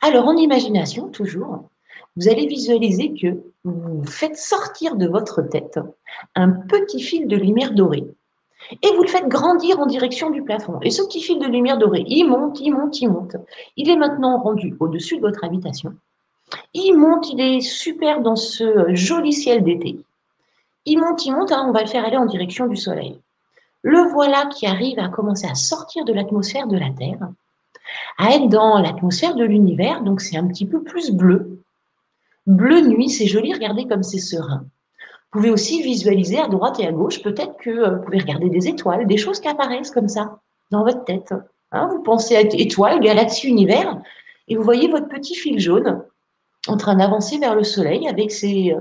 Alors, 0.00 0.26
en 0.26 0.36
imagination, 0.36 1.08
toujours, 1.08 1.64
vous 2.16 2.28
allez 2.28 2.46
visualiser 2.46 3.12
que 3.12 3.38
vous 3.64 4.02
faites 4.06 4.38
sortir 4.38 4.96
de 4.96 5.06
votre 5.06 5.42
tête 5.42 5.78
un 6.34 6.50
petit 6.50 7.00
fil 7.00 7.28
de 7.28 7.36
lumière 7.36 7.72
dorée 7.72 8.06
et 8.82 8.88
vous 8.96 9.02
le 9.02 9.08
faites 9.08 9.28
grandir 9.28 9.78
en 9.78 9.86
direction 9.86 10.30
du 10.30 10.42
plafond. 10.42 10.80
Et 10.80 10.90
ce 10.90 11.02
petit 11.02 11.20
fil 11.20 11.38
de 11.38 11.46
lumière 11.46 11.76
dorée, 11.76 12.04
il 12.06 12.24
monte, 12.24 12.60
il 12.60 12.72
monte, 12.72 13.00
il 13.02 13.10
monte. 13.10 13.36
Il 13.76 13.90
est 13.90 13.96
maintenant 13.96 14.40
rendu 14.40 14.74
au-dessus 14.80 15.16
de 15.16 15.22
votre 15.22 15.44
habitation. 15.44 15.92
Il 16.72 16.94
monte, 16.94 17.30
il 17.30 17.40
est 17.40 17.60
super 17.60 18.22
dans 18.22 18.36
ce 18.36 18.94
joli 18.94 19.34
ciel 19.34 19.62
d'été 19.62 19.98
il 20.86 20.98
monte, 20.98 21.26
il 21.26 21.32
monte, 21.32 21.52
hein, 21.52 21.66
on 21.68 21.72
va 21.72 21.82
le 21.82 21.88
faire 21.88 22.04
aller 22.04 22.16
en 22.16 22.26
direction 22.26 22.66
du 22.66 22.76
Soleil. 22.76 23.20
Le 23.82 24.02
voilà 24.12 24.46
qui 24.46 24.66
arrive 24.66 24.98
à 24.98 25.08
commencer 25.08 25.46
à 25.46 25.54
sortir 25.54 26.04
de 26.04 26.12
l'atmosphère 26.12 26.66
de 26.66 26.78
la 26.78 26.90
Terre, 26.90 27.28
à 28.18 28.30
être 28.30 28.48
dans 28.48 28.78
l'atmosphère 28.78 29.34
de 29.34 29.44
l'univers, 29.44 30.02
donc 30.02 30.20
c'est 30.20 30.36
un 30.36 30.46
petit 30.46 30.66
peu 30.66 30.82
plus 30.82 31.10
bleu. 31.10 31.60
Bleu 32.46 32.80
nuit, 32.80 33.10
c'est 33.10 33.26
joli, 33.26 33.52
regardez 33.52 33.86
comme 33.86 34.02
c'est 34.02 34.18
serein. 34.18 34.64
Vous 35.32 35.40
pouvez 35.40 35.50
aussi 35.50 35.82
visualiser 35.82 36.38
à 36.38 36.48
droite 36.48 36.80
et 36.80 36.86
à 36.86 36.92
gauche, 36.92 37.22
peut-être 37.22 37.56
que 37.58 37.70
euh, 37.70 37.96
vous 37.96 38.04
pouvez 38.04 38.18
regarder 38.18 38.48
des 38.48 38.68
étoiles, 38.68 39.06
des 39.06 39.16
choses 39.16 39.40
qui 39.40 39.48
apparaissent 39.48 39.90
comme 39.90 40.08
ça 40.08 40.38
dans 40.70 40.82
votre 40.82 41.04
tête. 41.04 41.34
Hein. 41.72 41.88
vous 41.90 42.02
pensez 42.02 42.36
à 42.36 42.40
étoiles, 42.40 43.00
galaxies, 43.00 43.48
univers, 43.48 44.00
et 44.48 44.56
vous 44.56 44.62
voyez 44.62 44.88
votre 44.88 45.08
petit 45.08 45.34
fil 45.34 45.58
jaune 45.58 46.02
en 46.68 46.76
train 46.76 46.96
d'avancer 46.96 47.38
vers 47.38 47.54
le 47.54 47.64
soleil 47.64 48.08
avec 48.08 48.30
ses, 48.30 48.72
euh, 48.72 48.80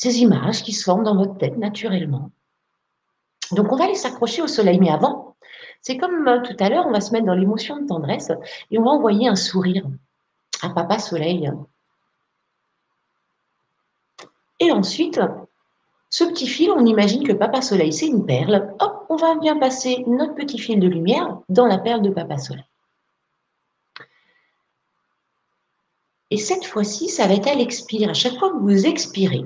ces 0.00 0.20
images 0.20 0.62
qui 0.62 0.72
se 0.72 0.82
forment 0.82 1.04
dans 1.04 1.14
votre 1.14 1.36
tête 1.36 1.58
naturellement. 1.58 2.30
Donc 3.52 3.70
on 3.70 3.76
va 3.76 3.86
les 3.86 3.94
s'accrocher 3.94 4.40
au 4.40 4.46
soleil, 4.46 4.80
mais 4.80 4.88
avant, 4.88 5.36
c'est 5.82 5.98
comme 5.98 6.26
euh, 6.26 6.40
tout 6.40 6.56
à 6.58 6.70
l'heure, 6.70 6.86
on 6.86 6.90
va 6.90 7.02
se 7.02 7.12
mettre 7.12 7.26
dans 7.26 7.34
l'émotion 7.34 7.78
de 7.78 7.86
tendresse 7.86 8.32
et 8.70 8.78
on 8.78 8.84
va 8.84 8.92
envoyer 8.92 9.28
un 9.28 9.36
sourire 9.36 9.84
à 10.62 10.70
Papa 10.70 10.98
Soleil. 10.98 11.52
Et 14.58 14.72
ensuite, 14.72 15.20
ce 16.08 16.24
petit 16.24 16.46
fil, 16.46 16.70
on 16.70 16.86
imagine 16.86 17.22
que 17.22 17.34
Papa 17.34 17.60
Soleil, 17.60 17.92
c'est 17.92 18.06
une 18.06 18.24
perle. 18.24 18.74
Hop, 18.80 19.04
on 19.10 19.16
va 19.16 19.34
bien 19.34 19.58
passer 19.58 20.02
notre 20.06 20.34
petit 20.34 20.58
fil 20.58 20.80
de 20.80 20.88
lumière 20.88 21.40
dans 21.50 21.66
la 21.66 21.76
perle 21.76 22.00
de 22.00 22.10
Papa 22.10 22.38
Soleil. 22.38 22.64
Et 26.30 26.38
cette 26.38 26.64
fois-ci, 26.64 27.10
ça 27.10 27.26
va 27.26 27.34
être 27.34 27.48
à 27.48 27.54
l'expire. 27.54 28.08
À 28.08 28.14
chaque 28.14 28.38
fois 28.38 28.50
que 28.50 28.58
vous 28.58 28.86
expirez, 28.86 29.44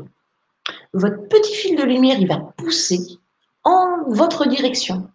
votre 0.94 1.28
petit 1.28 1.54
fil 1.54 1.76
de 1.76 1.82
lumière, 1.82 2.18
il 2.18 2.28
va 2.28 2.38
pousser 2.56 3.00
en 3.64 4.04
votre 4.08 4.48
direction. 4.48 5.08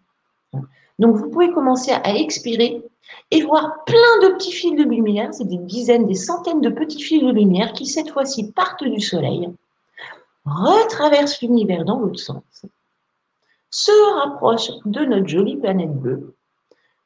Donc, 0.98 1.16
vous 1.16 1.30
pouvez 1.30 1.50
commencer 1.50 1.92
à 1.92 2.14
expirer 2.14 2.82
et 3.30 3.42
voir 3.42 3.84
plein 3.84 4.18
de 4.22 4.34
petits 4.34 4.52
fils 4.52 4.76
de 4.76 4.84
lumière, 4.88 5.32
c'est 5.32 5.48
des 5.48 5.56
dizaines, 5.56 6.06
des 6.06 6.14
centaines 6.14 6.60
de 6.60 6.68
petits 6.68 7.02
fils 7.02 7.22
de 7.22 7.30
lumière 7.30 7.72
qui, 7.72 7.86
cette 7.86 8.10
fois-ci, 8.10 8.52
partent 8.52 8.84
du 8.84 9.00
soleil, 9.00 9.48
retraversent 10.44 11.40
l'univers 11.40 11.84
dans 11.84 11.98
l'autre 11.98 12.20
sens, 12.20 12.66
se 13.70 14.18
rapprochent 14.20 14.72
de 14.84 15.04
notre 15.04 15.28
jolie 15.28 15.56
planète 15.56 15.94
bleue, 15.94 16.34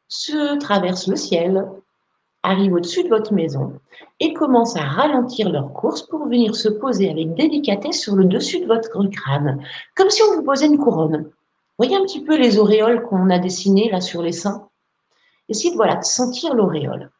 se 0.08 0.58
traversent 0.58 1.08
le 1.08 1.16
ciel, 1.16 1.66
arrivent 2.44 2.74
au-dessus 2.74 3.02
de 3.02 3.08
votre 3.08 3.32
maison 3.32 3.80
et 4.20 4.32
commencent 4.32 4.76
à 4.76 4.84
ralentir 4.84 5.50
leur 5.50 5.72
course 5.72 6.02
pour 6.02 6.26
venir 6.26 6.54
se 6.54 6.68
poser 6.68 7.10
avec 7.10 7.34
délicatesse 7.34 8.00
sur 8.00 8.14
le 8.14 8.26
dessus 8.26 8.60
de 8.60 8.66
votre 8.66 8.90
crâne, 9.08 9.60
comme 9.96 10.10
si 10.10 10.22
on 10.22 10.36
vous 10.36 10.42
posait 10.42 10.66
une 10.66 10.78
couronne. 10.78 11.30
Voyez 11.78 11.96
un 11.96 12.02
petit 12.02 12.22
peu 12.22 12.36
les 12.36 12.58
auréoles 12.58 13.02
qu'on 13.02 13.30
a 13.30 13.38
dessinées 13.38 13.90
là 13.90 14.00
sur 14.00 14.22
les 14.22 14.32
seins 14.32 14.68
Essayez 15.48 15.72
de, 15.72 15.76
voilà, 15.76 16.00
sentir 16.02 16.54
l'auréole. 16.54 17.10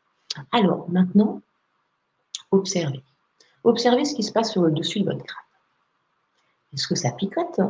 Alors, 0.53 0.89
maintenant, 0.89 1.43
observez. 2.51 3.03
Observez 3.65 4.05
ce 4.05 4.15
qui 4.15 4.23
se 4.23 4.33
passe 4.33 4.53
sur 4.53 4.63
le 4.63 4.71
dessus 4.71 5.01
de 5.01 5.05
votre 5.05 5.25
crâne. 5.25 5.45
Est-ce 6.73 6.87
que 6.87 6.95
ça 6.95 7.13
picote 7.13 7.61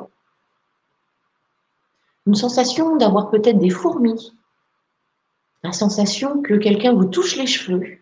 Une 2.27 2.35
sensation 2.35 2.97
d'avoir 2.97 3.31
peut-être 3.31 3.59
des 3.59 3.71
fourmis. 3.71 4.33
La 5.65 5.73
sensation 5.73 6.43
que 6.43 6.55
quelqu'un 6.55 6.93
vous 6.93 7.07
touche 7.07 7.37
les 7.37 7.47
cheveux. 7.47 7.99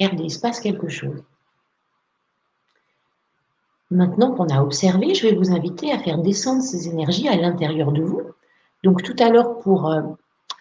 Regardez, 0.00 0.24
il 0.24 0.30
se 0.30 0.40
passe 0.40 0.58
quelque 0.58 0.88
chose. 0.88 1.22
Maintenant 3.90 4.34
qu'on 4.34 4.48
a 4.48 4.62
observé, 4.62 5.14
je 5.14 5.26
vais 5.26 5.34
vous 5.34 5.50
inviter 5.50 5.92
à 5.92 5.98
faire 5.98 6.16
descendre 6.16 6.62
ces 6.62 6.88
énergies 6.88 7.28
à 7.28 7.36
l'intérieur 7.36 7.92
de 7.92 8.02
vous. 8.02 8.22
Donc 8.84 9.02
tout 9.02 9.16
à 9.18 9.28
l'heure, 9.28 9.58
pour 9.58 9.90
euh, 9.90 10.00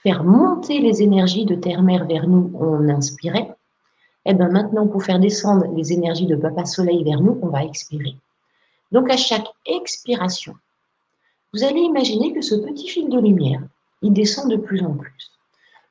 faire 0.04 0.26
monter 0.26 0.80
les 0.80 1.02
énergies 1.02 1.46
de 1.46 1.56
Terre-Mère 1.56 2.06
vers 2.08 2.28
nous, 2.28 2.52
on 2.56 2.90
inspirait. 2.90 3.56
Et 4.26 4.32
eh 4.32 4.34
bien 4.34 4.50
maintenant, 4.50 4.88
pour 4.88 5.04
faire 5.04 5.20
descendre 5.20 5.66
les 5.74 5.94
énergies 5.94 6.26
de 6.26 6.36
Papa 6.36 6.66
Soleil 6.66 7.06
vers 7.06 7.22
nous, 7.22 7.40
on 7.42 7.48
va 7.48 7.64
expirer. 7.64 8.18
Donc 8.92 9.10
à 9.10 9.16
chaque 9.16 9.48
expiration, 9.66 10.56
vous 11.54 11.64
allez 11.64 11.80
imaginer 11.80 12.34
que 12.34 12.42
ce 12.42 12.56
petit 12.56 12.90
fil 12.90 13.08
de 13.08 13.20
lumière, 13.20 13.62
il 14.02 14.14
descend 14.14 14.50
de 14.50 14.58
plus 14.58 14.84
en 14.84 14.94
plus. 14.94 15.32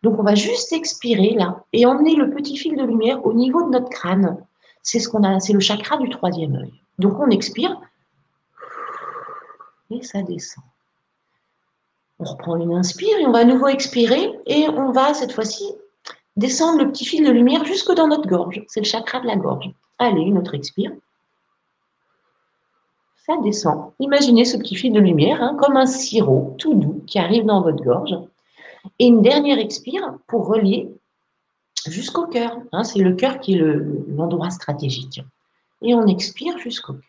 Donc 0.03 0.19
on 0.19 0.23
va 0.23 0.35
juste 0.35 0.73
expirer 0.73 1.31
là 1.31 1.65
et 1.73 1.87
emmener 1.87 2.15
le 2.15 2.31
petit 2.31 2.57
fil 2.57 2.77
de 2.77 2.85
lumière 2.85 3.25
au 3.27 3.33
niveau 3.33 3.65
de 3.65 3.71
notre 3.71 3.89
crâne. 3.89 4.39
C'est 4.83 5.01
ce 5.01 5.09
qu'on 5.09 5.25
a, 5.25 5.41
c'est 5.41 5.53
le 5.53 5.61
chakra 5.61 5.97
du 5.97 6.09
troisième 6.11 6.55
œil. 6.57 6.73
Donc 6.99 7.19
on 7.19 7.29
expire 7.31 7.81
et 9.91 10.03
ça 10.03 10.23
descend. 10.23 10.65
On 12.19 12.25
reprend 12.25 12.57
une 12.57 12.73
inspire 12.73 13.19
et 13.19 13.27
on 13.27 13.33
va 13.33 13.41
à 13.41 13.45
nouveau 13.45 13.69
expirer 13.69 14.31
et 14.47 14.69
on 14.69 14.91
va 14.93 15.13
cette 15.13 15.33
fois-ci 15.33 15.65
descendre 16.37 16.83
le 16.83 16.91
petit 16.91 17.05
fil 17.05 17.27
de 17.27 17.31
lumière 17.31 17.65
jusque 17.65 17.93
dans 17.93 18.09
notre 18.09 18.29
gorge. 18.29 18.63
C'est 18.69 18.81
le 18.81 18.87
chakra 18.87 19.21
de 19.21 19.27
la 19.27 19.37
gorge. 19.37 19.71
Allez, 19.99 20.23
une 20.23 20.39
autre 20.39 20.55
expire. 20.55 20.93
Ça 23.27 23.37
descend. 23.43 23.91
Imaginez 23.99 24.45
ce 24.45 24.57
petit 24.57 24.77
fil 24.77 24.93
de 24.93 25.01
lumière 25.01 25.43
hein, 25.43 25.57
comme 25.61 25.77
un 25.77 25.87
sirop 25.87 26.55
tout 26.59 26.75
doux 26.75 27.03
qui 27.09 27.19
arrive 27.19 27.45
dans 27.45 27.61
votre 27.61 27.83
gorge. 27.83 28.15
Et 29.01 29.07
une 29.07 29.21
dernière 29.21 29.59
expire 29.59 30.15
pour 30.29 30.47
relier 30.47 30.89
jusqu'au 31.89 32.29
cœur. 32.29 32.57
Hein. 32.71 32.85
C'est 32.85 33.01
le 33.01 33.15
cœur 33.15 33.41
qui 33.41 33.55
est 33.55 33.63
l'endroit 34.17 34.51
stratégique 34.51 35.21
et 35.83 35.93
on 35.97 36.07
expire 36.07 36.57
jusqu'au 36.59 36.93
cœur. 36.93 37.03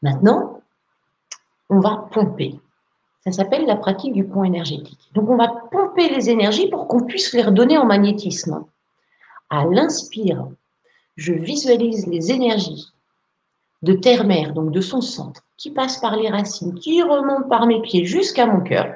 Maintenant, 0.00 0.60
on 1.68 1.80
va 1.80 2.08
pomper. 2.12 2.60
Ça 3.24 3.32
s'appelle 3.32 3.66
la 3.66 3.74
pratique 3.74 4.12
du 4.12 4.22
pont 4.22 4.44
énergétique. 4.44 5.10
Donc, 5.14 5.28
on 5.28 5.36
va 5.36 5.48
pomper 5.72 6.08
les 6.10 6.30
énergies 6.30 6.68
pour 6.68 6.86
qu'on 6.86 7.04
puisse 7.04 7.32
les 7.32 7.42
redonner 7.42 7.78
en 7.78 7.86
magnétisme. 7.86 8.64
À 9.50 9.64
l'inspire, 9.64 10.46
je 11.16 11.32
visualise 11.32 12.06
les 12.06 12.30
énergies 12.30 12.93
de 13.84 13.92
terre-mère, 13.92 14.54
donc 14.54 14.70
de 14.70 14.80
son 14.80 15.00
centre, 15.00 15.42
qui 15.56 15.70
passent 15.70 15.98
par 15.98 16.16
les 16.16 16.28
racines, 16.28 16.74
qui 16.74 17.02
remontent 17.02 17.48
par 17.48 17.66
mes 17.66 17.80
pieds 17.82 18.04
jusqu'à 18.04 18.46
mon 18.46 18.62
cœur. 18.62 18.86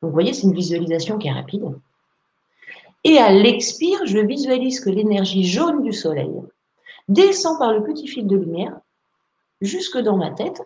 Donc, 0.00 0.10
vous 0.10 0.12
voyez, 0.12 0.32
c'est 0.32 0.46
une 0.46 0.54
visualisation 0.54 1.18
qui 1.18 1.28
est 1.28 1.32
rapide. 1.32 1.64
Et 3.04 3.18
à 3.18 3.32
l'expire, 3.32 4.06
je 4.06 4.18
visualise 4.18 4.80
que 4.80 4.90
l'énergie 4.90 5.44
jaune 5.44 5.82
du 5.82 5.92
soleil 5.92 6.32
descend 7.08 7.58
par 7.58 7.72
le 7.72 7.82
petit 7.82 8.06
fil 8.06 8.26
de 8.26 8.36
lumière 8.36 8.78
jusque 9.60 9.98
dans 9.98 10.16
ma 10.16 10.30
tête 10.30 10.62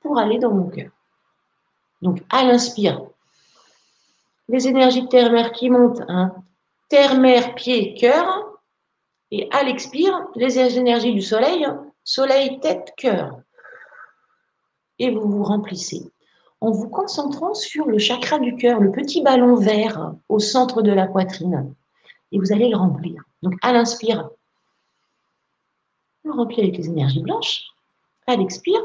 pour 0.00 0.18
aller 0.18 0.38
dans 0.38 0.52
mon 0.52 0.68
cœur. 0.68 0.90
Donc, 2.02 2.22
à 2.30 2.44
l'inspire, 2.44 3.02
les 4.48 4.66
énergies 4.66 5.02
de 5.02 5.08
terre-mère 5.08 5.52
qui 5.52 5.70
montent, 5.70 6.02
hein, 6.08 6.34
terre-mère, 6.88 7.54
pied, 7.54 7.94
cœur. 7.94 8.44
Et 9.30 9.48
à 9.52 9.62
l'expire, 9.62 10.26
les 10.34 10.58
énergies 10.58 11.12
du 11.12 11.20
soleil, 11.20 11.66
soleil, 12.08 12.58
tête, 12.60 12.94
cœur. 12.96 13.42
Et 14.98 15.10
vous 15.10 15.28
vous 15.28 15.44
remplissez 15.44 16.10
en 16.60 16.70
vous 16.72 16.88
concentrant 16.88 17.54
sur 17.54 17.86
le 17.86 17.98
chakra 17.98 18.38
du 18.38 18.56
cœur, 18.56 18.80
le 18.80 18.90
petit 18.90 19.22
ballon 19.22 19.54
vert 19.54 20.14
au 20.28 20.40
centre 20.40 20.82
de 20.82 20.90
la 20.90 21.06
poitrine. 21.06 21.72
Et 22.32 22.38
vous 22.38 22.50
allez 22.50 22.68
le 22.70 22.76
remplir. 22.76 23.22
Donc, 23.42 23.54
à 23.62 23.72
l'inspire, 23.72 24.28
on 26.24 26.32
remplit 26.32 26.62
avec 26.62 26.78
les 26.78 26.88
énergies 26.88 27.22
blanches. 27.22 27.62
À 28.26 28.36
l'expire, 28.36 28.80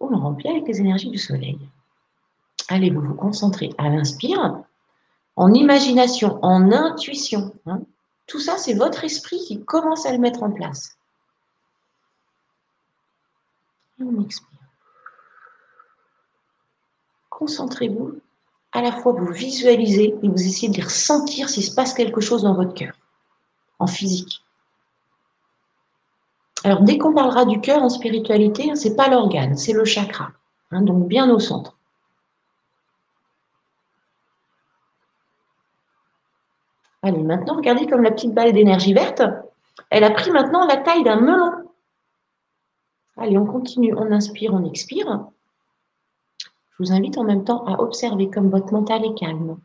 on 0.00 0.08
le 0.08 0.16
remplit 0.16 0.50
avec 0.50 0.68
les 0.68 0.80
énergies 0.80 1.10
du 1.10 1.18
soleil. 1.18 1.58
Allez, 2.68 2.90
vous 2.90 3.00
vous 3.00 3.14
concentrez 3.14 3.70
à 3.78 3.88
l'inspire, 3.88 4.62
en 5.34 5.52
imagination, 5.52 6.38
en 6.42 6.70
intuition. 6.70 7.52
Hein. 7.66 7.80
Tout 8.28 8.38
ça, 8.38 8.58
c'est 8.58 8.74
votre 8.74 9.04
esprit 9.04 9.38
qui 9.38 9.64
commence 9.64 10.04
à 10.06 10.12
le 10.12 10.18
mettre 10.18 10.42
en 10.42 10.50
place. 10.50 10.98
Et 13.98 14.04
on 14.04 14.22
expire. 14.22 14.46
Concentrez-vous. 17.30 18.20
À 18.72 18.82
la 18.82 18.92
fois, 18.92 19.12
vous 19.12 19.32
visualisez 19.32 20.14
et 20.22 20.28
vous 20.28 20.46
essayez 20.46 20.68
de 20.68 20.84
ressentir 20.84 21.48
s'il 21.48 21.64
se 21.64 21.74
passe 21.74 21.94
quelque 21.94 22.20
chose 22.20 22.42
dans 22.42 22.54
votre 22.54 22.74
cœur, 22.74 22.92
en 23.78 23.86
physique. 23.86 24.44
Alors, 26.64 26.82
dès 26.82 26.98
qu'on 26.98 27.14
parlera 27.14 27.46
du 27.46 27.62
cœur 27.62 27.82
en 27.82 27.88
spiritualité, 27.88 28.74
ce 28.76 28.88
n'est 28.88 28.94
pas 28.94 29.08
l'organe, 29.08 29.56
c'est 29.56 29.72
le 29.72 29.86
chakra. 29.86 30.32
Hein, 30.70 30.82
donc, 30.82 31.08
bien 31.08 31.30
au 31.30 31.38
centre. 31.38 31.77
Allez, 37.08 37.22
maintenant, 37.22 37.56
regardez 37.56 37.86
comme 37.86 38.02
la 38.02 38.10
petite 38.10 38.34
balle 38.34 38.52
d'énergie 38.52 38.92
verte, 38.92 39.22
elle 39.88 40.04
a 40.04 40.10
pris 40.10 40.30
maintenant 40.30 40.66
la 40.66 40.76
taille 40.76 41.04
d'un 41.04 41.18
melon. 41.18 41.52
Allez, 43.16 43.38
on 43.38 43.46
continue, 43.46 43.94
on 43.96 44.12
inspire, 44.12 44.52
on 44.52 44.62
expire. 44.68 45.24
Je 46.42 46.76
vous 46.80 46.92
invite 46.92 47.16
en 47.16 47.24
même 47.24 47.44
temps 47.44 47.64
à 47.64 47.80
observer 47.80 48.28
comme 48.28 48.50
votre 48.50 48.74
mental 48.74 49.06
est 49.06 49.14
calme. 49.14 49.56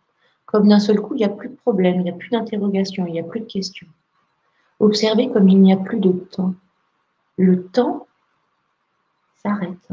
Comme 0.45 0.69
d'un 0.69 0.79
seul 0.79 1.01
coup, 1.01 1.15
il 1.15 1.17
n'y 1.17 1.25
a 1.25 1.29
plus 1.29 1.49
de 1.49 1.55
problème, 1.55 1.95
il 1.95 2.03
n'y 2.03 2.11
a 2.11 2.13
plus 2.13 2.29
d'interrogation, 2.29 3.05
il 3.07 3.11
n'y 3.11 3.19
a 3.19 3.23
plus 3.23 3.41
de 3.41 3.45
questions. 3.45 3.87
Observez 4.79 5.29
comme 5.29 5.49
il 5.49 5.59
n'y 5.59 5.73
a 5.73 5.77
plus 5.77 5.99
de 5.99 6.11
temps 6.11 6.53
le 7.37 7.65
temps 7.65 8.07
s'arrête. 9.41 9.89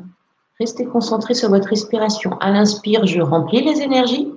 Restez 0.60 0.84
concentré 0.84 1.34
sur 1.34 1.48
votre 1.48 1.68
respiration. 1.68 2.38
À 2.38 2.52
l'inspire, 2.52 3.06
je 3.06 3.20
remplis 3.20 3.64
les 3.64 3.82
énergies 3.82 4.32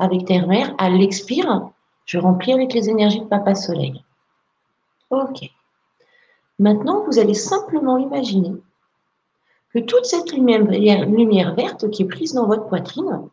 avec 0.00 0.24
Terre-Mère. 0.24 0.74
À 0.78 0.88
l'expire, 0.88 1.70
je 2.04 2.18
remplis 2.18 2.52
avec 2.52 2.72
les 2.72 2.88
énergies 2.88 3.20
de 3.20 3.26
Papa 3.26 3.54
Soleil. 3.54 4.04
Ok. 5.10 5.50
Maintenant, 6.58 7.04
vous 7.04 7.18
allez 7.18 7.34
simplement 7.34 7.98
imaginer 7.98 8.52
que 9.72 9.78
toute 9.78 10.04
cette 10.04 10.32
lumière, 10.32 11.54
verte 11.54 11.90
qui 11.90 12.02
est 12.02 12.08
prise 12.08 12.34
dans 12.34 12.46
votre 12.46 12.66
poitrine, 12.66 13.28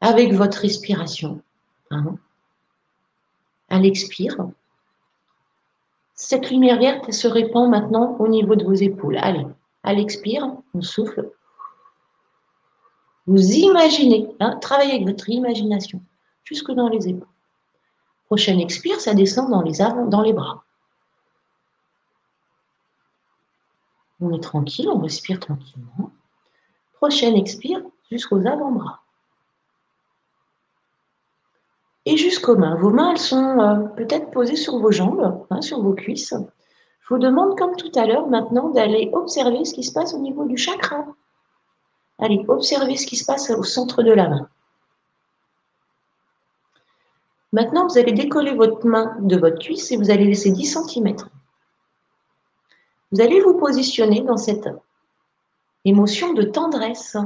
avec 0.00 0.32
votre 0.32 0.58
respiration, 0.58 1.42
hein, 1.90 2.16
à 3.68 3.78
l'expire, 3.78 4.36
cette 6.14 6.50
lumière 6.50 6.78
verte 6.78 7.12
se 7.12 7.28
répand 7.28 7.70
maintenant 7.70 8.16
au 8.18 8.28
niveau 8.28 8.56
de 8.56 8.64
vos 8.64 8.74
épaules. 8.74 9.18
Allez, 9.18 9.46
à 9.82 9.92
l'expire, 9.92 10.52
on 10.74 10.82
souffle. 10.82 11.30
Vous 13.26 13.52
imaginez, 13.52 14.28
hein, 14.40 14.56
travaillez 14.60 14.94
avec 14.94 15.06
votre 15.06 15.28
imagination 15.28 16.00
jusque 16.44 16.72
dans 16.72 16.88
les 16.88 17.08
épaules. 17.08 17.28
Prochaine 18.28 18.60
expire, 18.60 19.00
ça 19.00 19.14
descend 19.14 19.50
dans 19.50 19.62
les, 20.22 20.32
bras. 20.34 20.62
On 24.20 24.30
est 24.34 24.42
tranquille, 24.42 24.86
on 24.92 24.98
respire 24.98 25.40
tranquillement. 25.40 26.10
Prochaine 26.92 27.36
expire 27.36 27.80
jusqu'aux 28.10 28.46
avant-bras. 28.46 29.00
jusqu'aux 32.06 32.56
mains. 32.56 32.76
Vos 32.76 32.90
mains, 32.90 33.12
elles 33.12 33.18
sont 33.18 33.60
euh, 33.60 33.76
peut-être 33.96 34.30
posées 34.30 34.56
sur 34.56 34.78
vos 34.78 34.90
jambes, 34.90 35.46
hein, 35.50 35.62
sur 35.62 35.82
vos 35.82 35.94
cuisses. 35.94 36.34
Je 37.00 37.14
vous 37.14 37.20
demande, 37.20 37.58
comme 37.58 37.76
tout 37.76 37.92
à 37.94 38.06
l'heure, 38.06 38.28
maintenant 38.28 38.68
d'aller 38.68 39.10
observer 39.12 39.64
ce 39.64 39.72
qui 39.72 39.82
se 39.82 39.92
passe 39.92 40.12
au 40.12 40.18
niveau 40.18 40.44
du 40.44 40.56
chakra. 40.56 41.06
Allez, 42.18 42.44
observez 42.48 42.96
ce 42.96 43.06
qui 43.06 43.16
se 43.16 43.24
passe 43.24 43.50
au 43.50 43.62
centre 43.62 44.02
de 44.02 44.12
la 44.12 44.28
main. 44.28 44.48
Maintenant, 47.52 47.86
vous 47.86 47.98
allez 47.98 48.12
décoller 48.12 48.54
votre 48.54 48.86
main 48.86 49.16
de 49.20 49.36
votre 49.36 49.58
cuisse 49.58 49.90
et 49.90 49.96
vous 49.96 50.10
allez 50.10 50.24
laisser 50.24 50.50
10 50.50 50.78
cm. 50.86 51.16
Vous 53.10 53.20
allez 53.20 53.40
vous 53.40 53.54
positionner 53.54 54.20
dans 54.20 54.36
cette 54.36 54.68
émotion 55.84 56.34
de 56.34 56.42
tendresse. 56.42 57.16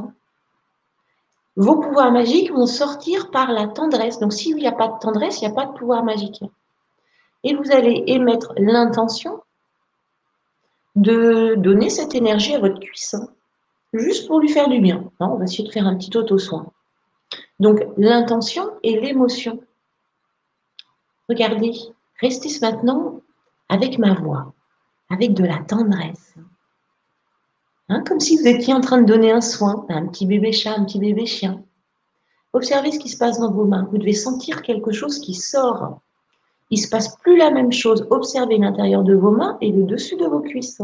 Vos 1.57 1.77
pouvoirs 1.81 2.13
magiques 2.13 2.53
vont 2.53 2.67
sortir 2.67 3.31
par 3.31 3.51
la 3.51 3.67
tendresse. 3.67 4.21
Donc, 4.21 4.33
s'il 4.33 4.57
n'y 4.57 4.67
a 4.67 4.73
pas 4.73 4.89
de 4.89 4.99
tendresse, 5.01 5.41
il 5.41 5.49
n'y 5.49 5.53
a 5.53 5.55
pas 5.55 5.67
de 5.67 5.77
pouvoir 5.77 6.05
magique. 6.05 6.43
Et 7.45 7.55
vous 7.55 7.73
allez 7.73 8.05
émettre 8.07 8.53
l'intention 8.57 9.43
de 10.95 11.55
donner 11.57 11.91
cette 11.91 12.15
énergie 12.15 12.55
à 12.55 12.61
votre 12.61 12.79
cuisse, 12.79 13.17
juste 13.93 14.29
pour 14.29 14.39
lui 14.39 14.49
faire 14.49 14.69
du 14.69 14.81
bien. 14.81 15.11
On 15.19 15.37
va 15.37 15.45
essayer 15.45 15.65
de 15.65 15.73
faire 15.73 15.87
un 15.87 15.97
petit 15.97 16.17
auto-soin. 16.17 16.67
Donc, 17.59 17.85
l'intention 17.97 18.71
et 18.83 19.01
l'émotion. 19.01 19.61
Regardez, 21.33 21.73
restez 22.21 22.51
maintenant 22.61 23.23
avec 23.71 23.99
ma 23.99 24.13
voix, 24.13 24.53
avec 25.09 25.33
de 25.33 25.45
la 25.45 25.61
tendresse. 25.61 26.35
Hein, 27.89 28.05
comme 28.07 28.21
si 28.21 28.37
vous 28.37 28.47
étiez 28.47 28.75
en 28.75 28.83
train 28.83 29.01
de 29.01 29.07
donner 29.07 29.33
un 29.33 29.41
soin 29.41 29.87
à 29.89 29.95
un 29.95 30.09
petit 30.09 30.27
bébé 30.27 30.53
chat, 30.53 30.75
un 30.77 30.85
petit 30.85 30.99
bébé 30.99 31.25
chien. 31.25 31.65
Observez 32.53 32.93
ce 32.93 32.99
qui 32.99 33.09
se 33.09 33.17
passe 33.17 33.39
dans 33.39 33.51
vos 33.51 33.65
mains. 33.65 33.89
Vous 33.91 33.97
devez 33.97 34.13
sentir 34.13 34.61
quelque 34.61 34.93
chose 34.93 35.21
qui 35.21 35.33
sort. 35.33 36.01
Il 36.69 36.79
ne 36.79 36.85
se 36.85 36.91
passe 36.91 37.17
plus 37.17 37.39
la 37.39 37.51
même 37.51 37.73
chose. 37.73 38.07
Observez 38.11 38.59
l'intérieur 38.59 39.03
de 39.03 39.15
vos 39.15 39.31
mains 39.31 39.57
et 39.63 39.73
le 39.73 39.85
dessus 39.85 40.17
de 40.17 40.27
vos 40.27 40.41
cuisses. 40.41 40.83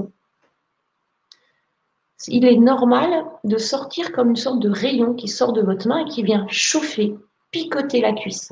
Il 2.26 2.46
est 2.46 2.56
normal 2.56 3.26
de 3.44 3.58
sortir 3.58 4.12
comme 4.12 4.30
une 4.30 4.36
sorte 4.36 4.60
de 4.60 4.70
rayon 4.70 5.12
qui 5.12 5.28
sort 5.28 5.52
de 5.52 5.60
votre 5.60 5.86
main 5.88 6.06
et 6.06 6.08
qui 6.08 6.22
vient 6.22 6.46
chauffer, 6.48 7.14
picoter 7.50 8.00
la 8.00 8.14
cuisse. 8.14 8.50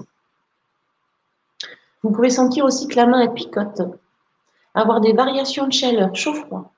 Vous 2.02 2.10
pouvez 2.10 2.31
sentir 2.31 2.64
aussi 2.64 2.86
que 2.89 2.97
la 2.97 3.06
main 3.06 3.20
est 3.20 3.35
picote, 3.35 3.82
avoir 4.74 5.01
des 5.01 5.12
variations 5.12 5.66
de 5.66 5.73
chaleur, 5.73 6.14
chaud-froid. 6.14 6.73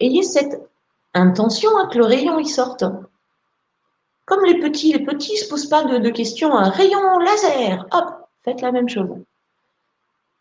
Ayez 0.00 0.22
cette 0.22 0.60
intention 1.14 1.70
hein, 1.76 1.88
que 1.90 1.98
le 1.98 2.04
rayon 2.04 2.38
y 2.38 2.46
sorte. 2.46 2.84
Comme 4.24 4.44
les 4.44 4.58
petits, 4.58 4.92
les 4.92 5.04
petits 5.04 5.32
ne 5.32 5.38
se 5.38 5.48
posent 5.48 5.68
pas 5.68 5.84
de, 5.84 6.10
questions. 6.10 6.54
Un 6.56 6.68
rayon 6.68 7.18
laser, 7.18 7.86
hop, 7.92 8.28
faites 8.44 8.60
la 8.60 8.72
même 8.72 8.88
chose. 8.88 9.08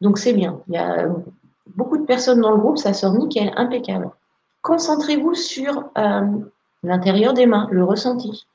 Donc 0.02 0.18
c'est 0.18 0.34
bien. 0.34 0.62
Il 0.68 0.74
y 0.74 0.78
a 0.78 1.08
beaucoup 1.68 1.98
de 1.98 2.06
personnes 2.06 2.42
dans 2.42 2.52
le 2.52 2.58
groupe, 2.58 2.78
ça 2.78 2.94
sort 2.94 3.14
nickel, 3.14 3.54
impeccable. 3.56 4.12
Concentrez-vous 4.62 5.36
sur 5.36 5.90
euh, 5.98 6.22
l'intérieur 6.84 7.34
des 7.34 7.46
mains, 7.46 7.68
le 7.72 7.84
ressenti. 7.84 8.48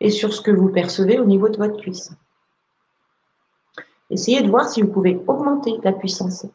Et 0.00 0.10
sur 0.10 0.32
ce 0.32 0.40
que 0.40 0.50
vous 0.50 0.68
percevez 0.68 1.18
au 1.18 1.24
niveau 1.24 1.48
de 1.48 1.58
votre 1.58 1.76
cuisse. 1.76 2.12
Essayez 4.10 4.42
de 4.42 4.50
voir 4.50 4.68
si 4.68 4.82
vous 4.82 4.88
pouvez 4.88 5.20
augmenter 5.26 5.78
la 5.82 5.92
puissance. 5.92 6.46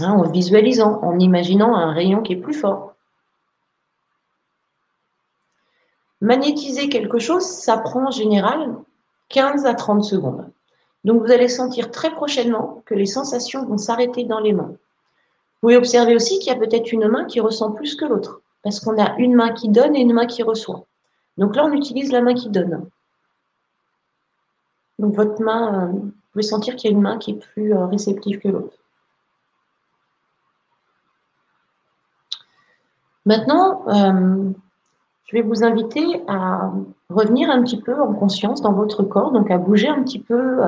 Hein, 0.00 0.12
en 0.12 0.28
visualisant, 0.30 1.00
en 1.02 1.18
imaginant 1.18 1.74
un 1.74 1.92
rayon 1.92 2.22
qui 2.22 2.34
est 2.34 2.40
plus 2.40 2.54
fort. 2.54 2.94
Magnétiser 6.20 6.88
quelque 6.88 7.18
chose, 7.18 7.44
ça 7.44 7.78
prend 7.78 8.08
en 8.08 8.10
général 8.10 8.74
15 9.28 9.64
à 9.66 9.74
30 9.74 10.04
secondes. 10.04 10.50
Donc 11.04 11.22
vous 11.22 11.32
allez 11.32 11.48
sentir 11.48 11.90
très 11.90 12.10
prochainement 12.10 12.82
que 12.84 12.94
les 12.94 13.06
sensations 13.06 13.64
vont 13.64 13.78
s'arrêter 13.78 14.24
dans 14.24 14.40
les 14.40 14.52
mains. 14.52 14.70
Vous 14.70 15.68
pouvez 15.68 15.76
observer 15.76 16.14
aussi 16.14 16.38
qu'il 16.38 16.52
y 16.52 16.56
a 16.56 16.58
peut-être 16.58 16.92
une 16.92 17.08
main 17.08 17.24
qui 17.24 17.40
ressent 17.40 17.72
plus 17.72 17.94
que 17.94 18.04
l'autre, 18.04 18.40
parce 18.62 18.80
qu'on 18.80 19.00
a 19.00 19.16
une 19.18 19.34
main 19.34 19.52
qui 19.52 19.68
donne 19.68 19.94
et 19.94 20.00
une 20.00 20.12
main 20.12 20.26
qui 20.26 20.42
reçoit. 20.42 20.84
Donc 21.38 21.54
là, 21.54 21.64
on 21.64 21.72
utilise 21.72 22.12
la 22.12 22.22
main 22.22 22.34
qui 22.34 22.48
donne. 22.48 22.88
Donc 24.98 25.14
votre 25.14 25.42
main, 25.42 25.74
euh, 25.74 25.92
vous 25.92 26.12
pouvez 26.32 26.42
sentir 26.42 26.76
qu'il 26.76 26.90
y 26.90 26.94
a 26.94 26.96
une 26.96 27.02
main 27.02 27.18
qui 27.18 27.32
est 27.32 27.34
plus 27.52 27.74
euh, 27.74 27.86
réceptive 27.86 28.38
que 28.38 28.48
l'autre. 28.48 28.76
Maintenant, 33.26 33.82
euh, 33.88 34.50
je 35.26 35.36
vais 35.36 35.42
vous 35.42 35.64
inviter 35.64 36.22
à 36.28 36.70
revenir 37.10 37.50
un 37.50 37.62
petit 37.62 37.80
peu 37.80 38.00
en 38.00 38.14
conscience 38.14 38.62
dans 38.62 38.72
votre 38.72 39.02
corps, 39.02 39.32
donc 39.32 39.50
à 39.50 39.58
bouger 39.58 39.88
un 39.88 40.02
petit 40.04 40.20
peu 40.20 40.60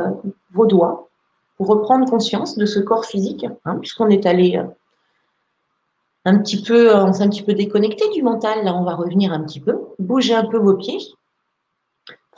vos 0.53 0.67
doigts 0.67 1.09
pour 1.57 1.69
reprendre 1.69 2.11
conscience 2.11 2.59
de 2.59 2.67
ce 2.67 2.81
corps 2.81 3.05
physique, 3.05 3.47
hein, 3.65 3.77
puisqu'on 3.77 4.09
est 4.09 4.27
allé 4.27 4.61
un 6.25 6.39
petit 6.39 6.61
peu, 6.61 6.93
on 6.97 7.13
s'est 7.13 7.23
un 7.23 7.29
petit 7.29 7.45
peu 7.45 7.55
déconnecté 7.55 8.09
du 8.11 8.25
mental. 8.25 8.65
Là, 8.65 8.75
on 8.75 8.83
va 8.83 8.97
revenir 8.97 9.33
un 9.33 9.45
petit 9.45 9.61
peu, 9.61 9.79
bouger 10.01 10.35
un 10.35 10.45
peu 10.45 10.59
vos 10.59 10.75
pieds, 10.75 10.99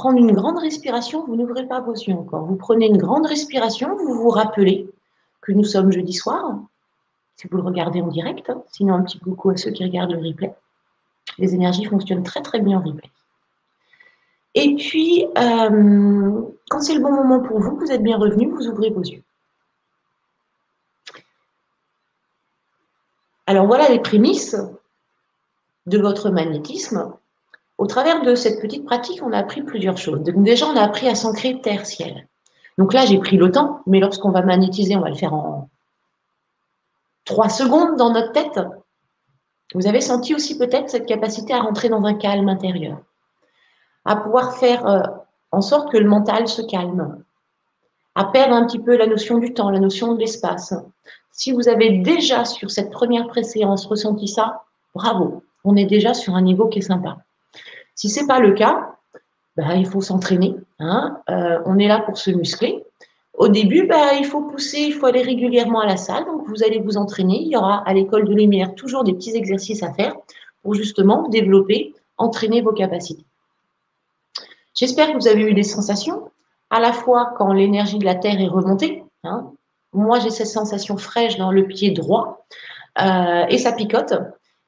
prendre 0.01 0.19
une 0.19 0.33
grande 0.33 0.59
respiration. 0.59 1.27
Vous 1.27 1.37
n'ouvrez 1.37 1.67
pas 1.67 1.81
vos 1.81 1.93
yeux 1.93 2.15
encore. 2.15 2.47
Vous 2.47 2.57
prenez 2.57 2.87
une 2.87 2.97
grande 2.97 3.27
respiration, 3.27 3.95
vous 3.97 4.15
vous 4.15 4.31
rappelez 4.31 4.89
que 5.43 5.53
nous 5.53 5.65
sommes 5.65 5.93
jeudi 5.93 6.15
soir, 6.15 6.59
si 7.37 7.47
vous 7.49 7.59
le 7.59 7.63
regardez 7.63 8.01
en 8.01 8.07
direct. 8.07 8.49
Hein. 8.49 8.63
Sinon, 8.73 8.95
un 8.95 9.03
petit 9.03 9.19
coucou 9.19 9.51
à 9.51 9.59
ceux 9.59 9.73
qui 9.73 9.85
regardent 9.85 10.13
le 10.13 10.27
replay. 10.27 10.55
Les 11.37 11.55
énergies 11.55 11.85
fonctionnent 11.85 12.23
très 12.23 12.41
très 12.41 12.61
bien 12.61 12.79
en 12.79 12.83
replay. 12.83 13.11
Et 14.55 14.75
puis, 14.77 15.27
euh, 15.37 16.43
quand 16.71 16.81
c'est 16.81 16.95
le 16.95 17.03
bon 17.03 17.13
moment 17.13 17.41
pour 17.41 17.61
vous, 17.61 17.77
vous 17.77 17.93
êtes 17.93 18.03
bien 18.03 18.17
revenu, 18.17 18.51
vous 18.51 18.69
ouvrez 18.69 18.89
vos 18.89 19.03
yeux. 19.03 19.23
Alors 23.47 23.67
voilà 23.67 23.91
les 23.91 24.01
prémices 24.01 24.57
de 25.85 25.99
votre 25.99 26.31
magnétisme. 26.31 27.13
Au 27.81 27.87
travers 27.87 28.21
de 28.21 28.35
cette 28.35 28.61
petite 28.61 28.85
pratique, 28.85 29.23
on 29.23 29.33
a 29.33 29.39
appris 29.39 29.63
plusieurs 29.63 29.97
choses. 29.97 30.21
Déjà, 30.21 30.67
on 30.67 30.77
a 30.77 30.83
appris 30.83 31.09
à 31.09 31.15
s'ancrer 31.15 31.63
terre-ciel. 31.63 32.29
Donc 32.77 32.93
là, 32.93 33.07
j'ai 33.07 33.17
pris 33.17 33.39
le 33.39 33.51
temps, 33.51 33.81
mais 33.87 34.01
lorsqu'on 34.01 34.31
va 34.31 34.43
magnétiser, 34.43 34.97
on 34.97 35.01
va 35.01 35.09
le 35.09 35.15
faire 35.15 35.33
en 35.33 35.71
trois 37.25 37.49
secondes 37.49 37.97
dans 37.97 38.13
notre 38.13 38.33
tête. 38.33 38.61
Vous 39.73 39.87
avez 39.87 40.03
senti 40.03 40.35
aussi 40.35 40.59
peut-être 40.59 40.91
cette 40.91 41.07
capacité 41.07 41.55
à 41.55 41.61
rentrer 41.61 41.89
dans 41.89 42.05
un 42.05 42.13
calme 42.13 42.51
intérieur, 42.51 42.99
à 44.05 44.15
pouvoir 44.15 44.59
faire 44.59 44.87
euh, 44.87 45.01
en 45.51 45.63
sorte 45.63 45.91
que 45.91 45.97
le 45.97 46.07
mental 46.07 46.49
se 46.49 46.61
calme, 46.61 47.25
à 48.15 48.27
perdre 48.27 48.57
un 48.57 48.67
petit 48.67 48.79
peu 48.79 48.95
la 48.99 49.07
notion 49.07 49.39
du 49.39 49.55
temps, 49.55 49.71
la 49.71 49.81
notion 49.81 50.13
de 50.13 50.19
l'espace. 50.19 50.75
Si 51.33 51.51
vous 51.51 51.67
avez 51.67 51.97
déjà 52.01 52.45
sur 52.45 52.71
cette 52.71 52.91
première 52.91 53.27
préséance 53.27 53.87
ressenti 53.87 54.29
ça, 54.29 54.65
bravo, 54.95 55.43
on 55.65 55.77
est 55.77 55.87
déjà 55.87 56.13
sur 56.13 56.35
un 56.35 56.43
niveau 56.43 56.69
qui 56.69 56.81
est 56.81 56.83
sympa. 56.83 57.17
Si 58.01 58.09
ce 58.09 58.21
n'est 58.21 58.27
pas 58.27 58.41
le 58.41 58.53
cas, 58.53 58.97
ben, 59.59 59.75
il 59.75 59.87
faut 59.87 60.01
s'entraîner. 60.01 60.57
Hein. 60.79 61.19
Euh, 61.29 61.59
on 61.67 61.79
est 61.79 61.87
là 61.87 61.99
pour 61.99 62.17
se 62.17 62.31
muscler. 62.31 62.83
Au 63.35 63.49
début, 63.49 63.87
bah, 63.87 64.15
il 64.19 64.25
faut 64.25 64.41
pousser, 64.41 64.79
il 64.79 64.95
faut 64.95 65.05
aller 65.05 65.21
régulièrement 65.21 65.81
à 65.81 65.87
la 65.87 65.99
salle. 65.99 66.25
Donc, 66.25 66.49
vous 66.49 66.63
allez 66.63 66.79
vous 66.79 66.97
entraîner. 66.97 67.43
Il 67.43 67.49
y 67.49 67.59
aura 67.59 67.87
à 67.87 67.93
l'école 67.93 68.27
de 68.27 68.33
lumière 68.33 68.75
toujours 68.75 69.05
des 69.05 69.13
petits 69.13 69.37
exercices 69.37 69.83
à 69.83 69.93
faire 69.93 70.15
pour 70.63 70.73
justement 70.73 71.29
développer, 71.29 71.95
entraîner 72.17 72.63
vos 72.63 72.73
capacités. 72.73 73.27
J'espère 74.75 75.13
que 75.13 75.19
vous 75.19 75.29
avez 75.29 75.43
eu 75.43 75.53
des 75.53 75.63
sensations, 75.63 76.31
à 76.71 76.81
la 76.81 76.95
fois 76.95 77.35
quand 77.37 77.53
l'énergie 77.53 77.99
de 77.99 78.07
la 78.07 78.15
Terre 78.15 78.41
est 78.41 78.49
remontée. 78.49 79.05
Hein. 79.25 79.53
Moi, 79.93 80.21
j'ai 80.21 80.31
cette 80.31 80.47
sensation 80.47 80.97
fraîche 80.97 81.37
dans 81.37 81.51
le 81.51 81.67
pied 81.67 81.91
droit 81.91 82.47
euh, 82.99 83.45
et 83.51 83.59
ça 83.59 83.73
picote. 83.73 84.15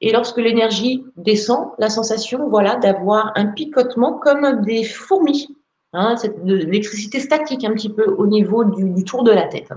Et 0.05 0.11
lorsque 0.11 0.37
l'énergie 0.37 1.03
descend, 1.17 1.69
la 1.79 1.89
sensation, 1.89 2.49
voilà, 2.49 2.75
d'avoir 2.75 3.31
un 3.35 3.47
picotement 3.47 4.19
comme 4.19 4.61
des 4.61 4.83
fourmis 4.83 5.47
Hein, 5.93 6.15
c'est 6.17 6.43
de 6.43 6.55
l'électricité 6.55 7.19
statique 7.19 7.63
un 7.63 7.73
petit 7.73 7.89
peu 7.89 8.03
au 8.17 8.25
niveau 8.25 8.63
du, 8.63 9.03
tour 9.03 9.23
de 9.23 9.31
la 9.31 9.43
tête. 9.43 9.69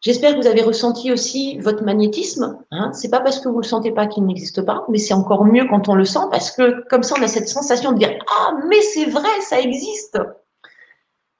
J'espère 0.00 0.34
que 0.34 0.40
vous 0.40 0.46
avez 0.46 0.62
ressenti 0.62 1.12
aussi 1.12 1.58
votre 1.58 1.84
magnétisme. 1.84 2.58
Hein. 2.70 2.92
Ce 2.94 3.02
n'est 3.02 3.10
pas 3.10 3.20
parce 3.20 3.40
que 3.40 3.48
vous 3.48 3.60
le 3.60 3.66
sentez 3.66 3.90
pas 3.90 4.06
qu'il 4.06 4.24
n'existe 4.24 4.62
pas, 4.62 4.86
mais 4.88 4.96
c'est 4.96 5.12
encore 5.12 5.44
mieux 5.44 5.66
quand 5.68 5.88
on 5.88 5.94
le 5.94 6.06
sent 6.06 6.26
parce 6.30 6.50
que 6.50 6.86
comme 6.88 7.02
ça, 7.02 7.16
on 7.18 7.22
a 7.22 7.28
cette 7.28 7.48
sensation 7.48 7.92
de 7.92 7.98
dire 7.98 8.18
Ah, 8.38 8.54
mais 8.68 8.80
c'est 8.80 9.06
vrai, 9.06 9.28
ça 9.42 9.60
existe. 9.60 10.18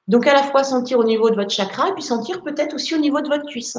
Donc, 0.07 0.27
à 0.27 0.33
la 0.33 0.43
fois 0.43 0.63
sentir 0.63 0.99
au 0.99 1.03
niveau 1.03 1.29
de 1.29 1.35
votre 1.35 1.51
chakra 1.51 1.89
et 1.89 1.93
puis 1.93 2.03
sentir 2.03 2.43
peut-être 2.43 2.75
aussi 2.75 2.93
au 2.93 2.99
niveau 2.99 3.21
de 3.21 3.27
votre 3.27 3.45
cuisse. 3.45 3.77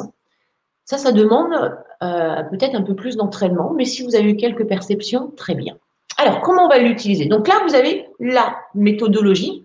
Ça, 0.91 0.99
ça 0.99 1.13
demande 1.13 1.55
euh, 2.03 2.43
peut-être 2.51 2.75
un 2.75 2.83
peu 2.83 2.97
plus 2.97 3.15
d'entraînement, 3.17 3.73
mais 3.77 3.85
si 3.85 4.03
vous 4.03 4.17
avez 4.17 4.33
eu 4.33 4.37
quelques 4.37 4.67
perceptions, 4.67 5.31
très 5.37 5.55
bien. 5.55 5.77
Alors, 6.17 6.41
comment 6.41 6.65
on 6.65 6.69
va 6.69 6.79
l'utiliser? 6.79 7.27
Donc 7.27 7.47
là, 7.47 7.61
vous 7.65 7.77
avez 7.77 8.09
la 8.19 8.57
méthodologie. 8.75 9.65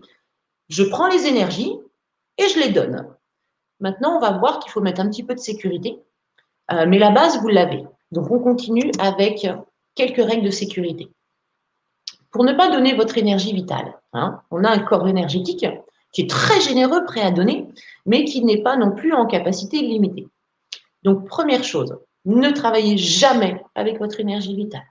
Je 0.68 0.84
prends 0.84 1.08
les 1.08 1.26
énergies 1.26 1.72
et 2.38 2.46
je 2.46 2.60
les 2.60 2.68
donne. 2.68 3.08
Maintenant, 3.80 4.16
on 4.16 4.20
va 4.20 4.38
voir 4.38 4.60
qu'il 4.60 4.70
faut 4.70 4.80
mettre 4.80 5.00
un 5.00 5.08
petit 5.08 5.24
peu 5.24 5.34
de 5.34 5.40
sécurité. 5.40 5.98
Euh, 6.70 6.84
mais 6.86 7.00
la 7.00 7.10
base, 7.10 7.40
vous 7.40 7.48
l'avez. 7.48 7.84
Donc, 8.12 8.30
on 8.30 8.38
continue 8.38 8.92
avec 9.00 9.48
quelques 9.96 10.24
règles 10.24 10.44
de 10.44 10.50
sécurité. 10.50 11.08
pour 12.30 12.44
ne 12.44 12.52
pas 12.52 12.70
donner 12.70 12.94
votre 12.94 13.18
énergie 13.18 13.52
vitale. 13.52 13.94
Hein. 14.12 14.42
On 14.52 14.62
a 14.62 14.70
un 14.70 14.78
corps 14.78 15.08
énergétique 15.08 15.66
qui 16.12 16.20
est 16.20 16.30
très 16.30 16.60
généreux, 16.60 17.04
prêt 17.04 17.22
à 17.22 17.32
donner, 17.32 17.66
mais 18.04 18.22
qui 18.22 18.44
n'est 18.44 18.62
pas 18.62 18.76
non 18.76 18.92
plus 18.92 19.12
en 19.12 19.26
capacité 19.26 19.78
limitée. 19.78 20.28
Donc, 21.06 21.24
première 21.28 21.62
chose, 21.62 21.96
ne 22.24 22.50
travaillez 22.50 22.98
jamais 22.98 23.62
avec 23.76 24.00
votre 24.00 24.18
énergie 24.18 24.56
vitale. 24.56 24.82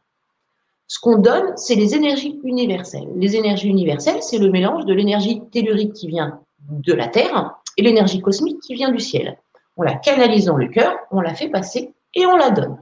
Ce 0.88 0.98
qu'on 0.98 1.18
donne, 1.18 1.52
c'est 1.58 1.76
les 1.76 1.94
énergies 1.94 2.40
universelles. 2.46 3.10
Les 3.18 3.36
énergies 3.36 3.68
universelles, 3.68 4.24
c'est 4.24 4.38
le 4.38 4.50
mélange 4.50 4.86
de 4.86 4.94
l'énergie 4.94 5.42
tellurique 5.52 5.92
qui 5.92 6.08
vient 6.08 6.40
de 6.70 6.94
la 6.94 7.10
Terre 7.10 7.56
et 7.76 7.82
l'énergie 7.82 8.22
cosmique 8.22 8.62
qui 8.62 8.76
vient 8.76 8.94
du 8.94 9.02
ciel. 9.02 9.38
On 9.76 9.84
la 9.84 9.96
canalise 9.96 10.46
dans 10.46 10.56
le 10.56 10.70
cœur, 10.70 10.96
on 11.12 11.20
la 11.20 11.34
fait 11.34 11.50
passer 11.50 11.94
et 12.14 12.26
on 12.26 12.38
la 12.38 12.50
donne. 12.50 12.78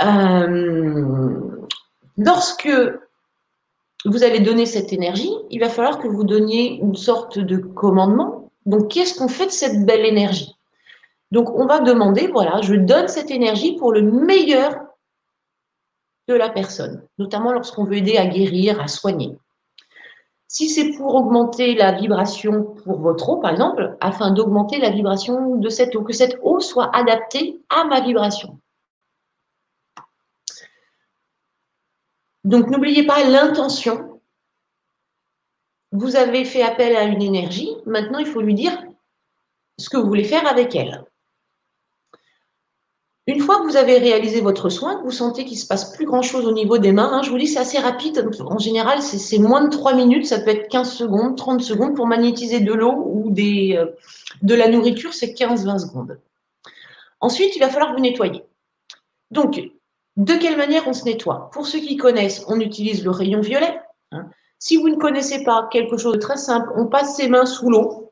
Euh, 0.00 1.66
lorsque 2.16 2.70
vous 4.06 4.22
allez 4.24 4.40
donner 4.40 4.64
cette 4.64 4.94
énergie, 4.94 5.34
il 5.50 5.60
va 5.60 5.68
falloir 5.68 5.98
que 5.98 6.08
vous 6.08 6.24
donniez 6.24 6.80
une 6.80 6.96
sorte 6.96 7.38
de 7.38 7.58
commandement. 7.58 8.50
Donc, 8.64 8.88
qu'est-ce 8.88 9.18
qu'on 9.18 9.28
fait 9.28 9.46
de 9.46 9.50
cette 9.50 9.84
belle 9.84 10.06
énergie? 10.06 10.54
Donc, 11.30 11.50
on 11.50 11.66
va 11.66 11.80
demander, 11.80 12.28
voilà, 12.28 12.60
je 12.62 12.74
donne 12.74 13.08
cette 13.08 13.30
énergie 13.30 13.76
pour 13.76 13.92
le 13.92 14.02
meilleur 14.02 14.74
de 16.28 16.34
la 16.34 16.48
personne, 16.48 17.06
notamment 17.18 17.52
lorsqu'on 17.52 17.84
veut 17.84 17.96
aider 17.96 18.16
à 18.16 18.26
guérir, 18.26 18.80
à 18.80 18.88
soigner. 18.88 19.36
Si 20.46 20.70
c'est 20.70 20.92
pour 20.92 21.14
augmenter 21.14 21.74
la 21.74 21.92
vibration 21.92 22.64
pour 22.64 22.98
votre 23.00 23.28
eau, 23.28 23.36
par 23.36 23.50
exemple, 23.50 23.96
afin 24.00 24.30
d'augmenter 24.30 24.78
la 24.78 24.88
vibration 24.88 25.56
de 25.56 25.68
cette 25.68 25.94
eau, 25.94 26.02
que 26.02 26.14
cette 26.14 26.38
eau 26.42 26.60
soit 26.60 26.94
adaptée 26.96 27.60
à 27.68 27.84
ma 27.84 28.00
vibration. 28.00 28.58
Donc, 32.44 32.68
n'oubliez 32.68 33.04
pas 33.04 33.24
l'intention. 33.24 34.22
Vous 35.92 36.16
avez 36.16 36.46
fait 36.46 36.62
appel 36.62 36.96
à 36.96 37.04
une 37.04 37.20
énergie. 37.20 37.70
Maintenant, 37.84 38.18
il 38.18 38.26
faut 38.26 38.40
lui 38.40 38.54
dire 38.54 38.72
ce 39.78 39.90
que 39.90 39.98
vous 39.98 40.06
voulez 40.06 40.24
faire 40.24 40.46
avec 40.46 40.74
elle. 40.74 41.04
Une 43.28 43.40
fois 43.40 43.58
que 43.58 43.64
vous 43.64 43.76
avez 43.76 43.98
réalisé 43.98 44.40
votre 44.40 44.70
soin, 44.70 45.02
vous 45.04 45.10
sentez 45.10 45.44
qu'il 45.44 45.58
se 45.58 45.66
passe 45.66 45.94
plus 45.94 46.06
grand-chose 46.06 46.46
au 46.46 46.52
niveau 46.52 46.78
des 46.78 46.92
mains, 46.92 47.10
hein, 47.12 47.22
je 47.22 47.28
vous 47.28 47.36
dis 47.36 47.46
c'est 47.46 47.58
assez 47.58 47.78
rapide, 47.78 48.26
en 48.40 48.58
général 48.58 49.02
c'est 49.02 49.38
moins 49.38 49.62
de 49.62 49.68
3 49.68 49.92
minutes, 49.92 50.24
ça 50.24 50.40
peut 50.40 50.48
être 50.48 50.68
15 50.68 50.90
secondes, 50.90 51.36
30 51.36 51.60
secondes 51.60 51.94
pour 51.94 52.06
magnétiser 52.06 52.60
de 52.60 52.72
l'eau 52.72 52.94
ou 52.94 53.30
euh, 53.38 53.86
de 54.40 54.54
la 54.54 54.68
nourriture, 54.68 55.12
c'est 55.12 55.38
15-20 55.38 55.78
secondes. 55.78 56.18
Ensuite, 57.20 57.54
il 57.54 57.58
va 57.58 57.68
falloir 57.68 57.92
vous 57.92 58.00
nettoyer. 58.00 58.44
Donc, 59.30 59.60
de 60.16 60.32
quelle 60.32 60.56
manière 60.56 60.88
on 60.88 60.94
se 60.94 61.04
nettoie? 61.04 61.50
Pour 61.52 61.66
ceux 61.66 61.80
qui 61.80 61.98
connaissent, 61.98 62.46
on 62.48 62.58
utilise 62.60 63.04
le 63.04 63.10
rayon 63.10 63.42
violet. 63.42 63.78
Hein. 64.10 64.30
Si 64.58 64.78
vous 64.78 64.88
ne 64.88 64.96
connaissez 64.96 65.44
pas 65.44 65.68
quelque 65.70 65.98
chose 65.98 66.14
de 66.14 66.18
très 66.18 66.38
simple, 66.38 66.70
on 66.76 66.86
passe 66.86 67.16
ses 67.16 67.28
mains 67.28 67.44
sous 67.44 67.68
l'eau 67.68 68.07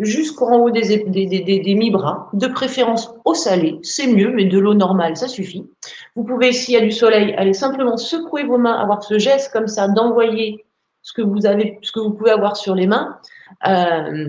jusqu'en 0.00 0.56
haut 0.56 0.70
des, 0.70 1.74
mi-bras, 1.74 2.30
de 2.32 2.46
préférence 2.46 3.14
au 3.24 3.34
salé, 3.34 3.78
c'est 3.82 4.06
mieux, 4.06 4.30
mais 4.30 4.46
de 4.46 4.58
l'eau 4.58 4.74
normale, 4.74 5.16
ça 5.16 5.28
suffit. 5.28 5.66
Vous 6.16 6.24
pouvez, 6.24 6.52
s'il 6.52 6.74
y 6.74 6.76
a 6.76 6.80
du 6.80 6.90
soleil, 6.90 7.34
aller 7.34 7.52
simplement 7.52 7.96
secouer 7.96 8.44
vos 8.44 8.58
mains, 8.58 8.74
avoir 8.74 9.02
ce 9.02 9.18
geste 9.18 9.52
comme 9.52 9.68
ça 9.68 9.88
d'envoyer 9.88 10.64
ce 11.02 11.12
que 11.12 11.22
vous 11.22 11.46
avez, 11.46 11.78
ce 11.82 11.98
vous 11.98 12.12
pouvez 12.12 12.30
avoir 12.30 12.56
sur 12.56 12.74
les 12.74 12.86
mains 12.86 13.18
euh, 13.66 14.28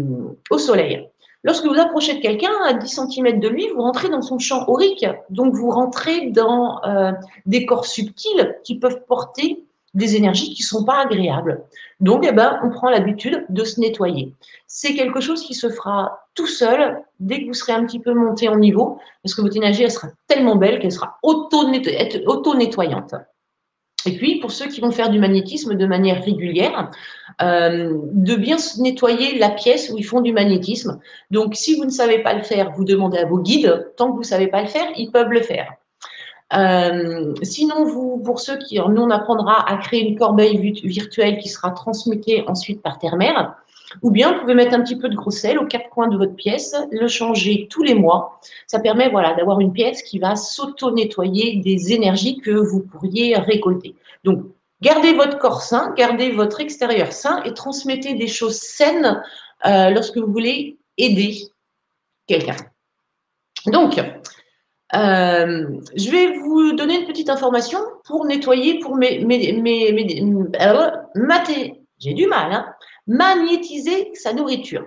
au 0.49 0.57
soleil. 0.57 1.07
Lorsque 1.43 1.65
vous 1.65 1.79
approchez 1.79 2.15
de 2.15 2.21
quelqu'un 2.21 2.51
à 2.67 2.73
10 2.73 2.87
cm 2.87 3.39
de 3.39 3.47
lui, 3.47 3.67
vous 3.73 3.81
rentrez 3.81 4.09
dans 4.09 4.21
son 4.21 4.37
champ 4.37 4.65
aurique, 4.67 5.05
donc 5.29 5.55
vous 5.55 5.71
rentrez 5.71 6.27
dans 6.27 6.83
euh, 6.83 7.11
des 7.47 7.65
corps 7.65 7.85
subtils 7.85 8.55
qui 8.63 8.77
peuvent 8.77 9.01
porter 9.07 9.63
des 9.93 10.15
énergies 10.15 10.53
qui 10.53 10.63
sont 10.63 10.83
pas 10.83 11.01
agréables. 11.01 11.63
Donc, 11.99 12.25
eh 12.27 12.31
ben, 12.31 12.59
on 12.63 12.69
prend 12.69 12.89
l'habitude 12.89 13.45
de 13.49 13.63
se 13.63 13.79
nettoyer. 13.79 14.33
C'est 14.67 14.93
quelque 14.93 15.19
chose 15.19 15.43
qui 15.43 15.53
se 15.53 15.69
fera 15.69 16.25
tout 16.33 16.47
seul 16.47 17.01
dès 17.19 17.41
que 17.41 17.47
vous 17.47 17.53
serez 17.53 17.73
un 17.73 17.85
petit 17.85 17.99
peu 17.99 18.13
monté 18.13 18.47
en 18.47 18.57
niveau, 18.57 18.99
parce 19.23 19.35
que 19.35 19.41
votre 19.41 19.57
énergie, 19.57 19.83
elle 19.83 19.91
sera 19.91 20.07
tellement 20.27 20.55
belle 20.55 20.79
qu'elle 20.79 20.91
sera 20.91 21.17
auto-nettoyante. 21.23 23.15
Et 24.05 24.17
puis, 24.17 24.39
pour 24.39 24.51
ceux 24.51 24.67
qui 24.67 24.81
vont 24.81 24.91
faire 24.91 25.09
du 25.09 25.19
magnétisme 25.19 25.75
de 25.75 25.85
manière 25.85 26.23
régulière, 26.23 26.89
euh, 27.41 27.97
de 28.13 28.35
bien 28.35 28.57
se 28.57 28.81
nettoyer 28.81 29.37
la 29.37 29.49
pièce 29.49 29.91
où 29.91 29.97
ils 29.97 30.05
font 30.05 30.21
du 30.21 30.33
magnétisme. 30.33 30.99
Donc, 31.29 31.55
si 31.55 31.75
vous 31.75 31.85
ne 31.85 31.91
savez 31.91 32.19
pas 32.19 32.33
le 32.33 32.41
faire, 32.41 32.71
vous 32.71 32.83
demandez 32.83 33.19
à 33.19 33.25
vos 33.25 33.37
guides. 33.37 33.91
Tant 33.97 34.07
que 34.07 34.13
vous 34.13 34.21
ne 34.21 34.25
savez 34.25 34.47
pas 34.47 34.61
le 34.61 34.67
faire, 34.67 34.87
ils 34.95 35.11
peuvent 35.11 35.31
le 35.31 35.41
faire. 35.41 35.73
Euh, 36.53 37.33
sinon, 37.43 37.85
vous, 37.85 38.17
pour 38.17 38.39
ceux 38.39 38.57
qui, 38.57 38.79
nous, 38.79 39.01
on 39.01 39.09
apprendra 39.09 39.69
à 39.69 39.77
créer 39.77 40.07
une 40.07 40.17
corbeille 40.17 40.57
virtuelle 40.83 41.37
qui 41.39 41.49
sera 41.49 41.71
transmutée 41.71 42.43
ensuite 42.47 42.81
par 42.81 42.99
terre-mère. 42.99 43.55
Ou 44.01 44.11
bien, 44.11 44.33
vous 44.33 44.41
pouvez 44.41 44.53
mettre 44.53 44.73
un 44.73 44.81
petit 44.81 44.95
peu 44.95 45.09
de 45.09 45.15
gros 45.15 45.31
sel 45.31 45.59
aux 45.59 45.65
quatre 45.65 45.89
coins 45.89 46.07
de 46.07 46.17
votre 46.17 46.35
pièce, 46.35 46.75
le 46.91 47.07
changer 47.07 47.67
tous 47.69 47.83
les 47.83 47.93
mois. 47.93 48.39
Ça 48.67 48.79
permet 48.79 49.09
voilà, 49.09 49.33
d'avoir 49.33 49.59
une 49.59 49.73
pièce 49.73 50.01
qui 50.01 50.19
va 50.19 50.35
s'auto-nettoyer 50.35 51.57
des 51.57 51.93
énergies 51.93 52.37
que 52.37 52.51
vous 52.51 52.79
pourriez 52.81 53.35
récolter. 53.35 53.95
Donc, 54.23 54.43
gardez 54.81 55.13
votre 55.13 55.39
corps 55.39 55.61
sain, 55.61 55.93
gardez 55.97 56.31
votre 56.31 56.61
extérieur 56.61 57.11
sain 57.11 57.43
et 57.43 57.53
transmettez 57.53 58.13
des 58.13 58.27
choses 58.27 58.59
saines 58.59 59.21
euh, 59.65 59.89
lorsque 59.89 60.17
vous 60.17 60.31
voulez 60.31 60.77
aider 60.97 61.49
quelqu'un. 62.27 62.55
Donc, 63.67 64.01
euh, 64.93 65.79
je 65.95 66.11
vais 66.11 66.37
vous 66.39 66.73
donner 66.73 66.99
une 66.99 67.07
petite 67.07 67.29
information 67.29 67.79
pour 68.05 68.25
nettoyer, 68.25 68.79
pour 68.79 68.95
mes, 68.95 69.23
mes, 69.23 69.53
mes, 69.53 69.91
mes 69.91 71.03
j'ai 71.99 72.13
du 72.13 72.27
mal, 72.27 72.51
hein, 72.51 72.65
magnétiser 73.07 74.11
sa 74.15 74.33
nourriture. 74.33 74.85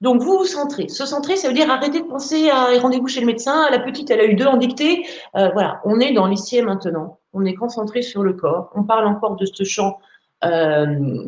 Donc, 0.00 0.22
vous 0.22 0.38
vous 0.38 0.44
centrez. 0.44 0.88
Se 0.88 1.06
centrer, 1.06 1.36
ça 1.36 1.48
veut 1.48 1.54
dire 1.54 1.70
arrêter 1.70 2.00
de 2.00 2.06
penser 2.06 2.50
à 2.50 2.78
rendez-vous 2.78 3.08
chez 3.08 3.20
le 3.20 3.26
médecin. 3.26 3.68
La 3.70 3.80
petite, 3.80 4.10
elle 4.10 4.20
a 4.20 4.26
eu 4.26 4.34
deux 4.34 4.46
en 4.46 4.56
dictée. 4.56 5.04
Euh, 5.34 5.48
voilà, 5.52 5.80
on 5.84 5.98
est 5.98 6.12
dans 6.12 6.26
l'ici 6.26 6.60
maintenant. 6.62 7.18
On 7.32 7.44
est 7.44 7.54
concentré 7.54 8.02
sur 8.02 8.22
le 8.22 8.32
corps. 8.34 8.70
On 8.74 8.84
parle 8.84 9.06
encore 9.06 9.36
de 9.36 9.44
ce 9.44 9.64
champ, 9.64 9.98
euh, 10.44 11.24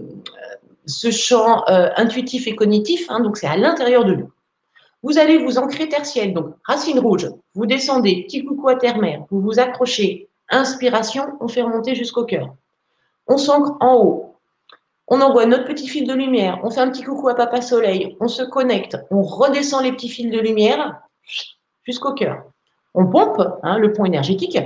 ce 0.87 1.11
champ 1.11 1.65
intuitif 1.67 2.47
et 2.47 2.55
cognitif. 2.55 3.07
Hein, 3.09 3.21
donc, 3.21 3.39
c'est 3.39 3.49
à 3.49 3.57
l'intérieur 3.57 4.05
de 4.05 4.15
nous. 4.15 4.31
Vous 5.03 5.19
allez 5.19 5.39
vous 5.39 5.59
ancrer 5.59 5.89
tertiel, 5.89 6.35
donc 6.35 6.55
racine 6.65 6.99
rouge, 6.99 7.29
vous 7.55 7.67
descendez, 7.67 8.25
petit 8.25 8.45
coucou 8.45 8.69
à 8.69 8.77
terre-mère, 8.77 9.25
vous 9.31 9.41
vous 9.41 9.59
accrochez, 9.59 10.29
inspiration, 10.51 11.39
on 11.41 11.49
fait 11.49 11.63
remonter 11.63 11.95
jusqu'au 11.95 12.25
cœur. 12.25 12.55
On 13.27 13.39
s'ancre 13.39 13.77
en 13.81 13.97
haut, 13.97 14.37
on 15.09 15.21
envoie 15.21 15.47
notre 15.47 15.65
petit 15.65 15.89
fil 15.89 16.07
de 16.07 16.13
lumière, 16.13 16.61
on 16.63 16.71
fait 16.71 16.81
un 16.81 16.91
petit 16.91 17.03
coucou 17.03 17.29
à 17.29 17.35
Papa 17.35 17.63
Soleil, 17.63 18.17
on 18.21 18.29
se 18.29 18.43
connecte, 18.43 18.99
on 19.11 19.23
redescend 19.23 19.83
les 19.83 19.93
petits 19.93 20.09
fils 20.09 20.31
de 20.31 20.39
lumière 20.39 21.01
jusqu'au 21.85 22.13
cœur. 22.13 22.45
On 22.95 23.07
pompe 23.07 23.41
hein, 23.63 23.79
le 23.79 23.93
pont 23.93 24.05
énergétique 24.05 24.59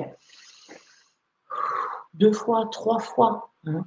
deux 2.15 2.33
fois, 2.33 2.69
trois 2.71 2.99
fois. 2.99 3.51
Hein. 3.67 3.85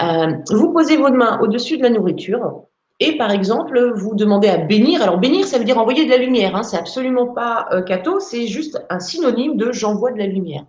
Euh, 0.00 0.36
vous 0.50 0.72
posez 0.72 0.96
votre 0.96 1.16
main 1.16 1.40
au-dessus 1.40 1.78
de 1.78 1.82
la 1.82 1.90
nourriture, 1.90 2.64
et 3.00 3.16
par 3.16 3.32
exemple, 3.32 3.92
vous 3.96 4.14
demandez 4.14 4.48
à 4.48 4.56
bénir. 4.56 5.02
Alors 5.02 5.18
bénir, 5.18 5.46
ça 5.46 5.58
veut 5.58 5.64
dire 5.64 5.78
envoyer 5.78 6.04
de 6.04 6.10
la 6.10 6.16
lumière. 6.16 6.54
Hein. 6.54 6.62
C'est 6.62 6.76
absolument 6.76 7.26
pas 7.26 7.66
euh, 7.72 7.82
c'est 8.20 8.46
juste 8.46 8.80
un 8.88 9.00
synonyme 9.00 9.56
de 9.56 9.72
j'envoie 9.72 10.12
de 10.12 10.18
la 10.18 10.26
lumière. 10.26 10.64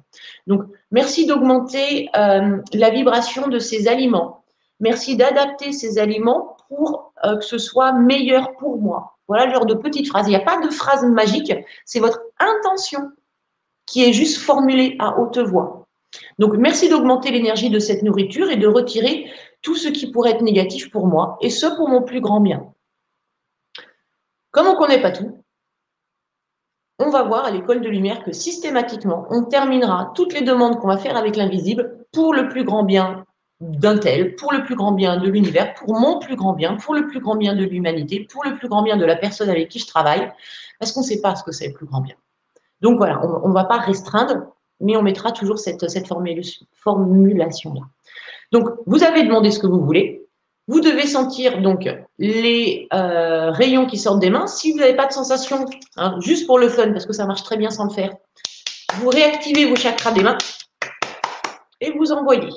Donc 0.48 0.64
merci 0.92 1.28
d'augmenter 1.28 2.10
euh, 2.18 2.58
la 2.74 2.90
vibration 2.90 3.48
de 3.48 3.60
ces 3.60 3.88
aliments. 3.88 4.44
Merci 4.80 5.16
d'adapter 5.16 5.72
ces 5.72 6.00
aliments 6.00 6.58
pour 6.68 7.14
euh, 7.24 7.38
que 7.38 7.46
ce 7.46 7.60
soit 7.60 7.94
meilleur 7.94 8.56
pour 8.58 8.82
moi. 8.82 9.18
Voilà 9.28 9.46
le 9.46 9.54
genre 9.54 9.66
de 9.66 9.76
petite 9.76 10.08
phrase. 10.08 10.28
Il 10.28 10.32
n'y 10.32 10.36
a 10.36 10.40
pas 10.40 10.60
de 10.60 10.70
phrase 10.70 11.06
magique, 11.06 11.54
c'est 11.86 12.00
votre 12.00 12.22
intention 12.40 13.12
qui 13.86 14.04
est 14.04 14.14
juste 14.14 14.38
formulée 14.38 14.96
à 15.00 15.20
haute 15.20 15.38
voix. 15.38 15.86
Donc 16.40 16.56
merci 16.58 16.90
d'augmenter 16.90 17.32
l'énergie 17.32 17.70
de 17.70 17.80
cette 17.80 18.04
nourriture 18.04 18.50
et 18.50 18.58
de 18.58 18.68
retirer 18.68 19.30
tout 19.66 19.76
ce 19.76 19.88
qui 19.88 20.12
pourrait 20.12 20.32
être 20.32 20.44
négatif 20.44 20.92
pour 20.92 21.08
moi, 21.08 21.38
et 21.42 21.50
ce 21.50 21.66
pour 21.66 21.90
mon 21.90 22.04
plus 22.04 22.22
grand 22.22 22.40
bien. 22.40 22.72
Comme 24.52 24.68
on 24.68 24.74
ne 24.74 24.78
connaît 24.78 25.02
pas 25.02 25.12
tout, 25.12 25.44
on 27.00 27.10
va 27.10 27.24
voir 27.24 27.46
à 27.46 27.52
l'école 27.52 27.82
de 27.82 27.90
lumière 27.90 28.24
que 28.24 28.32
systématiquement, 28.32 29.26
on 29.32 29.44
terminera 29.44 30.14
toutes 30.16 30.34
les 30.34 30.44
demandes 30.44 30.80
qu'on 30.80 30.88
va 30.88 30.98
faire 30.98 31.18
avec 31.18 31.36
l'invisible 31.36 32.06
pour 32.14 32.36
le 32.36 32.48
plus 32.48 32.64
grand 32.64 32.84
bien 32.84 33.26
d'un 33.60 33.98
tel, 33.98 34.36
pour 34.36 34.54
le 34.54 34.64
plus 34.64 34.76
grand 34.76 34.92
bien 34.92 35.18
de 35.18 35.28
l'univers, 35.28 35.74
pour 35.74 36.00
mon 36.00 36.20
plus 36.20 36.36
grand 36.36 36.54
bien, 36.54 36.76
pour 36.76 36.94
le 36.94 37.08
plus 37.08 37.20
grand 37.20 37.36
bien 37.36 37.56
de 37.56 37.64
l'humanité, 37.64 38.28
pour 38.32 38.44
le 38.46 38.56
plus 38.56 38.70
grand 38.70 38.84
bien 38.84 38.98
de 38.98 39.06
la 39.06 39.16
personne 39.16 39.50
avec 39.50 39.70
qui 39.70 39.80
je 39.80 39.88
travaille, 39.88 40.32
parce 40.80 40.92
qu'on 40.92 41.02
ne 41.02 41.06
sait 41.06 41.22
pas 41.22 41.36
ce 41.36 41.44
que 41.44 41.52
c'est 41.52 41.70
le 41.70 41.74
plus 41.74 41.88
grand 41.88 42.02
bien. 42.02 42.16
Donc 42.82 42.98
voilà, 42.98 43.20
on 43.44 43.50
ne 43.50 43.54
va 43.54 43.64
pas 43.64 43.80
restreindre, 43.80 44.54
mais 44.80 44.96
on 44.96 45.02
mettra 45.02 45.32
toujours 45.32 45.58
cette, 45.58 45.84
formulation-là. 46.76 47.82
Donc, 48.52 48.70
vous 48.86 49.04
avez 49.04 49.24
demandé 49.24 49.52
ce 49.52 49.60
que 49.60 49.68
vous 49.68 49.84
voulez. 49.84 50.26
Vous 50.68 50.82
devez 50.82 51.06
sentir 51.06 51.62
donc 51.62 51.88
les 52.18 52.88
euh, 52.92 53.52
rayons 53.52 53.86
qui 53.86 54.00
sortent 54.00 54.20
des 54.20 54.32
mains. 54.32 54.48
Si 54.48 54.72
vous 54.72 54.80
n'avez 54.80 54.96
pas 54.96 55.06
de 55.06 55.14
sensation, 55.14 55.66
hein, 55.98 56.16
juste 56.22 56.48
pour 56.48 56.58
le 56.58 56.70
fun, 56.70 56.92
parce 56.92 57.06
que 57.06 57.14
ça 57.14 57.26
marche 57.28 57.44
très 57.44 57.58
bien 57.58 57.70
sans 57.70 57.86
le 57.86 57.92
faire, 57.92 58.16
vous 58.96 59.10
réactivez 59.10 59.66
vos 59.66 59.76
chakras 59.76 60.12
des 60.12 60.24
mains 60.24 60.38
et 61.82 61.92
vous 61.92 62.12
envoyez. 62.12 62.50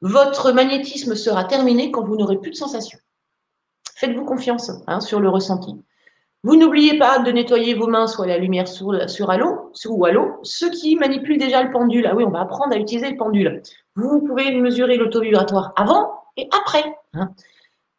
Votre 0.00 0.52
magnétisme 0.52 1.14
sera 1.14 1.44
terminé 1.44 1.90
quand 1.90 2.04
vous 2.04 2.16
n'aurez 2.16 2.38
plus 2.38 2.50
de 2.50 2.56
sensations. 2.56 2.98
Faites-vous 3.96 4.24
confiance 4.24 4.72
hein, 4.86 5.00
sur 5.00 5.20
le 5.20 5.28
ressenti. 5.28 5.76
Vous 6.42 6.56
n'oubliez 6.56 6.98
pas 6.98 7.18
de 7.18 7.30
nettoyer 7.30 7.74
vos 7.74 7.86
mains 7.86 8.06
soit 8.06 8.26
la 8.26 8.38
lumière 8.38 8.66
sur, 8.66 8.92
l'eau 8.92 9.72
ou 9.88 10.04
à 10.06 10.12
l'eau. 10.12 10.38
Ceux 10.42 10.70
qui 10.70 10.96
manipulent 10.96 11.38
déjà 11.38 11.62
le 11.62 11.70
pendule, 11.70 12.06
ah 12.06 12.14
oui, 12.14 12.24
on 12.26 12.30
va 12.30 12.40
apprendre 12.40 12.74
à 12.74 12.78
utiliser 12.78 13.10
le 13.10 13.16
pendule. 13.16 13.62
Vous 13.94 14.22
pouvez 14.22 14.50
mesurer 14.52 14.96
l'auto-vibratoire 14.96 15.72
avant 15.76 16.14
et 16.38 16.48
après. 16.52 16.96
Hein. 17.12 17.30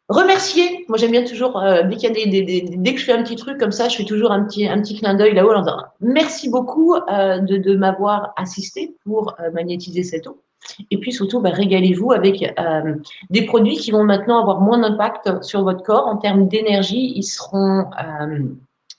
Remercier. 0.08 0.84
Moi, 0.88 0.98
j'aime 0.98 1.12
bien 1.12 1.24
toujours, 1.24 1.58
euh, 1.62 1.82
dès, 1.84 2.26
des, 2.26 2.64
dès 2.68 2.94
que 2.94 3.00
je 3.00 3.04
fais 3.04 3.12
un 3.12 3.22
petit 3.22 3.36
truc 3.36 3.58
comme 3.58 3.72
ça, 3.72 3.88
je 3.88 3.96
fais 3.96 4.04
toujours 4.04 4.32
un 4.32 4.44
petit, 4.44 4.68
clin 4.98 5.14
d'œil 5.14 5.34
là-haut 5.34 5.54
merci 6.00 6.50
beaucoup 6.50 6.94
euh, 6.94 7.38
de, 7.38 7.76
m'avoir 7.76 8.32
assisté 8.36 8.96
pour 9.04 9.34
euh, 9.40 9.50
magnétiser 9.52 10.02
cette 10.02 10.26
eau. 10.26 10.42
Et 10.90 10.98
puis 10.98 11.12
surtout, 11.12 11.40
bah, 11.40 11.50
régalez-vous 11.50 12.12
avec 12.12 12.42
euh, 12.58 12.94
des 13.30 13.44
produits 13.46 13.76
qui 13.76 13.90
vont 13.90 14.04
maintenant 14.04 14.40
avoir 14.40 14.60
moins 14.60 14.78
d'impact 14.78 15.42
sur 15.42 15.62
votre 15.62 15.82
corps 15.82 16.06
en 16.06 16.16
termes 16.16 16.48
d'énergie. 16.48 17.12
Ils 17.16 17.24
seront 17.24 17.86
euh, 18.02 18.38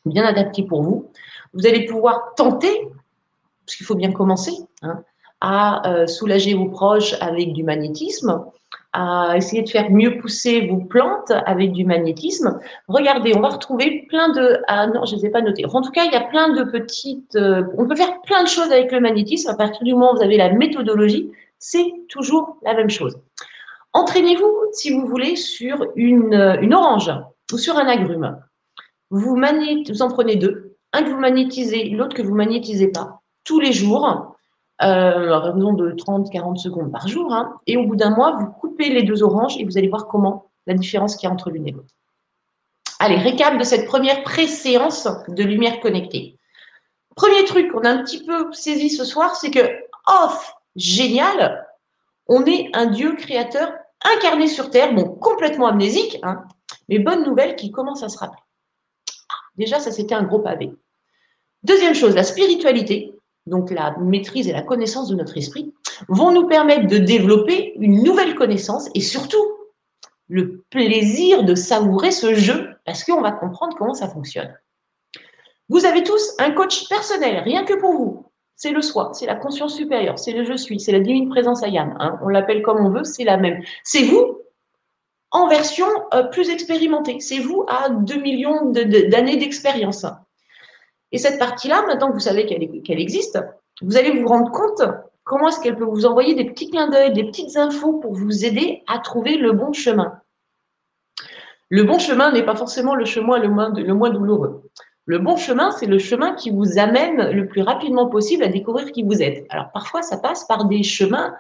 bien 0.06 0.26
adaptés 0.26 0.64
pour 0.64 0.84
vous. 0.84 1.10
Vous 1.54 1.68
allez 1.68 1.86
pouvoir 1.86 2.34
tenter, 2.36 2.88
parce 3.66 3.78
qu'il 3.78 3.86
faut 3.86 3.96
bien 3.96 4.12
commencer, 4.12 4.54
hein, 4.82 5.04
à 5.42 5.90
euh, 5.90 6.08
soulager 6.08 6.54
vos 6.54 6.70
proches 6.70 7.16
avec 7.22 7.54
du 7.54 7.64
magnétisme, 7.64 8.44
à 8.96 9.34
essayer 9.36 9.64
de 9.64 9.70
faire 9.70 9.90
mieux 9.90 10.20
pousser 10.20 10.68
vos 10.68 10.78
plantes 10.78 11.32
avec 11.46 11.72
du 11.72 11.84
magnétisme. 11.84 12.60
Regardez, 12.88 13.36
on 13.36 13.40
va 13.40 13.50
retrouver 13.50 14.06
plein 14.08 14.30
de... 14.30 14.62
Ah 14.68 14.86
non, 14.88 15.06
je 15.06 15.16
ne 15.16 15.20
les 15.20 15.28
ai 15.28 15.30
pas 15.32 15.42
notés. 15.42 15.66
En 15.66 15.82
tout 15.82 15.90
cas, 15.90 16.06
il 16.06 16.12
y 16.12 16.16
a 16.16 16.22
plein 16.22 16.54
de 16.54 16.64
petites... 16.64 17.36
on 17.36 17.88
peut 17.88 17.96
faire 17.96 18.22
plein 18.22 18.44
de 18.44 18.48
choses 18.48 18.72
avec 18.72 18.92
le 18.92 19.00
magnétisme 19.00 19.50
à 19.50 19.56
partir 19.56 19.84
du 19.84 19.94
moment 19.94 20.14
où 20.14 20.18
vous 20.18 20.24
avez 20.24 20.38
la 20.38 20.54
méthodologie 20.54 21.32
c'est 21.64 21.94
toujours 22.10 22.58
la 22.64 22.74
même 22.74 22.90
chose. 22.90 23.18
Entraînez-vous, 23.94 24.54
si 24.74 24.92
vous 24.92 25.08
voulez, 25.08 25.38
sur 25.38 25.86
une, 25.96 26.36
orange 26.74 27.10
ou 27.54 27.58
sur 27.58 27.78
un 27.78 27.88
agrume. 27.88 28.38
Vous, 29.10 29.38
en 29.38 30.08
prenez 30.10 30.36
deux, 30.36 30.76
un 30.92 31.04
que 31.04 31.10
vous 31.10 31.20
magnétisez, 31.20 31.90
l'autre 31.92 32.18
que 32.18 32.22
vous 32.22 32.36
magnétisez 32.36 32.90
pas, 32.90 33.22
tous 33.46 33.62
les 33.62 33.72
jours, 33.72 34.36
euh, 34.82 35.32
à 35.32 35.40
raison 35.40 35.72
de 35.72 35.92
30-40 35.94 36.58
secondes 36.58 36.92
par 36.92 37.08
jour. 37.08 37.34
Hein. 37.34 37.58
et 37.66 37.78
au 37.78 37.86
bout 37.88 37.96
d'un 37.96 38.14
mois, 38.14 38.36
vous 38.38 38.48
coupez 38.48 38.90
les 38.90 39.04
deux 39.04 39.24
oranges 39.24 39.56
et 39.58 39.64
vous 39.64 39.78
allez 39.78 39.88
voir 39.88 40.08
comment 40.08 40.52
la 40.68 40.74
différence 40.74 41.16
qu'il 41.16 41.30
y 41.30 41.32
a 41.32 41.34
entre 41.34 41.50
l'une 41.50 41.68
et 41.68 41.72
l'autre. 41.72 41.94
Allez, 43.00 43.16
récap 43.16 43.58
de 43.58 43.64
cette 43.64 43.86
première 43.86 44.24
pré-séance 44.24 45.08
de 45.30 45.44
lumière 45.44 45.80
connectée. 45.80 46.38
Premier 47.16 47.46
truc 47.46 47.72
qu'on 47.72 47.86
a 47.86 47.90
un 47.90 48.04
petit 48.04 48.26
peu 48.26 48.52
saisi 48.52 48.90
ce 48.90 49.06
soir, 49.06 49.36
c'est 49.38 49.52
que 49.52 49.62
off, 50.08 50.54
génial. 50.76 51.68
On 52.28 52.46
est 52.46 52.70
un 52.74 52.88
Dieu 52.88 53.16
créateur 53.16 53.74
incarné 54.04 54.48
sur 54.48 54.70
Terre, 54.70 54.94
bon, 54.94 55.16
complètement 55.16 55.68
amnésique, 55.68 56.18
hein, 56.24 56.44
mais 56.90 57.00
bonne 57.00 57.24
nouvelle 57.24 57.56
qui 57.56 57.72
commence 57.72 58.04
à 58.04 58.10
se 58.10 58.18
rappeler. 58.18 58.42
Ah, 59.30 59.36
déjà, 59.56 59.80
ça 59.80 59.92
c'était 59.92 60.16
un 60.16 60.24
gros 60.24 60.40
pavé. 60.40 60.72
Deuxième 61.64 61.96
chose, 61.96 62.16
la 62.16 62.24
spiritualité, 62.24 63.14
donc 63.46 63.72
la 63.72 63.96
maîtrise 63.98 64.48
et 64.48 64.54
la 64.54 64.62
connaissance 64.62 65.10
de 65.10 65.16
notre 65.16 65.38
esprit, 65.38 65.74
vont 66.08 66.32
nous 66.32 66.48
permettre 66.48 66.88
de 66.88 66.98
développer 66.98 67.74
une 67.78 68.04
nouvelle 68.04 68.36
connaissance 68.36 68.90
et 68.94 69.02
surtout 69.02 69.46
le 70.28 70.64
plaisir 70.70 71.44
de 71.44 71.56
savourer 71.56 72.12
ce 72.12 72.34
jeu 72.34 72.76
parce 72.86 73.04
qu'on 73.04 73.22
va 73.22 73.32
comprendre 73.32 73.76
comment 73.78 73.94
ça 73.94 74.10
fonctionne. 74.10 74.54
Vous 75.70 75.86
avez 75.86 76.04
tous 76.04 76.36
un 76.40 76.52
coach 76.52 76.88
personnel, 76.90 77.44
rien 77.44 77.64
que 77.64 77.74
pour 77.74 77.94
vous 77.94 78.33
c'est 78.56 78.72
le 78.72 78.82
soi, 78.82 79.12
c'est 79.14 79.26
la 79.26 79.36
conscience 79.36 79.76
supérieure, 79.76 80.20
c'est 80.20 80.32
le 80.32 80.44
je 80.44 80.56
suis, 80.56 80.80
c'est 80.80 80.92
la 80.92 81.00
divine 81.00 81.30
présence 81.30 81.64
Ayam. 81.64 81.96
Hein. 82.00 82.20
On 82.24 82.30
l'appelle 82.30 82.62
comme 82.62 82.86
on 82.86 82.90
veut, 82.90 83.04
c'est 83.04 83.24
la 83.24 83.38
même. 83.38 83.62
C'est 83.84 84.04
vous 84.04 84.40
en 85.32 85.48
version 85.48 85.88
euh, 86.14 86.24
plus 86.24 86.50
expérimentée. 86.50 87.20
C'est 87.20 87.40
vous 87.40 87.66
à 87.68 87.90
2 87.90 88.16
millions 88.22 88.72
d'années 88.72 89.38
d'expérience. 89.38 90.06
Et 91.12 91.18
cette 91.18 91.40
partie-là, 91.40 91.84
maintenant 91.88 92.10
que 92.10 92.14
vous 92.14 92.20
savez 92.20 92.46
qu'elle 92.46 93.00
existe, 93.00 93.40
vous 93.82 93.98
allez 93.98 94.20
vous 94.20 94.28
rendre 94.28 94.52
compte 94.52 94.82
comment 95.24 95.50
est-ce 95.50 95.60
qu'elle 95.60 95.76
peut 95.76 95.84
vous 95.84 96.06
envoyer 96.06 96.36
des 96.36 96.46
petits 96.46 96.70
clins 96.70 96.88
d'œil, 96.90 97.14
des 97.14 97.24
petites 97.24 97.58
infos 97.58 98.00
pour 98.00 98.14
vous 98.14 98.46
aider 98.46 98.84
à 98.88 99.00
trouver 99.00 99.38
le 99.38 99.52
bon 99.52 99.74
chemin. 99.74 100.20
Le 101.70 101.84
bon 101.84 101.98
chemin 101.98 102.32
n'est 102.32 102.46
pas 102.46 102.56
forcément 102.56 102.96
le 102.96 103.06
chemin 103.06 103.40
le 103.40 103.50
moins 103.50 104.10
douloureux. 104.12 104.63
Le 105.06 105.20
bon 105.20 105.36
chemin, 105.36 105.72
c'est 105.72 105.86
le 105.86 106.00
chemin 106.00 106.34
qui 106.34 106.50
vous 106.50 106.80
amène 106.80 107.32
le 107.32 107.48
plus 107.48 107.62
rapidement 107.62 108.08
possible 108.08 108.44
à 108.44 108.48
découvrir 108.48 108.92
qui 108.92 109.04
vous 109.04 109.22
êtes. 109.22 109.46
Alors 109.50 109.70
parfois, 109.74 110.02
ça 110.02 110.18
passe 110.18 110.46
par 110.46 110.66
des 110.66 110.84
chemins 110.84 111.34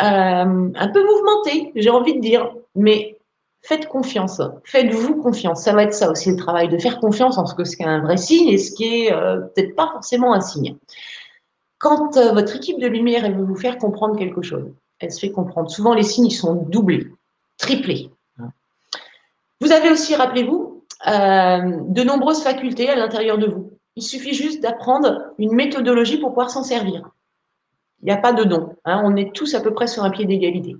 euh, 0.00 0.70
un 0.74 0.88
peu 0.88 1.04
mouvementés, 1.04 1.72
j'ai 1.74 1.90
envie 1.90 2.14
de 2.14 2.20
dire, 2.20 2.54
mais 2.74 3.18
faites 3.62 3.88
confiance, 3.88 4.40
faites-vous 4.64 5.16
confiance. 5.16 5.62
Ça 5.62 5.72
va 5.72 5.82
être 5.82 5.92
ça 5.92 6.10
aussi 6.10 6.30
le 6.30 6.36
travail, 6.36 6.68
de 6.68 6.78
faire 6.78 6.98
confiance 7.00 7.36
en 7.36 7.46
ce 7.46 7.54
que 7.54 7.64
c'est 7.64 7.84
un 7.84 8.00
vrai 8.00 8.16
signe 8.16 8.48
et 8.48 8.58
ce 8.58 8.72
qui 8.72 8.84
est 8.84 9.12
euh, 9.12 9.40
peut-être 9.40 9.74
pas 9.74 9.90
forcément 9.92 10.32
un 10.32 10.40
signe. 10.40 10.76
Quand 11.78 12.16
euh, 12.16 12.32
votre 12.32 12.56
équipe 12.56 12.78
de 12.80 12.86
lumière 12.86 13.24
elle 13.24 13.36
veut 13.36 13.44
vous 13.44 13.56
faire 13.56 13.76
comprendre 13.78 14.16
quelque 14.16 14.42
chose, 14.42 14.72
elle 15.00 15.12
se 15.12 15.20
fait 15.20 15.30
comprendre. 15.30 15.70
Souvent, 15.70 15.94
les 15.94 16.02
signes 16.02 16.30
sont 16.30 16.54
doublés, 16.54 17.08
triplés. 17.56 18.10
Vous 19.60 19.72
avez 19.72 19.90
aussi, 19.90 20.14
rappelez-vous, 20.14 20.67
de 21.06 22.02
nombreuses 22.02 22.42
facultés 22.42 22.88
à 22.88 22.96
l'intérieur 22.96 23.38
de 23.38 23.46
vous. 23.46 23.72
Il 23.96 24.02
suffit 24.02 24.34
juste 24.34 24.62
d'apprendre 24.62 25.24
une 25.38 25.52
méthodologie 25.52 26.18
pour 26.18 26.30
pouvoir 26.30 26.50
s'en 26.50 26.62
servir. 26.62 27.10
Il 28.00 28.06
n'y 28.06 28.12
a 28.12 28.16
pas 28.16 28.32
de 28.32 28.44
don. 28.44 28.76
Hein. 28.84 29.02
on 29.04 29.16
est 29.16 29.34
tous 29.34 29.54
à 29.54 29.60
peu 29.60 29.74
près 29.74 29.86
sur 29.86 30.04
un 30.04 30.10
pied 30.10 30.24
d'égalité. 30.24 30.76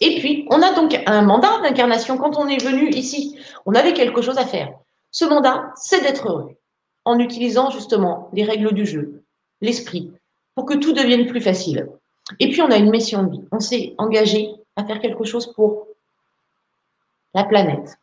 Et 0.00 0.18
puis, 0.18 0.46
on 0.50 0.62
a 0.62 0.74
donc 0.74 1.00
un 1.06 1.22
mandat 1.22 1.60
d'incarnation. 1.62 2.18
Quand 2.18 2.36
on 2.36 2.48
est 2.48 2.62
venu 2.62 2.88
ici, 2.90 3.38
on 3.66 3.74
avait 3.74 3.92
quelque 3.92 4.22
chose 4.22 4.38
à 4.38 4.46
faire. 4.46 4.72
Ce 5.10 5.24
mandat, 5.24 5.72
c'est 5.76 6.00
d'être 6.02 6.28
heureux, 6.28 6.56
en 7.04 7.18
utilisant 7.18 7.70
justement 7.70 8.28
les 8.32 8.44
règles 8.44 8.72
du 8.72 8.86
jeu, 8.86 9.22
l'esprit, 9.60 10.10
pour 10.54 10.66
que 10.66 10.74
tout 10.74 10.92
devienne 10.92 11.26
plus 11.26 11.40
facile. 11.40 11.88
Et 12.40 12.50
puis, 12.50 12.62
on 12.62 12.70
a 12.70 12.76
une 12.76 12.90
mission 12.90 13.22
de 13.24 13.30
vie. 13.30 13.44
On 13.52 13.60
s'est 13.60 13.94
engagé 13.98 14.50
à 14.76 14.84
faire 14.84 15.00
quelque 15.00 15.24
chose 15.24 15.52
pour 15.52 15.86
la 17.34 17.44
planète, 17.44 17.98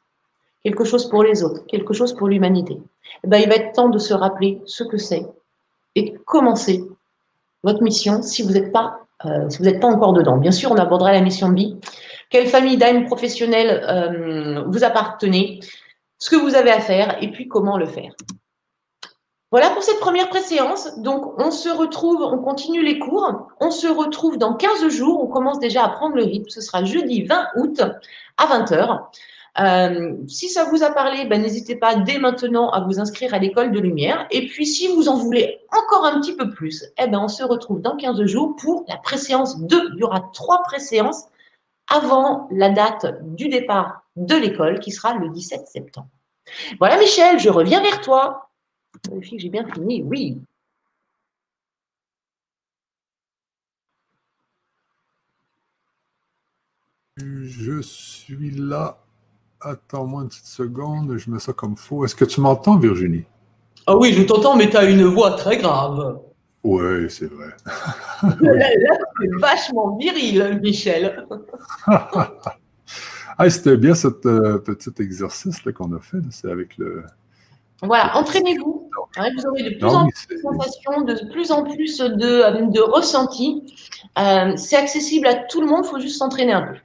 quelque 0.64 0.84
chose 0.84 1.10
pour 1.10 1.24
les 1.24 1.44
autres, 1.44 1.66
quelque 1.68 1.94
chose 1.94 2.14
pour 2.14 2.28
l'humanité, 2.28 2.78
eh 3.24 3.28
ben, 3.28 3.38
il 3.38 3.50
va 3.50 3.56
être 3.56 3.74
temps 3.74 3.90
de 3.90 4.00
se 4.00 4.14
rappeler 4.14 4.62
ce 4.66 4.84
que 4.84 4.98
c'est 4.98 5.26
et 5.96 6.12
de 6.12 6.18
commencer 6.20 6.84
votre 7.64 7.82
mission 7.82 8.22
si 8.22 8.44
vous 8.44 8.52
n'êtes 8.52 8.72
pas, 8.72 9.00
euh, 9.26 9.50
si 9.50 9.62
pas 9.80 9.88
encore 9.88 10.14
dedans. 10.14 10.38
Bien 10.38 10.52
sûr, 10.52 10.72
on 10.72 10.78
abordera 10.78 11.12
la 11.12 11.22
mission 11.22 11.50
de 11.50 11.56
vie. 11.56 11.78
Quelle 12.30 12.48
famille 12.48 12.78
d'âmes 12.78 13.06
professionnelle 13.06 13.84
euh, 13.88 14.64
vous 14.68 14.84
appartenez, 14.84 15.60
ce 16.20 16.30
que 16.30 16.36
vous 16.36 16.56
avez 16.56 16.72
à 16.72 16.82
faire 16.82 17.18
et 17.24 17.32
puis 17.32 17.48
comment 17.48 17.78
le 17.78 17.86
faire. 17.86 18.12
Voilà 19.52 19.72
pour 19.72 19.82
cette 19.82 20.00
première 20.00 20.30
préséance. 20.30 21.00
Donc, 21.00 21.40
on 21.42 21.50
se 21.50 21.70
retrouve, 21.70 22.22
on 22.22 22.38
continue 22.38 22.84
les 22.84 23.00
cours. 23.00 23.48
On 23.60 23.72
se 23.72 23.88
retrouve 23.88 24.38
dans 24.38 24.54
15 24.54 24.90
jours. 24.90 25.24
On 25.24 25.28
commence 25.28 25.60
déjà 25.60 25.86
à 25.86 25.90
prendre 25.90 26.16
le 26.16 26.24
rythme. 26.24 26.50
Ce 26.50 26.62
sera 26.62 26.84
jeudi 26.84 27.24
20 27.24 27.48
août 27.56 27.82
à 28.38 28.46
20h. 28.46 29.06
Euh, 29.58 30.16
si 30.28 30.50
ça 30.50 30.66
vous 30.66 30.84
a 30.84 30.92
parlé, 30.92 31.26
ben, 31.26 31.42
n'hésitez 31.42 31.76
pas 31.76 31.96
dès 31.96 32.20
maintenant 32.20 32.70
à 32.70 32.82
vous 32.82 33.00
inscrire 33.00 33.34
à 33.34 33.40
l'école 33.40 33.72
de 33.72 33.80
lumière. 33.80 34.28
Et 34.32 34.48
puis, 34.48 34.66
si 34.66 34.88
vous 34.88 35.10
en 35.10 35.18
voulez 35.18 35.60
encore 35.72 36.06
un 36.06 36.20
petit 36.20 36.36
peu 36.36 36.50
plus, 36.50 36.86
eh 36.98 37.08
ben, 37.08 37.20
on 37.20 37.28
se 37.28 37.44
retrouve 37.44 37.82
dans 37.82 37.98
15 37.98 38.24
jours 38.26 38.56
pour 38.56 38.86
la 38.88 38.98
préséance 38.98 39.60
2. 39.62 39.92
Il 39.94 40.00
y 40.00 40.04
aura 40.04 40.30
trois 40.34 40.62
préséances 40.64 41.26
avant 41.88 42.48
la 42.52 42.70
date 42.70 43.24
du 43.24 43.50
départ 43.50 44.04
de 44.16 44.36
l'école 44.36 44.80
qui 44.80 44.92
sera 44.92 45.16
le 45.16 45.30
17 45.30 45.68
septembre. 45.68 46.10
Voilà, 46.80 46.98
Michel, 46.98 47.40
je 47.40 47.50
reviens 47.50 47.82
vers 47.82 48.02
toi. 48.02 48.50
Que 49.04 49.38
j'ai 49.38 49.50
bien 49.50 49.66
fini. 49.72 50.04
Oui. 50.04 50.38
Je 57.18 57.82
suis 57.82 58.52
là. 58.52 58.98
Attends-moi 59.62 60.22
une 60.24 60.30
petite 60.30 60.46
seconde, 60.46 61.18
je 61.18 61.30
mets 61.30 61.40
ça 61.40 61.52
comme 61.52 61.76
faux. 61.76 62.06
Est-ce 62.06 62.16
que 62.16 62.26
tu 62.26 62.40
m'entends, 62.40 62.78
Virginie? 62.78 63.26
Ah 63.88 63.98
oui, 63.98 64.14
je 64.14 64.24
t'entends, 64.24 64.56
mais 64.56 64.70
tu 64.70 64.78
as 64.78 64.86
une 64.86 65.04
voix 65.04 65.32
très 65.32 65.58
grave. 65.58 66.20
Oui, 66.64 67.10
c'est 67.10 67.30
vrai. 67.32 67.48
là, 68.42 68.70
c'est 69.20 69.40
vachement 69.40 69.98
viril, 69.98 70.60
Michel. 70.62 71.26
ah, 71.88 73.50
C'était 73.50 73.78
bien 73.78 73.96
ce 73.96 74.08
euh, 74.26 74.60
petit 74.60 74.92
exercice 75.00 75.60
qu'on 75.76 75.94
a 75.94 76.00
fait. 76.00 76.20
C'est 76.32 76.52
avec 76.52 76.78
le. 76.78 77.04
Voilà, 77.82 78.16
entraînez-vous. 78.18 78.90
Hein, 79.18 79.30
vous 79.36 79.46
aurez 79.48 79.64
de 79.64 79.78
plus 79.78 79.88
en 79.88 80.08
plus 80.08 80.28
de 80.36 80.42
sensations, 80.42 81.02
de 81.02 81.32
plus 81.32 81.52
en 81.52 81.64
plus 81.64 81.98
de, 82.00 82.72
de 82.72 82.80
ressentis. 82.80 83.64
Euh, 84.18 84.56
c'est 84.56 84.76
accessible 84.76 85.28
à 85.28 85.36
tout 85.36 85.62
le 85.62 85.68
monde, 85.68 85.84
il 85.86 85.90
faut 85.90 86.00
juste 86.00 86.18
s'entraîner 86.18 86.54
un 86.54 86.62
peu. 86.62 86.76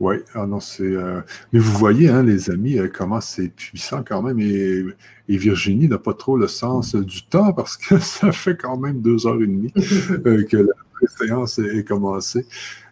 Oui, 0.00 0.16
ah 0.34 0.46
non, 0.46 0.60
c'est. 0.60 0.84
Euh, 0.84 1.22
mais 1.52 1.58
vous 1.58 1.76
voyez, 1.76 2.08
hein, 2.08 2.22
les 2.22 2.50
amis, 2.50 2.78
euh, 2.78 2.88
comment 2.92 3.20
c'est 3.20 3.48
puissant 3.48 4.04
quand 4.06 4.22
même. 4.22 4.38
Et, 4.38 4.84
Virginie 5.28 5.88
n'a 5.88 5.98
pas 5.98 6.14
trop 6.14 6.36
le 6.36 6.46
sens 6.46 6.94
du 6.94 7.22
temps 7.26 7.52
parce 7.52 7.76
que 7.76 7.98
ça 8.00 8.32
fait 8.32 8.56
quand 8.56 8.76
même 8.76 9.00
deux 9.02 9.26
heures 9.26 9.42
et 9.42 9.46
demie 9.46 9.72
euh, 10.26 10.44
que 10.44 10.56
la 10.56 11.08
séance 11.08 11.58
est, 11.58 11.86
commencée. 11.86 12.46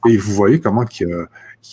Et 0.08 0.16
vous 0.16 0.32
voyez 0.32 0.60
comment 0.60 0.84
il 1.00 1.08
y 1.08 1.12
a, 1.12 1.26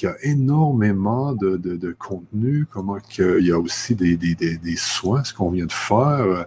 y 0.03 0.05
a 0.05 0.15
énormément 0.21 1.33
de, 1.33 1.57
de, 1.57 1.91
contenu, 1.91 2.65
comment 2.71 2.97
il 3.17 3.45
y 3.45 3.51
a 3.51 3.59
aussi 3.59 3.95
des, 3.95 4.15
des, 4.15 4.35
des, 4.35 4.75
soins, 4.75 5.23
ce 5.23 5.33
qu'on 5.33 5.51
vient 5.51 5.65
de 5.65 5.71
faire, 5.71 6.45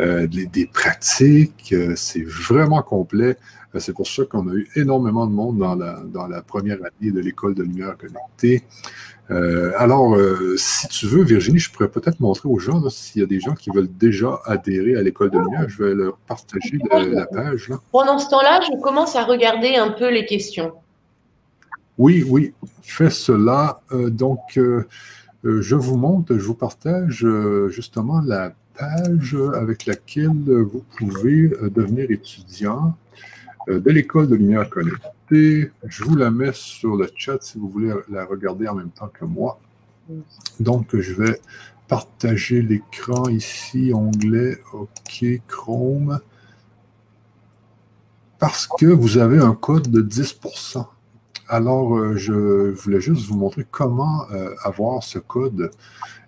euh, 0.00 0.26
des, 0.26 0.66
pratiques. 0.66 1.72
Euh, 1.72 1.94
c'est 1.96 2.24
vraiment 2.24 2.82
complet. 2.82 3.36
Euh, 3.74 3.78
c'est 3.78 3.92
pour 3.92 4.06
ça 4.06 4.24
qu'on 4.24 4.48
a 4.48 4.54
eu 4.54 4.68
énormément 4.76 5.26
de 5.26 5.32
monde 5.32 5.58
dans 5.58 5.74
la, 5.74 6.00
dans 6.04 6.26
la 6.26 6.42
première 6.42 6.78
année 6.78 7.10
de 7.10 7.20
l'école 7.20 7.54
de 7.54 7.62
lumière 7.62 7.96
connectée. 7.96 8.64
Euh, 9.30 9.72
alors, 9.76 10.16
euh, 10.16 10.56
si 10.56 10.88
tu 10.88 11.06
veux, 11.06 11.22
Virginie, 11.22 11.60
je 11.60 11.70
pourrais 11.70 11.88
peut-être 11.88 12.18
montrer 12.18 12.48
aux 12.48 12.58
gens 12.58 12.88
s'il 12.90 13.20
y 13.20 13.24
a 13.24 13.28
des 13.28 13.38
gens 13.38 13.54
qui 13.54 13.70
veulent 13.70 13.90
déjà 13.96 14.40
adhérer 14.44 14.96
à 14.96 15.02
l'école 15.02 15.30
de 15.30 15.38
lumière. 15.38 15.68
Je 15.68 15.84
vais 15.84 15.94
leur 15.94 16.16
partager 16.18 16.78
la, 16.90 17.26
page. 17.26 17.70
Pendant 17.92 18.18
ce 18.18 18.28
temps-là, 18.28 18.60
je 18.62 18.80
commence 18.80 19.14
à 19.14 19.24
regarder 19.24 19.76
un 19.76 19.90
peu 19.90 20.10
les 20.10 20.26
questions. 20.26 20.72
Oui, 21.96 22.24
oui, 22.26 22.54
fais 22.82 23.10
cela. 23.10 23.80
donc, 23.92 24.58
je 25.44 25.74
vous 25.74 25.96
montre, 25.96 26.36
je 26.36 26.44
vous 26.44 26.54
partage 26.54 27.24
justement 27.68 28.20
la 28.22 28.52
avec 29.54 29.86
laquelle 29.86 30.50
vous 30.62 30.84
pouvez 30.96 31.48
devenir 31.74 32.10
étudiant 32.10 32.96
de 33.68 33.90
l'école 33.90 34.28
de 34.28 34.36
lumière 34.36 34.68
connectée. 34.70 35.70
Je 35.84 36.04
vous 36.04 36.16
la 36.16 36.30
mets 36.30 36.52
sur 36.52 36.96
le 36.96 37.08
chat 37.14 37.42
si 37.42 37.58
vous 37.58 37.68
voulez 37.68 37.92
la 38.10 38.24
regarder 38.24 38.68
en 38.68 38.74
même 38.74 38.90
temps 38.90 39.08
que 39.12 39.24
moi. 39.24 39.60
Donc, 40.58 40.96
je 40.96 41.12
vais 41.14 41.40
partager 41.90 42.62
l'écran 42.62 43.28
ici, 43.28 43.92
onglet 43.92 44.58
OK, 44.72 45.24
Chrome, 45.48 46.20
parce 48.38 48.68
que 48.78 48.86
vous 48.86 49.18
avez 49.18 49.38
un 49.38 49.54
code 49.54 49.88
de 49.88 50.00
10%. 50.00 50.86
Alors, 51.48 51.96
euh, 51.96 52.16
je 52.16 52.70
voulais 52.70 53.00
juste 53.00 53.26
vous 53.26 53.36
montrer 53.36 53.66
comment 53.68 54.30
euh, 54.30 54.54
avoir 54.62 55.02
ce 55.02 55.18
code. 55.18 55.72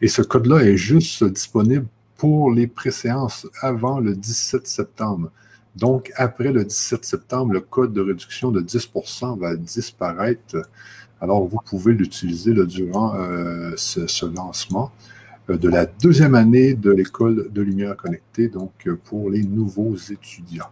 Et 0.01 0.09
ce 0.09 0.21
code-là 0.21 0.65
est 0.65 0.77
juste 0.77 1.23
disponible 1.23 1.87
pour 2.23 2.53
les 2.53 2.69
préséances 2.69 3.49
avant 3.63 3.99
le 3.99 4.15
17 4.15 4.65
septembre. 4.65 5.33
Donc, 5.75 6.13
après 6.15 6.53
le 6.53 6.65
17 6.65 7.05
septembre, 7.05 7.53
le 7.53 7.61
code 7.61 7.93
de 7.93 8.01
réduction 8.01 8.53
de 8.53 8.61
10% 8.61 9.41
va 9.41 9.57
disparaître. 9.57 10.63
Alors, 11.21 11.45
vous 11.49 11.59
pouvez 11.67 11.95
l'utiliser 11.95 12.55
durant 12.65 13.17
euh, 13.17 13.73
ce, 13.77 14.25
lancement 14.25 14.93
euh, 15.51 15.57
de 15.57 15.69
la 15.69 15.85
deuxième 15.85 16.37
année 16.37 16.75
de 16.75 16.93
l'école 16.93 17.51
de 17.51 17.61
lumière 17.61 17.97
connectée, 17.97 18.47
donc 18.47 18.71
euh, 18.87 18.97
pour 19.05 19.29
les 19.29 19.43
nouveaux 19.43 19.97
étudiants. 19.97 20.71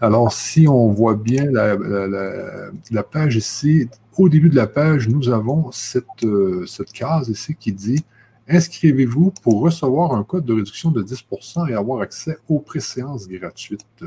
Alors, 0.00 0.32
si 0.32 0.66
on 0.66 0.88
voit 0.88 1.14
bien 1.14 1.52
la, 1.52 3.02
page 3.04 3.36
ici, 3.36 3.88
au 4.18 4.28
début 4.28 4.50
de 4.50 4.56
la 4.56 4.66
page, 4.66 5.08
nous 5.08 5.28
avons 5.28 5.70
cette, 5.70 6.26
cette 6.66 6.90
case 6.90 7.28
ici 7.28 7.54
qui 7.54 7.72
dit 7.72 8.04
Inscrivez-vous 8.52 9.32
pour 9.44 9.60
recevoir 9.60 10.12
un 10.12 10.24
code 10.24 10.44
de 10.44 10.52
réduction 10.52 10.90
de 10.90 11.04
10% 11.04 11.70
et 11.70 11.74
avoir 11.74 12.00
accès 12.00 12.36
aux 12.48 12.58
préséances 12.58 13.28
gratuites. 13.28 14.04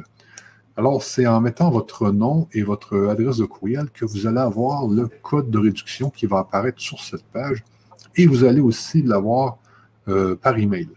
Alors, 0.75 1.01
c'est 1.01 1.25
en 1.25 1.39
mettant 1.39 1.71
votre 1.71 2.11
nom 2.11 2.49
et 2.51 2.61
votre 2.61 3.07
adresse 3.07 3.37
de 3.37 3.45
courriel 3.45 3.89
que 3.91 4.03
vous 4.03 4.27
allez 4.27 4.39
avoir 4.39 4.85
le 4.85 5.07
code 5.21 5.49
de 5.49 5.59
réduction 5.59 6.09
qui 6.09 6.25
va 6.25 6.39
apparaître 6.39 6.81
sur 6.81 6.99
cette 6.99 7.23
page 7.23 7.63
et 8.17 8.27
vous 8.27 8.43
allez 8.43 8.59
aussi 8.59 9.01
l'avoir 9.01 9.59
euh, 10.09 10.35
par 10.35 10.57
email. 10.57 10.89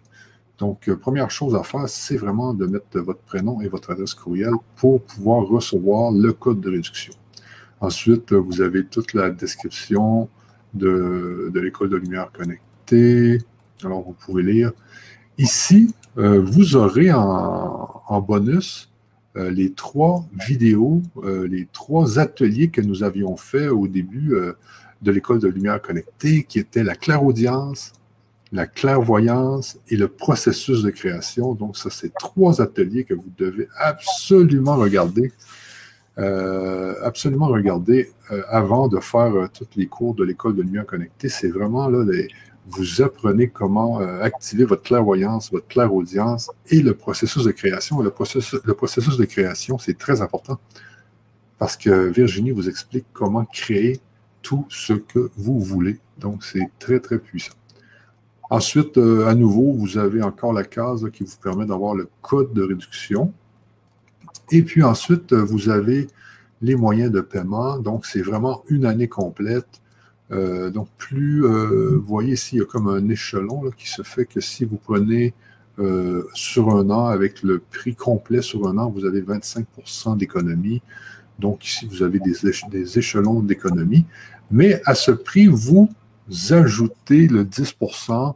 Donc, 0.58 0.88
euh, 0.88 0.96
première 0.96 1.30
chose 1.30 1.54
à 1.54 1.62
faire, 1.62 1.88
c'est 1.88 2.16
vraiment 2.16 2.52
de 2.52 2.66
mettre 2.66 2.98
votre 2.98 3.20
prénom 3.20 3.60
et 3.60 3.68
votre 3.68 3.92
adresse 3.92 4.14
courriel 4.14 4.54
pour 4.74 5.02
pouvoir 5.02 5.46
recevoir 5.46 6.10
le 6.10 6.32
code 6.32 6.60
de 6.60 6.70
réduction. 6.70 7.14
Ensuite, 7.80 8.32
vous 8.32 8.60
avez 8.60 8.84
toute 8.86 9.14
la 9.14 9.30
description 9.30 10.28
de, 10.74 11.52
l'école 11.54 11.90
de 11.90 11.96
lumière 11.96 12.32
connectée. 12.32 12.65
Alors, 12.92 14.02
vous 14.02 14.14
pouvez 14.14 14.42
lire. 14.42 14.72
Ici, 15.38 15.94
euh, 16.18 16.40
vous 16.40 16.76
aurez 16.76 17.12
en 17.12 18.20
bonus 18.20 18.90
euh, 19.36 19.50
les 19.50 19.72
trois 19.72 20.24
vidéos, 20.32 21.02
euh, 21.18 21.46
les 21.46 21.68
trois 21.70 22.18
ateliers 22.18 22.68
que 22.68 22.80
nous 22.80 23.02
avions 23.02 23.36
faits 23.36 23.68
au 23.68 23.86
début 23.86 24.34
euh, 24.34 24.54
de 25.02 25.10
l'école 25.10 25.40
de 25.40 25.48
lumière 25.48 25.82
connectée, 25.82 26.44
qui 26.44 26.58
étaient 26.58 26.82
la 26.82 26.94
clairaudience, 26.94 27.92
la 28.52 28.66
clairvoyance 28.66 29.78
et 29.88 29.96
le 29.96 30.08
processus 30.08 30.82
de 30.82 30.90
création. 30.90 31.52
Donc, 31.52 31.76
ça, 31.76 31.90
c'est 31.90 32.14
trois 32.14 32.62
ateliers 32.62 33.04
que 33.04 33.12
vous 33.12 33.30
devez 33.36 33.68
absolument 33.78 34.76
regarder, 34.76 35.32
absolument 36.16 37.48
regarder 37.48 38.10
avant 38.48 38.88
de 38.88 38.98
faire 39.00 39.50
tous 39.52 39.68
les 39.76 39.86
cours 39.86 40.14
de 40.14 40.24
l'école 40.24 40.56
de 40.56 40.62
lumière 40.62 40.86
connectée. 40.86 41.28
C'est 41.28 41.50
vraiment 41.50 41.88
là 41.88 42.04
les, 42.10 42.28
vous 42.68 43.00
apprenez 43.00 43.48
comment 43.48 44.00
euh, 44.00 44.20
activer 44.22 44.64
votre 44.64 44.82
clairvoyance, 44.82 45.50
votre 45.52 45.68
clairaudience 45.68 46.50
et 46.70 46.82
le 46.82 46.94
processus 46.94 47.44
de 47.44 47.52
création. 47.52 48.00
Le 48.00 48.10
processus, 48.10 48.60
de 48.62 49.24
création, 49.24 49.78
c'est 49.78 49.96
très 49.96 50.20
important 50.20 50.58
parce 51.58 51.76
que 51.76 52.08
Virginie 52.08 52.50
vous 52.50 52.68
explique 52.68 53.06
comment 53.12 53.44
créer 53.44 54.00
tout 54.42 54.66
ce 54.68 54.92
que 54.92 55.30
vous 55.36 55.60
voulez. 55.60 55.98
Donc, 56.18 56.44
c'est 56.44 56.68
très, 56.78 57.00
très 57.00 57.18
puissant. 57.18 57.54
Ensuite, 58.50 58.98
euh, 58.98 59.26
à 59.26 59.34
nouveau, 59.34 59.72
vous 59.72 59.98
avez 59.98 60.22
encore 60.22 60.52
la 60.52 60.64
case 60.64 61.08
qui 61.12 61.24
vous 61.24 61.36
permet 61.42 61.66
d'avoir 61.66 61.94
le 61.94 62.08
code 62.20 62.52
de 62.52 62.62
réduction. 62.62 63.32
Et 64.50 64.62
puis 64.62 64.82
ensuite, 64.82 65.32
vous 65.32 65.68
avez 65.68 66.06
les 66.62 66.76
moyens 66.76 67.10
de 67.10 67.20
paiement. 67.20 67.78
Donc, 67.78 68.06
c'est 68.06 68.22
vraiment 68.22 68.62
une 68.68 68.86
année 68.86 69.08
complète 69.08 69.80
euh, 70.32 70.70
donc, 70.70 70.88
plus, 70.98 71.44
euh, 71.44 71.96
vous 71.96 72.06
voyez 72.06 72.34
ici, 72.34 72.56
il 72.56 72.58
y 72.58 72.62
a 72.62 72.64
comme 72.64 72.88
un 72.88 73.08
échelon 73.08 73.70
qui 73.76 73.88
se 73.88 74.02
fait 74.02 74.26
que 74.26 74.40
si 74.40 74.64
vous 74.64 74.76
prenez 74.76 75.34
euh, 75.78 76.24
sur 76.34 76.70
un 76.70 76.90
an, 76.90 77.06
avec 77.06 77.42
le 77.42 77.58
prix 77.58 77.94
complet 77.94 78.42
sur 78.42 78.66
un 78.66 78.78
an, 78.78 78.90
vous 78.90 79.04
avez 79.04 79.22
25% 79.22 80.16
d'économie. 80.16 80.82
Donc, 81.38 81.66
ici, 81.66 81.86
vous 81.86 82.02
avez 82.02 82.18
des, 82.18 82.34
des 82.70 82.98
échelons 82.98 83.40
d'économie. 83.40 84.04
Mais 84.50 84.80
à 84.84 84.94
ce 84.94 85.10
prix, 85.10 85.46
vous 85.46 85.88
ajoutez 86.50 87.28
le 87.28 87.44
10% 87.44 88.34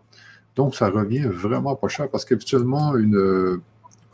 donc, 0.57 0.75
ça 0.75 0.91
revient 0.91 1.27
vraiment 1.27 1.75
pas 1.77 1.89
cher 1.89 2.11
parce 2.11 2.25
qu'habituellement, 2.25 2.97
une, 2.97 3.61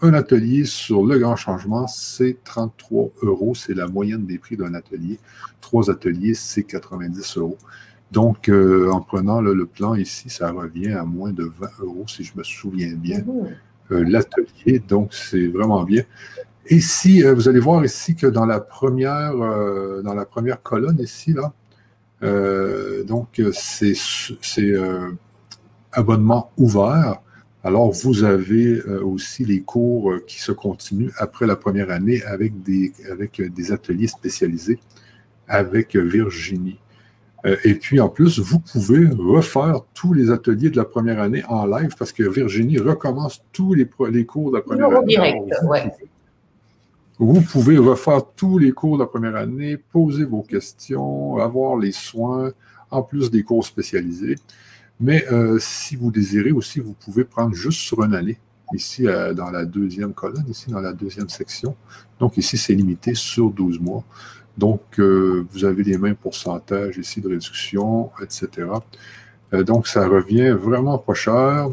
un 0.02 0.14
atelier 0.14 0.64
sur 0.64 1.04
le 1.04 1.18
grand 1.18 1.36
changement, 1.36 1.86
c'est 1.86 2.36
33 2.44 3.10
euros. 3.22 3.54
C'est 3.54 3.74
la 3.74 3.86
moyenne 3.86 4.26
des 4.26 4.38
prix 4.38 4.56
d'un 4.56 4.74
atelier. 4.74 5.18
Trois 5.60 5.90
ateliers, 5.90 6.34
c'est 6.34 6.64
90 6.64 7.38
euros. 7.38 7.58
Donc, 8.12 8.48
euh, 8.48 8.90
en 8.90 9.00
prenant 9.00 9.40
le 9.40 9.66
plan 9.66 9.94
ici, 9.94 10.28
ça 10.30 10.50
revient 10.52 10.92
à 10.92 11.04
moins 11.04 11.32
de 11.32 11.44
20 11.44 11.68
euros, 11.80 12.04
si 12.06 12.24
je 12.24 12.32
me 12.36 12.44
souviens 12.44 12.94
bien, 12.94 13.20
mmh. 13.20 13.92
euh, 13.92 14.04
l'atelier. 14.04 14.78
Donc, 14.78 15.12
c'est 15.12 15.46
vraiment 15.48 15.82
bien. 15.82 16.02
Et 16.66 16.80
si 16.80 17.24
euh, 17.24 17.34
vous 17.34 17.48
allez 17.48 17.60
voir 17.60 17.84
ici 17.84 18.14
que 18.14 18.26
dans 18.26 18.46
la 18.46 18.60
première, 18.60 19.34
dans 19.34 20.14
la 20.14 20.24
première 20.24 20.62
colonne 20.62 20.98
ici, 21.00 21.34
là, 21.34 21.52
donc, 23.04 23.40
c'est 23.52 23.94
abonnement 25.92 26.50
ouvert. 26.56 27.20
Alors, 27.66 27.90
vous 27.90 28.22
avez 28.22 28.78
euh, 28.78 29.02
aussi 29.02 29.44
les 29.44 29.60
cours 29.60 30.12
euh, 30.12 30.24
qui 30.24 30.40
se 30.40 30.52
continuent 30.52 31.10
après 31.18 31.48
la 31.48 31.56
première 31.56 31.90
année 31.90 32.22
avec 32.22 32.62
des, 32.62 32.92
avec 33.10 33.40
euh, 33.40 33.48
des 33.48 33.72
ateliers 33.72 34.06
spécialisés 34.06 34.78
avec 35.48 35.96
Virginie. 35.96 36.78
et 37.64 37.74
puis, 37.74 37.98
en 37.98 38.08
plus, 38.08 38.38
vous 38.38 38.60
pouvez 38.60 39.08
refaire 39.08 39.80
tous 39.94 40.12
les 40.12 40.30
ateliers 40.30 40.70
de 40.70 40.76
la 40.76 40.84
première 40.84 41.20
année 41.20 41.42
en 41.48 41.66
live 41.66 41.90
parce 41.98 42.12
que 42.12 42.22
Virginie 42.22 42.78
recommence 42.78 43.42
tous 43.52 43.74
les, 43.74 43.88
les 44.10 44.26
cours 44.26 44.52
de 44.52 44.56
la 44.56 44.62
première 44.62 44.96
année. 44.96 45.16
Direct, 45.16 46.00
vous, 47.18 47.34
vous 47.34 47.40
pouvez 47.40 47.78
refaire 47.78 48.22
tous 48.36 48.58
les 48.58 48.70
cours 48.70 48.96
de 48.98 49.02
la 49.02 49.08
première 49.08 49.36
année, 49.36 49.76
poser 49.76 50.24
vos 50.24 50.42
questions, 50.42 51.38
avoir 51.38 51.76
les 51.76 51.92
soins, 51.92 52.52
en 52.92 53.02
plus 53.02 53.30
des 53.30 53.42
cours 53.42 53.64
spécialisés. 53.64 54.36
Mais 55.00 55.24
euh, 55.30 55.58
si 55.60 55.96
vous 55.96 56.10
désirez 56.10 56.52
aussi, 56.52 56.80
vous 56.80 56.94
pouvez 56.94 57.24
prendre 57.24 57.54
juste 57.54 57.80
sur 57.80 58.02
une 58.02 58.14
année, 58.14 58.38
ici 58.72 59.06
euh, 59.06 59.34
dans 59.34 59.50
la 59.50 59.64
deuxième 59.64 60.14
colonne, 60.14 60.44
ici 60.48 60.70
dans 60.70 60.80
la 60.80 60.92
deuxième 60.92 61.28
section. 61.28 61.76
Donc 62.18 62.36
ici, 62.36 62.56
c'est 62.56 62.74
limité 62.74 63.14
sur 63.14 63.50
12 63.50 63.80
mois. 63.80 64.04
Donc, 64.56 64.80
euh, 64.98 65.46
vous 65.52 65.64
avez 65.66 65.82
les 65.82 65.98
mêmes 65.98 66.16
pourcentages 66.16 66.96
ici 66.96 67.20
de 67.20 67.28
réduction, 67.28 68.10
etc. 68.22 68.68
donc, 69.52 69.86
ça 69.86 70.08
revient 70.08 70.50
vraiment 70.50 70.96
pas 70.96 71.12
cher. 71.12 71.68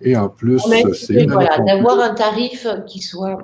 Et 0.00 0.16
en 0.16 0.28
plus, 0.28 0.62
c'est 0.94 1.26
voilà, 1.26 1.58
d'avoir 1.58 1.98
un 2.00 2.14
tarif 2.14 2.66
qui 2.86 3.02
soit 3.02 3.36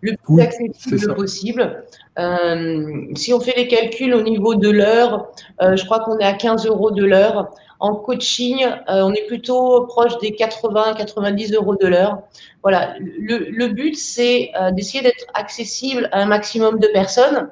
le 0.00 0.16
plus 0.22 0.40
accessible 0.40 1.14
possible. 1.14 1.84
Euh, 2.18 3.06
si 3.14 3.32
on 3.32 3.40
fait 3.40 3.54
les 3.56 3.68
calculs 3.68 4.14
au 4.14 4.22
niveau 4.22 4.54
de 4.54 4.70
l'heure, 4.70 5.32
euh, 5.60 5.76
je 5.76 5.84
crois 5.84 6.00
qu'on 6.00 6.18
est 6.18 6.24
à 6.24 6.34
15 6.34 6.66
euros 6.66 6.90
de 6.90 7.04
l'heure. 7.04 7.50
En 7.80 7.96
coaching, 7.96 8.64
euh, 8.64 9.02
on 9.02 9.12
est 9.12 9.26
plutôt 9.26 9.86
proche 9.86 10.18
des 10.18 10.30
80-90 10.30 11.54
euros 11.54 11.76
de 11.76 11.86
l'heure. 11.86 12.22
Voilà, 12.62 12.94
le, 12.98 13.68
but, 13.68 13.96
c'est 13.96 14.52
d'essayer 14.72 15.02
d'être 15.02 15.26
accessible 15.34 16.08
à 16.12 16.22
un 16.22 16.26
maximum 16.26 16.78
de 16.78 16.86
personnes 16.88 17.48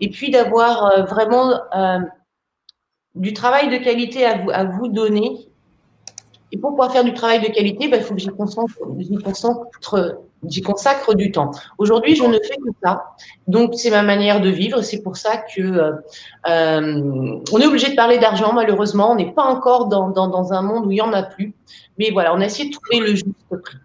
et 0.00 0.08
puis 0.08 0.30
d'avoir 0.30 1.04
vraiment 1.06 1.60
du 3.16 3.32
travail 3.32 3.70
de 3.70 3.82
qualité 3.82 4.24
à 4.24 4.38
vous, 4.38 4.50
à 4.50 4.64
vous 4.64 4.86
donner 4.86 5.48
et 6.52 6.58
pour 6.58 6.70
pouvoir 6.70 6.92
faire 6.92 7.02
du 7.02 7.14
travail 7.14 7.40
de 7.40 7.48
qualité, 7.48 7.88
bah, 7.88 7.96
il 7.96 8.02
faut 8.02 8.14
que 8.14 8.20
j'y 8.20 8.28
j'y 8.28 9.16
consacre, 10.64 11.14
du 11.14 11.30
temps. 11.30 11.50
Aujourd'hui, 11.78 12.16
je 12.16 12.24
ne 12.24 12.34
fais 12.34 12.56
que 12.56 12.70
ça. 12.82 13.14
Donc, 13.46 13.74
c'est 13.76 13.90
ma 13.90 14.02
manière 14.02 14.40
de 14.40 14.48
vivre. 14.48 14.82
C'est 14.82 15.02
pour 15.02 15.16
ça 15.16 15.36
que 15.36 15.60
euh, 15.60 15.92
euh, 16.48 17.40
on 17.52 17.60
est 17.60 17.66
obligé 17.66 17.90
de 17.90 17.96
parler 17.96 18.18
d'argent, 18.18 18.52
malheureusement. 18.52 19.12
On 19.12 19.14
n'est 19.14 19.32
pas 19.32 19.44
encore 19.44 19.86
dans, 19.86 20.08
dans, 20.10 20.52
un 20.52 20.62
monde 20.62 20.86
où 20.86 20.90
il 20.90 20.96
n'y 20.96 21.00
en 21.00 21.12
a 21.12 21.22
plus. 21.22 21.54
Mais 21.98 22.10
voilà, 22.10 22.34
on 22.34 22.40
a 22.40 22.46
essayé 22.46 22.68
de 22.68 22.74
trouver 22.74 23.00
le 23.00 23.14
juste 23.14 23.26
prix. 23.48 23.78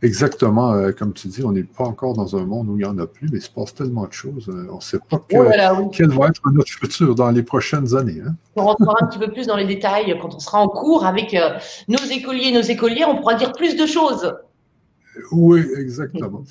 Exactement, 0.00 0.74
euh, 0.74 0.92
comme 0.92 1.12
tu 1.12 1.26
dis, 1.26 1.42
on 1.42 1.50
n'est 1.50 1.64
pas 1.64 1.82
encore 1.82 2.14
dans 2.14 2.36
un 2.36 2.44
monde 2.44 2.68
où 2.68 2.76
il 2.76 2.78
n'y 2.78 2.84
en 2.84 2.98
a 2.98 3.06
plus, 3.06 3.28
mais 3.32 3.38
il 3.38 3.42
se 3.42 3.50
passe 3.50 3.74
tellement 3.74 4.06
de 4.06 4.12
choses. 4.12 4.48
Euh, 4.48 4.68
on 4.70 4.76
ne 4.76 4.80
sait 4.80 5.00
pas 5.00 5.20
quel 5.28 6.08
va 6.10 6.28
être 6.28 6.40
notre 6.52 6.70
futur 6.70 7.16
dans 7.16 7.30
les 7.30 7.42
prochaines 7.42 7.96
années. 7.96 8.22
Hein. 8.24 8.36
On 8.54 8.62
rentrera 8.62 8.94
un 9.00 9.06
petit 9.06 9.18
peu 9.18 9.28
plus 9.28 9.48
dans 9.48 9.56
les 9.56 9.64
détails 9.64 10.16
quand 10.22 10.36
on 10.36 10.38
sera 10.38 10.60
en 10.60 10.68
cours 10.68 11.04
avec 11.04 11.34
euh, 11.34 11.58
nos 11.88 11.98
écoliers 11.98 12.48
et 12.48 12.52
nos 12.52 12.62
écolières. 12.62 13.08
On 13.08 13.16
pourra 13.16 13.34
dire 13.34 13.52
plus 13.52 13.76
de 13.76 13.86
choses. 13.86 14.36
Oui, 15.32 15.66
exactement. 15.76 16.44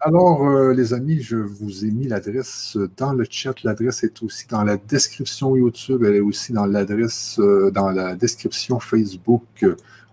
Alors, 0.00 0.72
les 0.72 0.94
amis, 0.94 1.20
je 1.20 1.36
vous 1.36 1.84
ai 1.84 1.90
mis 1.90 2.06
l'adresse 2.06 2.76
dans 2.96 3.12
le 3.12 3.26
chat. 3.28 3.54
L'adresse 3.64 4.02
est 4.02 4.22
aussi 4.22 4.46
dans 4.46 4.62
la 4.62 4.76
description 4.76 5.56
YouTube. 5.56 6.04
Elle 6.04 6.16
est 6.16 6.20
aussi 6.20 6.52
dans 6.52 6.66
l'adresse, 6.66 7.38
dans 7.72 7.90
la 7.90 8.14
description 8.14 8.78
Facebook 8.80 9.64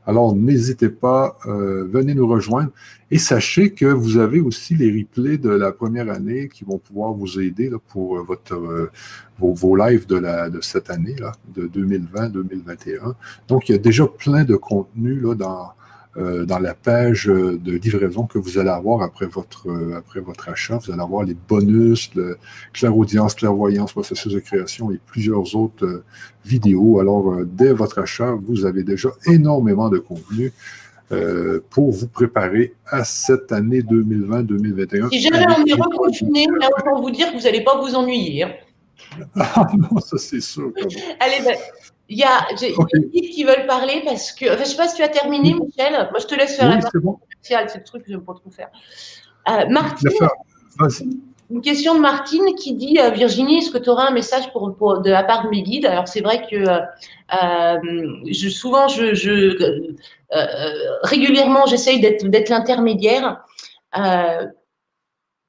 alors, 0.08 0.34
n'hésitez 0.34 0.88
pas, 0.88 1.38
euh, 1.48 1.86
venez 1.92 2.14
nous 2.14 2.27
rejoindre. 2.27 2.72
Et 3.11 3.18
sachez 3.18 3.72
que 3.72 3.86
vous 3.86 4.16
avez 4.16 4.40
aussi 4.40 4.74
les 4.74 4.90
replays 4.90 5.38
de 5.38 5.50
la 5.50 5.74
première 5.74 6.10
année 6.10 6.48
qui 6.48 6.64
vont 6.64 6.77
pouvoir 6.77 7.11
vous 7.11 7.42
aider 7.42 7.69
pour 7.90 8.18
euh, 8.18 8.24
votre, 8.24 8.56
euh, 8.56 8.90
vos, 9.38 9.53
vos, 9.53 9.76
lives 9.76 10.08
de, 10.08 10.16
la, 10.16 10.50
de 10.50 10.61
cette 10.61 10.90
année, 10.90 11.16
là, 11.19 11.34
de 11.53 11.68
2020-2021. 11.68 13.16
Donc, 13.50 13.68
il 13.68 13.74
y 13.74 13.76
a 13.76 13.80
déjà 13.80 14.08
plein 14.08 14.45
de 14.45 14.56
contenu 14.56 15.19
là, 15.19 15.36
dans, 15.36 15.74
dans 16.18 16.60
la 16.60 16.74
page 16.74 17.26
de 17.26 17.72
livraison 17.78 18.26
que 18.26 18.38
vous 18.38 18.58
allez 18.58 18.70
avoir 18.70 19.02
après 19.02 19.28
votre, 19.28 19.70
euh, 19.70 19.98
après 19.98 20.20
votre 20.20 20.50
achat. 20.50 20.78
Vous 20.78 20.92
allez 20.92 21.02
avoir 21.02 21.24
les 21.24 21.36
bonus, 21.36 22.10
le 22.16 22.38
clairaudience, 22.74 23.36
clairvoyance, 23.36 23.92
processus 23.92 24.34
de 24.34 24.40
création 24.40 24.92
et 24.92 25.00
plusieurs 25.06 25.56
autres 25.56 25.86
euh, 25.86 26.04
vidéos. 26.44 27.00
Alors, 27.00 27.38
dès 27.46 27.72
votre 27.72 28.00
achat, 28.00 28.36
vous 28.48 28.66
avez 28.66 28.84
déjà 28.84 29.10
énormément 29.26 29.90
de 29.90 30.00
contenu. 30.00 30.54
pour 31.70 31.92
vous 31.92 32.08
préparer 32.08 32.74
à 32.86 33.06
cette 33.06 33.54
année 33.54 33.82
2020-2021. 33.82 35.10
Si 35.10 35.22
jamais 35.22 35.46
on 35.58 35.66
est 35.66 35.74
reconfiné, 35.74 36.48
là, 36.60 36.68
pour 36.84 37.02
vous 37.02 37.12
dire 37.12 37.32
que 37.32 37.38
vous 37.38 37.44
n'allez 37.44 37.64
pas 37.64 37.80
vous 37.80 37.96
ennuyer. 37.96 38.44
Hein. 38.44 38.52
Ah 39.40 39.68
non, 39.78 40.00
ça 40.00 40.18
c'est 40.18 40.42
sûr. 40.42 40.72
Allez, 41.20 41.44
ben, 41.46 41.56
il 42.10 42.18
y 42.18 42.24
a 42.24 42.48
j'ai 42.60 42.74
okay. 42.76 43.10
qui 43.11 43.44
veulent 43.44 43.66
parler 43.68 44.02
parce 44.06 44.32
que. 44.32 44.45
Enfin, 44.45 44.56
je 44.58 44.61
ne 44.61 44.66
sais 44.66 44.77
pas 44.77 44.88
si 44.88 44.95
tu 44.95 45.03
as 45.03 45.10
terminé, 45.10 45.53
Michel. 45.53 46.08
Moi, 46.11 46.19
je 46.19 46.26
te 46.26 46.36
laisse 46.36 46.56
faire 46.56 46.69
oui, 46.69 46.82
la 46.82 47.00
bon. 47.00 47.19
C'est 47.42 47.56
le 47.56 47.84
truc 47.84 48.03
que 48.03 48.11
je 48.11 48.16
n'aime 48.16 48.26
pas 48.26 48.34
trop 48.34 48.50
faire. 48.50 48.69
Euh, 49.50 49.66
Martine, 49.69 50.10
une 51.50 51.61
question 51.61 51.95
de 51.95 52.00
Martine 52.00 52.56
qui 52.56 52.74
dit 52.74 53.00
euh, 53.00 53.10
Virginie, 53.10 53.60
est-ce 53.60 53.72
que 53.72 53.77
tu 53.77 53.90
auras 53.90 54.08
un 54.08 54.11
message 54.11 54.52
pour, 54.52 54.76
pour, 54.76 55.00
de 55.00 55.10
la 55.10 55.24
part 55.24 55.45
de 55.45 55.50
mes 55.50 55.64
guides? 55.64 55.86
Alors, 55.86 56.08
c'est 56.08 56.22
vrai 56.22 56.45
que 56.50 56.56
euh, 56.56 57.77
je, 58.30 58.50
souvent, 58.50 58.88
je, 58.88 59.14
je 59.14 59.95
régulièrement, 61.03 61.66
j'essaye 61.66 62.00
d'être 62.00 62.50
l'intermédiaire. 62.50 63.44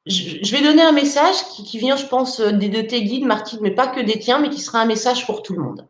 Je, 0.06 0.38
je, 0.42 0.56
vais 0.56 0.62
donner 0.62 0.82
un 0.82 0.92
message 0.92 1.36
qui, 1.54 1.64
qui 1.64 1.78
vient, 1.78 1.96
je 1.96 2.06
pense, 2.06 2.40
des, 2.40 2.70
de 2.70 2.80
tes 2.80 3.02
guides, 3.02 3.26
Martine, 3.26 3.58
mais 3.60 3.72
pas 3.72 3.88
que 3.88 4.00
des 4.00 4.18
tiens, 4.18 4.38
mais 4.38 4.48
qui 4.48 4.60
sera 4.60 4.80
un 4.80 4.86
message 4.86 5.26
pour 5.26 5.42
tout 5.42 5.52
le 5.52 5.62
monde. 5.62 5.86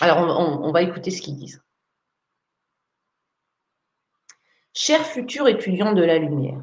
Alors, 0.00 0.18
on, 0.38 0.72
va 0.72 0.82
écouter 0.82 1.10
ce 1.10 1.22
qu'ils 1.22 1.36
disent. 1.36 1.62
Cher 4.72 5.06
futur 5.06 5.46
étudiant 5.46 5.92
de 5.92 6.02
la 6.02 6.18
lumière, 6.18 6.60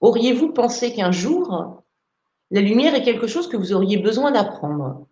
auriez-vous 0.00 0.52
pensé 0.52 0.94
qu'un 0.94 1.10
jour, 1.10 1.82
la 2.50 2.60
lumière 2.60 2.94
est 2.94 3.02
quelque 3.02 3.26
chose 3.26 3.48
que 3.48 3.56
vous 3.56 3.72
auriez 3.72 3.96
besoin 3.96 4.30
d'apprendre? 4.30 5.06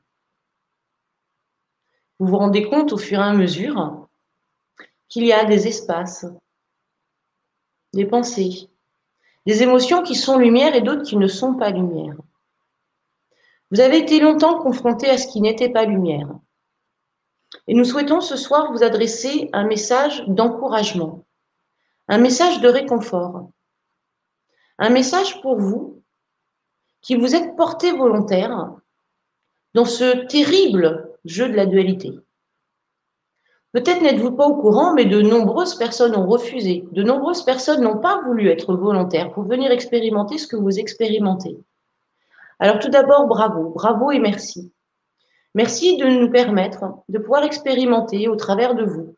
Vous 2.21 2.29
vous 2.29 2.37
rendez 2.37 2.69
compte 2.69 2.93
au 2.93 2.99
fur 2.99 3.19
et 3.19 3.23
à 3.23 3.33
mesure 3.33 4.09
qu'il 5.09 5.25
y 5.25 5.33
a 5.33 5.45
des 5.45 5.67
espaces, 5.67 6.27
des 7.93 8.07
pensées, 8.07 8.71
des 9.47 9.63
émotions 9.63 10.03
qui 10.03 10.15
sont 10.15 10.39
lumière 10.39 10.77
et 10.77 10.81
d'autres 10.81 11.03
qui 11.03 11.17
ne 11.17 11.27
sont 11.27 11.55
pas 11.55 11.71
lumière. 11.71 12.15
Vous 13.71 13.81
avez 13.81 13.99
été 13.99 14.19
longtemps 14.19 14.59
confronté 14.59 15.09
à 15.09 15.17
ce 15.17 15.29
qui 15.29 15.41
n'était 15.41 15.69
pas 15.69 15.85
lumière. 15.85 16.29
Et 17.69 17.75
nous 17.75 17.85
souhaitons 17.85 18.21
ce 18.21 18.37
soir 18.37 18.73
vous 18.73 18.83
adresser 18.83 19.49
un 19.53 19.65
message 19.65 20.25
d'encouragement, 20.27 21.25
un 22.09 22.19
message 22.19 22.61
de 22.61 22.69
réconfort, 22.69 23.51
un 24.79 24.91
message 24.91 25.41
pour 25.41 25.57
vous 25.57 26.03
qui 27.01 27.17
vous 27.17 27.35
êtes 27.35 27.57
porté 27.57 27.93
volontaire 27.93 28.75
dans 29.75 29.85
ce 29.85 30.27
terrible 30.27 31.09
jeu 31.25 31.49
de 31.49 31.55
la 31.55 31.67
dualité. 31.67 32.13
Peut-être 33.73 34.03
n'êtes-vous 34.03 34.33
pas 34.33 34.49
au 34.49 34.57
courant, 34.57 34.95
mais 34.95 35.05
de 35.05 35.23
nombreuses 35.23 35.77
personnes 35.77 36.17
ont 36.17 36.27
refusé, 36.27 36.85
de 36.91 37.05
nombreuses 37.05 37.45
personnes 37.45 37.83
n'ont 37.83 37.99
pas 37.99 38.21
voulu 38.23 38.49
être 38.49 38.75
volontaires 38.75 39.33
pour 39.33 39.45
venir 39.45 39.71
expérimenter 39.71 40.39
ce 40.39 40.49
que 40.49 40.57
vous 40.57 40.81
expérimentez. 40.81 41.57
Alors 42.61 42.79
tout 42.79 42.91
d'abord, 42.91 43.27
bravo, 43.27 43.71
bravo 43.71 44.11
et 44.11 44.19
merci. 44.19 44.71
Merci 45.55 45.97
de 45.97 46.07
nous 46.07 46.31
permettre 46.31 46.85
de 47.09 47.19
pouvoir 47.19 47.43
expérimenter 47.43 48.29
au 48.29 48.37
travers 48.37 48.75
de 48.75 48.85
vous, 48.85 49.17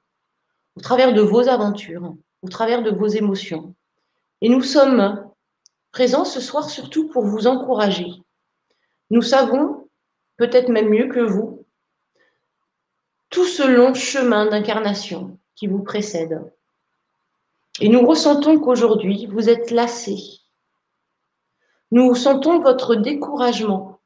au 0.77 0.81
travers 0.81 1.13
de 1.13 1.21
vos 1.21 1.49
aventures, 1.49 2.15
au 2.43 2.49
travers 2.49 2.83
de 2.83 2.91
vos 2.91 3.09
émotions. 3.09 3.75
Et 4.41 4.49
nous 4.49 4.63
sommes 4.63 5.29
présents 5.91 6.25
ce 6.25 6.41
soir 6.41 6.71
surtout 6.71 7.09
pour 7.09 7.25
vous 7.25 7.49
encourager. 7.49 8.07
Nous 9.11 9.23
savons, 9.23 9.89
peut-être 10.37 10.69
même 10.69 10.89
mieux 10.89 11.09
que 11.09 11.21
vous, 11.21 11.67
tout 13.29 13.45
ce 13.45 13.67
long 13.67 13.93
chemin 13.93 14.47
d'incarnation 14.47 15.39
qui 15.57 15.67
vous 15.67 15.83
précède. 15.83 16.41
Et 17.81 17.89
nous 17.89 18.07
ressentons 18.07 18.61
qu'aujourd'hui, 18.61 19.27
vous 19.27 19.49
êtes 19.49 19.71
lassés, 19.71 20.42
nous 21.93 22.15
sentons 22.15 22.61
votre 22.61 22.95
découragement. 22.95 24.01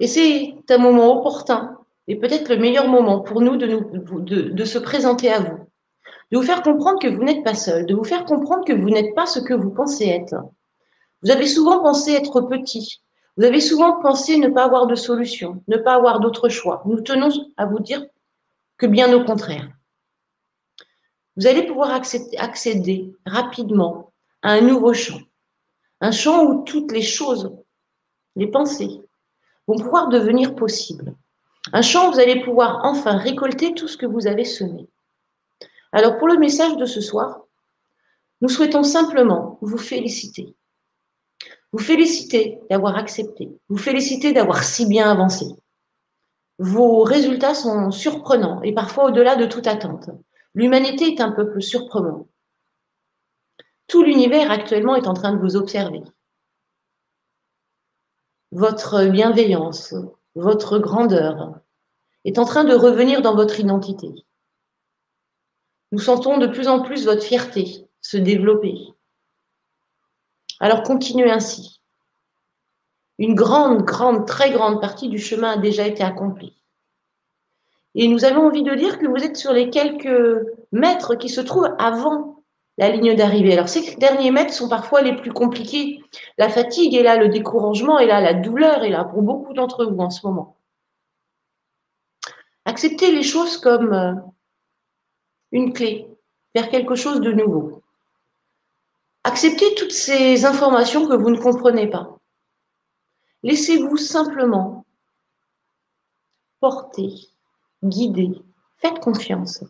Et 0.00 0.08
c'est 0.08 0.56
un 0.70 0.78
moment 0.78 1.18
opportun 1.18 1.78
et 2.08 2.16
peut-être 2.16 2.48
le 2.48 2.56
meilleur 2.56 2.88
moment 2.88 3.20
pour 3.20 3.42
nous 3.42 3.56
de, 3.56 3.66
nous 3.66 4.66
se 4.66 4.78
présenter 4.78 5.30
à 5.30 5.40
vous, 5.40 5.58
de 6.32 6.38
vous 6.38 6.42
faire 6.42 6.62
comprendre 6.62 6.98
que 6.98 7.08
vous 7.08 7.22
n'êtes 7.22 7.44
pas 7.44 7.54
seul, 7.54 7.84
de 7.84 7.94
vous 7.94 8.04
faire 8.04 8.24
comprendre 8.24 8.64
que 8.64 8.72
vous 8.72 8.88
n'êtes 8.88 9.14
pas 9.14 9.26
ce 9.26 9.38
que 9.38 9.52
vous 9.52 9.70
pensez 9.70 10.06
être. 10.06 10.36
Vous 11.22 11.30
avez 11.30 11.46
souvent 11.46 11.82
pensé 11.82 12.12
être 12.12 12.40
petit, 12.42 13.02
vous 13.36 13.44
avez 13.44 13.60
souvent 13.60 14.00
pensé 14.00 14.38
ne 14.38 14.48
pas 14.48 14.64
avoir 14.64 14.86
de 14.86 14.94
solution, 14.94 15.62
ne 15.68 15.76
pas 15.76 15.94
avoir 15.94 16.20
d'autre 16.20 16.48
choix. 16.48 16.82
Nous 16.86 17.02
tenons 17.02 17.28
à 17.58 17.66
vous 17.66 17.80
dire 17.80 18.02
que 18.78 18.86
bien 18.86 19.12
au 19.12 19.24
contraire. 19.24 19.68
Vous 21.36 21.46
allez 21.46 21.66
pouvoir 21.66 21.90
accéder 21.90 23.12
rapidement 23.26 24.12
un 24.42 24.60
nouveau 24.60 24.94
champ. 24.94 25.18
Un 26.00 26.10
champ 26.10 26.44
où 26.44 26.64
toutes 26.64 26.92
les 26.92 27.02
choses, 27.02 27.52
les 28.34 28.46
pensées, 28.46 29.00
vont 29.66 29.78
pouvoir 29.78 30.08
devenir 30.08 30.54
possibles. 30.54 31.14
Un 31.72 31.82
champ 31.82 32.08
où 32.08 32.12
vous 32.12 32.20
allez 32.20 32.42
pouvoir 32.42 32.80
enfin 32.84 33.16
récolter 33.16 33.74
tout 33.74 33.88
ce 33.88 33.96
que 33.96 34.06
vous 34.06 34.26
avez 34.26 34.44
semé. 34.44 34.86
Alors 35.92 36.18
pour 36.18 36.28
le 36.28 36.38
message 36.38 36.76
de 36.76 36.84
ce 36.84 37.00
soir, 37.00 37.40
nous 38.40 38.48
souhaitons 38.48 38.82
simplement 38.82 39.58
vous 39.62 39.78
féliciter. 39.78 40.54
Vous 41.72 41.78
féliciter 41.78 42.60
d'avoir 42.70 42.96
accepté. 42.96 43.48
Vous 43.68 43.78
féliciter 43.78 44.32
d'avoir 44.32 44.62
si 44.62 44.86
bien 44.86 45.10
avancé. 45.10 45.46
Vos 46.58 47.02
résultats 47.02 47.54
sont 47.54 47.90
surprenants 47.90 48.62
et 48.62 48.72
parfois 48.72 49.06
au-delà 49.06 49.36
de 49.36 49.46
toute 49.46 49.66
attente. 49.66 50.10
L'humanité 50.54 51.06
est 51.06 51.20
un 51.20 51.32
peuple 51.32 51.60
surprenant. 51.60 52.26
Tout 53.88 54.02
l'univers 54.02 54.50
actuellement 54.50 54.96
est 54.96 55.06
en 55.06 55.14
train 55.14 55.32
de 55.32 55.40
vous 55.40 55.56
observer. 55.56 56.02
Votre 58.50 59.06
bienveillance, 59.06 59.94
votre 60.34 60.78
grandeur 60.78 61.60
est 62.24 62.38
en 62.38 62.44
train 62.44 62.64
de 62.64 62.74
revenir 62.74 63.22
dans 63.22 63.36
votre 63.36 63.60
identité. 63.60 64.26
Nous 65.92 66.00
sentons 66.00 66.38
de 66.38 66.46
plus 66.46 66.66
en 66.66 66.82
plus 66.82 67.04
votre 67.04 67.22
fierté 67.22 67.86
se 68.00 68.16
développer. 68.16 68.76
Alors 70.58 70.82
continuez 70.82 71.30
ainsi. 71.30 71.80
Une 73.18 73.34
grande, 73.34 73.82
grande, 73.82 74.26
très 74.26 74.50
grande 74.50 74.80
partie 74.80 75.08
du 75.08 75.18
chemin 75.18 75.52
a 75.52 75.56
déjà 75.56 75.86
été 75.86 76.02
accomplie. 76.02 76.60
Et 77.94 78.08
nous 78.08 78.24
avons 78.24 78.46
envie 78.46 78.62
de 78.62 78.74
dire 78.74 78.98
que 78.98 79.06
vous 79.06 79.24
êtes 79.24 79.36
sur 79.36 79.52
les 79.52 79.70
quelques 79.70 80.44
mètres 80.72 81.14
qui 81.14 81.28
se 81.28 81.40
trouvent 81.40 81.74
avant 81.78 82.35
la 82.78 82.90
ligne 82.90 83.14
d'arrivée. 83.14 83.54
Alors 83.54 83.68
ces 83.68 83.96
derniers 83.96 84.30
mètres 84.30 84.52
sont 84.52 84.68
parfois 84.68 85.02
les 85.02 85.16
plus 85.16 85.32
compliqués. 85.32 86.02
La 86.38 86.48
fatigue 86.48 86.94
est 86.94 87.02
là, 87.02 87.16
le 87.16 87.28
découragement 87.28 87.98
est 87.98 88.06
là, 88.06 88.20
la 88.20 88.34
douleur 88.34 88.84
est 88.84 88.90
là 88.90 89.04
pour 89.04 89.22
beaucoup 89.22 89.54
d'entre 89.54 89.84
vous 89.84 89.98
en 89.98 90.10
ce 90.10 90.26
moment. 90.26 90.56
Acceptez 92.64 93.12
les 93.12 93.22
choses 93.22 93.58
comme 93.58 93.92
euh, 93.92 94.14
une 95.52 95.72
clé 95.72 96.08
vers 96.54 96.68
quelque 96.68 96.96
chose 96.96 97.20
de 97.20 97.32
nouveau. 97.32 97.82
Acceptez 99.24 99.74
toutes 99.74 99.92
ces 99.92 100.44
informations 100.44 101.08
que 101.08 101.14
vous 101.14 101.30
ne 101.30 101.38
comprenez 101.38 101.88
pas. 101.88 102.18
Laissez-vous 103.42 103.96
simplement 103.96 104.84
porter, 106.60 107.28
guider. 107.82 108.32
Faites 108.78 108.98
confiance. 109.00 109.64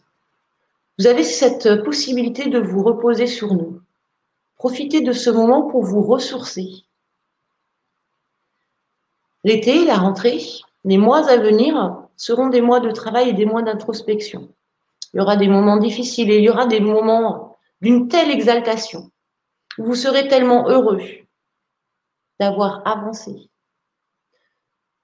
Vous 0.98 1.06
avez 1.06 1.24
cette 1.24 1.82
possibilité 1.84 2.48
de 2.48 2.58
vous 2.58 2.82
reposer 2.82 3.26
sur 3.26 3.54
nous. 3.54 3.82
Profitez 4.56 5.02
de 5.02 5.12
ce 5.12 5.28
moment 5.28 5.68
pour 5.68 5.84
vous 5.84 6.02
ressourcer. 6.02 6.86
L'été, 9.44 9.84
la 9.84 9.96
rentrée, 9.96 10.40
les 10.84 10.96
mois 10.96 11.28
à 11.28 11.36
venir 11.36 12.02
seront 12.16 12.48
des 12.48 12.62
mois 12.62 12.80
de 12.80 12.90
travail 12.90 13.28
et 13.28 13.32
des 13.34 13.44
mois 13.44 13.62
d'introspection. 13.62 14.52
Il 15.12 15.18
y 15.18 15.20
aura 15.20 15.36
des 15.36 15.48
moments 15.48 15.76
difficiles 15.76 16.30
et 16.30 16.38
il 16.38 16.44
y 16.44 16.50
aura 16.50 16.66
des 16.66 16.80
moments 16.80 17.58
d'une 17.80 18.08
telle 18.08 18.30
exaltation. 18.30 19.10
Vous 19.78 19.94
serez 19.94 20.28
tellement 20.28 20.68
heureux 20.68 21.00
d'avoir 22.40 22.86
avancé. 22.86 23.50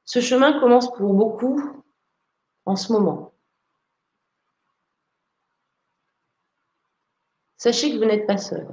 Ce 0.04 0.20
chemin 0.20 0.58
commence 0.58 0.92
pour 0.94 1.12
beaucoup 1.14 1.60
en 2.64 2.76
ce 2.76 2.92
moment. 2.92 3.31
Sachez 7.62 7.92
que 7.92 7.99
vous 7.99 8.07
n'êtes 8.07 8.26
pas 8.26 8.39
seul. 8.39 8.66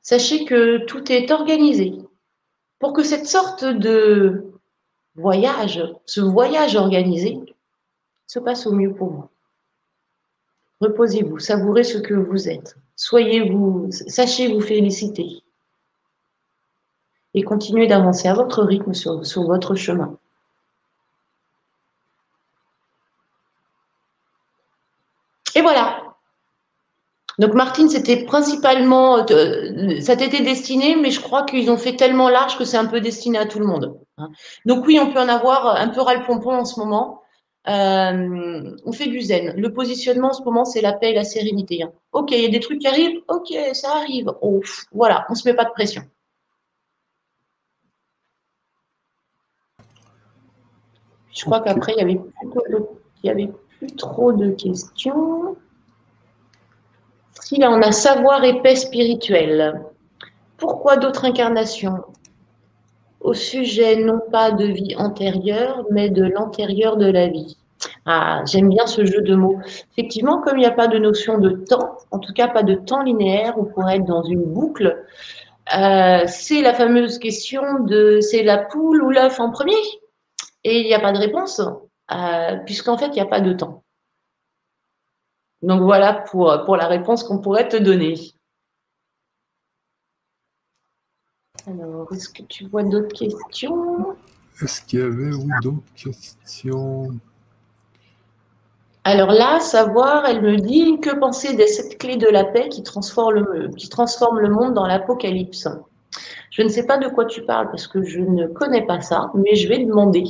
Sachez 0.00 0.44
que 0.44 0.84
tout 0.84 1.10
est 1.10 1.32
organisé 1.32 1.92
pour 2.78 2.92
que 2.92 3.02
cette 3.02 3.26
sorte 3.26 3.64
de 3.64 4.52
voyage, 5.16 5.82
ce 6.06 6.20
voyage 6.20 6.76
organisé, 6.76 7.36
se 8.28 8.38
passe 8.38 8.64
au 8.68 8.70
mieux 8.70 8.94
pour 8.94 9.10
vous. 9.10 9.28
Reposez-vous, 10.80 11.40
savourez 11.40 11.82
ce 11.82 11.98
que 11.98 12.14
vous 12.14 12.48
êtes. 12.48 12.76
Soyez-vous, 12.94 13.90
sachez 13.90 14.54
vous 14.54 14.60
féliciter. 14.60 15.42
Et 17.34 17.42
continuez 17.42 17.88
d'avancer 17.88 18.28
à 18.28 18.34
votre 18.34 18.62
rythme 18.62 18.94
sur, 18.94 19.26
sur 19.26 19.42
votre 19.42 19.74
chemin. 19.74 20.16
Et 25.56 25.60
voilà. 25.60 25.97
Donc 27.38 27.54
Martine, 27.54 27.88
c'était 27.88 28.24
principalement, 28.24 29.24
euh, 29.30 30.00
ça 30.00 30.16
t'était 30.16 30.42
destiné, 30.42 30.96
mais 30.96 31.10
je 31.10 31.20
crois 31.20 31.44
qu'ils 31.44 31.70
ont 31.70 31.76
fait 31.76 31.94
tellement 31.94 32.28
large 32.28 32.58
que 32.58 32.64
c'est 32.64 32.76
un 32.76 32.86
peu 32.86 33.00
destiné 33.00 33.38
à 33.38 33.46
tout 33.46 33.60
le 33.60 33.66
monde. 33.66 33.96
Hein. 34.18 34.30
Donc 34.66 34.86
oui, 34.86 34.98
on 35.00 35.12
peut 35.12 35.20
en 35.20 35.28
avoir 35.28 35.76
un 35.76 35.88
peu 35.88 36.00
ras 36.00 36.16
le 36.16 36.24
pompon 36.24 36.50
en 36.50 36.64
ce 36.64 36.80
moment. 36.80 37.22
Euh, 37.68 38.76
on 38.84 38.92
fait 38.92 39.06
du 39.06 39.20
zen. 39.20 39.54
Le 39.56 39.72
positionnement 39.72 40.28
en 40.28 40.32
ce 40.32 40.42
moment, 40.42 40.64
c'est 40.64 40.80
la 40.80 40.92
paix 40.92 41.10
et 41.10 41.14
la 41.14 41.24
sérénité. 41.24 41.82
Hein. 41.82 41.92
Ok, 42.12 42.32
il 42.32 42.42
y 42.42 42.46
a 42.46 42.48
des 42.48 42.60
trucs 42.60 42.80
qui 42.80 42.88
arrivent. 42.88 43.20
Ok, 43.28 43.54
ça 43.72 43.96
arrive. 43.96 44.32
Oh, 44.40 44.60
voilà, 44.92 45.26
on 45.28 45.32
ne 45.32 45.38
se 45.38 45.48
met 45.48 45.54
pas 45.54 45.64
de 45.64 45.70
pression. 45.70 46.02
Je 51.34 51.44
crois 51.44 51.60
qu'après, 51.60 51.92
il 51.96 52.20
n'y 53.22 53.30
avait, 53.30 53.50
plus 53.78 53.94
trop 53.96 54.32
de 54.32 54.50
questions. 54.50 55.56
Si 57.48 57.56
là, 57.56 57.70
on 57.70 57.80
a 57.80 57.92
savoir 57.92 58.44
et 58.44 58.60
paix 58.60 58.76
spirituelle. 58.76 59.80
Pourquoi 60.58 60.98
d'autres 60.98 61.24
incarnations? 61.24 62.04
Au 63.22 63.32
sujet 63.32 63.96
non 63.96 64.20
pas 64.30 64.50
de 64.50 64.66
vie 64.66 64.94
antérieure, 64.96 65.86
mais 65.90 66.10
de 66.10 66.24
l'antérieur 66.24 66.98
de 66.98 67.10
la 67.10 67.28
vie. 67.28 67.56
Ah, 68.04 68.42
j'aime 68.44 68.68
bien 68.68 68.86
ce 68.86 69.02
jeu 69.06 69.22
de 69.22 69.34
mots. 69.34 69.58
Effectivement, 69.92 70.42
comme 70.42 70.58
il 70.58 70.60
n'y 70.60 70.66
a 70.66 70.72
pas 70.72 70.88
de 70.88 70.98
notion 70.98 71.38
de 71.38 71.48
temps, 71.48 71.96
en 72.10 72.18
tout 72.18 72.34
cas 72.34 72.48
pas 72.48 72.62
de 72.62 72.74
temps 72.74 73.02
linéaire, 73.02 73.54
on 73.56 73.64
pourrait 73.64 73.96
être 73.96 74.04
dans 74.04 74.24
une 74.24 74.44
boucle. 74.44 75.02
Euh, 75.74 76.24
c'est 76.26 76.60
la 76.60 76.74
fameuse 76.74 77.18
question 77.18 77.62
de 77.80 78.20
c'est 78.20 78.42
la 78.42 78.58
poule 78.58 79.02
ou 79.02 79.08
l'œuf 79.08 79.40
en 79.40 79.50
premier? 79.52 79.80
Et 80.64 80.80
il 80.80 80.84
n'y 80.84 80.92
a 80.92 81.00
pas 81.00 81.12
de 81.12 81.18
réponse, 81.18 81.62
euh, 82.12 82.56
puisqu'en 82.66 82.98
fait, 82.98 83.06
il 83.06 83.12
n'y 83.12 83.20
a 83.20 83.26
pas 83.26 83.40
de 83.40 83.54
temps. 83.54 83.84
Donc 85.62 85.82
voilà 85.82 86.12
pour, 86.12 86.62
pour 86.64 86.76
la 86.76 86.86
réponse 86.86 87.24
qu'on 87.24 87.38
pourrait 87.38 87.68
te 87.68 87.76
donner. 87.76 88.14
Alors, 91.66 92.12
est-ce 92.12 92.28
que 92.28 92.42
tu 92.42 92.66
vois 92.66 92.82
d'autres 92.84 93.14
questions? 93.14 94.16
Est-ce 94.62 94.82
qu'il 94.82 95.00
y 95.00 95.02
avait 95.02 95.30
d'autres 95.62 95.82
questions? 95.94 97.10
Alors 99.04 99.32
là, 99.32 99.60
savoir, 99.60 100.26
elle 100.26 100.42
me 100.42 100.56
dit 100.56 100.98
que 101.00 101.18
penser 101.18 101.56
de 101.56 101.64
cette 101.66 101.98
clé 101.98 102.16
de 102.16 102.26
la 102.26 102.44
paix 102.44 102.68
qui 102.68 102.82
transforme 102.82 103.34
le, 103.34 103.68
qui 103.68 103.88
transforme 103.88 104.38
le 104.38 104.50
monde 104.50 104.74
dans 104.74 104.86
l'apocalypse? 104.86 105.68
Je 106.50 106.62
ne 106.62 106.68
sais 106.68 106.86
pas 106.86 106.98
de 106.98 107.08
quoi 107.08 107.24
tu 107.24 107.42
parles 107.42 107.70
parce 107.70 107.86
que 107.86 108.02
je 108.02 108.20
ne 108.20 108.46
connais 108.46 108.84
pas 108.84 109.00
ça, 109.00 109.30
mais 109.34 109.54
je 109.54 109.68
vais 109.68 109.84
demander. 109.84 110.24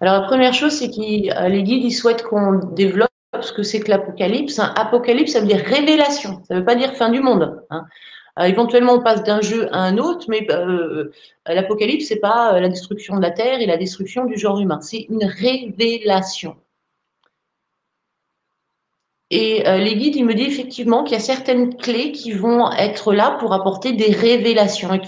Alors 0.00 0.20
la 0.20 0.26
première 0.26 0.54
chose, 0.54 0.72
c'est 0.72 0.90
que 0.90 1.44
euh, 1.44 1.48
les 1.48 1.62
guides 1.62 1.84
ils 1.84 1.92
souhaitent 1.92 2.22
qu'on 2.22 2.54
développe 2.74 3.08
ce 3.40 3.52
que 3.52 3.62
c'est 3.62 3.80
que 3.80 3.90
l'apocalypse. 3.90 4.58
Apocalypse, 4.58 5.32
ça 5.32 5.40
veut 5.40 5.46
dire 5.46 5.62
révélation, 5.64 6.42
ça 6.46 6.54
ne 6.54 6.60
veut 6.60 6.64
pas 6.64 6.74
dire 6.74 6.94
fin 6.94 7.10
du 7.10 7.20
monde. 7.20 7.62
Hein. 7.70 7.84
Euh, 8.38 8.44
éventuellement, 8.44 8.94
on 8.94 9.02
passe 9.02 9.24
d'un 9.24 9.40
jeu 9.40 9.68
à 9.74 9.80
un 9.80 9.98
autre, 9.98 10.26
mais 10.28 10.46
euh, 10.50 11.10
l'apocalypse, 11.46 12.06
c'est 12.06 12.20
pas 12.20 12.54
euh, 12.54 12.60
la 12.60 12.68
destruction 12.68 13.16
de 13.16 13.22
la 13.22 13.30
Terre 13.30 13.60
et 13.60 13.66
la 13.66 13.76
destruction 13.76 14.24
du 14.26 14.36
genre 14.38 14.60
humain. 14.60 14.80
C'est 14.80 15.06
une 15.08 15.24
révélation. 15.24 16.56
Et 19.30 19.62
les 19.66 19.94
guides, 19.94 20.16
ils 20.16 20.24
me 20.24 20.32
disent 20.32 20.46
effectivement 20.46 21.04
qu'il 21.04 21.12
y 21.12 21.20
a 21.20 21.22
certaines 21.22 21.76
clés 21.76 22.12
qui 22.12 22.32
vont 22.32 22.72
être 22.72 23.12
là 23.12 23.32
pour 23.32 23.52
apporter 23.52 23.92
des 23.92 24.10
révélations. 24.10 24.94
Et 24.94 25.02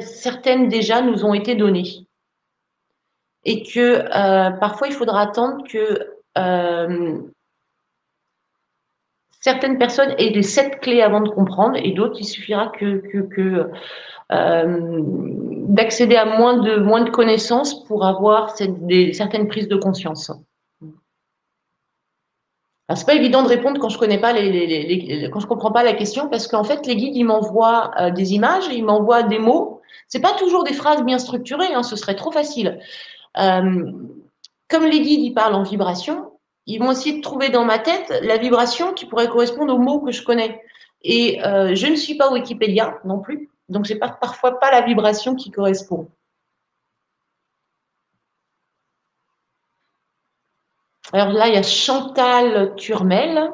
certaines 0.00 0.70
déjà 0.70 1.02
nous 1.02 1.26
ont 1.26 1.34
été 1.34 1.54
données. 1.54 2.05
Et 3.48 3.62
que 3.62 4.02
parfois, 4.58 4.88
il 4.88 4.92
faudra 4.92 5.22
attendre 5.22 5.64
que 5.66 6.16
certaines 9.46 9.78
personnes 9.78 10.12
aient 10.18 10.30
les 10.30 10.42
sept 10.42 10.80
clés 10.80 11.02
avant 11.02 11.20
de 11.20 11.28
comprendre 11.28 11.76
et 11.76 11.92
d'autres, 11.92 12.16
il 12.18 12.24
suffira 12.24 12.72
que, 12.76 13.00
euh, 14.32 15.00
d'accéder 15.68 16.16
à 16.16 16.24
moins 16.24 16.56
de, 16.56 16.78
moins 16.78 17.02
de 17.04 17.10
connaissances 17.10 17.84
pour 17.84 18.04
avoir 18.04 18.56
certaines 18.56 19.46
prises 19.46 19.68
de 19.68 19.76
conscience. 19.76 20.32
Ce 22.90 23.00
n'est 23.00 23.06
pas 23.06 23.14
évident 23.14 23.44
de 23.44 23.48
répondre 23.48 23.80
quand 23.80 23.88
je 23.88 23.98
connais 23.98 24.18
pas 24.18 24.32
les, 24.32 25.28
quand 25.32 25.38
je 25.38 25.46
comprends 25.46 25.70
pas 25.70 25.84
la 25.84 25.92
question 25.92 26.28
parce 26.28 26.48
qu'en 26.48 26.64
fait 26.64 26.84
les 26.86 26.96
guides 26.96 27.16
ils 27.16 27.24
m'envoient 27.24 27.92
euh, 28.00 28.10
des 28.10 28.34
images, 28.34 28.66
ils 28.72 28.84
m'envoient 28.84 29.22
des 29.22 29.38
mots. 29.38 29.80
C'est 30.08 30.20
pas 30.20 30.34
toujours 30.38 30.64
des 30.64 30.72
phrases 30.72 31.04
bien 31.04 31.18
structurées, 31.20 31.72
hein, 31.72 31.84
ce 31.84 31.94
serait 31.94 32.16
trop 32.16 32.32
facile. 32.32 32.80
Euh, 33.38 33.92
comme 34.68 34.84
les 34.84 35.00
guides 35.00 35.20
ils 35.20 35.34
parlent 35.34 35.54
en 35.54 35.62
vibration, 35.62 36.32
ils 36.66 36.78
vont 36.78 36.90
essayer 36.90 37.16
de 37.16 37.22
trouver 37.22 37.48
dans 37.50 37.64
ma 37.64 37.78
tête 37.78 38.12
la 38.22 38.38
vibration 38.38 38.92
qui 38.92 39.06
pourrait 39.06 39.28
correspondre 39.28 39.74
aux 39.74 39.78
mots 39.78 40.00
que 40.00 40.12
je 40.12 40.24
connais. 40.24 40.60
Et 41.02 41.44
euh, 41.44 41.74
je 41.74 41.86
ne 41.86 41.96
suis 41.96 42.16
pas 42.16 42.32
Wikipédia 42.32 42.98
non 43.04 43.20
plus, 43.20 43.50
donc 43.68 43.84
j'ai 43.84 43.96
pas 43.96 44.08
parfois 44.08 44.58
pas 44.58 44.70
la 44.70 44.80
vibration 44.82 45.36
qui 45.36 45.50
correspond. 45.50 46.10
Alors 51.12 51.32
là, 51.32 51.46
il 51.46 51.54
y 51.54 51.56
a 51.56 51.62
Chantal 51.62 52.74
Turmel 52.74 53.52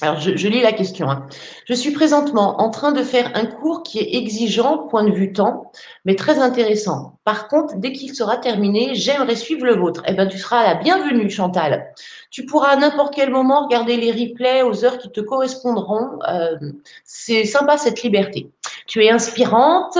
alors, 0.00 0.20
je, 0.20 0.48
lis 0.48 0.60
la 0.60 0.72
question. 0.72 1.10
Hein. 1.10 1.26
Je 1.64 1.74
suis 1.74 1.90
présentement 1.90 2.60
en 2.60 2.70
train 2.70 2.92
de 2.92 3.02
faire 3.02 3.32
un 3.34 3.46
cours 3.46 3.82
qui 3.82 3.98
est 3.98 4.14
exigeant, 4.14 4.86
point 4.86 5.02
de 5.02 5.10
vue 5.10 5.32
temps, 5.32 5.72
mais 6.04 6.14
très 6.14 6.38
intéressant. 6.38 7.18
Par 7.24 7.48
contre, 7.48 7.74
dès 7.76 7.92
qu'il 7.92 8.14
sera 8.14 8.36
terminé, 8.36 8.94
j'aimerais 8.94 9.34
suivre 9.34 9.66
le 9.66 9.74
vôtre. 9.74 10.02
Eh 10.06 10.12
bien, 10.12 10.26
tu 10.26 10.38
seras 10.38 10.62
la 10.62 10.74
bienvenue, 10.76 11.28
Chantal. 11.28 11.92
Tu 12.30 12.46
pourras 12.46 12.68
à 12.68 12.76
n'importe 12.76 13.12
quel 13.12 13.30
moment 13.30 13.64
regarder 13.64 13.96
les 13.96 14.12
replays 14.12 14.62
aux 14.62 14.84
heures 14.84 14.98
qui 14.98 15.10
te 15.10 15.20
correspondront. 15.20 16.20
Euh, 16.28 16.56
c'est 17.04 17.44
sympa 17.44 17.76
cette 17.76 18.02
liberté. 18.04 18.52
Tu 18.86 19.04
es 19.04 19.10
inspirante 19.10 19.98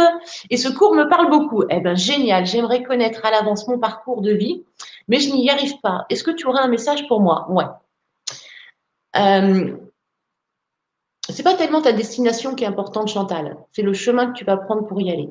et 0.48 0.56
ce 0.56 0.68
cours 0.68 0.94
me 0.94 1.08
parle 1.08 1.28
beaucoup. 1.28 1.64
Eh 1.70 1.80
bien, 1.80 1.96
génial. 1.96 2.46
J'aimerais 2.46 2.84
connaître 2.84 3.24
à 3.26 3.32
l'avance 3.32 3.66
mon 3.66 3.80
parcours 3.80 4.22
de 4.22 4.30
vie, 4.30 4.62
mais 5.08 5.18
je 5.18 5.32
n'y 5.32 5.50
arrive 5.50 5.80
pas. 5.80 6.06
Est-ce 6.08 6.22
que 6.22 6.30
tu 6.30 6.46
aurais 6.46 6.62
un 6.62 6.68
message 6.68 7.08
pour 7.08 7.20
moi? 7.20 7.46
Ouais. 7.50 7.64
Euh, 9.16 9.76
c'est 11.28 11.42
pas 11.42 11.54
tellement 11.54 11.82
ta 11.82 11.92
destination 11.92 12.54
qui 12.54 12.64
est 12.64 12.66
importante, 12.66 13.08
Chantal. 13.08 13.56
C'est 13.72 13.82
le 13.82 13.92
chemin 13.92 14.26
que 14.26 14.38
tu 14.38 14.44
vas 14.44 14.56
prendre 14.56 14.86
pour 14.86 15.00
y 15.00 15.10
aller. 15.10 15.28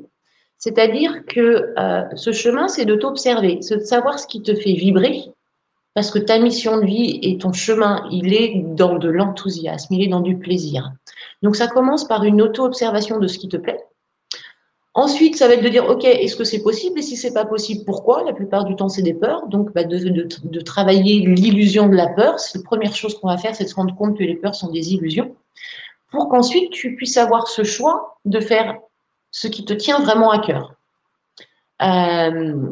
C'est-à-dire 0.58 1.26
que 1.26 1.74
euh, 1.77 2.03
ce 2.16 2.32
chemin, 2.32 2.67
c'est 2.67 2.85
de 2.85 2.95
t'observer, 2.95 3.59
c'est 3.61 3.77
de 3.77 3.84
savoir 3.84 4.19
ce 4.19 4.27
qui 4.27 4.42
te 4.42 4.56
fait 4.56 4.74
vibrer, 4.74 5.32
parce 5.93 6.11
que 6.11 6.19
ta 6.19 6.40
mission 6.40 6.77
de 6.77 6.85
vie 6.85 7.19
et 7.22 7.38
ton 7.38 7.53
chemin, 7.53 8.08
il 8.11 8.34
est 8.34 8.64
dans 8.64 8.98
de 8.98 9.09
l'enthousiasme, 9.09 9.93
il 9.93 10.03
est 10.03 10.08
dans 10.08 10.19
du 10.19 10.38
plaisir. 10.38 10.92
Donc 11.42 11.56
ça 11.56 11.67
commence 11.67 12.08
par 12.08 12.24
une 12.24 12.42
auto-observation 12.42 13.19
de 13.19 13.27
ce 13.27 13.38
qui 13.40 13.50
te 13.50 13.58
plaît. 13.58 13.84
Ensuite, 14.93 15.35
ça 15.35 15.48
va 15.48 15.53
être 15.53 15.64
de 15.64 15.69
dire, 15.69 15.88
OK, 15.88 16.06
est-ce 16.06 16.35
que 16.35 16.43
c'est 16.43 16.64
possible? 16.64 16.98
Et 16.98 17.03
si 17.03 17.17
c'est 17.17 17.34
pas 17.34 17.45
possible, 17.45 17.84
pourquoi? 17.85 18.24
La 18.24 18.34
plupart 18.34 18.66
du 18.66 18.76
temps, 18.76 18.90
c'est 18.90 19.03
des 19.03 19.14
peurs. 19.14 19.48
Donc, 19.48 19.72
bah, 19.72 19.84
de, 19.84 20.61
travailler 20.61 21.19
l'illusion 21.19 21.88
de 21.88 21.95
la 21.95 22.08
peur. 22.08 22.40
C'est 22.40 22.58
la 22.58 22.64
première 22.64 22.95
chose 22.95 23.14
qu'on 23.19 23.27
va 23.27 23.38
faire, 23.38 23.56
c'est 23.56 23.66
de 23.66 23.69
se 23.69 23.76
rendre 23.76 23.95
compte 23.95 24.17
que 24.17 24.24
les 24.24 24.35
peurs 24.35 24.56
sont 24.56 24.72
des 24.72 24.93
illusions. 24.93 25.35
Pour 26.11 26.29
qu'ensuite, 26.29 26.71
tu 26.71 26.95
puisses 26.95 27.17
avoir 27.17 27.47
ce 27.47 27.63
choix 27.63 28.17
de 28.25 28.39
faire 28.39 28.77
ce 29.31 29.47
qui 29.47 29.65
te 29.65 29.73
tient 29.73 29.99
vraiment 29.99 30.31
à 30.31 30.39
cœur. 30.39 30.73
Euh, 31.81 32.71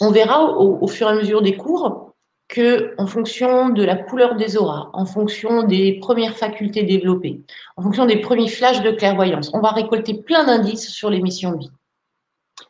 on 0.00 0.10
verra 0.10 0.44
au, 0.44 0.86
fur 0.86 1.08
et 1.08 1.10
à 1.10 1.14
mesure 1.14 1.42
des 1.42 1.56
cours 1.56 2.14
que, 2.48 2.94
en 2.98 3.06
fonction 3.06 3.68
de 3.68 3.84
la 3.84 3.96
couleur 3.96 4.36
des 4.36 4.56
auras, 4.56 4.88
en 4.92 5.04
fonction 5.04 5.64
des 5.64 5.98
premières 6.00 6.36
facultés 6.36 6.82
développées, 6.82 7.42
en 7.76 7.82
fonction 7.82 8.06
des 8.06 8.20
premiers 8.20 8.48
flashs 8.48 8.80
de 8.80 8.90
clairvoyance, 8.90 9.50
on 9.52 9.60
va 9.60 9.70
récolter 9.70 10.14
plein 10.14 10.44
d'indices 10.44 10.88
sur 10.88 11.10
les 11.10 11.20
missions 11.20 11.52
de 11.52 11.58
vie. 11.58 11.70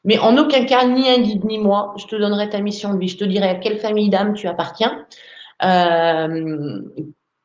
Mais 0.05 0.19
en 0.19 0.37
aucun 0.37 0.65
cas, 0.65 0.87
ni 0.87 1.09
un 1.09 1.19
guide 1.19 1.45
ni 1.45 1.59
moi, 1.59 1.95
je 1.97 2.07
te 2.07 2.17
donnerai 2.17 2.49
ta 2.49 2.61
mission 2.61 2.95
de 2.95 2.99
vie. 2.99 3.09
Je 3.09 3.19
te 3.19 3.25
dirai 3.25 3.49
à 3.49 3.55
quelle 3.55 3.79
famille 3.79 4.11
d'âme 4.11 4.35
tu 4.35 4.47
appartiens, 4.49 5.07
euh, 5.63 6.83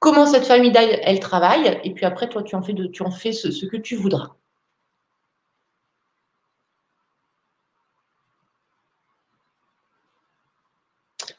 comment 0.03 0.25
cette 0.25 0.45
famille 0.45 0.73
d'âme 0.73 0.89
elle 1.03 1.21
travaille, 1.21 1.79
et 1.85 1.91
puis 1.91 2.05
après, 2.05 2.27
toi, 2.27 2.43
tu 2.43 2.55
en 2.55 2.61
fais, 2.61 3.31
ce, 3.31 3.65
que 3.65 3.77
tu 3.77 3.95
voudras. 3.95 4.31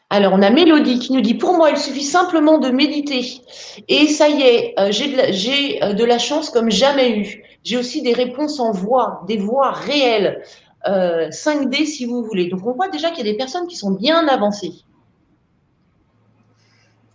Alors, 0.09 0.33
on 0.33 0.41
a 0.41 0.49
Mélodie 0.49 0.99
qui 0.99 1.13
nous 1.13 1.21
dit, 1.21 1.35
pour 1.35 1.59
moi, 1.59 1.73
il 1.73 1.77
suffit 1.77 2.05
simplement 2.05 2.57
de 2.57 2.71
méditer. 2.71 3.43
Et 3.89 4.07
ça 4.07 4.31
y 4.31 4.41
est, 4.41 4.75
euh, 4.79 4.91
j'ai 4.91 5.09
de, 5.09 5.85
euh, 5.85 5.93
de, 5.93 6.05
la 6.05 6.19
chance 6.19 6.49
comme 6.49 6.71
jamais 6.71 7.19
eu. 7.19 7.45
J'ai 7.65 7.77
aussi 7.77 8.01
des 8.01 8.15
réponses 8.15 8.61
en 8.61 8.73
voix, 8.73 9.25
des 9.27 9.37
voix 9.37 9.73
réelles, 9.73 10.43
euh, 10.89 11.29
5D 11.29 11.85
si 11.85 12.07
vous 12.07 12.25
voulez. 12.25 12.47
Donc, 12.49 12.67
on 12.67 12.73
voit 12.73 12.89
déjà 12.89 13.11
qu'il 13.11 13.27
y 13.27 13.29
a 13.29 13.33
des 13.33 13.37
personnes 13.37 13.67
qui 13.67 13.77
sont 13.77 13.91
bien 13.91 14.27
avancées. 14.27 14.85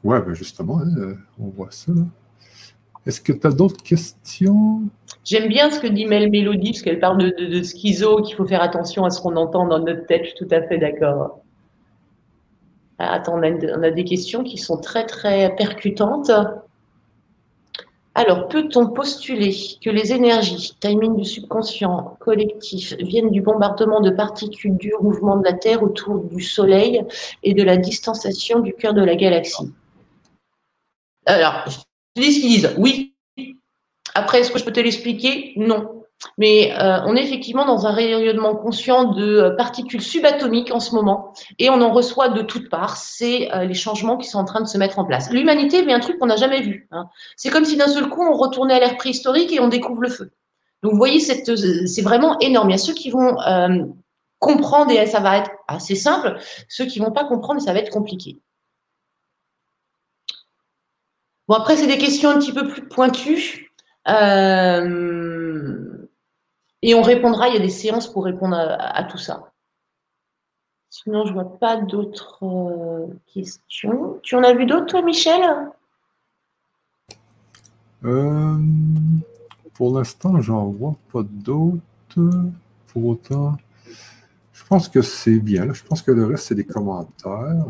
Ouais, 0.04 0.22
ben 0.22 0.34
justement, 0.34 0.80
hein, 0.80 0.98
euh, 0.98 1.16
on 1.40 1.50
voit 1.50 1.72
ça. 1.72 1.92
Est-ce 3.06 3.22
que 3.22 3.34
tu 3.34 3.48
as 3.48 3.52
d'autres 3.52 3.84
questions? 3.84 4.82
J'aime 5.26 5.48
bien 5.48 5.70
ce 5.72 5.80
que 5.80 5.88
dit 5.88 6.06
Mel 6.06 6.30
Mélodie, 6.30 6.72
parce 6.72 6.82
qu'elle 6.82 7.00
parle 7.00 7.18
de, 7.18 7.64
schizo, 7.64 8.22
qu'il 8.22 8.36
faut 8.36 8.46
faire 8.46 8.62
attention 8.62 9.06
à 9.06 9.10
ce 9.10 9.22
qu'on 9.22 9.36
entend 9.36 9.68
dans 9.68 9.80
notre 9.80 10.06
tête. 10.06 10.22
Je 10.24 10.30
suis 10.30 10.38
tout 10.38 10.54
à 10.54 10.62
fait 10.62 10.78
d'accord. 10.78 11.40
Attends, 13.00 13.40
on 13.40 13.84
a, 13.84 13.92
des 13.92 14.04
questions 14.04 14.44
qui 14.44 14.58
sont 14.58 14.78
très, 14.78 15.06
très 15.06 15.56
percutantes. 15.56 16.32
Alors, 18.16 18.50
peut-on 18.50 18.88
postuler 18.88 19.56
que 19.82 19.90
les 19.90 20.12
énergies, 20.12 20.74
timing 20.82 21.16
du 21.16 21.24
subconscient 21.24 22.18
collectif, 22.20 22.94
viennent 23.00 23.30
du 23.30 23.42
bombardement 23.42 24.02
de 24.02 24.10
particules 24.10 24.76
du 24.76 24.92
mouvement 25.02 25.38
de 25.38 25.46
la 25.46 25.54
Terre 25.54 25.82
autour 25.82 26.20
du 26.26 26.42
Soleil 26.42 27.06
et 27.44 27.54
de 27.54 27.64
la 27.64 27.78
distanciation 27.78 28.60
du 28.60 28.74
cœur 28.74 28.94
de 28.94 29.04
la 29.04 29.16
galaxie? 29.16 29.72
Alors, 31.30 31.64
je 31.68 32.22
dis 32.22 32.34
ce 32.34 32.40
qu'ils 32.40 32.50
disent. 32.50 32.74
Oui. 32.78 33.14
Après, 34.16 34.40
est-ce 34.40 34.52
que 34.52 34.58
je 34.58 34.66
peux 34.66 34.74
te 34.74 34.80
l'expliquer? 34.80 35.54
Non. 35.58 36.04
Mais 36.38 36.74
euh, 36.74 37.00
on 37.06 37.16
est 37.16 37.24
effectivement 37.24 37.66
dans 37.66 37.86
un 37.86 37.92
rayonnement 37.92 38.56
conscient 38.56 39.14
de 39.14 39.38
euh, 39.38 39.56
particules 39.56 40.02
subatomiques 40.02 40.74
en 40.74 40.80
ce 40.80 40.94
moment, 40.94 41.34
et 41.60 41.70
on 41.70 41.80
en 41.82 41.92
reçoit 41.92 42.30
de 42.30 42.42
toutes 42.42 42.70
parts. 42.70 42.98
C'est 42.98 43.54
euh, 43.54 43.64
les 43.64 43.74
changements 43.74 44.18
qui 44.18 44.28
sont 44.28 44.40
en 44.40 44.44
train 44.44 44.60
de 44.60 44.68
se 44.68 44.78
mettre 44.78 45.00
en 45.00 45.06
place. 45.06 45.32
L'humanité 45.32 45.86
vit 45.86 45.94
un 45.94 46.00
truc 46.00 46.18
qu'on 46.20 46.26
n'a 46.26 46.36
jamais 46.36 46.62
vu. 46.62 46.88
Hein. 46.92 47.08
C'est 47.38 47.50
comme 47.50 47.64
si 47.64 47.78
d'un 47.78 47.88
seul 47.88 48.10
coup 48.10 48.22
on 48.22 48.36
retournait 48.36 48.74
à 48.74 48.80
l'ère 48.80 48.98
préhistorique 48.98 49.54
et 49.54 49.60
on 49.60 49.70
découvre 49.70 50.02
le 50.02 50.10
feu. 50.10 50.32
Donc 50.82 50.94
vous 50.94 50.98
voyez, 50.98 51.20
c'est 51.20 52.02
vraiment 52.02 52.40
énorme. 52.40 52.70
Il 52.70 52.74
y 52.74 52.76
a 52.76 52.80
ceux 52.80 52.94
qui 52.94 53.12
vont 53.12 53.36
comprendre 54.40 54.92
et 54.92 55.06
ça 55.06 55.20
va 55.20 55.38
être 55.38 55.52
assez 55.68 55.96
simple. 55.96 56.38
Ceux 56.70 56.86
qui 56.86 57.00
vont 57.00 57.12
pas 57.12 57.26
comprendre, 57.26 57.62
ça 57.62 57.74
va 57.74 57.80
être 57.80 57.92
compliqué. 57.92 58.40
Bon 61.50 61.56
après 61.56 61.78
c'est 61.78 61.88
des 61.88 61.98
questions 61.98 62.30
un 62.30 62.38
petit 62.38 62.54
peu 62.54 62.68
plus 62.68 62.88
pointues. 62.88 63.72
Euh, 64.08 66.08
et 66.84 66.94
on 66.94 67.02
répondra, 67.02 67.48
il 67.48 67.56
y 67.56 67.58
a 67.58 67.60
des 67.60 67.70
séances 67.70 68.06
pour 68.06 68.24
répondre 68.24 68.56
à, 68.56 69.04
tout 69.06 69.18
ça. 69.18 69.52
Sinon, 70.92 71.26
je 71.26 71.30
ne 71.30 71.34
vois 71.34 71.58
pas 71.58 71.78
d'autres 71.78 72.44
euh, 72.44 73.08
questions. 73.34 74.20
Tu 74.22 74.36
en 74.36 74.44
as 74.44 74.54
vu 74.54 74.68
d'autres, 74.68 74.86
toi, 74.86 75.02
Michel? 75.02 75.42
Euh, 78.06 78.58
Pour 79.74 79.98
l'instant, 79.98 80.40
j'en 80.42 80.68
vois 80.68 80.96
pas 81.12 81.24
d'autres. 81.24 81.82
Pour 82.94 83.06
autant, 83.06 83.58
je 84.54 84.64
pense 84.66 84.88
que 84.88 85.02
c'est 85.02 85.40
bien. 85.40 85.74
Je 85.74 85.84
pense 85.84 86.04
que 86.04 86.12
le 86.12 86.26
reste, 86.26 86.46
c'est 86.46 86.56
des 86.56 86.66
commentaires. 86.66 87.66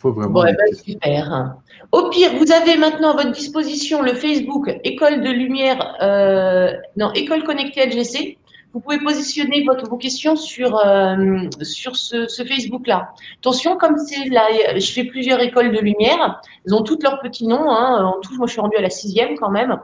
Pas 0.00 0.10
vraiment 0.10 0.30
bon, 0.30 0.44
eh 0.46 0.52
ben, 0.52 0.74
super. 0.74 1.56
Au 1.92 2.08
pire, 2.08 2.30
vous 2.36 2.52
avez 2.52 2.76
maintenant 2.76 3.10
à 3.10 3.16
votre 3.16 3.32
disposition 3.32 4.00
le 4.00 4.14
Facebook 4.14 4.70
École 4.84 5.20
de 5.20 5.30
Lumière, 5.30 5.96
euh, 6.02 6.72
non, 6.96 7.12
École 7.12 7.44
Connectée 7.44 7.86
LGC. 7.86 8.38
Vous 8.72 8.78
pouvez 8.80 8.98
positionner 8.98 9.64
votre, 9.64 9.88
vos 9.90 9.96
questions 9.96 10.36
sur, 10.36 10.78
euh, 10.78 11.16
sur 11.62 11.96
ce, 11.96 12.28
ce 12.28 12.44
Facebook-là. 12.44 13.10
Attention, 13.40 13.76
comme 13.76 13.98
c'est 13.98 14.28
là, 14.28 14.46
je 14.76 14.92
fais 14.92 15.04
plusieurs 15.04 15.40
écoles 15.40 15.72
de 15.72 15.80
lumière, 15.80 16.40
elles 16.64 16.74
ont 16.74 16.82
toutes 16.82 17.02
leurs 17.02 17.20
petits 17.20 17.48
noms. 17.48 17.68
Hein, 17.68 18.04
en 18.04 18.20
tout, 18.20 18.36
moi, 18.36 18.46
je 18.46 18.52
suis 18.52 18.60
rendue 18.60 18.76
à 18.76 18.82
la 18.82 18.90
sixième 18.90 19.36
quand 19.36 19.50
même. 19.50 19.76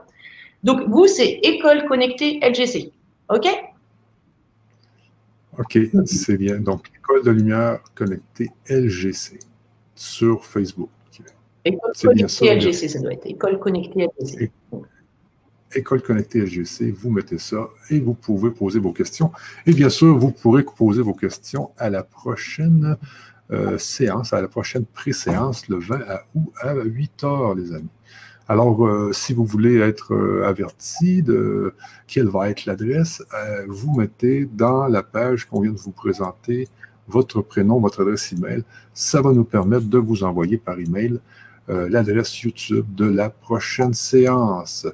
Donc, 0.63 0.87
vous, 0.87 1.05
c'est 1.05 1.39
École 1.43 1.85
Connectée 1.85 2.39
LGC. 2.41 2.91
OK? 3.29 3.47
OK, 5.59 5.79
c'est 6.05 6.37
bien. 6.37 6.59
Donc, 6.59 6.89
École 6.95 7.23
de 7.23 7.31
lumière 7.31 7.79
connectée 7.93 8.49
LGC 8.69 9.39
sur 9.99 10.45
Facebook. 10.45 10.89
École 11.65 11.91
connectée 12.01 12.55
LGC, 12.55 12.87
ça 12.87 12.99
doit 12.99 13.13
être 13.13 13.25
École 13.25 13.59
connectée 13.59 14.07
LGC. 14.19 14.51
École 15.75 16.01
connectée 16.01 16.39
LGC, 16.39 16.91
vous 16.91 17.09
mettez 17.09 17.37
ça 17.37 17.67
et 17.89 17.99
vous 17.99 18.13
pouvez 18.13 18.51
poser 18.51 18.79
vos 18.79 18.93
questions. 18.93 19.31
Et 19.65 19.73
bien 19.73 19.89
sûr, 19.89 20.17
vous 20.17 20.31
pourrez 20.31 20.63
poser 20.63 21.01
vos 21.01 21.13
questions 21.13 21.71
à 21.77 21.89
la 21.89 22.03
prochaine 22.03 22.97
euh, 23.51 23.77
séance, 23.77 24.33
à 24.33 24.41
la 24.41 24.47
prochaine 24.47 24.85
pré-séance, 24.85 25.67
le 25.67 25.77
20 25.77 25.99
août 26.35 26.51
à 26.61 26.73
8 26.73 27.23
heures, 27.23 27.55
les 27.55 27.73
amis. 27.73 27.89
Alors, 28.49 28.85
euh, 28.85 29.11
si 29.11 29.33
vous 29.33 29.43
voulez 29.43 29.79
être 29.79 30.13
euh, 30.13 30.45
averti 30.45 31.21
de 31.21 31.73
quelle 32.07 32.27
va 32.27 32.49
être 32.49 32.65
l'adresse, 32.65 33.21
vous 33.67 33.93
mettez 33.93 34.45
dans 34.45 34.87
la 34.87 35.03
page 35.03 35.45
qu'on 35.45 35.61
vient 35.61 35.73
de 35.73 35.77
vous 35.77 35.91
présenter 35.91 36.69
votre 37.07 37.41
prénom, 37.41 37.79
votre 37.79 38.01
adresse 38.01 38.31
email. 38.33 38.63
Ça 38.93 39.21
va 39.21 39.31
nous 39.31 39.43
permettre 39.43 39.85
de 39.85 39.97
vous 39.97 40.23
envoyer 40.23 40.57
par 40.57 40.79
email 40.79 41.19
euh, 41.69 41.89
l'adresse 41.89 42.41
YouTube 42.43 42.85
de 42.95 43.05
la 43.05 43.29
prochaine 43.29 43.93
séance. 43.93 44.87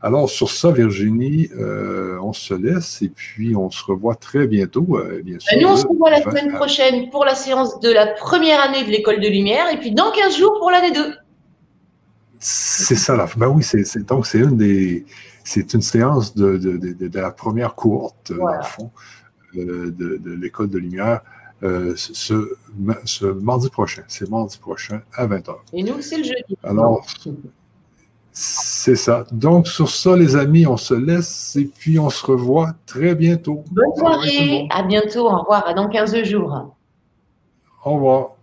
Alors, 0.00 0.30
sur 0.30 0.48
ça, 0.48 0.70
Virginie, 0.70 1.50
euh, 1.58 2.18
on 2.22 2.32
se 2.32 2.54
laisse 2.54 3.02
et 3.02 3.08
puis 3.08 3.56
on 3.56 3.68
se 3.68 3.84
revoit 3.84 4.14
très 4.14 4.46
bientôt, 4.46 4.86
euh, 4.96 5.22
bien 5.24 5.40
sûr. 5.40 5.60
Nous, 5.60 5.66
on 5.66 5.76
se 5.76 5.86
revoit 5.88 6.10
la 6.10 6.22
semaine 6.22 6.52
prochaine 6.52 7.10
pour 7.10 7.24
la 7.24 7.34
séance 7.34 7.80
de 7.80 7.90
la 7.90 8.06
première 8.06 8.60
année 8.60 8.84
de 8.84 8.90
l'École 8.90 9.18
de 9.18 9.26
Lumière 9.26 9.68
et 9.72 9.78
puis 9.78 9.90
dans 9.90 10.12
15 10.12 10.38
jours 10.38 10.56
pour 10.60 10.70
l'année 10.70 10.92
2. 10.92 11.14
C'est 12.38 12.94
ça, 12.94 13.16
là. 13.16 13.26
Ben 13.36 13.48
oui, 13.48 13.64
c'est, 13.64 13.98
donc 14.06 14.26
c'est 14.26 14.38
une 14.38 14.56
des. 14.56 15.04
C'est 15.42 15.74
une 15.74 15.82
séance 15.82 16.34
de, 16.36 16.56
de, 16.58 16.76
de, 16.76 17.18
la 17.18 17.32
première 17.32 17.74
cohorte, 17.74 18.32
dans 18.32 18.46
le 18.46 18.62
fond, 18.62 18.90
de, 19.54 20.36
l'École 20.40 20.70
de 20.70 20.78
Lumière. 20.78 21.22
Euh, 21.62 21.92
ce, 21.94 22.56
ce, 23.04 23.26
mardi 23.26 23.68
prochain. 23.68 24.02
C'est 24.08 24.28
mardi 24.30 24.56
prochain 24.58 25.02
à 25.14 25.26
20h. 25.26 25.54
Et 25.74 25.82
nous, 25.82 26.00
c'est 26.00 26.18
le 26.18 26.24
jeudi. 26.24 26.56
Alors, 26.62 27.04
c'est 28.32 28.96
ça. 28.96 29.26
Donc, 29.30 29.68
sur 29.68 29.90
ça, 29.90 30.16
les 30.16 30.36
amis, 30.36 30.66
on 30.66 30.78
se 30.78 30.94
laisse 30.94 31.56
et 31.56 31.66
puis 31.66 31.98
on 31.98 32.08
se 32.08 32.24
revoit 32.24 32.72
très 32.86 33.14
bientôt. 33.14 33.64
Bonne 33.72 33.94
soirée. 33.96 34.68
À 34.70 34.82
bientôt. 34.82 35.28
Au 35.28 35.40
revoir. 35.40 35.66
À 35.66 35.74
dans 35.74 35.88
15 35.88 36.22
jours. 36.22 36.72
Au 37.84 37.94
revoir. 37.94 38.36